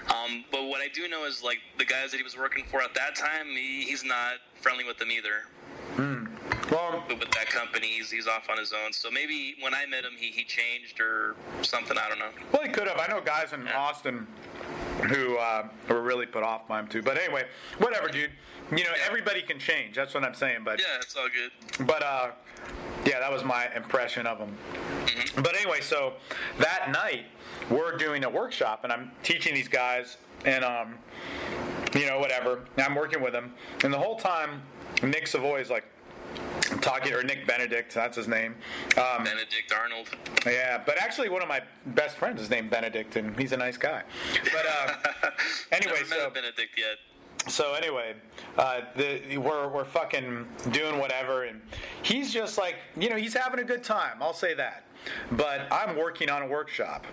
Um, 0.09 0.45
but 0.51 0.65
what 0.65 0.81
I 0.81 0.88
do 0.88 1.07
know 1.07 1.26
is 1.26 1.43
like 1.43 1.59
the 1.77 1.85
guys 1.85 2.11
that 2.11 2.18
he 2.18 2.23
was 2.23 2.38
working 2.38 2.64
for 2.65 2.81
at 2.81 2.93
that 2.95 3.15
time, 3.15 3.47
he, 3.47 3.84
he's 3.84 4.03
not 4.03 4.35
friendly 4.61 4.84
with 4.84 4.97
them 4.97 5.11
either. 5.11 5.43
Well 6.72 7.03
with 7.10 7.19
that 7.31 7.48
company, 7.48 7.88
he's, 7.88 8.11
he's 8.11 8.27
off 8.27 8.49
on 8.49 8.57
his 8.57 8.73
own. 8.73 8.91
So 8.94 9.10
maybe 9.11 9.56
when 9.61 9.73
I 9.73 9.85
met 9.85 10.03
him, 10.03 10.14
he, 10.18 10.27
he 10.31 10.44
changed 10.44 10.99
or 10.99 11.35
something. 11.61 11.98
I 11.98 12.10
don't 12.10 12.19
know. 12.19 12.30
Well, 12.52 12.64
he 12.64 12.69
could 12.69 12.88
have. 12.88 12.99
I 12.99 13.07
know 13.07 13.22
guys 13.22 13.53
in 13.53 13.68
Austin 13.69 14.27
who 15.10 15.38
uh, 15.38 15.68
were 15.89 16.02
really 16.02 16.26
put 16.26 16.44
off 16.44 16.68
by 16.68 16.80
him 16.80 16.88
too. 16.88 17.02
But 17.02 17.18
anyway, 17.18 17.45
whatever, 17.77 18.07
dude. 18.10 18.31
You 18.72 18.84
know, 18.84 18.91
everybody 19.06 19.41
can 19.41 19.60
change. 19.60 19.95
That's 19.95 20.14
what 20.14 20.23
I'm 20.26 20.34
saying. 20.34 20.60
But 20.65 20.80
Yeah, 20.80 20.85
it's 20.99 21.15
all 21.15 21.27
good. 21.30 21.88
but 21.88 22.03
uh, 22.03 22.31
yeah, 23.06 23.19
that 23.19 23.31
was 23.31 23.44
my 23.45 23.73
impression 23.73 24.27
of 24.27 24.39
him. 24.39 24.53
But 25.38 25.56
anyway, 25.56 25.80
so 25.80 26.14
that 26.60 26.91
night 26.91 27.26
we're 27.69 27.95
doing 27.95 28.26
a 28.26 28.30
workshop, 28.30 28.81
and 28.84 28.91
I'm 28.91 29.11
teaching 29.23 29.53
these 29.53 29.69
guys, 29.69 30.18
and 30.44 30.65
um, 30.65 30.95
you 31.95 32.07
know, 32.07 32.19
whatever. 32.19 32.65
And 32.76 32.85
I'm 32.85 32.95
working 32.95 33.22
with 33.22 33.31
them, 33.31 33.53
and 33.85 33.94
the 33.94 33.98
whole 33.98 34.18
time 34.18 34.61
Nick 35.02 35.27
Savoy 35.27 35.61
is 35.61 35.69
like 35.69 35.85
talking, 36.88 37.14
or 37.14 37.23
Nick 37.23 37.45
Benedict, 37.45 37.93
that's 37.93 38.18
his 38.18 38.27
name. 38.27 38.55
Um, 38.97 39.23
Benedict 39.23 39.73
Arnold. 39.77 40.09
yeah, 40.45 40.81
but 40.85 40.97
actually, 41.01 41.30
one 41.30 41.41
of 41.41 41.47
my 41.47 41.61
best 41.88 42.18
friends 42.18 42.41
is 42.41 42.49
named 42.49 42.69
Benedict, 42.69 43.15
and 43.15 43.38
he's 43.39 43.51
a 43.51 43.57
nice 43.57 43.77
guy. 43.77 44.03
But 44.43 44.65
uh, 44.65 45.30
anyway, 45.72 46.03
so 46.05 46.27
a 46.27 46.31
Benedict 46.31 46.77
yet. 46.77 47.51
so 47.51 47.73
anyway, 47.73 48.15
uh, 48.57 48.81
the, 48.95 49.38
we're 49.38 49.68
we're 49.68 49.85
fucking 49.85 50.47
doing 50.72 50.97
whatever, 50.99 51.43
and 51.43 51.61
he's 52.03 52.34
just 52.34 52.57
like, 52.57 52.76
you 52.97 53.09
know, 53.09 53.18
he's 53.18 53.34
having 53.34 53.59
a 53.59 53.65
good 53.65 53.84
time. 53.84 54.18
I'll 54.22 54.34
say 54.34 54.53
that. 54.55 54.84
But 55.32 55.72
I'm 55.72 55.96
working 55.98 56.30
on 56.30 56.42
a 56.42 56.48
workshop, 56.48 57.06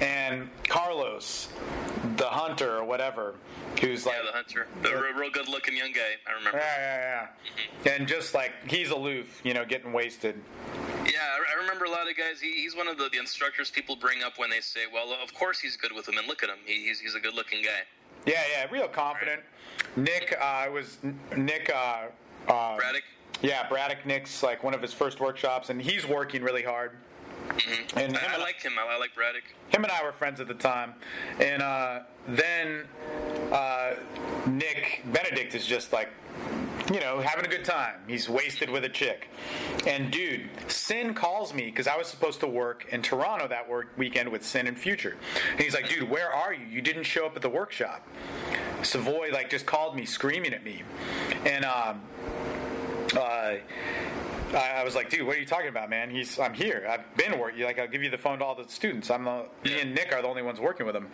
and 0.00 0.48
Carlos, 0.68 1.48
the 2.16 2.26
hunter 2.26 2.76
or 2.78 2.84
whatever, 2.84 3.34
who's 3.80 4.06
like, 4.06 4.16
Yeah, 4.16 4.30
the 4.30 4.36
hunter. 4.36 4.66
The 4.82 4.90
real, 4.90 5.14
real 5.14 5.30
good 5.30 5.48
looking 5.48 5.76
young 5.76 5.92
guy, 5.92 6.00
I 6.28 6.32
remember. 6.38 6.58
yeah, 6.58 6.76
yeah, 6.78 7.26
yeah, 7.84 7.92
and 7.92 8.06
just 8.08 8.34
like 8.34 8.52
he's 8.68 8.90
aloof, 8.90 9.40
you 9.44 9.54
know, 9.54 9.64
getting 9.64 9.92
wasted. 9.92 10.40
Yeah, 11.06 11.18
I 11.20 11.54
I 11.54 11.60
remember 11.60 11.84
a 11.84 11.90
lot 11.90 12.08
of 12.10 12.16
guys. 12.16 12.40
He, 12.40 12.52
he's 12.62 12.74
one 12.76 12.88
of 12.88 12.96
the, 12.98 13.08
the 13.10 13.18
instructors 13.18 13.70
people 13.70 13.96
bring 13.96 14.22
up 14.22 14.38
when 14.38 14.50
they 14.50 14.60
say, 14.60 14.80
"Well, 14.92 15.14
of 15.22 15.34
course 15.34 15.60
he's 15.60 15.76
good 15.76 15.92
with 15.92 16.06
them," 16.06 16.16
and 16.18 16.26
look 16.26 16.42
at 16.42 16.48
him. 16.48 16.58
He, 16.64 16.86
he's 16.86 17.00
he's 17.00 17.14
a 17.14 17.20
good 17.20 17.34
looking 17.34 17.62
guy. 17.62 17.80
Yeah, 18.26 18.42
yeah, 18.50 18.66
real 18.70 18.88
confident. 18.88 19.42
Nick, 19.96 20.34
uh, 20.40 20.66
was 20.72 20.98
Nick. 21.36 21.70
Uh, 21.74 22.06
uh, 22.50 22.76
Braddock. 22.76 23.02
Yeah, 23.42 23.68
Braddock 23.68 24.06
Nick's 24.06 24.42
like 24.42 24.62
one 24.64 24.72
of 24.74 24.80
his 24.80 24.94
first 24.94 25.20
workshops, 25.20 25.68
and 25.68 25.80
he's 25.82 26.06
working 26.06 26.42
really 26.42 26.62
hard. 26.62 26.92
And 27.96 28.16
I, 28.16 28.20
I 28.20 28.32
and- 28.34 28.42
like 28.42 28.60
him. 28.62 28.72
I, 28.78 28.94
I 28.94 28.98
like 28.98 29.14
Braddock. 29.14 29.44
him 29.68 29.84
and 29.84 29.92
I 29.92 30.02
were 30.02 30.12
friends 30.12 30.40
at 30.40 30.48
the 30.48 30.54
time, 30.54 30.94
and 31.40 31.62
uh, 31.62 32.00
then 32.28 32.84
uh, 33.52 33.94
Nick 34.46 35.02
Benedict 35.12 35.54
is 35.54 35.66
just 35.66 35.92
like 35.92 36.08
you 36.92 37.00
know, 37.00 37.18
having 37.20 37.46
a 37.46 37.48
good 37.48 37.64
time. 37.64 37.94
He's 38.06 38.28
wasted 38.28 38.68
with 38.68 38.84
a 38.84 38.90
chick. 38.90 39.28
And 39.86 40.10
dude, 40.10 40.50
Sinn 40.68 41.14
calls 41.14 41.54
me 41.54 41.64
because 41.64 41.86
I 41.86 41.96
was 41.96 42.06
supposed 42.06 42.40
to 42.40 42.46
work 42.46 42.84
in 42.92 43.00
Toronto 43.00 43.48
that 43.48 43.66
work 43.66 43.88
weekend 43.96 44.28
with 44.28 44.44
Sinn 44.44 44.66
and 44.66 44.78
Future. 44.78 45.16
And 45.52 45.60
he's 45.60 45.72
like, 45.72 45.88
dude, 45.88 46.10
where 46.10 46.30
are 46.30 46.52
you? 46.52 46.66
You 46.66 46.82
didn't 46.82 47.04
show 47.04 47.24
up 47.24 47.36
at 47.36 47.42
the 47.42 47.48
workshop. 47.48 48.06
Savoy 48.82 49.30
like 49.32 49.48
just 49.48 49.64
called 49.64 49.96
me 49.96 50.04
screaming 50.04 50.52
at 50.52 50.62
me. 50.62 50.82
And 51.46 51.64
um 51.64 52.02
uh 53.16 53.54
I 54.54 54.84
was 54.84 54.94
like, 54.94 55.10
dude, 55.10 55.26
what 55.26 55.36
are 55.36 55.40
you 55.40 55.46
talking 55.46 55.68
about, 55.68 55.90
man? 55.90 56.10
He's, 56.10 56.38
I'm 56.38 56.54
here. 56.54 56.86
I've 56.88 57.16
been 57.16 57.38
working. 57.38 57.62
Like, 57.64 57.78
I'll 57.78 57.88
give 57.88 58.02
you 58.02 58.10
the 58.10 58.18
phone 58.18 58.38
to 58.38 58.44
all 58.44 58.54
the 58.54 58.68
students. 58.68 59.10
I'm 59.10 59.24
the, 59.24 59.46
me 59.64 59.80
and 59.80 59.94
Nick 59.94 60.12
are 60.12 60.22
the 60.22 60.28
only 60.28 60.42
ones 60.42 60.60
working 60.60 60.86
with 60.86 60.94
him. 60.94 61.08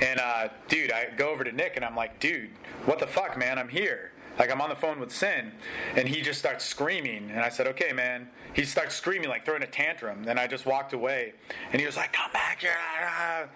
And, 0.00 0.18
uh, 0.20 0.48
dude, 0.68 0.92
I 0.92 1.08
go 1.16 1.30
over 1.30 1.44
to 1.44 1.52
Nick 1.52 1.76
and 1.76 1.84
I'm 1.84 1.96
like, 1.96 2.18
dude, 2.18 2.50
what 2.86 2.98
the 2.98 3.06
fuck, 3.06 3.36
man? 3.36 3.58
I'm 3.58 3.68
here. 3.68 4.12
Like 4.38 4.52
I'm 4.52 4.60
on 4.60 4.68
the 4.68 4.76
phone 4.76 5.00
with 5.00 5.10
Sinn, 5.10 5.50
and 5.96 6.06
he 6.06 6.20
just 6.20 6.38
starts 6.38 6.64
screaming, 6.64 7.30
and 7.32 7.40
I 7.40 7.48
said, 7.48 7.66
"Okay, 7.66 7.92
man." 7.92 8.28
He 8.52 8.64
starts 8.64 8.94
screaming, 8.94 9.28
like 9.28 9.44
throwing 9.44 9.64
a 9.64 9.66
tantrum. 9.66 10.22
Then 10.22 10.38
I 10.38 10.46
just 10.46 10.64
walked 10.64 10.92
away, 10.92 11.32
and 11.72 11.80
he 11.80 11.86
was 11.86 11.96
like, 11.96 12.12
"Come 12.12 12.30
back 12.32 12.60
here!" 12.60 13.50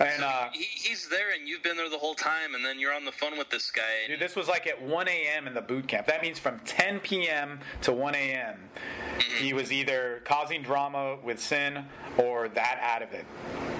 And 0.00 0.22
uh, 0.22 0.48
he, 0.52 0.64
he's 0.64 1.08
there, 1.08 1.30
and 1.38 1.48
you've 1.48 1.62
been 1.62 1.76
there 1.76 1.88
the 1.88 1.98
whole 1.98 2.14
time, 2.14 2.54
and 2.54 2.64
then 2.64 2.78
you're 2.78 2.92
on 2.92 3.04
the 3.04 3.12
phone 3.12 3.38
with 3.38 3.48
this 3.50 3.70
guy. 3.70 3.82
Dude, 4.08 4.20
this 4.20 4.36
was 4.36 4.46
like 4.48 4.66
at 4.66 4.80
1 4.80 5.08
a.m. 5.08 5.46
in 5.46 5.54
the 5.54 5.62
boot 5.62 5.88
camp. 5.88 6.06
That 6.06 6.20
means 6.22 6.38
from 6.38 6.58
10 6.60 7.00
p.m. 7.00 7.60
to 7.82 7.92
1 7.92 8.14
a.m. 8.14 8.58
He 9.38 9.52
was 9.54 9.72
either 9.72 10.20
causing 10.24 10.62
drama 10.62 11.16
with 11.24 11.40
Sinn 11.40 11.84
or 12.18 12.48
that 12.50 12.78
out 12.82 13.02
of 13.02 13.12
it. 13.12 13.24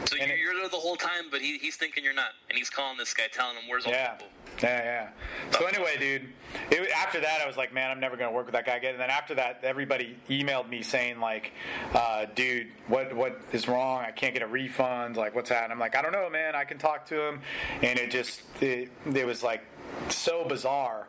so 0.06 0.16
and 0.18 0.30
you're, 0.38 0.52
it- 0.52 0.56
there 0.56 0.68
the 0.70 0.76
whole 0.76 0.96
time, 0.96 1.24
but 1.30 1.40
he, 1.40 1.58
he's 1.58 1.76
thinking 1.76 2.02
you're 2.02 2.14
not, 2.14 2.30
and 2.48 2.56
he's 2.58 2.70
calling 2.70 2.96
this 2.96 3.12
guy, 3.12 3.24
telling 3.30 3.56
him 3.56 3.64
where's 3.68 3.84
all 3.86 3.92
Yeah. 3.92 4.12
the 4.16 4.24
people. 4.24 4.32
Yeah, 4.62 4.82
yeah. 4.84 5.58
So 5.58 5.66
anyway, 5.66 5.96
dude, 5.98 6.28
it, 6.70 6.90
after 6.92 7.20
that, 7.20 7.40
I 7.42 7.46
was 7.46 7.58
like, 7.58 7.74
man, 7.74 7.90
I'm 7.90 8.00
never 8.00 8.16
gonna 8.16 8.32
work 8.32 8.46
with 8.46 8.54
that 8.54 8.64
guy 8.64 8.76
again. 8.76 8.92
And 8.92 9.00
then 9.00 9.10
after 9.10 9.34
that, 9.34 9.60
everybody 9.62 10.16
emailed 10.30 10.70
me 10.70 10.80
saying 10.82 11.20
like, 11.20 11.52
uh, 11.92 12.24
dude, 12.34 12.68
what 12.88 13.14
what 13.14 13.38
is 13.52 13.68
wrong? 13.68 14.02
I 14.06 14.12
can't 14.12 14.32
get 14.32 14.42
a 14.42 14.46
refund. 14.46 15.18
Like, 15.18 15.34
what's 15.34 15.50
that? 15.50 15.64
And 15.64 15.72
I'm 15.74 15.78
like, 15.78 15.94
I 15.94 16.00
don't 16.00 16.05
know, 16.12 16.28
man. 16.30 16.54
I 16.54 16.64
can 16.64 16.78
talk 16.78 17.06
to 17.06 17.20
him. 17.20 17.40
And 17.82 17.98
it 17.98 18.10
just 18.10 18.42
it, 18.60 18.90
it 19.12 19.26
was 19.26 19.42
like 19.42 19.62
so 20.08 20.44
bizarre. 20.46 21.08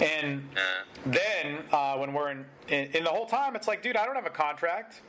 And 0.00 0.48
then 1.06 1.58
uh, 1.72 1.96
when 1.96 2.12
we're 2.12 2.30
in, 2.30 2.44
in 2.68 2.88
in 2.92 3.04
the 3.04 3.10
whole 3.10 3.26
time, 3.26 3.56
it's 3.56 3.68
like, 3.68 3.82
dude, 3.82 3.96
I 3.96 4.06
don't 4.06 4.14
have 4.14 4.26
a 4.26 4.30
contract. 4.30 5.02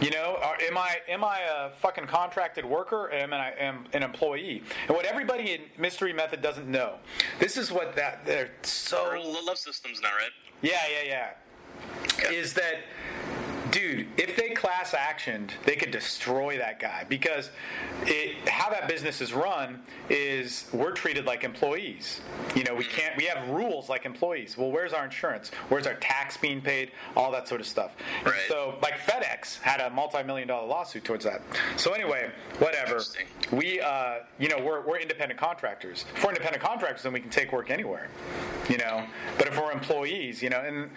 You 0.00 0.10
know, 0.10 0.38
are, 0.42 0.56
am 0.60 0.78
I 0.78 0.96
am 1.08 1.24
I 1.24 1.40
a 1.40 1.70
fucking 1.76 2.06
contracted 2.06 2.64
worker? 2.64 3.04
Or 3.04 3.12
am 3.12 3.32
I 3.32 3.52
am 3.58 3.86
an 3.92 4.02
employee? 4.02 4.62
And 4.88 4.96
what 4.96 5.04
everybody 5.04 5.52
in 5.52 5.60
Mystery 5.78 6.12
Method 6.12 6.42
doesn't 6.42 6.68
know, 6.68 6.96
this 7.38 7.56
is 7.56 7.70
what 7.70 7.96
that 7.96 8.24
they're 8.24 8.50
so 8.62 9.20
love 9.46 9.58
systems 9.58 10.00
now, 10.02 10.10
right? 10.10 10.30
yeah 10.62 10.80
yeah 10.90 11.30
yeah, 12.22 12.30
is 12.30 12.52
that 12.54 12.76
dude? 13.70 14.06
If 14.20 14.36
they 14.36 14.50
class 14.50 14.92
actioned, 14.92 15.52
they 15.64 15.76
could 15.76 15.90
destroy 15.90 16.58
that 16.58 16.78
guy 16.78 17.06
because 17.08 17.48
it, 18.02 18.46
how 18.46 18.68
that 18.68 18.86
business 18.86 19.22
is 19.22 19.32
run 19.32 19.80
is 20.10 20.68
we're 20.74 20.92
treated 20.92 21.24
like 21.24 21.42
employees. 21.42 22.20
You 22.54 22.64
know, 22.64 22.74
we 22.74 22.84
can't. 22.84 23.16
We 23.16 23.24
have 23.24 23.48
rules 23.48 23.88
like 23.88 24.04
employees. 24.04 24.58
Well, 24.58 24.70
where's 24.70 24.92
our 24.92 25.06
insurance? 25.06 25.50
Where's 25.70 25.86
our 25.86 25.94
tax 25.94 26.36
being 26.36 26.60
paid? 26.60 26.92
All 27.16 27.32
that 27.32 27.48
sort 27.48 27.62
of 27.62 27.66
stuff. 27.66 27.92
Right. 28.22 28.34
So, 28.46 28.74
like 28.82 28.98
FedEx 28.98 29.58
had 29.60 29.80
a 29.80 29.88
multi-million 29.88 30.48
dollar 30.48 30.66
lawsuit 30.66 31.02
towards 31.02 31.24
that. 31.24 31.40
So 31.78 31.92
anyway, 31.94 32.30
whatever. 32.58 33.00
We, 33.52 33.80
uh, 33.80 34.16
you 34.38 34.48
know, 34.50 34.58
we're, 34.62 34.86
we're 34.86 34.98
independent 34.98 35.40
contractors. 35.40 36.04
If 36.14 36.22
we're 36.22 36.32
independent 36.32 36.62
contractors, 36.62 37.04
then 37.04 37.14
we 37.14 37.20
can 37.20 37.30
take 37.30 37.52
work 37.52 37.70
anywhere. 37.70 38.08
You 38.68 38.76
know, 38.76 39.06
but 39.38 39.48
if 39.48 39.56
we're 39.58 39.72
employees, 39.72 40.42
you 40.42 40.50
know, 40.50 40.60
and 40.60 40.90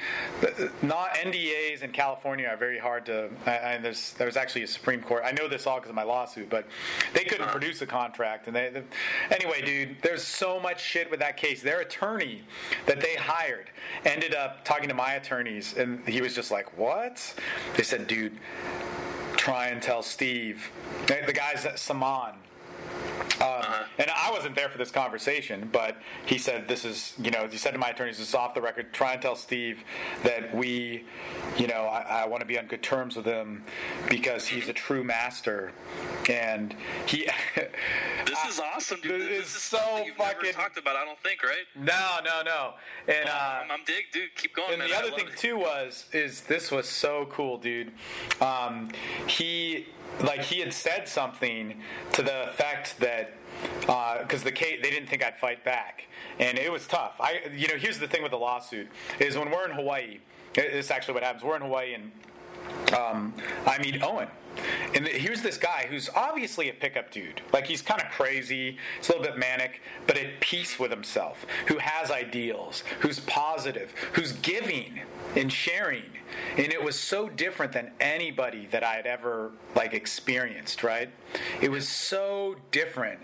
not 0.82 1.14
NDAs 1.14 1.84
in 1.84 1.92
California 1.92 2.48
are 2.48 2.58
very 2.58 2.80
hard 2.80 3.06
to. 3.06 3.13
And 3.46 3.84
there's 3.84 4.14
there 4.14 4.28
was 4.28 4.38
actually 4.38 4.64
a 4.64 4.68
Supreme 4.68 5.02
Court. 5.02 5.24
I 5.26 5.32
know 5.32 5.48
this 5.48 5.68
all 5.68 5.78
because 5.78 5.90
of 5.90 5.96
my 5.96 6.04
lawsuit, 6.04 6.50
but 6.50 6.66
they 7.14 7.24
couldn't 7.24 7.44
uh-huh. 7.44 7.52
produce 7.52 7.82
a 7.82 7.86
contract. 7.86 8.48
And 8.48 8.56
they, 8.56 8.70
they, 8.70 8.84
anyway, 9.32 9.62
dude, 9.62 9.98
there's 10.02 10.24
so 10.24 10.60
much 10.60 10.82
shit 10.82 11.10
with 11.10 11.20
that 11.20 11.38
case. 11.38 11.62
Their 11.62 11.82
attorney 11.82 12.44
that 12.86 13.02
they 13.02 13.16
hired 13.16 13.70
ended 14.06 14.34
up 14.34 14.64
talking 14.66 14.90
to 14.90 14.96
my 14.96 15.14
attorneys, 15.14 15.76
and 15.78 16.08
he 16.08 16.22
was 16.22 16.36
just 16.36 16.52
like, 16.52 16.78
"What?" 16.78 17.34
They 17.76 17.84
said, 17.84 18.08
"Dude, 18.08 18.38
try 19.36 19.68
and 19.68 19.82
tell 19.82 20.04
Steve." 20.04 20.72
The 21.08 21.22
the 21.26 21.34
guy's 21.34 21.66
at 21.66 21.80
Saman. 21.80 22.36
Um, 23.42 23.66
And 24.00 24.10
I 24.10 24.32
wasn't 24.32 24.56
there 24.56 24.70
for 24.70 24.78
this 24.80 24.90
conversation, 24.90 25.70
but 25.72 25.98
he 26.26 26.38
said, 26.40 26.68
"This 26.68 26.84
is, 26.84 27.14
you 27.20 27.30
know," 27.30 27.48
he 27.48 27.58
said 27.58 27.72
to 27.72 27.78
my 27.78 27.90
attorneys, 27.90 28.18
"This 28.18 28.30
is 28.30 28.36
off 28.36 28.54
the 28.56 28.62
record. 28.62 28.92
Try 28.92 29.14
and 29.14 29.22
tell 29.22 29.36
Steve 29.36 29.84
that 30.24 30.54
we, 30.56 31.04
you 31.58 31.68
know, 31.68 31.84
I, 31.86 32.22
I 32.24 32.26
want 32.26 32.42
to 32.42 32.46
be 32.48 32.58
on 32.58 32.66
good 32.66 32.82
terms 32.82 33.16
with 33.16 33.26
him 33.26 33.64
because 34.10 34.48
he's 34.48 34.68
a 34.68 34.74
true 34.74 35.04
master." 35.04 35.74
And 36.30 36.76
he, 37.06 37.28
This 38.26 38.44
is 38.50 38.60
awesome, 38.60 39.00
dude. 39.02 39.22
This 39.22 39.28
This 39.30 39.48
is 39.50 39.56
is 39.58 39.62
so 39.62 39.78
something 39.78 40.06
you've 40.06 40.18
never 40.18 40.34
fucking- 40.36 40.54
talked 40.54 40.78
about. 40.78 40.96
I 40.96 41.06
don't 41.06 41.20
think, 41.20 41.44
right? 41.44 41.66
no, 41.76 42.18
no, 42.24 42.42
no, 42.44 42.74
and 43.08 43.30
uh, 43.30 43.62
I'm, 43.64 43.72
I'm 43.72 43.84
dig, 43.86 44.06
dude. 44.12 44.34
Keep 44.36 44.56
going, 44.56 44.70
and 44.72 44.80
man. 44.80 44.90
the 44.90 44.96
other 44.98 45.12
thing 45.12 45.28
it. 45.28 45.38
too 45.38 45.58
was 45.58 46.06
is 46.14 46.42
this 46.42 46.72
was 46.72 46.88
so 46.90 47.28
cool, 47.32 47.58
dude. 47.60 47.92
Um, 48.42 48.90
he 49.28 49.88
like 50.22 50.42
he 50.42 50.60
had 50.60 50.74
said 50.74 51.08
something 51.08 51.82
to 52.14 52.22
the 52.22 52.50
effect 52.50 53.00
that 53.00 53.34
because 54.22 54.44
the 54.44 54.52
case 54.52 54.80
they 54.82 54.90
didn't 54.90 55.08
think 55.08 55.24
I'd 55.24 55.38
fight 55.38 55.64
back, 55.64 56.08
and 56.40 56.58
it 56.58 56.72
was 56.72 56.88
tough. 56.88 57.16
I 57.20 57.42
you 57.56 57.68
know 57.68 57.76
here's 57.76 58.00
the 58.00 58.08
thing 58.08 58.22
with 58.22 58.32
the 58.32 58.38
lawsuit 58.38 58.88
is 59.20 59.38
when 59.38 59.52
we're 59.52 59.66
in 59.66 59.72
Hawaii, 59.72 60.20
this 60.54 60.86
is 60.86 60.92
actually 60.92 61.16
what 61.16 61.24
happens. 61.24 61.44
We're 61.44 61.56
in 61.56 61.62
Hawaii 61.62 61.94
and 61.96 62.12
um, 62.98 63.34
I 63.66 63.78
meet 63.80 64.02
Owen. 64.02 64.28
And 64.94 65.08
here's 65.08 65.42
this 65.42 65.58
guy 65.58 65.88
who's 65.90 66.10
obviously 66.16 66.70
a 66.70 66.74
pickup 66.74 67.12
dude. 67.12 67.42
Like 67.52 67.68
he's 67.68 67.82
kind 67.82 68.02
of 68.02 68.10
crazy, 68.10 68.78
he's 68.98 69.10
a 69.10 69.14
little 69.14 69.26
bit 69.26 69.38
manic, 69.38 69.82
but 70.08 70.18
at 70.18 70.40
peace 70.40 70.80
with 70.80 70.92
himself, 70.92 71.46
who 71.68 71.78
has 71.78 72.12
ideals, 72.12 72.84
who's 73.00 73.20
positive, 73.22 73.94
who's 74.14 74.34
giving 74.34 75.02
and 75.36 75.52
sharing. 75.52 76.04
And 76.58 76.72
it 76.72 76.84
was 76.84 77.00
so 77.00 77.30
different 77.30 77.74
than 77.74 77.92
anybody 78.00 78.68
that 78.72 78.84
I 78.84 78.96
had 78.96 79.06
ever 79.06 79.52
like 79.76 79.94
experienced, 79.94 80.84
right? 80.84 81.10
It 81.62 81.70
was 81.70 81.88
so 81.88 82.56
different. 82.72 83.20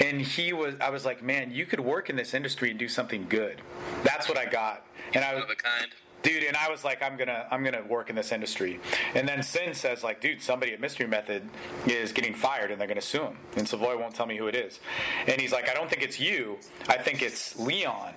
And 0.00 0.20
he 0.20 0.52
was 0.52 0.74
I 0.80 0.90
was 0.90 1.04
like, 1.04 1.22
"Man, 1.22 1.50
you 1.50 1.66
could 1.66 1.80
work 1.80 2.10
in 2.10 2.16
this 2.16 2.34
industry 2.34 2.70
and 2.70 2.78
do 2.78 2.88
something 2.88 3.26
good." 3.28 3.60
That's 4.04 4.28
what 4.28 4.38
I 4.38 4.46
got. 4.46 4.86
And 5.14 5.24
I 5.24 5.34
was 5.34 5.44
of 5.44 5.50
a 5.50 5.54
kind. 5.54 5.88
Dude 6.26 6.42
and 6.42 6.56
i 6.56 6.68
was 6.68 6.82
like 6.82 7.04
i'm 7.04 7.16
gonna 7.16 7.46
i'm 7.52 7.62
gonna 7.62 7.84
work 7.84 8.10
in 8.10 8.16
this 8.16 8.32
industry. 8.32 8.80
And 9.14 9.28
then 9.28 9.44
Sinn 9.44 9.74
says 9.74 10.02
like 10.02 10.20
dude 10.20 10.42
somebody 10.42 10.72
at 10.72 10.80
mystery 10.80 11.06
method 11.06 11.48
is 11.86 12.12
getting 12.12 12.34
fired 12.34 12.72
and 12.72 12.80
they're 12.80 12.88
gonna 12.88 13.00
sue 13.00 13.22
him. 13.22 13.38
And 13.56 13.68
savoy 13.68 13.96
won't 13.96 14.12
tell 14.16 14.26
me 14.26 14.36
who 14.36 14.48
it 14.48 14.56
is. 14.56 14.80
And 15.28 15.40
he's 15.40 15.52
like 15.52 15.68
i 15.68 15.74
don't 15.74 15.88
think 15.88 16.02
it's 16.02 16.18
you. 16.18 16.58
I 16.88 16.96
think 16.96 17.22
it's 17.22 17.56
leon 17.56 18.12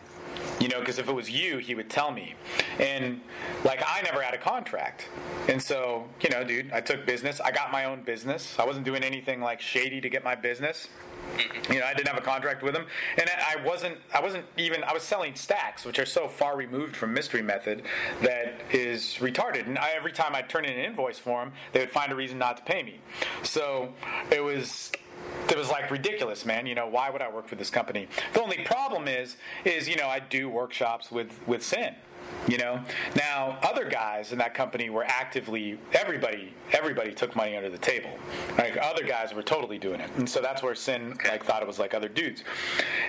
you 0.60 0.68
know 0.68 0.80
because 0.80 1.00
if 1.00 1.08
it 1.08 1.14
was 1.14 1.30
you 1.30 1.58
he 1.58 1.76
would 1.76 1.90
tell 1.90 2.12
me 2.12 2.34
and 2.80 3.22
like 3.64 3.82
i 3.88 4.02
never 4.02 4.22
had 4.22 4.34
a 4.34 4.38
contract 4.38 5.08
and 5.48 5.62
so 5.62 6.06
you 6.22 6.30
know 6.30 6.44
dude 6.44 6.72
i 6.72 6.82
took 6.82 7.06
business 7.06 7.40
i 7.42 7.52
got 7.52 7.72
my 7.72 7.86
own 7.86 8.02
business 8.04 8.56
i 8.60 8.66
wasn't 8.66 8.84
doing 8.86 9.04
anything 9.04 9.42
like 9.42 9.62
shady 9.62 10.02
to 10.02 10.10
get 10.10 10.24
my 10.24 10.36
business 10.36 10.88
mm-hmm. 11.38 11.74
you 11.74 11.80
know, 11.80 11.86
I 11.86 11.94
didn't 11.94 12.08
have 12.08 12.18
a 12.18 12.22
contract 12.22 12.64
with 12.64 12.74
them, 12.74 12.86
and 13.18 13.30
I 13.30 13.56
wasn't. 13.66 13.98
I 14.14 14.22
wasn't 14.22 14.46
even. 14.58 14.84
I 14.84 14.94
was 14.94 15.04
selling 15.04 15.36
stacks, 15.36 15.86
which 15.86 16.00
are 16.00 16.06
so 16.06 16.28
far 16.28 16.58
removed 16.58 16.96
from 16.96 17.14
Mystery 17.14 17.42
Method 17.42 17.84
that 18.22 18.62
is 18.72 19.18
retarded. 19.20 19.68
And 19.68 19.78
I, 19.78 19.92
every 19.92 20.12
time 20.12 20.36
I 20.36 20.42
would 20.42 20.50
turn 20.50 20.66
in 20.66 20.74
an 20.74 20.80
invoice 20.80 21.20
for 21.20 21.44
them, 21.44 21.54
they 21.72 21.80
would 21.82 21.92
find 21.92 22.12
a 22.12 22.16
reason 22.16 22.38
not 22.38 22.58
to 22.58 22.64
pay 22.64 22.84
me. 22.84 23.00
So 23.44 23.94
it 24.32 24.44
was. 24.44 24.92
It 25.50 25.58
was 25.58 25.70
like 25.70 25.90
ridiculous, 25.90 26.46
man. 26.46 26.68
You 26.68 26.76
know, 26.76 26.88
why 26.88 27.10
would 27.10 27.22
I 27.22 27.30
work 27.30 27.48
for 27.48 27.56
this 27.56 27.70
company? 27.70 28.08
The 28.34 28.42
only 28.42 28.60
problem 28.60 29.08
is, 29.08 29.36
is 29.66 29.90
you 29.90 29.96
know, 29.96 30.08
I 30.08 30.20
do 30.20 30.50
workshops 30.50 31.12
with 31.12 31.32
with 31.48 31.64
Sinn. 31.64 31.96
You 32.48 32.58
know, 32.58 32.80
now 33.16 33.60
other 33.62 33.86
guys 33.88 34.32
in 34.32 34.38
that 34.40 34.54
company 34.54 34.90
were 34.90 35.04
actively 35.04 35.78
everybody 35.94 36.54
everybody 36.72 37.12
took 37.14 37.36
money 37.36 37.56
under 37.56 37.70
the 37.70 37.78
table. 37.78 38.10
Like 38.58 38.78
other 38.82 39.04
guys 39.04 39.34
were 39.34 39.44
totally 39.44 39.78
doing 39.78 40.00
it, 40.00 40.10
and 40.18 40.28
so 40.28 40.42
that's 40.42 40.64
where 40.64 40.74
Sinn 40.74 41.16
like 41.26 41.44
thought 41.44 41.62
it 41.62 41.68
was 41.68 41.78
like 41.80 41.94
other 41.94 42.08
dudes. 42.10 42.44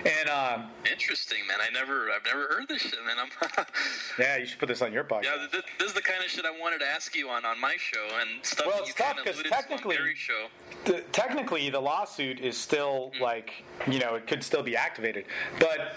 And 0.05 0.29
um, 0.29 0.69
Interesting, 0.91 1.39
man. 1.47 1.57
I 1.61 1.71
never, 1.73 2.09
I've 2.11 2.25
never 2.25 2.53
heard 2.53 2.67
this 2.67 2.81
shit, 2.81 2.99
man. 3.05 3.15
I'm, 3.19 3.65
yeah, 4.19 4.37
you 4.37 4.45
should 4.45 4.59
put 4.59 4.67
this 4.67 4.81
on 4.81 4.91
your 4.93 5.03
podcast. 5.03 5.23
yeah, 5.23 5.47
this, 5.51 5.61
this 5.79 5.87
is 5.89 5.93
the 5.93 6.01
kind 6.01 6.23
of 6.23 6.29
shit 6.29 6.45
I 6.45 6.51
wanted 6.59 6.79
to 6.79 6.87
ask 6.87 7.15
you 7.15 7.29
on 7.29 7.45
on 7.45 7.59
my 7.59 7.75
show 7.77 8.05
and 8.19 8.43
stuff 8.45 8.67
Well, 8.67 8.79
it's 8.79 8.89
you 8.89 8.93
tough 8.95 9.15
because 9.17 9.37
of 9.39 9.43
'cause 9.43 9.43
to 9.43 9.49
technically- 9.49 9.97
show. 10.15 10.47
the, 10.85 11.01
technically 11.13 11.69
the 11.69 11.79
lawsuit 11.79 12.39
is 12.39 12.57
still 12.57 13.11
like 13.21 13.63
you 13.87 13.99
know 13.99 14.15
it 14.15 14.27
could 14.27 14.43
still 14.43 14.61
be 14.63 14.75
activated 14.75 15.25
but 15.59 15.93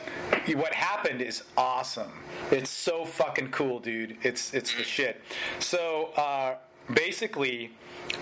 what 0.55 0.73
happened 0.73 1.21
is 1.21 1.43
awesome 1.57 2.13
it's 2.51 2.71
so 2.71 3.04
fucking 3.05 3.51
cool 3.51 3.81
dude. 3.81 4.17
It's 4.23 4.55
it's 4.55 4.75
the 4.75 4.83
shit. 4.83 5.21
So 5.59 6.11
uh, 6.17 6.57
basically 6.93 7.73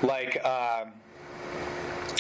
like 0.03 0.45
um, 0.45 0.93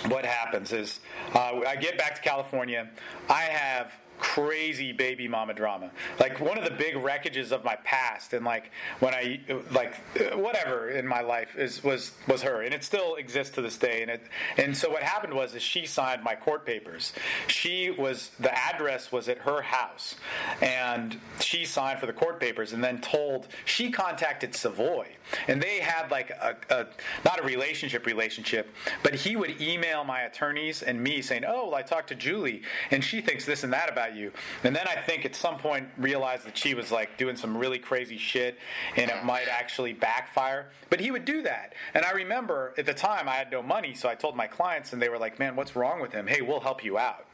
what 0.09 0.25
happens 0.25 0.73
is 0.73 1.01
uh, 1.35 1.61
I 1.67 1.77
get 1.77 1.99
back 1.99 2.15
to 2.17 2.21
California. 2.23 2.89
I 3.29 3.43
have 3.43 3.93
crazy 4.23 4.93
baby 4.93 5.27
mama 5.27 5.53
drama. 5.53 5.91
Like 6.21 6.41
one 6.41 6.57
of 6.57 6.63
the 6.63 6.71
big 6.71 6.95
wreckages 6.95 7.51
of 7.51 7.65
my 7.65 7.75
past, 7.83 8.33
and 8.33 8.45
like 8.45 8.71
when 9.01 9.13
I 9.13 9.41
like 9.73 9.97
whatever 10.35 10.91
in 10.91 11.07
my 11.07 11.23
life 11.23 11.57
is 11.57 11.83
was 11.83 12.13
was 12.29 12.41
her, 12.43 12.63
and 12.63 12.73
it 12.73 12.85
still 12.85 13.17
exists 13.17 13.53
to 13.57 13.63
this 13.63 13.77
day. 13.77 14.01
And 14.01 14.13
it 14.13 14.23
and 14.57 14.77
so 14.77 14.91
what 14.91 15.03
happened 15.03 15.35
was 15.35 15.57
is 15.57 15.63
she 15.63 15.87
signed 15.87 16.23
my 16.23 16.37
court 16.37 16.65
papers. 16.65 17.13
She 17.49 17.91
was 17.91 18.31
the 18.39 18.57
address 18.57 19.11
was 19.11 19.29
at 19.29 19.39
her 19.39 19.61
house, 19.61 20.15
and 20.61 21.19
she 21.41 21.65
signed 21.65 21.99
for 21.99 22.07
the 22.07 22.13
court 22.13 22.39
papers, 22.39 22.73
and 22.73 22.83
then 22.83 23.01
told 23.01 23.49
she 23.65 23.91
contacted 23.91 24.55
Savoy, 24.55 25.09
and 25.49 25.63
they 25.63 25.81
had 25.81 26.11
like 26.11 26.31
a, 26.31 26.57
a 26.71 26.87
not 27.25 27.41
a 27.41 27.43
relationship 27.43 28.07
relationship, 28.07 28.69
but 29.03 29.15
he 29.15 29.37
would 29.37 29.61
email 29.61 30.05
my 30.05 30.23
attorneys 30.23 30.83
and 30.83 31.03
me 31.03 31.23
saying, 31.23 31.45
"Oh, 31.47 31.67
well, 31.67 31.75
I 31.75 31.83
talked 31.83 32.09
to 32.09 32.15
Julie, 32.15 32.63
and 32.91 33.03
she 33.03 33.21
thinks 33.21 33.45
this 33.45 33.65
and 33.65 33.73
that 33.73 33.91
about 33.91 34.15
you." 34.15 34.33
And 34.65 34.75
then 34.75 34.87
I 34.87 34.97
think 34.97 35.25
at 35.25 35.35
some 35.35 35.59
point 35.59 35.89
realized 35.99 36.47
that 36.47 36.57
she 36.57 36.75
was 36.75 36.91
like 36.91 37.17
doing 37.19 37.37
some 37.37 37.57
really 37.57 37.79
crazy 37.79 38.19
shit, 38.19 38.59
and 38.97 39.11
it 39.11 39.25
might 39.25 39.49
actually 39.49 39.93
backfire. 39.93 40.71
But 40.91 41.01
he 41.01 41.11
would 41.11 41.25
do 41.25 41.43
that, 41.43 41.75
and 41.95 42.05
I 42.05 42.11
remember 42.13 42.75
at 42.79 42.87
the 42.87 42.95
time 42.95 43.29
I 43.29 43.35
had 43.35 43.51
no 43.51 43.63
money, 43.63 43.95
so 43.95 44.09
I 44.09 44.15
told 44.15 44.37
my 44.37 44.47
clients, 44.47 44.93
and 44.93 45.01
they 45.01 45.09
were 45.09 45.19
like, 45.19 45.39
"Man, 45.39 45.57
what's 45.57 45.77
wrong 45.77 46.01
with 46.01 46.13
him? 46.13 46.27
Hey, 46.27 46.41
we'll 46.43 46.61
help 46.61 46.85
you 46.85 46.99
out." 46.99 47.27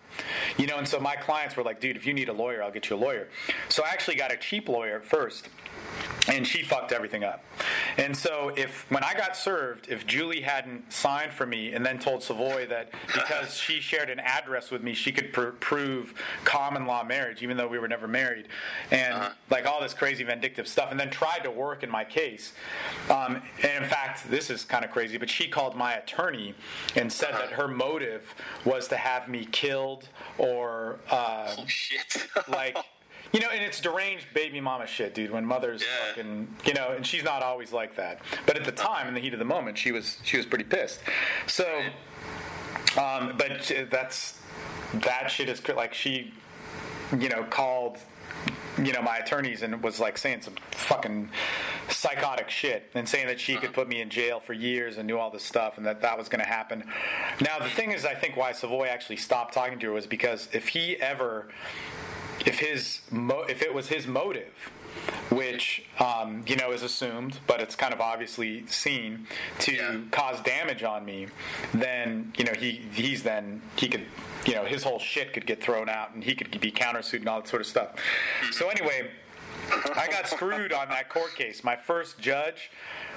You 0.56 0.66
know, 0.66 0.78
and 0.78 0.88
so 0.88 0.98
my 0.98 1.16
clients 1.16 1.56
were 1.56 1.62
like, 1.62 1.80
dude, 1.80 1.96
if 1.96 2.06
you 2.06 2.14
need 2.14 2.28
a 2.28 2.32
lawyer, 2.32 2.62
I'll 2.62 2.70
get 2.70 2.88
you 2.90 2.96
a 2.96 2.98
lawyer. 2.98 3.28
So 3.68 3.84
I 3.84 3.88
actually 3.88 4.16
got 4.16 4.32
a 4.32 4.36
cheap 4.36 4.68
lawyer 4.68 5.00
first 5.00 5.48
and 6.28 6.46
she 6.46 6.62
fucked 6.62 6.92
everything 6.92 7.24
up. 7.24 7.44
And 7.96 8.16
so 8.16 8.52
if 8.56 8.90
when 8.90 9.02
I 9.02 9.14
got 9.14 9.36
served, 9.36 9.88
if 9.88 10.06
Julie 10.06 10.40
hadn't 10.40 10.92
signed 10.92 11.32
for 11.32 11.46
me 11.46 11.72
and 11.72 11.84
then 11.84 11.98
told 11.98 12.22
Savoy 12.22 12.66
that 12.66 12.90
because 13.06 13.54
she 13.54 13.80
shared 13.80 14.10
an 14.10 14.20
address 14.20 14.70
with 14.70 14.82
me, 14.82 14.94
she 14.94 15.10
could 15.10 15.32
pr- 15.32 15.48
prove 15.60 16.14
common 16.44 16.86
law 16.86 17.02
marriage, 17.02 17.42
even 17.42 17.56
though 17.56 17.66
we 17.66 17.78
were 17.78 17.88
never 17.88 18.06
married, 18.06 18.48
and 18.90 19.14
uh-huh. 19.14 19.30
like 19.50 19.66
all 19.66 19.80
this 19.80 19.94
crazy 19.94 20.24
vindictive 20.24 20.68
stuff, 20.68 20.90
and 20.90 21.00
then 21.00 21.10
tried 21.10 21.40
to 21.40 21.50
work 21.50 21.82
in 21.82 21.90
my 21.90 22.04
case. 22.04 22.52
Um, 23.10 23.42
and 23.62 23.84
in 23.84 23.90
fact, 23.90 24.28
this 24.30 24.50
is 24.50 24.64
kind 24.64 24.84
of 24.84 24.90
crazy, 24.90 25.18
but 25.18 25.30
she 25.30 25.48
called 25.48 25.76
my 25.76 25.94
attorney 25.94 26.54
and 26.94 27.12
said 27.12 27.30
uh-huh. 27.30 27.46
that 27.46 27.52
her 27.52 27.68
motive 27.68 28.34
was 28.64 28.88
to 28.88 28.96
have 28.96 29.28
me 29.28 29.46
killed 29.46 30.08
or 30.36 31.00
uh, 31.10 31.54
oh, 31.58 31.66
shit. 31.66 32.26
like 32.48 32.76
you 33.32 33.40
know, 33.40 33.48
and 33.52 33.62
it's 33.62 33.80
deranged 33.80 34.26
baby 34.34 34.60
mama 34.60 34.86
shit, 34.86 35.14
dude. 35.14 35.30
When 35.30 35.44
mothers 35.44 35.82
yeah. 35.82 36.08
fucking, 36.08 36.48
you 36.64 36.74
know, 36.74 36.92
and 36.96 37.06
she's 37.06 37.24
not 37.24 37.42
always 37.42 37.72
like 37.72 37.96
that. 37.96 38.20
But 38.46 38.56
at 38.56 38.64
the 38.64 38.72
time, 38.72 39.08
in 39.08 39.14
the 39.14 39.20
heat 39.20 39.32
of 39.32 39.38
the 39.38 39.44
moment, 39.44 39.76
she 39.76 39.92
was 39.92 40.18
she 40.24 40.36
was 40.36 40.46
pretty 40.46 40.64
pissed. 40.64 41.00
So, 41.46 41.82
um, 42.96 43.34
but 43.36 43.72
that's 43.90 44.40
that 44.94 45.30
shit 45.30 45.48
is 45.48 45.66
like 45.68 45.92
she, 45.92 46.32
you 47.18 47.28
know, 47.28 47.44
called 47.44 47.98
you 48.82 48.92
know 48.92 49.02
my 49.02 49.16
attorneys 49.16 49.62
and 49.62 49.82
was 49.82 49.98
like 49.98 50.16
saying 50.16 50.40
some 50.40 50.54
fucking 50.70 51.28
psychotic 51.88 52.48
shit 52.48 52.90
and 52.94 53.08
saying 53.08 53.26
that 53.26 53.40
she 53.40 53.56
could 53.56 53.72
put 53.72 53.88
me 53.88 54.00
in 54.00 54.08
jail 54.08 54.40
for 54.40 54.52
years 54.52 54.98
and 54.98 55.06
knew 55.06 55.18
all 55.18 55.30
this 55.30 55.42
stuff 55.42 55.78
and 55.78 55.86
that 55.86 56.00
that 56.00 56.16
was 56.16 56.28
going 56.28 56.42
to 56.42 56.48
happen. 56.48 56.84
Now 57.40 57.58
the 57.58 57.70
thing 57.70 57.90
is, 57.90 58.04
I 58.04 58.14
think 58.14 58.36
why 58.36 58.52
Savoy 58.52 58.86
actually 58.86 59.16
stopped 59.16 59.54
talking 59.54 59.78
to 59.80 59.86
her 59.86 59.92
was 59.92 60.06
because 60.06 60.48
if 60.52 60.68
he 60.68 60.96
ever 60.96 61.48
if 62.48 62.58
his 62.60 63.02
mo- 63.10 63.44
if 63.46 63.60
it 63.60 63.74
was 63.74 63.88
his 63.88 64.06
motive, 64.06 64.54
which 65.30 65.84
um, 66.00 66.42
you 66.46 66.56
know 66.56 66.72
is 66.72 66.82
assumed, 66.82 67.38
but 67.46 67.60
it's 67.60 67.76
kind 67.76 67.92
of 67.92 68.00
obviously 68.00 68.66
seen 68.66 69.26
to 69.58 69.74
yeah. 69.74 70.00
cause 70.10 70.40
damage 70.40 70.82
on 70.82 71.04
me, 71.04 71.26
then 71.74 72.32
you 72.38 72.44
know 72.44 72.54
he 72.58 72.80
he's 72.92 73.22
then 73.22 73.60
he 73.76 73.86
could 73.86 74.06
you 74.46 74.54
know 74.54 74.64
his 74.64 74.82
whole 74.82 74.98
shit 74.98 75.34
could 75.34 75.44
get 75.44 75.62
thrown 75.62 75.90
out 75.90 76.14
and 76.14 76.24
he 76.24 76.34
could 76.34 76.58
be 76.58 76.72
countersued 76.72 77.18
and 77.20 77.28
all 77.28 77.40
that 77.42 77.48
sort 77.48 77.60
of 77.60 77.66
stuff. 77.66 77.90
So 78.50 78.70
anyway, 78.70 79.10
I 79.94 80.08
got 80.08 80.26
screwed 80.26 80.72
on 80.72 80.88
that 80.88 81.10
court 81.10 81.34
case. 81.34 81.62
My 81.62 81.76
first 81.76 82.18
judge. 82.18 82.70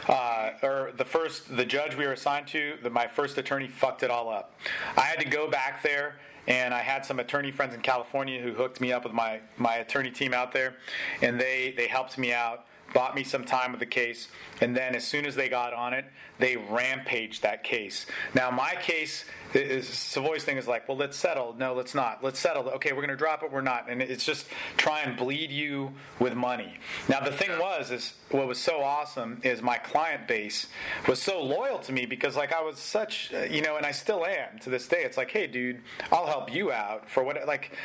Uh, 0.10 0.54
or 0.64 0.92
the 0.98 1.06
first 1.06 1.56
the 1.56 1.64
judge 1.64 1.96
we 1.96 2.08
were 2.08 2.14
assigned 2.14 2.48
to 2.48 2.74
the, 2.82 2.90
my 2.90 3.06
first 3.06 3.38
attorney 3.38 3.68
fucked 3.68 4.02
it 4.02 4.10
all 4.10 4.30
up 4.30 4.60
i 4.98 5.02
had 5.02 5.20
to 5.20 5.30
go 5.30 5.48
back 5.48 5.84
there 5.84 6.16
and 6.48 6.74
I 6.74 6.80
had 6.80 7.06
some 7.06 7.20
attorney 7.20 7.52
friends 7.52 7.74
in 7.74 7.82
California 7.82 8.42
who 8.42 8.54
hooked 8.54 8.82
me 8.82 8.92
up 8.92 9.04
with 9.04 9.14
my, 9.14 9.40
my 9.58 9.76
attorney 9.76 10.12
team 10.12 10.34
out 10.34 10.52
there, 10.52 10.76
and 11.22 11.40
they, 11.40 11.74
they 11.78 11.88
helped 11.88 12.18
me 12.18 12.34
out, 12.34 12.66
bought 12.94 13.16
me 13.16 13.24
some 13.24 13.46
time 13.46 13.72
with 13.72 13.80
the 13.80 13.86
case, 13.86 14.28
and 14.60 14.76
then 14.76 14.96
as 14.96 15.06
soon 15.06 15.26
as 15.26 15.36
they 15.36 15.50
got 15.50 15.74
on 15.74 15.94
it, 15.94 16.06
they 16.40 16.58
rampaged 16.58 17.44
that 17.44 17.64
case. 17.64 18.06
Now, 18.34 18.50
my 18.50 18.76
case 18.82 19.26
is 19.54 19.88
Savoy's 19.88 20.44
thing 20.44 20.58
is 20.58 20.68
like, 20.68 20.88
well, 20.88 20.98
let's 20.98 21.16
settle. 21.18 21.54
No, 21.58 21.74
let's 21.74 21.94
not. 21.94 22.24
Let's 22.24 22.40
settle. 22.40 22.68
Okay, 22.70 22.94
we're 22.94 23.02
going 23.02 23.10
to 23.10 23.16
drop 23.16 23.44
it. 23.44 23.52
We're 23.52 23.62
not. 23.62 23.90
And 23.90 24.02
it's 24.02 24.26
just 24.26 24.48
try 24.78 25.02
and 25.02 25.16
bleed 25.16 25.52
you 25.52 25.92
with 26.20 26.34
money. 26.34 26.80
Now, 27.10 27.20
the 27.20 27.32
thing 27.32 27.52
was, 27.60 27.92
is 27.92 28.14
what 28.32 28.48
was 28.48 28.58
so 28.58 28.82
awesome 28.82 29.40
is 29.44 29.62
my 29.62 29.78
client 29.78 30.28
base 30.28 30.68
was 31.08 31.22
so 31.22 31.44
loyal 31.44 31.80
to 31.80 31.92
me 31.92 32.06
because, 32.06 32.36
like, 32.36 32.54
I 32.54 32.62
was 32.62 32.80
such, 32.80 33.32
you 33.50 33.62
know, 33.62 33.78
and 33.78 33.86
I 33.86 33.92
still 33.92 34.26
am 34.26 34.58
to 34.62 34.70
this 34.70 34.88
day. 34.88 35.04
It's 35.04 35.18
like, 35.18 35.30
hey, 35.30 35.48
dude, 35.48 35.82
I'll 36.12 36.28
help 36.28 36.52
you 36.54 36.72
out 36.72 37.10
for 37.10 37.24
what, 37.24 37.46
like, 37.46 37.78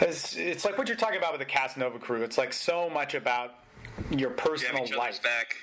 it's, 0.00 0.36
it's 0.36 0.64
like 0.64 0.76
what 0.76 0.88
you're 0.88 0.96
talking 0.96 1.18
about 1.18 1.32
with 1.32 1.40
the 1.40 1.46
Casanova 1.46 1.98
crew. 1.98 2.22
It's 2.22 2.36
like 2.36 2.52
so 2.52 2.90
much 2.90 3.14
about 3.14 3.54
your 4.10 4.30
personal 4.30 4.86
life. 4.96 5.22
Back 5.22 5.56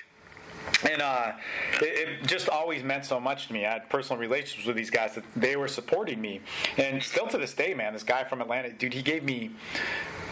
and 0.84 1.02
uh, 1.02 1.32
it, 1.80 2.08
it, 2.22 2.26
just 2.26 2.48
always 2.48 2.82
meant 2.82 3.04
so 3.04 3.20
much 3.20 3.48
to 3.48 3.52
me. 3.52 3.66
I 3.66 3.72
had 3.72 3.88
personal 3.88 4.18
relationships 4.18 4.66
with 4.66 4.76
these 4.76 4.90
guys 4.90 5.14
that 5.14 5.24
they 5.34 5.56
were 5.56 5.68
supporting 5.68 6.20
me, 6.20 6.40
and 6.76 7.02
still 7.02 7.26
to 7.28 7.38
this 7.38 7.54
day, 7.54 7.74
man, 7.74 7.92
this 7.92 8.02
guy 8.02 8.24
from 8.24 8.40
Atlanta, 8.40 8.72
dude, 8.72 8.94
he 8.94 9.02
gave 9.02 9.24
me. 9.24 9.50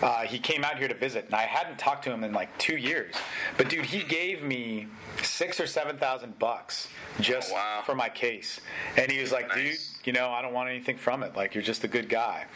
Uh, 0.03 0.23
he 0.23 0.39
came 0.39 0.65
out 0.65 0.79
here 0.79 0.89
to 0.89 0.95
visit, 0.95 1.27
and 1.27 1.35
I 1.35 1.43
hadn't 1.43 1.79
talked 1.79 2.05
to 2.05 2.13
him 2.13 2.25
in 2.25 2.33
like 2.33 2.57
two 2.59 2.77
years. 2.77 3.15
But 3.57 3.69
dude, 3.69 3.85
he 3.85 4.03
gave 4.03 4.43
me 4.43 4.87
six 5.23 5.61
or 5.61 5.67
seven 5.67 5.99
thousand 5.99 6.39
bucks 6.39 6.89
just 7.21 7.51
oh, 7.53 7.55
wow. 7.55 7.83
for 7.85 7.95
my 7.95 8.09
case, 8.09 8.61
and 8.97 9.11
he 9.11 9.21
was 9.21 9.33
like, 9.33 9.49
nice. 9.49 9.95
"Dude, 9.97 10.07
you 10.07 10.13
know, 10.13 10.31
I 10.31 10.41
don't 10.43 10.55
want 10.55 10.71
anything 10.71 10.97
from 10.97 11.23
it. 11.23 11.37
Like, 11.37 11.55
you're 11.55 11.63
just 11.63 11.85
a 11.85 11.89
good 11.89 12.09
guy." 12.09 12.47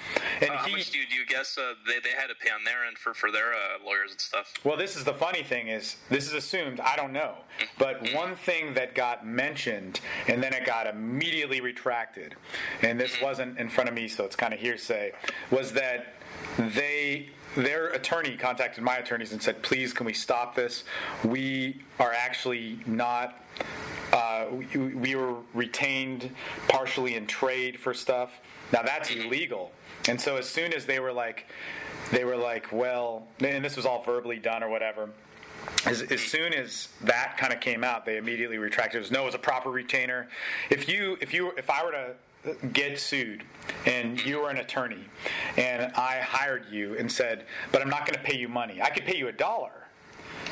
And 0.40 0.50
uh, 0.50 0.52
he, 0.64 0.70
how 0.70 0.76
much 0.76 0.90
do 0.90 0.98
you, 0.98 1.06
do 1.06 1.14
you 1.16 1.26
guess 1.26 1.58
uh, 1.58 1.74
they, 1.86 1.98
they 2.00 2.14
had 2.16 2.28
to 2.28 2.34
pay 2.34 2.50
on 2.50 2.64
their 2.64 2.84
end 2.86 2.96
for 2.96 3.12
for 3.12 3.30
their 3.30 3.52
uh, 3.52 3.84
lawyers 3.84 4.12
and 4.12 4.20
stuff? 4.20 4.54
Well, 4.64 4.76
this 4.76 4.96
is 4.96 5.04
the 5.04 5.14
funny 5.14 5.42
thing 5.42 5.68
is 5.68 5.96
this 6.08 6.26
is 6.26 6.32
assumed. 6.32 6.80
I 6.80 6.96
don't 6.96 7.12
know, 7.12 7.34
but 7.78 8.02
mm-hmm. 8.02 8.16
one 8.16 8.36
thing 8.36 8.74
that 8.74 8.94
got 8.94 9.26
mentioned 9.26 10.00
and 10.28 10.42
then 10.42 10.52
it 10.54 10.64
got 10.64 10.86
immediately 10.86 11.60
retracted, 11.60 12.34
and 12.82 12.98
this 12.98 13.16
mm-hmm. 13.16 13.24
wasn't 13.24 13.58
in 13.58 13.68
front 13.68 13.88
of 13.88 13.94
me, 13.94 14.08
so 14.08 14.24
it's 14.24 14.36
kind 14.36 14.54
of 14.54 14.60
hearsay, 14.60 15.12
was 15.50 15.72
that 15.72 16.14
they 16.58 17.28
their 17.56 17.88
attorney 17.88 18.36
contacted 18.36 18.82
my 18.82 18.96
attorneys 18.96 19.32
and 19.32 19.42
said, 19.42 19.62
"Please, 19.62 19.92
can 19.92 20.06
we 20.06 20.12
stop 20.12 20.54
this? 20.54 20.84
We 21.24 21.82
are 21.98 22.12
actually 22.12 22.80
not." 22.86 23.40
Uh, 24.12 24.46
we, 24.52 24.94
we 24.94 25.14
were 25.16 25.34
retained 25.54 26.30
partially 26.68 27.16
in 27.16 27.26
trade 27.26 27.80
for 27.80 27.92
stuff. 27.92 28.30
Now 28.72 28.82
that's 28.82 29.10
illegal. 29.10 29.72
And 30.08 30.20
so 30.20 30.36
as 30.36 30.48
soon 30.48 30.72
as 30.72 30.86
they 30.86 31.00
were 31.00 31.12
like, 31.12 31.46
they 32.12 32.24
were 32.24 32.36
like, 32.36 32.70
well, 32.70 33.26
and 33.40 33.64
this 33.64 33.76
was 33.76 33.86
all 33.86 34.02
verbally 34.04 34.38
done 34.38 34.62
or 34.62 34.68
whatever. 34.68 35.10
As, 35.86 36.02
as 36.02 36.20
soon 36.20 36.52
as 36.52 36.88
that 37.02 37.36
kind 37.38 37.52
of 37.52 37.60
came 37.60 37.82
out, 37.82 38.04
they 38.04 38.18
immediately 38.18 38.58
retracted. 38.58 38.98
It 38.98 39.00
was 39.00 39.10
no, 39.10 39.22
it 39.22 39.26
was 39.26 39.34
a 39.34 39.38
proper 39.38 39.70
retainer. 39.70 40.28
If 40.70 40.88
you, 40.88 41.16
if 41.20 41.32
you, 41.32 41.52
if 41.56 41.70
I 41.70 41.84
were 41.84 41.92
to 41.92 42.14
get 42.72 42.98
sued 42.98 43.44
and 43.86 44.22
you 44.24 44.40
were 44.40 44.50
an 44.50 44.58
attorney 44.58 45.04
and 45.56 45.92
I 45.94 46.18
hired 46.18 46.66
you 46.70 46.96
and 46.98 47.10
said, 47.10 47.46
but 47.72 47.82
I'm 47.82 47.88
not 47.88 48.00
going 48.00 48.14
to 48.14 48.20
pay 48.20 48.36
you 48.36 48.48
money. 48.48 48.82
I 48.82 48.90
could 48.90 49.04
pay 49.04 49.16
you 49.16 49.28
a 49.28 49.32
dollar. 49.32 49.70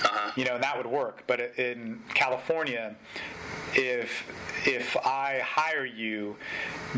Uh-huh. 0.05 0.33
You 0.37 0.45
know, 0.45 0.55
and 0.55 0.65
that 0.65 0.77
would 0.77 0.87
work. 0.87 1.23
But 1.27 1.59
in 1.59 2.01
California, 2.15 2.97
if 3.75 4.25
if 4.67 4.97
I 4.97 5.41
hire 5.45 5.85
you, 5.85 6.37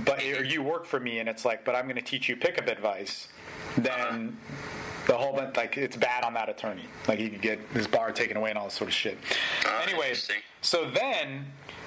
but 0.04 0.22
or 0.22 0.42
you 0.42 0.62
work 0.62 0.86
for 0.86 0.98
me, 1.00 1.18
and 1.18 1.28
it's 1.28 1.44
like, 1.44 1.64
but 1.64 1.74
I'm 1.74 1.84
going 1.84 1.96
to 1.96 2.02
teach 2.02 2.28
you 2.28 2.36
pickup 2.36 2.66
advice, 2.68 3.28
then 3.76 3.92
uh-huh. 3.92 5.06
the 5.06 5.16
whole 5.18 5.34
bunch 5.34 5.56
like 5.56 5.76
it's 5.76 5.96
bad 5.96 6.24
on 6.24 6.32
that 6.34 6.48
attorney. 6.48 6.84
Like 7.06 7.18
he 7.18 7.28
could 7.28 7.42
get 7.42 7.58
his 7.74 7.86
bar 7.86 8.10
taken 8.10 8.38
away 8.38 8.50
and 8.50 8.58
all 8.58 8.66
this 8.66 8.74
sort 8.74 8.88
of 8.88 8.94
shit. 8.94 9.18
Uh, 9.66 9.82
Anyways, 9.86 10.30
so 10.62 10.88
then 10.88 11.44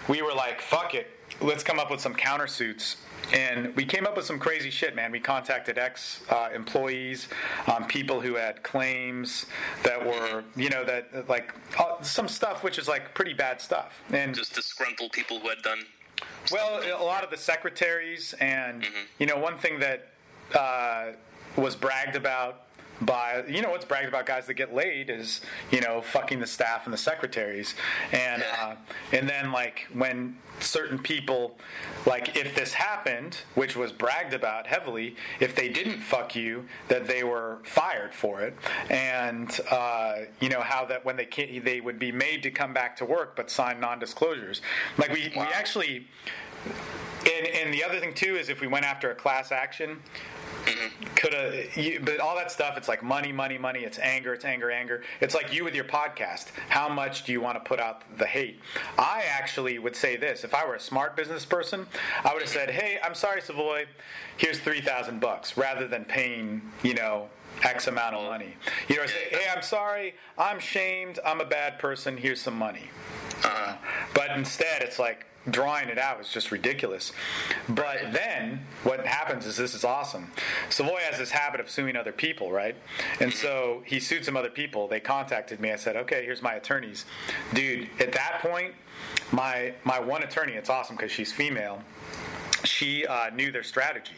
we 0.08 0.22
were 0.22 0.34
like, 0.34 0.62
fuck 0.62 0.94
it 0.94 1.16
let's 1.41 1.64
come 1.64 1.80
up 1.80 1.91
with 1.91 2.02
some 2.02 2.16
countersuits. 2.16 2.98
And 3.34 3.76
we 3.76 3.84
came 3.84 4.06
up 4.06 4.16
with 4.16 4.26
some 4.26 4.40
crazy 4.40 4.70
shit, 4.70 4.95
man. 4.95 5.12
We 5.12 5.20
contacted 5.20 5.78
ex 5.78 6.22
uh, 6.30 6.49
employees, 6.54 7.28
um, 7.68 7.86
people 7.86 8.22
who 8.22 8.36
had 8.36 8.64
claims 8.64 9.48
that 9.84 10.04
were, 10.04 10.44
you 10.56 10.70
know, 10.70 10.86
that 10.86 11.28
like 11.28 11.54
uh, 11.78 12.02
some 12.02 12.28
stuff 12.28 12.64
which 12.64 12.80
is 12.80 12.88
like 12.88 13.14
pretty 13.14 13.34
bad 13.34 13.60
stuff. 13.60 14.02
And 14.12 14.34
just 14.34 14.56
disgruntled 14.56 15.12
people 15.12 15.40
who 15.40 15.49
had 15.49 15.62
done. 15.62 15.80
Well, 16.52 16.82
a 16.99 17.04
lot 17.04 17.24
of 17.24 17.30
the 17.30 17.38
secretaries, 17.38 18.34
and 18.40 18.82
mm-hmm. 18.82 19.04
you 19.20 19.26
know, 19.26 19.38
one 19.38 19.58
thing 19.58 19.80
that 19.80 20.08
uh, 20.56 21.12
was 21.58 21.76
bragged 21.76 22.16
about 22.16 22.64
by 23.02 23.44
you 23.48 23.62
know 23.62 23.70
what's 23.70 23.86
bragged 23.86 24.08
about 24.08 24.26
guys 24.26 24.48
that 24.48 24.56
get 24.56 24.74
laid 24.74 25.10
is 25.10 25.41
you 25.72 25.82
know 25.82 26.02
fucking 26.02 26.40
the 26.40 26.48
staff 26.48 26.86
and 26.86 26.94
the 26.94 26.98
secretaries 26.98 27.76
and 28.12 28.44
uh, 28.60 28.74
and 29.12 29.30
then 29.30 29.52
like 29.52 29.88
when 29.94 30.36
certain 30.60 30.98
people 30.98 31.58
like 32.06 32.36
if 32.36 32.56
this 32.56 32.74
happened 32.74 33.38
which 33.56 33.76
was 33.76 33.92
bragged 33.92 34.34
about 34.34 34.66
heavily 34.66 35.16
if 35.40 35.56
they 35.56 35.70
didn't 35.70 36.00
fuck 36.00 36.36
you 36.36 36.66
that 36.88 37.08
they 37.08 37.24
were 37.24 37.60
fired 37.64 38.14
for 38.14 38.42
it. 38.42 38.56
And 38.90 39.60
uh, 39.70 40.16
you 40.40 40.50
know 40.50 40.62
how 40.62 40.86
that 40.86 41.06
when 41.06 41.16
they 41.16 41.26
can 41.26 41.64
they 41.64 41.82
would 41.82 42.00
be 42.00 42.12
made 42.12 42.44
to 42.44 42.52
come 42.52 42.74
back 42.74 42.96
to 42.98 43.06
work 43.06 43.36
but 43.36 43.50
sign 43.50 43.80
non-disclosures. 43.80 44.62
Like 44.98 45.12
we, 45.12 45.32
we 45.36 45.42
actually 45.42 46.08
and, 47.26 47.48
and 47.48 47.74
the 47.74 47.84
other 47.84 48.00
thing 48.00 48.14
too 48.14 48.36
is 48.36 48.50
if 48.50 48.62
we 48.62 48.68
went 48.68 48.86
after 48.86 49.12
a 49.12 49.16
class 49.16 49.52
action 49.52 50.00
could 51.16 51.34
have 51.34 52.06
but 52.06 52.20
all 52.20 52.36
that 52.36 52.52
stuff 52.52 52.78
it's 52.78 52.88
like 52.88 53.02
money 53.02 53.32
money 53.32 53.58
money 53.58 53.80
it's 53.82 54.00
anger 54.00 54.34
it's 54.34 54.46
anger 54.46 54.72
anger. 54.72 55.04
It's 55.22 55.36
like 55.36 55.54
you 55.54 55.64
with 55.64 55.76
your 55.76 55.86
podcast. 55.86 56.48
How 56.70 56.90
much 56.90 57.24
do 57.24 57.32
you 57.32 57.42
want 57.42 57.56
to 57.56 57.68
put 57.68 57.80
out 57.80 58.04
the 58.18 58.26
hate? 58.26 58.60
I 58.98 59.24
actually 59.30 59.80
would 59.80 59.96
say 59.96 60.16
this 60.16 60.44
if 60.48 60.56
i 60.56 60.65
were 60.65 60.76
a 60.76 60.80
smart 60.80 61.15
business 61.15 61.45
person 61.45 61.86
i 62.24 62.32
would 62.34 62.41
have 62.41 62.49
said 62.49 62.69
hey 62.69 62.98
i'm 63.03 63.14
sorry 63.14 63.41
savoy. 63.41 63.86
Here's 64.38 64.60
3000 64.60 65.19
bucks 65.19 65.57
rather 65.57 65.88
than 65.88 66.06
paying 66.06 66.61
you 66.84 66.94
know 66.94 67.28
X 67.64 67.88
amount 67.88 68.15
of 68.15 68.24
money. 68.24 68.56
You 68.88 68.98
know, 68.98 69.06
say, 69.07 69.30
hey, 69.32 69.48
I'm 69.53 69.64
sorry, 69.64 70.14
I'm 70.38 70.60
shamed, 70.60 71.18
I'm 71.26 71.41
a 71.41 71.45
bad 71.45 71.80
person, 71.80 72.15
here's 72.15 72.40
some 72.40 72.56
money. 72.56 72.90
Uh, 73.44 73.78
but 74.14 74.30
instead, 74.32 74.84
it's 74.84 74.99
like, 74.99 75.26
drawing 75.49 75.90
it 75.90 75.98
out 75.98 76.19
is 76.19 76.30
just 76.30 76.52
ridiculous. 76.52 77.11
But 77.69 78.11
then 78.11 78.61
what 78.84 79.06
happens 79.06 79.45
is 79.45 79.57
this 79.57 79.74
is 79.74 79.84
awesome. 79.84 80.32
Savoy 80.69 80.99
has 81.10 81.18
this 81.18 81.32
habit 81.32 81.60
of 81.60 81.69
suing 81.69 81.95
other 81.95 82.11
people, 82.11 82.52
right? 82.52 82.76
And 83.19 83.34
so 83.34 83.82
he 83.86 83.99
sued 83.99 84.26
some 84.26 84.38
other 84.38 84.49
people. 84.49 84.88
They 84.88 84.99
contacted 84.99 85.60
me. 85.60 85.72
I 85.72 85.76
said, 85.76 85.95
okay, 85.95 86.24
here's 86.26 86.41
my 86.41 86.53
attorneys. 86.53 87.06
Dude, 87.53 87.88
at 87.99 88.11
that 88.14 88.40
point, 88.41 88.74
my 89.32 89.74
my 89.84 89.99
one 89.99 90.24
attorney, 90.24 90.53
it's 90.53 90.69
awesome 90.69 90.95
because 90.95 91.11
she's 91.11 91.32
female. 91.32 91.82
She 92.64 93.06
uh, 93.06 93.30
knew 93.30 93.52
their 93.52 93.64
strategy. 93.64 94.15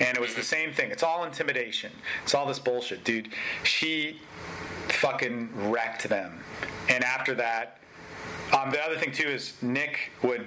And 0.00 0.16
it 0.16 0.20
was 0.20 0.34
the 0.34 0.42
same 0.42 0.72
thing. 0.72 0.90
It's 0.90 1.02
all 1.02 1.24
intimidation. 1.24 1.92
It's 2.22 2.34
all 2.34 2.46
this 2.46 2.58
bullshit, 2.58 3.04
dude. 3.04 3.28
She 3.64 4.20
fucking 4.88 5.70
wrecked 5.70 6.08
them. 6.08 6.42
And 6.88 7.04
after 7.04 7.34
that, 7.34 7.77
um, 8.56 8.70
the 8.70 8.82
other 8.82 8.96
thing 8.96 9.12
too 9.12 9.28
is 9.28 9.54
Nick 9.62 10.10
would 10.22 10.46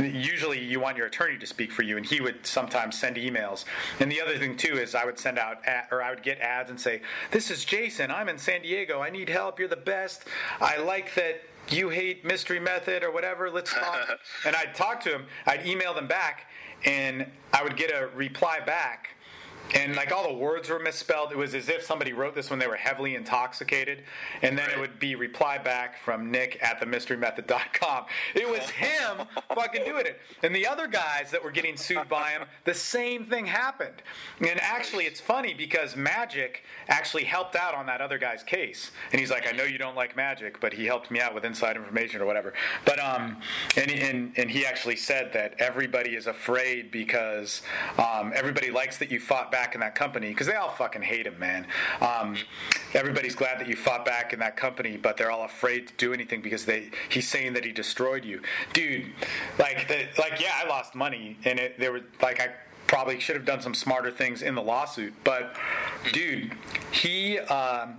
usually 0.00 0.58
you 0.58 0.80
want 0.80 0.96
your 0.96 1.06
attorney 1.06 1.38
to 1.38 1.46
speak 1.46 1.70
for 1.70 1.82
you 1.82 1.96
and 1.96 2.06
he 2.06 2.20
would 2.20 2.46
sometimes 2.46 2.98
send 2.98 3.16
emails. 3.16 3.64
And 4.00 4.10
the 4.10 4.20
other 4.20 4.38
thing 4.38 4.56
too 4.56 4.78
is 4.78 4.94
i 4.94 5.04
would 5.04 5.18
send 5.18 5.38
out 5.38 5.58
ad, 5.66 5.86
or 5.90 6.02
i 6.02 6.10
would 6.10 6.22
get 6.22 6.38
ads 6.40 6.70
and 6.70 6.80
say 6.80 7.02
this 7.30 7.50
is 7.50 7.64
jason. 7.64 8.10
I'm 8.10 8.28
in 8.28 8.38
san 8.38 8.62
diego. 8.62 9.00
I 9.00 9.10
need 9.10 9.28
help. 9.28 9.58
You're 9.58 9.68
the 9.68 9.76
best. 9.76 10.24
I 10.60 10.78
like 10.78 11.14
that 11.14 11.42
you 11.68 11.90
hate 11.90 12.24
mystery 12.24 12.58
method 12.58 13.04
or 13.04 13.12
whatever. 13.12 13.50
Let's 13.50 13.72
talk. 13.72 14.08
And 14.46 14.56
i'd 14.56 14.74
talk 14.74 15.00
to 15.02 15.10
him. 15.10 15.26
I'd 15.46 15.66
email 15.66 15.94
them 15.94 16.08
back 16.08 16.50
and 16.84 17.26
i 17.52 17.62
would 17.62 17.76
get 17.76 17.90
a 17.90 18.08
reply 18.16 18.60
back 18.60 19.10
and 19.74 19.96
like 19.96 20.12
all 20.12 20.28
the 20.28 20.34
words 20.34 20.68
were 20.68 20.78
misspelled. 20.78 21.32
It 21.32 21.38
was 21.38 21.54
as 21.54 21.68
if 21.68 21.82
somebody 21.82 22.12
wrote 22.12 22.34
this 22.34 22.50
when 22.50 22.58
they 22.58 22.66
were 22.66 22.76
heavily 22.76 23.14
intoxicated, 23.14 24.02
and 24.42 24.56
then 24.56 24.70
it 24.70 24.78
would 24.78 24.98
be 24.98 25.14
reply 25.14 25.58
back 25.58 25.98
from 25.98 26.30
Nick 26.30 26.58
at 26.62 26.80
the 26.80 26.86
themysterymethod.com. 26.86 28.04
It 28.34 28.48
was 28.48 28.68
him 28.70 29.26
fucking 29.54 29.84
doing 29.84 30.06
it. 30.06 30.20
And 30.42 30.54
the 30.54 30.66
other 30.66 30.86
guys 30.86 31.30
that 31.30 31.42
were 31.42 31.50
getting 31.50 31.76
sued 31.76 32.08
by 32.08 32.30
him, 32.30 32.42
the 32.64 32.74
same 32.74 33.26
thing 33.26 33.46
happened. 33.46 34.02
And 34.40 34.60
actually, 34.60 35.04
it's 35.04 35.20
funny 35.20 35.54
because 35.54 35.96
Magic 35.96 36.64
actually 36.88 37.24
helped 37.24 37.56
out 37.56 37.74
on 37.74 37.86
that 37.86 38.00
other 38.00 38.18
guy's 38.18 38.42
case, 38.42 38.90
and 39.12 39.20
he's 39.20 39.30
like, 39.30 39.48
"I 39.48 39.52
know 39.52 39.64
you 39.64 39.78
don't 39.78 39.96
like 39.96 40.16
Magic, 40.16 40.60
but 40.60 40.72
he 40.72 40.84
helped 40.84 41.10
me 41.10 41.20
out 41.20 41.34
with 41.34 41.44
inside 41.44 41.76
information 41.76 42.20
or 42.20 42.26
whatever." 42.26 42.52
But 42.84 42.98
um, 42.98 43.40
and 43.76 43.90
and 43.90 44.32
and 44.36 44.50
he 44.50 44.66
actually 44.66 44.96
said 44.96 45.32
that 45.32 45.54
everybody 45.58 46.14
is 46.14 46.26
afraid 46.26 46.90
because 46.90 47.62
um, 47.98 48.32
everybody 48.34 48.70
likes 48.70 48.98
that 48.98 49.10
you 49.10 49.20
fought 49.20 49.51
back 49.52 49.74
in 49.74 49.80
that 49.80 49.94
company 49.94 50.30
because 50.30 50.48
they 50.48 50.56
all 50.56 50.70
fucking 50.70 51.02
hate 51.02 51.26
him, 51.26 51.38
man. 51.38 51.66
Um, 52.00 52.36
everybody's 52.94 53.36
glad 53.36 53.60
that 53.60 53.68
you 53.68 53.76
fought 53.76 54.04
back 54.04 54.32
in 54.32 54.40
that 54.40 54.56
company, 54.56 54.96
but 54.96 55.16
they're 55.16 55.30
all 55.30 55.44
afraid 55.44 55.86
to 55.86 55.94
do 55.94 56.12
anything 56.12 56.40
because 56.40 56.64
they 56.64 56.90
he's 57.08 57.28
saying 57.28 57.52
that 57.52 57.64
he 57.64 57.70
destroyed 57.70 58.24
you, 58.24 58.40
dude. 58.72 59.12
Like 59.58 59.86
the, 59.86 60.08
like 60.18 60.40
yeah, 60.40 60.54
I 60.56 60.66
lost 60.66 60.96
money 60.96 61.38
and 61.44 61.60
it 61.60 61.78
there 61.78 61.92
was 61.92 62.02
like 62.20 62.40
I 62.40 62.48
probably 62.88 63.20
should 63.20 63.36
have 63.36 63.44
done 63.44 63.60
some 63.60 63.74
smarter 63.74 64.10
things 64.10 64.42
in 64.42 64.54
the 64.54 64.62
lawsuit, 64.62 65.14
but 65.22 65.56
dude, 66.12 66.52
he 66.90 67.38
um, 67.38 67.98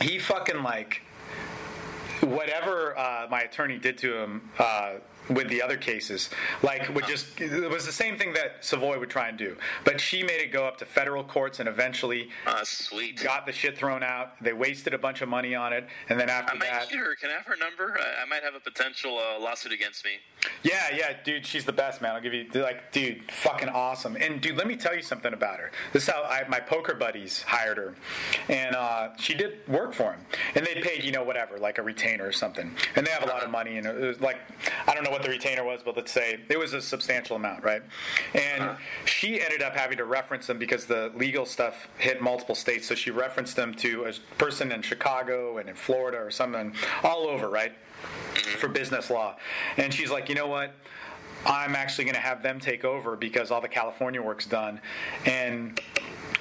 he 0.00 0.18
fucking 0.18 0.62
like 0.62 1.02
whatever 2.20 2.96
uh, 2.98 3.26
my 3.30 3.42
attorney 3.42 3.78
did 3.78 3.98
to 3.98 4.16
him. 4.16 4.50
Uh, 4.58 4.94
with 5.28 5.48
the 5.48 5.62
other 5.62 5.76
cases. 5.76 6.30
Like, 6.62 6.92
would 6.94 7.06
just 7.06 7.40
it 7.40 7.70
was 7.70 7.86
the 7.86 7.92
same 7.92 8.18
thing 8.18 8.32
that 8.34 8.64
Savoy 8.64 8.98
would 8.98 9.10
try 9.10 9.28
and 9.28 9.38
do, 9.38 9.56
but 9.84 10.00
she 10.00 10.22
made 10.22 10.40
it 10.40 10.52
go 10.52 10.66
up 10.66 10.78
to 10.78 10.84
federal 10.84 11.24
courts 11.24 11.60
and 11.60 11.68
eventually 11.68 12.28
uh, 12.46 12.64
sweet 12.64 13.22
got 13.22 13.46
the 13.46 13.52
shit 13.52 13.76
thrown 13.76 14.02
out. 14.02 14.42
They 14.42 14.52
wasted 14.52 14.94
a 14.94 14.98
bunch 14.98 15.22
of 15.22 15.28
money 15.28 15.54
on 15.54 15.72
it, 15.72 15.86
and 16.08 16.18
then 16.18 16.28
after 16.28 16.52
I 16.52 16.58
might 16.58 16.68
that, 16.70 16.90
her. 16.92 17.16
Can 17.16 17.30
I 17.30 17.34
have 17.34 17.46
her 17.46 17.56
number? 17.56 17.98
I, 17.98 18.22
I 18.22 18.26
might 18.26 18.42
have 18.42 18.54
a 18.54 18.60
potential 18.60 19.18
uh, 19.18 19.40
lawsuit 19.40 19.72
against 19.72 20.04
me. 20.04 20.12
yeah, 20.62 20.94
yeah, 20.94 21.16
dude, 21.24 21.46
she's 21.46 21.64
the 21.64 21.72
best, 21.72 22.02
man. 22.02 22.14
I'll 22.14 22.20
give 22.20 22.34
you 22.34 22.46
like, 22.54 22.92
dude, 22.92 23.30
fucking 23.30 23.68
awesome. 23.68 24.16
And 24.16 24.40
dude, 24.40 24.56
let 24.56 24.66
me 24.66 24.76
tell 24.76 24.94
you 24.94 25.02
something 25.02 25.32
about 25.32 25.58
her. 25.58 25.70
This 25.92 26.06
is 26.06 26.14
how 26.14 26.22
I, 26.22 26.44
my 26.48 26.60
poker 26.60 26.94
buddies 26.94 27.42
hired 27.42 27.78
her, 27.78 27.94
and 28.48 28.76
uh, 28.76 29.16
she 29.16 29.34
did 29.34 29.66
work 29.68 29.94
for 29.94 30.12
him, 30.12 30.20
and 30.54 30.66
they 30.66 30.80
paid 30.80 31.04
you 31.04 31.12
know 31.12 31.24
whatever, 31.24 31.58
like 31.58 31.78
a 31.78 31.82
retainer 31.82 32.26
or 32.26 32.32
something, 32.32 32.74
and 32.96 33.06
they 33.06 33.10
have 33.10 33.22
a 33.22 33.26
lot 33.26 33.42
of 33.42 33.50
money, 33.50 33.78
and 33.78 33.86
it 33.86 33.94
was 33.94 34.20
like 34.20 34.38
I 34.86 34.94
don't 34.94 35.04
know 35.04 35.13
what 35.14 35.22
the 35.22 35.28
retainer 35.28 35.62
was, 35.62 35.80
but 35.84 35.96
let's 35.96 36.10
say 36.10 36.40
it 36.48 36.58
was 36.58 36.72
a 36.74 36.82
substantial 36.82 37.36
amount, 37.36 37.62
right? 37.62 37.82
And 38.34 38.62
uh-huh. 38.64 38.76
she 39.04 39.40
ended 39.40 39.62
up 39.62 39.76
having 39.76 39.96
to 39.98 40.04
reference 40.04 40.48
them 40.48 40.58
because 40.58 40.86
the 40.86 41.12
legal 41.14 41.46
stuff 41.46 41.86
hit 41.98 42.20
multiple 42.20 42.56
states. 42.56 42.88
So 42.88 42.96
she 42.96 43.12
referenced 43.12 43.54
them 43.54 43.74
to 43.74 44.06
a 44.06 44.12
person 44.38 44.72
in 44.72 44.82
Chicago 44.82 45.58
and 45.58 45.68
in 45.68 45.76
Florida 45.76 46.18
or 46.18 46.32
something, 46.32 46.74
all 47.04 47.28
over, 47.28 47.48
right? 47.48 47.72
For 48.58 48.66
business 48.66 49.08
law. 49.08 49.36
And 49.76 49.94
she's 49.94 50.10
like, 50.10 50.28
you 50.28 50.34
know 50.34 50.48
what? 50.48 50.74
I'm 51.46 51.76
actually 51.76 52.06
going 52.06 52.16
to 52.16 52.20
have 52.20 52.42
them 52.42 52.58
take 52.58 52.84
over 52.84 53.14
because 53.14 53.52
all 53.52 53.60
the 53.60 53.68
California 53.68 54.20
work's 54.20 54.46
done. 54.46 54.80
And 55.26 55.80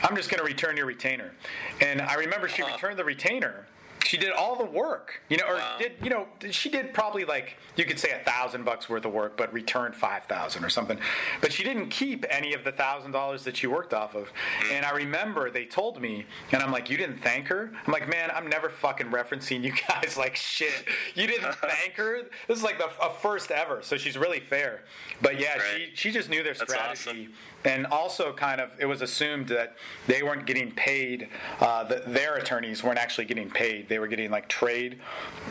I'm 0.01 0.15
just 0.15 0.31
going 0.31 0.39
to 0.39 0.45
return 0.45 0.77
your 0.77 0.87
retainer. 0.87 1.31
And 1.79 2.01
I 2.01 2.15
remember 2.15 2.47
she 2.47 2.63
uh-huh. 2.63 2.73
returned 2.73 2.97
the 2.97 3.05
retainer. 3.05 3.67
She 4.13 4.19
did 4.19 4.31
all 4.31 4.55
the 4.55 4.65
work, 4.65 5.21
you 5.27 5.37
know, 5.37 5.47
or 5.47 5.55
Wow. 5.55 5.77
did 5.79 5.93
you 6.03 6.11
know? 6.11 6.27
She 6.51 6.69
did 6.69 6.93
probably 6.93 7.25
like 7.25 7.57
you 7.75 7.83
could 7.83 7.97
say 7.97 8.11
a 8.11 8.19
thousand 8.23 8.63
bucks 8.63 8.87
worth 8.87 9.05
of 9.05 9.11
work, 9.11 9.35
but 9.37 9.51
returned 9.51 9.95
five 9.95 10.25
thousand 10.25 10.63
or 10.63 10.69
something. 10.69 10.99
But 11.41 11.51
she 11.51 11.63
didn't 11.63 11.89
keep 11.89 12.23
any 12.29 12.53
of 12.53 12.63
the 12.63 12.71
thousand 12.71 13.09
dollars 13.09 13.43
that 13.45 13.57
she 13.57 13.65
worked 13.65 13.91
off 13.91 14.13
of. 14.13 14.25
Mm-hmm. 14.27 14.71
And 14.71 14.85
I 14.85 14.91
remember 14.91 15.49
they 15.49 15.65
told 15.65 15.99
me, 15.99 16.27
and 16.51 16.61
I'm 16.61 16.71
like, 16.71 16.91
you 16.91 16.97
didn't 16.97 17.23
thank 17.23 17.47
her? 17.47 17.71
I'm 17.87 17.91
like, 17.91 18.07
man, 18.07 18.29
I'm 18.29 18.45
never 18.47 18.69
fucking 18.69 19.07
referencing 19.07 19.63
you 19.63 19.73
guys 19.89 20.15
like 20.15 20.35
shit. 20.35 20.85
You 21.15 21.25
didn't 21.25 21.55
thank 21.55 21.93
her. 21.95 22.19
This 22.47 22.59
is 22.59 22.63
like 22.63 22.77
the 22.77 22.89
a 23.03 23.09
first 23.15 23.49
ever, 23.49 23.81
so 23.81 23.97
she's 23.97 24.15
really 24.15 24.41
fair. 24.41 24.83
But 25.23 25.39
yeah, 25.39 25.55
she 25.55 25.59
Right. 25.85 25.89
she 25.95 26.11
just 26.11 26.29
knew 26.29 26.43
their 26.43 26.53
strategy 26.53 27.29
and 27.65 27.85
also 27.87 28.33
kind 28.33 28.59
of 28.59 28.71
it 28.79 28.85
was 28.85 29.01
assumed 29.01 29.47
that 29.47 29.75
they 30.07 30.23
weren't 30.23 30.45
getting 30.45 30.71
paid 30.71 31.29
uh, 31.59 31.83
that 31.85 32.13
their 32.13 32.35
attorneys 32.35 32.83
weren't 32.83 32.99
actually 32.99 33.25
getting 33.25 33.49
paid. 33.49 33.87
They 33.89 33.99
were 33.99 34.07
getting 34.07 34.31
like 34.31 34.47
trade 34.49 34.99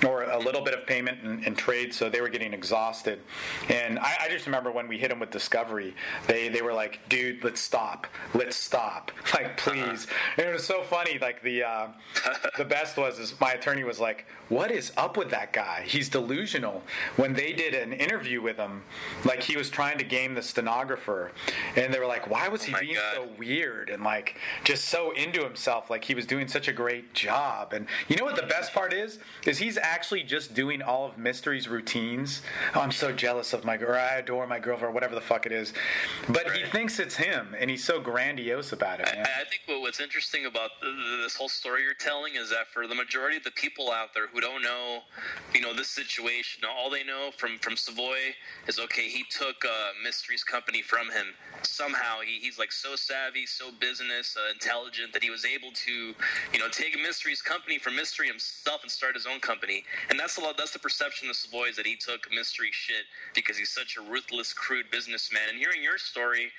or 0.06 0.24
a 0.24 0.39
little 0.39 0.62
bit 0.62 0.74
of 0.74 0.86
payment 0.86 1.18
in, 1.22 1.43
in 1.44 1.55
trade 1.55 1.94
so 1.94 2.09
they 2.09 2.20
were 2.20 2.28
getting 2.28 2.52
exhausted. 2.52 3.20
And 3.68 3.98
I, 3.98 4.16
I 4.22 4.28
just 4.28 4.47
remember 4.47 4.70
when 4.70 4.89
we 4.89 4.98
hit 4.98 5.10
them 5.10 5.20
with 5.20 5.30
discovery 5.30 5.94
they 6.26 6.48
they 6.48 6.62
were 6.62 6.72
like 6.72 7.01
dude 7.09 7.43
let's 7.43 7.60
stop. 7.60 8.06
Let's 8.34 8.56
stop. 8.56 9.10
Like 9.32 9.56
please. 9.56 10.06
And 10.36 10.47
it 10.47 10.52
was 10.52 10.66
so 10.66 10.82
funny 10.82 11.18
like 11.18 11.43
the 11.43 11.62
uh, 11.62 11.86
the 12.59 12.66
best 12.66 12.98
was 12.98 13.18
is 13.18 13.34
my 13.40 13.52
attorney 13.52 13.82
was 13.82 13.98
like 13.98 14.26
what 14.51 14.70
is 14.70 14.93
up 14.98 15.16
with 15.16 15.30
that 15.30 15.55
guy? 15.55 15.84
He's 15.86 16.10
delusional. 16.10 16.82
When 17.16 17.32
they 17.32 17.55
did 17.55 17.72
an 17.72 17.94
interview 17.94 18.43
with 18.43 18.59
him 18.59 18.82
like 19.24 19.43
he 19.43 19.56
was 19.56 19.70
trying 19.70 19.97
to 19.98 20.05
game 20.05 20.34
the 20.34 20.43
stenographer 20.43 21.32
and 21.76 21.94
they 21.94 21.98
were 22.03 22.09
like 22.09 22.29
why 22.29 22.49
was 22.49 22.62
he 22.62 22.73
my 22.73 22.81
being 22.81 22.95
God. 22.95 23.15
so 23.15 23.29
weird 23.39 23.91
and 23.91 24.03
like 24.03 24.37
just 24.65 24.87
so 24.87 25.12
into 25.12 25.43
himself 25.43 25.91
like 25.91 26.05
he 26.05 26.15
was 26.15 26.27
doing 26.27 26.49
such 26.49 26.69
a 26.69 26.73
great 26.73 27.15
job 27.15 27.73
and 27.73 27.87
you 28.09 28.16
know 28.16 28.24
what 28.24 28.37
the 28.37 28.43
best 28.43 28.73
part 28.73 28.93
is 28.93 29.19
is 29.47 29.59
he's 29.59 29.79
actually 29.79 30.23
just 30.23 30.55
doing 30.55 30.83
all 30.83 31.07
of 31.07 31.19
mystery's 31.19 31.69
routines 31.69 32.43
oh 32.74 32.81
i'm 32.81 32.93
so 32.93 33.12
jealous 33.12 33.53
of 33.53 33.65
my 33.65 33.77
girl 33.77 33.95
i 33.95 34.16
adore 34.16 34.47
my 34.47 34.59
girlfriend 34.59 34.91
or 34.91 34.95
whatever 34.95 35.15
the 35.15 35.20
fuck 35.20 35.47
it 35.47 35.53
is 35.53 35.73
but 36.29 36.51
he 36.53 36.65
thinks 36.65 36.99
it's 36.99 37.16
him 37.16 37.55
and 37.59 37.70
he's 37.70 37.85
so 37.85 38.01
grandiose 38.01 38.73
about 38.73 39.01
it. 39.01 39.09
I 39.09 39.43
I 39.43 39.45
think 39.45 39.83
what's 39.83 40.01
interesting 40.01 40.47
about 40.47 40.70
this 41.23 41.35
whole 41.35 41.49
story 41.49 41.83
you're 41.83 41.95
telling 41.95 42.35
is 42.37 42.51
that 42.51 42.69
for 42.73 42.87
the 42.87 42.95
majority 42.95 43.37
of 43.37 43.45
the 43.45 43.51
people 43.53 43.91
out 43.91 44.15
there 44.15 44.27
who 44.29 44.41
don't 44.41 44.62
know, 44.62 45.01
you 45.55 45.61
know, 45.61 45.74
this 45.74 45.89
situation, 45.89 46.62
all 46.65 46.91
they 46.91 47.05
know 47.05 47.31
from 47.37 47.59
from 47.59 47.77
Savoy 47.77 48.35
is 48.66 48.79
okay. 48.79 49.09
He 49.09 49.24
took 49.31 49.65
uh, 49.65 49.91
Mystery's 50.03 50.45
company 50.45 50.83
from 50.83 51.11
him 51.11 51.35
somehow 51.93 52.20
he, 52.20 52.39
he's 52.44 52.59
like 52.59 52.73
so 52.73 52.97
savvy, 52.97 53.47
so 53.47 53.70
business 53.81 54.36
uh, 54.36 54.52
intelligent 54.52 55.12
that 55.12 55.23
he 55.23 55.31
was 55.31 55.44
able 55.44 55.70
to, 55.73 56.14
you 56.52 56.59
know, 56.59 56.69
take 56.70 56.98
Mystery's 57.01 57.43
company 57.43 57.78
from 57.78 57.97
Mystery 57.97 58.28
himself 58.28 58.82
and 58.82 58.90
start 58.90 59.14
his 59.14 59.27
own 59.27 59.40
company. 59.40 59.85
And 60.10 60.19
that's 60.19 60.36
a 60.39 60.40
lot. 60.40 60.56
That's 60.56 60.73
the 60.73 60.78
perception 60.78 61.28
of 61.28 61.36
Savoy 61.36 61.69
is 61.69 61.77
that 61.77 61.86
he 61.86 61.97
took 61.97 62.31
Mystery 62.32 62.70
shit 62.73 63.05
because 63.35 63.56
he's 63.56 63.70
such 63.70 63.97
a 63.97 64.10
ruthless, 64.10 64.52
crude 64.52 64.86
businessman. 64.90 65.43
And 65.51 65.59
hearing 65.59 65.82
your 65.82 65.98
story, 65.98 66.51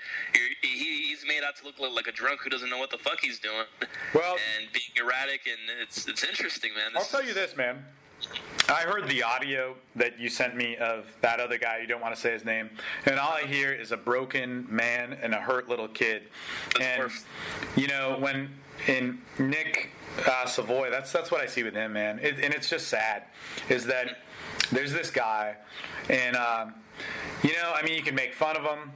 he, 0.62 0.68
he's 0.68 1.24
made 1.28 1.44
out 1.44 1.56
to 1.58 1.66
look 1.66 1.80
like 1.80 2.08
a 2.08 2.12
drunk 2.12 2.42
who 2.44 2.50
doesn't 2.50 2.70
know 2.70 2.78
what 2.78 2.92
the 2.92 2.98
fuck 2.98 3.20
he's 3.22 3.40
doing. 3.40 3.66
Well- 4.14 4.38
and 4.60 4.72
being 4.72 4.94
erratic, 4.96 5.42
and 5.48 5.80
it's 5.82 6.08
it's 6.08 6.24
interesting, 6.24 6.74
man. 6.74 6.92
I'll 6.96 7.02
This 7.02 7.12
tell 7.12 7.24
you 7.24 7.34
this, 7.34 7.56
man. 7.56 7.84
I 8.70 8.84
heard 8.84 9.10
the 9.10 9.24
audio 9.24 9.76
that 9.96 10.20
you 10.20 10.30
sent 10.30 10.56
me 10.56 10.78
of 10.78 11.06
that 11.22 11.40
other 11.40 11.58
guy. 11.58 11.80
You 11.80 11.88
don't 11.88 12.02
want 12.02 12.16
to 12.16 12.20
say 12.20 12.32
his 12.32 12.46
name, 12.46 12.70
and 13.06 13.20
all 13.20 13.34
I 13.34 13.44
hear 13.44 13.74
is 13.74 13.92
a 13.92 13.98
broken 13.98 14.66
man 14.70 15.18
and 15.22 15.34
a 15.34 15.38
hurt 15.40 15.68
little 15.68 15.88
kid. 15.88 16.24
And 16.80 17.12
you 17.76 17.88
know 17.88 18.18
when 18.20 18.50
in 18.88 19.20
Nick 19.38 19.92
uh, 20.26 20.46
Savoy, 20.46 20.90
that's 20.90 21.12
that's 21.12 21.30
what 21.30 21.42
I 21.42 21.46
see 21.46 21.64
with 21.64 21.74
him, 21.74 21.94
man. 21.94 22.20
It, 22.20 22.40
and 22.40 22.54
it's 22.54 22.70
just 22.70 22.88
sad, 22.88 23.24
is 23.70 23.86
that 23.88 24.20
there's 24.72 24.94
this 24.94 25.12
guy, 25.12 25.56
and 26.10 26.36
um, 26.36 26.74
you 27.44 27.54
know, 27.54 27.74
I 27.76 27.84
mean, 27.84 27.96
you 27.96 28.02
can 28.02 28.16
make 28.16 28.34
fun 28.34 28.56
of 28.56 28.64
him. 28.64 28.92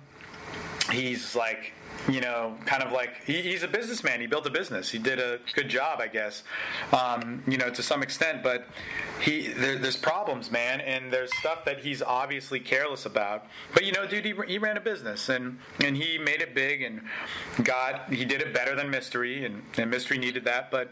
He's 0.91 1.35
like 1.35 1.73
you 2.09 2.21
know, 2.21 2.55
kind 2.65 2.83
of 2.83 2.91
like 2.91 3.23
he, 3.25 3.41
he's 3.41 3.63
a 3.63 3.67
businessman. 3.67 4.21
He 4.21 4.27
built 4.27 4.45
a 4.45 4.49
business. 4.49 4.89
He 4.89 4.97
did 4.97 5.19
a 5.19 5.39
good 5.53 5.69
job, 5.69 5.99
I 5.99 6.07
guess, 6.07 6.43
um, 6.93 7.43
you 7.47 7.57
know, 7.57 7.69
to 7.69 7.83
some 7.83 8.01
extent. 8.01 8.43
But 8.43 8.67
he 9.21 9.47
there, 9.47 9.77
there's 9.77 9.97
problems, 9.97 10.51
man, 10.51 10.79
and 10.81 11.11
there's 11.11 11.35
stuff 11.37 11.65
that 11.65 11.79
he's 11.79 12.01
obviously 12.01 12.59
careless 12.59 13.05
about. 13.05 13.45
But 13.73 13.83
you 13.83 13.91
know, 13.91 14.07
dude, 14.07 14.25
he, 14.25 14.33
he 14.47 14.57
ran 14.57 14.77
a 14.77 14.81
business 14.81 15.29
and 15.29 15.59
and 15.83 15.97
he 15.97 16.17
made 16.17 16.41
it 16.41 16.55
big 16.55 16.81
and 16.81 17.01
got 17.63 18.11
he 18.11 18.25
did 18.25 18.41
it 18.41 18.53
better 18.53 18.75
than 18.75 18.89
Mystery, 18.89 19.45
and, 19.45 19.63
and 19.77 19.89
Mystery 19.91 20.17
needed 20.17 20.45
that. 20.45 20.71
But 20.71 20.91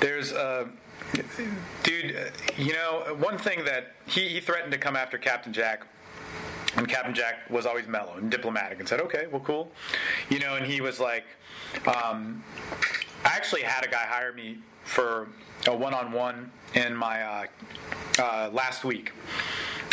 there's 0.00 0.32
uh, 0.32 0.68
dude, 1.82 2.32
you 2.56 2.72
know, 2.72 3.16
one 3.18 3.38
thing 3.38 3.64
that 3.64 3.94
he, 4.06 4.28
he 4.28 4.40
threatened 4.40 4.72
to 4.72 4.78
come 4.78 4.96
after 4.96 5.18
Captain 5.18 5.52
Jack 5.52 5.86
and 6.76 6.88
Captain 6.88 7.14
Jack 7.14 7.48
was 7.50 7.66
always 7.66 7.86
mellow 7.86 8.14
and 8.16 8.30
diplomatic 8.30 8.78
and 8.78 8.88
said, 8.88 9.00
okay, 9.00 9.26
well, 9.30 9.40
cool. 9.40 9.70
You 10.28 10.38
know, 10.38 10.56
and 10.56 10.66
he 10.66 10.80
was 10.80 11.00
like, 11.00 11.24
um, 11.86 12.42
I 13.24 13.36
actually 13.36 13.62
had 13.62 13.84
a 13.84 13.88
guy 13.88 14.04
hire 14.06 14.32
me 14.32 14.58
for 14.84 15.28
a 15.66 15.76
one 15.76 15.94
on 15.94 16.12
one 16.12 16.50
in 16.74 16.94
my 16.94 17.22
uh, 17.22 17.46
uh, 18.18 18.50
last 18.52 18.84
week. 18.84 19.12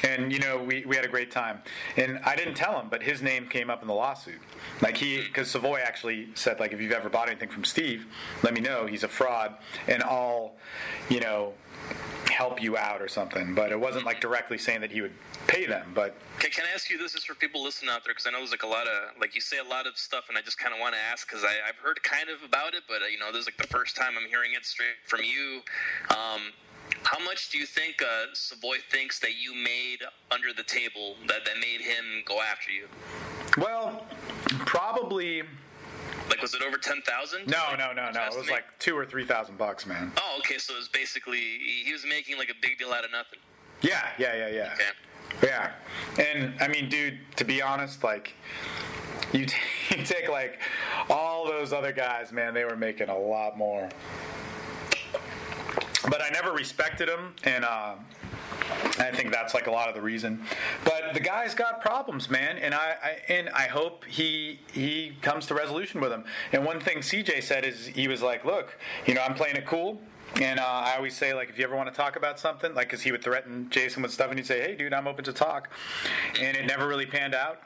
And, 0.03 0.31
you 0.31 0.39
know, 0.39 0.61
we, 0.61 0.85
we 0.85 0.95
had 0.95 1.05
a 1.05 1.09
great 1.09 1.31
time. 1.31 1.59
And 1.97 2.19
I 2.23 2.35
didn't 2.35 2.53
tell 2.53 2.79
him, 2.79 2.87
but 2.89 3.01
his 3.01 3.21
name 3.21 3.47
came 3.47 3.69
up 3.69 3.81
in 3.81 3.87
the 3.87 3.95
lawsuit. 3.95 4.39
Like, 4.81 4.95
he, 4.95 5.23
because 5.23 5.49
Savoy 5.49 5.79
actually 5.79 6.29
said, 6.35 6.59
like, 6.59 6.71
if 6.71 6.79
you've 6.79 6.91
ever 6.91 7.09
bought 7.09 7.29
anything 7.29 7.49
from 7.49 7.63
Steve, 7.63 8.05
let 8.43 8.53
me 8.53 8.61
know. 8.61 8.85
He's 8.85 9.03
a 9.03 9.07
fraud. 9.07 9.55
And 9.87 10.03
I'll, 10.03 10.53
you 11.09 11.19
know, 11.19 11.53
help 12.37 12.61
you 12.61 12.77
out 12.77 13.01
or 13.01 13.07
something. 13.07 13.55
But 13.55 13.71
it 13.71 13.79
wasn't 13.79 14.05
like 14.05 14.21
directly 14.21 14.59
saying 14.59 14.81
that 14.81 14.91
he 14.91 15.01
would 15.01 15.13
pay 15.47 15.65
them. 15.65 15.91
But 15.95 16.15
Can, 16.37 16.51
can 16.51 16.65
I 16.69 16.73
ask 16.73 16.87
you 16.89 16.97
this? 16.99 17.15
Is 17.15 17.23
for 17.23 17.33
people 17.33 17.63
listening 17.63 17.89
out 17.89 18.05
there 18.05 18.13
because 18.13 18.27
I 18.27 18.29
know 18.29 18.37
there's 18.37 18.51
like 18.51 18.61
a 18.63 18.67
lot 18.67 18.85
of 18.87 19.19
like 19.19 19.33
you 19.33 19.41
say 19.41 19.57
a 19.57 19.63
lot 19.63 19.87
of 19.87 19.97
stuff, 19.97 20.25
and 20.29 20.37
I 20.37 20.41
just 20.41 20.59
kind 20.59 20.73
of 20.73 20.79
want 20.79 20.93
to 20.93 21.01
ask 21.11 21.27
because 21.27 21.43
I've 21.43 21.77
heard 21.81 22.01
kind 22.03 22.29
of 22.29 22.47
about 22.47 22.75
it, 22.75 22.83
but 22.87 23.01
uh, 23.01 23.05
you 23.07 23.17
know, 23.17 23.31
this 23.31 23.41
is 23.41 23.47
like 23.47 23.57
the 23.57 23.67
first 23.67 23.95
time 23.95 24.13
I'm 24.21 24.29
hearing 24.29 24.51
it 24.55 24.65
straight 24.65 25.01
from 25.05 25.21
you. 25.23 25.61
Um, 26.11 26.53
how 27.03 27.19
much 27.23 27.49
do 27.49 27.57
you 27.57 27.65
think 27.65 28.01
uh, 28.01 28.33
Savoy 28.33 28.77
thinks 28.91 29.19
that 29.19 29.35
you 29.41 29.55
made 29.55 29.99
under 30.31 30.53
the 30.55 30.63
table 30.63 31.15
that 31.27 31.43
that 31.45 31.55
made 31.59 31.81
him 31.81 32.23
go 32.25 32.39
after 32.39 32.71
you? 32.71 32.87
Well, 33.57 34.05
probably 34.65 35.41
Like, 36.29 36.41
was 36.41 36.53
it 36.53 36.61
over 36.61 36.77
ten 36.77 37.01
thousand? 37.01 37.47
no, 37.47 37.75
no, 37.77 37.93
no, 37.93 38.11
no. 38.11 38.23
It 38.25 38.37
was 38.37 38.49
like 38.49 38.65
two 38.79 38.95
or 38.97 39.05
three 39.05 39.25
thousand 39.25 39.57
bucks, 39.57 39.85
man. 39.85 40.11
Oh, 40.17 40.35
okay. 40.39 40.57
So 40.57 40.73
it 40.73 40.77
was 40.77 40.89
basically 40.89 41.37
he 41.39 41.83
he 41.85 41.93
was 41.93 42.05
making 42.07 42.37
like 42.37 42.49
a 42.49 42.55
big 42.61 42.77
deal 42.77 42.91
out 42.93 43.05
of 43.05 43.11
nothing. 43.11 43.39
Yeah, 43.81 44.07
yeah, 44.17 44.35
yeah, 44.35 44.49
yeah, 44.49 44.73
Okay. 44.73 45.43
yeah. 45.43 45.71
And 46.17 46.53
I 46.59 46.67
mean, 46.67 46.89
dude, 46.89 47.19
to 47.35 47.43
be 47.45 47.61
honest, 47.61 48.03
like 48.03 48.33
you, 49.33 49.45
t- 49.47 49.55
you 49.95 50.03
take 50.03 50.29
like 50.29 50.59
all 51.09 51.45
those 51.45 51.73
other 51.73 51.91
guys, 51.91 52.31
man, 52.31 52.53
they 52.53 52.65
were 52.65 52.75
making 52.75 53.09
a 53.09 53.17
lot 53.17 53.57
more. 53.57 53.87
But 56.09 56.21
I 56.21 56.29
never 56.29 56.51
respected 56.51 57.09
him, 57.09 57.33
and 57.43 57.65
uh, 57.65 57.95
I 58.99 59.11
think 59.11 59.31
that's 59.31 59.53
like 59.53 59.67
a 59.67 59.71
lot 59.71 59.89
of 59.89 59.95
the 59.95 60.01
reason. 60.01 60.41
But 60.83 61.13
the 61.13 61.19
guy's 61.19 61.53
got 61.53 61.81
problems, 61.81 62.29
man, 62.29 62.57
and 62.57 62.73
I, 62.73 62.95
I 63.03 63.33
and 63.33 63.49
I 63.49 63.67
hope 63.67 64.05
he 64.05 64.59
he 64.71 65.17
comes 65.21 65.45
to 65.47 65.53
resolution 65.53 66.01
with 66.01 66.09
them. 66.09 66.23
And 66.51 66.65
one 66.65 66.79
thing 66.79 66.99
CJ 66.99 67.43
said 67.43 67.65
is 67.65 67.87
he 67.87 68.07
was 68.07 68.21
like, 68.21 68.45
"Look, 68.45 68.77
you 69.05 69.13
know, 69.13 69.21
I'm 69.21 69.35
playing 69.35 69.55
it 69.55 69.65
cool." 69.65 69.99
And 70.35 70.59
uh, 70.59 70.63
I 70.63 70.95
always 70.97 71.15
say, 71.15 71.33
like, 71.33 71.49
if 71.49 71.57
you 71.57 71.63
ever 71.63 71.75
want 71.75 71.89
to 71.89 71.95
talk 71.95 72.15
about 72.15 72.39
something, 72.39 72.75
like, 72.75 72.87
because 72.87 73.01
he 73.01 73.11
would 73.11 73.23
threaten 73.23 73.67
Jason 73.69 74.03
with 74.03 74.11
stuff, 74.11 74.29
and 74.29 74.37
he'd 74.37 74.45
say, 74.45 74.61
"Hey, 74.61 74.75
dude, 74.75 74.93
I'm 74.93 75.07
open 75.07 75.23
to 75.25 75.33
talk," 75.33 75.69
and 76.39 76.55
it 76.55 76.65
never 76.65 76.87
really 76.87 77.05
panned 77.05 77.35
out. 77.35 77.61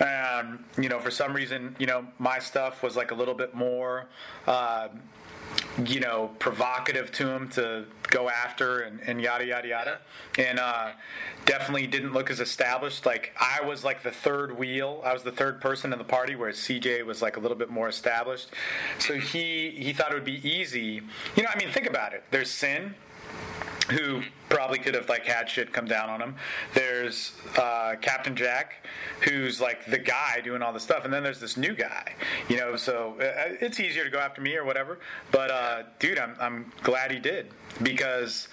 Um, 0.00 0.64
you 0.78 0.88
know, 0.88 0.98
for 1.00 1.10
some 1.10 1.32
reason, 1.34 1.76
you 1.78 1.86
know, 1.86 2.06
my 2.18 2.38
stuff 2.38 2.82
was 2.82 2.96
like 2.96 3.10
a 3.10 3.14
little 3.14 3.34
bit 3.34 3.54
more. 3.54 4.06
Uh, 4.46 4.88
you 5.86 6.00
know, 6.00 6.30
provocative 6.38 7.10
to 7.12 7.28
him 7.28 7.48
to 7.50 7.84
go 8.10 8.28
after 8.28 8.80
and, 8.80 9.00
and 9.00 9.20
yada 9.20 9.46
yada 9.46 9.68
yada, 9.68 9.98
and 10.38 10.58
uh, 10.58 10.90
definitely 11.46 11.86
didn't 11.86 12.12
look 12.12 12.30
as 12.30 12.40
established. 12.40 13.06
Like 13.06 13.32
I 13.38 13.64
was 13.64 13.84
like 13.84 14.02
the 14.02 14.10
third 14.10 14.58
wheel. 14.58 15.00
I 15.04 15.12
was 15.12 15.22
the 15.22 15.32
third 15.32 15.60
person 15.60 15.92
in 15.92 15.98
the 15.98 16.04
party, 16.04 16.36
whereas 16.36 16.56
CJ 16.56 17.04
was 17.06 17.22
like 17.22 17.36
a 17.36 17.40
little 17.40 17.56
bit 17.56 17.70
more 17.70 17.88
established. 17.88 18.50
So 18.98 19.14
he 19.14 19.70
he 19.70 19.92
thought 19.92 20.10
it 20.12 20.14
would 20.14 20.24
be 20.24 20.46
easy. 20.48 21.02
You 21.36 21.42
know, 21.42 21.48
I 21.52 21.58
mean, 21.58 21.72
think 21.72 21.88
about 21.88 22.12
it. 22.12 22.22
There's 22.30 22.50
Sinn, 22.50 22.94
who 23.90 24.22
probably 24.48 24.78
could 24.78 24.94
have 24.94 25.08
like 25.08 25.24
had 25.24 25.48
shit 25.48 25.72
come 25.72 25.86
down 25.86 26.08
on 26.10 26.20
him. 26.20 26.34
There's 26.74 27.32
uh, 27.56 27.96
Captain 28.00 28.36
Jack, 28.36 28.86
who's 29.22 29.60
like 29.60 29.86
the 29.86 29.98
guy 29.98 30.40
doing 30.42 30.62
all 30.62 30.72
the 30.72 30.80
stuff, 30.80 31.04
and 31.04 31.12
then 31.12 31.22
there's 31.22 31.40
this 31.40 31.56
new 31.56 31.74
guy. 31.74 32.14
You 32.48 32.58
know, 32.58 32.76
so 32.76 33.16
uh, 33.20 33.54
it's 33.60 33.80
easier 33.80 34.04
to 34.04 34.10
go 34.10 34.18
after 34.18 34.40
me 34.40 34.56
or 34.56 34.64
whatever. 34.64 35.00
But 35.30 35.50
uh, 35.50 35.82
dude, 35.98 36.18
I'm 36.18 36.36
I'm 36.40 36.72
glad 36.82 37.10
he 37.10 37.18
did 37.18 37.50
because 37.82 38.48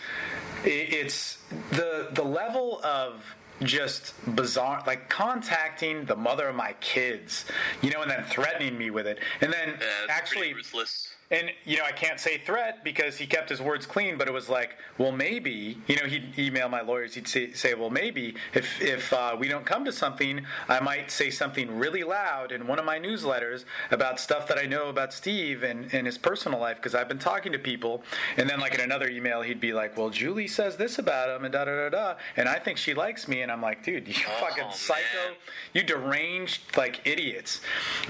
it, 0.64 0.69
it's 0.93 1.38
the 1.72 2.10
the 2.14 2.23
level 2.23 2.80
of 2.84 3.23
just 3.64 4.14
bizarre 4.35 4.81
like 4.88 5.10
contacting 5.10 6.06
the 6.06 6.15
mother 6.15 6.47
of 6.47 6.56
my 6.56 6.72
kids 6.80 7.43
you 7.81 7.91
know 7.91 8.01
and 8.01 8.10
then 8.10 8.23
threatening 8.23 8.77
me 8.77 8.89
with 8.89 9.06
it 9.06 9.19
and 9.41 9.51
then 9.51 9.72
Uh, 9.72 10.07
actually 10.10 10.53
ruthless. 10.53 11.10
And 11.31 11.51
you 11.64 11.77
know, 11.77 11.84
I 11.85 11.91
can't 11.91 12.19
say 12.19 12.39
threat 12.39 12.84
because 12.84 13.18
he 13.18 13.27
kept 13.27 13.49
his 13.49 13.61
words 13.61 13.85
clean. 13.85 14.18
But 14.18 14.27
it 14.27 14.34
was 14.34 14.49
like, 14.49 14.77
well, 14.97 15.11
maybe 15.11 15.77
you 15.88 15.95
know, 15.95 16.06
he'd 16.06 16.38
email 16.39 16.69
my 16.69 16.81
lawyers. 16.81 17.14
He'd 17.15 17.27
say, 17.27 17.53
say 17.53 17.73
well, 17.76 17.89
maybe 17.89 18.35
if 18.53 18.81
if 18.81 19.14
uh, 19.14 19.35
we 19.39 19.47
don't 19.47 19.65
come 19.65 19.85
to 19.85 19.91
something, 19.91 20.45
I 20.68 20.80
might 20.80 21.11
say 21.11 21.30
something 21.30 21.77
really 21.77 22.03
loud 22.03 22.51
in 22.51 22.65
one 22.68 22.80
of 22.80 22.85
my 22.85 22.99
newsletters 22.99 23.65
about 23.91 24.19
stuff 24.19 24.47
that 24.47 24.57
I 24.57 24.64
know 24.65 24.89
about 24.89 25.14
Steve 25.14 25.64
and, 25.64 25.93
and 25.93 26.07
his 26.07 26.18
personal 26.18 26.60
life 26.60 26.77
because 26.77 26.95
I've 26.95 27.07
been 27.07 27.19
talking 27.19 27.51
to 27.51 27.60
people. 27.60 28.03
And 28.38 28.49
then 28.49 28.60
like 28.60 28.73
in 28.73 28.81
another 28.81 29.07
email, 29.07 29.41
he'd 29.41 29.60
be 29.60 29.73
like, 29.73 29.97
well, 29.97 30.10
Julie 30.10 30.47
says 30.47 30.77
this 30.77 30.97
about 30.97 31.30
him 31.30 31.45
and 31.45 31.53
da 31.53 31.65
da 31.65 31.76
da 31.76 31.89
da, 31.89 32.15
and 32.38 32.49
I 32.49 32.57
think 32.57 32.77
she 32.77 32.93
likes 32.93 33.27
me. 33.27 33.41
And 33.41 33.51
I'm 33.51 33.61
like, 33.61 33.84
dude, 33.84 34.07
you 34.07 34.14
fucking 34.39 34.64
man. 34.64 34.73
psycho, 34.73 35.35
you 35.73 35.84
deranged 35.84 36.76
like 36.76 37.01
idiots. 37.06 37.61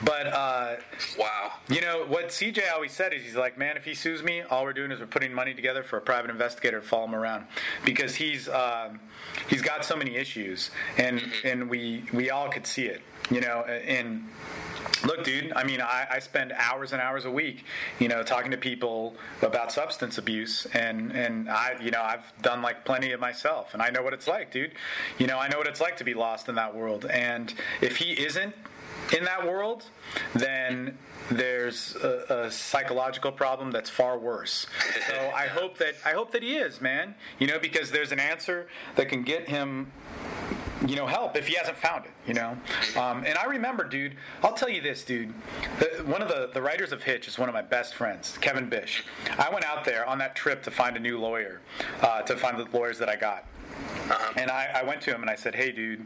But 0.03 0.27
uh, 0.27 0.75
Wow. 1.17 1.53
you 1.69 1.81
know 1.81 2.05
what 2.07 2.29
CJ 2.29 2.71
always 2.73 2.91
said 2.93 3.08
is 3.13 3.23
he's 3.23 3.35
like, 3.35 3.57
man, 3.57 3.77
if 3.77 3.85
he 3.85 3.93
sues 3.93 4.23
me, 4.23 4.41
all 4.41 4.63
we're 4.63 4.73
doing 4.73 4.91
is 4.91 4.99
we're 4.99 5.05
putting 5.07 5.33
money 5.33 5.53
together 5.53 5.83
for 5.83 5.97
a 5.97 6.01
private 6.01 6.29
investigator 6.31 6.79
to 6.79 6.85
follow 6.85 7.05
him 7.05 7.15
around 7.15 7.45
because 7.85 8.15
he's 8.15 8.47
um, 8.49 8.99
he's 9.49 9.61
got 9.61 9.85
so 9.85 9.95
many 9.95 10.15
issues, 10.15 10.71
and 10.97 11.21
and 11.43 11.69
we 11.69 12.03
we 12.13 12.29
all 12.29 12.49
could 12.49 12.65
see 12.65 12.85
it, 12.85 13.01
you 13.29 13.41
know, 13.41 13.61
and. 13.63 14.25
Look, 15.05 15.23
dude. 15.23 15.53
I 15.53 15.63
mean, 15.63 15.79
I, 15.79 16.07
I 16.11 16.19
spend 16.19 16.51
hours 16.51 16.91
and 16.91 17.01
hours 17.01 17.23
a 17.23 17.31
week, 17.31 17.63
you 17.99 18.09
know, 18.09 18.21
talking 18.21 18.51
to 18.51 18.57
people 18.57 19.15
about 19.41 19.71
substance 19.71 20.17
abuse, 20.17 20.65
and 20.73 21.11
and 21.11 21.49
I, 21.49 21.77
you 21.81 21.91
know, 21.91 22.01
I've 22.01 22.23
done 22.41 22.61
like 22.61 22.83
plenty 22.83 23.11
of 23.13 23.19
myself, 23.19 23.73
and 23.73 23.81
I 23.81 23.91
know 23.91 24.01
what 24.01 24.13
it's 24.13 24.27
like, 24.27 24.51
dude. 24.51 24.73
You 25.17 25.27
know, 25.27 25.37
I 25.37 25.47
know 25.47 25.57
what 25.57 25.67
it's 25.67 25.79
like 25.79 25.97
to 25.97 26.03
be 26.03 26.13
lost 26.13 26.49
in 26.49 26.55
that 26.55 26.75
world, 26.75 27.05
and 27.05 27.53
if 27.81 27.97
he 27.97 28.11
isn't 28.11 28.53
in 29.15 29.23
that 29.25 29.45
world, 29.45 29.85
then 30.33 30.97
there's 31.29 31.95
a, 31.95 32.45
a 32.45 32.51
psychological 32.51 33.31
problem 33.31 33.71
that's 33.71 33.89
far 33.89 34.17
worse. 34.17 34.67
So 35.07 35.31
I 35.35 35.47
hope 35.47 35.77
that 35.77 35.95
I 36.05 36.11
hope 36.11 36.31
that 36.31 36.43
he 36.43 36.55
is, 36.55 36.81
man. 36.81 37.15
You 37.39 37.47
know, 37.47 37.59
because 37.59 37.91
there's 37.91 38.11
an 38.11 38.19
answer 38.19 38.67
that 38.95 39.09
can 39.09 39.23
get 39.23 39.47
him 39.47 39.91
you 40.87 40.95
know, 40.95 41.05
help 41.05 41.35
if 41.35 41.47
he 41.47 41.55
hasn't 41.55 41.77
found 41.77 42.05
it, 42.05 42.11
you 42.25 42.33
know. 42.33 42.57
Um, 42.95 43.25
and 43.25 43.37
I 43.37 43.45
remember, 43.45 43.83
dude, 43.83 44.15
I'll 44.43 44.53
tell 44.53 44.69
you 44.69 44.81
this, 44.81 45.03
dude. 45.03 45.33
The, 45.79 46.03
one 46.05 46.21
of 46.21 46.29
the, 46.29 46.49
the 46.53 46.61
writers 46.61 46.91
of 46.91 47.03
Hitch 47.03 47.27
is 47.27 47.37
one 47.37 47.49
of 47.49 47.53
my 47.53 47.61
best 47.61 47.95
friends, 47.95 48.37
Kevin 48.39 48.69
Bisch. 48.69 49.03
I 49.37 49.49
went 49.51 49.65
out 49.65 49.83
there 49.83 50.07
on 50.07 50.17
that 50.19 50.35
trip 50.35 50.63
to 50.63 50.71
find 50.71 50.95
a 50.95 50.99
new 50.99 51.19
lawyer, 51.19 51.59
uh, 52.01 52.21
to 52.21 52.37
find 52.37 52.57
the 52.57 52.65
lawyers 52.75 52.97
that 52.99 53.09
I 53.09 53.17
got. 53.17 53.45
And 54.37 54.49
I, 54.49 54.69
I 54.75 54.83
went 54.83 55.01
to 55.01 55.13
him 55.13 55.21
and 55.21 55.29
I 55.29 55.35
said, 55.35 55.53
hey, 55.53 55.71
dude, 55.71 56.05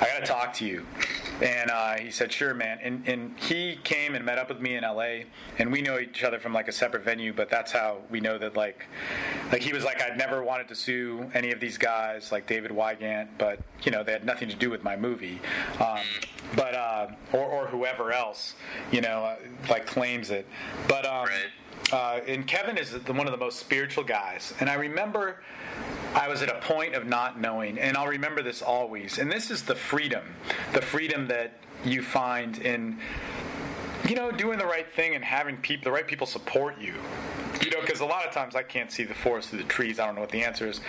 I 0.00 0.06
got 0.06 0.20
to 0.20 0.26
talk 0.26 0.52
to 0.54 0.64
you. 0.64 0.86
And 1.42 1.70
uh, 1.70 1.96
he 1.96 2.10
said, 2.10 2.30
"Sure, 2.32 2.52
man." 2.52 2.78
And 2.82 3.02
and 3.08 3.38
he 3.38 3.78
came 3.82 4.14
and 4.14 4.24
met 4.24 4.36
up 4.36 4.50
with 4.50 4.60
me 4.60 4.74
in 4.74 4.84
L.A. 4.84 5.24
And 5.58 5.72
we 5.72 5.80
know 5.80 5.98
each 5.98 6.22
other 6.22 6.38
from 6.38 6.52
like 6.52 6.68
a 6.68 6.72
separate 6.72 7.02
venue, 7.02 7.32
but 7.32 7.48
that's 7.48 7.72
how 7.72 7.98
we 8.10 8.20
know 8.20 8.36
that 8.36 8.56
like, 8.56 8.86
like 9.50 9.62
he 9.62 9.72
was 9.72 9.82
like, 9.82 10.02
I'd 10.02 10.18
never 10.18 10.42
wanted 10.42 10.68
to 10.68 10.74
sue 10.74 11.30
any 11.32 11.50
of 11.50 11.58
these 11.58 11.78
guys, 11.78 12.30
like 12.30 12.46
David 12.46 12.72
Wygant, 12.72 13.38
but 13.38 13.60
you 13.82 13.90
know 13.90 14.02
they 14.04 14.12
had 14.12 14.26
nothing 14.26 14.50
to 14.50 14.56
do 14.56 14.68
with 14.68 14.84
my 14.84 14.96
movie. 14.96 15.40
Um, 15.80 16.00
but 16.56 16.74
uh, 16.74 17.08
or 17.32 17.44
or 17.44 17.66
whoever 17.68 18.12
else, 18.12 18.54
you 18.90 19.00
know, 19.00 19.24
uh, 19.24 19.36
like 19.70 19.86
claims 19.86 20.30
it. 20.30 20.46
But 20.88 21.06
um, 21.06 21.24
Right. 21.24 21.50
Uh, 21.92 22.20
and 22.26 22.46
Kevin 22.46 22.78
is 22.78 22.92
the, 22.92 23.12
one 23.12 23.26
of 23.26 23.32
the 23.32 23.38
most 23.38 23.58
spiritual 23.58 24.04
guys. 24.04 24.54
And 24.60 24.68
I 24.70 24.74
remember 24.74 25.40
I 26.14 26.28
was 26.28 26.42
at 26.42 26.48
a 26.48 26.60
point 26.60 26.94
of 26.94 27.06
not 27.06 27.40
knowing, 27.40 27.78
and 27.78 27.96
I'll 27.96 28.06
remember 28.08 28.42
this 28.42 28.62
always. 28.62 29.18
And 29.18 29.30
this 29.30 29.50
is 29.50 29.62
the 29.64 29.74
freedom, 29.74 30.24
the 30.72 30.82
freedom 30.82 31.26
that 31.28 31.58
you 31.84 32.02
find 32.02 32.58
in, 32.58 32.98
you 34.08 34.14
know, 34.14 34.30
doing 34.30 34.58
the 34.58 34.66
right 34.66 34.86
thing 34.94 35.14
and 35.14 35.24
having 35.24 35.56
people, 35.58 35.84
the 35.84 35.92
right 35.92 36.06
people 36.06 36.26
support 36.26 36.78
you. 36.80 36.94
You 37.62 37.70
know, 37.70 37.80
because 37.82 38.00
a 38.00 38.06
lot 38.06 38.24
of 38.26 38.32
times 38.32 38.56
I 38.56 38.62
can't 38.62 38.90
see 38.90 39.04
the 39.04 39.14
forest 39.14 39.50
through 39.50 39.58
the 39.58 39.64
trees. 39.68 39.98
I 40.00 40.06
don't 40.06 40.14
know 40.14 40.22
what 40.22 40.30
the 40.30 40.42
answer 40.42 40.66
is. 40.66 40.80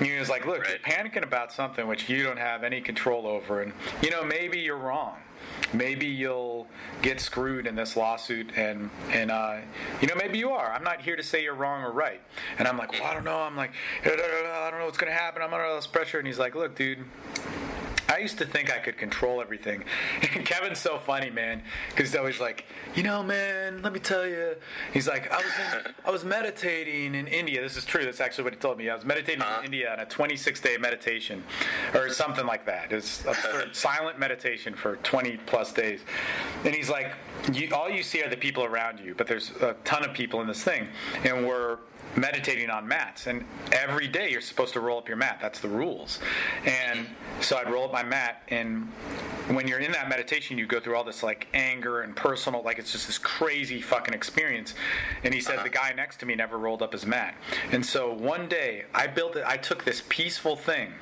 You 0.00 0.14
know, 0.14 0.20
it's 0.20 0.30
like, 0.30 0.46
look, 0.46 0.60
Right. 0.62 0.70
you're 0.70 0.78
panicking 0.78 1.22
about 1.22 1.52
something 1.52 1.86
which 1.86 2.08
you 2.08 2.22
don't 2.22 2.38
have 2.38 2.64
any 2.64 2.80
control 2.80 3.26
over, 3.26 3.60
and 3.60 3.72
you 4.02 4.10
know, 4.10 4.24
maybe 4.24 4.58
you're 4.60 4.78
wrong. 4.78 5.16
Maybe 5.72 6.06
you'll 6.06 6.68
get 7.02 7.20
screwed 7.20 7.66
in 7.66 7.74
this 7.74 7.96
lawsuit, 7.96 8.52
and 8.56 8.88
and 9.10 9.30
uh, 9.30 9.58
you 10.00 10.06
know, 10.06 10.14
maybe 10.14 10.38
you 10.38 10.50
are. 10.50 10.72
I'm 10.72 10.84
not 10.84 11.02
here 11.02 11.16
to 11.16 11.22
say 11.22 11.42
you're 11.42 11.54
wrong 11.54 11.82
or 11.82 11.92
right. 11.92 12.20
And 12.58 12.68
I'm 12.68 12.78
like, 12.78 12.92
well, 12.92 13.04
I 13.04 13.14
don't 13.14 13.24
know. 13.24 13.38
I'm 13.38 13.56
like, 13.56 13.72
"Da, 14.04 14.10
da, 14.10 14.16
da, 14.16 14.42
da, 14.42 14.66
I 14.66 14.70
don't 14.70 14.78
know 14.78 14.86
what's 14.86 14.98
gonna 14.98 15.12
happen. 15.12 15.42
I'm 15.42 15.52
under 15.52 15.66
all 15.66 15.76
this 15.76 15.86
pressure. 15.86 16.18
And 16.18 16.26
he's 16.26 16.38
like, 16.38 16.54
look, 16.54 16.76
dude. 16.76 17.04
I 18.08 18.18
used 18.18 18.38
to 18.38 18.46
think 18.46 18.72
I 18.72 18.78
could 18.78 18.96
control 18.96 19.40
everything. 19.40 19.84
And 20.34 20.44
Kevin's 20.46 20.78
so 20.78 20.98
funny, 20.98 21.30
man, 21.30 21.62
because 21.90 22.10
he's 22.10 22.18
always 22.18 22.40
like, 22.40 22.64
you 22.94 23.02
know, 23.02 23.22
man, 23.22 23.82
let 23.82 23.92
me 23.92 24.00
tell 24.00 24.26
you. 24.26 24.54
He's 24.92 25.08
like, 25.08 25.30
I 25.32 25.36
was 25.36 25.52
in, 25.86 25.94
I 26.04 26.10
was 26.10 26.24
meditating 26.24 27.14
in 27.14 27.26
India. 27.26 27.60
This 27.60 27.76
is 27.76 27.84
true. 27.84 28.04
That's 28.04 28.20
actually 28.20 28.44
what 28.44 28.54
he 28.54 28.60
told 28.60 28.78
me. 28.78 28.88
I 28.88 28.94
was 28.94 29.04
meditating 29.04 29.40
in 29.40 29.46
uh-huh. 29.46 29.62
India 29.64 29.92
on 29.92 30.00
a 30.00 30.06
26 30.06 30.60
day 30.60 30.76
meditation, 30.76 31.42
or 31.94 32.08
something 32.08 32.46
like 32.46 32.64
that. 32.66 32.92
It's 32.92 33.24
a 33.24 33.68
silent 33.72 34.18
meditation 34.18 34.74
for 34.74 34.96
20 34.96 35.38
plus 35.46 35.72
days. 35.72 36.00
And 36.64 36.74
he's 36.74 36.88
like, 36.88 37.12
you, 37.52 37.74
all 37.74 37.90
you 37.90 38.02
see 38.02 38.22
are 38.22 38.30
the 38.30 38.36
people 38.36 38.64
around 38.64 39.00
you, 39.00 39.14
but 39.16 39.26
there's 39.26 39.50
a 39.60 39.74
ton 39.84 40.04
of 40.04 40.14
people 40.14 40.40
in 40.40 40.46
this 40.46 40.62
thing, 40.62 40.88
and 41.24 41.46
we're 41.46 41.78
meditating 42.16 42.70
on 42.70 42.86
mats 42.86 43.26
and 43.26 43.44
every 43.72 44.08
day 44.08 44.30
you're 44.30 44.40
supposed 44.40 44.72
to 44.72 44.80
roll 44.80 44.98
up 44.98 45.08
your 45.08 45.16
mat. 45.16 45.38
That's 45.40 45.60
the 45.60 45.68
rules. 45.68 46.18
And 46.64 47.06
so 47.40 47.56
i'd 47.58 47.70
roll 47.70 47.84
up 47.84 47.92
my 47.92 48.02
mat 48.02 48.42
and 48.48 48.88
when 49.48 49.68
you're 49.68 49.78
in 49.78 49.92
that 49.92 50.08
meditation 50.08 50.56
you 50.56 50.66
go 50.66 50.80
through 50.80 50.96
all 50.96 51.04
this 51.04 51.22
like 51.22 51.46
anger 51.52 52.00
and 52.00 52.16
personal 52.16 52.62
like 52.62 52.78
it's 52.78 52.92
just 52.92 53.06
this 53.06 53.18
crazy 53.18 53.80
fucking 53.80 54.14
experience. 54.14 54.74
And 55.24 55.34
he 55.34 55.40
said 55.40 55.56
uh-huh. 55.56 55.64
the 55.64 55.70
guy 55.70 55.92
next 55.94 56.18
to 56.20 56.26
me 56.26 56.34
never 56.34 56.58
rolled 56.58 56.82
up 56.82 56.92
his 56.92 57.06
mat. 57.06 57.34
And 57.72 57.84
so 57.84 58.12
one 58.12 58.48
day 58.48 58.84
i 58.94 59.06
built 59.06 59.36
it 59.36 59.44
i 59.46 59.56
took 59.56 59.84
this 59.84 60.02
peaceful 60.08 60.56
thing 60.56 60.92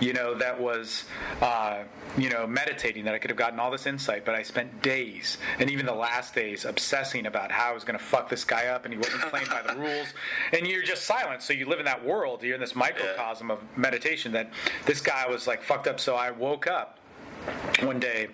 you 0.00 0.12
know 0.12 0.34
that 0.34 0.60
was 0.60 1.04
uh, 1.40 1.82
you 2.16 2.28
know 2.28 2.46
meditating 2.46 3.04
that 3.04 3.14
i 3.14 3.18
could 3.18 3.30
have 3.30 3.38
gotten 3.38 3.58
all 3.58 3.70
this 3.70 3.86
insight 3.86 4.24
but 4.24 4.34
i 4.34 4.42
spent 4.42 4.82
days 4.82 5.38
and 5.58 5.70
even 5.70 5.86
the 5.86 5.94
last 5.94 6.34
days 6.34 6.64
obsessing 6.64 7.26
about 7.26 7.50
how 7.50 7.70
i 7.70 7.72
was 7.72 7.84
going 7.84 7.98
to 7.98 8.04
fuck 8.04 8.28
this 8.28 8.44
guy 8.44 8.66
up 8.66 8.84
and 8.84 8.92
he 8.92 8.98
wasn't 8.98 9.22
playing 9.22 9.46
by 9.46 9.62
the 9.62 9.74
rules. 9.78 10.08
And 10.52 10.66
you're 10.66 10.82
just 10.82 11.04
silent 11.04 11.42
so 11.42 11.52
you 11.52 11.66
live 11.66 11.78
in 11.78 11.84
that 11.86 12.04
world 12.04 12.42
you're 12.42 12.54
in 12.54 12.60
this 12.60 12.76
microcosm 12.76 13.50
of 13.50 13.58
meditation 13.76 14.32
that 14.32 14.50
this 14.86 15.00
guy 15.00 15.26
was 15.28 15.46
like 15.46 15.62
fucked 15.62 15.86
up 15.86 16.00
so 16.00 16.14
i 16.16 16.30
woke 16.30 16.66
up 16.66 16.98
one 17.80 17.98
day 17.98 18.28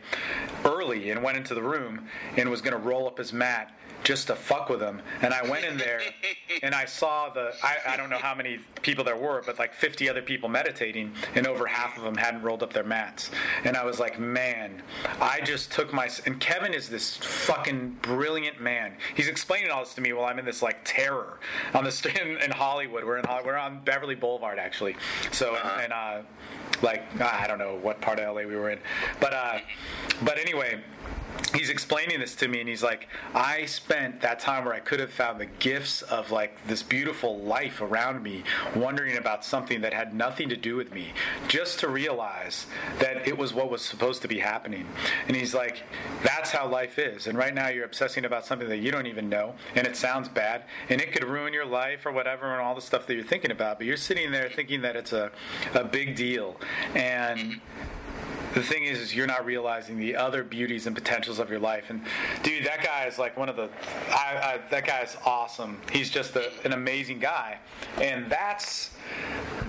early 0.65 1.11
and 1.11 1.23
went 1.23 1.37
into 1.37 1.55
the 1.55 1.63
room 1.63 2.07
and 2.37 2.51
was 2.51 2.61
going 2.61 2.73
to 2.73 2.79
roll 2.79 3.07
up 3.07 3.19
his 3.19 3.33
mat 3.33 3.73
just 4.05 4.29
to 4.29 4.37
fuck 4.37 4.69
with 4.69 4.81
them. 4.81 5.03
And 5.23 5.35
I 5.35 5.43
went 5.49 5.65
in 5.65 5.77
there 5.77 6.01
and 6.63 6.75
I 6.75 6.85
saw 6.85 7.29
the, 7.29 7.53
I, 7.63 7.77
I 7.95 7.97
don't 7.97 8.11
know 8.11 8.19
how 8.19 8.35
many 8.35 8.59
people 8.83 9.05
there 9.05 9.17
were, 9.17 9.43
but 9.45 9.59
like 9.59 9.75
50 9.75 10.09
other 10.09 10.23
people 10.23 10.49
meditating, 10.49 11.13
and 11.35 11.47
over 11.47 11.67
half 11.67 11.97
of 11.97 12.05
them 12.05 12.17
hadn't 12.17 12.43
rolled 12.43 12.63
up 12.63 12.73
their 12.73 12.85
mats. 12.85 13.31
And 13.65 13.77
I 13.77 13.85
was 13.85 13.99
like, 13.99 14.19
man, 14.19 14.83
I 15.21 15.41
just 15.41 15.73
took 15.73 15.93
my, 15.93 16.09
and 16.27 16.41
Kevin 16.41 16.75
is 16.75 16.89
this 16.89 17.17
fucking 17.19 17.99
brilliant 18.03 18.61
man. 18.61 18.95
He's 19.15 19.29
explaining 19.29 19.71
all 19.71 19.85
this 19.85 19.95
to 19.95 20.01
me 20.01 20.13
while 20.13 20.27
I'm 20.27 20.39
in 20.39 20.45
this 20.45 20.63
like 20.63 20.79
terror 20.85 21.39
on 21.75 21.85
the 21.85 21.93
st- 21.93 22.19
in, 22.21 22.39
in 22.39 22.51
Hollywood. 22.51 23.05
We're 23.05 23.19
in, 23.19 23.25
we're 23.45 23.57
on 23.57 23.81
Beverly 23.85 24.15
Boulevard 24.15 24.59
actually. 24.59 24.97
So, 25.33 25.57
and, 25.57 25.93
uh, 25.93 26.23
like 26.83 27.21
I 27.21 27.47
don't 27.47 27.59
know 27.59 27.79
what 27.81 28.01
part 28.01 28.19
of 28.19 28.35
LA 28.35 28.43
we 28.43 28.57
were 28.57 28.71
in, 28.71 28.79
but 29.21 29.33
uh, 29.33 29.59
but 30.23 30.39
anyway, 30.39 30.81
he's 31.55 31.71
explaining 31.71 32.21
this 32.21 32.35
to 32.37 32.49
me, 32.49 32.61
and 32.61 32.69
he's 32.69 32.83
like, 32.83 33.09
I 33.35 33.65
spent 33.67 34.21
that 34.21 34.41
time 34.41 34.65
where 34.65 34.75
I 34.75 34.81
could 34.81 35.01
have 35.01 35.13
found 35.13 35.41
the 35.41 35.47
gifts 35.47 36.03
of 36.03 36.31
like 36.31 36.57
this 36.67 36.83
beautiful 36.83 37.39
life 37.41 37.81
around 37.81 38.23
me, 38.23 38.45
wondering 38.75 39.17
about 39.17 39.45
something 39.45 39.81
that 39.81 39.93
had 39.93 40.15
nothing 40.15 40.49
to 40.51 40.57
do 40.57 40.77
with 40.77 40.93
me, 40.93 41.13
just 41.47 41.79
to 41.81 41.89
realize 41.89 42.67
that 42.99 43.27
it 43.27 43.37
was 43.37 43.55
what 43.55 43.71
was 43.71 43.83
supposed 43.83 44.23
to 44.23 44.29
be 44.29 44.39
happening. 44.39 44.87
And 45.27 45.37
he's 45.37 45.55
like, 45.55 45.83
that's 46.23 46.51
how 46.51 46.69
life 46.69 46.99
is. 46.99 47.27
And 47.27 47.37
right 47.37 47.55
now 47.55 47.69
you're 47.69 47.85
obsessing 47.85 48.25
about 48.25 48.45
something 48.45 48.69
that 48.69 48.79
you 48.79 48.91
don't 48.91 49.07
even 49.07 49.29
know, 49.29 49.55
and 49.75 49.87
it 49.87 49.97
sounds 49.97 50.29
bad, 50.29 50.65
and 50.89 51.01
it 51.01 51.13
could 51.13 51.25
ruin 51.25 51.53
your 51.53 51.67
life 51.67 52.07
or 52.07 52.13
whatever, 52.13 52.53
and 52.53 52.61
all 52.61 52.75
the 52.75 52.81
stuff 52.81 53.07
that 53.07 53.15
you're 53.15 53.25
thinking 53.25 53.51
about. 53.51 53.79
But 53.79 53.87
you're 53.87 53.97
sitting 53.97 54.31
there 54.31 54.51
thinking 54.51 54.83
that 54.83 54.97
it's 54.97 55.13
a, 55.13 55.31
a 55.75 55.85
big 55.85 56.17
deal, 56.17 56.61
and 56.95 57.61
the 58.55 58.63
thing 58.63 58.85
is, 58.85 58.99
is 58.99 59.15
you're 59.15 59.27
not 59.27 59.45
realizing 59.45 59.99
the 59.99 60.17
other 60.17 60.43
beauties 60.43 60.87
and 60.87 60.95
potentials 60.97 61.39
of 61.39 61.51
your 61.51 61.59
life. 61.59 61.91
And 61.91 62.03
dude, 62.43 62.65
that 62.67 62.83
guy 62.83 63.07
is 63.07 63.19
like 63.19 63.37
one 63.37 63.49
of 63.49 63.57
the. 63.57 63.69
I, 64.11 64.37
I, 64.43 64.61
that 64.71 64.87
guy 64.87 65.03
is 65.03 65.17
awesome. 65.25 65.79
He's 65.93 66.11
just 66.11 66.35
a, 66.37 66.51
an 66.65 66.73
amazing 66.73 67.19
guy, 67.19 67.59
and 68.01 68.31
that's 68.31 68.91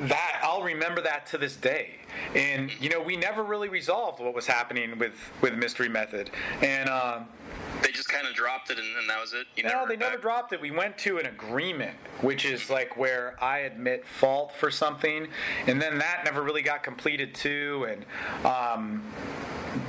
that. 0.01 0.39
I'll 0.43 0.63
remember 0.63 1.01
that 1.01 1.25
to 1.27 1.37
this 1.37 1.55
day. 1.55 1.95
And 2.35 2.71
you 2.81 2.89
know, 2.89 3.01
we 3.01 3.15
never 3.15 3.43
really 3.43 3.69
resolved 3.69 4.19
what 4.19 4.33
was 4.33 4.47
happening 4.47 4.97
with 4.97 5.13
with 5.41 5.55
Mystery 5.55 5.89
Method, 5.89 6.31
and. 6.61 6.89
Um, 6.89 7.27
They 7.81 7.91
just 7.91 8.09
kind 8.09 8.27
of 8.27 8.33
dropped 8.33 8.69
it, 8.71 8.77
and, 8.79 8.87
and 8.97 9.09
that 9.09 9.19
was 9.21 9.33
it. 9.33 9.47
You 9.55 9.63
no, 9.63 9.69
never 9.69 9.87
they 9.87 9.95
never 9.97 10.11
back? 10.13 10.21
dropped 10.21 10.53
it. 10.53 10.61
We 10.61 10.71
went 10.71 10.97
to 10.99 11.17
an 11.17 11.25
agreement, 11.27 11.95
which 12.21 12.45
is 12.45 12.69
like 12.69 12.97
where 12.97 13.35
I 13.41 13.59
admit 13.59 14.05
fault 14.05 14.53
for 14.55 14.69
something, 14.69 15.27
and 15.67 15.81
then 15.81 15.97
that 15.99 16.21
never 16.25 16.41
really 16.43 16.61
got 16.61 16.83
completed 16.83 17.33
too. 17.33 17.87
And 17.89 18.45
um, 18.45 19.03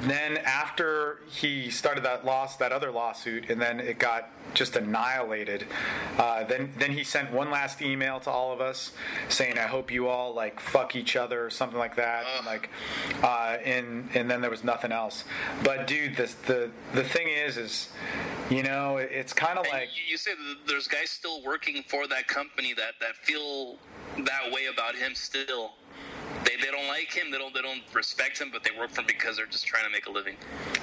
then 0.03 0.39
after 0.39 1.21
he 1.29 1.71
started 1.71 2.05
that 2.05 2.25
loss, 2.25 2.57
that 2.57 2.73
other 2.73 2.91
lawsuit, 2.91 3.51
and 3.51 3.61
then 3.61 3.81
it 3.81 3.99
got 3.99 4.31
just 4.55 4.77
annihilated. 4.77 5.67
Uh, 6.19 6.45
then 6.45 6.73
then 6.79 6.93
he 6.93 7.05
sent 7.05 7.33
one 7.33 7.51
last 7.51 7.81
email 7.83 8.21
to 8.21 8.31
all 8.31 8.53
of 8.53 8.61
us 8.61 8.93
saying, 9.29 9.59
"I 9.59 9.67
hope 9.67 9.91
you 9.91 10.09
all 10.09 10.35
like 10.35 10.61
fuck 10.61 10.97
each 10.97 11.17
other" 11.17 11.45
or 11.45 11.51
something 11.51 11.79
like 11.79 11.97
that. 11.97 12.25
And, 12.37 12.47
like, 12.47 12.71
uh, 13.23 13.59
and 13.65 14.09
and 14.15 14.31
then 14.31 14.41
there 14.41 14.51
was 14.51 14.65
nothing 14.65 14.93
else. 14.93 15.25
But 15.63 15.87
dude, 15.87 16.17
the 16.17 16.33
the 16.47 16.71
the 16.95 17.05
thing 17.05 17.29
is, 17.29 17.57
is 17.57 17.89
you 18.51 18.65
know, 18.65 18.97
it's 18.97 19.33
kind 19.33 19.59
of 19.59 19.67
like 19.73 19.89
you, 19.97 20.03
you 20.11 20.17
say 20.17 20.33
there's 20.67 20.89
guys 20.89 21.11
still 21.11 21.43
working 21.43 21.85
for 21.87 22.09
that 22.09 22.27
company 22.27 22.75
that, 22.75 22.95
that 23.01 23.15
feel 23.17 23.77
that 24.25 24.53
way 24.53 24.67
about 24.67 24.97
him 24.97 25.15
still. 25.15 25.73
They, 26.45 26.57
they 26.57 26.71
don't 26.71 26.89
like 26.89 27.13
him. 27.13 27.31
They 27.31 27.39
don't 27.39 27.55
they 27.55 27.63
don't 27.63 27.83
respect 27.93 28.41
him, 28.41 28.51
but 28.53 28.63
they 28.65 28.71
work 28.79 28.91
for 28.91 29.01
him 29.01 29.07
because 29.07 29.37
they're 29.37 29.47
just 29.47 29.67
trying 29.67 29.85
to 29.85 29.91
make 29.91 30.07
a 30.07 30.11
living. 30.11 30.37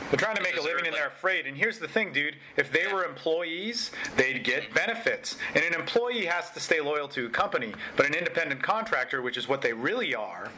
They're 0.10 0.18
trying 0.18 0.36
to 0.36 0.42
make 0.42 0.58
a 0.58 0.62
living 0.62 0.84
they're 0.84 0.86
and 0.88 0.96
they're 0.96 1.08
afraid. 1.08 1.48
And 1.48 1.58
here's 1.58 1.80
the 1.80 1.88
thing, 1.88 2.14
dude. 2.14 2.36
If 2.56 2.72
they 2.72 2.88
were 2.92 3.06
employees, 3.06 3.92
they'd 4.16 4.44
get 4.44 4.74
benefits. 4.74 5.38
And 5.56 5.64
an 5.64 5.74
employee 5.74 6.26
has 6.26 6.52
to 6.52 6.60
stay 6.60 6.82
loyal 6.82 7.08
to 7.10 7.26
a 7.26 7.30
company. 7.30 7.74
But 7.96 8.06
an 8.06 8.14
independent 8.14 8.62
contractor, 8.62 9.22
which 9.22 9.38
is 9.38 9.48
what 9.48 9.62
they 9.62 9.74
really 9.74 10.16
are, 10.16 10.52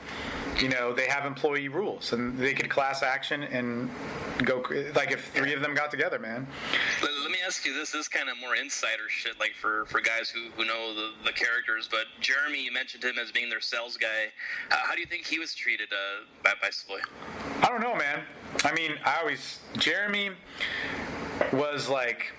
you 0.62 0.70
know, 0.70 0.94
they 0.94 1.08
have 1.08 1.26
employee 1.26 1.68
rules. 1.68 2.14
And 2.14 2.38
they 2.38 2.54
could 2.54 2.70
class 2.70 3.04
action 3.04 3.44
and 3.44 3.90
go, 4.44 4.64
like 4.96 5.12
if 5.12 5.32
three 5.32 5.54
of 5.54 5.62
them 5.62 5.74
got 5.74 5.92
together, 5.92 6.20
man. 6.20 6.48
Let, 7.02 7.12
let 7.22 7.32
me 7.32 7.38
ask 7.46 7.66
you 7.66 7.74
this: 7.74 7.92
this 7.92 8.02
is 8.02 8.08
kind 8.08 8.30
of 8.30 8.38
more 8.40 8.56
insider 8.56 9.10
shit, 9.10 9.40
like 9.40 9.54
for, 9.56 9.86
for 9.86 10.02
guys 10.02 10.30
who, 10.30 10.50
who 10.56 10.66
know 10.66 10.94
the, 10.94 11.12
the 11.26 11.34
characters. 11.34 11.88
But 11.90 12.06
Jeremy, 12.20 12.64
you 12.64 12.72
mentioned 12.72 13.04
him 13.04 13.18
as 13.20 13.32
being 13.32 13.50
their 13.50 13.62
sales 13.62 13.98
guy. 13.98 14.32
How, 14.70 14.78
how 14.88 14.94
do 14.96 15.00
you 15.00 15.08
think 15.08 15.26
he 15.26 15.40
was 15.40 15.54
treated 15.54 15.90
uh, 15.92 16.26
by, 16.44 16.54
by 16.62 16.70
Savoy? 16.70 17.00
I 17.62 17.68
don't 17.68 17.82
know, 17.82 17.96
man. 17.96 18.22
I 18.64 18.74
mean, 18.74 18.94
I 19.06 19.20
always, 19.20 19.60
Jeremy 19.78 20.32
was 21.54 21.90
like 21.90 22.34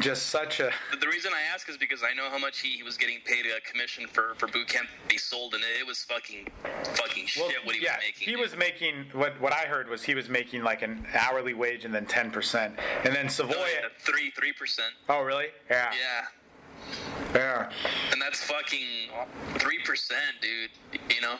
just 0.00 0.26
such 0.26 0.60
a. 0.60 0.70
The- 1.00 1.08
reason 1.14 1.30
I 1.32 1.54
ask 1.54 1.68
is 1.68 1.76
because 1.76 2.02
I 2.02 2.12
know 2.12 2.28
how 2.28 2.38
much 2.38 2.58
he, 2.60 2.70
he 2.70 2.82
was 2.82 2.96
getting 2.96 3.18
paid 3.24 3.44
a 3.46 3.60
commission 3.60 4.08
for, 4.08 4.34
for 4.36 4.48
boot 4.48 4.66
camp 4.66 4.88
he 5.08 5.16
sold, 5.16 5.54
and 5.54 5.62
it, 5.80 5.86
was 5.86 6.02
fucking 6.02 6.48
fucking 6.94 7.26
shit 7.26 7.64
what 7.64 7.76
he 7.76 7.84
yeah, 7.84 7.92
was 7.96 8.00
making. 8.04 8.26
he 8.26 8.30
dude. 8.32 8.40
was 8.40 8.56
making 8.56 8.94
what 9.12 9.40
what 9.40 9.52
I 9.52 9.66
heard 9.66 9.88
was 9.88 10.02
he 10.02 10.14
was 10.14 10.28
making 10.28 10.64
like 10.64 10.82
an 10.82 11.06
hourly 11.14 11.54
wage 11.54 11.84
and 11.84 11.94
then 11.94 12.04
ten 12.04 12.30
percent, 12.32 12.74
and 13.04 13.14
then 13.14 13.28
Savoy. 13.28 13.54
Oh, 13.56 13.66
yeah, 13.72 13.88
three 14.00 14.30
three 14.32 14.52
percent. 14.52 14.92
Oh, 15.08 15.22
really? 15.22 15.46
Yeah. 15.70 15.92
Yeah, 15.94 16.90
Yeah. 17.34 17.70
and 18.12 18.20
that's 18.20 18.42
fucking 18.42 19.10
three 19.58 19.78
percent, 19.84 20.40
dude. 20.42 20.70
You 21.14 21.20
know, 21.22 21.36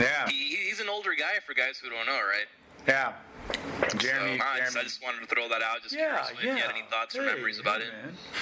Yeah. 0.00 0.26
he, 0.28 0.56
he's 0.56 0.80
an 0.80 0.88
older 0.88 1.10
guy 1.18 1.38
for 1.46 1.52
guys 1.54 1.78
who 1.78 1.90
don't 1.90 2.06
know, 2.06 2.12
right? 2.14 2.46
Yeah. 2.86 3.12
Jeremy- 3.96 4.38
so. 4.38 4.44
Jeremy- 4.56 4.80
I 4.80 4.82
just 4.82 5.02
wanted 5.02 5.20
to 5.20 5.26
throw 5.34 5.48
that 5.48 5.62
out. 5.62 5.82
Just 5.82 5.94
Yeah, 5.94 6.18
curiously, 6.18 6.36
yeah. 6.46 6.50
if 6.52 6.56
you 6.58 6.62
had 6.62 6.70
any 6.72 6.82
thoughts 6.90 7.16
or 7.16 7.22
Hey, 7.22 7.34
memories 7.34 7.58
about 7.58 7.80
hey, 7.80 7.88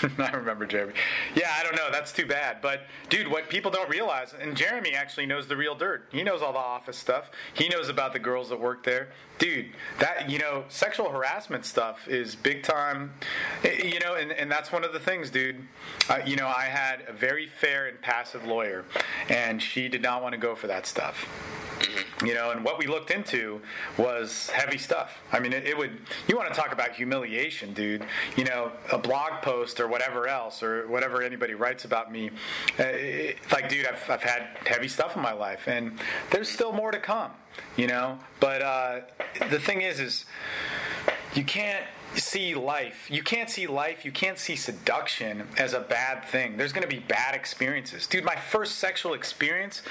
it. 0.02 0.10
I 0.18 0.30
remember 0.36 0.66
Jeremy. 0.66 0.94
Yeah, 1.34 1.52
I 1.58 1.62
don't 1.62 1.76
know. 1.76 1.90
That's 1.92 2.12
too 2.12 2.26
bad. 2.26 2.58
But 2.62 2.82
dude, 3.08 3.28
what 3.28 3.48
people 3.48 3.70
don't 3.70 3.88
realize, 3.88 4.34
and 4.38 4.56
Jeremy 4.56 4.94
actually 4.94 5.26
knows 5.26 5.46
the 5.46 5.56
real 5.56 5.74
dirt. 5.74 6.08
He 6.10 6.22
knows 6.22 6.42
all 6.42 6.52
the 6.52 6.58
office 6.58 6.96
stuff. 6.98 7.30
He 7.54 7.68
knows 7.68 7.88
about 7.88 8.12
the 8.12 8.18
girls 8.18 8.48
that 8.48 8.60
work 8.60 8.82
there. 8.84 9.08
Dude, 9.38 9.66
that 9.98 10.30
you 10.30 10.38
know, 10.38 10.64
sexual 10.68 11.10
harassment 11.10 11.64
stuff 11.66 12.08
is 12.08 12.34
big 12.34 12.62
time. 12.62 13.12
eh, 13.62 13.86
You 13.86 14.00
know, 14.00 14.14
and, 14.14 14.32
and 14.32 14.50
that's 14.50 14.72
one 14.72 14.84
of 14.84 14.92
the 14.92 15.00
things, 15.00 15.30
dude. 15.30 15.62
Uh, 16.08 16.20
you 16.24 16.36
know, 16.36 16.48
I 16.48 16.64
had 16.64 17.04
a 17.06 17.12
very 17.12 17.46
fair 17.46 17.86
and 17.86 18.00
passive 18.00 18.44
lawyer, 18.46 18.84
and 19.28 19.62
she 19.62 19.88
did 19.88 20.02
not 20.02 20.22
want 20.22 20.32
to 20.32 20.38
go 20.38 20.54
for 20.54 20.66
that 20.66 20.86
stuff 20.86 21.26
you 22.24 22.34
know 22.34 22.50
and 22.50 22.64
what 22.64 22.78
we 22.78 22.86
looked 22.86 23.10
into 23.10 23.60
was 23.98 24.48
heavy 24.50 24.78
stuff. 24.78 25.18
I 25.32 25.40
mean 25.40 25.52
it, 25.52 25.66
it 25.66 25.76
would 25.76 25.98
you 26.28 26.36
want 26.36 26.52
to 26.52 26.54
talk 26.54 26.72
about 26.72 26.92
humiliation 26.92 27.72
dude. 27.72 28.04
You 28.36 28.44
know 28.44 28.72
a 28.92 28.98
blog 28.98 29.42
post 29.42 29.80
or 29.80 29.88
whatever 29.88 30.28
else 30.28 30.62
or 30.62 30.86
whatever 30.88 31.22
anybody 31.22 31.54
writes 31.54 31.84
about 31.84 32.10
me 32.10 32.30
uh, 32.78 32.84
it, 32.84 33.38
like 33.52 33.68
dude 33.68 33.86
I've, 33.86 34.10
I've 34.10 34.22
had 34.22 34.48
heavy 34.66 34.88
stuff 34.88 35.16
in 35.16 35.22
my 35.22 35.32
life 35.32 35.66
and 35.66 35.98
there's 36.30 36.48
still 36.48 36.72
more 36.72 36.90
to 36.90 36.98
come 36.98 37.32
you 37.76 37.86
know? 37.86 38.18
But 38.40 38.62
uh, 38.62 39.00
the 39.50 39.58
thing 39.60 39.82
is 39.82 40.00
is 40.00 40.24
you 41.34 41.44
can't 41.44 41.84
see 42.16 42.54
life. 42.54 43.08
You 43.10 43.22
can't 43.22 43.50
see 43.50 43.66
life 43.66 44.04
you 44.04 44.12
can't 44.12 44.38
see 44.38 44.56
seduction 44.56 45.46
as 45.58 45.72
a 45.72 45.80
bad 45.80 46.24
thing. 46.24 46.56
There's 46.56 46.72
going 46.72 46.88
to 46.88 46.94
be 46.94 47.00
bad 47.00 47.34
experiences. 47.34 48.06
Dude 48.06 48.24
my 48.24 48.36
first 48.36 48.78
sexual 48.78 49.14
experience 49.14 49.82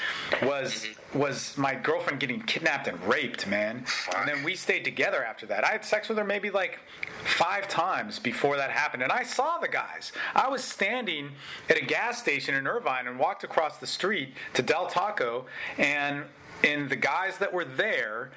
was 0.41 0.73
mm-hmm. 0.73 1.19
was 1.19 1.57
my 1.57 1.75
girlfriend 1.75 2.19
getting 2.19 2.41
kidnapped 2.41 2.87
and 2.87 3.01
raped 3.07 3.47
man. 3.47 3.85
And 4.15 4.27
then 4.27 4.43
we 4.43 4.55
stayed 4.55 4.85
together 4.85 5.23
after 5.23 5.45
that. 5.47 5.63
I 5.63 5.71
had 5.71 5.85
sex 5.85 6.09
with 6.09 6.17
her 6.17 6.23
maybe 6.23 6.49
like 6.49 6.79
five 7.23 7.67
times 7.67 8.19
before 8.19 8.55
that 8.55 8.69
happened 8.69 9.01
and 9.01 9.11
i 9.11 9.23
saw 9.23 9.57
the 9.57 9.67
guys. 9.67 10.11
I 10.35 10.47
was 10.47 10.63
standing 10.63 11.31
at 11.69 11.77
a 11.77 11.85
gas 11.85 12.19
station 12.19 12.55
in 12.55 12.67
irvine 12.67 13.07
and 13.07 13.17
walked 13.19 13.43
across 13.43 13.77
the 13.77 13.87
street 13.87 14.33
to 14.53 14.61
del 14.61 14.87
taco 14.87 15.45
and 15.77 16.23
and 16.63 16.89
the 16.89 16.95
guys 16.95 17.37
that 17.39 17.53
were 17.53 17.65
there 17.65 18.31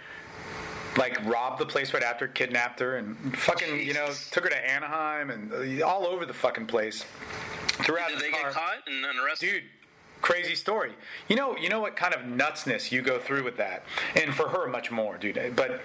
like 0.97 1.25
robbed 1.27 1.61
the 1.61 1.67
place 1.67 1.95
right 1.95 2.03
after, 2.03 2.27
kidnapped 2.29 2.81
her, 2.81 2.97
and 2.97 3.17
fucking 3.39 3.81
you 3.87 3.95
know 3.95 4.09
took 4.31 4.45
her 4.45 4.51
to 4.51 4.71
Anaheim 4.71 5.31
and 5.31 5.81
uh, 5.81 5.87
all 5.87 6.07
over 6.07 6.27
the 6.27 6.35
fucking 6.35 6.67
place. 6.67 7.05
Throughout 7.85 8.05
out 8.05 8.09
Did 8.09 8.19
the 8.19 8.23
they 8.23 8.31
car. 8.31 8.43
get 8.45 8.53
caught 8.53 8.77
and, 8.87 9.05
and 9.05 9.19
arrested? 9.21 9.51
Dude, 9.51 9.63
crazy 10.21 10.55
story. 10.55 10.93
You 11.29 11.37
know, 11.37 11.57
you 11.57 11.69
know 11.69 11.81
what 11.81 11.97
kind 11.97 12.15
of 12.15 12.23
nutsness 12.23 12.91
you 12.93 13.03
go 13.03 13.19
through 13.19 13.45
with 13.45 13.57
that, 13.57 13.85
and 14.17 14.35
for 14.35 14.49
her 14.49 14.69
much 14.69 14.91
more, 14.91 15.19
dude. 15.19 15.55
But 15.57 15.81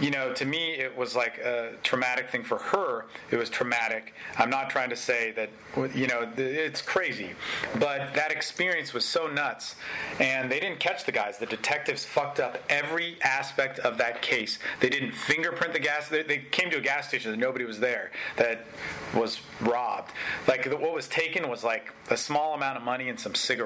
you 0.00 0.10
know, 0.10 0.32
to 0.34 0.44
me, 0.44 0.74
it 0.74 0.96
was 0.96 1.16
like 1.16 1.38
a 1.38 1.72
traumatic 1.82 2.30
thing. 2.30 2.44
For 2.44 2.58
her, 2.58 3.06
it 3.30 3.36
was 3.36 3.50
traumatic. 3.50 4.14
I'm 4.36 4.50
not 4.50 4.70
trying 4.70 4.90
to 4.90 4.96
say 4.96 5.32
that 5.32 5.50
you 5.94 6.06
know 6.06 6.28
it's 6.36 6.82
crazy, 6.82 7.30
but 7.78 8.14
that 8.14 8.30
experience 8.30 8.92
was 8.92 9.04
so 9.04 9.26
nuts, 9.26 9.76
and 10.20 10.50
they 10.50 10.60
didn't 10.60 10.80
catch 10.80 11.04
the 11.04 11.12
guys. 11.12 11.38
The 11.38 11.46
detectives 11.46 12.04
fucked 12.04 12.40
up 12.40 12.58
every 12.68 13.16
aspect 13.22 13.78
of 13.80 13.98
that 13.98 14.22
case. 14.22 14.58
They 14.80 14.88
didn't 14.88 15.12
fingerprint 15.12 15.72
the 15.72 15.80
gas. 15.80 16.08
They, 16.08 16.38
came 16.50 16.70
to 16.70 16.78
a 16.78 16.80
gas 16.80 17.08
station 17.08 17.32
and 17.32 17.40
nobody 17.40 17.64
was 17.64 17.80
there 17.80 18.10
that 18.36 18.64
was 19.14 19.40
robbed. 19.60 20.12
Like 20.46 20.66
what 20.66 20.94
was 20.94 21.08
taken 21.08 21.48
was 21.48 21.64
like 21.64 21.92
a 22.10 22.16
small 22.16 22.54
amount 22.54 22.76
of 22.76 22.82
money 22.82 23.08
and 23.08 23.18
some 23.18 23.34
cigarettes. 23.34 23.57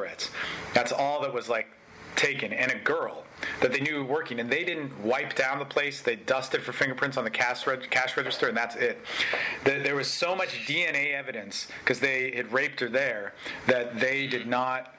That's 0.75 0.93
all 0.93 1.21
that 1.23 1.33
was 1.33 1.49
like 1.49 1.69
taken, 2.17 2.53
and 2.53 2.71
a 2.71 2.79
girl 2.79 3.25
that 3.61 3.73
they 3.73 3.81
knew 3.81 4.05
working, 4.05 4.39
and 4.39 4.49
they 4.51 4.65
didn't 4.65 4.97
wipe 5.03 5.35
down 5.35 5.59
the 5.59 5.65
place. 5.65 6.01
They 6.03 6.17
dusted 6.17 6.63
for 6.63 6.73
fingerprints 6.73 7.17
on 7.17 7.25
the 7.25 7.31
cash, 7.31 7.67
reg- 7.67 7.91
cash 7.91 8.17
register, 8.17 8.49
and 8.49 8.57
that's 8.57 8.77
it. 8.77 8.99
The- 9.65 9.81
There 9.83 9.97
was 9.97 10.09
so 10.09 10.37
much 10.37 10.67
DNA 10.67 11.13
evidence 11.15 11.69
because 11.81 11.99
they 12.01 12.31
had 12.33 12.53
raped 12.53 12.81
her 12.81 12.89
there 12.89 13.33
that 13.67 13.99
they 13.99 14.27
did 14.27 14.47
not 14.47 14.95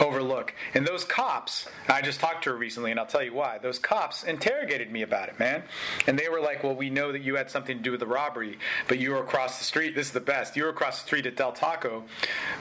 overlook. 0.00 0.54
And 0.74 0.86
those 0.86 1.04
cops, 1.04 1.68
I 1.88 2.00
just 2.00 2.20
talked 2.20 2.44
to 2.44 2.50
her 2.50 2.56
recently, 2.56 2.90
and 2.90 2.98
I'll 2.98 3.06
tell 3.06 3.22
you 3.22 3.34
why. 3.34 3.58
Those 3.58 3.78
cops 3.78 4.24
interrogated 4.24 4.90
me 4.90 5.02
about 5.02 5.28
it, 5.28 5.38
man. 5.38 5.62
And 6.06 6.18
they 6.18 6.28
were 6.28 6.40
like, 6.40 6.64
Well, 6.64 6.74
we 6.74 6.90
know 6.90 7.12
that 7.12 7.22
you 7.22 7.36
had 7.36 7.50
something 7.50 7.76
to 7.76 7.82
do 7.82 7.90
with 7.90 8.00
the 8.00 8.06
robbery, 8.06 8.58
but 8.88 8.98
you 8.98 9.10
were 9.10 9.20
across 9.20 9.58
the 9.58 9.64
street. 9.64 9.94
This 9.94 10.08
is 10.08 10.12
the 10.12 10.20
best. 10.20 10.56
You 10.56 10.64
were 10.64 10.70
across 10.70 11.00
the 11.00 11.06
street 11.06 11.26
at 11.26 11.36
Del 11.36 11.52
Taco 11.52 12.04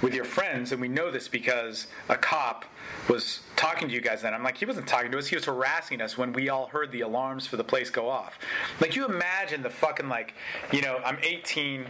with 0.02 0.14
your 0.14 0.26
friends, 0.26 0.72
and 0.72 0.82
we 0.82 0.88
know 0.88 1.11
this 1.11 1.28
because 1.28 1.88
a 2.10 2.16
cop 2.16 2.66
was 3.07 3.41
talking 3.56 3.88
to 3.88 3.94
you 3.94 4.02
guys 4.02 4.22
then. 4.22 4.34
I'm 4.34 4.44
like, 4.44 4.57
he 4.57 4.66
wasn't 4.66 4.88
talking 4.88 5.11
to 5.11 5.18
us. 5.18 5.28
He 5.28 5.36
was 5.36 5.45
harassing 5.45 6.02
us 6.02 6.18
when 6.18 6.34
we 6.34 6.49
all 6.49 6.68
heard 6.68 6.91
the 6.91 7.02
alarms 7.02 7.48
for 7.48 7.57
the 7.57 7.64
place 7.64 7.90
go 7.90 8.10
off. 8.10 8.38
Like, 8.80 8.95
you 8.95 9.06
imagine 9.06 9.64
the 9.64 9.70
fucking, 9.70 10.10
like, 10.10 10.34
you 10.72 10.82
know, 10.82 10.99
I'm 11.06 11.18
18 11.22 11.86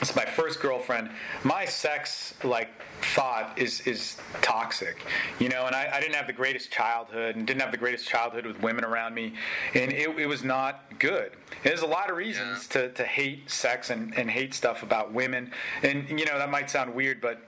it's 0.00 0.16
my 0.16 0.24
first 0.24 0.60
girlfriend. 0.60 1.10
My 1.44 1.64
sex 1.64 2.34
like 2.42 2.70
thought 3.14 3.52
is 3.56 3.80
is 3.82 4.16
toxic, 4.42 5.04
you 5.38 5.48
know. 5.48 5.66
And 5.66 5.74
I, 5.74 5.90
I 5.92 6.00
didn't 6.00 6.14
have 6.14 6.26
the 6.26 6.32
greatest 6.32 6.70
childhood, 6.70 7.36
and 7.36 7.46
didn't 7.46 7.60
have 7.60 7.70
the 7.70 7.78
greatest 7.78 8.08
childhood 8.08 8.46
with 8.46 8.60
women 8.62 8.84
around 8.84 9.14
me, 9.14 9.34
and 9.74 9.92
it, 9.92 10.08
it 10.18 10.26
was 10.26 10.42
not 10.42 10.98
good. 10.98 11.32
And 11.32 11.64
there's 11.64 11.82
a 11.82 11.86
lot 11.86 12.10
of 12.10 12.16
reasons 12.16 12.66
to, 12.68 12.90
to 12.92 13.04
hate 13.04 13.50
sex 13.50 13.90
and, 13.90 14.16
and 14.16 14.30
hate 14.30 14.54
stuff 14.54 14.82
about 14.82 15.12
women, 15.12 15.52
and 15.82 16.08
you 16.08 16.24
know 16.24 16.38
that 16.38 16.50
might 16.50 16.70
sound 16.70 16.94
weird, 16.94 17.20
but 17.20 17.40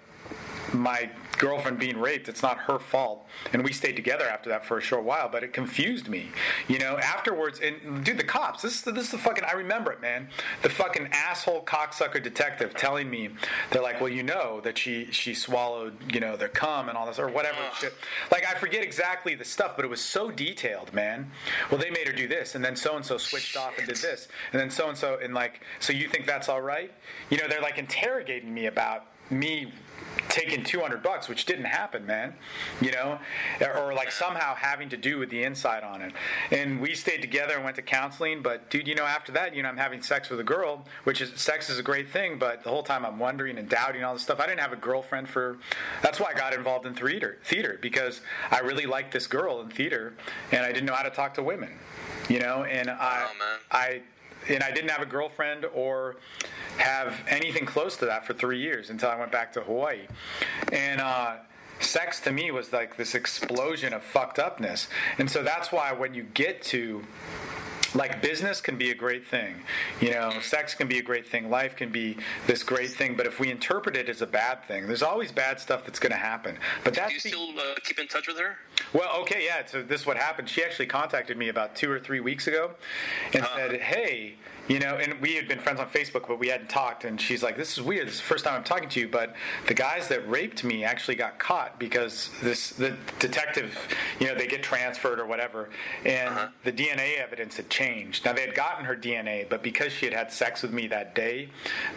my 0.72 1.10
girlfriend 1.38 1.78
being 1.78 1.98
raped, 1.98 2.28
it's 2.28 2.42
not 2.42 2.58
her 2.58 2.78
fault. 2.78 3.26
And 3.52 3.64
we 3.64 3.72
stayed 3.72 3.96
together 3.96 4.26
after 4.28 4.50
that 4.50 4.64
for 4.64 4.78
a 4.78 4.80
short 4.80 5.04
while, 5.04 5.28
but 5.28 5.42
it 5.42 5.52
confused 5.52 6.08
me. 6.08 6.30
You 6.68 6.78
know, 6.78 6.98
afterwards, 6.98 7.60
and 7.60 8.04
dude, 8.04 8.18
the 8.18 8.24
cops, 8.24 8.62
this 8.62 8.74
is 8.74 8.82
the, 8.82 8.92
this 8.92 9.04
is 9.04 9.10
the 9.10 9.18
fucking, 9.18 9.44
I 9.44 9.52
remember 9.52 9.92
it, 9.92 10.00
man. 10.00 10.28
The 10.62 10.68
fucking 10.68 11.08
asshole 11.12 11.64
cocksucker 11.64 12.22
detective 12.22 12.74
telling 12.74 13.08
me, 13.10 13.30
they're 13.70 13.82
like, 13.82 14.00
well, 14.00 14.08
you 14.08 14.22
know 14.22 14.60
that 14.62 14.78
she 14.78 15.06
she 15.10 15.34
swallowed, 15.34 15.94
you 16.12 16.20
know, 16.20 16.36
their 16.36 16.48
cum 16.48 16.88
and 16.88 16.96
all 16.96 17.06
this, 17.06 17.18
or 17.18 17.28
whatever 17.28 17.58
shit. 17.78 17.94
Like, 18.30 18.46
I 18.46 18.54
forget 18.58 18.82
exactly 18.82 19.34
the 19.34 19.44
stuff, 19.44 19.72
but 19.76 19.84
it 19.84 19.88
was 19.88 20.00
so 20.00 20.30
detailed, 20.30 20.92
man. 20.92 21.30
Well, 21.70 21.80
they 21.80 21.90
made 21.90 22.06
her 22.06 22.12
do 22.12 22.28
this, 22.28 22.54
and 22.54 22.64
then 22.64 22.76
so 22.76 22.96
and 22.96 23.04
so 23.04 23.18
switched 23.18 23.56
off 23.56 23.78
and 23.78 23.86
did 23.86 23.96
this, 23.96 24.28
and 24.52 24.60
then 24.60 24.70
so 24.70 24.88
and 24.88 24.98
so, 24.98 25.18
and 25.22 25.34
like, 25.34 25.62
so 25.80 25.92
you 25.92 26.08
think 26.08 26.26
that's 26.26 26.48
all 26.48 26.60
right? 26.62 26.92
You 27.30 27.38
know, 27.38 27.48
they're 27.48 27.60
like 27.60 27.78
interrogating 27.78 28.52
me 28.52 28.66
about 28.66 29.06
me 29.30 29.72
taking 30.28 30.64
200 30.64 31.02
bucks 31.02 31.28
which 31.28 31.44
didn't 31.44 31.64
happen 31.64 32.06
man 32.06 32.34
you 32.80 32.90
know 32.90 33.18
or, 33.60 33.92
like 33.94 34.10
somehow 34.10 34.54
having 34.54 34.88
to 34.88 34.96
do 34.96 35.18
with 35.18 35.30
the 35.30 35.42
inside 35.42 35.84
on 35.84 36.00
it. 36.00 36.12
And 36.50 36.80
we 36.80 36.94
stayed 36.94 37.20
together 37.20 37.54
and 37.54 37.64
went 37.64 37.76
to 37.76 37.82
counseling 37.82 38.42
but 38.42 38.70
dude 38.70 38.88
you 38.88 38.94
know 38.94 39.04
after 39.04 39.32
that 39.32 39.54
you 39.54 39.62
know 39.62 39.68
i'm 39.68 39.76
having 39.76 40.02
sex 40.02 40.30
with 40.30 40.40
a 40.40 40.44
girl 40.44 40.84
which 41.04 41.20
is 41.20 41.38
sex 41.40 41.68
is 41.68 41.78
a 41.78 41.82
great 41.82 42.08
thing 42.10 42.38
but 42.38 42.64
the 42.64 42.70
whole 42.70 42.82
time 42.82 43.04
i'm 43.04 43.18
wondering 43.18 43.58
and 43.58 43.68
doubting 43.68 44.02
all 44.04 44.14
this 44.14 44.22
stuff. 44.22 44.40
I 44.40 44.46
didn't 44.46 44.60
have 44.60 44.72
a 44.72 44.76
girlfriend 44.76 45.28
for 45.28 45.58
that's 46.02 46.18
why 46.18 46.30
i 46.30 46.34
got 46.34 46.54
involved 46.54 46.86
in 46.86 46.94
theater 46.94 47.38
theater 47.44 47.78
because 47.80 48.20
i 48.50 48.60
really 48.60 48.86
liked 48.86 49.12
this 49.12 49.26
girl 49.26 49.60
in 49.60 49.68
theater 49.68 50.14
and 50.50 50.64
i 50.64 50.72
didn't 50.72 50.86
know 50.86 50.94
how 50.94 51.02
to 51.02 51.10
talk 51.10 51.34
to 51.34 51.42
women 51.42 51.78
you 52.28 52.38
know 52.38 52.64
and 52.64 52.90
i 52.90 53.26
Oh, 53.28 53.58
i 53.70 54.02
and 54.48 54.62
I 54.62 54.70
didn't 54.70 54.90
have 54.90 55.02
a 55.02 55.06
girlfriend 55.06 55.64
or 55.74 56.16
have 56.78 57.14
anything 57.28 57.66
close 57.66 57.96
to 57.98 58.06
that 58.06 58.26
for 58.26 58.34
three 58.34 58.60
years 58.60 58.90
until 58.90 59.10
I 59.10 59.18
went 59.18 59.32
back 59.32 59.52
to 59.54 59.60
Hawaii. 59.60 60.06
And 60.72 61.00
uh, 61.00 61.36
sex 61.80 62.20
to 62.20 62.32
me 62.32 62.50
was 62.50 62.72
like 62.72 62.96
this 62.96 63.14
explosion 63.14 63.92
of 63.92 64.02
fucked 64.02 64.38
upness. 64.38 64.88
And 65.18 65.30
so 65.30 65.42
that's 65.42 65.72
why 65.72 65.92
when 65.92 66.14
you 66.14 66.24
get 66.34 66.62
to 66.62 67.04
like 67.94 68.22
business 68.22 68.60
can 68.60 68.76
be 68.76 68.90
a 68.90 68.94
great 68.94 69.26
thing 69.26 69.56
you 70.00 70.10
know 70.10 70.32
sex 70.40 70.74
can 70.74 70.88
be 70.88 70.98
a 70.98 71.02
great 71.02 71.26
thing 71.26 71.50
life 71.50 71.76
can 71.76 71.90
be 71.90 72.16
this 72.46 72.62
great 72.62 72.90
thing 72.90 73.16
but 73.16 73.26
if 73.26 73.38
we 73.38 73.50
interpret 73.50 73.96
it 73.96 74.08
as 74.08 74.22
a 74.22 74.26
bad 74.26 74.64
thing 74.66 74.86
there's 74.86 75.02
always 75.02 75.30
bad 75.32 75.60
stuff 75.60 75.84
that's 75.84 75.98
going 75.98 76.12
to 76.12 76.18
happen 76.18 76.56
but 76.84 76.94
that's 76.94 77.08
Do 77.08 77.14
you 77.14 77.20
still 77.20 77.58
uh, 77.58 77.74
keep 77.84 77.98
in 77.98 78.08
touch 78.08 78.26
with 78.26 78.38
her? 78.38 78.56
well, 78.92 79.20
okay, 79.22 79.44
yeah. 79.44 79.64
So 79.64 79.82
this 79.82 80.02
is 80.02 80.06
what 80.06 80.16
happened. 80.16 80.48
She 80.48 80.62
actually 80.62 80.86
contacted 80.86 81.36
me 81.36 81.48
about 81.48 81.74
two 81.76 81.90
or 81.90 81.98
three 81.98 82.20
weeks 82.20 82.46
ago, 82.46 82.72
and 83.32 83.46
said, 83.54 83.80
"Hey, 83.80 84.34
you 84.68 84.78
know," 84.78 84.96
and 84.96 85.20
we 85.20 85.34
had 85.34 85.48
been 85.48 85.58
friends 85.58 85.80
on 85.80 85.88
Facebook, 85.88 86.28
but 86.28 86.38
we 86.38 86.48
hadn't 86.48 86.68
talked. 86.68 87.04
And 87.04 87.20
she's 87.20 87.42
like, 87.42 87.56
"This 87.56 87.72
is 87.72 87.82
weird. 87.82 88.06
This 88.06 88.14
is 88.14 88.20
the 88.20 88.26
first 88.26 88.44
time 88.44 88.54
I'm 88.54 88.64
talking 88.64 88.88
to 88.90 89.00
you, 89.00 89.08
but 89.08 89.34
the 89.66 89.74
guys 89.74 90.08
that 90.08 90.28
raped 90.28 90.64
me 90.64 90.84
actually 90.84 91.16
got 91.16 91.38
caught 91.38 91.78
because 91.78 92.30
this 92.42 92.70
the 92.70 92.96
detective, 93.18 93.76
you 94.18 94.26
know, 94.26 94.34
they 94.34 94.46
get 94.46 94.62
transferred 94.62 95.18
or 95.20 95.26
whatever, 95.26 95.70
and 96.04 96.50
the 96.64 96.72
DNA 96.72 97.16
evidence 97.16 97.56
had 97.56 97.70
changed. 97.70 98.24
Now 98.24 98.32
they 98.32 98.42
had 98.42 98.54
gotten 98.54 98.84
her 98.84 98.96
DNA, 98.96 99.48
but 99.48 99.62
because 99.62 99.92
she 99.92 100.06
had 100.06 100.14
had 100.14 100.32
sex 100.32 100.62
with 100.62 100.72
me 100.72 100.86
that 100.88 101.14
day, 101.14 101.48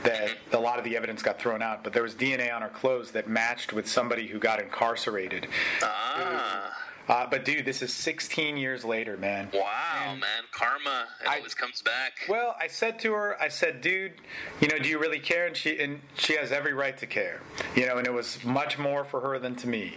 that 0.03 0.31
a 0.51 0.59
lot 0.59 0.77
of 0.77 0.85
the 0.85 0.95
evidence 0.95 1.21
got 1.21 1.39
thrown 1.39 1.61
out. 1.61 1.83
But 1.83 1.93
there 1.93 2.03
was 2.03 2.15
DNA 2.15 2.53
on 2.53 2.61
her 2.61 2.69
clothes 2.69 3.11
that 3.11 3.27
matched 3.27 3.73
with 3.73 3.87
somebody 3.87 4.27
who 4.27 4.39
got 4.39 4.59
incarcerated." 4.59 5.47
Ah. 5.81 6.71
Uh, 7.07 7.27
but 7.29 7.45
dude, 7.45 7.65
this 7.65 7.81
is 7.81 7.93
16 7.93 8.57
years 8.57 8.83
later, 8.83 9.15
man. 9.17 9.49
Wow, 9.53 10.15
man, 10.15 10.43
karma 10.51 11.05
it 11.21 11.27
I- 11.27 11.37
always 11.37 11.53
comes 11.53 11.81
back. 11.81 12.13
Well, 12.27 12.55
I 12.59 12.67
said 12.67 12.99
to 12.99 13.13
her, 13.13 13.41
I 13.41 13.47
said, 13.49 13.81
dude, 13.81 14.13
you 14.59 14.67
know, 14.67 14.77
do 14.79 14.89
you 14.89 14.99
really 14.99 15.19
care? 15.19 15.45
And 15.47 15.55
she 15.55 15.79
and 15.79 16.01
she 16.17 16.35
has 16.35 16.51
every 16.51 16.73
right 16.73 16.97
to 16.97 17.05
care, 17.05 17.41
you 17.75 17.85
know. 17.85 17.97
And 17.97 18.07
it 18.07 18.13
was 18.13 18.43
much 18.43 18.77
more 18.79 19.03
for 19.05 19.21
her 19.21 19.37
than 19.39 19.55
to 19.57 19.67
me. 19.67 19.95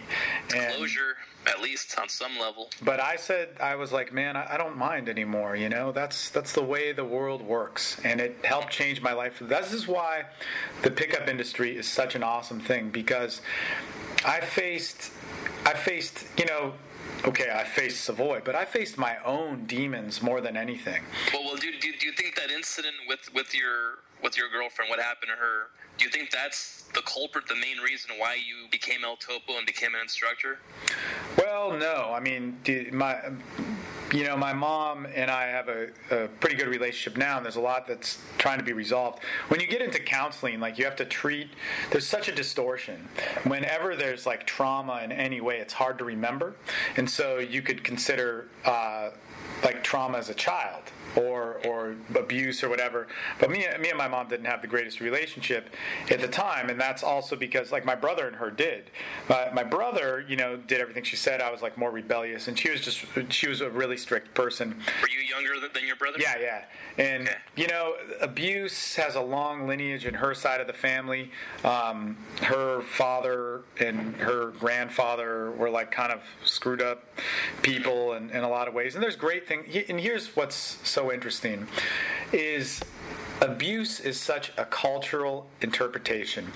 And, 0.55 0.75
Closure, 0.75 1.17
at 1.47 1.61
least 1.61 1.97
on 1.99 2.09
some 2.09 2.37
level. 2.39 2.69
But 2.83 2.99
I 2.99 3.15
said, 3.15 3.49
I 3.59 3.75
was 3.75 3.91
like, 3.91 4.13
man, 4.13 4.35
I, 4.35 4.53
I 4.53 4.57
don't 4.57 4.77
mind 4.77 5.09
anymore. 5.09 5.55
You 5.55 5.69
know, 5.69 5.91
that's 5.91 6.29
that's 6.29 6.53
the 6.53 6.63
way 6.63 6.91
the 6.91 7.05
world 7.05 7.41
works, 7.41 7.99
and 8.03 8.21
it 8.21 8.37
helped 8.43 8.69
change 8.71 9.01
my 9.01 9.13
life. 9.13 9.39
This 9.41 9.73
is 9.73 9.87
why 9.87 10.25
the 10.83 10.91
pickup 10.91 11.27
industry 11.27 11.75
is 11.75 11.87
such 11.87 12.13
an 12.15 12.21
awesome 12.23 12.59
thing 12.59 12.89
because 12.91 13.41
I 14.25 14.41
faced, 14.41 15.11
I 15.65 15.73
faced, 15.73 16.25
you 16.37 16.45
know. 16.45 16.73
Okay, 17.25 17.49
I 17.53 17.63
faced 17.63 18.01
Savoy, 18.05 18.41
but 18.43 18.55
I 18.55 18.65
faced 18.65 18.97
my 18.97 19.17
own 19.25 19.65
demons 19.65 20.21
more 20.21 20.39
than 20.39 20.55
anything. 20.55 21.03
Well, 21.33 21.43
well, 21.43 21.55
do, 21.55 21.71
do, 21.79 21.91
do 21.99 22.05
you 22.05 22.13
think 22.13 22.35
that 22.35 22.49
incident 22.49 22.95
with, 23.07 23.33
with 23.33 23.53
your 23.53 23.99
with 24.23 24.37
your 24.37 24.49
girlfriend, 24.49 24.89
what 24.89 24.99
happened 24.99 25.31
to 25.33 25.37
her? 25.37 25.67
Do 25.97 26.05
you 26.05 26.11
think 26.11 26.31
that's 26.31 26.83
the 26.93 27.01
culprit, 27.01 27.47
the 27.47 27.55
main 27.55 27.77
reason 27.77 28.11
why 28.17 28.35
you 28.35 28.67
became 28.69 29.03
El 29.03 29.15
Topo 29.15 29.57
and 29.57 29.65
became 29.65 29.95
an 29.95 30.01
instructor? 30.01 30.59
Well, 31.37 31.77
no. 31.77 32.11
I 32.13 32.19
mean, 32.19 32.57
my, 32.91 33.17
you 34.11 34.23
know, 34.23 34.35
my 34.35 34.53
mom 34.53 35.05
and 35.13 35.29
I 35.29 35.47
have 35.47 35.69
a, 35.69 35.89
a 36.09 36.27
pretty 36.27 36.55
good 36.55 36.67
relationship 36.67 37.17
now, 37.17 37.37
and 37.37 37.45
there's 37.45 37.57
a 37.57 37.61
lot 37.61 37.87
that's 37.87 38.19
trying 38.37 38.57
to 38.57 38.63
be 38.63 38.73
resolved. 38.73 39.23
When 39.49 39.59
you 39.59 39.67
get 39.67 39.81
into 39.81 39.99
counseling, 39.99 40.59
like 40.59 40.77
you 40.77 40.85
have 40.85 40.95
to 40.97 41.05
treat, 41.05 41.49
there's 41.91 42.07
such 42.07 42.27
a 42.27 42.31
distortion. 42.31 43.07
Whenever 43.43 43.95
there's 43.95 44.25
like 44.25 44.47
trauma 44.47 45.01
in 45.03 45.11
any 45.11 45.41
way, 45.41 45.57
it's 45.59 45.73
hard 45.73 45.97
to 45.99 46.05
remember, 46.05 46.55
and 46.97 47.09
so 47.09 47.37
you 47.37 47.61
could 47.61 47.83
consider 47.83 48.47
uh, 48.65 49.11
like 49.63 49.83
trauma 49.83 50.17
as 50.17 50.29
a 50.29 50.33
child 50.33 50.83
or 51.15 51.59
or 51.65 51.95
abuse 52.15 52.63
or 52.63 52.69
whatever. 52.69 53.07
But 53.39 53.49
me 53.51 53.65
me 53.79 53.89
and 53.89 53.97
my 53.97 54.07
mom 54.07 54.27
didn't 54.27 54.45
have 54.45 54.61
the 54.61 54.67
greatest 54.67 54.99
relationship 54.99 55.69
at 56.09 56.21
the 56.21 56.27
time, 56.27 56.69
and 56.69 56.79
that's 56.79 57.03
also 57.03 57.35
because 57.35 57.71
like 57.71 57.85
my 57.85 57.95
brother 57.95 58.27
and 58.27 58.35
her 58.35 58.51
did. 58.51 58.91
Uh, 59.29 59.49
my 59.53 59.63
brother, 59.63 60.23
you 60.27 60.35
know, 60.35 60.57
did 60.57 60.79
everything 60.81 61.03
she 61.03 61.15
said. 61.15 61.41
I 61.41 61.51
was 61.51 61.61
like 61.61 61.77
more 61.77 61.91
rebellious, 61.91 62.47
and 62.47 62.57
she 62.57 62.69
was 62.69 62.81
just 62.81 63.05
she 63.29 63.47
was 63.47 63.61
a 63.61 63.69
really 63.69 63.97
strict 63.97 64.33
person. 64.33 64.75
Were 65.01 65.09
you 65.09 65.19
younger 65.27 65.59
than, 65.59 65.69
than 65.73 65.85
your 65.87 65.95
brother? 65.95 66.17
Yeah, 66.19 66.35
yeah. 66.39 66.63
And 66.97 67.27
Okay. 67.27 67.37
you 67.55 67.67
know, 67.67 67.95
abuse 68.21 68.95
has 68.95 69.15
a 69.15 69.21
long 69.21 69.67
lineage 69.67 70.05
in 70.05 70.13
her 70.15 70.33
side 70.33 70.61
of 70.61 70.67
the 70.67 70.73
family. 70.73 71.31
Um, 71.63 72.17
her 72.43 72.81
father 72.81 73.61
and 73.79 74.15
her 74.17 74.47
grandfather 74.59 75.51
were 75.51 75.69
like 75.69 75.91
kind 75.91 76.11
of 76.11 76.21
screwed 76.43 76.81
up 76.81 77.03
people 77.61 78.13
in, 78.13 78.29
in 78.31 78.43
a 78.43 78.49
lot 78.49 78.67
of 78.67 78.73
ways. 78.73 78.95
And 78.95 79.03
there's 79.03 79.15
great 79.15 79.47
things. 79.47 79.65
And 79.89 79.99
here's 79.99 80.35
what's 80.35 80.55
so 80.87 80.98
interesting: 81.11 81.67
is 82.33 82.81
abuse 83.41 83.99
is 83.99 84.19
such 84.19 84.51
a 84.57 84.65
cultural 84.65 85.47
interpretation. 85.61 86.51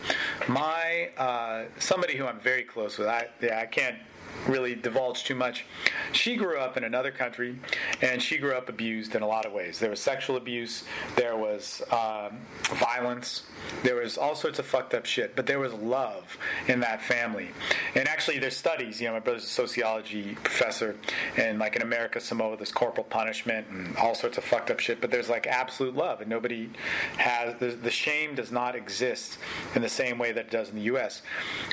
My 0.47 1.09
uh, 1.17 1.65
somebody 1.79 2.15
who 2.17 2.25
I'm 2.25 2.39
very 2.39 2.63
close 2.63 2.97
with, 2.97 3.07
I 3.07 3.27
yeah, 3.41 3.59
I 3.59 3.65
can't 3.65 3.97
really 4.47 4.75
divulge 4.75 5.23
too 5.23 5.35
much. 5.35 5.65
She 6.11 6.35
grew 6.35 6.57
up 6.57 6.77
in 6.77 6.83
another 6.83 7.11
country, 7.11 7.57
and 8.01 8.21
she 8.21 8.37
grew 8.37 8.53
up 8.53 8.69
abused 8.69 9.15
in 9.15 9.21
a 9.21 9.27
lot 9.27 9.45
of 9.45 9.53
ways. 9.53 9.79
There 9.79 9.89
was 9.89 9.99
sexual 9.99 10.37
abuse, 10.37 10.83
there 11.15 11.37
was 11.37 11.81
um, 11.91 12.39
violence, 12.77 13.43
there 13.83 13.95
was 13.95 14.17
all 14.17 14.35
sorts 14.35 14.59
of 14.59 14.65
fucked 14.65 14.93
up 14.93 15.05
shit, 15.05 15.35
but 15.35 15.45
there 15.45 15.59
was 15.59 15.73
love 15.73 16.37
in 16.67 16.79
that 16.81 17.01
family. 17.01 17.49
And 17.95 18.07
actually, 18.07 18.39
there's 18.39 18.57
studies. 18.57 18.99
You 19.01 19.07
know, 19.07 19.13
my 19.13 19.19
brother's 19.19 19.43
a 19.43 19.47
sociology 19.47 20.35
professor, 20.43 20.95
and 21.37 21.59
like 21.59 21.75
in 21.75 21.81
America 21.81 22.19
Samoa, 22.19 22.57
there's 22.57 22.71
corporal 22.71 23.05
punishment 23.05 23.67
and 23.69 23.95
all 23.97 24.15
sorts 24.15 24.37
of 24.37 24.43
fucked 24.43 24.71
up 24.71 24.79
shit, 24.79 25.01
but 25.01 25.11
there's 25.11 25.29
like 25.29 25.47
absolute 25.47 25.95
love, 25.95 26.21
and 26.21 26.29
nobody 26.29 26.69
has 27.17 27.55
the, 27.59 27.67
the 27.67 27.91
shame 27.91 28.35
does 28.35 28.51
not 28.51 28.75
exist 28.75 29.37
in 29.75 29.81
the 29.81 29.89
same 29.89 30.17
way 30.17 30.31
that 30.31 30.45
it 30.45 30.51
does 30.51 30.69
in 30.69 30.75
the 30.75 30.81
U.S. 30.83 31.21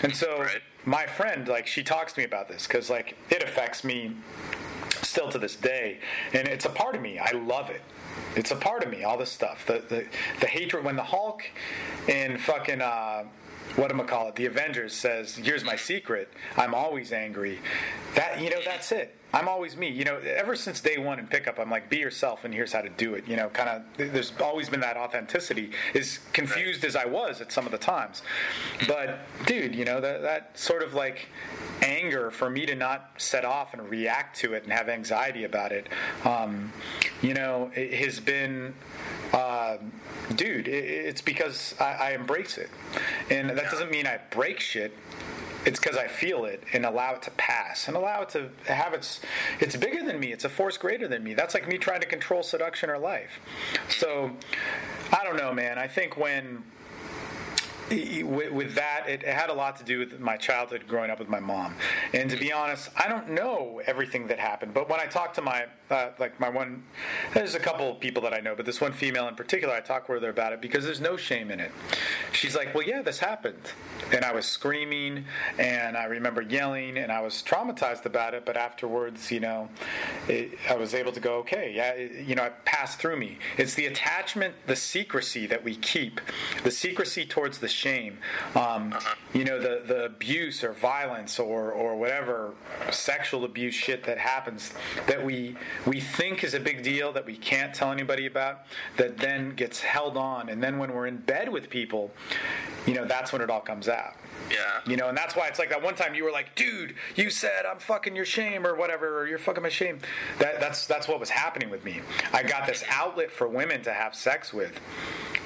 And 0.02 0.14
so 0.14 0.40
Right. 0.40 0.62
My 0.84 1.06
friend, 1.06 1.46
like, 1.48 1.66
she 1.66 1.82
talks 1.82 2.12
to 2.14 2.20
me 2.20 2.24
about 2.24 2.48
this 2.48 2.66
because, 2.66 2.90
like, 2.90 3.16
it 3.30 3.42
affects 3.42 3.84
me 3.84 4.16
still 5.02 5.28
to 5.30 5.38
this 5.38 5.56
day, 5.56 5.98
and 6.32 6.46
it's 6.46 6.64
a 6.64 6.70
part 6.70 6.94
of 6.94 7.02
me. 7.02 7.18
I 7.18 7.32
love 7.32 7.70
it. 7.70 7.82
It's 8.36 8.50
a 8.50 8.56
part 8.56 8.84
of 8.84 8.90
me. 8.90 9.04
All 9.04 9.16
this 9.16 9.30
stuff, 9.30 9.66
the 9.66 9.82
the, 9.88 10.06
the 10.40 10.46
hatred 10.46 10.84
when 10.84 10.96
the 10.96 11.02
Hulk 11.02 11.42
and 12.08 12.40
fucking. 12.40 12.80
Uh, 12.80 13.24
what 13.76 13.90
am 13.90 14.00
I 14.00 14.04
call 14.04 14.28
it? 14.28 14.36
The 14.36 14.46
Avengers 14.46 14.92
says, 14.92 15.36
"Here's 15.36 15.64
my 15.64 15.76
secret. 15.76 16.28
I'm 16.56 16.74
always 16.74 17.12
angry." 17.12 17.60
That 18.14 18.40
you 18.40 18.50
know, 18.50 18.60
that's 18.64 18.92
it. 18.92 19.16
I'm 19.32 19.48
always 19.48 19.76
me. 19.76 19.88
You 19.88 20.04
know, 20.04 20.16
ever 20.16 20.56
since 20.56 20.80
day 20.80 20.98
one 20.98 21.20
in 21.20 21.26
pickup, 21.28 21.60
I'm 21.60 21.70
like, 21.70 21.88
be 21.88 21.98
yourself, 21.98 22.44
and 22.44 22.52
here's 22.52 22.72
how 22.72 22.80
to 22.80 22.88
do 22.88 23.14
it. 23.14 23.28
You 23.28 23.36
know, 23.36 23.48
kind 23.48 23.68
of. 23.68 24.12
There's 24.12 24.32
always 24.40 24.68
been 24.68 24.80
that 24.80 24.96
authenticity. 24.96 25.70
As 25.94 26.18
confused 26.32 26.84
as 26.84 26.96
I 26.96 27.04
was 27.04 27.40
at 27.40 27.52
some 27.52 27.64
of 27.64 27.72
the 27.72 27.78
times, 27.78 28.22
but 28.88 29.20
dude, 29.46 29.74
you 29.74 29.84
know 29.84 30.00
that 30.00 30.22
that 30.22 30.58
sort 30.58 30.82
of 30.82 30.94
like 30.94 31.28
anger 31.82 32.30
for 32.30 32.50
me 32.50 32.66
to 32.66 32.74
not 32.74 33.12
set 33.18 33.44
off 33.44 33.72
and 33.72 33.88
react 33.88 34.36
to 34.40 34.54
it 34.54 34.64
and 34.64 34.72
have 34.72 34.88
anxiety 34.88 35.44
about 35.44 35.70
it. 35.72 35.88
Um, 36.24 36.72
you 37.22 37.34
know, 37.34 37.70
it 37.74 37.94
has 38.04 38.18
been. 38.18 38.74
Uh, 39.32 39.78
dude, 40.34 40.68
it, 40.68 40.84
it's 40.84 41.22
because 41.22 41.74
I, 41.78 41.92
I 41.92 42.10
embrace 42.12 42.58
it, 42.58 42.70
and 43.30 43.50
that 43.50 43.70
doesn't 43.70 43.90
mean 43.90 44.06
I 44.06 44.20
break 44.30 44.60
shit 44.60 44.92
it's 45.66 45.78
because 45.78 45.96
I 45.96 46.08
feel 46.08 46.44
it 46.44 46.62
and 46.72 46.86
allow 46.86 47.14
it 47.14 47.22
to 47.22 47.30
pass 47.32 47.88
and 47.88 47.96
allow 47.96 48.22
it 48.22 48.30
to 48.30 48.48
have 48.64 48.94
its. 48.94 49.20
It's 49.60 49.76
bigger 49.76 50.02
than 50.02 50.18
me. 50.18 50.32
It's 50.32 50.44
a 50.44 50.48
force 50.48 50.76
greater 50.76 51.06
than 51.06 51.22
me. 51.22 51.34
That's 51.34 51.54
like 51.54 51.68
me 51.68 51.78
trying 51.78 52.00
to 52.00 52.06
control 52.06 52.42
seduction 52.42 52.88
or 52.90 52.98
life. 52.98 53.40
So, 53.88 54.30
I 55.12 55.24
don't 55.24 55.36
know, 55.36 55.52
man. 55.52 55.78
I 55.78 55.86
think 55.86 56.16
when 56.16 56.64
with, 57.90 58.52
with 58.52 58.74
that, 58.74 59.08
it 59.08 59.22
had 59.22 59.50
a 59.50 59.52
lot 59.52 59.76
to 59.76 59.84
do 59.84 59.98
with 59.98 60.20
my 60.20 60.36
childhood 60.36 60.84
growing 60.86 61.10
up 61.10 61.18
with 61.18 61.28
my 61.28 61.40
mom. 61.40 61.74
And 62.12 62.30
to 62.30 62.36
be 62.36 62.52
honest, 62.52 62.90
I 62.96 63.08
don't 63.08 63.30
know 63.30 63.80
everything 63.86 64.26
that 64.28 64.38
happened. 64.38 64.74
But 64.74 64.88
when 64.88 65.00
I 65.00 65.06
talk 65.06 65.34
to 65.34 65.42
my, 65.42 65.66
uh, 65.90 66.10
like 66.18 66.38
my 66.38 66.48
one, 66.48 66.84
there's 67.34 67.54
a 67.54 67.60
couple 67.60 67.94
people 67.96 68.22
that 68.22 68.32
I 68.32 68.40
know, 68.40 68.54
but 68.54 68.66
this 68.66 68.80
one 68.80 68.92
female 68.92 69.28
in 69.28 69.34
particular, 69.34 69.74
I 69.74 69.80
talk 69.80 70.08
with 70.08 70.22
her 70.22 70.30
about 70.30 70.52
it 70.52 70.60
because 70.60 70.84
there's 70.84 71.00
no 71.00 71.16
shame 71.16 71.50
in 71.50 71.58
it. 71.60 71.72
She's 72.32 72.54
like, 72.54 72.74
well, 72.74 72.86
yeah, 72.86 73.02
this 73.02 73.18
happened. 73.18 73.72
And 74.12 74.24
I 74.24 74.32
was 74.32 74.46
screaming 74.46 75.24
and 75.58 75.96
I 75.96 76.04
remember 76.04 76.42
yelling 76.42 76.96
and 76.96 77.10
I 77.10 77.20
was 77.20 77.42
traumatized 77.42 78.06
about 78.06 78.34
it. 78.34 78.44
But 78.44 78.56
afterwards, 78.56 79.30
you 79.30 79.40
know, 79.40 79.68
it, 80.28 80.52
I 80.68 80.76
was 80.76 80.94
able 80.94 81.12
to 81.12 81.20
go, 81.20 81.34
okay, 81.38 81.72
yeah, 81.74 81.90
it, 81.90 82.26
you 82.26 82.34
know, 82.34 82.44
it 82.44 82.54
passed 82.64 82.98
through 82.98 83.16
me. 83.16 83.38
It's 83.56 83.74
the 83.74 83.86
attachment, 83.86 84.54
the 84.66 84.76
secrecy 84.76 85.46
that 85.46 85.62
we 85.62 85.76
keep, 85.76 86.20
the 86.62 86.70
secrecy 86.70 87.24
towards 87.24 87.58
the 87.58 87.68
shame. 87.80 88.18
Um, 88.54 88.94
you 89.32 89.44
know, 89.44 89.58
the, 89.58 89.82
the 89.86 90.04
abuse 90.04 90.62
or 90.62 90.72
violence 90.72 91.38
or, 91.38 91.72
or 91.72 91.96
whatever 91.96 92.52
sexual 92.90 93.44
abuse 93.44 93.74
shit 93.74 94.04
that 94.04 94.18
happens 94.18 94.72
that 95.06 95.24
we 95.24 95.56
we 95.86 96.00
think 96.00 96.44
is 96.44 96.54
a 96.54 96.60
big 96.60 96.82
deal 96.82 97.12
that 97.12 97.24
we 97.24 97.36
can't 97.36 97.74
tell 97.74 97.90
anybody 97.90 98.26
about 98.26 98.66
that 98.96 99.16
then 99.16 99.54
gets 99.54 99.80
held 99.80 100.16
on 100.16 100.48
and 100.48 100.62
then 100.62 100.78
when 100.78 100.92
we're 100.92 101.06
in 101.06 101.16
bed 101.16 101.48
with 101.48 101.70
people 101.70 102.10
you 102.86 102.94
know 102.94 103.04
that's 103.04 103.32
when 103.32 103.40
it 103.40 103.48
all 103.50 103.60
comes 103.60 103.88
out 103.88 104.14
Yeah. 104.50 104.80
you 104.86 104.96
know 104.96 105.08
and 105.08 105.16
that's 105.16 105.36
why 105.36 105.46
it's 105.46 105.58
like 105.58 105.70
that 105.70 105.82
one 105.82 105.94
time 105.94 106.14
you 106.14 106.24
were 106.24 106.32
like 106.32 106.54
dude 106.56 106.94
you 107.14 107.30
said 107.30 107.64
i'm 107.70 107.78
fucking 107.78 108.16
your 108.16 108.24
shame 108.24 108.66
or 108.66 108.74
whatever 108.74 109.20
or 109.20 109.26
you're 109.26 109.38
fucking 109.38 109.62
my 109.62 109.68
shame. 109.68 109.98
That 110.38 110.60
that's 110.60 110.86
that's 110.86 111.08
what 111.08 111.20
was 111.20 111.30
happening 111.30 111.70
with 111.70 111.84
me. 111.84 112.00
I 112.32 112.42
got 112.42 112.66
this 112.66 112.84
outlet 112.88 113.30
for 113.30 113.48
women 113.48 113.82
to 113.82 113.92
have 113.92 114.14
sex 114.14 114.52
with 114.52 114.78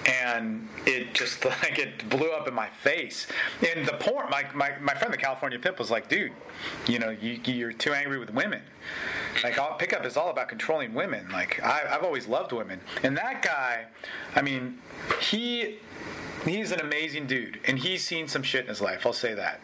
and 0.06 0.68
it 0.86 1.14
just 1.14 1.44
like 1.62 1.78
it 1.78 2.08
blew 2.10 2.30
up 2.32 2.48
in 2.48 2.54
my 2.54 2.68
face. 2.68 3.26
And 3.74 3.86
the 3.86 3.94
porn 3.94 4.28
my, 4.30 4.44
my, 4.54 4.72
my 4.80 4.94
friend 4.94 5.12
the 5.12 5.18
california 5.18 5.58
pimp 5.58 5.78
was 5.78 5.90
like 5.90 6.08
dude 6.08 6.32
you 6.86 6.98
know 6.98 7.10
you, 7.10 7.40
you're 7.44 7.72
too 7.72 7.92
angry 7.92 8.18
with 8.18 8.32
women. 8.32 8.62
Like 9.42 9.58
pickup 9.78 10.04
is 10.04 10.16
all 10.16 10.30
about 10.30 10.48
controlling 10.48 10.94
women. 10.94 11.28
Like 11.30 11.62
I, 11.62 11.82
i've 11.90 12.04
always 12.04 12.26
loved 12.26 12.52
women. 12.52 12.80
And 13.02 13.16
that 13.16 13.42
guy 13.42 13.86
i 14.34 14.42
mean 14.42 14.78
he 15.20 15.78
he's 16.44 16.72
an 16.72 16.80
amazing 16.80 17.26
dude 17.26 17.58
and 17.64 17.78
he's 17.78 18.04
seen 18.04 18.28
some 18.28 18.42
shit 18.42 18.62
in 18.62 18.68
his 18.68 18.80
life 18.80 19.06
i'll 19.06 19.12
say 19.12 19.34
that. 19.34 19.60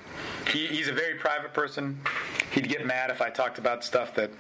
He, 0.53 0.67
he's 0.67 0.89
a 0.89 0.93
very 0.93 1.15
private 1.15 1.53
person. 1.53 2.01
He'd 2.53 2.69
get 2.69 2.85
mad 2.85 3.11
if 3.11 3.21
i 3.21 3.31
talked 3.31 3.59
about 3.59 3.85
stuff 3.85 4.15
that 4.15 4.31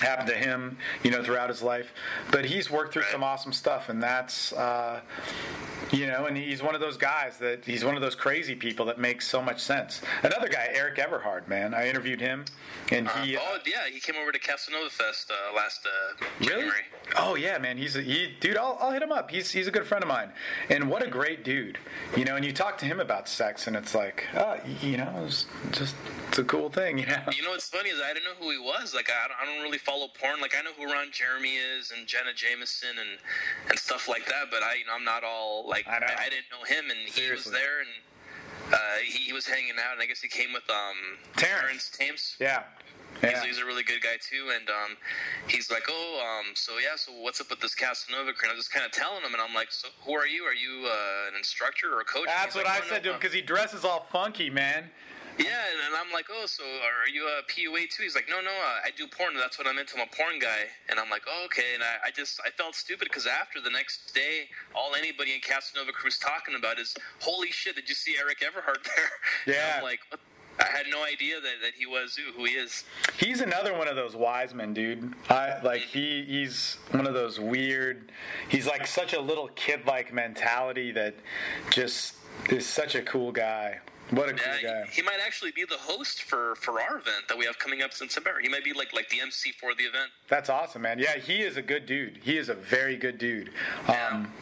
happened 0.00 0.28
to 0.28 0.34
him, 0.34 0.76
you 1.02 1.10
know, 1.10 1.22
throughout 1.22 1.48
his 1.48 1.62
life. 1.62 1.92
But 2.30 2.44
he's 2.46 2.70
worked 2.70 2.92
through 2.92 3.04
some 3.12 3.22
awesome 3.22 3.52
stuff, 3.52 3.88
and 3.88 4.02
that's, 4.02 4.52
uh, 4.52 5.00
you 5.92 6.06
know, 6.06 6.26
and 6.26 6.36
he's 6.36 6.62
one 6.62 6.74
of 6.74 6.80
those 6.80 6.96
guys 6.96 7.38
that 7.38 7.64
he's 7.64 7.84
one 7.84 7.96
of 7.96 8.02
those 8.02 8.14
crazy 8.14 8.54
people 8.54 8.86
that 8.86 8.98
makes 8.98 9.26
so 9.26 9.42
much 9.42 9.60
sense. 9.60 10.00
Another 10.22 10.48
guy, 10.48 10.68
Eric 10.72 10.98
Everhard, 10.98 11.48
man, 11.48 11.74
I 11.74 11.88
interviewed 11.88 12.20
him, 12.20 12.44
and 12.90 13.08
he. 13.08 13.36
oh 13.36 13.58
yeah, 13.66 13.88
he 13.92 14.00
came 14.00 14.16
over 14.20 14.32
to 14.32 14.38
Casanova 14.38 14.90
Fest 14.90 15.30
uh, 15.30 15.54
last 15.56 15.86
uh, 15.86 16.24
Really? 16.40 16.50
January. 16.50 16.82
Oh 17.16 17.34
yeah, 17.34 17.58
man. 17.58 17.76
He's 17.76 17.96
a, 17.96 18.02
he, 18.02 18.34
dude. 18.40 18.56
I'll, 18.56 18.76
I'll 18.80 18.92
hit 18.92 19.02
him 19.02 19.12
up. 19.12 19.30
He's 19.30 19.50
he's 19.50 19.66
a 19.66 19.70
good 19.70 19.86
friend 19.86 20.02
of 20.04 20.08
mine, 20.08 20.30
and 20.68 20.88
what 20.88 21.02
a 21.02 21.10
great 21.10 21.44
dude. 21.44 21.78
You 22.16 22.24
know, 22.24 22.36
and 22.36 22.44
you 22.44 22.52
talk 22.52 22.78
to 22.78 22.86
him 22.86 23.00
about 23.00 23.28
sex, 23.28 23.66
and 23.66 23.76
it's 23.76 23.94
like, 23.94 24.26
uh, 24.34 24.58
you 24.80 24.96
know, 24.96 25.24
it's 25.26 25.46
just 25.72 25.94
a 26.40 26.44
cool 26.44 26.68
thing, 26.70 26.98
yeah. 26.98 27.28
You 27.30 27.42
know 27.42 27.50
what's 27.50 27.68
funny 27.68 27.90
is 27.90 28.00
I 28.04 28.12
didn't 28.12 28.24
know 28.24 28.34
who 28.44 28.50
he 28.50 28.58
was. 28.58 28.94
Like 28.94 29.08
I 29.10 29.28
don't, 29.28 29.38
I 29.40 29.44
don't 29.54 29.62
really 29.62 29.78
follow 29.78 30.08
porn. 30.08 30.40
Like 30.40 30.54
I 30.58 30.62
know 30.62 30.72
who 30.76 30.92
Ron 30.92 31.08
Jeremy 31.12 31.54
is 31.56 31.92
and 31.96 32.06
Jenna 32.06 32.32
Jameson 32.34 32.98
and 32.98 33.18
and 33.68 33.78
stuff 33.78 34.08
like 34.08 34.26
that. 34.26 34.50
But 34.50 34.62
I, 34.62 34.74
you 34.74 34.86
know, 34.86 34.92
I'm 34.96 35.04
not 35.04 35.22
all 35.22 35.68
like 35.68 35.86
I 35.86 35.98
know. 36.00 36.06
I, 36.06 36.24
didn't 36.28 36.50
know 36.50 36.64
him, 36.66 36.90
and 36.90 36.98
he 37.08 37.30
was 37.30 37.44
there, 37.44 37.80
and 37.80 38.74
uh, 38.74 38.76
he, 39.04 39.24
he 39.24 39.32
was 39.32 39.46
hanging 39.46 39.78
out, 39.78 39.92
and 39.94 40.02
I 40.02 40.06
guess 40.06 40.20
he 40.20 40.28
came 40.28 40.52
with 40.52 40.68
um 40.68 41.18
Terrence. 41.36 41.90
Thames. 41.90 42.36
Yeah. 42.40 42.64
He's, 43.20 43.30
Yeah. 43.32 43.44
he's 43.44 43.58
a 43.58 43.64
really 43.64 43.82
good 43.82 44.00
guy 44.02 44.16
too, 44.20 44.50
and 44.54 44.70
um, 44.70 44.96
he's 45.48 45.68
like, 45.70 45.82
oh, 45.90 46.40
um, 46.46 46.54
so 46.54 46.78
yeah, 46.78 46.94
so 46.96 47.10
what's 47.20 47.40
up 47.40 47.50
with 47.50 47.60
this 47.60 47.74
Casanova 47.74 48.32
crew? 48.32 48.46
And 48.48 48.52
I 48.52 48.54
was 48.54 48.66
just 48.66 48.72
kind 48.72 48.86
of 48.86 48.92
telling 48.92 49.22
him, 49.22 49.32
and 49.32 49.42
I'm 49.42 49.52
like, 49.52 49.72
so 49.72 49.88
who 50.04 50.12
are 50.12 50.26
you? 50.28 50.44
Are 50.44 50.54
you 50.54 50.86
uh, 50.86 51.28
an 51.28 51.36
instructor 51.36 51.92
or 51.92 52.00
a 52.00 52.04
coach? 52.04 52.26
That's 52.26 52.54
what 52.54 52.66
like, 52.66 52.82
I 52.82 52.86
"No, 52.86 52.86
said 52.88 53.02
to 53.02 53.10
him 53.10 53.16
because 53.16 53.34
he 53.34 53.42
dresses 53.42 53.84
all 53.84 54.06
funky, 54.12 54.48
man. 54.48 54.90
Yeah, 55.38 55.46
and, 55.72 55.80
and 55.86 55.94
I'm 55.96 56.12
like, 56.12 56.26
oh, 56.30 56.44
so 56.46 56.62
are 56.64 57.08
you 57.12 57.26
a 57.26 57.42
PUA 57.50 57.88
too? 57.90 58.02
He's 58.02 58.14
like, 58.14 58.28
no, 58.28 58.40
no, 58.40 58.50
uh, 58.50 58.86
I 58.86 58.90
do 58.96 59.06
porn. 59.06 59.34
That's 59.36 59.58
what 59.58 59.66
I'm 59.66 59.78
into. 59.78 59.96
I'm 59.96 60.02
a 60.02 60.16
porn 60.16 60.38
guy. 60.38 60.68
And 60.88 60.98
I'm 60.98 61.08
like, 61.08 61.22
oh, 61.28 61.44
okay. 61.46 61.74
And 61.74 61.82
I, 61.82 62.08
I 62.08 62.10
just, 62.10 62.40
I 62.44 62.50
felt 62.50 62.74
stupid 62.74 63.08
because 63.08 63.26
after 63.26 63.60
the 63.60 63.70
next 63.70 64.14
day, 64.14 64.48
all 64.74 64.94
anybody 64.94 65.32
in 65.34 65.40
Casanova 65.40 65.92
Crew's 65.92 66.18
talking 66.18 66.54
about 66.56 66.78
is, 66.78 66.94
holy 67.20 67.50
shit, 67.50 67.76
did 67.76 67.88
you 67.88 67.94
see 67.94 68.16
Eric 68.20 68.42
Everhard 68.42 68.84
there? 68.96 69.10
And 69.46 69.54
Yeah. 69.54 69.74
I'm 69.78 69.82
like, 69.82 70.00
what? 70.10 70.20
I 70.58 70.64
had 70.64 70.86
no 70.90 71.02
idea 71.04 71.36
that, 71.40 71.54
that 71.62 71.72
he 71.78 71.86
was 71.86 72.16
who, 72.16 72.32
who 72.32 72.44
he 72.44 72.52
is. 72.52 72.84
He's 73.16 73.40
another 73.40 73.72
one 73.72 73.88
of 73.88 73.96
those 73.96 74.14
wise 74.14 74.52
men, 74.52 74.74
dude. 74.74 75.14
I 75.30 75.58
like 75.62 75.80
he 75.80 76.22
he's 76.28 76.76
one 76.90 77.06
of 77.06 77.14
those 77.14 77.40
weird. 77.40 78.12
He's 78.50 78.66
like 78.66 78.86
such 78.86 79.14
a 79.14 79.20
little 79.22 79.48
kid 79.54 79.86
like 79.86 80.12
mentality 80.12 80.92
that 80.92 81.14
just 81.70 82.16
is 82.50 82.66
such 82.66 82.94
a 82.94 83.00
cool 83.00 83.32
guy. 83.32 83.78
What 84.10 84.28
a 84.28 84.32
cool 84.32 84.52
Yeah, 84.62 84.82
guy. 84.84 84.86
he, 84.90 84.96
he 84.96 85.02
might 85.02 85.18
actually 85.24 85.52
be 85.52 85.64
the 85.64 85.76
host 85.76 86.22
for, 86.24 86.54
for 86.56 86.80
our 86.80 86.98
event 86.98 87.28
that 87.28 87.38
we 87.38 87.44
have 87.46 87.58
coming 87.58 87.82
up 87.82 87.90
in 88.00 88.08
September. 88.08 88.40
He 88.42 88.48
might 88.48 88.64
be 88.64 88.72
like 88.72 88.92
like 88.92 89.08
the 89.08 89.20
MC 89.20 89.52
for 89.52 89.74
the 89.74 89.84
event. 89.84 90.10
That's 90.28 90.48
awesome, 90.50 90.82
man. 90.82 90.98
Yeah, 90.98 91.16
he 91.18 91.42
is 91.42 91.56
a 91.56 91.62
good 91.62 91.86
dude. 91.86 92.18
He 92.22 92.36
is 92.36 92.48
a 92.48 92.54
very 92.54 92.96
good 92.96 93.18
dude. 93.18 93.50
Um, 93.88 94.32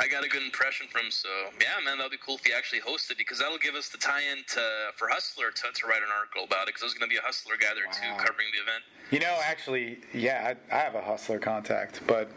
I 0.00 0.06
got 0.08 0.24
a 0.24 0.28
good 0.28 0.42
impression 0.42 0.86
from 0.90 1.06
him, 1.06 1.10
so 1.10 1.28
yeah, 1.60 1.84
man, 1.84 1.98
that'd 1.98 2.10
be 2.12 2.18
cool 2.24 2.36
if 2.36 2.44
he 2.44 2.52
actually 2.52 2.80
hosted 2.80 3.18
because 3.18 3.38
that'll 3.40 3.58
give 3.58 3.74
us 3.74 3.88
the 3.88 3.98
tie-in 3.98 4.38
to 4.54 4.62
for 4.96 5.08
Hustler 5.08 5.50
to, 5.50 5.62
to 5.74 5.86
write 5.86 6.02
an 6.02 6.08
article 6.16 6.44
about 6.44 6.62
it 6.62 6.66
because 6.68 6.80
there's 6.82 6.94
going 6.94 7.08
to 7.10 7.12
be 7.12 7.18
a 7.18 7.22
Hustler 7.22 7.54
guy 7.60 7.74
there 7.74 7.84
Wow. 7.86 7.92
too 8.18 8.24
covering 8.24 8.48
the 8.54 8.62
event. 8.62 8.82
you 9.10 9.18
know, 9.20 9.38
actually, 9.44 9.98
yeah, 10.14 10.54
I, 10.70 10.74
I 10.74 10.78
have 10.80 10.94
a 10.94 11.00
hustler 11.02 11.38
contact, 11.38 12.00
but 12.06 12.30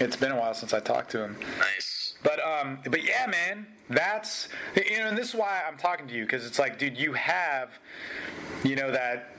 it's 0.00 0.16
been 0.16 0.32
a 0.32 0.36
while 0.36 0.54
since 0.54 0.72
I 0.74 0.80
talked 0.80 1.10
to 1.12 1.22
him. 1.24 1.36
Nice. 1.58 1.97
But 2.22 2.44
um, 2.44 2.78
but 2.84 3.04
yeah, 3.04 3.26
man, 3.26 3.66
that's 3.88 4.48
you 4.74 4.98
know, 4.98 5.08
and 5.08 5.16
this 5.16 5.30
is 5.30 5.34
why 5.34 5.62
I'm 5.66 5.76
talking 5.76 6.08
to 6.08 6.14
you 6.14 6.24
because 6.24 6.46
it's 6.46 6.58
like, 6.58 6.78
dude, 6.78 6.98
you 6.98 7.12
have, 7.12 7.70
you 8.64 8.76
know, 8.76 8.90
that 8.90 9.30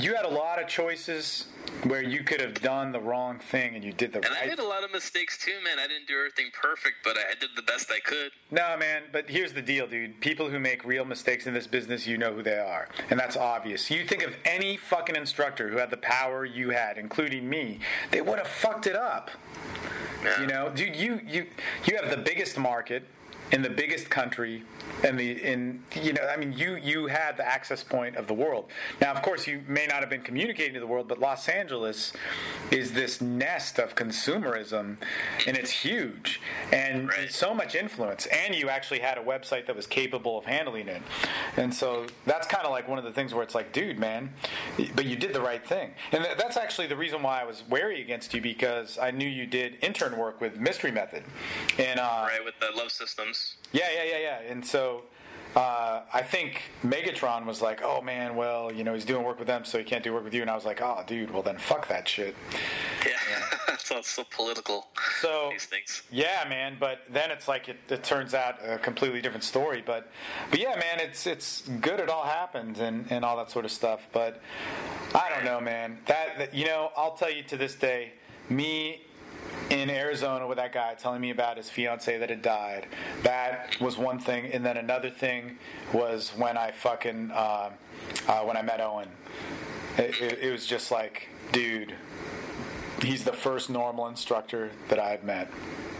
you 0.00 0.14
had 0.14 0.24
a 0.24 0.28
lot 0.28 0.60
of 0.60 0.68
choices 0.68 1.46
where 1.84 2.02
you 2.02 2.22
could 2.22 2.40
have 2.40 2.54
done 2.54 2.92
the 2.92 3.00
wrong 3.00 3.38
thing 3.38 3.74
and 3.74 3.82
you 3.82 3.92
did 3.92 4.12
the 4.12 4.20
right. 4.20 4.28
And 4.28 4.36
I 4.36 4.40
right. 4.40 4.48
made 4.50 4.58
a 4.58 4.66
lot 4.66 4.84
of 4.84 4.92
mistakes 4.92 5.38
too, 5.38 5.54
man. 5.64 5.78
I 5.78 5.88
didn't 5.88 6.06
do 6.06 6.16
everything 6.16 6.46
perfect, 6.60 6.96
but 7.02 7.16
I 7.18 7.34
did 7.40 7.50
the 7.56 7.62
best 7.62 7.90
I 7.90 7.98
could. 7.98 8.30
No, 8.50 8.76
man, 8.76 9.02
but 9.12 9.28
here's 9.28 9.52
the 9.52 9.62
deal, 9.62 9.86
dude. 9.86 10.20
People 10.20 10.48
who 10.48 10.58
make 10.58 10.84
real 10.84 11.04
mistakes 11.04 11.46
in 11.46 11.54
this 11.54 11.66
business, 11.66 12.06
you 12.06 12.18
know 12.18 12.32
who 12.32 12.42
they 12.42 12.58
are. 12.58 12.88
And 13.10 13.18
that's 13.18 13.36
obvious. 13.36 13.90
You 13.90 14.06
think 14.06 14.22
of 14.22 14.34
any 14.44 14.76
fucking 14.76 15.16
instructor 15.16 15.68
who 15.68 15.78
had 15.78 15.90
the 15.90 15.96
power 15.96 16.44
you 16.44 16.70
had, 16.70 16.98
including 16.98 17.48
me, 17.48 17.80
they 18.10 18.20
would 18.20 18.38
have 18.38 18.48
fucked 18.48 18.86
it 18.86 18.96
up. 18.96 19.30
Yeah. 20.24 20.40
You 20.40 20.46
know, 20.46 20.70
dude, 20.72 20.94
you 20.94 21.20
you 21.26 21.46
you 21.84 21.96
have 21.96 22.10
the 22.10 22.16
biggest 22.16 22.56
market 22.56 23.02
in 23.50 23.60
the 23.60 23.70
biggest 23.70 24.08
country 24.08 24.62
and 25.04 25.18
the 25.18 25.32
in 25.42 25.82
you 26.00 26.12
know, 26.12 26.22
I 26.32 26.36
mean 26.36 26.52
you 26.52 26.76
you 26.76 27.06
had 27.06 27.36
the 27.36 27.46
access 27.46 27.82
point 27.82 28.16
of 28.16 28.26
the 28.26 28.34
world. 28.34 28.66
Now, 29.00 29.12
of 29.12 29.22
course, 29.22 29.46
you 29.46 29.62
may 29.66 29.86
not 29.86 30.00
have 30.00 30.10
been 30.10 30.22
communicating 30.22 30.74
to 30.74 30.80
the 30.80 30.86
world, 30.86 31.08
but 31.08 31.18
Los 31.18 31.48
Angeles 31.48 32.12
is 32.70 32.92
this 32.92 33.20
nest 33.20 33.78
of 33.78 33.94
consumerism 33.94 34.96
and 35.46 35.56
it's 35.56 35.70
huge 35.70 36.40
and 36.72 37.08
Right. 37.08 37.30
so 37.32 37.52
much 37.54 37.74
influence 37.74 38.26
and 38.26 38.54
you 38.54 38.68
actually 38.68 39.00
had 39.00 39.18
a 39.18 39.22
website 39.22 39.66
that 39.66 39.74
was 39.76 39.86
capable 39.86 40.38
of 40.38 40.44
handling 40.44 40.88
it. 40.88 41.02
And 41.56 41.74
so 41.74 42.06
that's 42.26 42.46
kind 42.46 42.64
of 42.64 42.70
like 42.70 42.88
one 42.88 42.98
of 42.98 43.04
the 43.04 43.12
things 43.12 43.34
where 43.34 43.42
it's 43.42 43.54
like, 43.54 43.72
dude, 43.72 43.98
man, 43.98 44.32
but 44.94 45.04
you 45.04 45.16
did 45.16 45.32
the 45.32 45.40
right 45.40 45.66
thing. 45.66 45.90
And 46.12 46.24
that's 46.38 46.56
actually 46.56 46.86
the 46.86 46.96
reason 46.96 47.22
why 47.22 47.40
I 47.40 47.44
was 47.44 47.62
wary 47.68 48.00
against 48.02 48.32
you 48.34 48.40
because 48.40 48.98
I 48.98 49.10
knew 49.10 49.28
you 49.28 49.46
did 49.46 49.76
intern 49.82 50.16
work 50.16 50.40
with 50.40 50.58
Mystery 50.58 50.90
Method. 50.92 51.24
And 51.78 51.98
uh, 52.00 52.26
Right 52.28 52.44
with 52.44 52.54
the 52.60 52.70
love 52.76 52.90
systems. 52.90 53.56
yeah, 53.72 53.88
yeah, 53.94 54.04
yeah, 54.04 54.18
yeah. 54.18 54.50
And 54.50 54.64
so 54.64 54.81
uh, 55.54 56.02
I 56.12 56.22
think 56.22 56.62
Megatron 56.82 57.44
was 57.44 57.60
like, 57.60 57.80
"Oh 57.82 58.00
man, 58.00 58.36
well, 58.36 58.72
you 58.72 58.84
know, 58.84 58.94
he's 58.94 59.04
doing 59.04 59.22
work 59.24 59.38
with 59.38 59.48
them, 59.48 59.64
so 59.64 59.76
he 59.78 59.84
can't 59.84 60.02
do 60.02 60.12
work 60.14 60.24
with 60.24 60.32
you." 60.34 60.40
And 60.40 60.50
I 60.50 60.54
was 60.54 60.64
like, 60.64 60.80
"Oh, 60.80 61.02
dude, 61.06 61.30
well 61.30 61.42
then, 61.42 61.58
fuck 61.58 61.88
that 61.88 62.08
shit." 62.08 62.34
Yeah, 63.06 63.76
so 63.78 63.98
it's 64.00 64.08
so 64.10 64.24
political. 64.30 64.86
So 65.20 65.50
These 65.52 65.66
things. 65.66 66.02
yeah, 66.10 66.46
man. 66.48 66.76
But 66.80 67.00
then 67.10 67.30
it's 67.30 67.48
like 67.48 67.68
it, 67.68 67.76
it 67.90 68.02
turns 68.02 68.32
out 68.32 68.56
a 68.66 68.78
completely 68.78 69.20
different 69.20 69.44
story. 69.44 69.82
But 69.84 70.10
but 70.50 70.58
yeah, 70.58 70.74
man, 70.76 71.00
it's 71.00 71.26
it's 71.26 71.62
good. 71.80 72.00
It 72.00 72.08
all 72.08 72.24
happened 72.24 72.78
and 72.78 73.04
and 73.10 73.22
all 73.24 73.36
that 73.36 73.50
sort 73.50 73.66
of 73.66 73.70
stuff. 73.72 74.00
But 74.12 74.40
I 75.14 75.28
don't 75.28 75.44
know, 75.44 75.60
man. 75.60 75.98
That, 76.06 76.38
that 76.38 76.54
you 76.54 76.64
know, 76.64 76.90
I'll 76.96 77.14
tell 77.14 77.30
you 77.30 77.42
to 77.44 77.56
this 77.58 77.74
day, 77.74 78.12
me 78.48 79.02
in 79.70 79.88
Arizona 79.88 80.46
with 80.46 80.58
that 80.58 80.72
guy 80.72 80.94
telling 80.94 81.20
me 81.20 81.30
about 81.30 81.56
his 81.56 81.70
fiance 81.70 82.18
that 82.18 82.28
had 82.28 82.42
died. 82.42 82.86
That 83.22 83.76
was 83.80 83.96
one 83.96 84.18
thing, 84.18 84.52
and 84.52 84.64
then 84.64 84.76
another 84.76 85.10
thing 85.10 85.58
was 85.92 86.30
when 86.36 86.56
I 86.56 86.72
fucking 86.72 87.30
uh, 87.30 87.70
uh, 88.28 88.40
when 88.42 88.56
I 88.56 88.62
met 88.62 88.80
Owen. 88.80 89.08
It, 89.96 90.20
it, 90.20 90.38
it 90.40 90.52
was 90.52 90.66
just 90.66 90.90
like, 90.90 91.28
dude, 91.52 91.94
he's 93.02 93.24
the 93.24 93.32
first 93.32 93.70
normal 93.70 94.08
instructor 94.08 94.70
that 94.88 94.98
I've 94.98 95.24
met. 95.24 95.50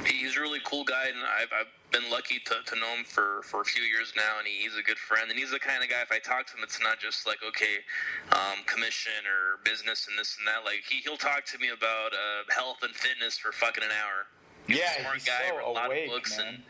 He's 0.04 0.36
a 0.36 0.40
really 0.40 0.60
cool 0.64 0.84
guy, 0.84 1.06
and 1.08 1.18
I've, 1.22 1.48
I've 1.52 1.70
been 1.90 2.10
lucky 2.10 2.38
to, 2.46 2.54
to 2.66 2.74
know 2.80 2.88
him 2.96 3.04
for, 3.04 3.42
for 3.44 3.60
a 3.60 3.64
few 3.64 3.82
years 3.82 4.12
now, 4.16 4.38
and 4.38 4.46
he, 4.46 4.62
he's 4.62 4.76
a 4.76 4.82
good 4.82 4.98
friend. 4.98 5.30
And 5.30 5.38
he's 5.38 5.50
the 5.50 5.58
kind 5.58 5.82
of 5.82 5.90
guy, 5.90 6.00
if 6.02 6.10
I 6.10 6.18
talk 6.18 6.46
to 6.48 6.56
him, 6.56 6.62
it's 6.64 6.80
not 6.80 6.98
just 6.98 7.26
like, 7.26 7.38
okay, 7.46 7.84
um, 8.32 8.64
commission 8.66 9.12
or 9.28 9.58
business 9.64 10.06
and 10.08 10.18
this 10.18 10.36
and 10.38 10.46
that. 10.46 10.64
Like, 10.64 10.82
he, 10.88 10.98
he'll 11.00 11.16
talk 11.16 11.44
to 11.46 11.58
me 11.58 11.68
about 11.68 12.12
uh, 12.12 12.50
health 12.54 12.78
and 12.82 12.94
fitness 12.94 13.38
for 13.38 13.52
fucking 13.52 13.84
an 13.84 13.90
hour. 13.90 14.26
He's 14.66 14.78
Yeah, 14.78 14.98
a 14.98 15.00
smart 15.02 15.14
he's 15.16 15.24
guy, 15.24 15.48
so 15.50 15.70
a 15.70 15.72
lot 15.72 15.86
awake, 15.86 16.06
of 16.06 16.10
books, 16.14 16.38
man. 16.38 16.62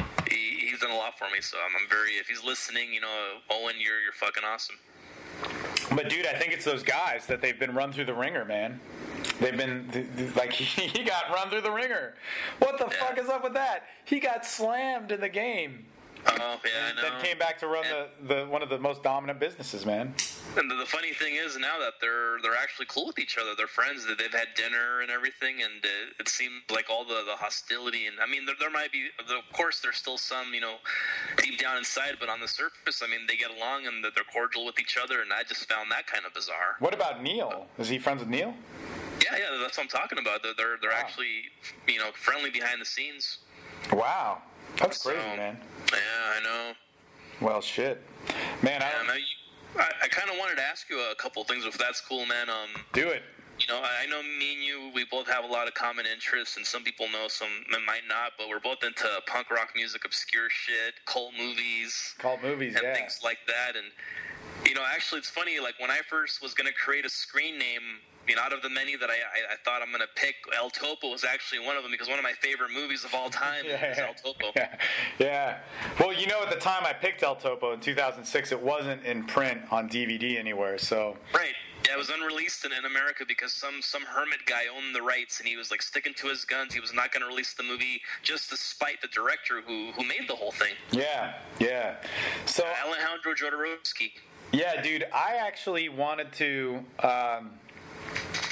and 0.00 0.28
he, 0.28 0.66
he's 0.68 0.80
done 0.80 0.90
a 0.90 0.96
lot 0.96 1.16
for 1.18 1.24
me. 1.32 1.40
So 1.40 1.56
I'm, 1.64 1.72
I'm 1.82 1.88
very, 1.88 2.12
if 2.12 2.26
he's 2.28 2.42
listening, 2.44 2.92
you 2.92 3.00
know, 3.00 3.38
Owen, 3.50 3.76
you're, 3.78 4.00
you're 4.00 4.12
fucking 4.12 4.44
awesome. 4.44 4.76
But 5.94 6.08
dude, 6.08 6.26
I 6.26 6.32
think 6.34 6.52
it's 6.52 6.64
those 6.64 6.82
guys 6.82 7.26
that 7.26 7.40
they've 7.40 7.58
been 7.58 7.74
run 7.74 7.92
through 7.92 8.06
the 8.06 8.14
ringer, 8.14 8.44
man. 8.44 8.80
They've 9.40 9.56
been 9.56 9.88
like 10.34 10.52
he 10.52 11.04
got 11.04 11.30
run 11.32 11.50
through 11.50 11.62
the 11.62 11.70
ringer. 11.70 12.14
What 12.58 12.78
the 12.78 12.88
fuck 12.90 13.18
is 13.18 13.28
up 13.28 13.44
with 13.44 13.54
that? 13.54 13.84
He 14.04 14.20
got 14.20 14.44
slammed 14.46 15.12
in 15.12 15.20
the 15.20 15.28
game. 15.28 15.84
Oh, 16.28 16.58
yeah, 16.64 16.70
I 16.90 16.96
know. 16.96 17.02
Then 17.02 17.22
came 17.22 17.38
back 17.38 17.58
to 17.58 17.68
run 17.68 17.84
the, 17.84 18.34
the 18.34 18.46
one 18.46 18.62
of 18.62 18.68
the 18.68 18.78
most 18.78 19.02
dominant 19.02 19.38
businesses, 19.38 19.86
man. 19.86 20.12
And 20.56 20.70
the, 20.70 20.74
the 20.74 20.86
funny 20.86 21.12
thing 21.12 21.34
is 21.34 21.56
now 21.56 21.78
that 21.78 21.94
they're 22.00 22.38
they're 22.42 22.56
actually 22.56 22.86
cool 22.86 23.06
with 23.06 23.18
each 23.18 23.38
other. 23.38 23.50
They're 23.56 23.66
friends. 23.66 24.06
That 24.06 24.18
they've 24.18 24.32
had 24.32 24.48
dinner 24.56 25.00
and 25.02 25.10
everything, 25.10 25.62
and 25.62 25.84
it, 25.84 26.20
it 26.20 26.28
seemed 26.28 26.62
like 26.70 26.86
all 26.90 27.04
the, 27.04 27.22
the 27.26 27.36
hostility. 27.36 28.06
And 28.06 28.16
I 28.20 28.26
mean, 28.26 28.44
there, 28.44 28.56
there 28.58 28.70
might 28.70 28.90
be, 28.90 29.06
of 29.20 29.52
course, 29.56 29.80
there's 29.80 29.96
still 29.96 30.18
some, 30.18 30.52
you 30.52 30.60
know, 30.60 30.76
deep 31.38 31.58
down 31.58 31.76
inside, 31.78 32.16
but 32.18 32.28
on 32.28 32.40
the 32.40 32.48
surface, 32.48 33.02
I 33.04 33.06
mean, 33.06 33.20
they 33.28 33.36
get 33.36 33.50
along 33.56 33.86
and 33.86 34.02
that 34.04 34.14
they're 34.14 34.24
cordial 34.24 34.64
with 34.64 34.80
each 34.80 34.96
other. 35.02 35.22
And 35.22 35.32
I 35.32 35.42
just 35.42 35.68
found 35.68 35.90
that 35.90 36.06
kind 36.06 36.26
of 36.26 36.34
bizarre. 36.34 36.76
What 36.80 36.94
about 36.94 37.22
Neil? 37.22 37.66
Is 37.78 37.88
he 37.88 37.98
friends 37.98 38.20
with 38.20 38.28
Neil? 38.28 38.54
Yeah, 39.30 39.38
yeah, 39.38 39.58
that's 39.60 39.76
what 39.76 39.84
I'm 39.84 39.88
talking 39.88 40.18
about. 40.18 40.42
They're 40.42 40.54
they're, 40.56 40.76
they're 40.80 40.90
Wow. 40.90 40.96
actually, 40.98 41.42
you 41.88 41.98
know, 41.98 42.10
friendly 42.12 42.50
behind 42.50 42.80
the 42.80 42.84
scenes. 42.84 43.38
Wow, 43.92 44.42
that's 44.78 45.02
crazy, 45.02 45.20
So, 45.20 45.36
man. 45.36 45.58
Yeah, 45.92 45.98
I 46.38 46.42
know. 46.42 46.72
Well, 47.40 47.60
shit, 47.60 48.02
man. 48.62 48.82
I 48.82 49.06
man, 49.06 49.16
you, 49.18 49.80
I, 49.80 49.90
I 50.04 50.08
kind 50.08 50.30
of 50.30 50.38
wanted 50.38 50.56
to 50.56 50.62
ask 50.62 50.88
you 50.88 50.98
a 51.10 51.14
couple 51.16 51.42
things 51.44 51.64
if 51.64 51.76
that's 51.76 52.00
cool, 52.00 52.24
man. 52.26 52.48
Um, 52.48 52.82
do 52.92 53.08
it. 53.08 53.22
You 53.58 53.66
know, 53.68 53.80
I 53.80 54.04
I 54.04 54.06
know 54.06 54.22
me 54.22 54.54
and 54.54 54.62
you, 54.62 54.90
we 54.94 55.04
both 55.10 55.28
have 55.28 55.44
a 55.44 55.46
lot 55.46 55.66
of 55.66 55.74
common 55.74 56.04
interests, 56.06 56.56
and 56.56 56.64
some 56.66 56.82
people 56.84 57.08
know, 57.10 57.26
some 57.28 57.48
might 57.86 58.02
not, 58.08 58.32
but 58.38 58.48
we're 58.48 58.60
both 58.60 58.84
into 58.84 59.08
punk 59.26 59.50
rock 59.50 59.70
music, 59.74 60.04
obscure 60.04 60.48
shit, 60.50 60.94
cult 61.06 61.32
movies, 61.38 62.14
Called 62.18 62.42
movies, 62.42 62.74
and 62.74 62.84
yeah. 62.84 62.94
things 62.94 63.20
like 63.24 63.38
that. 63.46 63.76
And, 63.76 63.86
you 64.68 64.74
know, 64.74 64.84
actually, 64.84 65.18
it's 65.18 65.30
funny, 65.30 65.58
like 65.60 65.74
when 65.78 65.90
I 65.90 66.00
first 66.08 66.42
was 66.42 66.52
going 66.54 66.66
to 66.66 66.74
create 66.74 67.06
a 67.06 67.10
screen 67.10 67.58
name, 67.58 68.00
you 68.28 68.36
know, 68.36 68.42
out 68.42 68.52
of 68.52 68.62
the 68.62 68.70
many 68.70 68.96
that 68.96 69.10
I, 69.10 69.14
I, 69.14 69.54
I 69.54 69.56
thought 69.64 69.82
I'm 69.82 69.88
going 69.88 70.00
to 70.00 70.20
pick, 70.20 70.34
El 70.56 70.70
Topo 70.70 71.10
was 71.10 71.24
actually 71.24 71.60
one 71.60 71.76
of 71.76 71.82
them 71.82 71.92
because 71.92 72.08
one 72.08 72.18
of 72.18 72.24
my 72.24 72.32
favorite 72.32 72.70
movies 72.72 73.04
of 73.04 73.14
all 73.14 73.30
time 73.30 73.64
is 73.66 73.98
El 73.98 74.14
Topo. 74.14 74.52
Yeah, 74.56 74.76
yeah. 75.18 75.58
Well, 76.00 76.12
you 76.12 76.26
know, 76.26 76.42
at 76.42 76.50
the 76.50 76.60
time 76.60 76.84
I 76.84 76.92
picked 76.92 77.22
El 77.22 77.36
Topo 77.36 77.72
in 77.72 77.80
2006, 77.80 78.52
it 78.52 78.60
wasn't 78.60 79.04
in 79.04 79.24
print 79.24 79.60
on 79.70 79.88
DVD 79.88 80.38
anywhere. 80.38 80.78
So 80.78 81.16
Right. 81.34 81.54
Yeah, 81.86 81.94
it 81.94 81.98
was 81.98 82.10
unreleased 82.10 82.64
in, 82.64 82.72
in 82.72 82.84
America 82.84 83.24
because 83.28 83.52
some 83.52 83.80
some 83.80 84.02
hermit 84.02 84.44
guy 84.46 84.64
owned 84.76 84.92
the 84.92 85.02
rights 85.02 85.38
and 85.38 85.48
he 85.48 85.56
was 85.56 85.70
like 85.70 85.82
sticking 85.82 86.14
to 86.14 86.26
his 86.26 86.44
guns. 86.44 86.74
He 86.74 86.80
was 86.80 86.92
not 86.92 87.12
going 87.12 87.20
to 87.20 87.28
release 87.28 87.54
the 87.54 87.62
movie 87.62 88.00
just 88.24 88.50
to 88.50 88.56
spite 88.56 89.00
the 89.02 89.08
director 89.08 89.60
who 89.64 89.92
who 89.92 90.02
made 90.02 90.24
the 90.26 90.34
whole 90.34 90.50
thing, 90.50 90.72
yeah, 90.90 91.34
yeah. 91.60 91.96
So 92.44 92.64
Alejandro 92.84 93.34
Jodorowsky. 93.34 94.12
Yeah, 94.52 94.82
dude, 94.82 95.04
I 95.14 95.36
actually 95.36 95.88
wanted 95.88 96.32
to. 96.34 96.80
Um, 97.00 97.50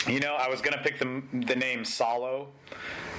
you 0.07 0.21
know, 0.21 0.35
I 0.35 0.49
was 0.49 0.61
gonna 0.61 0.83
pick 0.83 0.99
the 0.99 1.23
the 1.47 1.57
name 1.57 1.85
Solo 1.85 2.49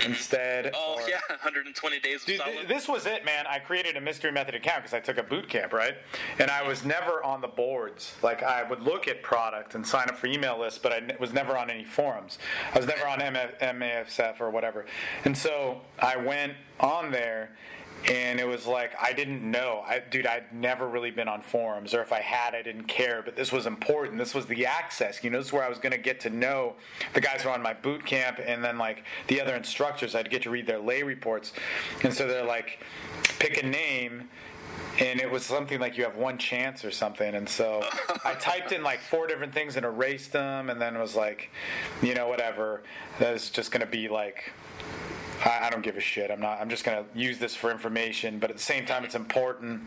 instead. 0.06 0.72
Oh 0.76 0.96
or- 1.02 1.10
yeah, 1.10 1.20
120 1.30 2.00
days 2.00 2.22
of 2.22 2.26
Dude, 2.28 2.38
solid. 2.38 2.52
th- 2.54 2.68
this 2.68 2.88
was 2.88 3.06
it, 3.06 3.24
man. 3.26 3.46
I 3.48 3.60
created 3.60 3.96
a 3.96 4.02
mystery 4.02 4.32
method 4.32 4.56
account 4.56 4.84
because 4.84 4.94
I 4.94 5.00
took 5.00 5.18
a 5.18 5.24
boot 5.24 5.48
camp, 5.50 5.74
right? 5.74 5.96
And 6.40 6.52
I 6.52 6.68
was 6.68 6.84
never 6.86 7.24
on 7.24 7.42
the 7.42 7.48
boards. 7.48 8.14
Like 8.22 8.44
I 8.44 8.64
would 8.64 8.82
look 8.82 9.08
at 9.08 9.24
product 9.24 9.76
and 9.76 9.86
sign 9.88 10.10
up 10.10 10.18
for 10.18 10.28
email 10.28 10.60
lists, 10.60 10.80
but 10.82 10.92
I 10.92 10.98
n- 10.98 11.14
was 11.20 11.34
never 11.34 11.58
on 11.58 11.70
any 11.70 11.86
forums. 11.86 12.38
I 12.74 12.78
was 12.78 12.88
never 12.88 13.08
on 13.08 13.20
MF- 13.20 13.60
MAFSF 13.60 14.42
or 14.42 14.50
whatever. 14.50 14.86
And 15.24 15.38
so 15.38 15.82
I 16.00 16.18
went 16.18 16.54
on 16.80 17.12
there. 17.12 17.52
And 18.08 18.40
it 18.40 18.48
was 18.48 18.68
like 18.68 18.92
I 19.02 19.14
didn't 19.14 19.42
know, 19.50 19.84
I, 19.86 20.00
dude. 20.00 20.28
I'd 20.28 20.54
never 20.54 20.88
really 20.88 21.12
been 21.12 21.28
on 21.28 21.42
forums, 21.42 21.94
or 21.94 22.02
if 22.02 22.14
I 22.14 22.22
had, 22.22 22.54
I 22.54 22.62
didn't 22.62 22.86
care. 22.86 23.22
But 23.24 23.36
this 23.36 23.52
was 23.52 23.66
important. 23.66 24.20
This 24.20 24.36
was 24.36 24.46
the 24.46 24.66
access. 24.66 25.24
You 25.24 25.32
know, 25.32 25.40
this 25.40 25.48
is 25.48 25.54
where 25.54 25.64
I 25.64 25.70
was 25.70 25.80
going 25.80 25.92
to 25.92 25.98
get 25.98 26.20
to 26.22 26.30
know 26.30 26.76
the 27.14 27.22
guys 27.22 27.42
who 27.42 27.50
were 27.50 27.56
on 27.56 27.64
my 27.64 27.74
boot 27.74 28.06
camp, 28.06 28.40
and 28.46 28.64
then 28.64 28.78
like 28.78 29.04
the 29.28 29.42
other 29.42 29.56
instructors. 29.56 30.14
I'd 30.14 30.30
get 30.30 30.44
to 30.44 30.50
read 30.50 30.68
their 30.68 30.80
lay 30.80 31.04
reports, 31.04 31.54
and 32.04 32.14
so 32.14 32.28
they're 32.28 32.46
like, 32.46 32.80
pick 33.40 33.62
a 33.64 33.66
name 33.66 34.30
and 35.00 35.20
it 35.20 35.30
was 35.30 35.44
something 35.44 35.80
like 35.80 35.98
you 35.98 36.04
have 36.04 36.16
one 36.16 36.38
chance 36.38 36.86
or 36.86 36.92
something 36.92 37.36
and 37.36 37.48
so 37.48 37.84
i 38.24 38.34
typed 38.40 38.72
in 38.72 38.84
like 38.84 39.00
four 39.00 39.28
different 39.28 39.54
things 39.54 39.76
and 39.76 39.86
erased 39.86 40.32
them 40.32 40.70
and 40.70 40.82
then 40.82 40.96
it 40.96 41.00
was 41.00 41.16
like 41.16 41.50
you 42.02 42.14
know 42.14 42.28
whatever 42.28 42.84
that's 43.20 43.50
just 43.50 43.72
going 43.72 43.82
to 43.82 43.88
be 43.88 44.08
like 44.08 44.54
I 45.44 45.68
I 45.68 45.70
don't 45.70 45.82
give 45.82 45.98
a 45.98 46.02
shit. 46.02 46.32
I'm 46.32 46.40
not. 46.40 46.60
I'm 46.62 46.70
just 46.70 46.84
gonna 46.84 47.06
use 47.14 47.40
this 47.40 47.56
for 47.56 47.72
information, 47.72 48.40
but 48.40 48.50
at 48.50 48.56
the 48.56 48.62
same 48.62 48.86
time, 48.86 49.04
it's 49.04 49.16
important. 49.16 49.82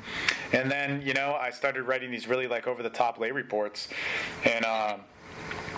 And 0.53 0.71
then, 0.71 1.03
you 1.03 1.15
know, 1.15 1.37
I 1.41 1.51
started 1.51 1.83
writing 1.85 2.11
these 2.11 2.27
really 2.27 2.47
like 2.47 2.67
over 2.67 2.83
the 2.83 2.91
top 2.91 3.19
lay 3.19 3.31
reports, 3.31 3.89
and 4.45 4.65
um, 4.65 5.01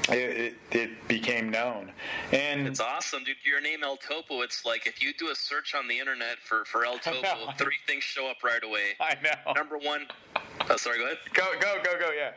it, 0.08 0.14
it, 0.16 0.54
it 0.70 1.08
became 1.08 1.50
known. 1.50 1.92
And 2.32 2.66
It's 2.66 2.80
awesome, 2.80 3.24
dude. 3.24 3.36
Your 3.44 3.60
name 3.60 3.82
El 3.82 3.96
Topo. 3.96 4.42
It's 4.42 4.64
like 4.64 4.86
if 4.86 5.02
you 5.02 5.12
do 5.12 5.30
a 5.30 5.34
search 5.34 5.74
on 5.74 5.88
the 5.88 5.98
internet 5.98 6.38
for 6.44 6.64
for 6.64 6.84
El 6.84 6.98
Topo, 6.98 7.52
three 7.58 7.76
things 7.86 8.04
show 8.04 8.28
up 8.28 8.42
right 8.42 8.62
away. 8.62 8.90
I 9.00 9.16
know. 9.22 9.52
Number 9.52 9.78
one. 9.78 10.06
Oh, 10.68 10.76
sorry. 10.76 10.98
Go 10.98 11.04
ahead. 11.06 11.18
Go 11.32 11.44
go 11.60 11.76
go 11.82 11.98
go. 11.98 12.10
Yeah. 12.10 12.32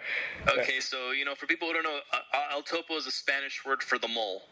Okay, 0.59 0.79
so 0.79 1.11
you 1.11 1.25
know, 1.25 1.35
for 1.35 1.45
people 1.45 1.67
who 1.67 1.73
don't 1.73 1.83
know, 1.83 1.99
uh, 2.11 2.53
El 2.53 2.61
Topo 2.61 2.95
is 2.95 3.07
a 3.07 3.11
Spanish 3.11 3.63
word 3.65 3.83
for 3.83 3.97
the 3.97 4.07
mole. 4.07 4.43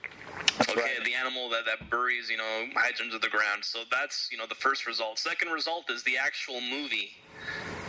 That's 0.58 0.70
okay, 0.70 0.82
right. 0.82 1.06
the 1.06 1.14
animal 1.14 1.50
that, 1.50 1.66
that 1.66 1.90
buries, 1.90 2.30
you 2.30 2.38
know, 2.38 2.66
hides 2.76 3.02
under 3.02 3.18
the 3.18 3.28
ground. 3.28 3.64
So 3.64 3.80
that's, 3.90 4.30
you 4.32 4.38
know, 4.38 4.46
the 4.48 4.56
first 4.56 4.86
result. 4.86 5.20
Second 5.20 5.50
result 5.50 5.90
is 5.90 6.04
the 6.04 6.18
actual 6.18 6.62
movie. 6.62 7.12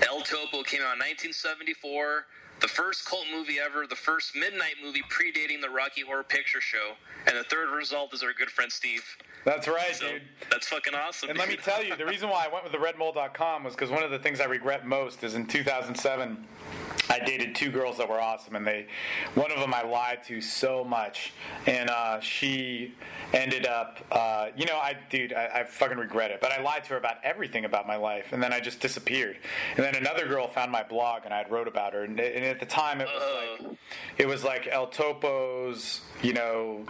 El 0.06 0.20
Topo 0.20 0.62
came 0.62 0.80
out 0.80 0.94
in 0.94 1.02
1974. 1.02 2.26
The 2.62 2.68
first 2.68 3.04
cult 3.04 3.26
movie 3.28 3.58
ever, 3.58 3.88
the 3.88 3.96
first 3.96 4.36
midnight 4.36 4.76
movie 4.80 5.02
predating 5.10 5.60
the 5.60 5.68
Rocky 5.68 6.02
Horror 6.02 6.22
Picture 6.22 6.60
Show. 6.60 6.92
And 7.26 7.36
the 7.36 7.42
third 7.42 7.70
result 7.70 8.14
is 8.14 8.22
our 8.22 8.32
good 8.32 8.50
friend 8.50 8.70
Steve. 8.70 9.04
That's 9.44 9.66
right, 9.66 9.94
So 9.96 10.08
dude. 10.08 10.22
that's 10.50 10.68
fucking 10.68 10.94
awesome. 10.94 11.30
And 11.30 11.38
let 11.38 11.48
me 11.48 11.56
tell 11.56 11.82
you, 11.82 11.96
the 11.96 12.06
reason 12.06 12.28
why 12.28 12.44
I 12.48 12.52
went 12.52 12.62
with 12.62 12.72
the 12.72 12.78
redmole.com 12.78 13.64
was 13.64 13.74
because 13.74 13.90
one 13.90 14.02
of 14.04 14.10
the 14.10 14.18
things 14.18 14.40
I 14.40 14.44
regret 14.44 14.86
most 14.86 15.24
is 15.24 15.34
in 15.34 15.46
2007, 15.46 16.44
I 17.10 17.18
dated 17.18 17.54
two 17.56 17.70
girls 17.70 17.98
that 17.98 18.08
were 18.08 18.20
awesome, 18.20 18.54
and 18.54 18.64
they, 18.66 18.86
one 19.34 19.50
of 19.50 19.58
them 19.58 19.74
I 19.74 19.82
lied 19.82 20.22
to 20.28 20.40
so 20.40 20.84
much, 20.84 21.32
and 21.66 21.90
uh, 21.90 22.20
she 22.20 22.94
ended 23.32 23.66
up, 23.66 23.98
uh, 24.12 24.48
you 24.56 24.64
know, 24.66 24.76
I, 24.76 24.96
dude, 25.10 25.32
I, 25.32 25.46
I 25.60 25.64
fucking 25.64 25.98
regret 25.98 26.30
it, 26.30 26.40
but 26.40 26.52
I 26.52 26.62
lied 26.62 26.84
to 26.84 26.90
her 26.90 26.96
about 26.96 27.16
everything 27.24 27.64
about 27.64 27.86
my 27.86 27.96
life, 27.96 28.32
and 28.32 28.40
then 28.42 28.52
I 28.52 28.60
just 28.60 28.78
disappeared. 28.80 29.38
And 29.76 29.84
then 29.84 29.96
another 29.96 30.26
girl 30.28 30.46
found 30.46 30.70
my 30.70 30.84
blog, 30.84 31.22
and 31.24 31.34
I 31.34 31.38
had 31.38 31.50
wrote 31.50 31.66
about 31.66 31.94
her, 31.94 32.04
and, 32.04 32.18
and 32.20 32.44
at 32.44 32.60
the 32.60 32.66
time 32.66 33.00
it 33.00 33.08
was 33.08 33.60
like, 33.66 33.76
it 34.18 34.28
was 34.28 34.44
like 34.44 34.68
El 34.70 34.86
Topo's, 34.86 36.02
you 36.22 36.32
know, 36.32 36.86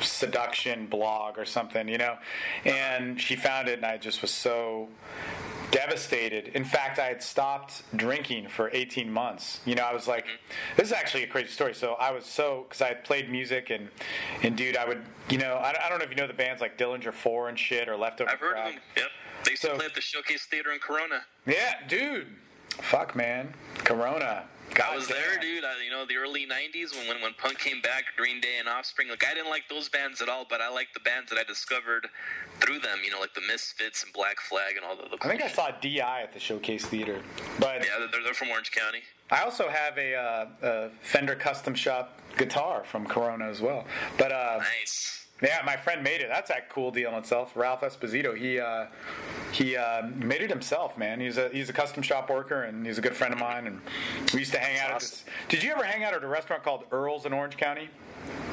seduction 0.00 0.86
blog 0.86 1.38
or 1.38 1.44
something, 1.44 1.88
you 1.88 1.98
know. 1.98 2.16
And 2.64 3.20
she 3.20 3.36
found 3.36 3.68
it, 3.68 3.78
and 3.78 3.86
I 3.86 3.96
just 3.98 4.22
was 4.22 4.30
so 4.30 4.88
devastated. 5.70 6.48
In 6.48 6.64
fact, 6.64 6.98
I 6.98 7.06
had 7.06 7.22
stopped 7.22 7.82
drinking 7.96 8.48
for 8.48 8.70
18 8.72 9.10
months. 9.10 9.60
You 9.64 9.74
know, 9.76 9.84
I 9.84 9.92
was 9.94 10.08
like, 10.08 10.26
this 10.76 10.88
is 10.88 10.92
actually 10.92 11.22
a 11.22 11.26
crazy 11.28 11.48
story. 11.48 11.74
So 11.74 11.94
I 11.94 12.10
was 12.10 12.24
so 12.26 12.66
because 12.68 12.82
I 12.82 12.88
had 12.88 13.04
played 13.04 13.30
music 13.30 13.70
and 13.70 13.88
and 14.42 14.56
dude, 14.56 14.76
I 14.76 14.84
would, 14.86 15.02
you 15.28 15.38
know, 15.38 15.54
I, 15.54 15.70
I 15.84 15.88
don't 15.88 15.98
know 15.98 16.04
if 16.04 16.10
you 16.10 16.16
know 16.16 16.26
the 16.26 16.32
bands 16.34 16.60
like 16.60 16.76
Dillinger 16.76 17.12
Four 17.12 17.48
and 17.48 17.58
shit 17.58 17.88
or 17.88 17.96
Leftover 17.96 18.30
I've 18.30 18.40
heard 18.40 18.52
Crack. 18.52 18.66
of 18.68 18.72
them. 18.74 18.82
Yep. 18.96 19.06
They 19.44 19.50
used 19.52 19.62
So- 19.62 19.68
to 19.70 19.74
play 19.76 19.86
at 19.86 19.94
the 19.94 20.00
Showcase 20.00 20.46
Theater 20.46 20.72
in 20.72 20.80
Corona. 20.80 21.22
Yeah, 21.46 21.74
dude. 21.88 22.26
Fuck, 22.82 23.14
man. 23.14 23.54
Corona. 23.84 24.44
God 24.74 24.92
I 24.92 24.96
was 24.96 25.08
damn. 25.08 25.16
there, 25.16 25.38
dude. 25.40 25.64
I, 25.64 25.82
you 25.84 25.90
know, 25.90 26.04
the 26.06 26.16
early 26.16 26.46
'90s 26.46 26.96
when, 26.96 27.08
when 27.08 27.22
when 27.22 27.34
punk 27.34 27.58
came 27.58 27.80
back, 27.80 28.04
Green 28.16 28.40
Day 28.40 28.56
and 28.58 28.68
Offspring. 28.68 29.08
Like, 29.08 29.24
I 29.28 29.34
didn't 29.34 29.50
like 29.50 29.64
those 29.68 29.88
bands 29.88 30.20
at 30.22 30.28
all, 30.28 30.46
but 30.48 30.60
I 30.60 30.68
liked 30.70 30.94
the 30.94 31.00
bands 31.00 31.30
that 31.30 31.38
I 31.38 31.44
discovered 31.44 32.08
through 32.60 32.78
them. 32.80 32.98
You 33.04 33.10
know, 33.10 33.20
like 33.20 33.34
the 33.34 33.40
Misfits 33.42 34.04
and 34.04 34.12
Black 34.12 34.40
Flag 34.40 34.76
and 34.76 34.84
all 34.84 34.96
the. 34.96 35.16
the 35.16 35.24
I 35.24 35.28
think 35.28 35.42
I 35.42 35.48
saw 35.48 35.70
Di 35.80 35.98
at 36.00 36.32
the 36.32 36.40
Showcase 36.40 36.86
Theater, 36.86 37.20
but 37.58 37.84
Yeah, 37.84 38.06
they're, 38.12 38.22
they're 38.22 38.34
from 38.34 38.48
Orange 38.50 38.70
County. 38.72 39.00
I 39.30 39.42
also 39.42 39.68
have 39.68 39.96
a, 39.96 40.14
uh, 40.14 40.46
a 40.62 40.88
Fender 41.02 41.36
Custom 41.36 41.74
Shop 41.74 42.18
guitar 42.36 42.82
from 42.84 43.06
Corona 43.06 43.48
as 43.48 43.60
well. 43.60 43.84
But 44.18 44.32
uh, 44.32 44.58
Nice. 44.80 45.19
Yeah, 45.42 45.60
my 45.64 45.76
friend 45.76 46.02
made 46.02 46.20
it. 46.20 46.28
That's 46.28 46.50
a 46.50 46.56
cool 46.68 46.90
deal 46.90 47.10
in 47.10 47.16
itself. 47.16 47.52
Ralph 47.54 47.80
Esposito, 47.80 48.36
he 48.36 48.60
uh, 48.60 48.86
he 49.52 49.76
uh, 49.76 50.06
made 50.14 50.42
it 50.42 50.50
himself, 50.50 50.96
man. 50.98 51.20
He's 51.20 51.38
a 51.38 51.48
he's 51.48 51.68
a 51.68 51.72
custom 51.72 52.02
shop 52.02 52.30
worker, 52.30 52.64
and 52.64 52.86
he's 52.86 52.98
a 52.98 53.02
good 53.02 53.16
friend 53.16 53.32
of 53.32 53.40
mine. 53.40 53.66
And 53.66 53.80
we 54.32 54.40
used 54.40 54.52
to 54.52 54.58
hang 54.58 54.78
out 54.78 54.90
at 54.90 55.00
this. 55.00 55.24
Did 55.48 55.62
you 55.62 55.72
ever 55.72 55.84
hang 55.84 56.04
out 56.04 56.14
at 56.14 56.22
a 56.22 56.28
restaurant 56.28 56.62
called 56.62 56.84
Earl's 56.92 57.26
in 57.26 57.32
Orange 57.32 57.56
County? 57.56 57.88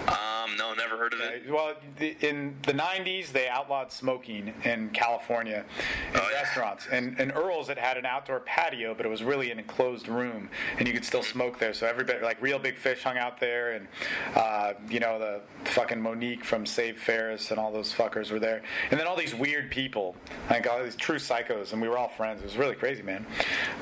Um, 0.08 0.56
no, 0.58 0.74
never 0.74 0.96
heard 0.98 1.14
of 1.14 1.20
it. 1.20 1.44
Well, 1.50 1.74
the, 2.00 2.16
in 2.22 2.56
the 2.66 2.72
'90s, 2.72 3.34
they 3.34 3.50
outlawed 3.50 3.92
smoking 3.92 4.54
in 4.64 4.90
California 4.92 5.66
in 6.14 6.20
Oh, 6.22 6.30
yeah. 6.32 6.42
restaurants. 6.44 6.88
And, 6.90 7.20
and 7.20 7.34
Earl's, 7.34 7.68
it 7.68 7.78
had 7.78 7.98
an 7.98 8.06
outdoor 8.06 8.40
patio, 8.40 8.94
but 8.94 9.06
it 9.06 9.10
was 9.10 9.22
really 9.22 9.52
an 9.52 9.60
enclosed 9.60 10.08
room, 10.08 10.50
and 10.80 10.88
you 10.88 10.94
could 10.94 11.04
still 11.04 11.24
smoke 11.24 11.60
there. 11.60 11.74
So 11.74 11.86
everybody, 11.88 12.20
like 12.24 12.42
Reel 12.42 12.58
Big 12.58 12.78
Fish, 12.78 13.04
hung 13.04 13.18
out 13.18 13.42
there, 13.42 13.74
and 13.74 13.88
uh, 14.36 14.74
you 14.90 15.02
know 15.02 15.20
the 15.20 15.42
fucking 15.72 16.02
Monique 16.02 16.46
from 16.46 16.66
Save 16.66 16.98
Ferris 16.98 17.52
and 17.52 17.60
all 17.60 17.74
those 17.74 17.94
fuckers 17.94 18.32
were 18.32 18.40
there. 18.40 18.62
And 18.92 18.98
then 18.98 19.08
all 19.08 19.18
these 19.18 19.36
weird 19.36 19.70
people, 19.70 20.16
like 20.50 20.66
all 20.70 20.82
these 20.82 20.96
true 20.96 21.18
psychos, 21.18 21.74
and 21.74 21.82
we 21.82 21.90
were 21.90 21.98
all 21.98 22.08
friends. 22.10 22.40
It 22.40 22.46
was 22.46 22.56
really 22.56 22.76
crazy, 22.76 23.04
man. 23.04 23.26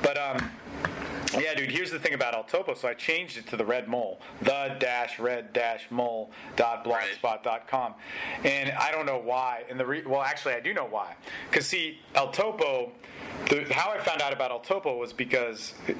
But 0.02 0.18
um. 0.18 0.50
Yeah, 1.32 1.54
dude, 1.54 1.70
here's 1.70 1.90
the 1.90 1.98
thing 1.98 2.14
about 2.14 2.34
El 2.34 2.44
Topo. 2.44 2.74
So 2.74 2.88
I 2.88 2.94
changed 2.94 3.36
it 3.36 3.46
to 3.48 3.56
the 3.56 3.64
Red 3.64 3.88
Mole, 3.88 4.20
the 4.42 4.76
dash 4.78 5.18
red 5.18 5.52
dash 5.52 5.86
mole 5.90 6.30
dot 6.54 6.84
blogspot 6.84 7.42
dot 7.42 7.68
com. 7.68 7.94
And 8.44 8.70
I 8.72 8.90
don't 8.90 9.06
know 9.06 9.18
why. 9.18 9.64
And 9.68 9.78
the 9.78 9.86
re- 9.86 10.04
well, 10.06 10.22
actually, 10.22 10.54
I 10.54 10.60
do 10.60 10.72
know 10.72 10.86
why. 10.86 11.14
Because, 11.50 11.66
see, 11.66 11.98
El 12.14 12.30
Topo, 12.30 12.92
the, 13.48 13.64
how 13.72 13.90
I 13.90 13.98
found 13.98 14.22
out 14.22 14.32
about 14.32 14.50
El 14.50 14.60
Topo 14.60 14.96
was 14.96 15.12
because 15.12 15.74
it, 15.88 15.96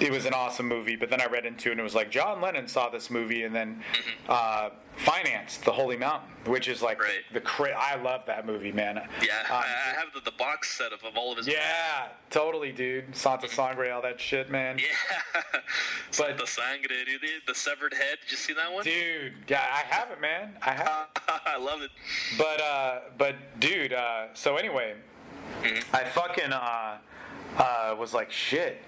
it 0.00 0.10
was 0.10 0.26
an 0.26 0.34
awesome 0.34 0.66
movie, 0.66 0.96
but 0.96 1.10
then 1.10 1.20
I 1.20 1.26
read 1.26 1.46
into 1.46 1.68
it 1.68 1.72
and 1.72 1.80
it 1.80 1.84
was 1.84 1.94
like 1.94 2.10
John 2.10 2.40
Lennon 2.40 2.66
saw 2.66 2.88
this 2.88 3.10
movie 3.10 3.44
and 3.44 3.54
then 3.54 3.82
uh, 4.28 4.70
financed 4.96 5.64
The 5.64 5.72
Holy 5.72 5.96
Mountain, 5.96 6.28
which 6.46 6.68
is 6.68 6.82
like 6.82 7.00
Right. 7.00 7.22
the, 7.32 7.40
cra- 7.40 7.76
I 7.76 7.96
love 7.96 8.22
that 8.26 8.46
movie, 8.46 8.72
man. 8.72 8.96
Yeah, 9.22 9.40
Um, 9.50 9.62
I, 9.64 9.94
have 9.98 10.12
the, 10.14 10.20
the 10.20 10.36
box 10.36 10.76
set 10.76 10.92
of, 10.92 11.02
of 11.04 11.16
all 11.16 11.32
of 11.32 11.38
his. 11.38 11.46
yeah, 11.48 12.08
totally, 12.30 12.72
dude. 12.72 13.16
Santa 13.16 13.48
Sangre, 13.48 13.90
all 13.90 14.02
that 14.02 14.20
shit, 14.20 14.50
man. 14.50 14.78
Yeah. 14.78 15.42
But- 16.18 16.36
the 16.38 16.46
sangre, 16.46 16.88
dude. 17.06 17.22
The 17.46 17.54
severed 17.54 17.94
head. 17.94 18.18
Did 18.22 18.30
you 18.32 18.36
see 18.36 18.52
that 18.52 18.70
one? 18.70 18.84
Dude, 18.84 19.32
yeah, 19.48 19.62
I 19.72 19.78
have 19.94 20.10
it, 20.10 20.20
man. 20.20 20.54
I 20.60 20.72
have. 20.72 21.06
I 21.46 21.56
love 21.56 21.80
it. 21.80 21.90
But 22.36 22.60
uh, 22.60 22.98
but 23.16 23.34
dude, 23.60 23.94
uh, 23.94 24.26
so 24.34 24.56
anyway, 24.56 24.94
I 25.94 26.04
fucking 26.04 26.52
uh, 26.52 26.98
uh, 27.58 27.94
was 27.98 28.14
like 28.14 28.30
shit. 28.30 28.80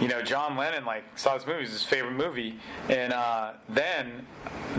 You 0.00 0.08
know, 0.08 0.22
John 0.22 0.56
Lennon 0.56 0.84
like 0.84 1.04
saw 1.16 1.36
this 1.36 1.46
movie, 1.46 1.58
it 1.58 1.62
was 1.62 1.70
his 1.72 1.82
favorite 1.84 2.12
movie, 2.12 2.58
and 2.88 3.12
uh, 3.12 3.52
then 3.68 4.26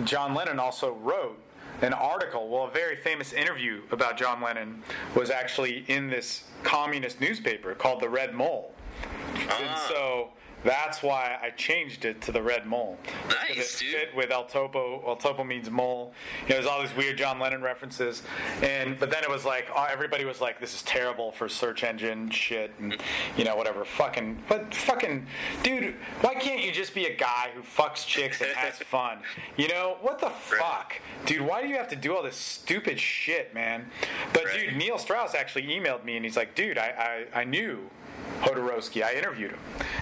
John 0.04 0.34
Lennon 0.34 0.60
also 0.60 0.94
wrote 0.94 1.40
an 1.82 1.94
article. 1.94 2.50
Well, 2.50 2.66
a 2.66 2.72
very 2.72 2.96
famous 2.98 3.32
interview 3.32 3.82
about 3.92 4.18
John 4.18 4.42
Lennon 4.42 4.84
was 5.16 5.30
actually 5.30 5.86
in 5.88 6.10
this 6.10 6.44
communist 6.64 7.22
newspaper 7.22 7.74
called 7.76 8.02
the 8.02 8.10
Red 8.10 8.34
Mole, 8.34 8.74
and 9.36 9.50
Ah. 9.52 9.86
so. 9.88 10.30
That's 10.64 11.02
why 11.02 11.38
I 11.42 11.52
changed 11.52 12.04
it 12.06 12.22
to 12.24 12.32
the 12.32 12.42
red 12.42 12.66
mole. 12.66 12.98
Nice, 13.30 13.76
it 13.76 13.80
dude. 13.80 13.96
fit 13.96 14.16
with 14.16 14.32
El 14.32 14.46
Topo. 14.46 15.02
El 15.08 15.16
Topo 15.16 15.44
means 15.44 15.70
mole. 15.70 16.14
You 16.44 16.50
know, 16.50 16.56
there's 16.56 16.66
all 16.66 16.82
these 16.82 16.96
weird 16.96 17.18
John 17.18 17.40
Lennon 17.40 17.62
references, 17.62 18.24
and 18.62 19.00
but 19.00 19.10
then 19.10 19.24
it 19.24 19.30
was 19.30 19.46
like 19.46 19.68
uh, 19.74 19.88
everybody 19.90 20.26
was 20.26 20.42
like, 20.42 20.60
"This 20.60 20.74
is 20.76 20.82
terrible 20.84 21.32
for 21.32 21.48
search 21.48 21.84
engine 21.84 22.30
shit," 22.30 22.72
and 22.80 22.98
you 23.38 23.46
know, 23.46 23.56
whatever. 23.56 23.86
Fucking, 23.86 24.44
but 24.50 24.74
fucking, 24.76 25.26
dude, 25.64 25.96
why 26.22 26.34
can't 26.36 26.62
you 26.64 26.72
just 26.72 26.94
be 26.94 27.06
a 27.06 27.16
guy 27.16 27.50
who 27.56 27.62
fucks 27.62 28.06
chicks 28.06 28.42
and 28.42 28.52
has 28.52 28.78
fun? 28.80 29.20
You 29.56 29.70
know, 29.70 29.98
what 30.02 30.20
the 30.20 30.30
fuck, 30.30 30.94
dude? 31.26 31.42
Why 31.42 31.62
do 31.62 31.70
you 31.70 31.76
have 31.78 31.88
to 31.90 31.96
do 31.96 32.16
all 32.16 32.24
this 32.24 32.36
stupid 32.36 33.00
shit, 33.00 33.54
man? 33.54 33.86
But 34.34 34.46
Right. 34.46 34.60
dude, 34.70 34.76
Neil 34.78 34.98
Strauss 34.98 35.36
actually 35.36 35.64
emailed 35.68 36.04
me, 36.04 36.16
and 36.18 36.26
he's 36.26 36.36
like, 36.38 36.54
"Dude, 36.56 36.78
I 36.78 37.26
I, 37.34 37.40
I 37.42 37.44
knew." 37.46 37.90
Jodorowsky. 38.41 39.03
I 39.03 39.14
interviewed 39.14 39.51
him. 39.51 39.59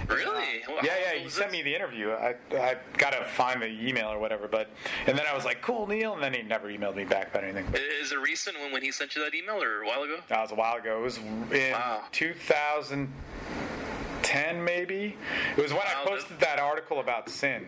Really? 0.08 0.62
Well, 0.68 0.78
Yeah, 0.84 0.94
yeah. 1.14 1.20
He 1.20 1.30
sent 1.30 1.52
me 1.52 1.62
the 1.64 1.74
interview. 1.76 2.12
I 2.12 2.36
I 2.54 2.78
gotta 2.98 3.26
find 3.26 3.62
the 3.62 3.68
email 3.68 4.08
or 4.10 4.20
whatever. 4.20 4.48
But 4.48 4.70
and 5.08 5.18
then 5.18 5.26
I 5.30 5.34
was 5.36 5.44
like, 5.46 5.62
cool, 5.62 5.88
Neil. 5.88 6.14
And 6.14 6.22
then 6.24 6.34
he 6.34 6.42
never 6.44 6.68
emailed 6.70 6.96
me 6.96 7.04
back 7.06 7.30
about 7.32 7.44
anything. 7.44 7.66
But 7.72 7.82
Is 7.82 8.12
it 8.12 8.20
recent 8.20 8.60
when, 8.60 8.72
when 8.72 8.82
he 8.84 8.92
sent 8.92 9.16
you 9.16 9.24
that 9.24 9.34
email 9.34 9.62
or 9.62 9.82
a 9.82 9.88
while 9.88 10.04
ago? 10.04 10.18
that 10.28 10.42
was 10.42 10.52
a 10.52 10.56
while 10.56 10.76
ago. 10.78 11.00
It 11.00 11.04
was 11.04 11.18
in 11.18 11.72
Wow. 11.72 12.04
2010, 12.12 14.64
maybe. 14.64 15.16
It 15.58 15.62
was 15.62 15.72
when 15.72 15.82
Wow, 15.82 16.04
I 16.04 16.08
posted 16.08 16.40
that 16.40 16.60
article 16.60 17.00
about 17.00 17.30
Sinn. 17.30 17.66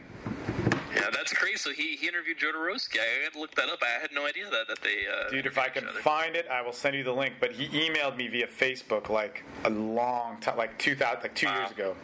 Yeah, 0.96 1.10
that's 1.12 1.34
crazy. 1.34 1.58
So 1.58 1.72
he, 1.72 1.96
he 1.96 2.08
interviewed 2.08 2.38
Jodorowsky. 2.40 2.98
I 3.00 3.24
had 3.24 3.34
to 3.34 3.40
look 3.40 3.54
that 3.56 3.70
up. 3.70 3.80
I 3.84 4.00
had 4.02 4.12
no 4.12 4.26
idea 4.26 4.46
that, 4.50 4.68
that 4.68 4.82
they. 4.82 5.06
Uh, 5.08 5.30
Dude, 5.30 5.46
if 5.46 5.58
I 5.58 5.70
can 5.70 5.84
interviewed 5.84 5.84
each 5.84 5.90
other. 5.96 6.02
find 6.02 6.36
it, 6.36 6.48
I 6.52 6.62
will 6.62 6.74
send 6.74 6.96
you 6.96 7.04
the 7.04 7.12
link. 7.14 7.36
But 7.40 7.52
he 7.52 7.68
emailed 7.90 8.18
me 8.18 8.28
via 8.28 8.48
Facebook 8.48 9.10
like 9.10 9.44
a 9.66 9.70
long 9.70 10.40
time, 10.42 10.58
like 10.58 10.78
2000, 10.80 11.22
like 11.22 11.36
two 11.36 11.48
Wow. 11.48 11.60
years 11.60 11.72
ago. 11.72 11.96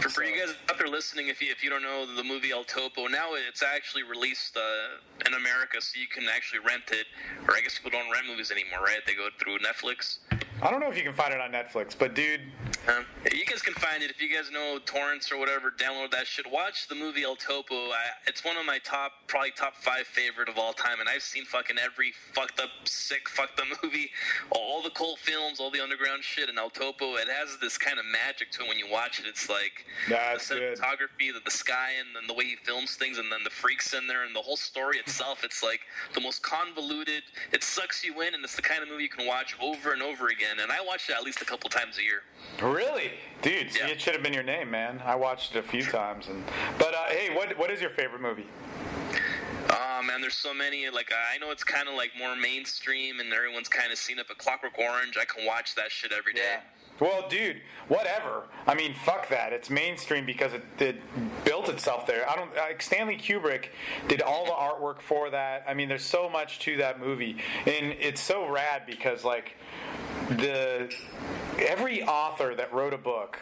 For, 0.00 0.08
for 0.10 0.24
you 0.24 0.36
guys 0.38 0.54
out 0.70 0.78
there 0.78 0.88
listening, 0.88 1.28
if 1.28 1.40
you, 1.40 1.50
if 1.50 1.62
you 1.64 1.70
don't 1.70 1.82
know 1.82 2.04
the 2.14 2.24
movie 2.24 2.50
El 2.52 2.64
Topo, 2.64 3.06
now 3.06 3.30
it's 3.48 3.62
actually 3.62 4.02
released 4.02 4.56
uh, 4.56 5.26
in 5.26 5.34
America, 5.34 5.80
so 5.80 5.98
you 5.98 6.06
can 6.08 6.24
actually 6.34 6.60
rent 6.60 6.84
it. 6.92 7.06
Or 7.48 7.54
I 7.56 7.60
guess 7.60 7.78
people 7.78 7.98
don't 7.98 8.10
rent 8.12 8.26
movies 8.26 8.50
anymore, 8.50 8.80
right? 8.84 9.00
They 9.06 9.14
go 9.14 9.28
through 9.38 9.58
Netflix. 9.58 10.18
I 10.62 10.70
don't 10.70 10.80
know 10.80 10.88
if 10.90 10.96
you 10.96 11.02
can 11.02 11.12
find 11.12 11.34
it 11.34 11.40
on 11.40 11.52
Netflix, 11.52 11.94
but 11.96 12.14
dude, 12.14 12.40
Um, 12.88 13.04
you 13.32 13.44
guys 13.44 13.60
can 13.62 13.74
find 13.74 14.02
it 14.02 14.10
if 14.10 14.22
you 14.22 14.32
guys 14.32 14.48
know 14.52 14.78
torrents 14.86 15.32
or 15.32 15.38
whatever. 15.38 15.72
Download 15.72 16.08
that 16.12 16.26
shit. 16.26 16.48
Watch 16.50 16.86
the 16.86 16.94
movie 16.94 17.24
El 17.24 17.34
Topo. 17.34 17.74
I, 17.74 17.96
it's 18.28 18.44
one 18.44 18.56
of 18.56 18.64
my 18.64 18.78
top, 18.78 19.12
probably 19.26 19.50
top 19.50 19.74
five 19.74 20.06
favorite 20.06 20.48
of 20.48 20.56
all 20.56 20.72
time, 20.72 21.00
and 21.00 21.08
I've 21.08 21.22
seen 21.22 21.44
fucking 21.44 21.76
every 21.84 22.12
fucked 22.32 22.60
up, 22.60 22.70
sick, 22.84 23.28
fucked 23.28 23.58
up 23.60 23.66
movie, 23.82 24.10
all 24.50 24.82
the 24.82 24.90
cult 24.90 25.18
films, 25.18 25.58
all 25.58 25.70
the 25.70 25.82
underground 25.82 26.22
shit. 26.22 26.48
And 26.48 26.58
El 26.58 26.70
Topo, 26.70 27.16
it 27.16 27.28
has 27.28 27.58
this 27.60 27.76
kind 27.76 27.98
of 27.98 28.04
magic 28.06 28.52
to 28.52 28.62
it 28.62 28.68
when 28.68 28.78
you 28.78 28.86
watch 28.88 29.18
it. 29.18 29.26
It's 29.26 29.48
like 29.50 29.84
That's 30.08 30.48
the 30.48 30.54
cinematography, 30.54 31.34
the, 31.34 31.40
the 31.44 31.50
sky, 31.50 31.90
and 31.98 32.14
then 32.14 32.28
the 32.28 32.34
way 32.34 32.44
he 32.44 32.56
films 32.56 32.94
things, 32.94 33.18
and 33.18 33.30
then 33.32 33.42
the 33.42 33.50
freaks 33.50 33.94
in 33.94 34.06
there, 34.06 34.24
and 34.24 34.34
the 34.34 34.40
whole 34.42 34.56
story 34.56 34.98
itself. 34.98 35.42
It's 35.42 35.62
like 35.62 35.80
the 36.14 36.20
most 36.20 36.42
convoluted. 36.42 37.24
It 37.52 37.64
sucks 37.64 38.04
you 38.04 38.22
in, 38.22 38.34
and 38.34 38.44
it's 38.44 38.54
the 38.54 38.62
kind 38.62 38.82
of 38.82 38.88
movie 38.88 39.02
you 39.02 39.08
can 39.08 39.26
watch 39.26 39.56
over 39.60 39.92
and 39.92 40.02
over 40.02 40.28
again. 40.28 40.45
And 40.60 40.70
I 40.72 40.80
watch 40.84 41.08
it 41.08 41.16
at 41.16 41.22
least 41.22 41.40
a 41.42 41.44
couple 41.44 41.68
times 41.70 41.98
a 41.98 42.02
year. 42.02 42.22
really, 42.62 43.10
dude, 43.42 43.76
Yeah. 43.76 43.88
it 43.88 44.00
should 44.00 44.14
have 44.14 44.22
been 44.22 44.32
your 44.32 44.42
name, 44.42 44.70
man. 44.70 45.02
I 45.04 45.14
watched 45.14 45.54
it 45.54 45.58
a 45.58 45.62
few 45.62 45.82
times, 45.82 46.28
and 46.28 46.42
but 46.78 46.94
uh, 46.94 47.04
hey, 47.08 47.34
what 47.34 47.56
what 47.58 47.70
is 47.70 47.80
your 47.80 47.90
favorite 47.90 48.22
movie? 48.22 48.46
Oh 49.68 50.00
man, 50.04 50.20
there's 50.20 50.36
so 50.36 50.54
many. 50.54 50.88
Like 50.90 51.10
I 51.34 51.38
know 51.38 51.50
it's 51.50 51.64
kind 51.64 51.88
of 51.88 51.94
like 51.94 52.12
more 52.18 52.36
mainstream, 52.36 53.18
and 53.20 53.32
everyone's 53.32 53.68
kind 53.68 53.90
of 53.92 53.98
seen 53.98 54.18
it. 54.18 54.26
But 54.28 54.38
Clockwork 54.38 54.78
Orange, 54.78 55.16
I 55.20 55.24
can 55.24 55.44
watch 55.44 55.74
that 55.74 55.90
shit 55.90 56.12
every 56.12 56.32
day. 56.32 56.56
Well, 56.98 57.28
dude, 57.28 57.60
whatever. 57.88 58.44
I 58.66 58.74
mean, 58.74 58.94
fuck 59.04 59.28
that. 59.28 59.52
It's 59.52 59.68
mainstream 59.68 60.24
because 60.24 60.54
it, 60.54 60.64
it 60.78 60.96
built 61.44 61.68
itself 61.68 62.06
there. 62.06 62.28
I 62.30 62.36
don't. 62.36 62.54
Like 62.56 62.80
Stanley 62.80 63.16
Kubrick 63.16 63.66
did 64.08 64.22
all 64.22 64.46
the 64.46 64.52
artwork 64.52 65.02
for 65.02 65.28
that. 65.30 65.64
I 65.68 65.74
mean, 65.74 65.88
there's 65.88 66.04
so 66.04 66.30
much 66.30 66.58
to 66.60 66.76
that 66.78 66.98
movie, 67.00 67.36
and 67.66 67.92
it's 68.00 68.20
so 68.20 68.48
rad 68.48 68.82
because 68.86 69.24
like 69.24 69.56
the 70.28 70.92
every 71.58 72.02
author 72.02 72.54
that 72.54 72.72
wrote 72.72 72.94
a 72.94 72.98
book. 72.98 73.38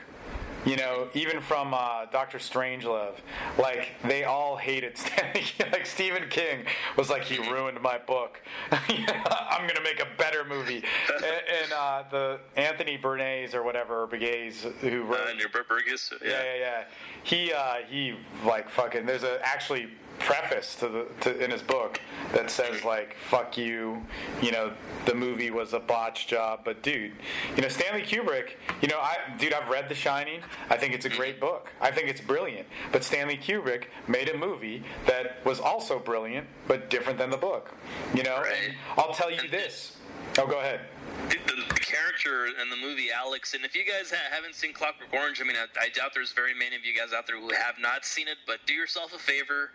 You 0.66 0.76
know, 0.76 1.08
even 1.12 1.42
from 1.42 1.74
uh, 1.74 2.06
Doctor 2.10 2.38
Strangelove, 2.38 3.16
like 3.58 3.88
they 4.02 4.24
all 4.24 4.56
hated 4.56 4.96
Stanley. 4.98 5.44
like 5.70 5.84
Stephen 5.84 6.26
King 6.30 6.64
was 6.96 7.10
like, 7.10 7.22
he 7.22 7.36
ruined 7.50 7.82
my 7.82 7.98
book. 7.98 8.40
I'm 8.70 9.66
gonna 9.68 9.82
make 9.84 10.00
a 10.00 10.06
better 10.16 10.42
movie. 10.42 10.82
and 11.16 11.24
and 11.62 11.72
uh, 11.74 12.04
the 12.10 12.40
Anthony 12.56 12.96
Bernays 12.96 13.52
or 13.54 13.62
whatever 13.62 14.06
Bernays 14.06 14.62
who 14.80 15.02
wrote 15.02 15.28
Uh, 15.28 15.34
near 15.34 15.50
Bur- 15.50 15.66
Burgess. 15.68 16.10
Yeah. 16.22 16.30
yeah, 16.30 16.42
yeah, 16.42 16.58
yeah. 16.58 16.84
He 17.24 17.52
uh, 17.52 17.74
he 17.86 18.16
like 18.46 18.70
fucking. 18.70 19.04
There's 19.04 19.24
a 19.24 19.38
actually 19.46 19.88
preface 20.18 20.74
to 20.76 20.88
the 20.88 21.06
to, 21.20 21.44
in 21.44 21.50
his 21.50 21.62
book 21.62 22.00
that 22.32 22.50
says 22.50 22.84
like 22.84 23.16
fuck 23.28 23.56
you. 23.56 24.02
You 24.42 24.52
know 24.52 24.72
the 25.06 25.14
movie 25.14 25.50
was 25.50 25.72
a 25.72 25.80
botch 25.80 26.26
job, 26.26 26.60
but 26.64 26.82
dude, 26.82 27.12
you 27.56 27.62
know 27.62 27.68
Stanley 27.68 28.02
Kubrick. 28.02 28.50
You 28.80 28.88
know 28.88 28.98
I 28.98 29.16
dude 29.38 29.52
I've 29.52 29.68
read 29.68 29.88
The 29.88 29.94
Shining. 29.94 30.40
I 30.70 30.76
think 30.76 30.94
it's 30.94 31.04
a 31.04 31.10
great 31.10 31.40
book. 31.40 31.68
I 31.80 31.90
think 31.90 32.08
it's 32.08 32.20
brilliant. 32.20 32.66
But 32.92 33.04
Stanley 33.04 33.36
Kubrick 33.36 33.84
made 34.08 34.28
a 34.28 34.36
movie 34.36 34.82
that 35.06 35.44
was 35.44 35.60
also 35.60 35.98
brilliant 35.98 36.46
but 36.68 36.90
different 36.90 37.18
than 37.18 37.30
the 37.30 37.36
book. 37.36 37.72
You 38.14 38.22
know. 38.22 38.38
Right. 38.38 38.54
And 38.64 38.74
I'll 38.96 39.14
tell 39.14 39.30
you 39.30 39.48
this. 39.48 39.96
Oh, 40.38 40.46
go 40.46 40.58
ahead. 40.58 40.80
The, 41.28 41.74
character 41.94 42.46
in 42.60 42.70
the 42.70 42.76
movie 42.76 43.08
Alex, 43.12 43.54
and 43.54 43.64
if 43.64 43.74
you 43.74 43.84
guys 43.84 44.10
ha- 44.10 44.30
haven't 44.30 44.54
seen 44.54 44.72
Clockwork 44.72 45.12
Orange, 45.12 45.40
I 45.40 45.44
mean, 45.44 45.56
I, 45.56 45.66
I 45.86 45.88
doubt 45.90 46.10
there's 46.14 46.32
very 46.32 46.54
many 46.54 46.74
of 46.74 46.84
you 46.84 46.94
guys 46.96 47.12
out 47.12 47.26
there 47.26 47.38
who 47.38 47.52
have 47.52 47.76
not 47.78 48.04
seen 48.04 48.26
it. 48.26 48.38
But 48.46 48.58
do 48.66 48.74
yourself 48.74 49.14
a 49.14 49.18
favor. 49.18 49.70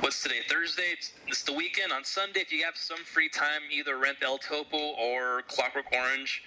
What's 0.00 0.22
today? 0.22 0.40
Thursday. 0.48 0.90
It's, 0.92 1.12
it's 1.28 1.42
the 1.42 1.52
weekend. 1.52 1.92
On 1.92 2.04
Sunday, 2.04 2.40
if 2.40 2.52
you 2.52 2.64
have 2.64 2.76
some 2.76 2.98
free 3.04 3.28
time, 3.28 3.62
either 3.70 3.98
rent 3.98 4.18
El 4.22 4.38
Topo 4.38 4.76
or 4.76 5.42
Clockwork 5.48 5.92
Orange. 5.92 6.42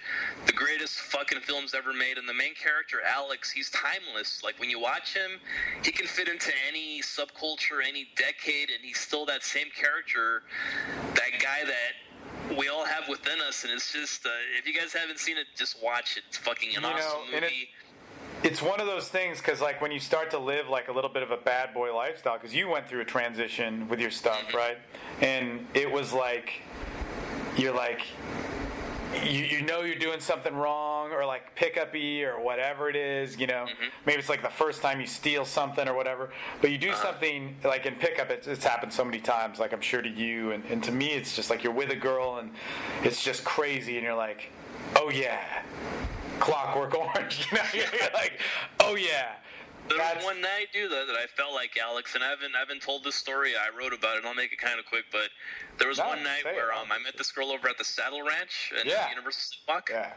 The 0.46 0.52
greatest 0.52 0.98
fucking 0.98 1.40
films 1.40 1.74
ever 1.74 1.92
made. 1.92 2.18
And 2.18 2.28
the 2.28 2.34
main 2.34 2.54
character 2.54 2.98
Alex, 3.06 3.50
he's 3.50 3.70
timeless. 3.70 4.42
Like 4.42 4.58
when 4.60 4.68
you 4.68 4.80
watch 4.80 5.14
him, 5.14 5.40
he 5.82 5.92
can 5.92 6.06
fit 6.06 6.28
into 6.28 6.52
any 6.68 7.00
subculture, 7.00 7.80
any 7.86 8.08
decade, 8.16 8.70
and 8.70 8.82
he's 8.82 8.98
still 8.98 9.24
that 9.26 9.42
same 9.42 9.68
character. 9.74 10.42
That 11.14 11.40
guy 11.40 11.64
that 11.64 12.13
we 12.58 12.68
all 12.68 12.84
have 12.84 13.08
within 13.08 13.40
us, 13.40 13.64
and 13.64 13.72
it's 13.72 13.92
just 13.92 14.26
uh, 14.26 14.30
if 14.58 14.66
you 14.66 14.74
guys 14.74 14.92
haven't 14.92 15.18
seen 15.18 15.36
it, 15.36 15.46
just 15.56 15.82
watch 15.82 16.16
it. 16.16 16.24
It's 16.28 16.36
fucking 16.38 16.68
an 16.70 16.74
You 16.76 16.80
know, 16.82 16.88
awesome 16.94 17.34
it- 17.34 17.42
movie. 17.42 17.68
it's 18.42 18.60
one 18.60 18.80
of 18.80 18.86
those 18.86 19.08
things 19.08 19.38
because 19.38 19.60
like 19.60 19.80
when 19.80 19.90
you 19.92 20.00
start 20.00 20.30
to 20.32 20.38
live 20.38 20.68
like 20.68 20.88
a 20.88 20.92
little 20.92 21.10
bit 21.10 21.22
of 21.22 21.30
a 21.30 21.36
bad 21.36 21.72
boy 21.72 21.94
lifestyle 21.94 22.34
because 22.34 22.54
you 22.54 22.68
went 22.68 22.86
through 22.88 23.00
a 23.00 23.04
transition 23.04 23.88
with 23.88 23.98
your 24.00 24.10
stuff 24.10 24.52
right 24.54 24.76
and 25.22 25.66
it 25.72 25.90
was 25.90 26.12
like 26.12 26.60
you're 27.56 27.74
like 27.74 28.02
you, 29.22 29.44
you 29.44 29.62
know 29.62 29.82
you're 29.82 29.98
doing 29.98 30.20
something 30.20 30.54
wrong 30.54 31.12
or 31.12 31.24
like 31.24 31.54
pickup-y 31.54 32.22
or 32.22 32.42
whatever 32.42 32.88
it 32.88 32.96
is 32.96 33.38
you 33.38 33.46
know? 33.46 33.66
Mm-hmm. 33.66 33.84
Maybe 34.06 34.18
it's 34.18 34.28
like 34.28 34.42
the 34.42 34.48
first 34.48 34.82
time 34.82 35.00
you 35.00 35.06
steal 35.06 35.44
something 35.44 35.88
or 35.88 35.94
whatever 35.94 36.30
but 36.60 36.70
you 36.70 36.78
do 36.78 36.90
uh-huh. 36.90 37.02
something 37.02 37.56
like 37.64 37.86
in 37.86 37.94
pickup 37.94 38.30
it's, 38.30 38.46
it's 38.46 38.64
happened 38.64 38.92
so 38.92 39.04
many 39.04 39.20
times 39.20 39.58
like 39.58 39.72
i'm 39.72 39.80
sure 39.80 40.02
to 40.02 40.08
you 40.08 40.52
and, 40.52 40.64
and 40.66 40.82
to 40.84 40.92
me 40.92 41.12
it's 41.12 41.36
just 41.36 41.50
like 41.50 41.62
you're 41.62 41.72
with 41.72 41.90
a 41.90 41.96
girl 41.96 42.38
and 42.38 42.50
it's 43.02 43.22
just 43.22 43.44
crazy 43.44 43.96
and 43.96 44.04
you're 44.04 44.14
like 44.14 44.50
oh 44.96 45.10
yeah. 45.10 45.62
Clockwork 46.40 46.94
orange 46.98 47.46
you 47.50 47.56
know? 47.56 47.64
You're 47.74 48.12
like 48.12 48.40
oh 48.80 48.96
yeah 48.96 49.34
There 49.88 49.98
was 49.98 50.24
one 50.24 50.40
night, 50.40 50.68
dude, 50.72 50.90
that, 50.90 51.06
that 51.06 51.16
I 51.16 51.26
felt 51.36 51.52
like 51.54 51.72
Alex, 51.82 52.14
and 52.14 52.24
I 52.24 52.30
haven't, 52.30 52.54
I 52.56 52.58
haven't 52.60 52.80
told 52.82 53.04
this 53.04 53.14
story. 53.16 53.52
I 53.54 53.76
wrote 53.76 53.92
about 53.92 54.16
it. 54.16 54.24
I'll 54.24 54.34
make 54.34 54.52
it 54.52 54.58
kind 54.58 54.78
of 54.78 54.86
quick, 54.86 55.04
but 55.12 55.28
there 55.78 55.88
was 55.88 55.98
No, 55.98 56.08
one 56.08 56.22
night 56.24 56.44
where 56.44 56.72
um, 56.72 56.90
I 56.90 56.98
met 56.98 57.18
this 57.18 57.30
girl 57.30 57.50
over 57.52 57.68
at 57.68 57.76
the 57.76 57.84
Saddle 57.84 58.22
Ranch 58.22 58.72
in 58.80 58.88
Yeah. 58.88 59.08
Universal 59.10 59.58
Walk. 59.68 59.88
yeah 59.90 60.12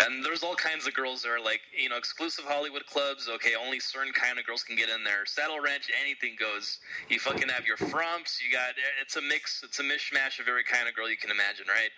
And 0.00 0.24
there's 0.24 0.42
all 0.42 0.54
kinds 0.54 0.86
of 0.86 0.94
girls 0.94 1.22
there, 1.22 1.40
like 1.40 1.60
you 1.76 1.88
know, 1.88 1.96
exclusive 1.96 2.44
Hollywood 2.46 2.86
clubs. 2.86 3.28
Okay, 3.28 3.52
only 3.54 3.80
certain 3.80 4.12
kind 4.12 4.38
of 4.38 4.46
girls 4.46 4.62
can 4.62 4.76
get 4.76 4.88
in 4.88 5.04
there. 5.04 5.26
Saddle 5.26 5.60
Ranch, 5.60 5.90
anything 6.00 6.36
goes. 6.38 6.78
You 7.08 7.18
fucking 7.18 7.48
have 7.48 7.66
your 7.66 7.76
frumps. 7.76 8.40
You 8.42 8.52
got 8.52 8.74
it's 9.00 9.16
a 9.16 9.22
mix. 9.22 9.62
It's 9.64 9.78
a 9.80 9.82
mishmash 9.82 10.40
of 10.40 10.48
every 10.48 10.64
kind 10.64 10.88
of 10.88 10.94
girl 10.94 11.10
you 11.10 11.16
can 11.16 11.30
imagine, 11.30 11.66
right? 11.68 11.90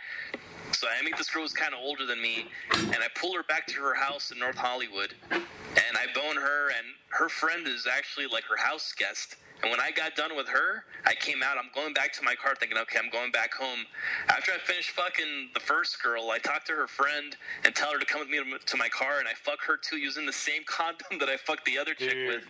So 0.73 0.87
I 0.89 1.03
meet 1.05 1.17
this 1.17 1.29
girl 1.29 1.43
who's 1.43 1.53
kind 1.53 1.75
of 1.75 1.81
older 1.83 2.07
than 2.07 2.23
me, 2.23 2.47
and 2.73 2.97
I 2.97 3.09
pull 3.15 3.35
her 3.35 3.43
back 3.43 3.67
to 3.69 3.81
her 3.81 3.95
house 3.95 4.31
in 4.31 4.39
North 4.39 4.57
Hollywood, 4.57 5.15
and 5.31 5.95
I 5.95 6.07
bone 6.15 6.37
her, 6.37 6.69
and 6.69 6.87
her 7.11 7.29
friend 7.29 7.67
is 7.67 7.87
actually 7.91 8.27
like 8.33 8.45
her 8.45 8.57
house 8.57 8.95
guest. 8.97 9.37
And 9.63 9.71
when 9.71 9.81
I 9.81 9.91
got 9.91 10.17
done 10.17 10.37
with 10.37 10.49
her, 10.49 10.85
I 11.07 11.15
came 11.15 11.43
out. 11.43 11.57
I'm 11.59 11.71
going 11.75 11.93
back 11.93 12.13
to 12.15 12.23
my 12.25 12.35
car, 12.35 12.55
thinking, 12.59 12.79
okay, 12.79 12.99
I'm 13.03 13.11
going 13.11 13.31
back 13.31 13.53
home. 13.55 13.81
After 14.29 14.53
I 14.53 14.59
finished 14.59 14.91
fucking 14.93 15.51
the 15.55 15.61
first 15.61 16.03
girl, 16.03 16.31
I 16.31 16.39
talked 16.39 16.67
to 16.69 16.73
her 16.75 16.87
friend 16.87 17.37
and 17.65 17.75
tell 17.75 17.93
her 17.93 17.99
to 17.99 18.07
come 18.07 18.21
with 18.21 18.31
me 18.31 18.39
to- 18.39 18.77
my 18.77 18.89
car, 18.89 19.19
and 19.19 19.29
I 19.29 19.35
fuck 19.35 19.61
her 19.67 19.77
too 19.77 19.99
using 19.99 20.25
the 20.25 20.33
same 20.33 20.63
condom 20.67 21.19
that 21.19 21.29
I 21.29 21.37
fucked 21.37 21.67
the 21.67 21.79
other 21.79 21.93
chick 21.95 22.11
Dude. 22.13 22.29
with. 22.29 22.45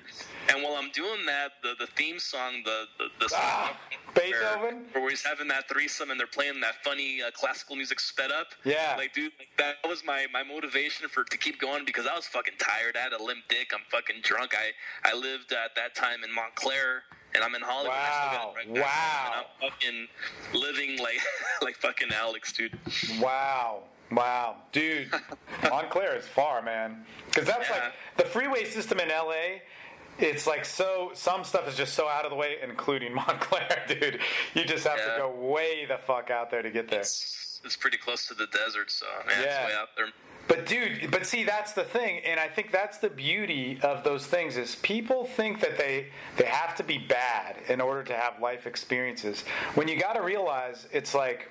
And 0.49 0.63
while 0.63 0.75
I'm 0.77 0.91
doing 0.93 1.27
that, 1.27 1.53
the, 1.63 1.75
the 1.79 1.89
theme 1.97 2.19
song, 2.21 2.63
the 2.65 2.85
the, 2.99 3.07
the 3.21 3.29
song 3.29 3.41
Ah, 3.43 3.77
Beethoven? 4.15 4.87
where, 4.93 5.03
where 5.03 5.11
he's 5.11 5.25
having 5.25 5.49
that 5.49 5.69
threesome 5.69 6.11
and 6.11 6.19
they're 6.19 6.27
playing 6.27 6.61
that 6.61 6.83
funny 6.85 7.23
uh, 7.23 7.31
classical 7.33 7.77
music 7.77 8.01
sped 8.01 8.31
up. 8.31 8.49
Yeah. 8.65 8.95
like 8.97 9.13
dude, 9.15 9.33
like, 9.39 9.49
that 9.59 9.77
was 9.89 10.03
my 10.05 10.27
my 10.33 10.43
motivation 10.43 11.09
for 11.09 11.25
to 11.25 11.37
keep 11.39 11.61
going 11.61 11.85
because 11.85 12.07
I 12.07 12.15
was 12.15 12.27
fucking 12.27 12.55
tired. 12.59 12.97
I 12.97 13.01
had 13.01 13.13
a 13.13 13.23
limp 13.23 13.41
dick. 13.49 13.71
I'm 13.75 13.81
fucking 13.91 14.17
drunk. 14.23 14.53
I 14.55 15.09
I 15.09 15.15
lived 15.15 15.53
at 15.53 15.75
that 15.77 15.95
time 15.95 16.25
in 16.25 16.35
Montclair. 16.35 17.03
And 17.33 17.45
I'm 17.45 17.55
in 17.55 17.63
Hollywood. 17.63 17.95
I 17.95 18.11
still 18.11 18.39
got 18.41 18.49
Wow. 18.49 18.55
right 18.57 18.69
now. 18.69 18.81
Wow. 18.83 19.27
And 19.27 19.35
I'm 19.63 19.71
fucking 19.71 20.61
living 20.61 20.99
like 20.99 21.21
like 21.63 21.77
fucking 21.77 22.09
Alex, 22.13 22.53
dude. 22.53 22.77
Wow. 23.21 23.85
Wow. 24.11 24.57
Dude, 24.73 25.09
Montclair 25.71 26.17
is 26.17 26.27
far, 26.27 26.61
man. 26.61 27.05
Because 27.27 27.47
that's 27.47 27.69
Yeah. 27.69 27.77
like 27.85 27.93
the 28.17 28.25
freeway 28.25 28.65
system 28.65 28.99
in 28.99 29.11
LA. 29.11 29.61
It's 30.19 30.47
like 30.47 30.65
so. 30.65 31.11
Some 31.15 31.45
stuff 31.45 31.69
is 31.69 31.77
just 31.77 31.95
so 31.95 32.09
out 32.09 32.25
of 32.25 32.31
the 32.31 32.37
way, 32.37 32.57
including 32.63 33.15
Montclair, 33.21 33.85
dude. 33.89 34.21
You 34.55 34.65
just 34.65 34.87
have 34.87 34.99
Yeah. 34.99 35.15
to 35.15 35.19
go 35.19 35.31
way 35.31 35.87
the 35.87 35.99
fuck 35.99 36.31
out 36.31 36.51
there 36.51 36.63
to 36.63 36.71
get 36.71 36.89
there. 36.91 37.01
It's, 37.01 37.61
it's 37.65 37.77
pretty 37.77 37.97
close 37.99 38.27
to 38.29 38.35
the 38.35 38.47
desert, 38.47 38.91
so 38.91 39.07
yeah, 39.29 39.41
Yeah. 39.41 39.47
it's 39.65 39.73
way 39.73 39.79
out 39.81 39.89
there. 39.97 40.07
But 40.49 40.67
dude, 40.67 41.13
but 41.13 41.27
see, 41.27 41.45
that's 41.45 41.75
the 41.75 41.85
thing, 41.85 42.21
and 42.25 42.41
I 42.41 42.49
think 42.49 42.73
that's 42.73 42.99
the 42.99 43.09
beauty 43.11 43.79
of 43.83 44.03
those 44.03 44.27
things 44.27 44.57
is 44.57 44.75
people 44.77 45.25
think 45.25 45.61
that 45.61 45.79
they 45.79 46.09
they 46.39 46.47
have 46.47 46.75
to 46.77 46.83
be 46.83 46.99
bad 46.99 47.57
in 47.69 47.81
order 47.81 48.03
to 48.05 48.15
have 48.17 48.41
life 48.41 48.67
experiences. 48.67 49.45
When 49.75 49.87
you 49.87 49.97
got 50.01 50.15
to 50.15 50.23
realize, 50.23 50.89
it's 50.93 51.15
like, 51.15 51.49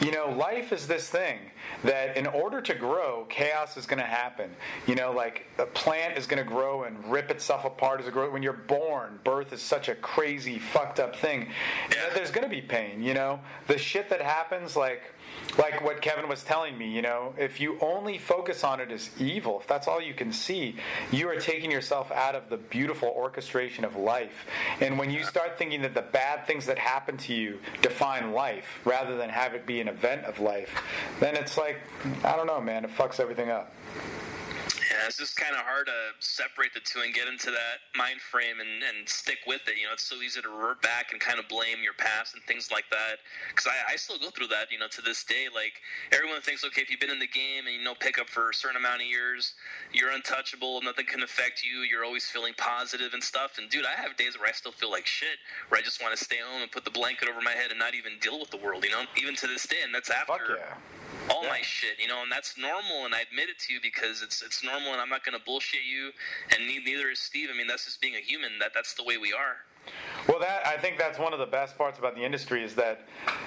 you 0.00 0.10
know, 0.10 0.30
life 0.30 0.72
is 0.72 0.88
this 0.88 1.08
thing 1.08 1.38
that 1.84 2.16
in 2.16 2.26
order 2.26 2.60
to 2.60 2.74
grow, 2.74 3.24
chaos 3.28 3.76
is 3.76 3.86
going 3.86 4.00
to 4.00 4.06
happen. 4.06 4.50
You 4.86 4.96
know, 4.96 5.12
like 5.12 5.46
a 5.58 5.66
plant 5.66 6.18
is 6.18 6.26
going 6.26 6.42
to 6.42 6.48
grow 6.48 6.84
and 6.84 7.04
rip 7.10 7.30
itself 7.30 7.64
apart 7.64 8.00
as 8.00 8.08
it 8.08 8.12
grows. 8.12 8.32
When 8.32 8.42
you're 8.42 8.52
born, 8.52 9.20
birth 9.22 9.52
is 9.52 9.62
such 9.62 9.88
a 9.88 9.94
crazy, 9.94 10.58
fucked 10.58 10.98
up 10.98 11.14
thing. 11.14 11.48
You 11.90 11.96
know, 11.96 12.08
there's 12.14 12.32
going 12.32 12.44
to 12.44 12.50
be 12.50 12.60
pain. 12.60 13.02
You 13.02 13.14
know, 13.14 13.40
the 13.68 13.78
shit 13.78 14.10
that 14.10 14.20
happens, 14.20 14.74
like 14.74 15.11
like 15.58 15.84
what 15.84 16.00
Kevin 16.00 16.28
was 16.28 16.42
telling 16.42 16.76
me, 16.78 16.90
you 16.90 17.02
know, 17.02 17.34
if 17.36 17.60
you 17.60 17.78
only 17.80 18.18
focus 18.18 18.64
on 18.64 18.80
it 18.80 18.90
as 18.90 19.10
evil, 19.20 19.60
if 19.60 19.66
that's 19.66 19.86
all 19.86 20.00
you 20.00 20.14
can 20.14 20.32
see, 20.32 20.76
you 21.10 21.28
are 21.28 21.36
taking 21.36 21.70
yourself 21.70 22.10
out 22.10 22.34
of 22.34 22.48
the 22.48 22.56
beautiful 22.56 23.08
orchestration 23.08 23.84
of 23.84 23.96
life. 23.96 24.46
And 24.80 24.98
when 24.98 25.10
you 25.10 25.24
start 25.24 25.58
thinking 25.58 25.82
that 25.82 25.94
the 25.94 26.02
bad 26.02 26.46
things 26.46 26.66
that 26.66 26.78
happen 26.78 27.16
to 27.18 27.34
you 27.34 27.58
define 27.82 28.32
life 28.32 28.80
rather 28.84 29.16
than 29.16 29.28
have 29.28 29.54
it 29.54 29.66
be 29.66 29.80
an 29.80 29.88
event 29.88 30.24
of 30.24 30.40
life, 30.40 30.82
then 31.20 31.36
it's 31.36 31.58
like, 31.58 31.78
I 32.24 32.36
don't 32.36 32.46
know, 32.46 32.60
man, 32.60 32.84
it 32.84 32.90
fucks 32.96 33.20
everything 33.20 33.50
up. 33.50 33.72
Yeah, 34.92 35.08
it's 35.08 35.16
just 35.16 35.36
kind 35.40 35.56
of 35.56 35.64
hard 35.64 35.88
to 35.88 36.12
separate 36.20 36.74
the 36.76 36.84
two 36.84 37.00
and 37.00 37.14
get 37.14 37.24
into 37.26 37.48
that 37.48 37.80
mind 37.96 38.20
frame 38.20 38.60
and, 38.60 38.84
and 38.84 39.08
stick 39.08 39.40
with 39.46 39.64
it. 39.64 39.80
You 39.80 39.88
know, 39.88 39.96
it's 39.96 40.04
so 40.04 40.20
easy 40.20 40.42
to 40.42 40.50
revert 40.52 40.82
back 40.82 41.12
and 41.12 41.20
kind 41.20 41.40
of 41.40 41.48
blame 41.48 41.80
your 41.80 41.96
past 41.96 42.34
and 42.34 42.44
things 42.44 42.68
like 42.68 42.84
that. 42.92 43.24
Because 43.48 43.72
I, 43.72 43.94
I 43.94 43.96
still 43.96 44.18
go 44.18 44.28
through 44.28 44.52
that, 44.52 44.68
you 44.68 44.76
know, 44.76 44.92
to 44.92 45.00
this 45.00 45.24
day. 45.24 45.48
Like, 45.48 45.80
everyone 46.12 46.44
thinks, 46.44 46.60
okay, 46.60 46.82
if 46.84 46.90
you've 46.90 47.00
been 47.00 47.08
in 47.08 47.24
the 47.24 47.32
game 47.32 47.64
and 47.64 47.72
you 47.72 47.80
know 47.80 47.96
pick 47.96 48.20
up 48.20 48.28
for 48.28 48.50
a 48.50 48.54
certain 48.54 48.76
amount 48.76 49.00
of 49.00 49.08
years, 49.08 49.54
you're 49.96 50.12
untouchable, 50.12 50.82
nothing 50.84 51.06
can 51.08 51.22
affect 51.22 51.64
you, 51.64 51.88
you're 51.88 52.04
always 52.04 52.28
feeling 52.28 52.52
positive 52.60 53.14
and 53.14 53.24
stuff. 53.24 53.56
And 53.56 53.70
dude, 53.72 53.88
I 53.88 53.96
have 53.96 54.20
days 54.20 54.36
where 54.36 54.48
I 54.48 54.52
still 54.52 54.76
feel 54.76 54.90
like 54.90 55.06
shit, 55.06 55.40
where 55.72 55.80
I 55.80 55.82
just 55.82 56.02
want 56.02 56.12
to 56.12 56.22
stay 56.22 56.44
home 56.44 56.60
and 56.60 56.70
put 56.70 56.84
the 56.84 56.92
blanket 56.92 57.30
over 57.32 57.40
my 57.40 57.56
head 57.56 57.70
and 57.70 57.78
not 57.78 57.94
even 57.94 58.20
deal 58.20 58.38
with 58.38 58.50
the 58.50 58.60
world, 58.60 58.84
you 58.84 58.90
know, 58.90 59.08
even 59.16 59.36
to 59.36 59.46
this 59.46 59.64
day. 59.64 59.80
And 59.82 59.94
that's 59.94 60.10
after 60.10 60.32
Fuck 60.32 60.48
yeah. 60.52 60.76
All 61.30 61.42
my 61.44 61.60
shit, 61.62 61.98
you 62.00 62.08
know, 62.08 62.22
and 62.22 62.32
that's 62.32 62.56
normal, 62.58 63.04
and 63.04 63.14
I 63.14 63.20
admit 63.22 63.48
it 63.48 63.58
to 63.66 63.72
you 63.74 63.80
because 63.82 64.22
it's 64.22 64.42
it's 64.42 64.64
normal, 64.64 64.92
and 64.92 65.00
I'm 65.00 65.08
not 65.08 65.24
going 65.24 65.38
to 65.38 65.44
bullshit 65.44 65.82
you, 65.82 66.10
and 66.54 66.66
neither 66.66 67.10
is 67.10 67.20
Steve. 67.20 67.48
I 67.52 67.56
mean, 67.56 67.66
that's 67.66 67.84
just 67.84 68.00
being 68.00 68.14
a 68.14 68.20
human. 68.20 68.58
That 68.60 68.72
that's 68.74 68.94
the 68.94 69.04
way 69.04 69.18
we 69.18 69.32
are. 69.32 69.56
Well, 70.28 70.38
that 70.38 70.66
I 70.66 70.76
think 70.76 70.98
that's 70.98 71.18
one 71.18 71.32
of 71.32 71.40
the 71.40 71.46
best 71.46 71.76
parts 71.76 71.98
about 71.98 72.14
the 72.14 72.22
industry 72.22 72.62
is 72.62 72.74
that, 72.76 73.00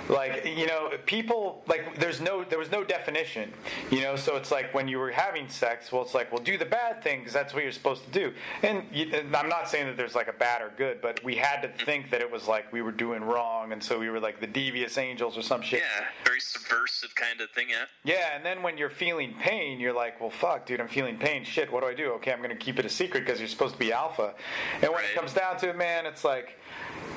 like, 0.09 0.45
you 0.45 0.67
know, 0.67 0.91
people 1.05 1.63
like 1.67 1.99
there's 1.99 2.19
no 2.19 2.43
there 2.43 2.59
was 2.59 2.69
no 2.69 2.83
definition, 2.83 3.53
you 3.91 4.01
know. 4.01 4.15
So 4.15 4.35
it's 4.35 4.51
like 4.51 4.73
when 4.73 4.87
you 4.87 4.99
were 4.99 5.11
having 5.11 5.47
sex, 5.47 5.91
well, 5.91 6.01
it's 6.01 6.13
like, 6.13 6.31
well, 6.31 6.41
do 6.41 6.57
the 6.57 6.65
bad 6.65 7.01
thing 7.01 7.19
because 7.19 7.33
that's 7.33 7.53
what 7.53 7.63
you're 7.63 7.71
supposed 7.71 8.03
to 8.03 8.11
do. 8.11 8.33
And, 8.61 8.83
you, 8.91 9.09
and 9.13 9.33
I'm 9.35 9.47
not 9.47 9.69
saying 9.69 9.87
that 9.87 9.95
there's 9.95 10.15
like 10.15 10.27
a 10.27 10.33
bad 10.33 10.61
or 10.61 10.71
good, 10.77 11.01
but 11.01 11.23
we 11.23 11.35
had 11.35 11.61
to 11.61 11.85
think 11.85 12.11
that 12.11 12.19
it 12.19 12.29
was 12.29 12.47
like 12.47 12.71
we 12.73 12.81
were 12.81 12.91
doing 12.91 13.23
wrong, 13.23 13.71
and 13.71 13.81
so 13.81 13.97
we 13.97 14.09
were 14.09 14.19
like 14.19 14.41
the 14.41 14.47
devious 14.47 14.97
angels 14.97 15.37
or 15.37 15.41
some 15.43 15.61
shit. 15.61 15.79
Yeah, 15.79 16.05
very 16.25 16.41
subversive 16.41 17.15
kind 17.15 17.39
of 17.39 17.49
thing. 17.51 17.67
Yeah, 17.69 17.85
Yeah, 18.03 18.35
and 18.35 18.45
then 18.45 18.61
when 18.61 18.77
you're 18.77 18.89
feeling 18.89 19.33
pain, 19.39 19.79
you're 19.79 19.93
like, 19.93 20.19
well, 20.19 20.29
fuck, 20.29 20.65
dude, 20.65 20.81
I'm 20.81 20.89
feeling 20.89 21.17
pain. 21.17 21.45
Shit, 21.45 21.71
what 21.71 21.83
do 21.83 21.87
I 21.87 21.93
do? 21.93 22.11
Okay, 22.13 22.33
I'm 22.33 22.39
going 22.39 22.49
to 22.49 22.55
keep 22.55 22.79
it 22.79 22.85
a 22.85 22.89
secret 22.89 23.25
because 23.25 23.39
you're 23.39 23.47
supposed 23.47 23.73
to 23.73 23.79
be 23.79 23.93
alpha. 23.93 24.33
And 24.81 24.91
when 24.91 25.03
it 25.05 25.15
comes 25.15 25.33
down 25.33 25.57
to 25.59 25.69
it, 25.69 25.77
man, 25.77 26.05
it's 26.05 26.24
like, 26.25 26.57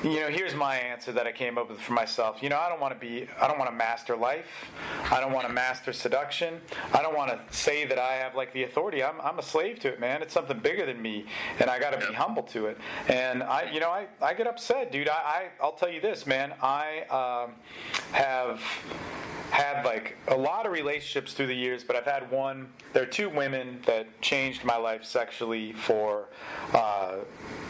you 0.04 0.20
know, 0.20 0.28
here's 0.28 0.54
my 0.54 0.76
answer 0.76 1.10
that 1.12 1.26
I 1.26 1.32
came 1.32 1.58
up 1.58 1.68
with 1.68 1.80
for 1.80 1.92
myself. 1.92 2.40
You 2.40 2.48
know, 2.50 2.58
I 2.58 2.68
don't 2.68 2.80
want 2.80 2.94
to 2.94 3.00
be, 3.00 3.26
I 3.40 3.48
don't 3.48 3.58
want 3.58 3.68
to 3.68 3.76
master 3.76 4.16
life. 4.16 4.70
I 5.10 5.20
don't 5.20 5.32
want 5.32 5.46
to 5.48 5.52
master 5.52 5.92
seduction. 5.92 6.60
I 6.92 7.02
don't 7.02 7.16
want 7.16 7.30
to 7.30 7.56
say 7.56 7.84
that 7.84 7.98
I 7.98 8.14
have 8.14 8.36
like 8.36 8.52
the 8.52 8.62
authority. 8.62 9.02
I'm, 9.02 9.20
I'm 9.20 9.40
a 9.40 9.42
slave 9.42 9.80
to 9.80 9.88
it, 9.88 9.98
man. 9.98 10.22
It's 10.22 10.32
something 10.32 10.58
bigger 10.60 10.86
than 10.86 11.02
me, 11.02 11.26
and 11.58 11.68
I 11.68 11.80
got 11.80 11.98
to 11.98 12.06
be 12.06 12.14
humble 12.14 12.44
to 12.44 12.66
it. 12.66 12.78
And 13.08 13.42
I, 13.42 13.70
you 13.72 13.80
know, 13.80 13.90
I, 13.90 14.06
I 14.22 14.34
get 14.34 14.46
upset, 14.46 14.92
dude. 14.92 15.08
I, 15.08 15.12
I, 15.12 15.46
I'll 15.60 15.72
tell 15.72 15.90
you 15.90 16.00
this, 16.00 16.26
man. 16.26 16.54
I 16.62 17.00
um, 17.10 17.54
have 18.12 18.62
had 19.50 19.84
like 19.84 20.16
a 20.28 20.36
lot 20.36 20.66
of 20.66 20.72
relationships 20.72 21.32
through 21.32 21.46
the 21.46 21.54
years, 21.54 21.82
but 21.82 21.96
I've 21.96 22.04
had 22.04 22.30
one. 22.30 22.68
There 22.92 23.02
are 23.02 23.06
two 23.06 23.30
women 23.30 23.80
that 23.86 24.20
changed 24.20 24.64
my 24.64 24.76
life 24.76 25.04
sexually 25.04 25.72
for, 25.72 26.28
uh, 26.74 27.16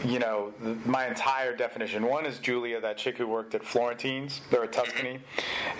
you 0.04 0.18
know, 0.18 0.52
my 0.84 1.06
entire 1.06 1.56
definition. 1.56 1.98
And 1.99 2.07
one 2.07 2.27
is 2.27 2.39
Julia, 2.39 2.81
that 2.81 2.97
chick 2.97 3.18
who 3.18 3.27
worked 3.27 3.57
at 3.57 3.65
Florentine's. 3.65 4.41
They're 4.52 4.62
a 4.62 4.68
Tuscany, 4.68 5.18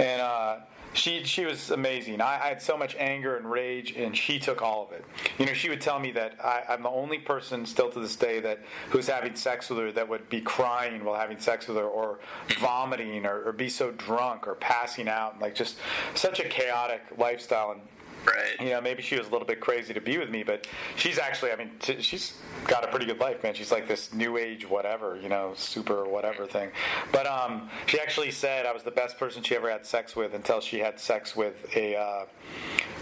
and. 0.01 0.21
Uh, 0.21 0.57
she 0.95 1.23
she 1.23 1.45
was 1.45 1.71
amazing. 1.71 2.23
I, 2.23 2.41
I 2.43 2.49
had 2.49 2.63
so 2.63 2.77
much 2.77 2.97
anger 2.97 3.37
and 3.37 3.49
rage, 3.49 3.93
and 3.93 4.17
she 4.17 4.39
took 4.39 4.63
all 4.63 4.87
of 4.87 4.93
it. 4.93 5.05
You 5.39 5.45
know, 5.45 5.53
she 5.53 5.69
would 5.69 5.83
tell 5.83 5.99
me 5.99 6.11
that 6.13 6.39
I, 6.43 6.65
I'm 6.67 6.83
the 6.83 6.89
only 6.89 7.19
person 7.19 7.67
still 7.67 7.91
to 7.91 8.01
this 8.01 8.17
day 8.17 8.41
that 8.41 8.61
who's 8.89 9.07
having 9.07 9.37
sex 9.37 9.69
with 9.69 9.79
her 9.79 9.93
that 9.93 10.09
would 10.09 10.29
be 10.31 10.41
crying 10.41 11.05
while 11.05 11.21
having 11.21 11.39
sex 11.39 11.69
with 11.69 11.77
her, 11.77 11.85
or 11.85 12.21
vomiting, 12.59 13.27
or, 13.27 13.45
or 13.45 13.53
be 13.53 13.69
so 13.69 13.93
drunk, 13.93 14.49
or 14.49 14.55
passing 14.55 15.09
out, 15.09 15.39
like 15.41 15.55
just 15.55 15.77
such 16.15 16.41
a 16.41 16.49
chaotic 16.49 17.03
lifestyle. 17.19 17.73
And 17.73 17.83
right. 18.29 18.61
you 18.61 18.71
know, 18.71 18.81
maybe 18.81 19.03
she 19.03 19.17
was 19.19 19.27
a 19.27 19.31
little 19.31 19.47
bit 19.47 19.61
crazy 19.61 19.93
to 19.95 20.01
be 20.01 20.19
with 20.19 20.31
me, 20.31 20.43
but 20.43 20.67
she's 20.97 21.19
actually, 21.19 21.53
I 21.53 21.57
mean, 21.57 21.71
t- 21.81 22.01
she's 22.03 22.39
got 22.67 22.85
a 22.85 22.89
pretty 22.89 23.07
good 23.07 23.19
life, 23.21 23.43
man. 23.43 23.55
She's 23.55 23.73
like 23.73 23.89
this 23.89 24.13
new 24.13 24.37
age 24.37 24.69
whatever, 24.69 25.17
you 25.21 25.29
know, 25.29 25.53
super 25.57 26.05
whatever 26.09 26.47
thing. 26.47 26.71
But 27.13 27.27
um, 27.27 27.69
she 27.87 27.99
actually 28.01 28.31
said 28.31 28.67
I 28.67 28.73
was 28.73 28.83
the 28.83 28.91
best 28.91 29.19
person 29.19 29.43
she 29.43 29.55
ever 29.57 29.71
had 29.71 29.87
sex 29.87 30.15
with 30.17 30.35
until 30.35 30.61
she 30.61 30.79
had 30.79 30.99
sex 31.01 31.35
with 31.37 31.55
a 31.77 31.97
uh, 31.97 32.25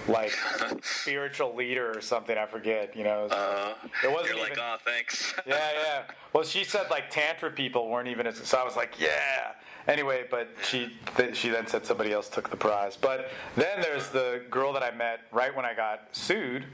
like 0.09 0.33
spiritual 0.83 1.55
leader 1.55 1.93
or 1.97 2.01
something. 2.01 2.37
I 2.37 2.47
forget, 2.47 2.97
you 2.97 3.05
know. 3.05 3.27
Uh, 3.27 3.75
It 4.05 4.11
wasn't 4.13 4.31
you're 4.37 4.43
like, 4.43 4.53
even- 4.53 4.63
oh, 4.63 4.77
thanks. 4.85 5.35
yeah, 5.47 5.71
yeah. 5.83 6.03
Well, 6.33 6.45
she 6.45 6.65
said 6.65 6.91
like 6.91 7.11
tantra 7.11 7.51
people 7.51 7.89
weren't 7.89 8.09
even 8.09 8.27
as. 8.27 8.37
So 8.39 8.59
I 8.59 8.65
was 8.65 8.77
like, 8.77 9.01
yeah. 9.01 9.53
Anyway, 9.89 10.25
but 10.31 10.49
she 10.65 10.91
th- 11.17 11.37
she 11.37 11.49
then 11.49 11.67
said 11.69 11.87
somebody 11.87 12.13
else 12.13 12.29
took 12.29 12.51
the 12.51 12.57
prize. 12.57 12.97
But 12.97 13.31
then 13.55 13.81
there's 13.81 14.09
the 14.11 14.43
girl 14.51 14.73
that 14.73 14.83
I 14.83 14.91
met 14.91 15.16
right 15.33 15.55
when 15.55 15.65
I 15.65 15.75
got 15.75 16.09
sued, 16.13 16.65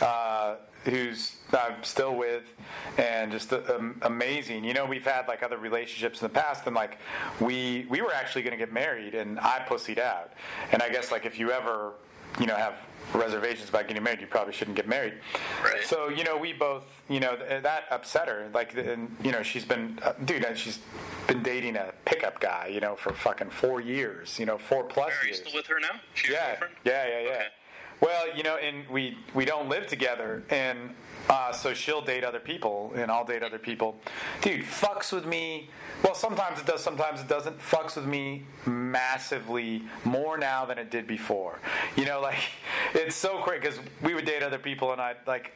uh, 0.00 0.56
who's 0.84 1.36
I'm 1.52 1.82
still 1.84 2.16
with, 2.16 2.44
and 2.98 3.30
just 3.30 3.52
um, 3.52 3.98
amazing. 4.02 4.64
You 4.64 4.74
know, 4.74 4.84
we've 4.86 5.04
had 5.04 5.28
like 5.28 5.42
other 5.42 5.58
relationships 5.58 6.20
in 6.20 6.26
the 6.28 6.34
past, 6.34 6.66
and 6.66 6.74
like 6.74 6.98
we 7.40 7.86
we 7.88 8.00
were 8.00 8.12
actually 8.14 8.42
going 8.42 8.58
to 8.58 8.64
get 8.64 8.72
married, 8.72 9.14
and 9.14 9.38
I 9.40 9.64
pussied 9.68 9.98
out. 9.98 10.32
And 10.72 10.82
I 10.82 10.88
guess 10.88 11.12
like 11.12 11.24
if 11.26 11.38
you 11.38 11.50
ever 11.52 11.92
you 12.40 12.46
know 12.46 12.56
have 12.56 12.74
reservations 13.14 13.68
about 13.68 13.88
getting 13.88 14.02
married, 14.02 14.20
you 14.20 14.26
probably 14.26 14.52
shouldn't 14.52 14.76
get 14.76 14.88
married. 14.88 15.14
Right. 15.62 15.84
So 15.84 16.08
you 16.08 16.24
know, 16.24 16.36
we 16.36 16.52
both, 16.52 16.84
you 17.08 17.20
know, 17.20 17.36
th- 17.36 17.62
that 17.62 17.84
upset 17.90 18.28
her. 18.28 18.48
Like, 18.54 18.76
and, 18.76 19.14
you 19.22 19.32
know, 19.32 19.42
she's 19.42 19.64
been, 19.64 19.98
uh, 20.02 20.12
dude, 20.24 20.44
uh, 20.44 20.54
she's 20.54 20.78
been 21.26 21.42
dating 21.42 21.76
a 21.76 21.92
pickup 22.04 22.40
guy, 22.40 22.70
you 22.72 22.80
know, 22.80 22.94
for 22.96 23.12
fucking 23.12 23.50
four 23.50 23.80
years, 23.80 24.38
you 24.38 24.46
know, 24.46 24.56
four 24.56 24.84
plus 24.84 25.12
Are 25.12 25.24
you 25.24 25.28
years. 25.28 25.40
still 25.40 25.52
with 25.54 25.66
her 25.66 25.78
now? 25.80 26.00
She 26.14 26.28
your 26.28 26.36
yeah, 26.40 26.56
yeah, 26.84 27.06
yeah, 27.08 27.20
yeah. 27.20 27.30
Okay. 27.30 27.44
Well, 28.02 28.36
you 28.36 28.42
know, 28.42 28.56
and 28.56 28.86
we 28.88 29.16
we 29.32 29.44
don't 29.44 29.68
live 29.68 29.86
together, 29.86 30.42
and 30.50 30.90
uh, 31.30 31.52
so 31.52 31.72
she'll 31.72 32.02
date 32.02 32.24
other 32.24 32.40
people, 32.40 32.92
and 32.96 33.12
I'll 33.12 33.24
date 33.24 33.44
other 33.44 33.60
people. 33.60 33.94
Dude, 34.40 34.62
fucks 34.62 35.12
with 35.12 35.24
me. 35.24 35.70
Well, 36.02 36.16
sometimes 36.16 36.58
it 36.58 36.66
does, 36.66 36.82
sometimes 36.82 37.20
it 37.20 37.28
doesn't. 37.28 37.60
Fucks 37.60 37.94
with 37.94 38.06
me 38.06 38.42
massively 38.66 39.84
more 40.04 40.36
now 40.36 40.64
than 40.64 40.78
it 40.78 40.90
did 40.90 41.06
before. 41.06 41.60
You 41.94 42.04
know, 42.04 42.20
like 42.28 42.40
it's 42.92 43.14
so 43.14 43.38
quick 43.38 43.60
because 43.62 43.78
we 44.02 44.14
would 44.14 44.24
date 44.24 44.42
other 44.42 44.58
people, 44.58 44.90
and 44.90 45.00
I 45.00 45.14
like, 45.28 45.52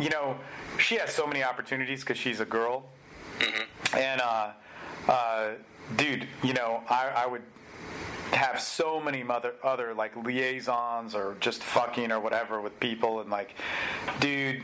you 0.00 0.08
know, 0.08 0.38
she 0.78 0.94
has 0.96 1.12
so 1.12 1.26
many 1.26 1.44
opportunities 1.44 2.00
because 2.00 2.16
she's 2.16 2.40
a 2.40 2.46
girl, 2.46 2.84
and 3.94 4.22
uh, 4.22 4.52
uh, 5.08 5.50
dude, 5.96 6.26
you 6.42 6.54
know, 6.54 6.82
I, 6.88 7.10
I 7.14 7.26
would 7.26 7.42
have 8.32 8.60
so 8.60 9.00
many 9.00 9.22
mother, 9.22 9.54
other 9.62 9.94
like 9.94 10.14
liaisons 10.16 11.14
or 11.14 11.36
just 11.40 11.62
fucking 11.62 12.10
or 12.10 12.20
whatever 12.20 12.60
with 12.60 12.78
people 12.80 13.20
and 13.20 13.30
like 13.30 13.54
dude 14.20 14.62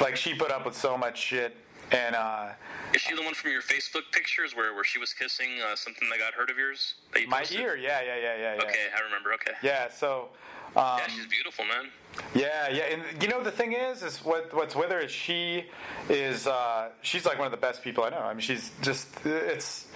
like 0.00 0.16
she 0.16 0.34
put 0.34 0.50
up 0.50 0.64
with 0.64 0.76
so 0.76 0.96
much 0.96 1.18
shit 1.18 1.56
and 1.90 2.14
uh 2.14 2.48
Is 2.94 3.00
she 3.00 3.14
the 3.14 3.22
one 3.22 3.34
from 3.34 3.50
your 3.50 3.62
Facebook 3.62 4.02
pictures 4.12 4.54
where, 4.56 4.74
where 4.74 4.84
she 4.84 4.98
was 4.98 5.12
kissing 5.12 5.48
uh, 5.60 5.74
something 5.76 6.08
that 6.10 6.18
got 6.18 6.32
hurt 6.34 6.50
of 6.50 6.56
yours? 6.58 6.94
That 7.12 7.22
you 7.22 7.28
my 7.28 7.40
posted? 7.40 7.60
ear 7.60 7.76
yeah 7.76 8.00
yeah 8.02 8.16
yeah 8.16 8.36
yeah 8.36 8.54
yeah 8.54 8.62
Okay, 8.62 8.86
I 8.96 9.00
remember. 9.04 9.32
Okay. 9.34 9.52
yeah 9.62 9.88
so 9.90 10.28
um, 10.76 10.98
Yeah, 10.98 11.06
she's 11.08 11.26
beautiful, 11.26 11.64
man. 11.66 11.90
Yeah, 12.34 12.70
yeah, 12.70 12.84
and 12.84 13.22
you 13.22 13.28
know 13.28 13.42
the 13.42 13.50
thing 13.50 13.72
is, 13.72 14.02
is 14.02 14.18
what 14.18 14.54
what's 14.54 14.74
with 14.74 14.90
her 14.90 15.00
is 15.00 15.10
she 15.10 15.64
is 16.08 16.46
uh, 16.46 16.88
she's 17.02 17.26
like 17.26 17.38
one 17.38 17.46
of 17.46 17.50
the 17.52 17.58
best 17.58 17.82
people 17.82 18.04
I 18.04 18.10
know. 18.10 18.18
I 18.18 18.32
mean, 18.32 18.40
she's 18.40 18.70
just 18.80 19.08
it's 19.26 19.86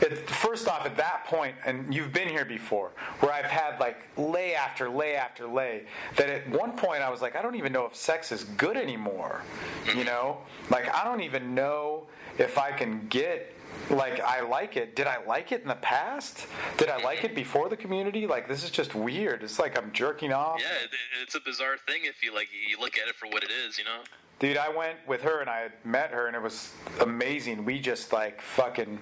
it, 0.00 0.28
first 0.28 0.68
off, 0.68 0.86
at 0.86 0.96
that 0.96 1.24
point, 1.26 1.54
and 1.64 1.92
you've 1.92 2.12
been 2.12 2.28
here 2.28 2.44
before, 2.44 2.90
where 3.20 3.32
I've 3.32 3.46
had 3.46 3.80
like 3.80 3.96
lay 4.16 4.54
after 4.54 4.88
lay 4.88 5.16
after 5.16 5.46
lay, 5.46 5.84
that 6.16 6.28
at 6.28 6.48
one 6.50 6.72
point 6.72 7.02
I 7.02 7.10
was 7.10 7.20
like, 7.20 7.36
I 7.36 7.42
don't 7.42 7.56
even 7.56 7.72
know 7.72 7.86
if 7.86 7.96
sex 7.96 8.30
is 8.32 8.44
good 8.44 8.76
anymore. 8.76 9.42
You 9.96 10.04
know, 10.04 10.38
like 10.70 10.92
I 10.94 11.04
don't 11.04 11.22
even 11.22 11.54
know 11.54 12.06
if 12.38 12.58
I 12.58 12.72
can 12.72 13.06
get 13.08 13.54
like 13.90 14.20
I 14.20 14.40
like 14.40 14.76
it. 14.76 14.96
Did 14.96 15.06
I 15.06 15.24
like 15.26 15.52
it 15.52 15.62
in 15.62 15.68
the 15.68 15.74
past? 15.76 16.46
Did 16.76 16.88
I 16.88 17.02
like 17.02 17.18
mm-hmm. 17.18 17.26
it 17.26 17.34
before 17.34 17.68
the 17.68 17.76
community? 17.76 18.26
Like 18.26 18.48
this 18.48 18.64
is 18.64 18.70
just 18.70 18.94
weird. 18.94 19.42
It's 19.42 19.58
like 19.58 19.76
I'm 19.76 19.92
jerking 19.92 20.32
off. 20.32 20.60
Yeah, 20.60 20.86
it's 21.22 21.34
a 21.34 21.40
bizarre 21.40 21.76
thing 21.86 22.02
if 22.04 22.22
you 22.22 22.34
like 22.34 22.48
you 22.68 22.78
look 22.80 22.98
at 22.98 23.08
it 23.08 23.14
for 23.14 23.26
what 23.26 23.42
it 23.42 23.50
is, 23.50 23.78
you 23.78 23.84
know. 23.84 24.00
Dude, 24.38 24.56
I 24.56 24.68
went 24.70 24.96
with 25.06 25.22
her 25.22 25.40
and 25.40 25.48
I 25.48 25.60
had 25.60 25.72
met 25.84 26.10
her 26.10 26.26
and 26.26 26.34
it 26.34 26.42
was 26.42 26.72
amazing. 27.00 27.64
We 27.64 27.78
just 27.78 28.12
like 28.12 28.40
fucking 28.40 28.98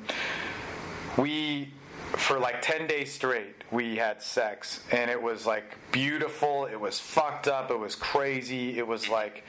we 1.16 1.72
for 2.12 2.38
like 2.38 2.60
10 2.60 2.86
days 2.88 3.12
straight 3.12 3.54
we 3.70 3.96
had 3.96 4.20
sex 4.20 4.82
and 4.90 5.08
it 5.10 5.20
was 5.20 5.46
like 5.46 5.76
beautiful 5.92 6.66
it 6.66 6.78
was 6.78 6.98
fucked 6.98 7.46
up 7.46 7.70
it 7.70 7.78
was 7.78 7.94
crazy 7.94 8.76
it 8.78 8.86
was 8.86 9.04
mm-hmm. 9.04 9.12
like 9.12 9.44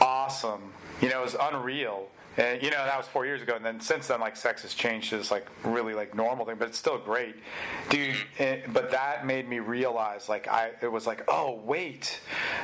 awesome 0.00 0.72
you 1.00 1.08
know 1.08 1.20
it 1.20 1.24
was 1.24 1.36
unreal 1.40 2.08
and 2.36 2.62
you 2.62 2.70
know 2.70 2.84
that 2.84 2.96
was 2.96 3.06
four 3.06 3.26
years 3.26 3.42
ago 3.42 3.54
and 3.56 3.64
then 3.64 3.80
since 3.80 4.06
then 4.08 4.20
like 4.20 4.36
sex 4.36 4.62
has 4.62 4.74
changed 4.74 5.10
to 5.10 5.18
this 5.18 5.30
like 5.30 5.46
really 5.64 5.94
like 5.94 6.14
normal 6.14 6.46
thing 6.46 6.56
but 6.58 6.68
it's 6.68 6.78
still 6.78 6.98
great. 6.98 7.36
Dude 7.90 8.16
and, 8.38 8.62
but 8.72 8.90
that 8.90 9.26
made 9.26 9.48
me 9.48 9.58
realize 9.58 10.28
like 10.28 10.48
i 10.48 10.70
it 10.80 10.90
was 10.90 11.06
like 11.06 11.22
oh 11.28 11.60
wait. 11.64 12.20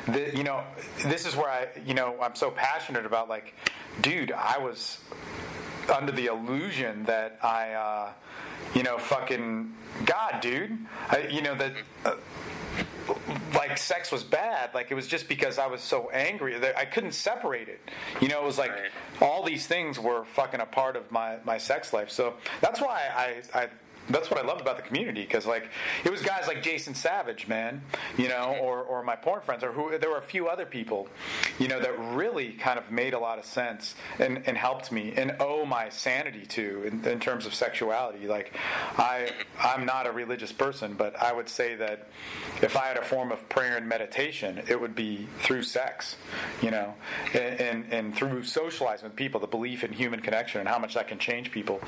The, 0.07 0.35
you 0.35 0.43
know 0.43 0.63
this 1.03 1.25
is 1.25 1.35
where 1.35 1.49
i 1.49 1.67
you 1.85 1.93
know 1.93 2.15
i'm 2.21 2.35
so 2.35 2.51
passionate 2.51 3.05
about 3.05 3.29
like 3.29 3.53
dude 4.01 4.31
i 4.31 4.57
was 4.57 4.99
under 5.93 6.11
the 6.11 6.27
illusion 6.27 7.03
that 7.05 7.39
i 7.43 7.71
uh 7.71 8.11
you 8.73 8.83
know 8.83 8.97
fucking 8.97 9.73
god 10.05 10.39
dude. 10.41 10.77
I, 11.09 11.27
you 11.29 11.41
know 11.41 11.55
that 11.55 11.73
uh, 12.05 12.15
like 13.59 13.77
sex 13.77 14.11
was 14.11 14.23
bad. 14.23 14.73
Like 14.73 14.89
it 14.89 14.95
was 14.95 15.07
just 15.07 15.27
because 15.27 15.59
i 15.59 15.67
was 15.67 15.81
so 15.81 16.09
angry 16.09 16.57
that 16.57 16.77
i 16.77 16.85
couldn't 16.85 17.11
separate 17.11 17.69
it. 17.69 17.79
You 18.21 18.27
know 18.29 18.41
it 18.41 18.45
was 18.45 18.57
like 18.57 18.71
all 19.21 19.43
these 19.43 19.67
things 19.67 19.99
were 19.99 20.23
fucking 20.25 20.61
a 20.61 20.65
part 20.65 20.95
of 20.95 21.11
my 21.11 21.37
my 21.43 21.57
sex 21.59 21.93
life. 21.93 22.09
So 22.09 22.33
that's 22.61 22.81
why 22.81 23.01
i 23.15 23.59
i 23.59 23.67
that's 24.09 24.29
what 24.29 24.39
I 24.39 24.45
loved 24.45 24.61
about 24.61 24.77
the 24.77 24.83
community 24.83 25.21
because 25.21 25.45
like 25.45 25.69
it 26.03 26.11
was 26.11 26.21
guys 26.21 26.47
like 26.47 26.63
Jason 26.63 26.93
Savage, 26.95 27.47
man, 27.47 27.81
you 28.17 28.27
know, 28.27 28.57
or, 28.61 28.81
or 28.81 29.03
my 29.03 29.15
porn 29.15 29.41
friends, 29.41 29.63
or 29.63 29.71
who 29.71 29.97
there 29.97 30.09
were 30.09 30.17
a 30.17 30.21
few 30.21 30.47
other 30.47 30.65
people, 30.65 31.07
you 31.59 31.67
know, 31.67 31.79
that 31.79 31.97
really 32.15 32.53
kind 32.53 32.79
of 32.79 32.91
made 32.91 33.13
a 33.13 33.19
lot 33.19 33.39
of 33.39 33.45
sense 33.45 33.95
and, 34.19 34.43
and 34.45 34.57
helped 34.57 34.91
me 34.91 35.13
and 35.15 35.35
owe 35.39 35.65
my 35.65 35.89
sanity 35.89 36.45
to 36.45 36.83
in, 36.83 37.05
in 37.05 37.19
terms 37.19 37.45
of 37.45 37.53
sexuality. 37.53 38.27
Like 38.27 38.53
I 38.97 39.31
I'm 39.59 39.85
not 39.85 40.07
a 40.07 40.11
religious 40.11 40.51
person, 40.51 40.93
but 40.93 41.15
I 41.21 41.31
would 41.33 41.49
say 41.49 41.75
that 41.75 42.07
if 42.61 42.75
I 42.75 42.87
had 42.87 42.97
a 42.97 43.03
form 43.03 43.31
of 43.31 43.47
prayer 43.49 43.77
and 43.77 43.87
meditation, 43.87 44.61
it 44.67 44.79
would 44.79 44.95
be 44.95 45.27
through 45.39 45.63
sex, 45.63 46.15
you 46.61 46.71
know, 46.71 46.93
and, 47.33 47.59
and, 47.59 47.93
and 47.93 48.15
through 48.15 48.43
socializing 48.43 49.07
with 49.07 49.15
people, 49.15 49.39
the 49.39 49.47
belief 49.47 49.83
in 49.83 49.91
human 49.93 50.19
connection 50.19 50.59
and 50.59 50.69
how 50.69 50.79
much 50.79 50.93
that 50.95 51.07
can 51.07 51.19
change 51.19 51.51
people. 51.51 51.79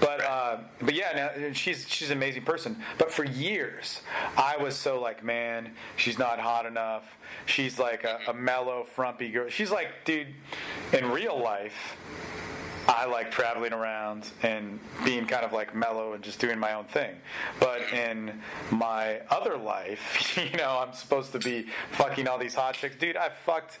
But 0.00 0.22
uh, 0.22 0.58
but 0.80 0.94
yeah, 0.94 1.30
now, 1.38 1.52
she's 1.66 1.88
she's 1.88 2.10
an 2.10 2.16
amazing 2.16 2.42
person. 2.42 2.76
But 2.96 3.10
for 3.10 3.24
years, 3.24 4.00
I 4.36 4.56
was 4.56 4.76
so 4.76 5.00
like, 5.00 5.24
man, 5.24 5.72
she's 5.96 6.18
not 6.18 6.38
hot 6.38 6.64
enough. 6.64 7.04
She's 7.46 7.78
like 7.78 8.04
a, 8.04 8.20
a 8.28 8.34
mellow, 8.34 8.84
frumpy 8.84 9.30
girl. 9.30 9.48
She's 9.48 9.70
like, 9.70 9.88
dude, 10.04 10.28
in 10.92 11.10
real 11.10 11.38
life. 11.38 11.96
I 12.88 13.06
like 13.06 13.32
traveling 13.32 13.72
around 13.72 14.30
and 14.44 14.78
being 15.04 15.26
kind 15.26 15.44
of 15.44 15.52
like 15.52 15.74
mellow 15.74 16.12
and 16.12 16.22
just 16.22 16.38
doing 16.38 16.56
my 16.56 16.74
own 16.74 16.84
thing. 16.84 17.16
But 17.58 17.80
in 17.92 18.40
my 18.70 19.22
other 19.28 19.56
life, 19.56 20.38
you 20.52 20.56
know, 20.56 20.78
I'm 20.86 20.94
supposed 20.94 21.32
to 21.32 21.40
be 21.40 21.66
fucking 21.90 22.28
all 22.28 22.38
these 22.38 22.54
hot 22.54 22.74
chicks. 22.74 22.94
Dude, 22.94 23.16
I 23.16 23.30
fucked 23.44 23.80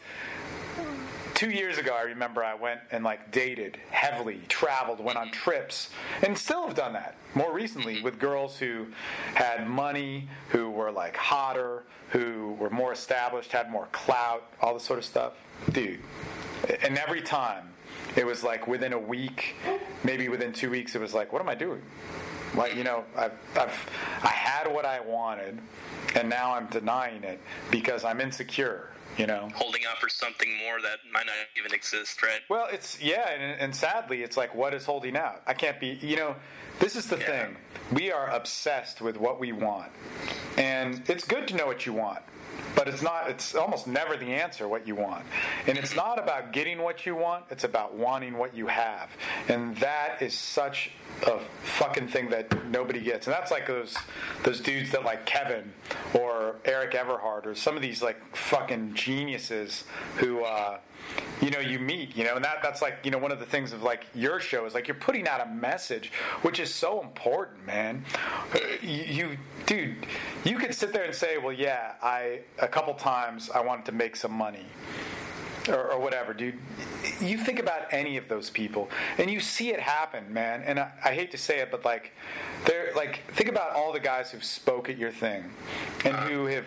two 1.36 1.50
years 1.50 1.76
ago, 1.76 1.94
I 1.94 2.02
remember 2.02 2.42
I 2.42 2.54
went 2.54 2.80
and 2.90 3.04
like 3.04 3.30
dated 3.30 3.78
heavily, 3.90 4.40
traveled, 4.48 4.98
went 4.98 5.18
on 5.18 5.30
trips, 5.30 5.90
and 6.22 6.36
still 6.36 6.66
have 6.66 6.74
done 6.74 6.94
that 6.94 7.16
more 7.34 7.52
recently 7.52 7.96
mm-hmm. 7.96 8.04
with 8.04 8.18
girls 8.18 8.58
who 8.58 8.86
had 9.34 9.68
money, 9.68 10.28
who 10.48 10.70
were 10.70 10.90
like 10.90 11.14
hotter, 11.14 11.84
who 12.08 12.56
were 12.58 12.70
more 12.70 12.92
established, 12.92 13.52
had 13.52 13.70
more 13.70 13.86
clout, 13.92 14.50
all 14.62 14.72
this 14.74 14.82
sort 14.82 14.98
of 14.98 15.04
stuff. 15.04 15.34
Dude, 15.72 16.00
and 16.82 16.98
every 16.98 17.20
time 17.20 17.68
it 18.16 18.24
was 18.24 18.42
like 18.42 18.66
within 18.66 18.94
a 18.94 18.98
week, 18.98 19.56
maybe 20.04 20.28
within 20.30 20.52
two 20.52 20.70
weeks, 20.70 20.94
it 20.94 21.00
was 21.00 21.12
like, 21.12 21.32
what 21.32 21.42
am 21.42 21.48
I 21.48 21.54
doing? 21.54 21.82
Like 22.54 22.74
you 22.74 22.84
know, 22.84 23.04
I've, 23.14 23.32
I've 23.54 23.90
I 24.22 24.28
had 24.28 24.72
what 24.72 24.86
I 24.86 25.00
wanted, 25.00 25.58
and 26.14 26.30
now 26.30 26.54
I'm 26.54 26.66
denying 26.66 27.24
it 27.24 27.40
because 27.70 28.04
I'm 28.04 28.22
insecure. 28.22 28.88
You 29.16 29.26
know. 29.26 29.48
Holding 29.54 29.82
out 29.88 29.98
for 29.98 30.08
something 30.10 30.48
more 30.58 30.80
that 30.82 30.98
might 31.10 31.24
not 31.26 31.34
even 31.58 31.72
exist, 31.72 32.22
right? 32.22 32.40
Well, 32.50 32.68
it's 32.70 33.00
yeah, 33.00 33.30
and, 33.30 33.60
and 33.60 33.74
sadly, 33.74 34.22
it's 34.22 34.36
like 34.36 34.54
what 34.54 34.74
is 34.74 34.84
holding 34.84 35.16
out? 35.16 35.42
I 35.46 35.54
can't 35.54 35.80
be. 35.80 35.98
You 36.02 36.16
know, 36.16 36.36
this 36.80 36.96
is 36.96 37.06
the 37.06 37.16
Yeah. 37.18 37.26
thing. 37.46 37.56
We 37.92 38.12
are 38.12 38.28
obsessed 38.30 39.00
with 39.00 39.16
what 39.16 39.40
we 39.40 39.52
want, 39.52 39.90
and 40.58 41.02
it's 41.08 41.24
good 41.24 41.48
to 41.48 41.56
know 41.56 41.66
what 41.66 41.86
you 41.86 41.92
want. 41.94 42.20
But 42.74 42.88
it's 42.88 43.02
not. 43.02 43.30
It's 43.30 43.54
almost 43.54 43.86
never 43.86 44.16
the 44.16 44.34
answer. 44.34 44.68
What 44.68 44.86
you 44.86 44.94
want, 44.94 45.24
and 45.66 45.78
it's 45.78 45.94
not 45.96 46.18
about 46.18 46.52
getting 46.52 46.82
what 46.82 47.06
you 47.06 47.14
want. 47.14 47.44
It's 47.50 47.64
about 47.64 47.94
wanting 47.94 48.36
what 48.36 48.54
you 48.54 48.66
have, 48.66 49.10
and 49.48 49.76
that 49.78 50.20
is 50.20 50.34
such 50.34 50.90
a 51.26 51.38
fucking 51.62 52.08
thing 52.08 52.28
that 52.30 52.66
nobody 52.66 53.00
gets. 53.00 53.26
And 53.26 53.34
that's 53.34 53.50
like 53.50 53.66
those 53.66 53.96
those 54.44 54.60
dudes 54.60 54.90
that 54.92 55.04
like 55.04 55.24
Kevin 55.26 55.72
or 56.14 56.56
Eric 56.64 56.94
Everhard 56.94 57.46
or 57.46 57.54
some 57.54 57.76
of 57.76 57.82
these 57.82 58.02
like 58.02 58.36
fucking 58.36 58.94
geniuses 58.94 59.84
who. 60.18 60.44
uh 60.44 60.78
you 61.40 61.50
know 61.50 61.58
you 61.58 61.78
meet 61.78 62.16
you 62.16 62.24
know 62.24 62.36
and 62.36 62.44
that 62.44 62.62
that's 62.62 62.80
like 62.80 62.98
you 63.04 63.10
know 63.10 63.18
one 63.18 63.30
of 63.30 63.38
the 63.38 63.46
things 63.46 63.72
of 63.72 63.82
like 63.82 64.06
your 64.14 64.40
show 64.40 64.64
is 64.64 64.74
like 64.74 64.88
you're 64.88 64.96
putting 64.96 65.28
out 65.28 65.40
a 65.40 65.50
message 65.50 66.10
which 66.42 66.58
is 66.58 66.72
so 66.72 67.00
important 67.02 67.64
man 67.66 68.04
you, 68.82 69.02
you 69.02 69.38
dude 69.66 69.94
you 70.44 70.56
could 70.56 70.74
sit 70.74 70.92
there 70.92 71.04
and 71.04 71.14
say 71.14 71.36
well 71.36 71.52
yeah 71.52 71.92
i 72.02 72.40
a 72.58 72.68
couple 72.68 72.94
times 72.94 73.50
i 73.50 73.60
wanted 73.60 73.84
to 73.84 73.92
make 73.92 74.16
some 74.16 74.32
money 74.32 74.64
or, 75.68 75.92
or 75.92 76.00
whatever, 76.00 76.32
dude. 76.32 76.58
You 77.20 77.38
think 77.38 77.58
about 77.58 77.92
any 77.92 78.16
of 78.16 78.28
those 78.28 78.50
people, 78.50 78.88
and 79.18 79.30
you 79.30 79.40
see 79.40 79.70
it 79.70 79.80
happen, 79.80 80.32
man. 80.32 80.62
And 80.62 80.78
I, 80.78 80.92
I 81.04 81.14
hate 81.14 81.30
to 81.32 81.38
say 81.38 81.58
it, 81.58 81.70
but 81.70 81.84
like, 81.84 82.12
they're 82.66 82.92
like, 82.94 83.22
think 83.32 83.48
about 83.48 83.72
all 83.72 83.92
the 83.92 84.00
guys 84.00 84.30
who've 84.30 84.44
spoke 84.44 84.88
at 84.88 84.98
your 84.98 85.10
thing, 85.10 85.44
and 86.04 86.14
who 86.16 86.46
have 86.46 86.66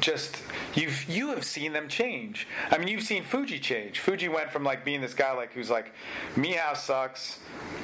just 0.00 0.36
you've 0.74 1.08
you 1.08 1.28
have 1.28 1.44
seen 1.44 1.72
them 1.72 1.88
change. 1.88 2.46
I 2.70 2.78
mean, 2.78 2.88
you've 2.88 3.02
seen 3.02 3.24
Fuji 3.24 3.58
change. 3.58 4.00
Fuji 4.00 4.28
went 4.28 4.50
from 4.50 4.64
like 4.64 4.84
being 4.84 5.00
this 5.00 5.14
guy 5.14 5.32
like 5.32 5.52
who's 5.52 5.70
like, 5.70 5.92
Meow 6.36 6.74
sucks. 6.74 7.38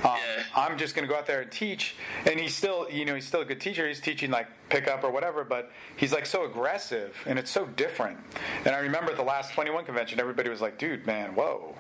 Um, 0.05 0.17
Yeah. 0.17 0.43
I'm 0.57 0.79
just 0.79 0.95
to 0.95 1.07
go 1.07 1.15
out 1.15 1.27
there 1.27 1.43
and 1.43 1.51
teach. 1.51 1.97
And 2.27 2.39
he's 2.39 2.55
still, 2.55 2.89
you 2.91 3.05
know, 3.05 3.15
he's 3.15 3.27
still 3.27 3.41
a 3.41 3.45
good 3.45 3.61
teacher. 3.61 3.87
He's 3.87 4.01
teaching 4.01 4.31
like 4.31 4.49
pickup 4.69 5.05
or 5.05 5.11
whatever, 5.11 5.45
but 5.45 5.71
he's 5.97 6.13
like 6.13 6.27
so 6.27 6.45
aggressive 6.45 7.17
and 7.27 7.39
it's 7.39 7.51
so 7.51 7.67
different. 7.67 8.19
And 8.65 8.75
I 8.75 8.79
remember 8.79 9.11
at 9.11 9.17
the 9.17 9.23
last 9.23 9.53
21 9.53 9.85
convention, 9.85 10.19
everybody 10.21 10.49
was 10.51 10.61
like, 10.61 10.79
dude, 10.79 11.07
man, 11.07 11.35
whoa, 11.35 11.75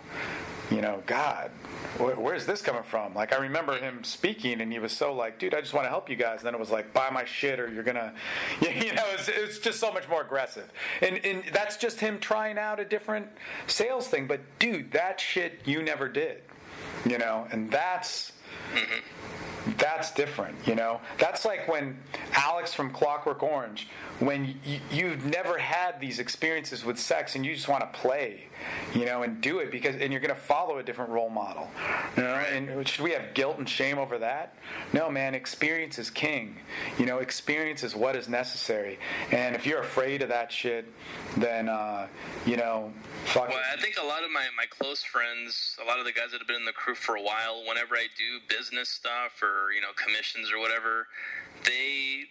you 0.75 0.81
know, 0.81 1.02
God, 1.07 1.51
wh- 1.99 2.18
where's 2.18 2.47
this 2.47 2.62
coming 2.62 2.83
from? 2.83 3.15
Like, 3.15 3.33
I 3.33 3.36
remember 3.39 3.76
him 3.78 4.02
speaking 4.05 4.60
and 4.60 4.73
he 4.73 4.78
was 4.78 4.92
so 4.92 5.12
like, 5.12 5.39
dude, 5.39 5.55
I 5.55 5.60
just 5.60 5.75
want 5.75 5.84
to 5.84 5.91
help 5.91 6.09
you 6.09 6.17
guys. 6.17 6.41
And 6.41 6.47
then 6.47 6.55
it 6.55 6.60
was 6.60 6.70
like, 6.70 6.92
buy 6.92 7.10
my 7.10 7.25
shit 7.25 7.60
or 7.60 7.70
you're 7.70 7.83
to, 7.84 8.12
you 8.62 8.92
know, 8.94 9.05
it's, 9.12 9.28
it's 9.28 9.59
just 9.59 9.78
so 9.81 9.92
much 9.92 10.09
more 10.09 10.23
aggressive. 10.23 10.70
And, 11.01 11.25
and 11.25 11.42
that's 11.52 11.76
just 11.76 12.01
him 12.01 12.18
trying 12.18 12.59
out 12.59 12.81
a 12.81 12.84
different 12.84 13.26
sales 13.67 14.09
thing. 14.09 14.26
But 14.26 14.41
dude, 14.59 14.92
that 14.92 15.20
shit 15.20 15.60
you 15.65 15.83
never 15.83 16.09
did 16.09 16.42
you 17.05 17.18
know 17.18 17.47
and 17.51 17.70
that's 17.70 18.33
that's 19.78 20.12
different 20.12 20.57
you 20.67 20.75
know 20.75 21.01
that's 21.18 21.44
like 21.44 21.68
when 21.68 21.97
alex 22.34 22.75
from 22.75 22.91
clockwork 22.91 23.42
orange 23.42 23.89
when 24.18 24.55
y- 24.67 24.81
you've 24.91 25.25
never 25.25 25.59
had 25.59 26.01
these 26.01 26.18
experiences 26.18 26.84
with 26.84 26.99
sex 26.99 27.34
and 27.36 27.47
you 27.47 27.55
just 27.55 27.68
want 27.68 27.81
to 27.81 27.99
play 27.99 28.44
you 28.94 29.05
know 29.05 29.23
and 29.23 29.41
do 29.41 29.58
it 29.58 29.70
because 29.70 29.97
and 29.97 30.12
you're 30.12 30.20
going 30.20 30.34
to 30.34 30.41
follow 30.41 30.78
a 30.78 30.82
different 30.82 31.10
role 31.10 31.31
model. 31.31 31.68
You 32.16 32.23
know, 32.23 32.34
and 32.34 32.89
should 32.89 33.05
we 33.05 33.12
have 33.12 33.34
guilt 33.34 33.58
and 33.58 33.68
shame 33.68 33.99
over 33.99 34.18
that? 34.18 34.55
No 34.92 35.10
man 35.10 35.34
experience 35.34 35.99
is 35.99 36.10
king. 36.10 36.57
You 36.99 37.07
know 37.07 37.18
experience 37.18 37.82
is 37.82 37.94
what 37.94 38.16
is 38.16 38.28
necessary. 38.28 38.99
And 39.31 39.55
if 39.55 39.66
you're 39.66 39.81
afraid 39.81 40.23
of 40.23 40.28
that 40.28 40.50
shit 40.52 40.86
then 41.36 41.68
uh, 41.68 42.07
you 42.47 42.57
know 42.57 42.92
fuck 43.24 43.49
Well, 43.49 43.58
it. 43.58 43.78
I 43.78 43.81
think 43.81 43.97
a 44.02 44.05
lot 44.05 44.23
of 44.24 44.31
my, 44.31 44.47
my 44.57 44.66
close 44.68 45.02
friends, 45.02 45.76
a 45.82 45.86
lot 45.86 45.99
of 45.99 46.05
the 46.05 46.12
guys 46.12 46.31
that 46.32 46.39
have 46.39 46.47
been 46.47 46.57
in 46.57 46.65
the 46.65 46.73
crew 46.73 46.94
for 46.94 47.16
a 47.16 47.23
while, 47.23 47.62
whenever 47.66 47.94
I 47.94 48.07
do 48.16 48.41
business 48.49 48.89
stuff 48.89 49.42
or, 49.42 49.73
you 49.73 49.81
know, 49.81 49.89
commissions 49.97 50.52
or 50.52 50.58
whatever, 50.58 51.07
they, 51.65 52.24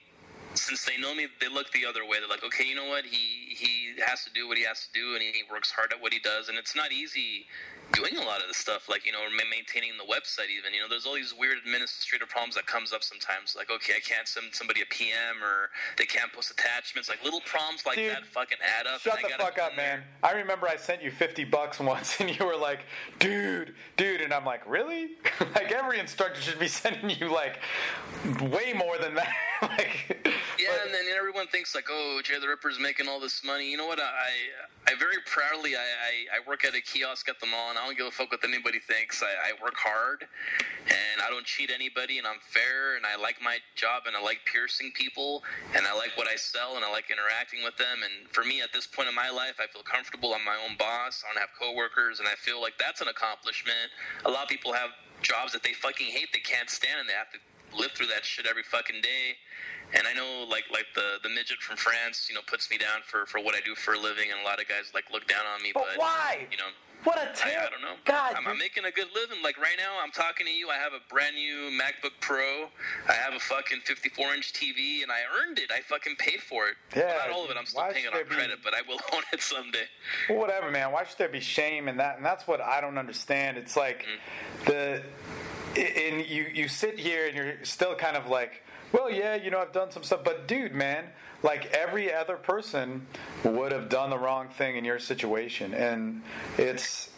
since 0.56 0.86
they 0.86 0.98
know 0.98 1.16
me, 1.16 1.28
they 1.42 1.50
look 1.50 1.72
the 1.72 1.86
other 1.86 2.06
way. 2.06 2.20
They're 2.20 2.30
like, 2.30 2.44
okay, 2.44 2.66
you 2.66 2.76
know 2.76 2.88
what? 2.90 3.06
He, 3.06 3.56
he 3.58 3.94
has 4.06 4.24
to 4.26 4.32
do 4.34 4.48
what 4.48 4.58
he 4.58 4.64
has 4.66 4.88
to 4.88 4.94
do 4.94 5.14
and 5.16 5.22
he 5.24 5.44
works 5.52 5.72
hard 5.72 5.94
at 5.94 6.02
what 6.02 6.14
he 6.14 6.20
does. 6.20 6.50
And 6.50 6.58
it's 6.58 6.76
not 6.76 6.92
easy 6.92 7.48
doing 7.94 8.18
a 8.18 8.26
lot 8.26 8.42
of 8.42 8.48
the 8.48 8.53
stuff, 8.53 8.90
like 8.90 9.06
you 9.06 9.11
know, 9.11 9.20
maintaining 9.50 9.92
the 9.98 10.03
website. 10.06 10.50
Even 10.56 10.74
you 10.74 10.82
know, 10.82 10.88
there's 10.90 11.06
all 11.06 11.16
these 11.16 11.34
weird 11.38 11.58
administrative 11.58 12.30
problems 12.30 12.56
that 12.56 12.66
comes 12.66 12.94
up 12.94 13.03
sometimes. 13.03 13.56
Like, 13.56 13.70
okay, 13.70 13.94
I 13.98 14.00
can't 14.00 14.28
send 14.28 14.48
somebody 14.53 14.82
a 14.82 14.86
PM, 14.86 15.44
or 15.44 15.70
they 15.98 16.06
can't 16.06 16.32
post 16.32 16.52
attachments. 16.52 17.10
Like 17.10 17.24
little 17.24 17.42
problems 17.42 17.86
like 17.86 17.98
Dude, 17.98 18.11
that 18.11 18.26
fucking 18.26 18.58
add 18.61 18.88
up. 18.88 19.02
Shut 19.02 19.20
the 19.22 19.30
fuck 19.38 19.60
up, 19.60 19.76
man. 19.76 20.03
I 20.24 20.34
remember 20.34 20.68
I 20.68 20.76
sent 20.78 21.02
you 21.02 21.11
50 21.11 21.44
bucks 21.45 21.80
once 21.92 22.20
and 22.20 22.38
you 22.38 22.45
were 22.45 22.58
like, 22.58 22.82
dude, 23.20 23.74
dude. 23.98 24.22
And 24.22 24.34
I'm 24.34 24.45
like, 24.45 24.61
really? 24.70 25.11
like, 25.56 25.72
every 25.72 26.00
instructor 26.00 26.42
should 26.42 26.60
be 26.60 26.68
sending 26.82 27.10
you, 27.10 27.32
like, 27.32 27.60
way 28.42 28.74
more 28.74 28.98
than 28.98 29.16
that. 29.16 29.34
like, 29.61 30.18
Yeah, 30.60 30.68
but- 30.76 30.86
and 30.86 30.94
then 30.94 31.06
everyone 31.18 31.48
thinks 31.48 31.74
like, 31.76 31.86
"Oh, 31.90 32.22
Jay 32.24 32.40
the 32.40 32.48
Ripper's 32.48 32.80
making 32.80 33.08
all 33.08 33.20
this 33.20 33.44
money." 33.44 33.70
You 33.70 33.78
know 33.78 33.86
what? 33.88 34.00
I 34.00 34.03
I 34.81 34.81
very 34.98 35.22
proudly 35.26 35.76
I, 35.76 35.86
I, 35.86 36.14
I 36.38 36.50
work 36.50 36.66
at 36.66 36.74
a 36.76 36.82
kiosk 36.82 37.30
at 37.30 37.40
the 37.40 37.45
mall, 37.45 37.70
and 37.70 37.78
I 37.78 37.86
don't 37.86 37.98
give 37.98 38.08
a 38.08 38.11
fuck 38.11 38.32
what 38.32 38.44
anybody 38.44 38.80
thinks. 38.80 39.22
I, 39.22 39.52
I 39.52 39.52
work 39.61 39.76
hard, 39.78 40.26
and 40.88 41.18
I 41.22 41.30
don't 41.30 41.45
cheat 41.45 41.70
anybody, 41.70 42.18
and 42.18 42.26
I'm 42.26 42.42
fair, 42.42 42.95
and 42.98 43.06
I 43.06 43.22
like 43.22 43.38
my 43.44 43.58
job, 43.76 44.03
and 44.08 44.16
I 44.16 44.22
like 44.22 44.40
piercing 44.45 44.92
people, 44.95 45.44
and 45.76 45.86
I 45.86 45.94
like 45.94 46.18
what 46.18 46.28
I 46.28 46.36
sell, 46.36 46.76
and 46.76 46.86
I 46.86 46.92
like 46.92 47.11
interacting 47.11 47.64
with 47.64 47.78
them. 47.78 48.02
And 48.03 48.30
for 48.30 48.44
me, 48.44 48.61
at 48.61 48.74
this 48.74 48.88
point 48.88 49.10
in 49.10 49.16
my 49.16 49.30
life, 49.30 49.61
I 49.61 49.68
feel 49.68 49.84
comfortable. 49.84 50.34
I'm 50.34 50.44
my 50.45 50.58
own 50.68 50.78
boss. 50.78 51.24
I 51.24 51.34
don't 51.34 51.42
have 51.42 51.53
coworkers, 51.53 52.20
and 52.20 52.28
I 52.28 52.36
feel 52.36 52.61
like 52.61 52.78
that's 52.80 53.02
an 53.02 53.08
accomplishment. 53.08 53.94
A 54.26 54.32
lot 54.32 54.44
of 54.44 54.50
people 54.50 54.74
have 54.74 54.92
jobs 55.22 55.53
that 55.53 55.64
they 55.64 55.74
fucking 55.74 56.08
hate, 56.08 56.34
they 56.34 56.42
can't 56.42 56.70
stand, 56.70 57.00
and 57.00 57.08
they 57.08 57.14
have 57.14 57.30
to 57.32 57.40
live 57.78 57.92
through 57.92 58.08
that 58.08 58.26
shit 58.26 58.45
every 58.50 58.64
fucking 58.64 59.02
day. 59.02 59.38
And 59.94 60.08
I 60.08 60.14
know, 60.14 60.45
like, 60.50 60.66
like 60.72 60.88
the 60.95 61.20
the 61.24 61.30
midget 61.30 61.60
from 61.60 61.78
France, 61.78 62.28
you 62.30 62.36
know, 62.36 62.42
puts 62.48 62.70
me 62.70 62.78
down 62.78 63.02
for 63.06 63.26
for 63.26 63.40
what 63.40 63.56
I 63.56 63.61
do 63.61 63.76
for 63.76 63.94
a 63.94 64.00
living, 64.00 64.32
and 64.32 64.40
a 64.40 64.44
lot 64.44 64.61
of 64.61 64.68
guys 64.68 64.92
like 64.94 65.06
look 65.11 65.28
down 65.28 65.44
on 65.53 65.61
me. 65.61 65.72
But 65.74 65.86
But, 65.92 66.00
why? 66.00 66.48
You 66.52 66.58
know, 66.58 66.72
what 67.03 67.18
a 67.18 67.30
I, 67.30 67.34
terrible. 67.34 67.68
I 67.68 67.70
don't 67.72 67.82
know. 67.82 67.98
God, 68.06 68.36
I'm, 68.38 68.48
I'm 68.48 68.58
making 68.58 68.86
a 68.86 68.92
good 68.92 69.08
living. 69.14 69.44
Like 69.44 69.58
right 69.58 69.76
now, 69.78 69.98
I'm 70.02 70.11
talking 70.11 70.45
to 70.45 70.52
you. 70.52 70.70
I 70.70 70.76
have 70.76 70.94
a 70.94 71.02
brand 71.10 71.36
new 71.36 71.72
MacBook 71.76 72.14
Pro. 72.20 72.70
I 73.10 73.14
have 73.14 73.34
a 73.34 73.40
fucking 73.40 73.80
54 73.86 74.34
inch 74.36 74.53
TV, 74.53 75.03
and 75.03 75.11
I 75.11 75.20
earned 75.28 75.60
it. 75.60 75.72
I 75.74 75.82
fucking 75.82 76.16
paid 76.18 76.42
for 76.42 76.68
it. 76.68 76.76
Yeah, 76.95 77.08
Well, 77.08 77.18
not 77.18 77.30
all 77.36 77.45
of 77.45 77.52
it. 77.52 77.58
I'm 77.58 77.66
still 77.66 77.84
paying 77.92 78.06
it 78.06 78.14
on 78.14 78.24
be- 78.24 78.36
credit, 78.36 78.60
but 78.64 78.74
I 78.74 78.82
will 78.88 79.00
own 79.14 79.24
it 79.34 79.42
someday. 79.42 79.86
Well, 80.30 80.40
whatever, 80.40 80.70
man. 80.70 80.92
Why 80.92 81.03
should 81.03 81.18
there 81.18 81.30
be 81.30 81.40
shame 81.40 81.88
in 81.88 81.98
that? 81.98 82.18
And 82.18 82.26
that's 82.26 82.48
what 82.48 82.61
I 82.61 82.82
don't 82.82 82.98
understand. 82.98 83.58
It's 83.58 83.76
like 83.76 84.06
mm. 84.06 84.66
the 84.66 85.03
and 85.80 86.28
you 86.28 86.48
you 86.53 86.68
sit 86.68 87.00
here 87.00 87.28
and 87.28 87.36
you're 87.36 87.53
still 87.64 87.95
kind 87.95 88.18
of 88.18 88.28
like, 88.28 88.64
well, 88.92 89.10
yeah, 89.10 89.36
you 89.36 89.52
know, 89.52 89.60
I've 89.60 89.72
done 89.72 89.92
some 89.92 90.03
stuff, 90.03 90.24
but 90.24 90.48
dude, 90.48 90.74
man, 90.74 91.06
like 91.44 91.68
every 91.68 92.14
other 92.14 92.36
person 92.36 93.06
would 93.44 93.72
have 93.72 93.90
done 93.90 94.10
the 94.10 94.18
wrong 94.20 94.50
thing 94.50 94.76
in 94.76 94.86
your 94.86 95.00
situation, 95.00 95.74
and 95.74 96.22
it's. 96.58 97.11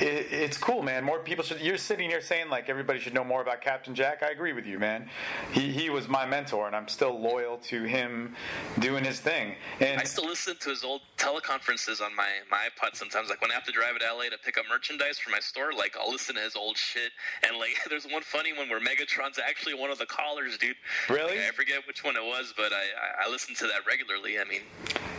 It, 0.00 0.26
it's 0.30 0.58
cool, 0.58 0.82
man. 0.82 1.04
More 1.04 1.18
people 1.18 1.44
should. 1.44 1.60
You're 1.60 1.76
sitting 1.76 2.08
here 2.08 2.20
saying 2.20 2.48
like 2.50 2.68
everybody 2.68 2.98
should 2.98 3.14
know 3.14 3.24
more 3.24 3.42
about 3.42 3.60
Captain 3.60 3.94
Jack. 3.94 4.22
I 4.22 4.30
agree 4.30 4.52
with 4.52 4.66
you, 4.66 4.78
man. 4.78 5.08
He 5.52 5.70
he 5.70 5.90
was 5.90 6.08
my 6.08 6.26
mentor, 6.26 6.66
and 6.66 6.76
I'm 6.76 6.88
still 6.88 7.18
loyal 7.18 7.58
to 7.58 7.84
him 7.84 8.34
doing 8.78 9.04
his 9.04 9.20
thing. 9.20 9.54
And 9.80 10.00
I 10.00 10.04
still 10.04 10.26
listen 10.26 10.56
to 10.60 10.70
his 10.70 10.84
old 10.84 11.02
teleconferences 11.16 12.00
on 12.00 12.14
my, 12.16 12.28
my 12.50 12.68
iPod 12.68 12.96
sometimes. 12.96 13.28
Like 13.28 13.40
when 13.40 13.50
I 13.50 13.54
have 13.54 13.64
to 13.64 13.72
drive 13.72 13.98
to 13.98 14.14
LA 14.14 14.24
to 14.24 14.38
pick 14.44 14.58
up 14.58 14.64
merchandise 14.68 15.18
for 15.18 15.30
my 15.30 15.40
store, 15.40 15.72
like 15.72 15.96
I'll 15.98 16.10
listen 16.10 16.34
to 16.34 16.40
his 16.40 16.56
old 16.56 16.76
shit. 16.76 17.12
And 17.46 17.58
like 17.58 17.76
there's 17.90 18.04
one 18.04 18.22
funny 18.22 18.52
one 18.52 18.68
where 18.68 18.80
Megatron's 18.80 19.38
actually 19.38 19.74
one 19.74 19.90
of 19.90 19.98
the 19.98 20.06
callers, 20.06 20.58
dude. 20.58 20.76
Really? 21.08 21.36
Like, 21.38 21.48
I 21.48 21.50
forget 21.52 21.86
which 21.86 22.04
one 22.04 22.16
it 22.16 22.24
was, 22.24 22.52
but 22.56 22.72
I, 22.72 22.76
I, 22.76 23.26
I 23.26 23.30
listen 23.30 23.54
to 23.56 23.66
that 23.66 23.86
regularly. 23.86 24.38
I 24.38 24.44
mean, 24.44 24.62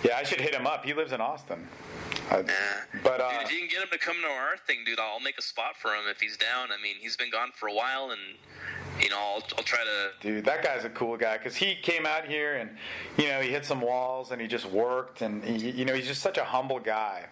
yeah, 0.03 0.17
I 0.17 0.23
should 0.23 0.41
hit 0.41 0.53
him 0.53 0.67
up. 0.67 0.85
He 0.85 0.93
lives 0.93 1.11
in 1.11 1.22
Austin. 1.22 1.67
I- 2.32 2.43
but 3.03 3.19
uh, 3.22 3.30
dude, 3.32 3.42
if 3.43 3.52
you 3.52 3.60
can 3.60 3.68
get 3.69 3.82
him 3.82 3.90
to 3.92 3.98
come 3.98 4.16
to 4.22 4.27
our 4.27 4.58
thing, 4.68 4.80
dude, 4.85 5.00
I'll 5.00 5.19
make 5.19 5.38
a 5.38 5.42
spot 5.42 5.76
for 5.77 5.90
him 5.90 6.03
if 6.10 6.19
he's 6.22 6.38
down. 6.38 6.69
I 6.72 6.82
mean, 6.82 6.95
he's 7.00 7.18
been 7.18 7.32
gone 7.32 7.50
for 7.53 7.68
a 7.68 7.74
while, 7.74 8.11
and 8.11 8.22
you 9.02 9.10
know, 9.10 9.18
I'll, 9.18 9.43
I'll 9.58 9.64
try 9.64 9.80
to. 9.84 10.11
Dude, 10.22 10.45
that 10.45 10.64
guy's 10.64 10.85
a 10.85 10.90
cool 10.90 11.18
guy 11.18 11.38
because 11.38 11.56
he 11.56 11.76
came 11.76 12.06
out 12.06 12.26
here 12.26 12.56
and, 12.56 12.69
you 13.18 13.27
know, 13.27 13.42
he 13.42 13.50
hit 13.50 13.66
some 13.66 13.82
walls 13.82 14.32
and 14.32 14.40
he 14.40 14.48
just 14.48 14.66
worked 14.68 15.22
and, 15.24 15.43
he, 15.43 15.72
you 15.72 15.84
know, 15.84 15.93
he's 15.95 16.06
just 16.08 16.22
such 16.22 16.38
a 16.38 16.43
humble 16.43 16.80
guy. 16.80 17.26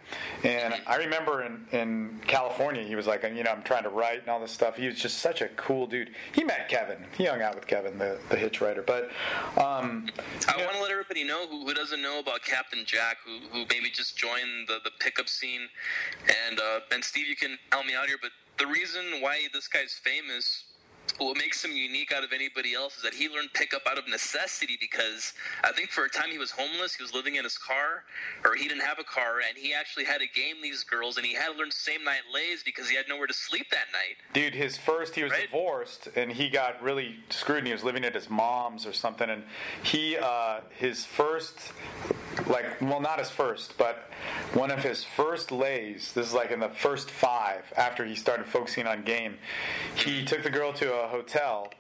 And 0.44 0.74
I 0.88 0.96
remember 0.98 1.44
in, 1.44 1.66
in 1.72 2.20
California, 2.26 2.84
he 2.84 2.96
was 2.96 3.06
like, 3.06 3.24
you 3.24 3.44
know, 3.44 3.52
I'm 3.52 3.62
trying 3.62 3.84
to 3.84 3.90
write 3.90 4.22
and 4.22 4.30
all 4.30 4.40
this 4.40 4.52
stuff. 4.52 4.76
He 4.76 4.88
was 4.88 4.96
just 5.00 5.20
such 5.20 5.42
a 5.42 5.50
cool 5.50 5.86
dude. 5.86 6.10
He 6.34 6.44
met 6.44 6.68
Kevin. 6.68 6.98
He 7.16 7.26
hung 7.26 7.42
out 7.44 7.54
with 7.56 7.68
Kevin, 7.68 7.98
the, 8.00 8.20
the 8.30 8.38
hitch 8.38 8.60
writer. 8.60 8.82
But, 8.82 9.12
um, 9.58 10.10
I 10.50 10.58
want 10.58 10.74
to 10.74 10.82
let 10.82 10.92
everybody 10.92 11.24
know 11.24 11.46
who, 11.48 11.66
who 11.66 11.74
doesn't 11.76 12.02
know 12.02 12.20
about 12.20 12.42
Captain 12.42 12.84
Jack, 12.86 13.18
who, 13.24 13.38
who 13.52 13.66
maybe 13.70 13.92
just 13.94 14.18
joined 14.18 14.68
the, 14.68 14.80
the 14.84 14.92
pickup 15.00 15.30
scene. 15.30 15.68
And 16.48 16.60
uh, 16.60 16.80
and 16.92 17.04
Steve, 17.04 17.28
you 17.28 17.36
can 17.36 17.58
help 17.72 17.86
me 17.86 17.94
out 17.96 18.08
here. 18.08 18.18
But 18.22 18.32
the 18.60 18.68
reason 18.68 19.22
why 19.22 19.48
this 19.54 19.68
guy's 19.68 20.00
famous, 20.04 20.66
what 21.18 21.38
makes 21.38 21.64
him 21.64 21.72
unique 21.72 22.12
out 22.12 22.24
of 22.24 22.34
anybody 22.34 22.74
else, 22.74 22.98
is 22.98 23.04
that 23.04 23.14
he 23.14 23.30
learned 23.30 23.50
pickup 23.54 23.84
out 23.90 23.98
of 23.98 24.08
necessity. 24.08 24.78
Because 24.80 25.34
I 25.64 25.72
think 25.72 25.90
for 25.90 26.06
a 26.06 26.10
time 26.10 26.30
he 26.32 26.38
was 26.38 26.52
homeless, 26.52 26.96
he 26.96 27.04
was 27.04 27.14
living 27.14 27.36
in 27.36 27.44
his 27.44 27.58
car, 27.58 28.04
or 28.46 28.56
he 28.56 28.68
didn't 28.68 28.84
have 28.84 29.00
a 29.00 29.04
car, 29.04 29.40
and 29.48 29.58
he 29.58 29.74
actually 29.74 30.06
had 30.06 30.20
to 30.22 30.28
game 30.28 30.56
these 30.62 30.84
girls, 30.84 31.18
and 31.18 31.26
he 31.26 31.34
had 31.34 31.52
to 31.54 31.58
learn 31.58 31.72
same 31.72 32.04
night 32.04 32.22
lays 32.34 32.64
because 32.64 32.90
he 32.90 32.96
had 32.96 33.06
nowhere 33.08 33.28
to 33.28 33.34
sleep 33.34 33.68
that 33.72 33.88
night. 33.92 34.18
Dude, 34.34 34.54
his 34.54 34.78
first, 34.78 35.16
he 35.16 35.24
was 35.24 35.32
Right. 35.32 35.50
divorced 35.50 36.10
and 36.16 36.32
he 36.32 36.50
got 36.50 36.82
really 36.82 37.18
screwed 37.30 37.60
and 37.60 37.68
he 37.68 37.74
was 37.74 37.84
living 37.84 38.04
at 38.06 38.14
his 38.14 38.30
mom's 38.30 38.86
or 38.86 38.94
something. 38.94 39.30
And 39.30 39.44
he, 39.84 40.18
uh, 40.18 40.62
his 40.78 41.06
first, 41.06 41.72
like, 42.48 42.82
well, 42.82 43.00
not 43.02 43.20
his 43.20 43.30
first, 43.30 43.78
but 43.78 44.10
one 44.54 44.72
of 44.72 44.84
his 44.84 45.04
first 45.04 45.52
lays, 45.52 46.14
this 46.14 46.28
is 46.28 46.34
like 46.34 46.52
in 46.52 46.60
the 46.60 46.70
first 46.70 47.10
five 47.10 47.64
after 47.76 48.06
he 48.06 48.16
started 48.16 48.46
focusing 48.46 48.88
on 48.88 49.04
game, 49.04 49.38
he 49.96 50.24
took 50.26 50.44
the 50.44 50.50
girl 50.50 50.74
to 50.74 50.94
a 50.94 51.01
hotel 51.08 51.72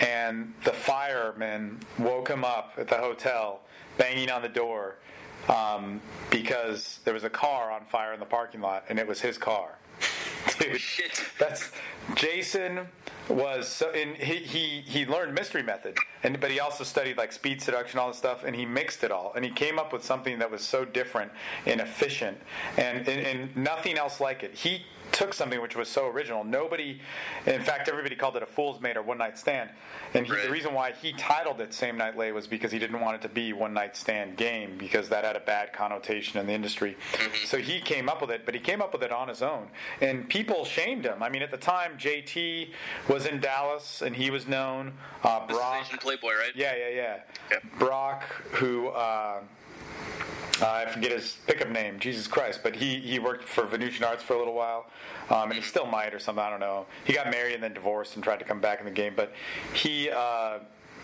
and 0.00 0.52
the 0.64 0.72
firemen 0.72 1.80
woke 1.98 2.28
him 2.28 2.44
up 2.44 2.74
at 2.76 2.88
the 2.88 2.96
hotel 2.96 3.60
banging 3.96 4.30
on 4.30 4.42
the 4.42 4.48
door 4.48 4.96
um, 5.48 6.00
because 6.30 7.00
there 7.04 7.14
was 7.14 7.24
a 7.24 7.30
car 7.30 7.70
on 7.70 7.84
fire 7.86 8.12
in 8.12 8.20
the 8.20 8.26
parking 8.26 8.60
lot 8.60 8.84
and 8.88 8.98
it 8.98 9.06
was 9.06 9.20
his 9.20 9.38
car. 9.38 9.78
Dude, 10.58 10.80
Shit. 10.80 11.24
that's 11.38 11.70
Jason 12.14 12.86
was 13.28 13.68
so 13.68 13.90
and 13.90 14.16
he, 14.16 14.36
he 14.36 14.80
he 14.86 15.04
learned 15.04 15.34
mystery 15.34 15.62
method 15.62 15.96
and 16.22 16.40
but 16.40 16.50
he 16.50 16.60
also 16.60 16.82
studied 16.82 17.18
like 17.18 17.32
speed 17.32 17.60
seduction 17.60 17.98
all 17.98 18.08
this 18.08 18.16
stuff 18.16 18.44
and 18.44 18.56
he 18.56 18.64
mixed 18.64 19.04
it 19.04 19.12
all 19.12 19.32
and 19.34 19.44
he 19.44 19.50
came 19.50 19.78
up 19.78 19.92
with 19.92 20.02
something 20.02 20.38
that 20.38 20.50
was 20.50 20.62
so 20.62 20.84
different 20.84 21.30
and 21.66 21.80
efficient 21.80 22.38
and 22.76 23.06
and, 23.08 23.26
and 23.26 23.56
nothing 23.56 23.98
else 23.98 24.20
like 24.20 24.42
it 24.42 24.54
he 24.54 24.82
took 25.12 25.34
something 25.34 25.60
which 25.60 25.76
was 25.76 25.88
so 25.88 26.08
original. 26.08 26.44
Nobody 26.44 27.00
in 27.46 27.62
fact 27.62 27.88
everybody 27.88 28.16
called 28.16 28.36
it 28.36 28.42
a 28.42 28.46
fool's 28.46 28.80
mate 28.80 28.96
or 28.96 29.02
one 29.02 29.18
night 29.18 29.38
stand. 29.38 29.70
And 30.14 30.26
he, 30.26 30.32
the 30.32 30.50
reason 30.50 30.74
why 30.74 30.92
he 30.92 31.12
titled 31.12 31.60
it 31.60 31.74
same 31.74 31.96
night 31.96 32.16
lay 32.16 32.32
was 32.32 32.46
because 32.46 32.72
he 32.72 32.78
didn't 32.78 33.00
want 33.00 33.16
it 33.16 33.22
to 33.22 33.28
be 33.28 33.52
one 33.52 33.74
night 33.74 33.96
stand 33.96 34.36
game 34.36 34.76
because 34.78 35.08
that 35.08 35.24
had 35.24 35.36
a 35.36 35.40
bad 35.40 35.72
connotation 35.72 36.40
in 36.40 36.46
the 36.46 36.52
industry. 36.52 36.96
So 37.46 37.58
he 37.58 37.80
came 37.80 38.08
up 38.08 38.20
with 38.20 38.30
it 38.30 38.44
but 38.44 38.54
he 38.54 38.60
came 38.60 38.80
up 38.80 38.92
with 38.92 39.02
it 39.02 39.12
on 39.12 39.28
his 39.28 39.42
own. 39.42 39.68
And 40.00 40.28
people 40.28 40.64
shamed 40.64 41.04
him. 41.04 41.22
I 41.22 41.28
mean 41.28 41.42
at 41.42 41.50
the 41.50 41.56
time 41.56 41.92
jt 41.98 42.70
was 43.08 43.26
in 43.26 43.40
dallas 43.40 44.02
and 44.02 44.14
he 44.14 44.30
was 44.30 44.46
known. 44.46 44.92
Uh, 45.22 45.46
brock 45.46 45.84
Playboy, 46.00 46.34
right? 46.34 46.52
yeah 46.54 46.74
yeah 46.76 46.88
yeah. 46.88 47.16
Yep. 47.50 47.62
brock 47.78 48.22
who 48.52 48.88
uh, 48.88 49.40
uh, 50.60 50.84
I 50.86 50.90
forget 50.90 51.12
his 51.12 51.38
pickup 51.46 51.70
name, 51.70 51.98
Jesus 51.98 52.26
Christ, 52.26 52.60
but 52.62 52.74
he, 52.74 52.98
he 52.98 53.18
worked 53.18 53.44
for 53.44 53.64
Venusian 53.64 54.04
Arts 54.04 54.22
for 54.22 54.34
a 54.34 54.38
little 54.38 54.54
while, 54.54 54.86
um, 55.30 55.50
and 55.50 55.54
he 55.54 55.62
still 55.62 55.86
might 55.86 56.14
or 56.14 56.18
something, 56.18 56.42
I 56.42 56.50
don't 56.50 56.60
know. 56.60 56.86
He 57.04 57.12
got 57.12 57.30
married 57.30 57.54
and 57.54 57.62
then 57.62 57.74
divorced 57.74 58.14
and 58.16 58.24
tried 58.24 58.38
to 58.38 58.44
come 58.44 58.60
back 58.60 58.80
in 58.80 58.84
the 58.84 58.90
game, 58.90 59.12
but 59.16 59.32
he, 59.72 60.10
uh, 60.10 60.58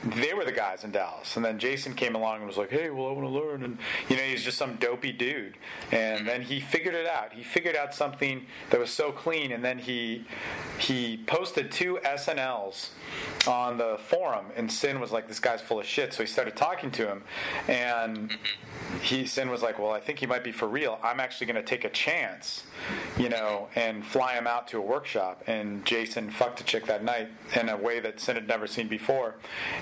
they 0.04 0.34
were 0.34 0.44
the 0.44 0.52
guys 0.52 0.84
in 0.84 0.90
Dallas. 0.90 1.36
And 1.36 1.44
then 1.44 1.58
Jason 1.58 1.94
came 1.94 2.14
along 2.14 2.38
and 2.38 2.46
was 2.46 2.56
like, 2.56 2.70
hey, 2.70 2.90
well, 2.90 3.08
I 3.08 3.12
want 3.12 3.26
to 3.26 3.32
learn. 3.32 3.64
And, 3.64 3.78
you 4.08 4.16
know, 4.16 4.22
he's 4.22 4.42
just 4.44 4.58
some 4.58 4.76
dopey 4.76 5.12
dude. 5.12 5.56
And 5.92 6.26
then 6.26 6.42
he 6.42 6.60
figured 6.60 6.94
it 6.94 7.06
out. 7.06 7.32
He 7.32 7.42
figured 7.42 7.76
out 7.76 7.94
something 7.94 8.46
that 8.70 8.78
was 8.80 8.90
so 8.90 9.12
clean, 9.12 9.52
and 9.52 9.64
then 9.64 9.78
he, 9.78 10.24
he 10.78 11.22
posted 11.26 11.70
two 11.72 11.98
SNLs 12.04 12.90
on 13.46 13.78
the 13.78 13.98
forum, 14.08 14.46
and 14.56 14.70
Sinn 14.70 15.00
was 15.00 15.12
like, 15.12 15.28
this 15.28 15.40
guy's 15.40 15.60
full 15.60 15.80
of 15.80 15.86
shit. 15.86 16.12
So 16.12 16.22
he 16.22 16.26
started 16.26 16.56
talking 16.56 16.90
to 16.92 17.06
him, 17.06 17.22
and 17.68 18.36
he 19.02 19.26
Sinn 19.26 19.50
was 19.50 19.62
like, 19.62 19.78
"Well, 19.78 19.90
I 19.90 20.00
think 20.00 20.18
he 20.18 20.26
might 20.26 20.44
be 20.44 20.52
for 20.52 20.66
real. 20.66 20.98
I'm 21.02 21.20
actually 21.20 21.46
going 21.46 21.62
to 21.62 21.62
take 21.62 21.84
a 21.84 21.90
chance, 21.90 22.64
you 23.18 23.28
know, 23.28 23.68
and 23.74 24.04
fly 24.04 24.34
him 24.34 24.46
out 24.46 24.68
to 24.68 24.78
a 24.78 24.80
workshop." 24.80 25.42
And 25.46 25.84
Jason 25.84 26.30
fucked 26.30 26.60
a 26.60 26.64
chick 26.64 26.86
that 26.86 27.04
night 27.04 27.28
in 27.54 27.68
a 27.68 27.76
way 27.76 28.00
that 28.00 28.20
Sinn 28.20 28.36
had 28.36 28.48
never 28.48 28.66
seen 28.66 28.88
before. 28.88 29.34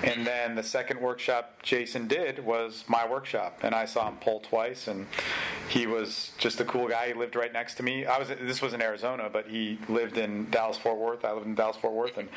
And 0.03 0.12
then 0.27 0.55
the 0.55 0.63
second 0.63 1.01
workshop 1.01 1.63
Jason 1.63 2.09
did 2.09 2.45
was 2.45 2.85
my 2.89 3.09
workshop, 3.09 3.61
and 3.63 3.75
I 3.75 3.85
saw 3.85 4.09
him 4.09 4.17
pull 4.17 4.41
twice, 4.41 4.89
and 4.89 5.07
he 5.69 5.87
was 5.87 6.33
just 6.39 6.61
a 6.61 6.65
cool 6.65 6.89
guy. 6.89 7.09
He 7.09 7.15
lived 7.15 7.37
right 7.37 7.53
next 7.53 7.75
to 7.75 7.83
me. 7.83 8.07
I 8.07 8.19
was 8.19 8.29
this 8.29 8.61
was 8.61 8.73
in 8.73 8.83
Arizona, 8.83 9.29
but 9.33 9.49
he 9.49 9.79
lived 9.89 10.19
in 10.19 10.51
Dallas 10.51 10.79
Fort 10.79 10.99
Worth. 10.99 11.25
I 11.25 11.33
lived 11.33 11.47
in 11.47 11.55
Dallas 11.55 11.77
Fort 11.77 11.95
Worth, 11.95 12.19
and 12.19 12.29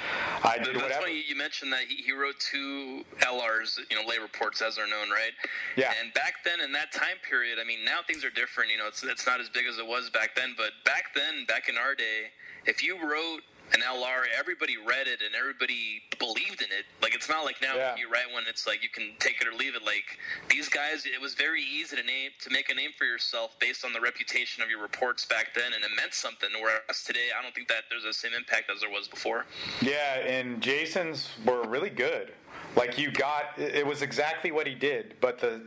I 0.44 0.58
did 0.58 0.68
That's 0.68 0.84
whatever. 0.84 1.02
funny 1.02 1.24
you 1.28 1.36
mentioned 1.36 1.72
that 1.74 1.82
he, 1.82 1.96
he 2.04 2.12
wrote 2.12 2.36
two 2.40 3.04
LRs, 3.20 3.80
you 3.90 3.96
know, 3.96 4.08
lay 4.08 4.18
reports 4.18 4.62
as 4.62 4.76
they're 4.76 4.88
known, 4.88 5.10
right? 5.10 5.32
Yeah. 5.76 5.94
And 6.02 6.14
back 6.14 6.44
then, 6.44 6.60
in 6.62 6.72
that 6.74 6.92
time 6.92 7.18
period, 7.28 7.60
I 7.60 7.66
mean, 7.66 7.84
now 7.84 8.00
things 8.06 8.24
are 8.24 8.30
different. 8.30 8.72
You 8.72 8.78
know, 8.78 8.88
it's 8.88 9.04
it's 9.04 9.26
not 9.26 9.40
as 9.40 9.50
big 9.50 9.66
as 9.66 9.78
it 9.78 9.86
was 9.86 10.10
back 10.10 10.36
then, 10.36 10.54
but 10.58 10.72
back 10.84 11.14
then, 11.14 11.46
back 11.46 11.70
in 11.70 11.78
our 11.78 11.96
day, 11.96 12.32
if 12.66 12.84
you 12.84 12.98
wrote 13.02 13.42
an 13.74 13.82
LR, 13.82 14.24
everybody 14.38 14.76
read 14.78 15.08
it 15.08 15.20
and 15.26 15.36
everybody 15.36 16.02
believed 16.20 16.62
in 16.62 16.68
it. 16.70 16.86
Like 17.02 17.16
it's 17.16 17.28
not 17.30 17.46
like 17.46 17.62
now 17.62 17.76
Yeah. 17.76 17.96
you 17.98 18.10
write 18.10 18.32
one, 18.32 18.44
it's 18.48 18.68
like 18.68 18.84
you 18.84 18.90
can 18.90 19.14
take 19.20 19.42
it 19.42 19.48
or 19.48 19.54
leave 19.54 19.76
it. 19.76 19.84
Like 19.84 20.18
these 20.50 20.70
guys, 20.70 21.06
it 21.06 21.20
was 21.20 21.34
very 21.34 21.64
easy 21.64 21.96
to 21.96 22.04
name 22.04 22.32
to 22.42 22.50
make 22.52 22.70
a 22.70 22.76
name 22.76 22.92
for 22.98 23.06
yourself 23.06 23.58
based 23.60 23.84
on 23.84 23.94
the 23.94 24.00
reputation 24.02 24.64
of 24.64 24.70
your 24.70 24.82
reports 24.82 25.26
back 25.26 25.54
then, 25.56 25.74
and 25.74 25.84
it 25.84 25.92
meant 25.96 26.14
something. 26.14 26.50
Whereas 26.62 27.04
today, 27.06 27.30
I 27.38 27.42
don't 27.42 27.54
think 27.56 27.68
that 27.70 27.84
there's 27.90 28.04
the 28.04 28.14
same 28.14 28.34
impact 28.34 28.70
as 28.74 28.82
there 28.82 28.90
was 28.90 29.08
before. 29.08 29.46
Yeah, 29.82 30.20
and 30.20 30.62
Jason's 30.62 31.30
were 31.46 31.68
really 31.68 31.90
good. 31.90 32.34
Like 32.76 32.98
you 32.98 33.10
got, 33.12 33.58
it 33.58 33.86
was 33.86 34.02
exactly 34.02 34.52
what 34.52 34.68
he 34.68 34.76
did, 34.76 35.16
but 35.22 35.40
the 35.40 35.62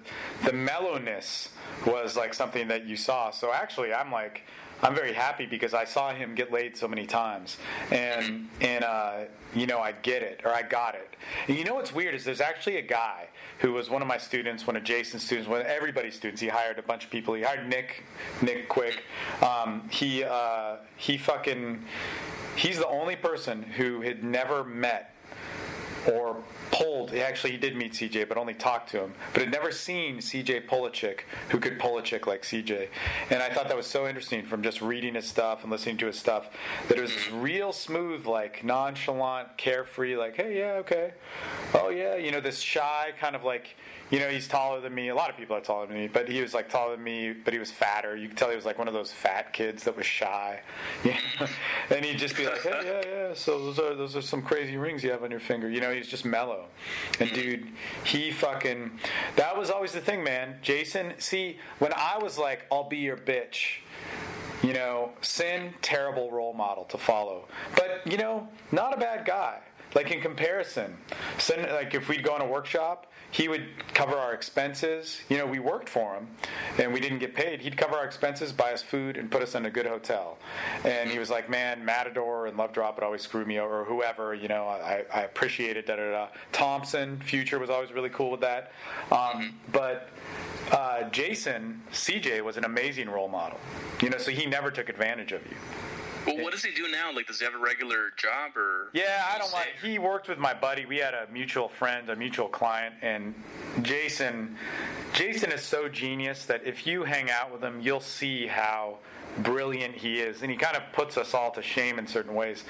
the 0.44 0.52
mellowness 0.52 1.49
was 1.86 2.17
like 2.17 2.35
something 2.35 2.68
that 2.68 2.86
you 2.86 2.97
saw. 2.97 3.31
So 3.31 3.52
actually, 3.52 3.93
I'm 3.94 4.12
like, 4.12 4.43
I'm 4.83 4.95
very 4.95 5.13
happy 5.13 5.47
because 5.47 5.75
I 5.75 5.85
saw 5.85 6.13
him 6.13 6.35
get 6.35 6.53
laid 6.53 6.77
so 6.77 6.87
many 6.87 7.07
times, 7.07 7.57
and 7.91 8.49
and 8.61 8.85
uh, 8.85 9.25
you 9.55 9.67
know 9.67 9.81
I 9.81 9.93
get 9.93 10.23
it 10.23 10.43
or 10.45 10.53
I 10.53 10.63
got 10.63 10.95
it. 10.95 11.17
And 11.49 11.57
you 11.57 11.65
know 11.65 11.75
what's 11.75 11.93
weird 11.93 12.15
is 12.15 12.25
there's 12.25 12.41
actually 12.41 12.77
a 12.77 12.83
guy 12.83 13.29
who 13.59 13.73
was 13.73 13.91
one 13.91 14.03
of 14.03 14.09
my 14.09 14.19
students, 14.19 14.67
one 14.67 14.77
of 14.77 14.85
Jason's 14.85 15.25
students, 15.25 15.49
one 15.49 15.61
of 15.61 15.67
everybody's 15.67 16.15
students. 16.15 16.41
He 16.41 16.49
hired 16.49 16.79
a 16.79 16.83
bunch 16.83 17.05
of 17.05 17.11
people. 17.11 17.35
He 17.35 17.43
hired 17.43 17.69
Nick, 17.69 18.05
Nick 18.41 18.69
Quick. 18.69 19.03
Um, 19.43 19.89
he 19.91 20.23
uh, 20.23 20.77
he 20.97 21.19
fucking 21.19 21.85
he's 22.55 22.79
the 22.79 22.89
only 22.89 23.17
person 23.17 23.63
who 23.63 24.01
had 24.03 24.23
never 24.23 24.65
met 24.65 25.15
or 26.12 26.37
pulled. 26.70 27.15
Actually, 27.15 27.53
he 27.53 27.57
did 27.59 27.77
meet 27.77 27.93
CJ, 27.93 28.28
but 28.28 28.37
only 28.37 28.55
talked 28.55 28.91
to 28.91 29.01
him. 29.01 29.15
But 29.33 29.43
had 29.43 29.53
never 29.53 29.70
seen 29.73 30.19
CJ 30.19 30.67
pull 30.67 30.87
a 30.87 30.91
chick 30.91 31.27
who 31.51 31.59
could 31.59 31.78
pull 31.78 31.99
a 31.99 32.03
chick 32.03 32.27
like 32.27 32.43
CJ. 32.43 32.89
And 33.31 33.43
I 33.43 33.49
thought 33.51 33.69
that 33.69 33.77
was 33.77 33.87
so 33.87 34.07
interesting 34.07 34.45
from 34.45 34.62
just 34.62 34.81
reading 34.81 35.15
his 35.15 35.27
stuff 35.27 35.62
and 35.62 35.70
listening 35.70 35.97
to 35.99 36.07
his 36.07 36.19
stuff 36.19 36.49
that 36.89 36.99
it 36.99 37.01
was 37.01 37.12
this 37.12 37.25
mm-hmm. 37.25 37.43
real 37.43 37.73
smooth, 37.73 38.27
like 38.27 38.65
nonchalant, 38.65 39.57
carefree, 39.57 40.17
like, 40.17 40.37
hey, 40.37 40.59
yeah, 40.59 40.73
okay, 40.75 41.12
oh 41.75 41.91
yeah, 41.91 42.17
you 42.17 42.31
know, 42.31 42.41
this 42.41 42.59
shy 42.59 43.11
kind 43.20 43.37
of 43.37 43.45
like. 43.45 43.77
You 44.11 44.20
know, 44.20 44.28
he's 44.28 44.49
taller 44.49 44.81
than 44.81 44.95
me. 44.95 45.09
A 45.09 45.15
lot 45.15 45.28
of 45.28 45.37
people 45.37 45.57
are 45.57 45.61
taller 45.61 45.87
than 45.87 45.97
me, 45.97 46.09
but 46.09 46.28
he 46.28 46.41
was 46.41 46.55
like 46.55 46.69
taller 46.69 46.97
than 46.97 47.05
me, 47.05 47.33
but 47.33 47.53
he 47.53 47.59
was 47.59 47.70
fatter. 47.70 48.17
You 48.17 48.28
could 48.28 48.39
tell 48.39 48.49
he 48.49 48.57
was 48.57 48.65
like 48.65 48.78
one 48.78 48.89
of 48.89 48.95
those 48.95 49.12
fat 49.12 49.53
kids 49.53 49.85
that 49.85 49.97
was 49.97 50.07
shy. 50.07 50.61
And 51.91 52.05
he'd 52.05 52.19
just 52.19 52.37
be 52.37 52.47
like, 52.47 52.61
"Hey, 52.62 52.81
yeah, 52.85 53.11
yeah. 53.11 53.35
So 53.35 53.65
those 53.65 53.78
are 53.78 53.95
those 53.95 54.15
are 54.15 54.20
some 54.20 54.43
crazy 54.43 54.77
rings 54.77 55.03
you 55.03 55.11
have 55.11 55.23
on 55.23 55.31
your 55.31 55.41
finger." 55.41 55.70
You 55.70 55.81
know, 55.81 55.93
he's 55.93 56.09
just 56.09 56.25
mellow. 56.25 56.67
And 57.19 57.31
mm-hmm. 57.31 57.41
dude, 57.41 57.69
he 58.05 58.31
fucking 58.31 58.91
that 59.37 59.57
was 59.57 59.70
always 59.70 59.93
the 59.93 60.01
thing, 60.01 60.23
man. 60.23 60.57
Jason, 60.61 61.15
see, 61.19 61.59
when 61.78 61.93
I 61.95 62.19
was 62.20 62.37
like, 62.37 62.67
"I'll 62.70 62.89
be 62.89 62.99
your 62.99 63.17
bitch," 63.17 63.78
you 64.62 64.73
know, 64.75 65.12
Sinn, 65.23 65.73
terrible 65.81 66.31
role 66.31 66.53
model 66.53 66.85
to 66.85 66.99
follow. 66.99 67.49
But 67.75 68.03
you 68.05 68.19
know, 68.19 68.49
not 68.70 68.95
a 68.95 69.01
bad 69.01 69.25
guy. 69.25 69.61
Like 69.95 70.11
in 70.11 70.20
comparison, 70.20 70.99
Sinn, 71.39 71.67
like 71.73 71.95
if 71.95 72.09
we'd 72.09 72.23
go 72.23 72.35
on 72.35 72.43
a 72.43 72.47
workshop, 72.47 73.11
he 73.31 73.49
would 73.49 73.67
cover 73.95 74.17
our 74.17 74.33
expenses. 74.33 75.21
You 75.29 75.39
know, 75.39 75.47
we 75.47 75.59
worked 75.59 75.89
for 75.89 76.15
him, 76.15 76.29
and 76.79 76.93
we 76.93 77.01
didn't 77.01 77.19
get 77.19 77.35
paid. 77.35 77.61
He'd 77.61 77.77
cover 77.77 77.97
our 77.97 78.05
expenses, 78.05 78.53
buy 78.53 78.73
us 78.73 78.83
food, 78.83 79.17
and 79.17 79.31
put 79.31 79.43
us 79.43 79.55
in 79.55 79.67
a 79.67 79.71
good 79.71 79.87
hotel. 79.87 80.39
And 80.85 81.11
he 81.11 81.19
was 81.19 81.31
like, 81.31 81.51
"Man, 81.51 81.85
Matador 81.85 82.47
and 82.47 82.57
Love 82.57 82.73
Drop 82.73 82.97
would 82.97 83.05
always 83.05 83.23
screw 83.23 83.45
me 83.45 83.59
over, 83.59 83.81
or 83.81 83.85
whoever. 83.85 84.35
You 84.35 84.49
know, 84.49 84.67
I, 84.67 85.05
I 85.13 85.23
appreciate 85.23 85.77
it." 85.77 85.87
Da 85.87 85.97
da 85.97 86.11
da. 86.11 86.29
Thompson, 86.53 87.21
Future 87.21 87.59
was 87.59 87.71
always 87.71 87.93
really 87.93 88.11
cool 88.11 88.31
with 88.31 88.41
that. 88.41 88.73
Um, 89.11 89.55
but 89.73 90.09
uh, 90.73 91.09
Jason, 91.11 91.83
CJ 91.93 92.43
was 92.43 92.57
an 92.57 92.65
amazing 92.65 93.09
role 93.09 93.29
model. 93.29 93.59
You 94.01 94.11
know, 94.11 94.19
so 94.19 94.31
he 94.31 94.47
never 94.47 94.71
took 94.71 94.89
advantage 94.89 95.33
of 95.33 95.45
you. 95.47 95.57
Well, 96.35 96.45
what 96.45 96.53
does 96.53 96.65
he 96.65 96.73
do 96.73 96.89
now? 96.89 97.13
Like, 97.13 97.27
does 97.27 97.39
he 97.39 97.45
have 97.45 97.55
a 97.55 97.59
regular 97.59 98.13
job 98.17 98.57
or? 98.57 98.91
Yeah, 98.93 99.25
I 99.33 99.39
don't 99.39 99.53
like. 99.53 99.75
He 99.83 99.99
worked 99.99 100.29
with 100.29 100.39
my 100.39 100.55
buddy. 100.55 100.87
We 100.87 100.99
had 100.99 101.15
a 101.15 101.27
mutual 101.33 101.69
friend, 101.69 102.09
a 102.11 102.17
mutual 102.17 102.49
client, 102.49 102.95
and 103.03 103.35
Jason. 103.83 104.57
Jason 105.13 105.53
is 105.53 105.63
so 105.63 105.89
genius 105.89 106.45
that 106.47 106.67
if 106.67 106.87
you 106.87 107.05
hang 107.05 107.31
out 107.31 107.53
with 107.53 107.63
him, 107.63 107.81
you'll 107.81 108.01
see 108.01 108.47
how 108.47 108.99
brilliant 109.39 109.95
he 109.95 110.21
is, 110.21 110.43
and 110.43 110.51
he 110.51 110.57
kind 110.57 110.77
of 110.77 110.83
puts 110.93 111.17
us 111.17 111.35
all 111.35 111.51
to 111.53 111.63
shame 111.63 111.99
in 111.99 112.07
certain 112.07 112.35
ways. 112.35 112.65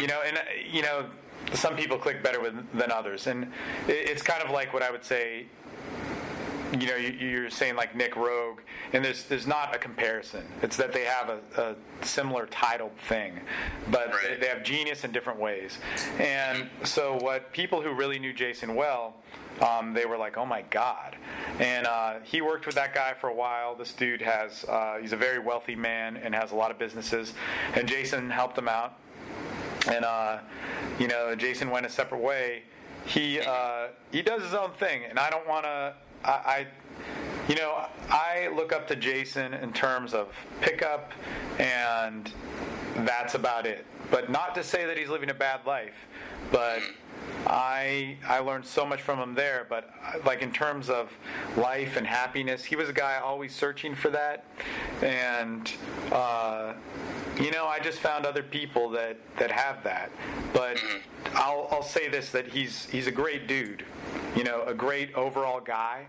You 0.00 0.06
know, 0.06 0.22
and 0.24 0.36
uh, 0.38 0.42
you 0.70 0.82
know, 0.82 1.06
some 1.52 1.76
people 1.76 1.98
click 1.98 2.22
better 2.22 2.40
with 2.40 2.54
than 2.72 2.90
others, 2.90 3.26
and 3.26 3.52
it's 3.88 4.22
kind 4.22 4.42
of 4.42 4.50
like 4.50 4.72
what 4.72 4.82
I 4.82 4.90
would 4.90 5.04
say 5.04 5.46
you 6.72 6.86
know, 6.86 6.96
you- 6.96 7.28
you're 7.28 7.50
saying 7.50 7.76
like 7.76 7.94
Nick 7.94 8.16
Rogue, 8.16 8.60
and 8.92 9.04
there's 9.04 9.24
there's 9.24 9.46
not 9.46 9.74
a 9.74 9.78
comparison. 9.78 10.44
It's 10.62 10.76
that 10.76 10.92
they 10.92 11.04
have 11.04 11.28
a, 11.28 11.40
a 12.00 12.04
similar 12.04 12.46
titled 12.46 12.92
thing, 13.08 13.40
but 13.90 14.06
they, 14.22 14.28
Right. 14.30 14.40
they 14.40 14.48
have 14.48 14.62
genius 14.62 15.04
in 15.04 15.12
different 15.12 15.38
ways. 15.38 15.78
And 16.18 16.68
so, 16.84 17.16
what 17.20 17.52
people 17.52 17.80
who 17.82 17.92
really 17.92 18.18
knew 18.18 18.32
Jason 18.32 18.74
well, 18.74 19.14
um, 19.60 19.94
they 19.94 20.06
were 20.06 20.16
like, 20.18 20.36
"Oh 20.36 20.46
my 20.46 20.62
god!" 20.62 21.16
And 21.60 21.86
uh, 21.86 22.14
he 22.24 22.40
worked 22.42 22.66
with 22.66 22.74
that 22.74 22.94
guy 22.94 23.14
for 23.14 23.28
a 23.28 23.34
while. 23.34 23.74
This 23.74 23.92
dude 23.92 24.20
has 24.22 24.64
uh, 24.64 24.98
he's 25.00 25.12
a 25.12 25.16
very 25.16 25.38
wealthy 25.38 25.76
man 25.76 26.16
and 26.16 26.34
has 26.34 26.52
a 26.52 26.56
lot 26.56 26.70
of 26.70 26.78
businesses, 26.78 27.34
and 27.74 27.86
Jason 27.88 28.28
helped 28.30 28.58
him 28.58 28.68
out 28.68 28.94
and 29.88 30.04
uh, 30.04 30.38
you 30.98 31.06
know 31.06 31.34
Jason 31.36 31.70
went 31.70 31.86
a 31.86 31.88
separate 31.88 32.20
way. 32.20 32.62
He 33.04 33.38
uh, 33.40 33.88
he 34.10 34.20
does 34.20 34.42
his 34.42 34.52
own 34.54 34.72
thing, 34.72 35.04
and 35.08 35.16
I 35.18 35.30
don't 35.30 35.46
want 35.46 35.64
to. 35.64 35.94
I, 36.26 36.30
I 36.30 36.66
you 37.48 37.54
know 37.54 37.86
I 38.10 38.48
look 38.54 38.72
up 38.72 38.88
to 38.88 38.96
Jason 38.96 39.54
in 39.54 39.72
terms 39.72 40.14
of 40.14 40.28
pickup, 40.60 41.12
and 41.58 42.30
that's 42.98 43.34
about 43.34 43.66
it. 43.66 43.86
But 44.10 44.30
not 44.30 44.54
to 44.56 44.62
say 44.62 44.86
that 44.86 44.96
he's 44.98 45.08
living 45.08 45.30
a 45.30 45.34
bad 45.34 45.64
life, 45.66 45.94
but. 46.50 46.80
I 47.46 48.16
I 48.26 48.40
learned 48.40 48.66
so 48.66 48.84
much 48.84 49.02
from 49.02 49.20
him 49.20 49.34
there, 49.34 49.66
but 49.68 49.90
like 50.24 50.42
in 50.42 50.52
terms 50.52 50.90
of 50.90 51.12
life 51.56 51.96
and 51.96 52.06
happiness, 52.06 52.64
he 52.64 52.76
was 52.76 52.88
a 52.88 52.92
guy 52.92 53.18
always 53.22 53.54
searching 53.54 53.94
for 53.94 54.10
that, 54.10 54.44
and 55.02 55.70
uh, 56.10 56.74
you 57.40 57.50
know 57.52 57.66
I 57.66 57.78
just 57.78 57.98
found 58.00 58.26
other 58.26 58.42
people 58.42 58.90
that 58.90 59.18
that 59.38 59.52
have 59.52 59.84
that. 59.84 60.10
But 60.52 60.82
I'll 61.34 61.68
I'll 61.70 61.82
say 61.82 62.08
this 62.08 62.30
that 62.30 62.48
he's 62.48 62.86
he's 62.86 63.06
a 63.06 63.12
great 63.12 63.46
dude, 63.46 63.84
you 64.34 64.42
know, 64.42 64.64
a 64.64 64.74
great 64.74 65.14
overall 65.14 65.60
guy, 65.60 66.06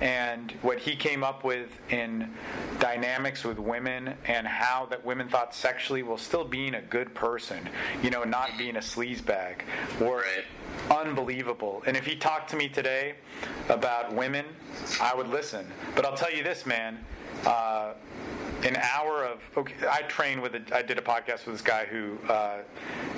and 0.00 0.52
what 0.62 0.78
he 0.78 0.96
came 0.96 1.22
up 1.22 1.44
with 1.44 1.68
in 1.90 2.32
dynamics 2.78 3.44
with 3.44 3.58
women 3.58 4.14
and 4.24 4.46
how 4.46 4.86
that 4.86 5.04
women 5.04 5.28
thought 5.28 5.54
sexually 5.54 6.02
while 6.02 6.16
still 6.16 6.44
being 6.44 6.74
a 6.74 6.80
good 6.80 7.14
person, 7.14 7.68
you 8.02 8.10
know, 8.10 8.24
not 8.24 8.50
being 8.56 8.76
a 8.76 8.80
sleazebag, 8.80 9.56
were 10.00 10.24
unbelievable. 10.90 11.82
And 11.86 11.96
if 11.96 12.06
he 12.06 12.16
talked 12.16 12.48
to 12.50 12.56
me 12.56 12.68
today 12.68 13.16
about 13.68 14.12
women, 14.14 14.46
I 15.00 15.14
would 15.14 15.28
listen. 15.28 15.70
But 15.94 16.06
I'll 16.06 16.16
tell 16.16 16.32
you 16.32 16.42
this, 16.42 16.64
man. 16.64 17.04
Uh, 17.44 17.92
an 18.64 18.76
hour 18.76 19.24
of 19.24 19.40
okay, 19.56 19.74
I 19.90 20.02
trained 20.02 20.42
with 20.42 20.54
a, 20.54 20.62
I 20.74 20.82
did 20.82 20.98
a 20.98 21.02
podcast 21.02 21.46
with 21.46 21.54
this 21.54 21.62
guy 21.62 21.86
who 21.86 22.18
uh, 22.28 22.58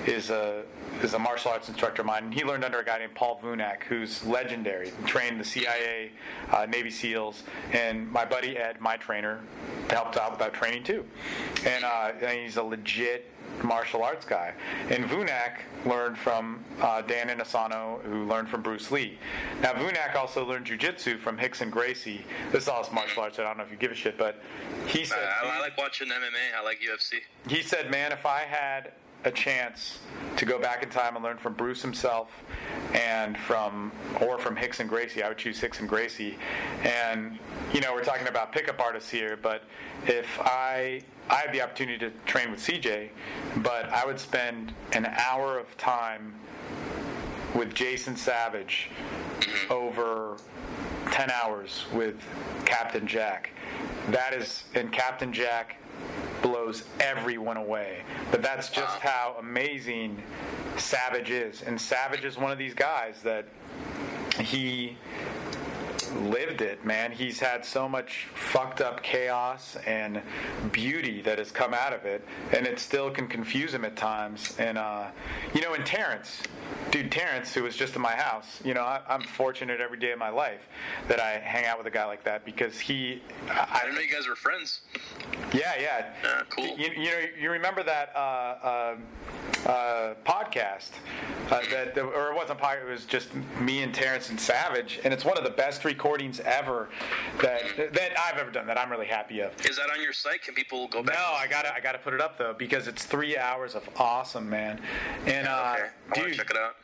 is 0.06 0.30
a 0.30 0.64
is 1.02 1.14
a 1.14 1.18
martial 1.18 1.50
arts 1.50 1.68
instructor 1.68 2.02
of 2.02 2.06
mine. 2.06 2.30
He 2.32 2.44
learned 2.44 2.64
under 2.64 2.78
a 2.78 2.84
guy 2.84 2.98
named 2.98 3.14
Paul 3.14 3.40
Vunak, 3.42 3.82
who's 3.84 4.24
legendary. 4.24 4.92
Trained 5.06 5.40
the 5.40 5.44
CIA, 5.44 6.12
uh, 6.50 6.66
Navy 6.66 6.90
SEALs, 6.90 7.42
and 7.72 8.10
my 8.10 8.24
buddy 8.24 8.56
Ed, 8.56 8.80
my 8.80 8.96
trainer, 8.96 9.40
helped 9.90 10.16
out 10.16 10.30
with 10.30 10.40
that 10.40 10.52
training 10.52 10.84
too. 10.84 11.04
And, 11.66 11.84
uh, 11.84 12.12
and 12.20 12.40
he's 12.40 12.56
a 12.56 12.62
legit 12.62 13.28
martial 13.62 14.02
arts 14.02 14.24
guy. 14.24 14.52
And 14.90 15.05
Vunak 15.05 15.58
learned 15.86 16.16
from 16.18 16.64
uh, 16.81 17.02
Dan 17.02 17.28
Inosanto, 17.28 18.02
who 18.02 18.24
learned 18.26 18.48
from 18.48 18.62
Bruce 18.62 18.90
Lee. 18.90 19.18
Now, 19.60 19.72
Vunak 19.72 20.14
also 20.16 20.44
learned 20.47 20.66
jujitsu 20.66 21.18
from 21.18 21.39
Rickson 21.39 21.70
Gracie. 21.70 22.24
This 22.50 22.64
is 22.64 22.68
all 22.68 22.82
his 22.84 22.92
martial 22.92 23.22
arts. 23.22 23.39
I 23.39 23.42
don't 23.44 23.56
know 23.58 23.64
if 23.64 23.70
you 23.70 23.76
give 23.76 23.92
a 23.92 23.94
shit, 23.94 24.16
but 24.18 24.42
he 24.86 25.02
Uh, 25.02 25.06
said 25.06 25.18
I, 25.44 25.56
I 25.56 25.60
like 25.60 25.76
watching 25.78 26.08
MMA. 26.08 26.58
I 26.58 26.62
like 26.64 26.78
UFC. 26.81 27.18
he 27.48 27.62
said, 27.62 27.90
"Man, 27.90 28.12
if 28.12 28.24
I 28.26 28.40
had 28.40 28.92
a 29.25 29.31
chance 29.31 29.99
to 30.36 30.44
go 30.44 30.59
back 30.59 30.83
in 30.83 30.89
time 30.89 31.15
and 31.17 31.25
learn 31.25 31.39
from 31.39 31.55
Bruce 31.55 31.83
himself 31.83 32.28
and 32.94 33.36
from 33.39 33.92
or 34.20 34.39
from 34.39 34.57
Rickson 34.57 34.89
Gracie, 34.89 35.23
I 35.23 35.28
would 35.28 35.39
choose 35.39 35.60
Rickson 35.60 35.86
Gracie." 35.86 36.36
And 36.83 37.39
you 37.73 37.81
know, 37.81 37.92
we're 37.92 38.05
talking 38.05 38.28
about 38.28 38.52
pickup 38.52 38.81
artists 38.81 39.10
here, 39.10 39.39
but 39.41 39.65
if 40.07 40.41
I 40.41 41.02
I 41.31 41.36
had 41.36 41.52
the 41.52 41.62
opportunity 41.62 41.99
to 41.99 42.10
train 42.26 42.51
with 42.51 42.60
CJ, 42.60 43.10
but 43.59 43.89
I 43.91 44.05
would 44.05 44.18
spend 44.18 44.75
an 44.92 45.07
hour 45.07 45.59
of 45.59 45.76
time 45.76 46.34
with 47.55 47.75
Jason 47.75 48.17
Savage 48.17 48.89
mm-hmm. 49.41 49.73
over 49.73 50.36
10 51.10 51.31
hours 51.31 51.84
with 51.92 52.17
Captain 52.65 53.07
Jack. 53.07 53.51
that 54.09 54.34
is, 54.34 54.65
and 54.75 54.92
Captain 54.92 55.33
Jack 55.33 55.76
blows 56.42 56.84
everyone 57.00 57.56
away. 57.56 58.02
But 58.30 58.42
that's 58.42 58.68
just 58.68 58.98
how 58.98 59.36
amazing 59.38 60.22
Savage 60.76 61.30
is. 61.30 61.62
And 61.62 61.80
Savage 61.80 62.24
is 62.24 62.36
one 62.36 62.52
of 62.52 62.58
these 62.58 62.74
guys 62.74 63.22
that 63.22 63.46
he 64.40 64.96
lived 66.12 66.60
it, 66.60 66.84
man. 66.84 67.12
He's 67.12 67.41
had 67.41 67.65
so 67.65 67.89
much 67.89 68.28
fucked 68.34 68.81
up 68.81 69.02
chaos 69.02 69.76
and 69.86 70.23
beauty 70.70 71.23
that 71.23 71.39
has 71.39 71.50
come 71.50 71.74
out 71.74 71.92
of 71.92 72.05
it, 72.05 72.24
and 72.52 72.66
it 72.66 72.78
still 72.78 73.10
can 73.10 73.28
confuse 73.28 73.73
him 73.74 73.84
at 73.84 73.97
times. 73.97 74.55
And 74.58 74.78
uh, 74.78 75.07
you 75.55 75.60
know, 75.60 75.74
in 75.74 75.84
Terrence, 75.84 76.42
dude, 76.91 77.10
Terrence, 77.12 77.55
who 77.55 77.62
was 77.62 77.76
just 77.76 77.97
in 77.97 78.02
my 78.02 78.15
house, 78.15 78.60
you 78.65 78.74
know, 78.74 78.82
I, 78.82 79.00
I'm 79.08 79.23
fortunate 79.23 79.81
every 79.81 79.99
day 79.99 80.12
of 80.12 80.18
my 80.18 80.31
life 80.31 80.60
that 81.08 81.20
I 81.20 81.32
hang 81.39 81.66
out 81.66 81.78
with 81.78 81.86
a 81.86 81.91
guy 81.91 82.05
like 82.05 82.24
that 82.24 82.44
because 82.44 82.78
he. 82.78 83.23
I 83.50 83.81
didn't 83.82 83.94
know 83.97 84.00
you 84.00 84.12
guys 84.12 84.28
were 84.28 84.36
friends. 84.36 84.81
Yeah, 85.52 85.73
yeah. 85.81 86.12
Yeah, 86.23 86.42
cool. 86.50 86.65
You, 86.78 86.91
you 86.97 87.10
know, 87.10 87.20
you 87.39 87.50
remember 87.50 87.82
that 87.82 88.15
uh, 88.16 88.97
uh, 89.66 90.15
podcast 90.24 90.91
uh, 91.50 91.60
that, 91.70 91.97
or 91.99 92.31
it 92.32 92.36
wasn't 92.36 92.58
podcast. 92.58 92.82
It 92.82 92.91
was 92.91 93.05
just 93.05 93.28
me 93.60 93.82
and 93.82 93.94
Terrence 93.94 94.31
and 94.31 94.41
Savage, 94.41 94.99
and 95.05 95.12
it's 95.15 95.24
one 95.24 95.39
of 95.39 95.44
the 95.44 95.50
best 95.50 95.84
recordings 95.84 96.41
ever 96.41 96.89
that 97.41 97.62
that 97.94 98.12
I've 98.18 98.39
ever 98.39 98.50
done. 98.50 98.66
That 98.66 98.78
I'm 98.78 98.91
really 98.91 99.07
happy 99.07 99.41
of. 99.41 99.52
Is 99.65 99.76
that 99.76 99.89
on 99.94 100.02
your 100.02 100.12
site? 100.12 100.42
Can 100.42 100.55
people 100.55 100.89
go 100.89 101.02
back? 101.02 101.15
No, 101.16 101.24
I 101.34 101.47
gotta 101.47 101.73
I 101.74 101.81
gotta 101.81 101.99
put 101.99 102.12
it 102.15 102.20
up 102.20 102.39
though 102.39 102.55
because 102.58 102.89
it's 102.89 103.05
three 103.05 103.36
hours 103.36 103.74
of 103.74 103.89
awesome, 103.99 104.49
man. 104.50 104.81
And 105.26 105.47
uh, 105.47 105.76
Okay, 106.10 106.23
dude, 106.28 106.34
check 106.36 106.50
it 106.50 106.57
out. 106.57 106.74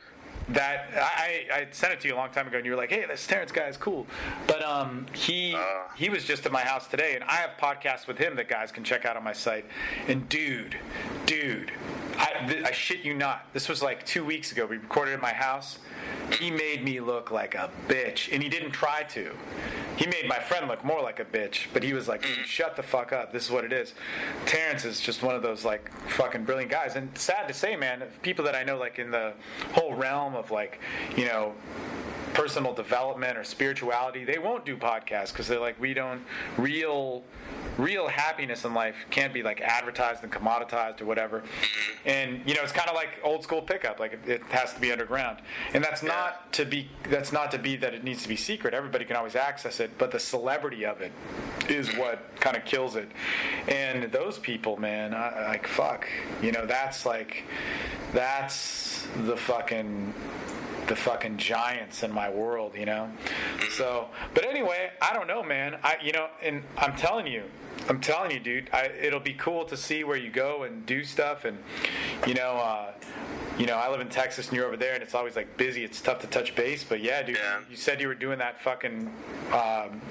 that 0.49 0.89
I, 0.95 1.45
I 1.53 1.67
sent 1.71 1.93
it 1.93 1.99
to 2.01 2.07
you 2.07 2.15
a 2.15 2.17
long 2.17 2.29
time 2.31 2.47
ago, 2.47 2.57
and 2.57 2.65
you 2.65 2.71
were 2.71 2.77
like, 2.77 2.89
"Hey, 2.91 3.05
this 3.05 3.27
Terrence 3.27 3.51
guy 3.51 3.67
is 3.67 3.77
cool," 3.77 4.07
but 4.47 4.63
um, 4.63 5.05
he 5.13 5.53
Uh. 5.55 5.59
he 5.97 6.09
was 6.09 6.23
just 6.23 6.45
at 6.45 6.51
my 6.51 6.61
house 6.61 6.87
today, 6.87 7.15
and 7.15 7.23
I 7.25 7.35
have 7.35 7.51
podcasts 7.59 8.07
with 8.07 8.17
him 8.17 8.35
that 8.37 8.47
guys 8.47 8.71
can 8.71 8.83
check 8.83 9.05
out 9.05 9.17
on 9.17 9.23
my 9.23 9.33
site. 9.33 9.65
And 10.07 10.27
dude, 10.29 10.77
dude, 11.25 11.71
I, 12.19 12.45
th- 12.47 12.65
I 12.65 12.71
shit 12.71 13.05
you 13.05 13.13
not, 13.13 13.45
this 13.53 13.69
was 13.69 13.81
like 13.81 14.05
two 14.05 14.25
weeks 14.25 14.51
ago. 14.51 14.65
We 14.65 14.77
recorded 14.77 15.13
at 15.13 15.21
my 15.21 15.31
house. 15.31 15.79
He 16.37 16.51
made 16.51 16.83
me 16.83 16.99
look 16.99 17.31
like 17.31 17.55
a 17.55 17.69
bitch, 17.87 18.31
and 18.33 18.43
he 18.43 18.49
didn't 18.49 18.71
try 18.71 19.03
to. 19.03 19.31
He 19.95 20.05
made 20.05 20.27
my 20.27 20.39
friend 20.39 20.67
look 20.67 20.83
more 20.83 21.01
like 21.01 21.19
a 21.19 21.25
bitch, 21.25 21.67
but 21.73 21.81
he 21.81 21.93
was 21.93 22.07
like, 22.07 22.21
mm-hmm. 22.21 22.43
"Shut 22.43 22.75
the 22.75 22.83
fuck 22.83 23.13
up. 23.13 23.31
This 23.31 23.45
is 23.45 23.51
what 23.51 23.63
it 23.63 23.71
is." 23.71 23.93
Terrence 24.45 24.83
is 24.83 24.99
just 24.99 25.23
one 25.23 25.35
of 25.35 25.41
those 25.41 25.63
like 25.63 25.89
fucking 26.09 26.43
brilliant 26.43 26.71
guys, 26.71 26.95
and 26.95 27.15
sad 27.17 27.47
to 27.47 27.53
say, 27.53 27.75
man, 27.75 28.03
people 28.21 28.43
that 28.45 28.55
I 28.55 28.63
know 28.63 28.77
like 28.77 28.99
in 28.99 29.11
the 29.11 29.33
whole 29.73 29.93
realm 29.95 30.35
of 30.35 30.51
like, 30.51 30.79
you 31.15 31.25
know, 31.25 31.53
personal 32.33 32.73
development 32.73 33.37
or 33.37 33.43
spirituality, 33.43 34.23
they 34.23 34.39
won't 34.39 34.65
do 34.65 34.77
podcasts 34.77 35.31
because 35.31 35.47
they're 35.47 35.59
like, 35.59 35.79
we 35.79 35.93
don't 35.93 36.21
real 36.57 37.23
real 37.77 38.07
happiness 38.07 38.65
in 38.65 38.73
life 38.73 38.95
can't 39.09 39.33
be 39.33 39.41
like 39.41 39.61
advertised 39.61 40.23
and 40.23 40.31
commoditized 40.31 41.01
or 41.01 41.05
whatever. 41.05 41.43
And 42.09 42.41
you 42.47 42.55
know, 42.55 42.63
it's 42.63 42.71
kind 42.71 42.89
of 42.89 42.95
like 42.95 43.19
old 43.23 43.43
school 43.43 43.61
pickup, 43.61 43.99
like 43.99 44.13
it, 44.13 44.19
it 44.27 44.41
has 44.49 44.73
to 44.73 44.81
be 44.81 44.91
underground. 44.91 45.43
And 45.75 45.83
that's 45.83 46.01
not 46.01 46.51
to 46.53 46.65
be 46.65 46.89
that's 47.07 47.31
not 47.31 47.51
to 47.51 47.59
be 47.59 47.75
that 47.75 47.93
it 47.93 48.03
needs 48.03 48.23
to 48.23 48.27
be 48.27 48.35
secret. 48.35 48.73
Everybody 48.73 49.05
can 49.05 49.15
always 49.15 49.35
access 49.35 49.79
it, 49.79 49.91
but 49.99 50.09
the 50.09 50.19
celebrity 50.19 50.87
of 50.87 51.01
it 51.01 51.11
is 51.69 51.95
what 51.97 52.35
kind 52.39 52.57
of 52.57 52.65
kills 52.65 52.95
it. 52.95 53.11
And 53.67 54.11
those 54.11 54.39
people, 54.39 54.75
man, 54.77 55.13
I, 55.13 55.49
like 55.49 55.67
fuck, 55.67 56.07
you 56.41 56.51
know, 56.51 56.65
that's 56.65 57.05
like 57.05 57.43
that's 58.11 59.05
the 59.25 59.37
fucking 59.37 60.11
the 60.89 60.95
fucking 60.95 61.37
giants 61.37 62.03
in 62.03 62.11
my 62.11 62.29
world, 62.29 62.73
you 62.75 62.85
know. 62.85 63.09
So, 63.77 64.09
but 64.33 64.45
anyway, 64.45 64.89
I 65.01 65.13
don't 65.13 65.27
know, 65.27 65.43
man. 65.43 65.77
I, 65.83 65.97
you 66.03 66.11
know, 66.11 66.27
and 66.43 66.63
I'm 66.77 66.95
telling 66.97 67.27
you, 67.27 67.43
I'm 67.87 68.01
telling 68.01 68.31
you, 68.31 68.39
dude. 68.39 68.69
I, 68.73 68.87
it'll 68.87 69.19
be 69.19 69.35
cool 69.35 69.65
to 69.65 69.77
see 69.77 70.03
where 70.03 70.17
you 70.17 70.31
go 70.31 70.63
and 70.63 70.85
do 70.85 71.03
stuff, 71.03 71.45
and 71.45 71.59
you 72.27 72.33
know, 72.33 72.53
uh, 72.53 72.91
you 73.57 73.67
know, 73.67 73.75
I 73.75 73.89
live 73.89 74.01
in 74.01 74.09
Texas 74.09 74.47
and 74.47 74.57
you're 74.57 74.65
over 74.65 74.77
there, 74.77 74.95
and 74.95 75.03
it's 75.03 75.15
always 75.15 75.35
like 75.35 75.55
busy. 75.57 75.83
It's 75.83 76.01
tough 76.01 76.19
to 76.21 76.27
touch 76.27 76.55
base, 76.55 76.83
but 76.83 77.01
yeah, 77.01 77.21
dude. 77.21 77.37
Yeah. 77.37 77.59
You 77.69 77.77
said 77.77 78.01
you 78.01 78.07
were 78.07 78.15
doing 78.15 78.39
that 78.39 78.59
fucking. 78.59 79.13
Um, 79.53 80.01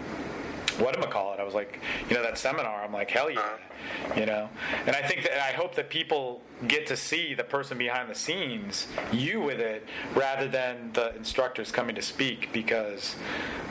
what 0.79 0.97
am 0.97 1.03
I 1.03 1.07
call 1.07 1.35
it? 1.35 1.41
I 1.41 1.45
was 1.45 1.55
like, 1.55 1.81
you 2.09 2.17
know, 2.17 2.23
that 2.23 2.39
seminar. 2.39 2.83
I'm 2.83 2.93
like, 2.93 3.11
hell 3.11 3.31
yeah, 3.31 3.41
uh-huh. 3.41 4.21
you 4.21 4.27
know. 4.27 4.49
And 4.87 4.95
I 4.95 5.03
think 5.03 5.23
that 5.23 5.43
I 5.43 5.53
hope 5.53 5.75
that 5.77 5.91
people 5.91 6.43
get 6.67 6.87
to 6.89 6.97
see 6.97 7.35
the 7.35 7.45
person 7.45 7.79
behind 7.79 8.11
the 8.11 8.15
scenes, 8.15 8.87
you 9.13 9.41
with 9.41 9.61
it, 9.61 9.87
rather 10.15 10.49
than 10.49 10.91
the 10.93 11.15
instructors 11.17 11.71
coming 11.71 11.95
to 11.95 12.03
speak, 12.03 12.53
because 12.53 13.17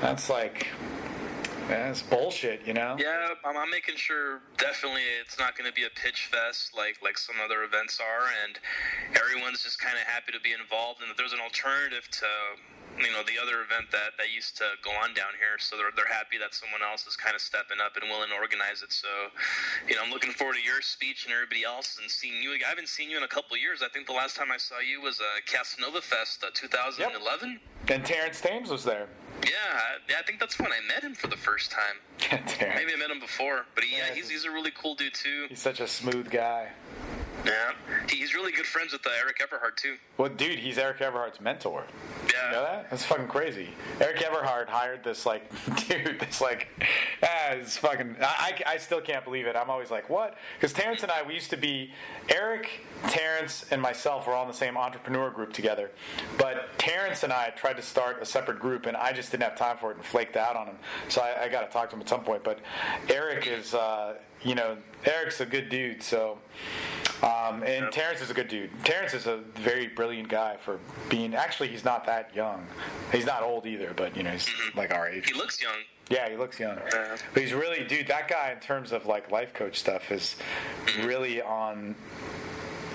that's 0.02 0.30
like, 0.30 0.68
that's 1.68 2.02
bullshit, 2.02 2.66
you 2.66 2.74
know. 2.74 2.96
Yeah, 2.98 3.28
I'm, 3.44 3.58
I'm 3.58 3.70
making 3.70 3.96
sure 3.98 4.40
definitely 4.58 5.02
it's 5.22 5.38
not 5.38 5.58
going 5.58 5.70
to 5.70 5.74
be 5.74 5.84
a 5.84 5.90
pitch 5.90 6.30
fest 6.32 6.72
like 6.78 6.98
like 7.04 7.18
some 7.18 7.36
other 7.44 7.64
events 7.64 8.00
are, 8.00 8.28
and 8.46 8.58
everyone's 9.16 9.64
just 9.64 9.80
kind 9.80 9.96
of 9.96 10.04
happy 10.04 10.32
to 10.32 10.40
be 10.40 10.54
involved, 10.54 11.02
and 11.02 11.10
that 11.10 11.18
there's 11.18 11.34
an 11.34 11.42
alternative 11.42 12.08
to 12.12 12.28
you 12.98 13.12
know 13.12 13.26
the 13.26 13.42
other 13.42 13.66
event 13.66 13.90
that 13.92 14.18
that 14.18 14.30
used 14.30 14.58
to 14.58 14.78
go 14.86 14.92
on 14.92 15.14
down 15.14 15.34
here. 15.38 15.58
So 15.58 15.78
they're 15.78 15.94
they're 15.96 16.10
happy 16.10 16.38
that 16.38 16.54
someone 16.54 16.86
else 16.86 17.06
is 17.06 17.18
kind 17.18 17.34
of 17.34 17.42
stepping 17.42 17.82
up 17.82 17.98
and 17.98 18.10
willing 18.10 18.30
to 18.30 18.38
organize 18.38 18.86
it. 18.86 18.94
So 18.94 19.10
you 19.90 19.96
know 19.96 20.06
I'm 20.06 20.14
looking 20.14 20.32
forward 20.32 20.58
to 20.58 20.64
your 20.64 20.82
speech 20.82 21.26
and 21.26 21.34
everybody 21.34 21.66
else 21.66 21.98
and 22.02 22.10
seeing 22.10 22.42
you. 22.42 22.54
Again. 22.54 22.68
I 22.68 22.70
haven't 22.70 22.90
seen 22.90 23.10
you 23.10 23.18
in 23.18 23.24
a 23.24 23.28
couple 23.28 23.56
of 23.56 23.62
years. 23.62 23.82
I 23.82 23.88
think 23.88 24.08
the 24.08 24.14
last 24.14 24.36
time 24.36 24.52
I 24.52 24.58
saw 24.58 24.80
you 24.80 25.02
was 25.02 25.20
uh, 25.20 25.24
Casanova 25.46 26.02
Fest 26.02 26.44
uh, 26.44 26.50
2011. 26.54 27.60
And 27.88 28.06
Terrence 28.06 28.42
Thames 28.42 28.70
was 28.70 28.84
there. 28.84 29.08
Yeah, 29.44 29.52
I, 29.72 29.98
yeah, 30.10 30.16
I 30.20 30.24
think 30.24 30.40
that's 30.40 30.60
when 30.60 30.72
I 30.72 30.80
met 30.88 31.04
him 31.04 31.16
for 31.16 31.28
the 31.28 31.38
first 31.38 31.72
time. 31.72 31.96
Terrence. 32.20 32.58
Maybe 32.76 32.92
I 32.94 32.98
met 32.98 33.10
him 33.10 33.20
before, 33.20 33.66
but 33.76 33.84
he, 33.84 33.96
yeah, 33.96 34.14
he's, 34.14 34.30
he's 34.30 34.44
a 34.44 34.52
really 34.52 34.72
cool 34.72 34.96
dude 34.96 35.14
too. 35.14 35.46
He's 35.48 35.62
such 35.62 35.80
a 35.80 35.88
smooth 35.88 36.30
guy. 36.30 36.70
Yeah, 37.48 37.72
he's 38.10 38.36
really 38.36 38.52
good 38.52 38.66
friends 38.66 38.92
with 38.92 39.08
uh, 39.08 39.10
Eric 39.22 39.38
Everhard 39.42 39.78
too. 39.78 39.96
Well, 40.18 40.28
dude, 40.28 40.60
he's 40.60 40.78
Eric 40.78 41.00
Everhard's 41.00 41.40
mentor. 41.40 41.86
Yeah, 42.34 42.46
You 42.48 42.52
know 42.58 42.62
that? 42.64 42.90
That's 42.90 43.06
fucking 43.06 43.28
crazy. 43.30 43.70
Eric 44.02 44.22
Everhard 44.22 44.68
hired 44.68 45.02
this 45.02 45.26
like 45.26 45.50
dude. 45.88 46.20
This 46.20 46.42
like, 46.42 46.68
ah, 47.24 47.52
it's 47.52 47.78
fucking. 47.78 48.18
I, 48.20 48.54
I, 48.68 48.74
I 48.74 48.78
still 48.78 49.00
can't 49.00 49.24
believe 49.24 49.48
it. 49.48 49.56
I'm 49.56 49.70
always 49.70 49.90
like, 49.90 50.10
what? 50.10 50.36
Because 50.60 50.74
Terrence 50.74 51.04
and 51.04 51.12
I, 51.12 51.24
we 51.24 51.36
used 51.36 51.50
to 51.52 51.58
be 51.58 51.92
Eric, 52.30 52.82
Terrence, 53.08 53.66
and 53.72 53.82
myself 53.82 54.28
were 54.28 54.34
all 54.34 54.44
in 54.44 54.50
the 54.50 54.54
same 54.54 54.76
entrepreneur 54.76 55.30
group 55.30 55.54
together. 55.54 55.92
But 56.38 56.78
Terrence 56.78 57.24
and 57.24 57.32
I 57.32 57.52
tried 57.52 57.78
to 57.78 57.82
start 57.82 58.22
a 58.22 58.26
separate 58.26 58.60
group, 58.60 58.88
and 58.88 58.98
I 58.98 59.14
just 59.14 59.32
didn't 59.32 59.44
have 59.44 59.56
time 59.58 59.78
for 59.78 59.92
it 59.92 59.96
and 59.98 60.06
flaked 60.06 60.36
out 60.36 60.58
on 60.58 60.68
him. 60.68 60.76
So 61.08 61.22
I, 61.22 61.46
I 61.46 61.48
got 61.48 61.62
to 61.62 61.72
talk 61.72 61.90
to 61.92 61.96
him 61.96 62.02
at 62.02 62.10
some 62.10 62.26
point. 62.26 62.44
But 62.44 62.60
Eric 63.10 63.48
is, 63.48 63.74
uh, 63.74 64.16
you 64.44 64.56
know, 64.56 64.76
Eric's 65.06 65.40
a 65.40 65.46
good 65.46 65.70
dude. 65.70 66.04
So. 66.04 66.40
Um, 67.24 67.64
and 67.64 67.92
Terrence 67.92 68.22
is 68.22 68.30
a 68.30 68.34
good 68.34 68.48
dude. 68.48 68.70
Terrence 68.84 69.14
is 69.14 69.26
a 69.26 69.38
very 69.56 69.88
brilliant 69.88 70.30
guy 70.30 70.58
for 70.58 70.80
being. 71.10 71.34
Actually, 71.34 71.70
he's 71.70 71.84
not 71.84 72.06
that 72.06 72.36
young. 72.36 72.66
He's 73.12 73.26
not 73.26 73.42
old 73.42 73.66
either, 73.66 73.94
but 73.96 74.16
you 74.16 74.24
know, 74.24 74.32
he's 74.32 74.48
like 74.76 74.94
our 74.94 75.10
age. 75.10 75.30
he 75.30 75.34
looks 75.34 75.62
young. 75.62 75.78
Yeah, 76.10 76.30
he 76.30 76.38
looks 76.38 76.60
young. 76.60 76.78
Yeah. 76.94 77.18
But 77.34 77.44
he's 77.44 77.54
really, 77.54 77.84
dude. 77.84 78.08
That 78.08 78.28
guy, 78.28 78.52
in 78.52 78.60
terms 78.60 78.92
of 78.92 79.06
like 79.06 79.32
life 79.32 79.54
coach 79.54 79.80
stuff, 79.80 80.12
is 80.12 80.36
really 81.04 81.42
on. 81.42 81.96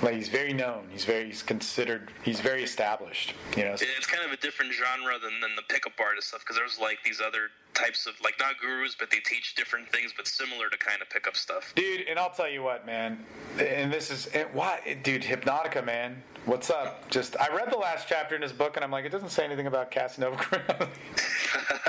Like 0.02 0.15
he's 0.15 0.28
very 0.28 0.52
known. 0.52 0.86
He's 0.91 1.05
very. 1.05 1.26
He's 1.26 1.42
considered. 1.42 2.10
He's 2.25 2.41
very 2.41 2.62
established. 2.62 3.34
You 3.57 3.65
know. 3.65 3.73
It's 3.73 4.07
kind 4.07 4.25
of 4.25 4.33
a 4.33 4.36
different 4.36 4.73
genre 4.73 5.18
than, 5.18 5.41
than 5.41 5.57
the 5.57 5.62
pickup 5.68 5.92
artist 6.01 6.28
stuff 6.28 6.41
because 6.41 6.57
there's 6.57 6.78
like 6.81 6.99
these 7.05 7.20
other 7.20 7.51
types 7.75 8.07
of 8.07 8.15
like 8.23 8.34
not 8.39 8.59
gurus, 8.60 8.94
but 8.99 9.10
they 9.10 9.18
teach 9.18 9.55
different 9.55 9.89
things, 9.91 10.12
but 10.17 10.26
similar 10.26 10.68
to 10.68 10.76
kind 10.76 11.01
of 11.02 11.09
pickup 11.10 11.36
stuff. 11.36 11.73
Dude, 11.75 12.02
and 12.09 12.18
I'll 12.18 12.31
tell 12.31 12.49
you 12.49 12.62
what, 12.62 12.84
man. 12.86 13.25
And 13.59 13.92
this 13.92 14.10
is 14.10 14.26
and 14.26 14.49
why, 14.52 14.99
dude. 15.02 15.23
Hypnotica, 15.23 15.84
man. 15.84 16.23
What's 16.44 16.70
up? 16.70 17.09
Just 17.09 17.36
I 17.39 17.55
read 17.55 17.70
the 17.70 17.76
last 17.78 18.09
chapter 18.09 18.34
in 18.34 18.42
his 18.42 18.52
book, 18.52 18.75
and 18.76 18.84
I'm 18.84 18.91
like, 18.91 19.05
it 19.05 19.10
doesn't 19.10 19.28
say 19.31 19.44
anything 19.44 19.67
about 19.68 19.91
Casanova. 19.91 20.36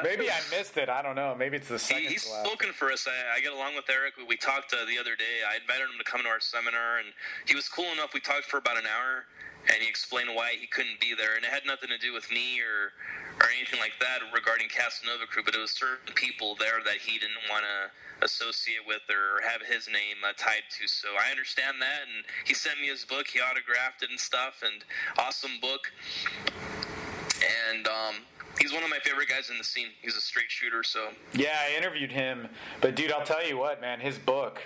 Maybe 0.04 0.30
I 0.30 0.40
missed 0.52 0.78
it. 0.78 0.90
I 0.90 1.02
don't 1.02 1.16
know. 1.16 1.36
Maybe 1.38 1.58
it's 1.58 1.70
the 1.70 1.78
He, 1.78 2.06
he's 2.08 2.30
last. 2.30 2.46
spoken 2.46 2.72
for 2.74 2.92
us. 2.92 3.08
I, 3.08 3.38
I 3.38 3.42
get 3.42 3.54
along 3.54 3.76
with 3.76 3.86
Eric. 3.90 4.14
We, 4.18 4.26
we 4.26 4.38
talked 4.38 4.74
uh, 4.74 4.86
the 4.86 5.00
other 5.00 5.16
day. 5.16 5.42
I 5.50 5.56
invited 5.60 5.84
him 5.90 5.98
to 5.98 6.04
come 6.04 6.22
to 6.22 6.28
our 6.28 6.40
seminar, 6.40 6.98
and 7.00 7.08
he 7.46 7.56
was 7.56 7.68
cool 7.68 7.92
enough. 7.94 8.14
We 8.14 8.20
talked 8.20 8.46
for 8.46 8.58
about 8.58 8.78
an 8.78 8.84
hour, 8.86 9.26
and 9.74 9.82
he 9.82 9.88
explained 9.90 10.30
why 10.36 10.52
he 10.60 10.68
couldn't 10.68 11.00
be 11.00 11.14
there, 11.18 11.36
and 11.36 11.44
it 11.46 11.52
had 11.52 11.64
nothing 11.66 11.90
to 11.90 11.98
do 11.98 12.14
with 12.14 12.30
me 12.30 12.60
or 12.62 12.92
or 13.42 13.48
anything 13.50 13.80
like 13.80 13.98
that 14.00 14.20
regarding 14.34 14.68
Casanova 14.70 15.26
Crew. 15.26 15.44
But 15.46 15.56
it 15.56 15.62
was 15.62 15.72
certain 15.72 16.14
people 16.14 16.56
there 16.60 16.82
that 16.86 16.98
he 17.02 17.18
didn't 17.18 17.46
want 17.50 17.66
to 17.66 18.26
associate 18.26 18.86
with 18.88 19.02
or 19.10 19.42
have 19.48 19.62
his 19.62 19.88
name 19.88 20.22
uh, 20.24 20.34
tied 20.38 20.64
to. 20.80 20.88
So 20.88 21.10
I 21.20 21.32
understand 21.32 21.82
that, 21.82 22.08
and 22.08 22.26
he 22.46 22.54
sent 22.54 22.80
me 22.80 22.88
his 22.88 23.06
book. 23.06 23.28
He 23.28 23.40
autographed 23.40 24.04
it 24.04 24.10
and 24.10 24.20
stuff, 24.20 24.64
and 24.64 24.84
awesome 25.18 25.60
book. 25.62 25.92
And 27.44 27.88
um, 27.88 28.24
he's 28.60 28.74
one 28.74 28.84
of 28.84 28.90
my 28.90 29.00
favorite 29.00 29.30
guys 29.30 29.50
in 29.50 29.58
the 29.58 29.64
scene. 29.64 29.88
He's 30.02 30.16
a 30.16 30.22
straight 30.22 30.50
shooter, 30.50 30.84
so 30.84 31.10
Yeah, 31.34 31.58
I 31.60 31.78
interviewed 31.78 32.12
him, 32.12 32.48
but 32.82 32.96
dude, 32.96 33.12
I'll 33.12 33.26
tell 33.26 33.46
you 33.46 33.58
what, 33.58 33.82
man, 33.82 34.00
his 34.00 34.18
book 34.18 34.62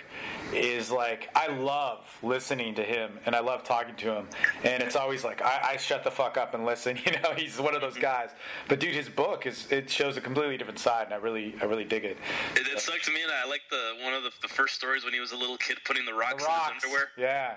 is 0.52 0.90
like 0.90 1.28
I 1.34 1.48
love 1.48 2.06
listening 2.22 2.74
to 2.76 2.82
him 2.82 3.18
and 3.26 3.34
I 3.34 3.40
love 3.40 3.64
talking 3.64 3.94
to 3.96 4.14
him, 4.14 4.28
and 4.64 4.82
it's 4.82 4.96
always 4.96 5.24
like 5.24 5.42
I, 5.42 5.72
I 5.72 5.76
shut 5.76 6.04
the 6.04 6.10
fuck 6.10 6.36
up 6.36 6.54
and 6.54 6.64
listen. 6.64 6.98
You 7.08 7.14
know, 7.22 7.32
he's 7.34 7.58
one 7.58 7.74
of 7.74 7.80
those 7.80 7.94
mm-hmm. 7.94 8.02
guys. 8.02 8.30
But 8.68 8.80
dude, 8.80 8.94
his 8.94 9.08
book 9.08 9.46
is 9.46 9.66
it 9.70 9.88
shows 9.88 10.18
a 10.18 10.20
completely 10.20 10.58
different 10.58 10.78
side, 10.78 11.06
and 11.06 11.14
I 11.14 11.16
really 11.16 11.54
I 11.62 11.64
really 11.64 11.84
dig 11.84 12.04
it. 12.04 12.18
It, 12.54 12.66
it 12.66 12.80
sucked 12.80 13.06
to 13.06 13.12
me, 13.12 13.22
and 13.22 13.32
I 13.32 13.48
like 13.48 13.62
the 13.70 13.94
one 14.04 14.12
of 14.12 14.24
the, 14.24 14.30
the 14.42 14.48
first 14.48 14.74
stories 14.74 15.04
when 15.04 15.14
he 15.14 15.20
was 15.20 15.32
a 15.32 15.36
little 15.36 15.56
kid 15.56 15.78
putting 15.86 16.04
the 16.04 16.12
rocks, 16.12 16.42
The 16.42 16.48
rocks. 16.48 16.68
in 16.68 16.74
his 16.74 16.84
underwear. 16.84 17.08
Yeah, 17.16 17.54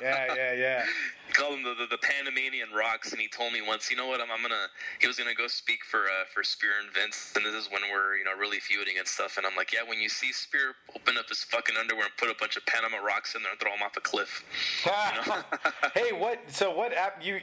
yeah, 0.00 0.34
yeah, 0.34 0.52
yeah. 0.52 0.84
He 1.26 1.32
called 1.32 1.54
them 1.54 1.62
the, 1.62 1.74
the, 1.74 1.86
the 1.86 1.98
Panamanian 1.98 2.68
rocks, 2.76 3.12
and 3.12 3.20
he 3.20 3.28
told 3.28 3.52
me 3.54 3.62
once, 3.62 3.90
you 3.90 3.96
know 3.96 4.06
what, 4.06 4.20
I'm, 4.20 4.30
I'm 4.30 4.42
gonna. 4.42 4.66
He 5.00 5.06
was 5.06 5.16
gonna 5.16 5.34
go 5.34 5.46
speak 5.46 5.73
for 5.82 6.00
uh, 6.00 6.24
for 6.32 6.42
Spear 6.44 6.70
and 6.82 6.92
Vince, 6.92 7.32
and 7.36 7.44
this 7.44 7.54
is 7.54 7.70
when 7.70 7.82
we're 7.92 8.16
you 8.16 8.24
know 8.24 8.36
really 8.38 8.60
feuding 8.60 8.98
and 8.98 9.06
stuff. 9.06 9.36
And 9.38 9.46
I'm 9.46 9.56
like, 9.56 9.72
yeah, 9.72 9.80
when 9.86 10.00
you 10.00 10.08
see 10.08 10.32
Spear 10.32 10.74
open 10.94 11.16
up 11.18 11.28
his 11.28 11.42
fucking 11.44 11.76
underwear 11.76 12.04
and 12.04 12.16
put 12.16 12.30
a 12.30 12.34
bunch 12.38 12.56
of 12.56 12.64
Panama 12.66 12.98
rocks 12.98 13.34
in 13.34 13.42
there 13.42 13.50
and 13.52 13.60
throw 13.60 13.72
him 13.72 13.82
off 13.82 13.96
a 13.96 14.00
cliff. 14.00 14.44
hey, 15.94 16.12
what? 16.12 16.38
So 16.48 16.74
what 16.74 16.92
app 16.94 17.24
you? 17.24 17.40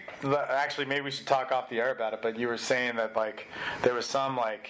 Actually, 0.50 0.86
maybe 0.86 1.02
we 1.02 1.12
should 1.12 1.28
talk 1.28 1.52
off 1.52 1.70
the 1.70 1.80
air 1.80 1.92
about 1.92 2.14
it. 2.14 2.22
But 2.22 2.38
you 2.38 2.48
were 2.48 2.58
saying 2.58 2.96
that 2.98 3.16
like 3.16 3.48
there 3.82 3.94
was 3.94 4.06
some 4.06 4.38
like 4.38 4.70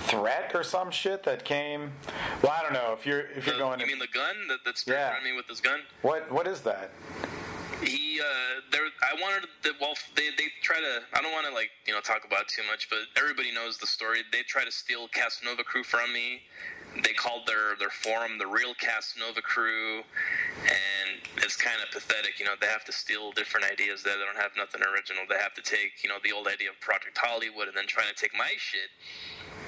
threat 0.00 0.52
or 0.54 0.62
some 0.62 0.90
shit 0.90 1.22
that 1.24 1.44
came. 1.44 1.92
Well, 2.42 2.52
I 2.58 2.62
don't 2.62 2.72
know 2.72 2.94
if 2.98 3.06
you're 3.06 3.20
if 3.36 3.46
you're 3.46 3.54
The- 3.56 3.60
going. 3.60 3.80
you 3.80 3.86
mean 3.86 3.98
the 3.98 4.06
gun 4.08 4.48
that, 4.48 4.64
that 4.64 4.78
Spear 4.78 4.96
Yeah. 4.96 5.24
me 5.30 5.36
with 5.36 5.46
his 5.46 5.60
gun? 5.60 5.80
what 6.02 6.30
what 6.30 6.46
is 6.46 6.60
that? 6.62 6.90
He 7.82 8.20
uh 8.20 8.60
there 8.72 8.86
i 9.02 9.20
wanted 9.20 9.48
the 9.62 9.72
well 9.80 9.94
they 10.14 10.30
they 10.38 10.48
try 10.62 10.80
to 10.80 11.02
i 11.14 11.20
don't 11.22 11.32
want 11.32 11.46
to 11.46 11.52
like 11.52 11.70
you 11.86 11.92
know 11.92 12.00
talk 12.00 12.24
about 12.24 12.48
too 12.48 12.62
much 12.70 12.88
but 12.88 13.00
everybody 13.16 13.52
knows 13.52 13.78
the 13.78 13.86
story. 13.86 14.20
They 14.32 14.42
try 14.42 14.64
to 14.64 14.72
steal 14.72 15.08
casanova 15.08 15.64
crew 15.64 15.84
from 15.84 16.12
me 16.12 16.42
they 17.02 17.12
called 17.12 17.46
their 17.46 17.76
their 17.78 17.90
forum 17.90 18.38
the 18.38 18.46
real 18.46 18.74
casanova 18.74 19.42
crew 19.42 20.02
and 20.64 21.20
it's 21.38 21.56
kind 21.56 21.76
of 21.82 21.90
pathetic 21.90 22.38
you 22.38 22.44
know 22.44 22.54
they 22.60 22.66
have 22.66 22.84
to 22.84 22.92
steal 22.92 23.32
different 23.32 23.66
ideas 23.66 24.02
there 24.02 24.16
they 24.16 24.24
don't 24.24 24.40
have 24.40 24.52
nothing 24.56 24.80
original 24.82 25.24
they 25.28 25.38
have 25.38 25.54
to 25.54 25.62
take 25.62 26.02
you 26.02 26.08
know 26.08 26.16
the 26.24 26.32
old 26.32 26.46
idea 26.46 26.70
of 26.70 26.78
project 26.80 27.18
hollywood 27.18 27.68
and 27.68 27.76
then 27.76 27.86
trying 27.86 28.08
to 28.08 28.14
take 28.14 28.32
my 28.36 28.52
shit 28.56 28.90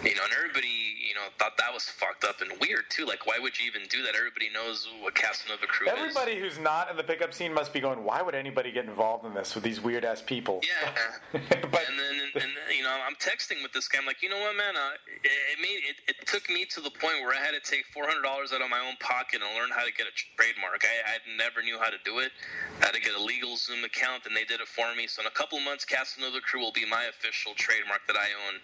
you 0.05 0.15
know, 0.15 0.23
and 0.23 0.32
everybody, 0.32 0.68
you 0.68 1.15
know, 1.15 1.26
thought 1.39 1.58
that 1.58 1.74
was 1.74 1.84
fucked 1.84 2.23
up 2.23 2.40
and 2.40 2.52
weird 2.60 2.84
too. 2.89 3.05
Like, 3.05 3.26
why 3.26 3.39
would 3.40 3.58
you 3.58 3.66
even 3.66 3.82
do 3.89 4.02
that? 4.05 4.15
Everybody 4.15 4.48
knows 4.52 4.86
what 5.02 5.15
Casanova 5.16 5.66
Crew 5.66 5.89
is. 5.89 5.92
Everybody 5.92 6.39
who's 6.39 6.58
not 6.58 6.90
in 6.90 6.97
the 6.97 7.02
pickup 7.02 7.34
scene 7.34 7.52
must 7.52 7.73
be 7.73 7.81
going. 7.81 8.05
Why 8.05 8.23
would 8.23 8.36
anybody 8.36 8.70
get 8.70 8.84
involved 8.84 9.24
in 9.26 9.34
this 9.34 9.57
with 9.57 9.65
these 9.65 9.81
weird 9.81 10.05
ass 10.05 10.23
people? 10.23 10.60
Yeah. 10.62 11.40
but 11.50 11.82
and 11.89 11.98
then, 11.98 12.20
and, 12.34 12.42
and, 12.42 12.52
you 12.76 12.84
know, 12.84 12.94
I'm 13.07 13.16
texting 13.16 13.60
with 13.62 13.73
this 13.73 13.89
guy. 13.89 13.98
I'm 13.98 14.07
like, 14.07 14.23
you 14.23 14.28
know 14.28 14.39
what, 14.39 14.57
man? 14.57 14.76
Uh, 14.76 14.90
it, 15.24 15.26
it 15.26 15.60
made 15.60 15.81
it, 15.89 15.97
it 16.07 16.26
took 16.26 16.48
me 16.48 16.65
to 16.66 16.81
the 16.81 16.90
point 16.90 17.18
where 17.23 17.35
I 17.35 17.43
had 17.43 17.53
to 17.53 17.61
take 17.65 17.85
$400 17.95 18.23
out 18.25 18.63
of 18.63 18.71
my 18.71 18.81
own 18.81 18.97
pocket 19.01 19.41
and 19.43 19.51
learn 19.59 19.71
how 19.71 19.85
to 19.85 19.93
get 19.93 20.07
a 20.07 20.15
trademark. 20.37 20.83
I, 20.85 21.17
I 21.17 21.37
never 21.37 21.63
knew 21.63 21.79
how 21.79 21.91
to 21.91 21.99
do 22.05 22.19
it. 22.21 22.33
I 22.81 22.87
had 22.87 22.95
to 22.95 23.01
get 23.01 23.15
a 23.15 23.23
LegalZoom 23.23 23.85
account, 23.85 24.27
and 24.27 24.35
they 24.37 24.45
did 24.45 24.61
it 24.61 24.69
for 24.69 24.95
me. 24.95 25.07
So 25.07 25.23
in 25.23 25.27
a 25.27 25.35
couple 25.35 25.59
months, 25.61 25.85
Casanova 25.85 26.41
Crew 26.41 26.61
will 26.61 26.73
be 26.73 26.87
my 26.87 27.05
official 27.11 27.55
trademark 27.55 28.07
that 28.07 28.17
I 28.17 28.29
own. 28.47 28.61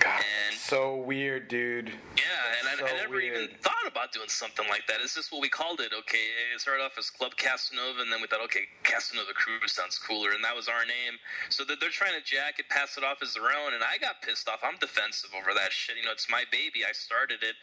God, 0.00 0.22
and- 0.48 0.56
so 0.56 0.96
weird, 0.96 1.48
dude. 1.48 1.88
Yeah, 2.16 2.58
and 2.60 2.68
I, 2.68 2.76
So 2.78 2.86
I 2.86 2.96
never 2.98 3.20
even 3.20 3.48
thought 3.62 3.86
about 3.86 4.12
doing 4.12 4.28
something 4.28 4.66
like 4.68 4.86
that. 4.86 5.00
It's 5.02 5.14
just 5.14 5.32
what 5.32 5.40
we 5.40 5.48
called 5.48 5.80
it. 5.80 5.92
Okay, 5.92 6.22
it 6.54 6.60
started 6.60 6.82
off 6.82 6.98
as 6.98 7.10
Club 7.10 7.36
Casanova, 7.36 8.00
and 8.02 8.12
then 8.12 8.20
we 8.20 8.26
thought, 8.26 8.42
okay, 8.44 8.68
Casanova 8.84 9.32
Crew 9.34 9.58
sounds 9.66 9.98
cooler, 9.98 10.30
and 10.30 10.44
that 10.44 10.54
was 10.54 10.68
our 10.68 10.84
name. 10.84 11.18
So 11.48 11.64
that 11.64 11.80
they're 11.80 11.90
trying 11.90 12.14
to 12.14 12.24
jack 12.24 12.58
it, 12.58 12.68
pass 12.68 12.96
it 12.96 13.04
off 13.04 13.22
as 13.22 13.34
their 13.34 13.50
own, 13.50 13.74
and 13.74 13.82
I 13.82 13.98
got 13.98 14.22
pissed 14.22 14.48
off. 14.48 14.60
I'm 14.62 14.76
defensive 14.78 15.30
over 15.34 15.54
that 15.54 15.72
shit. 15.72 15.96
You 15.96 16.04
know, 16.04 16.12
it's 16.12 16.30
my 16.30 16.44
baby. 16.52 16.84
I 16.88 16.92
started 16.92 17.42
it, 17.42 17.56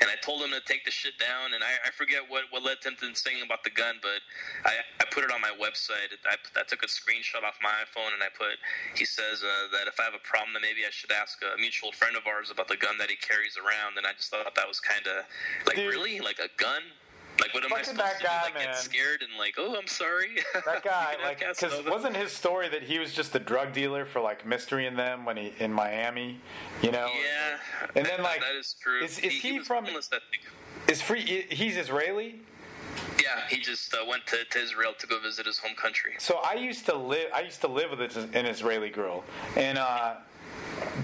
and 0.00 0.10
I 0.10 0.16
told 0.22 0.42
him 0.42 0.50
to 0.50 0.60
take 0.64 0.84
the 0.84 0.90
shit 0.90 1.18
down. 1.18 1.54
And 1.54 1.62
I, 1.62 1.88
I 1.88 1.90
forget 1.90 2.22
what 2.28 2.44
what 2.50 2.62
led 2.62 2.78
them 2.82 2.96
to 3.00 3.14
saying 3.14 3.42
about 3.44 3.64
the 3.64 3.70
gun, 3.70 3.96
but 4.02 4.20
I, 4.64 4.82
I 5.00 5.04
put 5.10 5.24
it 5.24 5.32
on 5.32 5.40
my 5.40 5.52
website. 5.56 6.14
I, 6.26 6.36
I 6.58 6.64
took 6.64 6.82
a 6.82 6.90
screenshot 6.90 7.42
off 7.42 7.58
my 7.62 7.72
iPhone, 7.82 8.14
and 8.14 8.22
I 8.22 8.30
put. 8.32 8.58
He 8.94 9.04
says 9.04 9.42
uh, 9.42 9.72
that 9.72 9.88
if 9.88 9.98
I 10.00 10.04
have 10.04 10.14
a 10.14 10.24
problem, 10.24 10.54
then 10.54 10.62
maybe 10.62 10.86
I 10.86 10.90
should 10.90 11.12
ask 11.12 11.38
a 11.42 11.58
mutual 11.60 11.92
friend 11.92 12.16
of 12.16 12.26
ours 12.26 12.50
about 12.50 12.68
the 12.68 12.76
gun 12.76 12.98
that 12.98 13.10
he 13.10 13.16
carries 13.16 13.56
around. 13.58 13.98
And 13.98 14.06
I 14.06 14.12
just 14.14 14.30
thought 14.30 14.46
that 14.54 14.68
was 14.68 14.80
kind 14.80 15.06
of 15.06 15.24
like 15.66 15.76
Dude. 15.76 15.90
really 15.90 16.20
like 16.20 16.38
a 16.38 16.50
gun. 16.56 16.82
Like 17.40 17.54
what 17.54 17.64
am 17.64 17.72
I 17.72 17.78
Fucking 17.78 17.94
supposed 17.96 17.98
that 17.98 18.12
to 18.18 18.22
do? 18.22 18.26
guy, 18.26 18.42
Like 18.42 18.54
man. 18.54 18.64
get 18.66 18.76
scared 18.76 19.22
and 19.22 19.38
like, 19.38 19.54
oh, 19.58 19.76
I'm 19.76 19.86
sorry. 19.86 20.36
That 20.54 20.64
guy, 20.84 21.12
You 21.12 21.18
can 21.18 21.20
have 21.20 21.20
like, 21.22 21.38
because 21.60 21.84
wasn't 21.86 22.16
his 22.16 22.32
story 22.32 22.68
that 22.68 22.82
he 22.82 22.98
was 22.98 23.12
just 23.14 23.34
a 23.34 23.38
drug 23.38 23.72
dealer 23.72 24.04
for 24.04 24.20
like 24.20 24.46
Mystery 24.46 24.86
and 24.86 24.98
them 24.98 25.24
when 25.24 25.36
he 25.36 25.52
in 25.58 25.72
Miami, 25.72 26.40
you 26.82 26.90
know? 26.90 27.08
yeah, 27.08 27.58
And 27.96 28.04
then, 28.06 28.22
like, 28.22 28.40
that 28.40 28.54
is 28.58 28.74
true. 28.80 29.02
is- 29.02 29.18
is 29.18 29.32
he 29.32 29.58
was 29.58 29.66
from- 29.66 29.84
homeless, 29.84 30.08
I. 30.12 30.18
Is 30.90 31.02
free? 31.02 31.20
He's 31.50 31.76
Israeli. 31.76 32.40
Yeah, 33.22 33.40
he 33.48 33.58
just 33.60 33.92
uh, 33.94 33.98
went 34.08 34.26
to, 34.28 34.44
to 34.44 34.58
Israel 34.60 34.92
to 34.98 35.06
go 35.06 35.18
visit 35.20 35.44
his 35.44 35.58
home 35.58 35.74
country. 35.76 36.12
So 36.18 36.38
I 36.38 36.54
used 36.54 36.86
to 36.86 36.94
live. 36.96 37.30
I 37.34 37.40
used 37.42 37.60
to 37.60 37.68
live 37.68 37.90
with 37.90 38.16
an 38.16 38.46
Israeli 38.46 38.90
girl, 38.90 39.24
and 39.56 39.76
uh, 39.76 40.14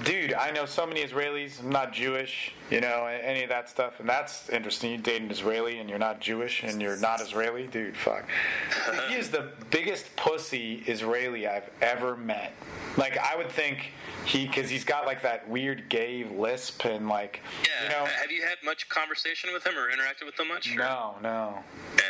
dude, 0.05 0.33
I 0.35 0.51
know 0.51 0.67
so 0.67 0.87
many 0.87 1.05
Israelis. 1.05 1.61
I'm 1.61 1.71
not 1.71 1.93
Jewish, 1.93 2.53
you 2.71 2.81
know, 2.81 3.07
any 3.07 3.43
of 3.43 3.49
that 3.51 3.69
stuff, 3.69 4.01
and 4.01 4.09
that's 4.09 4.49
interesting. 4.49 4.93
You 4.93 4.99
date 4.99 5.23
an 5.23 5.31
Israeli, 5.31 5.79
and 5.79 5.89
you're 5.89 5.99
not 5.99 6.21
Jewish, 6.21 6.63
and 6.63 6.81
you're 6.83 6.97
not 6.97 7.21
Israeli, 7.21 7.67
dude. 7.67 7.97
Fuck. 7.97 8.25
he 9.09 9.15
is 9.15 9.31
the 9.31 9.49
biggest 9.71 10.15
pussy 10.17 10.83
Israeli 10.87 11.47
I've 11.47 11.71
ever 11.81 12.17
met. 12.17 12.53
Like 12.97 13.19
I 13.19 13.37
would 13.37 13.51
think 13.51 13.93
he, 14.25 14.47
because 14.47 14.71
he's 14.71 14.85
got 14.85 15.07
like 15.07 15.23
that 15.23 15.49
weird 15.49 15.89
gay 15.89 16.25
lisp, 16.25 16.85
and 16.85 17.09
like, 17.09 17.41
Yeah, 17.63 17.85
you 17.85 17.89
know, 17.91 18.05
have 18.07 18.31
you 18.31 18.43
had 18.43 18.57
much 18.65 18.89
conversation 18.89 19.53
with 19.53 19.67
him 19.67 19.75
or 19.77 19.89
interacted 19.91 20.27
with 20.27 20.39
him 20.39 20.49
much? 20.49 20.73
or- 20.73 20.79
no, 20.79 21.15
no, 21.23 21.59
Eh, 21.99 22.01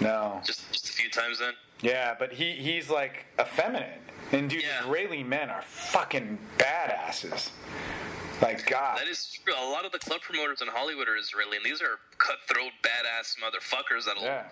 no. 0.00 0.40
just 0.44 0.70
just 0.72 0.88
a 0.88 0.92
few 0.92 1.10
times 1.10 1.38
then. 1.38 1.52
Yeah, 1.82 2.14
but 2.18 2.32
he 2.32 2.52
he's 2.52 2.88
like 2.88 3.26
effeminate. 3.40 4.00
And 4.32 4.48
dude, 4.48 4.62
Yeah. 4.62 4.80
Israeli 4.80 5.22
men 5.22 5.50
are 5.50 5.62
fucking 5.62 6.38
badasses. 6.58 7.50
Like 8.40 8.66
God. 8.66 8.98
That 8.98 9.06
is 9.08 9.38
true. 9.44 9.54
A 9.56 9.70
lot 9.70 9.84
of 9.84 9.92
the 9.92 9.98
club 9.98 10.20
promoters 10.22 10.62
in 10.62 10.68
Hollywood 10.68 11.08
are 11.08 11.16
Israeli, 11.16 11.58
and 11.58 11.64
these 11.66 11.80
are 11.82 11.98
cutthroat, 12.18 12.72
badass 12.82 13.36
motherfuckers 13.38 14.06
that'll. 14.06 14.22
Yeah. 14.24 14.44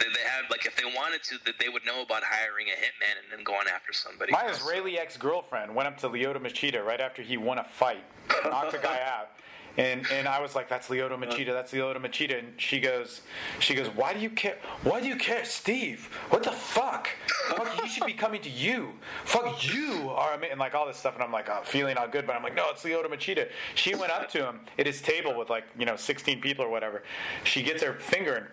They, 0.00 0.06
they 0.06 0.28
have 0.28 0.50
like 0.50 0.66
if 0.66 0.76
they 0.76 0.84
wanted 0.84 1.22
to, 1.24 1.36
that 1.44 1.54
they 1.58 1.68
would 1.68 1.84
know 1.86 2.02
about 2.02 2.22
hiring 2.24 2.66
a 2.68 2.72
hitman 2.72 3.22
and 3.22 3.32
then 3.38 3.44
going 3.44 3.68
after 3.68 3.92
somebody. 3.92 4.32
My 4.32 4.46
Israeli 4.48 4.98
ex 4.98 5.16
girlfriend 5.16 5.74
went 5.74 5.86
up 5.88 5.96
to 5.98 6.08
Lyoto 6.08 6.38
Machida 6.38 6.84
right 6.84 7.00
after 7.00 7.22
he 7.22 7.36
won 7.36 7.58
a 7.58 7.64
fight, 7.64 8.04
knocked 8.44 8.74
a 8.74 8.78
guy 8.78 9.00
out. 9.06 9.30
And, 9.76 10.06
and 10.10 10.26
I 10.26 10.40
was 10.40 10.54
like, 10.54 10.68
that's 10.68 10.88
Lyoto 10.88 11.18
Machida, 11.18 11.52
that's 11.52 11.72
Lyoto 11.72 11.98
Machida. 11.98 12.38
And 12.38 12.52
she 12.56 12.80
goes, 12.80 13.20
she 13.58 13.74
goes, 13.74 13.88
why 13.88 14.14
do 14.14 14.20
you 14.20 14.30
care? 14.30 14.56
Why 14.82 15.00
do 15.00 15.08
you 15.08 15.16
care, 15.16 15.44
Steve? 15.44 16.08
What 16.30 16.42
the 16.42 16.52
fuck? 16.52 17.08
Fuck, 17.48 17.68
he 17.80 17.88
should 17.88 18.06
be 18.06 18.12
coming 18.14 18.40
to 18.42 18.50
you. 18.50 18.92
Fuck, 19.24 19.72
you 19.74 20.10
are, 20.10 20.32
ama-" 20.34 20.46
and 20.50 20.58
like 20.58 20.74
all 20.74 20.86
this 20.86 20.96
stuff. 20.96 21.14
And 21.14 21.22
I'm 21.22 21.32
like, 21.32 21.48
oh, 21.50 21.60
feeling 21.64 21.96
all 21.96 22.08
good, 22.08 22.26
but 22.26 22.36
I'm 22.36 22.42
like, 22.42 22.54
no, 22.54 22.70
it's 22.70 22.82
Lyoto 22.82 23.06
Machida. 23.06 23.48
She 23.74 23.94
went 23.94 24.12
up 24.12 24.30
to 24.30 24.46
him 24.46 24.60
at 24.78 24.86
his 24.86 25.00
table 25.02 25.36
with 25.36 25.50
like, 25.50 25.64
you 25.78 25.84
know, 25.84 25.96
16 25.96 26.40
people 26.40 26.64
or 26.64 26.70
whatever. 26.70 27.02
She 27.44 27.62
gets 27.62 27.82
her 27.82 27.94
finger 27.94 28.34
and 28.34 28.46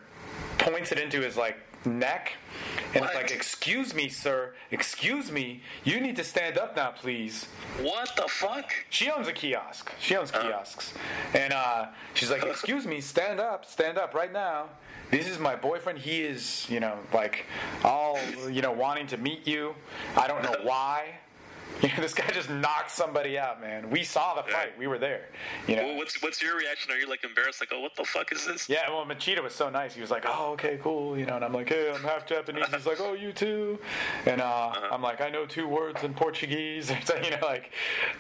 points 0.60 0.92
it 0.92 1.00
into 1.00 1.22
his 1.22 1.38
like 1.38 1.58
neck. 1.86 2.34
And 2.94 3.04
it's 3.04 3.16
like 3.16 3.32
excuse 3.32 3.94
me 3.94 4.08
sir. 4.10 4.54
Excuse 4.72 5.32
me. 5.32 5.62
You 5.84 6.00
need 6.00 6.16
to 6.18 6.24
stand 6.24 6.58
up 6.58 6.76
now 6.76 6.92
please. 6.92 7.48
What 7.82 8.16
the 8.16 8.28
fuck? 8.28 8.72
she 8.90 9.10
owns 9.10 9.28
a 9.28 9.34
kiosk. 9.34 9.92
She 10.00 10.16
owns 10.16 10.32
kiosks. 10.32 10.94
And 11.34 11.54
uh, 11.54 11.88
she's 12.14 12.30
like 12.30 12.44
excuse 12.44 12.86
me. 12.86 13.02
Stand 13.02 13.40
up. 13.40 13.66
Stand 13.66 13.98
up 13.98 14.14
right 14.14 14.32
now. 14.32 14.70
This 15.12 15.28
is 15.28 15.40
my 15.40 15.56
boyfriend. 15.56 16.00
He 16.00 16.22
is 16.22 16.68
you 16.70 16.80
know 16.80 16.98
like 17.14 17.46
all 17.84 18.18
you 18.50 18.62
know 18.62 18.72
wanting 18.72 19.08
to 19.08 19.18
meet 19.18 19.48
you. 19.48 19.76
I 20.16 20.28
don't 20.28 20.44
know 20.44 20.56
why 20.64 21.20
you 21.82 21.90
know, 21.90 22.02
this 22.02 22.14
guy 22.14 22.30
just 22.32 22.50
knocked 22.50 22.92
somebody 22.92 23.38
out 23.38 23.60
man 23.62 23.90
we 23.90 24.04
saw 24.04 24.36
the 24.36 24.44
fight 24.52 24.78
we 24.78 24.88
were 24.88 24.98
there 25.00 25.26
you 25.68 25.76
know 25.76 25.84
Well, 25.86 25.98
what's 25.98 26.22
what's 26.22 26.42
your 26.42 26.58
reaction? 26.58 26.92
Are 26.92 26.98
you 26.98 27.08
like 27.08 27.24
embarrassed? 27.24 27.62
Like, 27.62 27.70
oh, 27.74 27.80
what 27.80 27.96
the 27.96 28.04
fuck 28.04 28.32
is 28.32 28.46
this? 28.46 28.70
yeah, 28.70 28.90
well, 28.90 29.06
Machida 29.06 29.42
was 29.42 29.54
so 29.54 29.70
nice. 29.70 29.94
He 29.94 30.02
was 30.02 30.12
like, 30.12 30.26
"Oh, 30.28 30.52
okay, 30.54 30.80
cool," 30.82 31.18
you 31.18 31.26
know, 31.26 31.36
and 31.36 31.46
I'm 31.46 31.54
like, 31.54 31.70
"Hey, 31.70 31.92
I'm 31.92 32.02
half 32.02 32.26
Japanese." 32.26 32.66
He's 32.74 32.86
like, 32.86 33.00
"Oh, 33.00 33.14
you 33.14 33.32
too," 33.32 33.80
and 34.26 34.42
uh, 34.42 34.74
I'm 34.92 35.02
like, 35.02 35.22
"I 35.22 35.30
know 35.30 35.46
two 35.46 35.68
words 35.68 36.04
in 36.04 36.14
Portuguese." 36.14 36.92
so, 37.06 37.16
you 37.16 37.32
know, 37.32 37.38
like, 37.42 37.72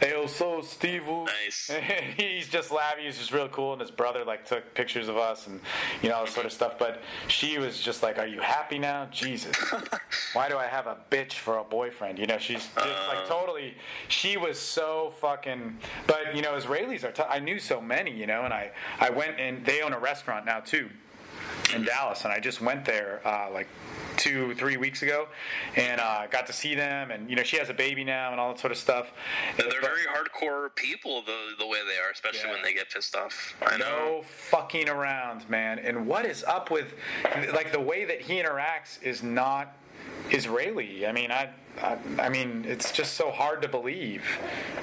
"Eu 0.01 0.27
sou 0.27 0.61
Steve." 0.64 1.03
Nice. 1.07 1.72
He's 2.17 2.48
just 2.49 2.72
laughing. 2.72 3.06
He's 3.06 3.17
just 3.17 3.32
real 3.32 3.49
cool, 3.49 3.73
and 3.73 3.82
his 3.82 3.91
brother 3.91 4.23
like 4.23 4.45
took 4.45 4.73
pictures 4.73 5.07
of 5.07 5.17
us 5.17 5.48
and 5.48 5.59
you 6.01 6.09
know 6.09 6.15
all 6.15 6.25
this 6.25 6.33
sort 6.33 6.45
of 6.45 6.51
stuff. 6.51 6.77
But 6.80 7.01
she 7.27 7.57
was 7.57 7.80
just 7.80 8.03
like, 8.03 8.17
"Are 8.19 8.27
you 8.27 8.40
happy 8.40 8.80
now?" 8.80 9.07
Jesus, 9.11 9.56
why 10.33 10.49
do 10.49 10.57
I 10.57 10.67
have 10.67 10.88
a 10.88 10.98
bitch 11.09 11.33
for 11.33 11.57
a 11.57 11.64
boyfriend? 11.64 12.19
You 12.19 12.27
know, 12.27 12.38
she's 12.38 12.67
just 12.67 13.07
like 13.07 13.27
totally. 13.27 13.42
She 14.07 14.38
was 14.38 14.59
so 14.59 15.13
fucking. 15.19 15.77
But 16.07 16.35
you 16.35 16.41
know, 16.41 16.53
Israelis 16.53 17.03
are. 17.03 17.11
T- 17.11 17.23
I 17.27 17.39
knew 17.39 17.59
so 17.59 17.81
many, 17.81 18.11
you 18.11 18.27
know, 18.27 18.43
and 18.43 18.53
I 18.53 18.72
I 18.99 19.09
went 19.09 19.39
and 19.39 19.65
they 19.65 19.81
own 19.81 19.93
a 19.93 19.99
restaurant 19.99 20.45
now 20.45 20.59
too 20.59 20.89
in 21.75 21.83
Dallas, 21.83 22.23
and 22.25 22.33
I 22.33 22.39
just 22.39 22.61
went 22.61 22.85
there 22.85 23.22
uh, 23.25 23.49
like 23.51 23.67
two, 24.15 24.53
three 24.55 24.77
weeks 24.77 25.01
ago, 25.01 25.27
and 25.75 25.99
uh, 25.99 26.27
got 26.27 26.45
to 26.47 26.53
see 26.53 26.75
them. 26.75 27.09
And 27.11 27.30
you 27.30 27.35
know, 27.35 27.43
she 27.43 27.57
has 27.57 27.69
a 27.69 27.73
baby 27.73 28.03
now 28.03 28.31
and 28.31 28.39
all 28.39 28.49
that 28.53 28.59
sort 28.59 28.72
of 28.72 28.77
stuff. 28.77 29.11
They're 29.57 29.67
But- 29.69 29.81
very 29.81 30.03
hardcore 30.03 30.73
people, 30.75 31.22
the 31.23 31.53
the 31.57 31.65
way 31.67 31.80
they 31.88 31.97
are, 31.99 32.11
especially 32.11 32.41
Yeah. 32.49 32.53
when 32.53 32.61
they 32.63 32.73
get 32.73 32.89
pissed 32.91 33.15
off. 33.15 33.55
I 33.65 33.77
know. 33.77 33.85
No 34.19 34.22
fucking 34.23 34.88
around, 34.89 35.49
man. 35.49 35.80
And 35.80 36.05
what 36.07 36.25
is 36.25 36.43
up 36.43 36.69
with, 36.69 36.93
like, 37.53 37.72
the 37.72 37.80
way 37.81 38.05
that 38.05 38.22
he 38.22 38.35
interacts 38.35 39.01
is 39.01 39.23
not 39.23 39.75
Israeli. 40.30 41.06
I 41.06 41.11
mean, 41.11 41.32
I, 41.32 41.49
I, 41.82 41.98
I 42.19 42.30
mean, 42.30 42.65
it's 42.67 42.91
just 42.91 43.14
so 43.14 43.30
hard 43.32 43.61
to 43.61 43.67
believe. 43.67 44.23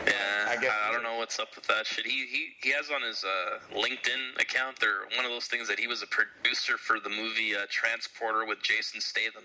Yeah, 0.07 0.13
I 0.49 0.57
guess- 0.61 0.73
I 0.89 0.93
don't 0.93 1.03
know 1.03 1.17
what's 1.19 1.39
up 1.39 1.55
with 1.55 1.67
that 1.69 1.87
shit. 1.87 2.05
He 2.07 2.27
he, 2.27 2.49
he 2.63 2.71
has 2.73 2.91
on 2.91 3.03
his 3.03 3.25
uh, 3.25 3.59
LinkedIn 3.79 4.41
account. 4.41 4.79
They're 4.81 5.07
one 5.17 5.25
of 5.25 5.31
those 5.31 5.47
things 5.47 5.69
that 5.69 5.79
he 5.79 5.87
was 5.87 6.03
a 6.03 6.07
producer 6.07 6.77
for 6.77 6.99
the 7.01 7.09
movie 7.09 7.55
uh, 7.55 7.67
Transporter 7.69 8.45
with 8.47 8.63
Jason 8.63 9.01
Statham. 9.01 9.45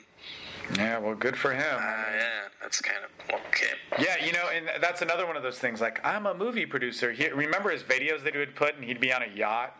Yeah, 0.75 0.97
well, 0.97 1.13
good 1.15 1.37
for 1.37 1.53
him. 1.53 1.75
Uh, 1.77 1.81
yeah, 1.81 2.27
that's 2.61 2.81
kind 2.81 2.99
of 3.03 3.35
okay. 3.49 3.73
Yeah, 3.99 4.23
you 4.25 4.33
know, 4.33 4.47
and 4.53 4.67
that's 4.81 5.01
another 5.03 5.27
one 5.27 5.37
of 5.37 5.43
those 5.43 5.59
things. 5.59 5.79
Like, 5.79 6.03
I'm 6.03 6.25
a 6.25 6.33
movie 6.33 6.65
producer. 6.65 7.11
He, 7.11 7.27
remember 7.29 7.69
his 7.69 7.83
videos 7.83 8.23
that 8.23 8.33
he 8.33 8.39
would 8.39 8.55
put, 8.55 8.75
and 8.75 8.83
he'd 8.83 8.99
be 8.99 9.13
on 9.13 9.21
a 9.21 9.27
yacht 9.27 9.79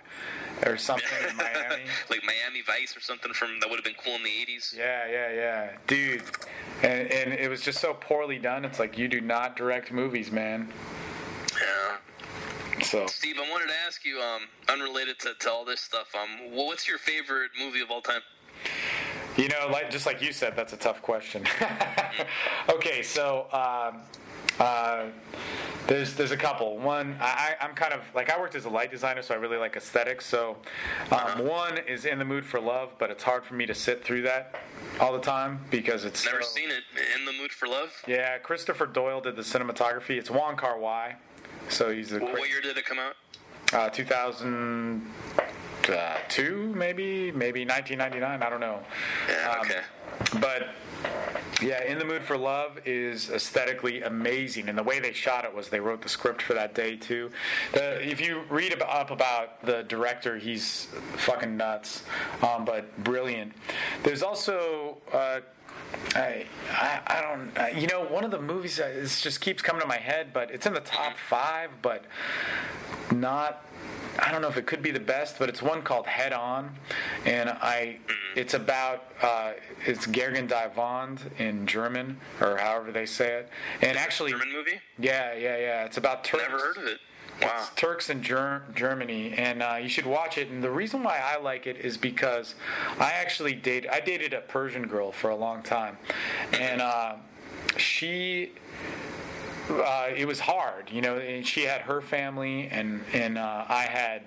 or 0.65 0.77
something 0.77 1.07
in 1.29 1.35
Miami. 1.37 1.83
like 2.09 2.21
Miami 2.23 2.61
Vice 2.65 2.95
or 2.95 2.99
something 3.01 3.33
from 3.33 3.59
that 3.59 3.69
would 3.69 3.77
have 3.77 3.85
been 3.85 3.95
cool 4.03 4.15
in 4.15 4.23
the 4.23 4.29
'80s. 4.29 4.75
Yeah, 4.75 5.07
yeah, 5.09 5.31
yeah, 5.31 5.71
dude. 5.87 6.23
And, 6.83 7.11
and 7.11 7.33
it 7.33 7.49
was 7.49 7.61
just 7.61 7.79
so 7.79 7.93
poorly 7.93 8.37
done. 8.37 8.65
It's 8.65 8.79
like 8.79 8.97
you 8.97 9.07
do 9.07 9.21
not 9.21 9.55
direct 9.55 9.91
movies, 9.91 10.31
man. 10.31 10.71
Yeah. 11.53 11.97
So 12.83 13.07
Steve, 13.07 13.37
I 13.37 13.49
wanted 13.49 13.67
to 13.67 13.73
ask 13.87 14.05
you, 14.05 14.19
um, 14.19 14.41
unrelated 14.67 15.17
to, 15.19 15.33
to 15.39 15.51
all 15.51 15.63
this 15.63 15.81
stuff, 15.81 16.07
um, 16.13 16.49
wh- 16.51 16.67
what's 16.67 16.87
your 16.87 16.97
favorite 16.97 17.51
movie 17.59 17.79
of 17.81 17.89
all 17.89 18.01
time? 18.01 18.21
You 19.37 19.47
know, 19.49 19.67
like 19.71 19.89
just 19.89 20.05
like 20.05 20.21
you 20.21 20.31
said, 20.33 20.55
that's 20.55 20.73
a 20.73 20.77
tough 20.77 21.01
question. 21.01 21.43
okay, 22.69 23.01
so 23.01 23.47
um, 23.51 24.01
uh, 24.59 25.05
there's 25.87 26.15
there's 26.15 26.31
a 26.31 26.37
couple. 26.37 26.77
One, 26.79 27.15
I, 27.21 27.53
I'm 27.61 27.75
kind 27.75 27.93
of 27.93 28.01
like 28.15 28.31
I 28.31 28.39
worked 28.39 28.55
as 28.55 28.65
a 28.65 28.69
light 28.69 28.89
designer, 28.89 29.21
so 29.21 29.35
I 29.35 29.37
really 29.37 29.57
like 29.57 29.75
aesthetics. 29.75 30.25
So 30.25 30.57
um, 31.11 31.45
one 31.45 31.77
is 31.77 32.05
in 32.05 32.17
the 32.17 32.25
mood 32.25 32.43
for 32.45 32.59
love, 32.59 32.93
but 32.97 33.11
it's 33.11 33.21
hard 33.23 33.43
for 33.45 33.53
me 33.53 33.67
to 33.67 33.75
sit 33.75 34.03
through 34.03 34.23
that 34.23 34.55
all 34.99 35.13
the 35.13 35.19
time 35.19 35.59
because 35.69 36.03
it's 36.05 36.25
Never 36.25 36.41
so- 36.41 36.47
seen 36.49 36.71
it. 36.71 36.81
In 37.19 37.25
the 37.25 37.33
Mood 37.33 37.51
for 37.51 37.67
Love. 37.67 37.91
Yeah, 38.07 38.37
Christopher 38.39 38.87
Doyle 38.87 39.21
did 39.21 39.35
the 39.35 39.41
cinematography. 39.43 40.17
It's 40.17 40.31
Wong 40.31 40.55
Kar 40.55 40.79
Wai, 40.79 41.15
so 41.69 41.91
he's 41.91 42.11
a 42.13 42.19
Wh- 42.19 42.33
What 42.33 42.49
year 42.49 42.61
did 42.61 42.77
it 42.77 42.85
come 42.85 42.97
out? 42.99 43.15
uh, 43.73 43.89
2002 43.89 46.73
maybe 46.75 47.31
maybe 47.31 47.65
1999 47.65 48.43
i 48.43 48.49
don't 48.49 48.59
know 48.59 48.79
Yeah, 49.27 49.49
Um, 49.51 49.59
okay. 49.61 49.81
but 50.39 50.67
yeah 51.61 51.83
in 51.83 51.97
the 51.97 52.05
mood 52.05 52.21
for 52.21 52.37
love 52.37 52.79
is 52.85 53.29
aesthetically 53.29 54.01
amazing 54.03 54.67
and 54.69 54.77
the 54.77 54.83
way 54.83 54.99
they 54.99 55.13
shot 55.13 55.45
it 55.45 55.53
was 55.53 55.69
they 55.69 55.79
wrote 55.79 56.01
the 56.01 56.09
script 56.09 56.41
for 56.41 56.53
that 56.53 56.75
day 56.75 56.95
too 56.95 57.31
the, 57.73 58.01
if 58.05 58.19
you 58.19 58.41
read 58.49 58.75
up 58.81 59.11
about 59.11 59.63
the 59.65 59.83
director 59.83 60.37
he's 60.37 60.87
fucking 61.17 61.55
nuts 61.55 62.03
um, 62.41 62.65
but 62.65 62.95
brilliant 63.03 63.53
there's 64.03 64.21
also 64.21 64.97
uh, 65.13 65.39
I, 66.15 66.45
I, 66.71 67.01
I 67.07 67.21
don't, 67.21 67.57
uh, 67.57 67.79
you 67.79 67.87
know, 67.87 68.05
one 68.05 68.23
of 68.23 68.31
the 68.31 68.41
movies 68.41 68.77
that 68.77 68.91
is 68.91 69.21
just 69.21 69.41
keeps 69.41 69.61
coming 69.61 69.81
to 69.81 69.87
my 69.87 69.97
head, 69.97 70.33
but 70.33 70.51
it's 70.51 70.65
in 70.65 70.73
the 70.73 70.79
top 70.79 71.17
five, 71.17 71.69
but 71.81 72.03
not. 73.11 73.63
I 74.19 74.31
don't 74.31 74.41
know 74.41 74.47
if 74.47 74.57
it 74.57 74.65
could 74.65 74.81
be 74.81 74.91
the 74.91 74.99
best, 74.99 75.37
but 75.39 75.49
it's 75.49 75.61
one 75.61 75.81
called 75.81 76.07
Head 76.07 76.33
On, 76.33 76.71
and 77.25 77.49
I. 77.49 77.97
It's 78.35 78.53
about 78.53 79.05
uh, 79.21 79.53
it's 79.85 80.05
Gegen 80.07 80.47
die 80.47 80.69
Wand 80.75 81.31
in 81.37 81.65
German 81.67 82.17
or 82.41 82.57
however 82.57 82.91
they 82.91 83.05
say 83.05 83.33
it, 83.33 83.49
and 83.81 83.97
actually, 83.97 84.31
German 84.31 84.51
movie? 84.51 84.79
yeah, 84.99 85.33
yeah, 85.33 85.57
yeah. 85.57 85.85
It's 85.85 85.97
about 85.97 86.23
Turks. 86.23 86.43
Never 86.43 86.59
heard 86.59 86.77
of 86.77 86.83
it. 86.85 86.99
Wow. 87.41 87.49
It's 87.57 87.69
Turks 87.75 88.09
in 88.09 88.23
Ger- 88.23 88.63
Germany, 88.73 89.33
and 89.33 89.61
uh, 89.61 89.77
you 89.81 89.89
should 89.89 90.05
watch 90.05 90.37
it. 90.37 90.49
And 90.49 90.63
the 90.63 90.71
reason 90.71 91.03
why 91.03 91.19
I 91.21 91.37
like 91.41 91.67
it 91.67 91.77
is 91.77 91.97
because 91.97 92.55
I 92.97 93.11
actually 93.11 93.53
dated 93.53 93.89
I 93.89 93.99
dated 93.99 94.33
a 94.33 94.41
Persian 94.41 94.87
girl 94.87 95.11
for 95.11 95.29
a 95.29 95.35
long 95.35 95.61
time, 95.61 95.97
and 96.53 96.81
uh, 96.81 97.15
she. 97.77 98.51
Uh, 99.69 100.09
it 100.15 100.25
was 100.25 100.39
hard, 100.39 100.89
you 100.91 101.01
know. 101.01 101.17
And 101.17 101.45
she 101.45 101.63
had 101.63 101.81
her 101.81 102.01
family, 102.01 102.67
and 102.67 103.01
and 103.13 103.37
uh, 103.37 103.65
I 103.67 103.83
had, 103.83 104.21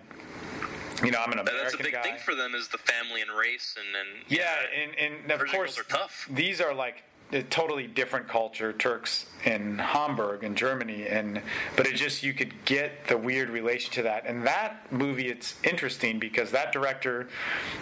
you 1.04 1.10
know, 1.10 1.18
I'm 1.24 1.32
an 1.32 1.38
American 1.38 1.62
That's 1.64 1.74
a 1.74 1.78
big 1.78 1.92
guy. 1.92 2.02
thing 2.02 2.16
for 2.24 2.34
them 2.34 2.54
is 2.54 2.68
the 2.68 2.78
family 2.78 3.20
and 3.22 3.30
race, 3.30 3.76
and 3.78 3.86
and 3.96 4.24
Yeah, 4.28 4.54
and, 4.76 5.14
and 5.22 5.30
of 5.32 5.46
course, 5.48 5.78
are 5.78 5.84
tough. 5.84 6.26
these 6.30 6.60
are 6.60 6.74
like 6.74 7.02
a 7.32 7.42
totally 7.42 7.86
different 7.86 8.26
culture, 8.28 8.72
Turks 8.72 9.26
in 9.44 9.78
Hamburg 9.78 10.42
in 10.42 10.54
Germany, 10.54 11.06
and 11.06 11.40
but 11.76 11.86
it 11.86 11.94
just 11.94 12.22
you 12.22 12.32
could 12.32 12.52
get 12.64 13.06
the 13.06 13.16
weird 13.16 13.50
relation 13.50 13.92
to 13.94 14.02
that. 14.02 14.26
And 14.26 14.46
that 14.46 14.90
movie, 14.90 15.28
it's 15.28 15.54
interesting 15.62 16.18
because 16.18 16.50
that 16.52 16.72
director 16.72 17.28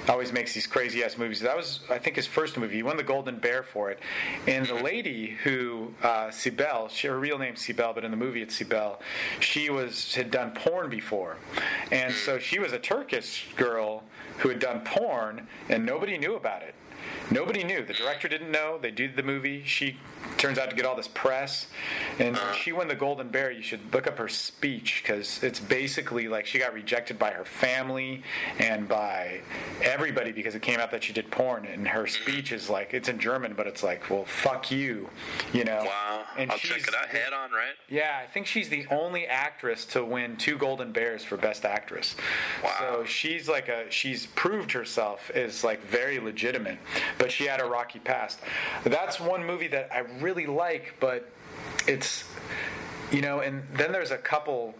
always 0.08 0.32
makes 0.32 0.52
these 0.52 0.66
crazy 0.66 1.02
ass 1.04 1.16
movies. 1.16 1.40
That 1.40 1.56
was, 1.56 1.80
I 1.88 1.98
think, 1.98 2.16
his 2.16 2.26
first 2.26 2.56
movie. 2.56 2.76
He 2.76 2.82
won 2.82 2.96
the 2.96 3.02
Golden 3.02 3.38
Bear 3.38 3.62
for 3.62 3.90
it. 3.90 4.00
And 4.46 4.66
the 4.66 4.74
lady 4.74 5.36
who 5.44 5.94
uh, 6.02 6.28
Sibel, 6.28 6.90
she, 6.90 7.08
her 7.08 7.18
real 7.18 7.38
name's 7.38 7.60
Sibel, 7.60 7.94
but 7.94 8.04
in 8.04 8.10
the 8.10 8.16
movie 8.16 8.42
it's 8.42 8.58
Sibel. 8.58 8.98
She 9.40 9.70
was 9.70 10.14
had 10.14 10.30
done 10.30 10.52
porn 10.52 10.90
before, 10.90 11.36
and 11.90 12.12
so 12.12 12.38
she 12.38 12.58
was 12.58 12.72
a 12.72 12.78
Turkish 12.78 13.46
girl 13.56 14.02
who 14.38 14.48
had 14.48 14.58
done 14.58 14.80
porn, 14.84 15.46
and 15.68 15.86
nobody 15.86 16.18
knew 16.18 16.34
about 16.34 16.62
it. 16.62 16.74
Nobody 17.30 17.64
knew. 17.64 17.84
The 17.84 17.92
director 17.92 18.28
didn't 18.28 18.50
know. 18.50 18.78
They 18.80 18.90
did 18.92 19.16
the 19.16 19.22
movie. 19.22 19.64
She 19.64 19.96
turns 20.36 20.58
out 20.58 20.70
to 20.70 20.76
get 20.76 20.84
all 20.84 20.96
this 20.96 21.08
press, 21.08 21.66
and 22.18 22.36
uh-huh. 22.36 22.52
she 22.54 22.72
won 22.72 22.88
the 22.88 22.94
Golden 22.94 23.28
Bear. 23.28 23.50
You 23.50 23.62
should 23.62 23.92
look 23.92 24.06
up 24.06 24.18
her 24.18 24.28
speech 24.28 25.02
because 25.02 25.42
it's 25.42 25.60
basically 25.60 26.28
like 26.28 26.46
she 26.46 26.58
got 26.58 26.72
rejected 26.72 27.18
by 27.18 27.30
her 27.30 27.44
family 27.44 28.22
and 28.58 28.88
by 28.88 29.40
everybody 29.82 30.32
because 30.32 30.54
it 30.54 30.62
came 30.62 30.80
out 30.80 30.90
that 30.90 31.04
she 31.04 31.12
did 31.12 31.30
porn. 31.30 31.66
And 31.66 31.88
her 31.88 32.06
speech 32.06 32.52
is 32.52 32.68
like 32.68 32.94
it's 32.94 33.08
in 33.08 33.18
German, 33.18 33.54
but 33.54 33.66
it's 33.66 33.82
like, 33.82 34.08
well, 34.10 34.24
fuck 34.24 34.70
you, 34.70 35.08
you 35.52 35.64
know. 35.64 35.82
wow. 35.84 36.24
And 36.36 36.50
I'll 36.50 36.58
check 36.58 36.78
she's- 36.78 36.88
it 36.88 36.94
out. 36.94 37.06
Head 37.06 37.32
on, 37.32 37.50
right? 37.52 37.74
yeah, 37.88 38.20
I 38.22 38.26
think 38.26 38.46
she's 38.46 38.68
the 38.68 38.86
only 38.90 39.26
actress 39.26 39.84
to 39.86 40.04
win 40.04 40.36
two 40.36 40.58
Golden 40.58 40.92
Bears 40.92 41.24
for 41.24 41.36
Best 41.36 41.64
Actress. 41.64 42.16
Wow. 42.62 42.76
So 42.78 43.04
she's 43.04 43.48
like 43.48 43.68
a 43.68 43.90
she's 43.90 44.26
proved 44.26 44.72
herself 44.72 45.30
is 45.34 45.62
like 45.64 45.82
very 45.84 46.18
legitimate, 46.18 46.78
but 47.18 47.30
she 47.30 47.44
had 47.44 47.60
a 47.60 47.64
rocky 47.64 47.98
past. 47.98 48.40
That's 48.84 49.20
one 49.20 49.44
movie 49.44 49.68
that 49.68 49.90
I 49.92 50.00
really 50.20 50.46
like, 50.46 50.94
but 51.00 51.30
it's 51.86 52.24
you 53.12 53.20
know, 53.20 53.40
and 53.40 53.62
then 53.74 53.92
there's 53.92 54.10
a 54.10 54.18
couple. 54.18 54.74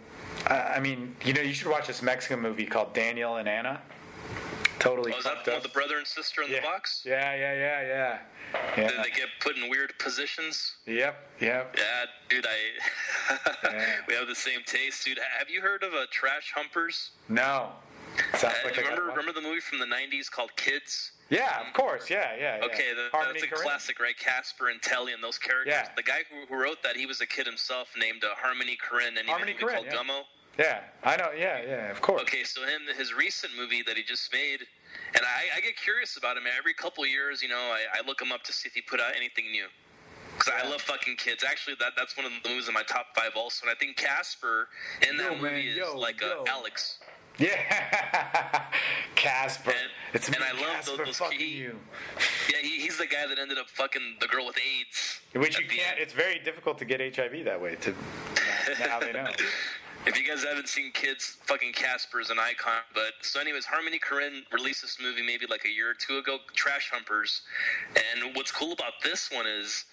I 0.47 0.75
I 0.75 0.79
mean, 0.79 1.15
you 1.23 1.33
know, 1.33 1.41
you 1.41 1.53
should 1.53 1.69
watch 1.69 1.87
this 1.87 2.01
Mexican 2.01 2.39
movie 2.39 2.65
called 2.65 2.93
Daniel 2.93 3.37
and 3.37 3.47
Anna. 3.47 3.81
Totally 4.79 5.11
Oh, 5.11 5.17
is 5.17 5.23
that 5.23 5.47
up. 5.47 5.63
the 5.63 5.69
brother 5.69 5.97
and 5.97 6.05
sister 6.05 6.43
in 6.43 6.51
yeah. 6.51 6.57
the 6.57 6.61
box? 6.61 7.01
yeah, 7.03 7.33
yeah, 7.33 7.53
yeah, 7.53 7.81
yeah. 7.81 8.19
Yeah. 8.77 9.03
they 9.03 9.09
get 9.09 9.27
put 9.41 9.57
in 9.57 9.69
weird 9.71 9.91
positions? 9.97 10.75
Yep, 10.85 11.15
yep. 11.41 11.75
Yeah, 11.77 12.05
dude, 12.29 12.45
I 12.45 13.49
Yeah. 13.63 13.95
we 14.07 14.13
have 14.13 14.27
the 14.27 14.35
same 14.35 14.59
taste, 14.67 15.03
dude. 15.03 15.19
Have 15.39 15.49
you 15.49 15.61
heard 15.61 15.81
of 15.83 15.93
uh, 15.95 16.05
Trash 16.11 16.53
Humpers? 16.55 17.09
No. 17.27 17.69
Sounds 18.35 18.53
Uh, 18.63 18.67
like 18.67 18.77
remember, 18.77 19.05
remember 19.07 19.33
the 19.33 19.41
movie 19.41 19.59
from 19.59 19.79
the 19.79 19.85
'90s 19.85 20.29
called 20.29 20.55
Kids? 20.55 21.11
Yeah, 21.29 21.65
of 21.65 21.73
course. 21.73 22.09
Yeah, 22.09 22.35
yeah. 22.39 22.57
yeah. 22.57 22.65
Okay, 22.65 22.93
the, 22.95 23.09
that's 23.11 23.43
a 23.43 23.47
Korine. 23.47 23.61
classic, 23.61 23.99
right? 23.99 24.17
Casper 24.17 24.69
and 24.69 24.81
Telly 24.81 25.13
and 25.13 25.23
those 25.23 25.37
characters. 25.37 25.73
Yeah. 25.73 25.89
The 25.95 26.03
guy 26.03 26.19
who, 26.29 26.45
who 26.47 26.61
wrote 26.61 26.81
that, 26.83 26.95
he 26.95 27.05
was 27.05 27.21
a 27.21 27.25
kid 27.25 27.45
himself 27.45 27.89
named 27.99 28.23
uh, 28.23 28.29
Harmony 28.35 28.77
Korine, 28.77 29.17
and 29.17 29.25
he 29.25 29.31
Harmony 29.31 29.53
made 29.53 29.61
a 29.61 29.65
movie 29.65 29.73
Korine, 29.73 29.91
called 29.91 30.07
yeah. 30.07 30.13
Gummo. 30.13 30.21
Yeah, 30.57 30.79
I 31.03 31.15
know. 31.17 31.29
Yeah, 31.37 31.61
yeah, 31.61 31.91
of 31.91 32.01
course. 32.01 32.21
Okay, 32.23 32.43
so 32.43 32.61
him, 32.61 32.81
his 32.97 33.13
recent 33.13 33.53
movie 33.55 33.83
that 33.83 33.95
he 33.95 34.03
just 34.03 34.33
made, 34.33 34.65
and 35.15 35.23
I, 35.23 35.57
I 35.57 35.61
get 35.61 35.75
curious 35.77 36.17
about 36.17 36.35
him. 36.35 36.43
Every 36.57 36.73
couple 36.73 37.05
years, 37.05 37.43
you 37.43 37.49
know, 37.49 37.57
I, 37.57 37.99
I 37.99 38.07
look 38.07 38.19
him 38.19 38.31
up 38.31 38.43
to 38.43 38.53
see 38.53 38.67
if 38.67 38.73
he 38.73 38.81
put 38.81 38.99
out 38.99 39.11
anything 39.15 39.51
new. 39.51 39.67
Because 40.37 40.53
I 40.63 40.69
love 40.69 40.81
fucking 40.81 41.15
kids. 41.17 41.43
Actually, 41.43 41.75
that 41.79 41.93
that's 41.97 42.15
one 42.15 42.25
of 42.25 42.31
the 42.31 42.49
movies 42.49 42.67
in 42.67 42.73
my 42.73 42.83
top 42.83 43.07
five 43.15 43.31
also. 43.35 43.65
And 43.65 43.71
I 43.71 43.75
think 43.75 43.97
Casper 43.97 44.69
in 45.07 45.17
that 45.17 45.31
Yo, 45.31 45.37
movie 45.37 45.43
man, 45.43 45.59
is 45.59 45.75
yo, 45.75 45.97
like 45.97 46.21
yo. 46.21 46.43
Uh, 46.43 46.51
Alex. 46.51 46.99
Yeah, 47.39 48.63
Casper. 49.15 49.71
And- 49.71 49.91
it's 50.13 50.27
and 50.29 50.37
me, 50.39 50.45
I 50.47 50.53
love 50.53 50.75
Casper, 50.77 51.05
those- 51.05 51.17
those 51.19 51.33
you. 51.33 51.75
Yeah, 52.51 52.59
he, 52.61 52.79
he's 52.79 52.97
the 52.97 53.05
guy 53.05 53.27
that 53.27 53.37
ended 53.37 53.57
up 53.57 53.69
fucking 53.69 54.17
the 54.21 54.27
girl 54.27 54.45
with 54.47 54.57
AIDS. 54.57 55.19
Which 55.35 55.59
you 55.59 55.67
can't. 55.67 55.99
It's 55.99 56.13
very 56.13 56.39
difficult 56.39 56.77
to 56.79 56.85
get 56.85 57.01
HIV 57.01 57.43
that 57.45 57.61
way. 57.61 57.75
To 57.81 57.93
now 58.79 58.99
they 58.99 59.11
know. 59.13 59.27
If 60.05 60.17
you 60.17 60.25
guys 60.25 60.45
haven't 60.45 60.69
seen 60.69 60.93
Kids, 60.93 61.35
fucking 61.41 61.73
Casper 61.73 62.21
is 62.21 62.29
an 62.29 62.39
icon. 62.39 62.79
But 62.93 63.13
so, 63.21 63.41
anyways, 63.41 63.65
Harmony 63.65 63.99
Korine 63.99 64.43
released 64.53 64.81
this 64.81 64.97
movie 65.03 65.21
maybe 65.21 65.45
like 65.47 65.65
a 65.65 65.69
year 65.69 65.89
or 65.89 65.93
two 65.95 66.17
ago, 66.19 66.37
Trash 66.53 66.89
Humpers. 66.93 67.41
And 67.93 68.33
what's 68.33 68.49
cool 68.51 68.71
about 68.71 68.93
this 69.03 69.29
one 69.33 69.45
is 69.45 69.83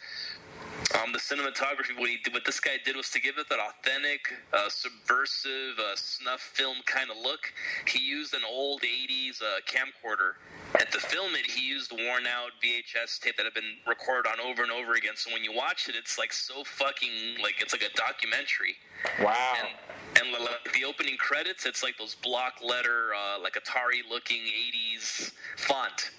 Um, 1.01 1.13
the 1.13 1.19
cinematography, 1.19 1.99
what 1.99 2.09
he 2.09 2.19
what 2.31 2.45
this 2.45 2.61
guy 2.61 2.77
did 2.85 2.95
was 2.95 3.11
to 3.11 3.21
give 3.21 3.39
it 3.39 3.49
that 3.49 3.59
authentic, 3.59 4.33
uh, 4.53 4.69
subversive, 4.69 5.79
uh, 5.79 5.97
snuff 5.97 6.41
film 6.41 6.77
kind 6.87 7.11
of 7.11 7.17
look. 7.17 7.53
He 7.89 7.99
used 8.05 8.35
an 8.35 8.43
old 8.49 8.83
'80s 8.83 9.43
uh, 9.43 9.61
camcorder, 9.67 10.35
and 10.79 10.89
to 10.93 11.01
film 11.01 11.35
it, 11.35 11.47
he 11.47 11.67
used 11.67 11.91
worn 11.91 12.27
out 12.27 12.53
VHS 12.63 13.19
tape 13.21 13.37
that 13.39 13.45
had 13.45 13.55
been 13.55 13.79
recorded 13.89 14.29
on 14.31 14.41
over 14.41 14.63
and 14.63 14.71
over 14.71 14.95
again. 14.95 15.15
So 15.17 15.33
when 15.33 15.43
you 15.43 15.53
watch 15.53 15.89
it, 15.89 15.97
it's 15.97 16.19
like 16.19 16.33
so 16.33 16.63
fucking 16.65 17.43
like 17.43 17.57
it's 17.61 17.73
like 17.73 17.83
a 17.83 17.95
documentary. 17.97 18.77
Wow. 19.21 19.55
And, 19.59 20.33
and 20.33 20.45
like 20.45 20.73
the 20.75 20.85
opening 20.85 21.17
credits, 21.17 21.67
it's 21.67 21.83
like 21.83 21.99
those 21.99 22.15
block 22.15 22.55
letter, 22.63 23.09
uh, 23.15 23.41
like 23.43 23.55
Atari 23.55 24.09
looking 24.09 24.43
'80s 24.43 25.33
font. 25.57 26.11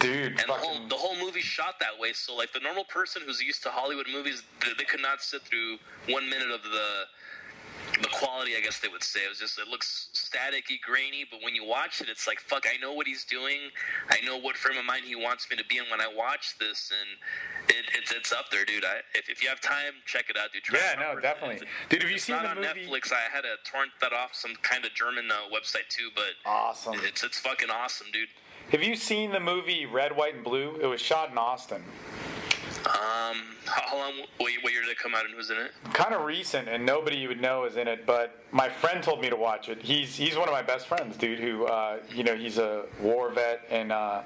Dude, 0.00 0.38
And 0.40 0.48
the 0.48 0.52
whole, 0.54 0.88
the 0.88 0.94
whole 0.94 1.16
movie 1.18 1.40
shot 1.40 1.78
that 1.80 1.98
way. 1.98 2.12
So 2.12 2.34
like 2.34 2.52
the 2.52 2.60
normal 2.60 2.84
person 2.84 3.22
who's 3.24 3.40
used 3.40 3.62
to 3.64 3.70
Hollywood 3.70 4.06
movies, 4.12 4.42
they, 4.64 4.72
they 4.78 4.84
could 4.84 5.02
not 5.02 5.20
sit 5.22 5.42
through 5.42 5.78
one 6.08 6.28
minute 6.28 6.50
of 6.50 6.62
the 6.62 7.04
the 8.02 8.08
quality. 8.08 8.52
I 8.56 8.60
guess 8.60 8.78
they 8.78 8.88
would 8.88 9.02
say 9.02 9.20
it 9.24 9.28
was 9.28 9.38
just 9.38 9.58
it 9.58 9.68
looks 9.68 10.08
staticky, 10.14 10.80
grainy. 10.80 11.26
But 11.30 11.40
when 11.42 11.54
you 11.54 11.64
watch 11.64 12.00
it, 12.00 12.08
it's 12.08 12.26
like 12.26 12.38
fuck. 12.40 12.66
I 12.72 12.76
know 12.80 12.92
what 12.94 13.06
he's 13.06 13.24
doing. 13.24 13.58
I 14.10 14.20
know 14.24 14.38
what 14.38 14.56
frame 14.56 14.78
of 14.78 14.84
mind 14.84 15.04
he 15.04 15.16
wants 15.16 15.48
me 15.50 15.56
to 15.56 15.64
be 15.64 15.78
in 15.78 15.84
when 15.90 16.00
I 16.00 16.06
watch 16.14 16.56
this, 16.58 16.92
and 16.92 17.76
it, 17.76 17.84
it's 17.98 18.12
it's 18.12 18.32
up 18.32 18.50
there, 18.50 18.64
dude. 18.64 18.84
I, 18.84 19.00
if 19.14 19.28
if 19.28 19.42
you 19.42 19.48
have 19.48 19.60
time, 19.60 19.94
check 20.06 20.30
it 20.30 20.36
out, 20.38 20.52
dude. 20.52 20.62
Try 20.62 20.78
Yeah, 20.78 21.00
no, 21.14 21.20
definitely. 21.20 21.56
It's- 21.56 21.70
Dude, 21.88 22.02
have 22.02 22.10
you 22.10 22.18
seen 22.18 22.36
not 22.36 22.42
the 22.42 22.50
on 22.50 22.56
movie- 22.76 22.86
Netflix? 22.88 23.12
I 23.12 23.28
had 23.32 23.42
to 23.42 23.56
torrent 23.70 23.92
that 24.00 24.12
off 24.12 24.34
some 24.34 24.54
kind 24.62 24.84
of 24.84 24.94
German 24.94 25.30
uh, 25.30 25.34
website 25.54 25.88
too, 25.88 26.08
but 26.14 26.32
Awesome. 26.46 26.94
It's 27.02 27.22
it's 27.24 27.38
fucking 27.38 27.70
awesome, 27.70 28.06
dude. 28.12 28.28
Have 28.70 28.82
you 28.82 28.94
seen 28.94 29.32
the 29.32 29.40
movie 29.40 29.86
Red, 29.86 30.16
White, 30.16 30.36
and 30.36 30.44
Blue? 30.44 30.76
It 30.80 30.86
was 30.86 31.00
shot 31.00 31.30
in 31.30 31.38
Austin. 31.38 31.82
Um, 32.86 33.36
how, 33.66 33.96
long? 33.96 34.12
What, 34.38 34.52
what 34.62 34.72
year 34.72 34.82
did 34.82 34.90
it 34.90 34.98
come 34.98 35.14
out, 35.14 35.24
and 35.24 35.34
who's 35.34 35.50
in 35.50 35.58
it? 35.58 35.72
Kind 35.92 36.14
of 36.14 36.24
recent, 36.24 36.68
and 36.68 36.86
nobody 36.86 37.16
you 37.16 37.28
would 37.28 37.40
know 37.40 37.64
is 37.64 37.76
in 37.76 37.88
it. 37.88 38.06
But 38.06 38.42
my 38.52 38.68
friend 38.68 39.02
told 39.02 39.20
me 39.20 39.28
to 39.28 39.36
watch 39.36 39.68
it. 39.68 39.82
He's 39.82 40.16
he's 40.16 40.36
one 40.36 40.48
of 40.48 40.52
my 40.52 40.62
best 40.62 40.86
friends, 40.86 41.16
dude. 41.16 41.40
Who 41.40 41.66
uh, 41.66 41.98
you 42.14 42.24
know 42.24 42.34
he's 42.34 42.58
a 42.58 42.86
war 43.00 43.30
vet, 43.30 43.66
and 43.70 43.92
uh, 43.92 44.22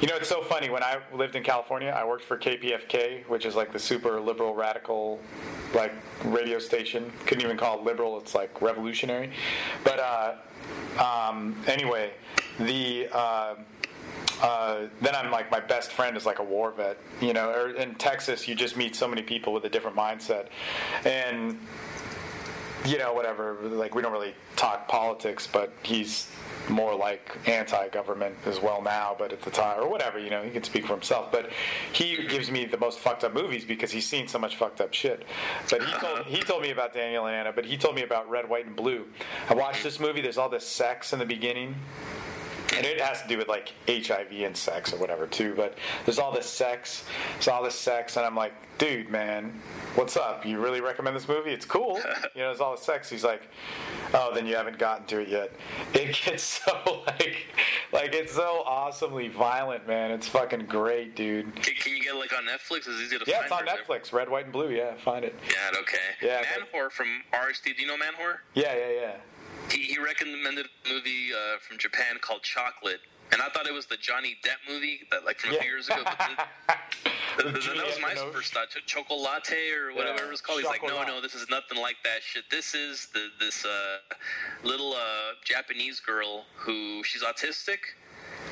you 0.00 0.08
know 0.08 0.16
it's 0.16 0.28
so 0.28 0.42
funny. 0.42 0.68
When 0.68 0.82
I 0.82 0.98
lived 1.14 1.34
in 1.34 1.42
California, 1.42 1.88
I 1.96 2.04
worked 2.04 2.24
for 2.24 2.36
KPFK, 2.36 3.26
which 3.26 3.46
is 3.46 3.54
like 3.54 3.72
the 3.72 3.78
super 3.78 4.20
liberal 4.20 4.54
radical 4.54 5.18
like 5.74 5.92
radio 6.24 6.58
station. 6.58 7.10
Couldn't 7.26 7.44
even 7.44 7.56
call 7.56 7.78
it 7.78 7.84
liberal. 7.84 8.18
It's 8.18 8.34
like 8.34 8.60
revolutionary. 8.60 9.30
But 9.82 9.98
uh, 9.98 10.34
um, 11.02 11.56
anyway, 11.66 12.12
the. 12.58 13.08
Uh, 14.42 14.88
then 15.00 15.14
I'm 15.14 15.30
like 15.30 15.50
my 15.50 15.60
best 15.60 15.92
friend 15.92 16.16
is 16.16 16.26
like 16.26 16.38
a 16.38 16.42
war 16.42 16.72
vet, 16.72 16.98
you 17.20 17.32
know. 17.32 17.50
Or 17.50 17.70
in 17.70 17.94
Texas, 17.94 18.48
you 18.48 18.54
just 18.54 18.76
meet 18.76 18.96
so 18.96 19.08
many 19.08 19.22
people 19.22 19.52
with 19.52 19.64
a 19.64 19.68
different 19.68 19.96
mindset, 19.96 20.48
and 21.04 21.58
you 22.84 22.98
know 22.98 23.12
whatever. 23.12 23.56
Like 23.62 23.94
we 23.94 24.02
don't 24.02 24.12
really 24.12 24.34
talk 24.56 24.88
politics, 24.88 25.48
but 25.50 25.72
he's 25.82 26.28
more 26.68 26.94
like 26.94 27.36
anti-government 27.46 28.34
as 28.46 28.60
well 28.60 28.80
now, 28.82 29.14
but 29.18 29.32
at 29.32 29.42
the 29.42 29.50
time 29.50 29.78
or 29.80 29.88
whatever, 29.88 30.18
you 30.18 30.30
know, 30.30 30.42
he 30.42 30.50
can 30.50 30.62
speak 30.62 30.86
for 30.86 30.94
himself. 30.94 31.30
But 31.30 31.50
he 31.92 32.26
gives 32.26 32.50
me 32.50 32.64
the 32.64 32.78
most 32.78 32.98
fucked 32.98 33.24
up 33.24 33.34
movies 33.34 33.64
because 33.64 33.90
he's 33.90 34.06
seen 34.06 34.28
so 34.28 34.38
much 34.38 34.56
fucked 34.56 34.80
up 34.80 34.92
shit. 34.94 35.24
But 35.70 35.82
he 35.82 35.92
told 35.92 36.26
he 36.26 36.40
told 36.42 36.62
me 36.62 36.70
about 36.70 36.92
Daniel 36.92 37.26
and 37.26 37.36
Anna, 37.36 37.52
but 37.52 37.64
he 37.64 37.76
told 37.76 37.94
me 37.94 38.02
about 38.02 38.28
Red, 38.28 38.48
White, 38.48 38.66
and 38.66 38.76
Blue. 38.76 39.04
I 39.48 39.54
watched 39.54 39.82
this 39.82 40.00
movie. 40.00 40.20
There's 40.20 40.38
all 40.38 40.48
this 40.48 40.66
sex 40.66 41.12
in 41.12 41.18
the 41.18 41.26
beginning 41.26 41.74
and 42.76 42.86
it 42.86 43.00
has 43.00 43.22
to 43.22 43.28
do 43.28 43.38
with 43.38 43.48
like 43.48 43.72
HIV 43.88 44.32
and 44.32 44.56
sex 44.56 44.92
or 44.92 44.96
whatever 44.96 45.26
too. 45.26 45.54
But 45.56 45.78
there's 46.04 46.18
all 46.18 46.32
this 46.32 46.48
sex, 46.48 47.04
there's 47.34 47.48
all 47.48 47.62
this 47.62 47.74
sex, 47.74 48.16
and 48.16 48.24
I'm 48.26 48.34
like, 48.36 48.52
dude, 48.78 49.08
man, 49.08 49.60
what's 49.94 50.16
up? 50.16 50.44
You 50.44 50.58
really 50.60 50.80
recommend 50.80 51.14
this 51.16 51.28
movie? 51.28 51.50
It's 51.50 51.64
cool, 51.66 51.96
you 51.98 52.02
know. 52.42 52.48
There's 52.48 52.60
all 52.60 52.76
the 52.76 52.82
sex. 52.82 53.08
He's 53.08 53.24
like, 53.24 53.42
oh, 54.12 54.32
then 54.34 54.46
you 54.46 54.56
haven't 54.56 54.78
gotten 54.78 55.06
to 55.06 55.20
it 55.20 55.28
yet. 55.28 55.52
It 55.92 56.18
gets 56.24 56.42
so 56.64 57.02
like, 57.06 57.46
like 57.92 58.14
it's 58.14 58.34
so 58.34 58.62
awesomely 58.66 59.28
violent, 59.28 59.86
man. 59.86 60.10
It's 60.10 60.28
fucking 60.28 60.66
great, 60.66 61.14
dude. 61.16 61.54
Can, 61.56 61.94
you 61.94 62.02
get 62.02 62.14
it 62.14 62.18
like 62.18 62.36
on 62.36 62.44
Netflix? 62.44 62.88
It's 62.88 63.00
easy 63.00 63.18
to 63.18 63.24
Yeah, 63.26 63.46
find. 63.48 63.66
Yeah, 63.66 63.74
it's 63.74 63.88
on 63.88 63.98
is 63.98 64.02
Netflix. 64.04 64.12
Red, 64.12 64.28
white, 64.28 64.44
and 64.44 64.52
blue. 64.52 64.70
Yeah, 64.70 64.94
find 65.04 65.24
it. 65.24 65.34
Yeah, 65.48 65.78
okay. 65.80 65.98
Yeah, 66.22 66.42
Manhor 66.58 66.90
from 66.90 67.08
RSD. 67.32 67.76
Do 67.76 67.82
you 67.82 67.86
know 67.88 67.96
Manhor? 67.96 68.42
Yeah, 68.54 68.74
yeah, 68.76 68.90
yeah. 69.00 69.16
He, 69.70 69.82
he 69.84 69.98
recommended 69.98 70.66
a 70.66 70.88
movie 70.88 71.30
uh, 71.32 71.58
from 71.60 71.78
Japan 71.78 72.16
called 72.20 72.42
Chocolate, 72.42 73.00
and 73.32 73.40
I 73.42 73.48
thought 73.48 73.66
it 73.66 73.72
was 73.72 73.86
the 73.86 73.96
Johnny 73.96 74.36
Depp 74.44 74.70
movie 74.72 75.00
that 75.10 75.24
like 75.24 75.38
from 75.38 75.54
a 75.54 75.58
few 75.58 75.68
years 75.68 75.88
ago. 75.88 76.02
But 76.04 76.18
then, 76.18 76.36
With 77.52 77.64
that, 77.64 77.76
that 77.76 77.86
was 77.86 78.00
my 78.00 78.14
first 78.32 78.52
thought. 78.52 78.68
Ch- 78.70 78.86
Chocolate 78.86 79.20
or 79.20 79.92
whatever 79.94 80.18
Yeah, 80.18 80.26
it 80.26 80.30
was 80.30 80.40
called. 80.40 80.60
He's 80.60 80.68
like, 80.68 80.82
no, 80.82 81.02
no, 81.04 81.20
this 81.20 81.34
is 81.34 81.48
nothing 81.50 81.80
like 81.80 81.96
that 82.04 82.22
shit. 82.22 82.44
This 82.50 82.74
is 82.74 83.08
the 83.12 83.28
this 83.40 83.64
uh, 83.64 83.98
little 84.62 84.92
uh, 84.92 85.34
Japanese 85.44 85.98
girl 86.00 86.44
who 86.56 87.02
she's 87.02 87.22
autistic. 87.22 87.78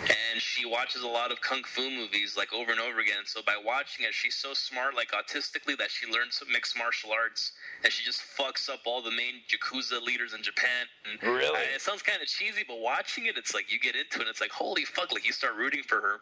And 0.08 0.40
she 0.40 0.64
watches 0.66 1.02
a 1.02 1.06
lot 1.08 1.30
of 1.30 1.40
kung 1.40 1.62
fu 1.64 1.90
movies 1.90 2.36
like 2.36 2.52
over 2.52 2.72
and 2.72 2.80
over 2.80 3.00
again. 3.00 3.22
So 3.24 3.40
by 3.46 3.54
watching 3.62 4.04
it, 4.06 4.14
she's 4.14 4.34
so 4.34 4.54
smart, 4.54 4.94
like 4.96 5.12
autistically, 5.12 5.76
that 5.78 5.90
she 5.90 6.06
learns 6.10 6.36
some 6.38 6.50
mixed 6.50 6.76
martial 6.76 7.10
arts, 7.12 7.52
and 7.84 7.92
she 7.92 8.04
just 8.04 8.20
fucks 8.22 8.68
up 8.68 8.80
all 8.86 9.02
the 9.02 9.10
main 9.10 9.42
yakuza 9.50 10.02
leaders 10.02 10.32
in 10.34 10.42
Japan. 10.42 10.86
And 11.10 11.22
Really? 11.22 11.56
I- 11.56 11.74
it 11.74 11.80
sounds 11.80 12.02
kind 12.02 12.20
of 12.20 12.28
cheesy, 12.28 12.64
but 12.66 12.78
watching 12.80 13.26
it, 13.26 13.36
it's 13.36 13.54
like 13.54 13.70
you 13.70 13.78
get 13.78 13.94
into 13.94 14.20
it. 14.20 14.26
It's 14.28 14.40
like 14.40 14.50
holy 14.50 14.84
fuck! 14.84 15.12
Like 15.12 15.26
you 15.26 15.32
start 15.32 15.54
rooting 15.56 15.82
for 15.82 16.00
her. 16.00 16.20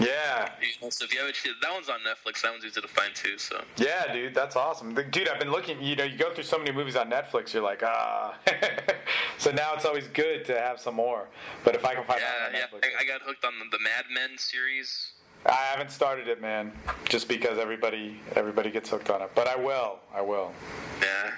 Yeah. 0.00 0.50
So 0.90 1.04
if 1.04 1.12
you 1.12 1.20
have 1.20 1.28
it, 1.28 1.36
that 1.60 1.72
one's 1.72 1.88
on 1.88 1.98
Netflix. 2.00 2.42
That 2.42 2.52
one's 2.52 2.64
easy 2.64 2.80
to 2.80 2.88
find 2.88 3.14
too. 3.14 3.36
So 3.38 3.62
Yeah, 3.76 4.12
dude, 4.12 4.34
that's 4.34 4.56
awesome. 4.56 4.94
Dude, 4.94 5.28
I've 5.28 5.40
been 5.40 5.50
looking, 5.50 5.82
you 5.82 5.96
know, 5.96 6.04
you 6.04 6.16
go 6.16 6.32
through 6.32 6.44
so 6.44 6.58
many 6.58 6.72
movies 6.72 6.96
on 6.96 7.10
Netflix, 7.10 7.52
you're 7.52 7.62
like, 7.62 7.82
ah. 7.84 8.34
so 9.38 9.50
now 9.50 9.74
it's 9.74 9.84
always 9.84 10.06
good 10.08 10.44
to 10.46 10.58
have 10.58 10.80
some 10.80 10.94
more. 10.94 11.26
But 11.64 11.74
if 11.74 11.84
I 11.84 11.94
can 11.94 12.04
find 12.04 12.20
yeah, 12.20 12.58
yeah. 12.58 12.64
Netflix. 12.72 12.84
I, 12.98 13.02
I 13.02 13.06
got 13.06 13.22
hooked 13.22 13.44
on 13.44 13.52
the, 13.58 13.76
the 13.76 13.82
Mad 13.82 14.04
Men 14.12 14.38
series. 14.38 15.12
I 15.46 15.52
haven't 15.70 15.90
started 15.90 16.26
it, 16.28 16.40
man, 16.42 16.72
just 17.08 17.28
because 17.28 17.58
everybody 17.58 18.20
everybody 18.34 18.70
gets 18.70 18.90
hooked 18.90 19.08
on 19.08 19.22
it. 19.22 19.30
But 19.34 19.46
I 19.46 19.56
will. 19.56 20.00
I 20.12 20.20
will. 20.20 20.52
Yeah, 21.00 21.30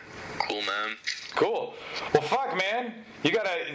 cool 0.48 0.62
man. 0.62 0.96
Cool. 1.34 1.74
Well, 2.14 2.22
fuck, 2.22 2.56
man. 2.56 2.94
You 3.22 3.30
gotta, 3.30 3.50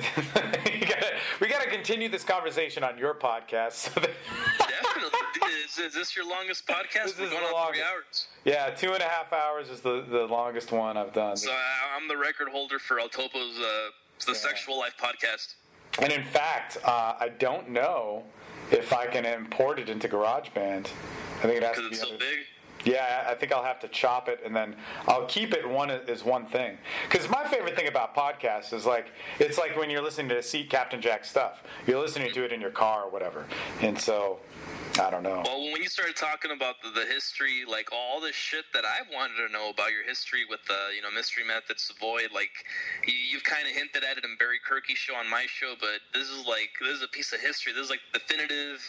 you 0.73 0.85
gotta, 0.87 1.13
we 1.39 1.47
gotta 1.47 1.69
continue 1.69 2.09
this 2.09 2.23
conversation 2.23 2.83
on 2.83 2.97
your 2.97 3.13
podcast. 3.13 3.73
So 3.73 3.99
that, 4.01 4.09
Definitely. 4.57 5.19
is, 5.63 5.77
is 5.77 5.93
this 5.93 6.15
your 6.15 6.27
longest 6.27 6.67
podcast? 6.67 7.05
This 7.05 7.19
We're 7.19 7.25
is 7.25 7.31
going 7.31 7.43
the 7.43 7.55
on 7.55 7.71
three 7.71 7.81
hours. 7.81 8.27
yeah, 8.43 8.71
two 8.71 8.93
and 8.93 9.01
a 9.01 9.07
half 9.07 9.31
hours 9.31 9.69
is 9.69 9.79
the, 9.81 10.03
the 10.09 10.25
longest 10.25 10.71
one 10.71 10.97
I've 10.97 11.13
done. 11.13 11.37
So 11.37 11.51
I, 11.51 11.95
I'm 11.95 12.07
the 12.07 12.17
record 12.17 12.49
holder 12.49 12.79
for 12.79 12.99
El 12.99 13.07
Topo's 13.09 13.57
uh, 13.59 13.89
the 14.25 14.35
Sexual 14.35 14.79
Life 14.79 14.95
podcast. 14.99 15.53
And 16.01 16.11
in 16.11 16.23
fact, 16.23 16.77
uh, 16.83 17.15
I 17.19 17.29
don't 17.39 17.69
know 17.69 18.23
if 18.71 18.91
I 18.93 19.07
can 19.07 19.25
import 19.25 19.79
it 19.79 19.89
into 19.89 20.07
GarageBand. 20.07 20.87
I 21.39 21.41
think 21.41 21.55
it 21.57 21.63
has 21.63 21.75
to 21.77 21.81
be. 21.83 21.87
it's 21.87 21.99
so 21.99 22.07
under- 22.07 22.17
big. 22.19 22.39
Yeah, 22.83 23.23
I 23.27 23.33
think 23.33 23.51
I'll 23.51 23.63
have 23.63 23.79
to 23.79 23.87
chop 23.87 24.29
it 24.29 24.41
and 24.45 24.55
then 24.55 24.75
I'll 25.07 25.25
keep 25.25 25.53
it 25.55 25.67
one 25.67 25.89
as 25.89 26.23
one 26.23 26.45
thing. 26.45 26.77
Because 27.09 27.27
my 27.27 27.43
favorite 27.47 27.75
thing 27.75 27.87
about 27.87 28.15
podcasts 28.15 28.73
is 28.73 28.85
like 28.85 29.07
it's 29.39 29.57
like 29.57 29.75
when 29.75 29.89
you're 29.89 30.03
listening 30.03 30.29
to 30.29 30.43
Seat 30.43 30.69
Captain 30.69 31.01
Jack 31.01 31.25
stuff. 31.25 31.63
You're 31.87 31.99
listening 31.99 32.31
to 32.33 32.43
it 32.45 32.51
in 32.51 32.61
your 32.61 32.69
car 32.69 33.05
or 33.05 33.09
whatever, 33.09 33.45
and 33.81 33.97
so 33.99 34.37
I 34.97 35.09
don't 35.09 35.23
know. 35.23 35.41
Well, 35.43 35.71
when 35.73 35.83
you 35.83 35.89
started 35.89 36.15
talking 36.15 36.51
about 36.51 36.81
the, 36.81 36.89
the 36.89 37.05
history, 37.05 37.67
like 37.67 37.91
all 37.91 38.21
the 38.21 38.31
shit 38.31 38.63
that 38.73 38.85
I 38.85 39.03
wanted 39.13 39.35
to 39.45 39.51
know 39.51 39.69
about 39.69 39.91
your 39.91 40.07
history 40.07 40.47
with 40.49 40.63
the, 40.67 40.95
you 40.95 41.01
know, 41.01 41.11
Mystery 41.11 41.43
Method 41.43 41.79
Savoy, 41.79 42.31
like 42.33 42.63
you, 43.05 43.13
you've 43.13 43.43
kind 43.43 43.67
of 43.67 43.75
hinted 43.75 44.03
at 44.03 44.17
it 44.17 44.23
in 44.23 44.37
Barry 44.39 44.59
Kirky's 44.63 44.97
show 44.97 45.15
on 45.15 45.29
my 45.29 45.45
show, 45.47 45.75
but 45.79 45.99
this 46.13 46.29
is 46.29 46.47
like 46.47 46.71
this 46.79 46.95
is 46.95 47.03
a 47.03 47.09
piece 47.11 47.33
of 47.33 47.41
history. 47.41 47.73
This 47.73 47.83
is 47.83 47.89
like 47.89 47.99
definitive 48.13 48.79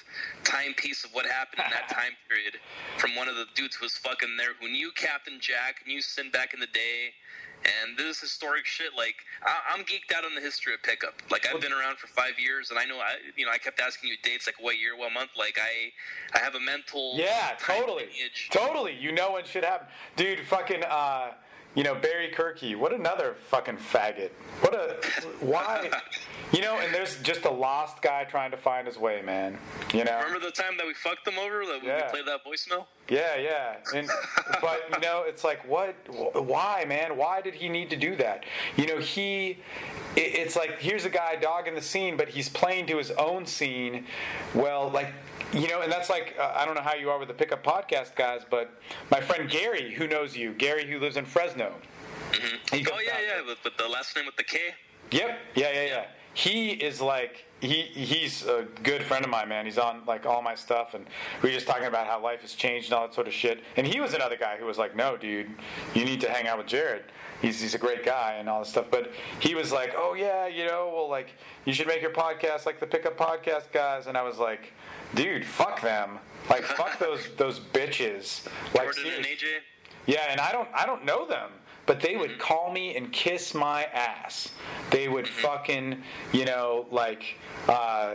timepiece 0.44 1.02
of 1.02 1.10
what 1.10 1.26
happened 1.26 1.66
in 1.66 1.70
that 1.74 1.88
time 1.94 2.14
period 2.28 2.54
from 2.98 3.16
one 3.16 3.28
of 3.28 3.34
the 3.34 3.46
dudes 3.54 3.74
who 3.74 3.84
was 3.84 3.98
fucking 3.98 4.36
there, 4.38 4.54
who 4.60 4.68
knew 4.68 4.92
Captain 4.94 5.38
Jack, 5.40 5.82
knew 5.86 6.00
Sinn 6.00 6.30
back 6.30 6.54
in 6.54 6.60
the 6.60 6.70
day. 6.70 7.18
And 7.66 7.96
this 7.96 8.16
is 8.16 8.20
historic 8.20 8.64
shit. 8.64 8.92
Like 8.96 9.16
I, 9.42 9.74
I'm 9.74 9.84
geeked 9.84 10.14
out 10.16 10.24
on 10.24 10.34
the 10.34 10.40
history 10.40 10.74
of 10.74 10.82
pickup. 10.82 11.14
Like 11.30 11.46
I've 11.52 11.60
been 11.60 11.72
around 11.72 11.98
for 11.98 12.06
five 12.06 12.38
years, 12.38 12.70
and 12.70 12.78
I 12.78 12.84
know 12.84 12.98
I, 12.98 13.16
you 13.36 13.44
know, 13.44 13.52
I 13.52 13.58
kept 13.58 13.80
asking 13.80 14.10
you 14.10 14.16
dates, 14.22 14.46
like 14.46 14.56
what 14.60 14.78
year, 14.78 14.96
what 14.96 15.12
month. 15.12 15.30
Like 15.36 15.58
I, 15.60 15.92
I 16.36 16.42
have 16.42 16.54
a 16.54 16.60
mental. 16.60 17.14
Yeah, 17.16 17.52
totally, 17.58 18.04
lineage. 18.04 18.50
totally. 18.52 18.96
You 18.98 19.12
know 19.12 19.32
when 19.32 19.44
shit 19.44 19.64
happen, 19.64 19.88
dude. 20.16 20.40
Fucking, 20.46 20.84
uh, 20.84 21.30
you 21.76 21.84
know 21.84 21.94
Barry 21.94 22.32
Kirky. 22.34 22.74
What 22.76 22.92
another 22.92 23.36
fucking 23.48 23.76
faggot. 23.76 24.30
What 24.60 24.74
a 24.74 24.96
why? 25.40 25.90
You 26.52 26.62
know, 26.62 26.78
and 26.78 26.92
there's 26.92 27.20
just 27.22 27.44
a 27.44 27.50
lost 27.50 28.02
guy 28.02 28.24
trying 28.24 28.50
to 28.50 28.56
find 28.56 28.86
his 28.86 28.96
way, 28.96 29.20
man. 29.22 29.58
You 29.92 30.04
know. 30.04 30.18
Remember 30.18 30.44
the 30.44 30.52
time 30.52 30.76
that 30.78 30.86
we 30.86 30.94
fucked 30.94 31.24
them 31.24 31.38
over? 31.38 31.64
That 31.66 31.82
we 31.82 31.88
played 32.10 32.26
that 32.26 32.40
voicemail. 32.44 32.86
Yeah, 33.08 33.36
yeah. 33.36 33.76
And 33.94 34.08
but 34.60 34.80
you 34.92 35.00
know, 35.00 35.24
it's 35.26 35.44
like 35.44 35.66
what 35.68 35.94
why, 36.34 36.84
man? 36.88 37.16
Why 37.16 37.40
did 37.40 37.54
he 37.54 37.68
need 37.68 37.90
to 37.90 37.96
do 37.96 38.16
that? 38.16 38.44
You 38.76 38.86
know, 38.86 38.98
he 38.98 39.58
it, 40.16 40.34
it's 40.34 40.56
like 40.56 40.80
here's 40.80 41.04
a 41.04 41.10
guy 41.10 41.36
dogging 41.36 41.74
the 41.74 41.82
scene, 41.82 42.16
but 42.16 42.28
he's 42.28 42.48
playing 42.48 42.86
to 42.86 42.96
his 42.96 43.10
own 43.12 43.44
scene. 43.44 44.06
Well, 44.54 44.88
like 44.90 45.12
you 45.52 45.68
know, 45.68 45.82
and 45.82 45.90
that's 45.90 46.10
like 46.10 46.34
uh, 46.38 46.52
I 46.54 46.64
don't 46.64 46.74
know 46.74 46.82
how 46.82 46.94
you 46.94 47.10
are 47.10 47.18
with 47.18 47.28
the 47.28 47.34
pickup 47.34 47.64
podcast 47.64 48.14
guys, 48.16 48.42
but 48.48 48.70
my 49.10 49.20
friend 49.20 49.48
Gary, 49.48 49.92
who 49.94 50.06
knows 50.06 50.36
you, 50.36 50.52
Gary, 50.54 50.86
who 50.86 50.98
lives 50.98 51.16
in 51.16 51.24
Fresno. 51.24 51.74
Goes 52.32 52.88
Oh 52.92 53.00
yeah, 53.04 53.18
yeah. 53.26 53.46
With, 53.46 53.62
with 53.64 53.76
the 53.76 53.88
last 53.88 54.14
name 54.16 54.26
with 54.26 54.36
the 54.36 54.44
K. 54.44 54.58
Yep. 55.10 55.38
Yeah, 55.54 55.72
yeah, 55.72 55.84
yeah. 55.84 56.04
He 56.34 56.70
is 56.70 57.00
like 57.00 57.46
he 57.60 57.82
he's 57.82 58.44
a 58.44 58.66
good 58.82 59.02
friend 59.02 59.24
of 59.24 59.30
mine, 59.30 59.48
man. 59.48 59.64
He's 59.64 59.78
on 59.78 60.02
like 60.06 60.26
all 60.26 60.42
my 60.42 60.54
stuff, 60.54 60.92
and 60.94 61.06
we 61.42 61.48
were 61.48 61.54
just 61.54 61.66
talking 61.66 61.86
about 61.86 62.06
how 62.06 62.22
life 62.22 62.42
has 62.42 62.52
changed 62.52 62.88
and 62.88 62.94
all 62.98 63.06
that 63.06 63.14
sort 63.14 63.26
of 63.26 63.32
shit. 63.32 63.62
And 63.76 63.86
he 63.86 64.00
was 64.00 64.12
another 64.12 64.36
guy 64.36 64.56
who 64.58 64.66
was 64.66 64.76
like, 64.76 64.94
"No, 64.94 65.16
dude, 65.16 65.48
you 65.94 66.04
need 66.04 66.20
to 66.20 66.30
hang 66.30 66.46
out 66.46 66.58
with 66.58 66.66
Jared. 66.66 67.04
He's 67.40 67.60
he's 67.60 67.74
a 67.74 67.78
great 67.78 68.04
guy 68.04 68.34
and 68.38 68.48
all 68.48 68.60
this 68.60 68.68
stuff." 68.68 68.86
But 68.90 69.12
he 69.40 69.54
was 69.54 69.72
like, 69.72 69.94
"Oh 69.96 70.12
yeah, 70.12 70.46
you 70.46 70.66
know, 70.66 70.92
well, 70.94 71.08
like 71.08 71.30
you 71.64 71.72
should 71.72 71.86
make 71.86 72.02
your 72.02 72.10
podcast 72.10 72.66
like 72.66 72.80
the 72.80 72.86
Pickup 72.86 73.16
Podcast 73.16 73.72
guys." 73.72 74.06
And 74.06 74.18
I 74.18 74.22
was 74.22 74.36
like, 74.36 74.74
"Dude, 75.16 75.44
fuck 75.44 75.80
them." 75.80 76.18
Like 76.48 76.62
fuck 76.62 76.98
those 77.04 77.28
those 77.36 77.58
bitches. 77.58 78.46
Like 78.74 78.94
Jordan 78.94 79.12
and. 79.16 79.24
AJ. 79.26 79.44
Yeah, 80.06 80.26
and 80.30 80.40
I 80.40 80.52
don't 80.52 80.68
I 80.72 80.86
don't 80.86 81.04
know 81.04 81.26
them, 81.26 81.50
but 81.86 82.00
they 82.00 82.16
would 82.16 82.38
call 82.38 82.70
me 82.70 82.96
and 82.96 83.12
kiss 83.12 83.54
my 83.54 83.84
ass. 83.86 84.50
They 84.90 85.08
would 85.08 85.26
fucking, 85.26 86.00
you 86.32 86.44
know, 86.44 86.86
like 86.92 87.36
uh 87.68 88.14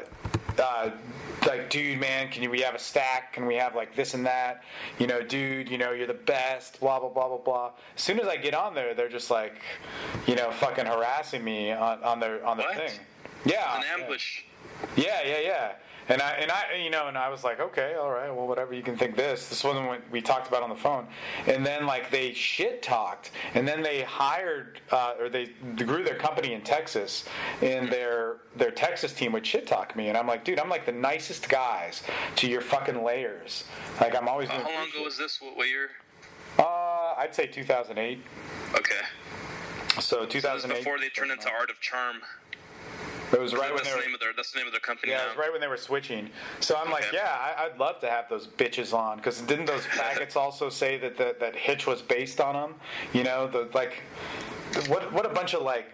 uh 0.58 0.90
like 1.46 1.70
dude 1.70 2.00
man 2.00 2.30
can 2.30 2.44
you, 2.44 2.50
we 2.50 2.62
have 2.62 2.76
a 2.76 2.80
stack 2.80 3.34
can 3.34 3.46
we 3.46 3.56
have 3.56 3.74
like 3.74 3.96
this 3.96 4.14
and 4.14 4.26
that 4.26 4.64
you 5.00 5.08
know 5.08 5.22
dude 5.22 5.70
you 5.70 5.78
know 5.78 5.92
you're 5.92 6.06
the 6.06 6.14
best 6.14 6.80
blah 6.82 7.00
blah 7.00 7.10
blah 7.10 7.30
blah 7.30 7.38
blah 7.38 7.72
as 7.96 8.02
soon 8.02 8.20
as 8.20 8.28
i 8.28 8.36
get 8.36 8.54
on 8.54 8.76
there 8.76 8.94
they're 8.94 9.10
just 9.10 9.32
like 9.32 9.56
you 10.28 10.36
know 10.36 10.52
fucking 10.52 10.86
harassing 10.86 11.44
me 11.44 11.72
on, 11.72 12.04
on 12.04 12.20
their 12.20 12.46
on 12.46 12.58
their 12.58 12.68
What? 12.68 12.76
thing 12.78 13.00
yeah 13.46 13.78
An 13.78 14.02
ambush. 14.02 14.44
Yeah, 14.96 15.22
yeah, 15.26 15.40
yeah. 15.40 15.72
And 16.10 16.22
I 16.22 16.32
and 16.32 16.52
I 16.52 16.76
you 16.84 16.90
know 16.90 17.08
and 17.08 17.18
I 17.18 17.30
was 17.30 17.44
like, 17.44 17.60
okay, 17.60 17.96
all 17.96 18.12
right, 18.12 18.30
well, 18.30 18.48
whatever 18.48 18.74
you 18.74 18.82
can 18.82 18.98
think 18.98 19.16
this. 19.16 19.48
This 19.48 19.64
wasn't 19.64 19.88
what 19.88 20.02
we 20.12 20.22
talked 20.22 20.48
about 20.48 20.64
on 20.64 20.70
the 20.70 20.76
phone. 20.76 21.08
And 21.48 21.66
then 21.66 21.86
like 21.86 22.12
they 22.12 22.34
shit 22.34 22.82
talked, 22.82 23.32
and 23.54 23.68
then 23.68 23.82
they 23.82 24.02
hired 24.02 24.82
uh, 24.92 25.14
or 25.20 25.30
they, 25.30 25.52
grew 25.76 26.04
their 26.04 26.18
company 26.18 26.54
in 26.54 26.62
Texas, 26.62 27.26
and 27.62 27.90
their 27.90 28.38
their 28.56 28.72
Texas 28.72 29.14
team 29.14 29.32
would 29.34 29.46
shit 29.46 29.68
talk 29.68 29.96
me, 29.96 30.10
and 30.10 30.18
I'm 30.18 30.28
like, 30.28 30.44
dude, 30.44 30.60
I'm 30.60 30.70
like 30.70 30.86
the 30.86 30.92
nicest 30.92 31.50
guys 31.50 32.04
to 32.38 32.48
your 32.48 32.62
fucking 32.62 33.04
lairs. 33.04 33.66
Like 34.00 34.16
I'm 34.16 34.28
always. 34.28 34.50
Uh, 34.50 34.54
how 34.54 34.72
long 34.72 34.90
ago 34.90 35.04
was 35.04 35.18
this? 35.18 35.40
What, 35.42 35.56
what 35.56 35.68
year? 35.68 35.90
Uh, 36.60 37.14
I'd 37.18 37.34
say 37.34 37.48
2008. 37.48 38.20
Okay. 38.76 38.94
So 40.00 40.18
That 40.18 40.22
was 40.26 40.34
2008. 40.34 40.78
before 40.80 41.00
they 41.00 41.10
turned 41.10 41.32
into 41.32 41.50
Art 41.50 41.70
of 41.70 41.80
Charm. 41.80 42.18
It 43.34 43.40
was 43.40 43.53
right 43.53 43.74
when 43.74 43.84
they 43.84 43.90
the 43.90 43.95
were. 43.95 44.01
name 44.01 44.14
of 44.14 44.19
their. 44.19 44.34
That's 44.35 44.51
the 44.51 44.60
name 44.60 44.68
of 44.68 44.74
their 44.74 44.80
company 44.82 45.11
Yeah, 45.11 45.19
now. 45.19 45.24
it 45.26 45.27
was 45.30 45.38
right 45.38 45.51
when 45.51 45.61
they 45.61 45.68
were 45.68 45.77
switching. 45.77 46.30
So 46.60 46.76
I'm 46.76 46.92
like, 46.92 47.06
yeah, 47.14 47.30
I, 47.58 47.66
I'd 47.66 47.77
love 47.80 48.00
to 48.01 48.10
have 48.10 48.27
those 48.30 48.48
bitches 48.48 48.93
on 48.93 49.18
because 49.18 49.42
didn't 49.42 49.66
those 49.66 49.85
packets 49.92 50.35
also 50.35 50.69
say 50.69 50.98
that 50.98 51.18
the, 51.18 51.35
that 51.40 51.56
Hitch 51.56 51.88
was 51.88 52.01
based 52.01 52.42
on 52.42 52.53
them? 52.56 52.76
You 53.14 53.24
know, 53.24 53.48
the 53.48 53.69
like, 53.74 54.01
what 54.88 55.11
what 55.14 55.26
a 55.26 55.30
bunch 55.30 55.53
of 55.53 55.61
like 55.61 55.85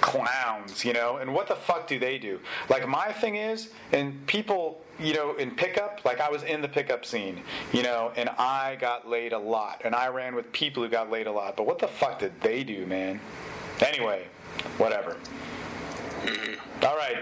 clowns, 0.00 0.84
you 0.84 0.92
know? 0.92 1.16
And 1.16 1.34
what 1.34 1.48
the 1.48 1.56
fuck 1.56 1.86
do 1.88 1.98
they 1.98 2.18
do? 2.18 2.38
Like 2.68 2.86
my 2.88 3.12
thing 3.12 3.36
is, 3.36 3.70
and 3.92 4.24
people, 4.26 4.80
you 5.00 5.12
know, 5.12 5.34
in 5.36 5.50
pickup, 5.50 6.02
like 6.04 6.20
I 6.20 6.30
was 6.30 6.42
in 6.44 6.62
the 6.62 6.68
pickup 6.68 7.04
scene, 7.04 7.42
you 7.72 7.82
know, 7.82 8.12
and 8.16 8.28
I 8.38 8.76
got 8.76 9.08
laid 9.08 9.32
a 9.32 9.38
lot, 9.38 9.82
and 9.84 9.94
I 9.94 10.08
ran 10.08 10.34
with 10.36 10.50
people 10.52 10.82
who 10.82 10.88
got 10.88 11.10
laid 11.10 11.26
a 11.26 11.32
lot. 11.32 11.56
But 11.56 11.66
what 11.66 11.78
the 11.80 11.88
fuck 11.88 12.18
did 12.20 12.40
they 12.40 12.62
do, 12.64 12.86
man? 12.86 13.20
Anyway, 13.80 14.26
whatever. 14.78 15.16
All 16.82 16.96
right. 16.96 17.18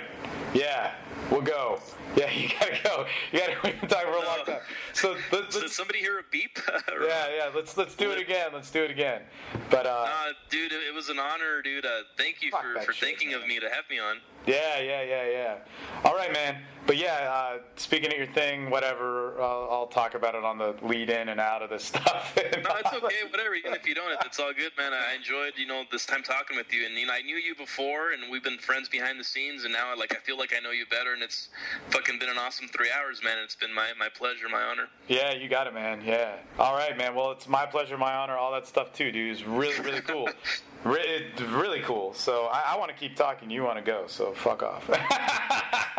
Yeah, 0.54 0.92
we'll 1.30 1.40
go. 1.42 1.80
Yeah, 2.16 2.30
you 2.32 2.48
gotta 2.58 2.78
go. 2.82 3.06
You 3.32 3.40
gotta. 3.40 3.56
Been 3.62 3.88
for 3.88 3.96
a 3.96 4.24
long 4.24 4.44
time. 4.46 4.60
So 4.92 5.16
let, 5.32 5.50
Did 5.50 5.62
let's. 5.62 5.76
somebody 5.76 5.98
hear 6.00 6.18
a 6.18 6.22
beep? 6.30 6.58
Yeah, 7.06 7.26
yeah. 7.36 7.50
Let's 7.54 7.76
let's 7.76 7.94
do 7.94 8.10
it 8.12 8.18
again. 8.20 8.50
Let's 8.52 8.70
do 8.70 8.82
it 8.82 8.90
again. 8.90 9.22
But 9.70 9.86
uh, 9.86 10.06
Uh, 10.08 10.32
dude, 10.50 10.72
it 10.72 10.94
was 10.94 11.08
an 11.08 11.18
honor, 11.18 11.60
dude. 11.62 11.84
Uh, 11.84 12.00
thank 12.16 12.42
you 12.42 12.50
for, 12.50 12.80
for 12.82 12.92
shit, 12.92 13.04
thinking 13.18 13.34
of 13.34 13.46
me 13.46 13.60
to 13.60 13.68
have 13.68 13.84
me 13.90 13.98
on. 13.98 14.16
yeah, 14.46 14.80
yeah, 14.80 15.02
yeah, 15.02 15.28
yeah. 15.30 15.56
All 16.04 16.14
right, 16.14 16.32
man. 16.32 16.56
But 16.86 16.96
yeah, 16.96 17.28
uh, 17.30 17.58
speaking 17.76 18.12
of 18.12 18.16
your 18.18 18.28
thing, 18.28 18.70
whatever. 18.70 19.40
I'll, 19.40 19.68
I'll 19.70 19.86
talk 19.88 20.14
about 20.14 20.34
it 20.36 20.44
on 20.44 20.56
the 20.58 20.74
lead 20.82 21.10
in 21.10 21.28
and 21.30 21.40
out 21.40 21.62
of 21.62 21.68
this 21.70 21.84
stuff. 21.92 22.32
No, 22.36 22.70
it's 22.76 22.92
okay, 22.92 23.16
whatever. 23.30 23.54
Even 23.54 23.74
if 23.74 23.86
you 23.86 23.94
don't, 23.94 24.12
it's 24.24 24.38
all 24.38 24.52
good, 24.54 24.72
man. 24.78 24.92
I 24.92 25.14
enjoyed, 25.16 25.54
you 25.56 25.66
know, 25.66 25.82
this 25.90 26.06
time 26.06 26.22
talking 26.22 26.56
with 26.56 26.72
you, 26.72 26.86
and 26.86 26.94
you 26.94 27.06
know, 27.06 27.12
I 27.12 27.22
knew 27.22 27.36
you 27.36 27.54
before, 27.56 28.12
and 28.12 28.30
we've 28.30 28.44
been 28.44 28.58
friends 28.58 28.88
behind 28.88 29.18
the 29.18 29.24
scenes, 29.24 29.64
and 29.64 29.72
now, 29.72 29.96
like, 29.96 30.14
I 30.14 30.18
feel 30.20 30.38
like 30.38 30.54
I 30.56 30.60
know 30.60 30.70
you 30.70 30.86
better, 30.86 31.15
and 31.16 31.24
it's 31.24 31.48
fucking 31.90 32.18
been 32.18 32.28
an 32.28 32.38
awesome 32.38 32.68
three 32.68 32.90
hours, 32.90 33.22
man. 33.24 33.38
It's 33.42 33.56
been 33.56 33.74
my 33.74 33.88
my 33.98 34.08
pleasure, 34.08 34.48
my 34.48 34.62
honor. 34.62 34.88
Yeah, 35.08 35.32
you 35.32 35.48
got 35.48 35.66
it, 35.66 35.74
man. 35.74 36.02
Yeah. 36.04 36.36
All 36.58 36.76
right, 36.76 36.96
man. 36.96 37.14
Well, 37.14 37.32
it's 37.32 37.48
my 37.48 37.66
pleasure, 37.66 37.96
my 37.98 38.14
honor, 38.14 38.36
all 38.36 38.52
that 38.52 38.66
stuff 38.66 38.92
too, 38.92 39.10
dude. 39.10 39.32
It's 39.32 39.44
really, 39.44 39.80
really 39.80 40.02
cool. 40.02 40.28
Re- 40.84 41.26
really 41.48 41.80
cool. 41.80 42.12
So 42.14 42.44
I, 42.52 42.74
I 42.74 42.78
want 42.78 42.92
to 42.92 42.96
keep 42.96 43.16
talking. 43.16 43.50
You 43.50 43.64
want 43.64 43.78
to 43.78 43.82
go? 43.82 44.04
So 44.06 44.32
fuck 44.32 44.62
off. 44.62 44.88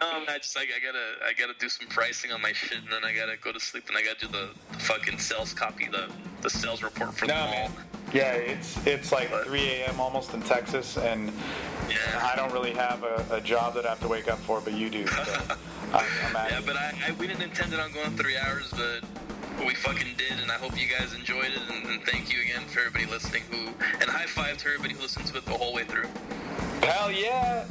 Um, 0.00 0.24
I 0.28 0.38
just, 0.38 0.56
I, 0.56 0.62
I 0.62 0.64
gotta, 0.84 1.26
I 1.26 1.32
gotta 1.32 1.58
do 1.58 1.68
some 1.68 1.86
pricing 1.88 2.32
on 2.32 2.40
my 2.40 2.52
shit, 2.52 2.78
and 2.78 2.88
then 2.90 3.04
I 3.04 3.14
gotta 3.14 3.36
go 3.36 3.52
to 3.52 3.60
sleep, 3.60 3.88
and 3.88 3.96
I 3.96 4.02
gotta 4.02 4.26
do 4.26 4.28
the, 4.28 4.50
the 4.72 4.78
fucking 4.78 5.18
sales 5.18 5.52
copy, 5.52 5.88
the 5.88 6.10
the 6.42 6.50
sales 6.50 6.82
report 6.82 7.14
for 7.14 7.26
no, 7.26 7.34
the 7.34 7.40
mall. 7.40 7.68
man. 7.68 7.72
Yeah, 8.16 8.32
it's 8.32 8.86
it's 8.86 9.12
like 9.12 9.30
But- 9.30 9.44
3 9.44 9.60
a.m. 9.60 10.00
almost 10.00 10.32
in 10.34 10.42
Texas, 10.42 10.96
and 10.96 11.30
Yeah. 11.88 11.96
I 12.32 12.34
don't 12.36 12.52
really 12.52 12.72
have 12.72 13.02
a, 13.04 13.24
a 13.30 13.40
job 13.40 13.74
that 13.74 13.84
I 13.86 13.90
have 13.90 14.00
to 14.00 14.08
wake 14.08 14.28
up 14.28 14.38
for, 14.40 14.60
but 14.60 14.72
you 14.72 14.88
do. 14.90 15.06
So 15.06 15.22
I, 15.92 16.04
I'm 16.24 16.34
Yeah, 16.50 16.60
but 16.64 16.76
I, 16.76 16.94
I 17.08 17.12
we 17.12 17.26
didn't 17.26 17.42
intend 17.42 17.72
it 17.74 17.80
on 17.80 17.92
going 17.92 18.16
three 18.16 18.36
hours, 18.36 18.70
but 18.72 19.02
we 19.66 19.74
fucking 19.74 20.14
did, 20.16 20.38
and 20.40 20.50
I 20.50 20.54
hope 20.54 20.80
you 20.80 20.88
guys 20.88 21.12
enjoyed 21.14 21.46
it. 21.52 21.60
And, 21.70 21.86
and 21.86 22.02
thank 22.04 22.32
you 22.32 22.40
again 22.42 22.62
for 22.66 22.80
everybody 22.80 23.06
listening. 23.06 23.42
Who 23.50 23.68
and 24.00 24.08
high 24.10 24.26
five 24.26 24.56
to 24.58 24.66
everybody 24.68 24.94
who 24.94 25.02
listened 25.02 25.26
to 25.26 25.36
it 25.36 25.44
the 25.44 25.52
whole 25.52 25.74
way 25.74 25.84
through. 25.84 26.08
Hell 26.82 27.10
yeah! 27.12 27.66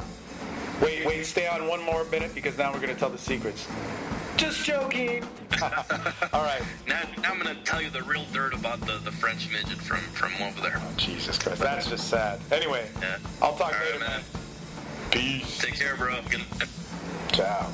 Wait, 0.82 1.06
wait, 1.06 1.24
stay 1.24 1.46
on 1.48 1.66
one 1.66 1.82
more 1.82 2.04
minute 2.04 2.34
because 2.34 2.56
now 2.58 2.72
we're 2.72 2.80
gonna 2.80 2.94
tell 2.94 3.10
the 3.10 3.18
secrets. 3.18 3.66
Just 4.36 4.64
joking. 4.64 5.24
All 6.32 6.42
right. 6.42 6.62
Now, 6.86 7.00
now 7.22 7.32
I'm 7.32 7.38
gonna 7.38 7.54
tell 7.64 7.80
you 7.80 7.90
the 7.90 8.02
real 8.02 8.24
dirt 8.32 8.52
about 8.54 8.80
the, 8.80 8.98
the 8.98 9.10
French 9.12 9.50
midget 9.50 9.78
from 9.78 9.98
from 9.98 10.32
over 10.42 10.60
there. 10.60 10.76
Oh, 10.76 10.92
Jesus 10.96 11.38
Christ, 11.38 11.60
that's 11.62 11.88
just 11.88 12.08
sad. 12.08 12.38
Anyway, 12.52 12.86
Yeah. 13.00 13.18
I'll 13.40 13.52
talk 13.56 13.72
All 13.72 13.72
right, 13.72 13.86
later, 13.92 13.98
man. 14.00 14.10
man. 14.10 14.22
Peace. 15.10 15.58
Take 15.58 15.74
care, 15.76 15.96
bro. 15.96 16.16
Good 16.30 16.40
night. 16.40 16.68
Ciao. 17.32 17.70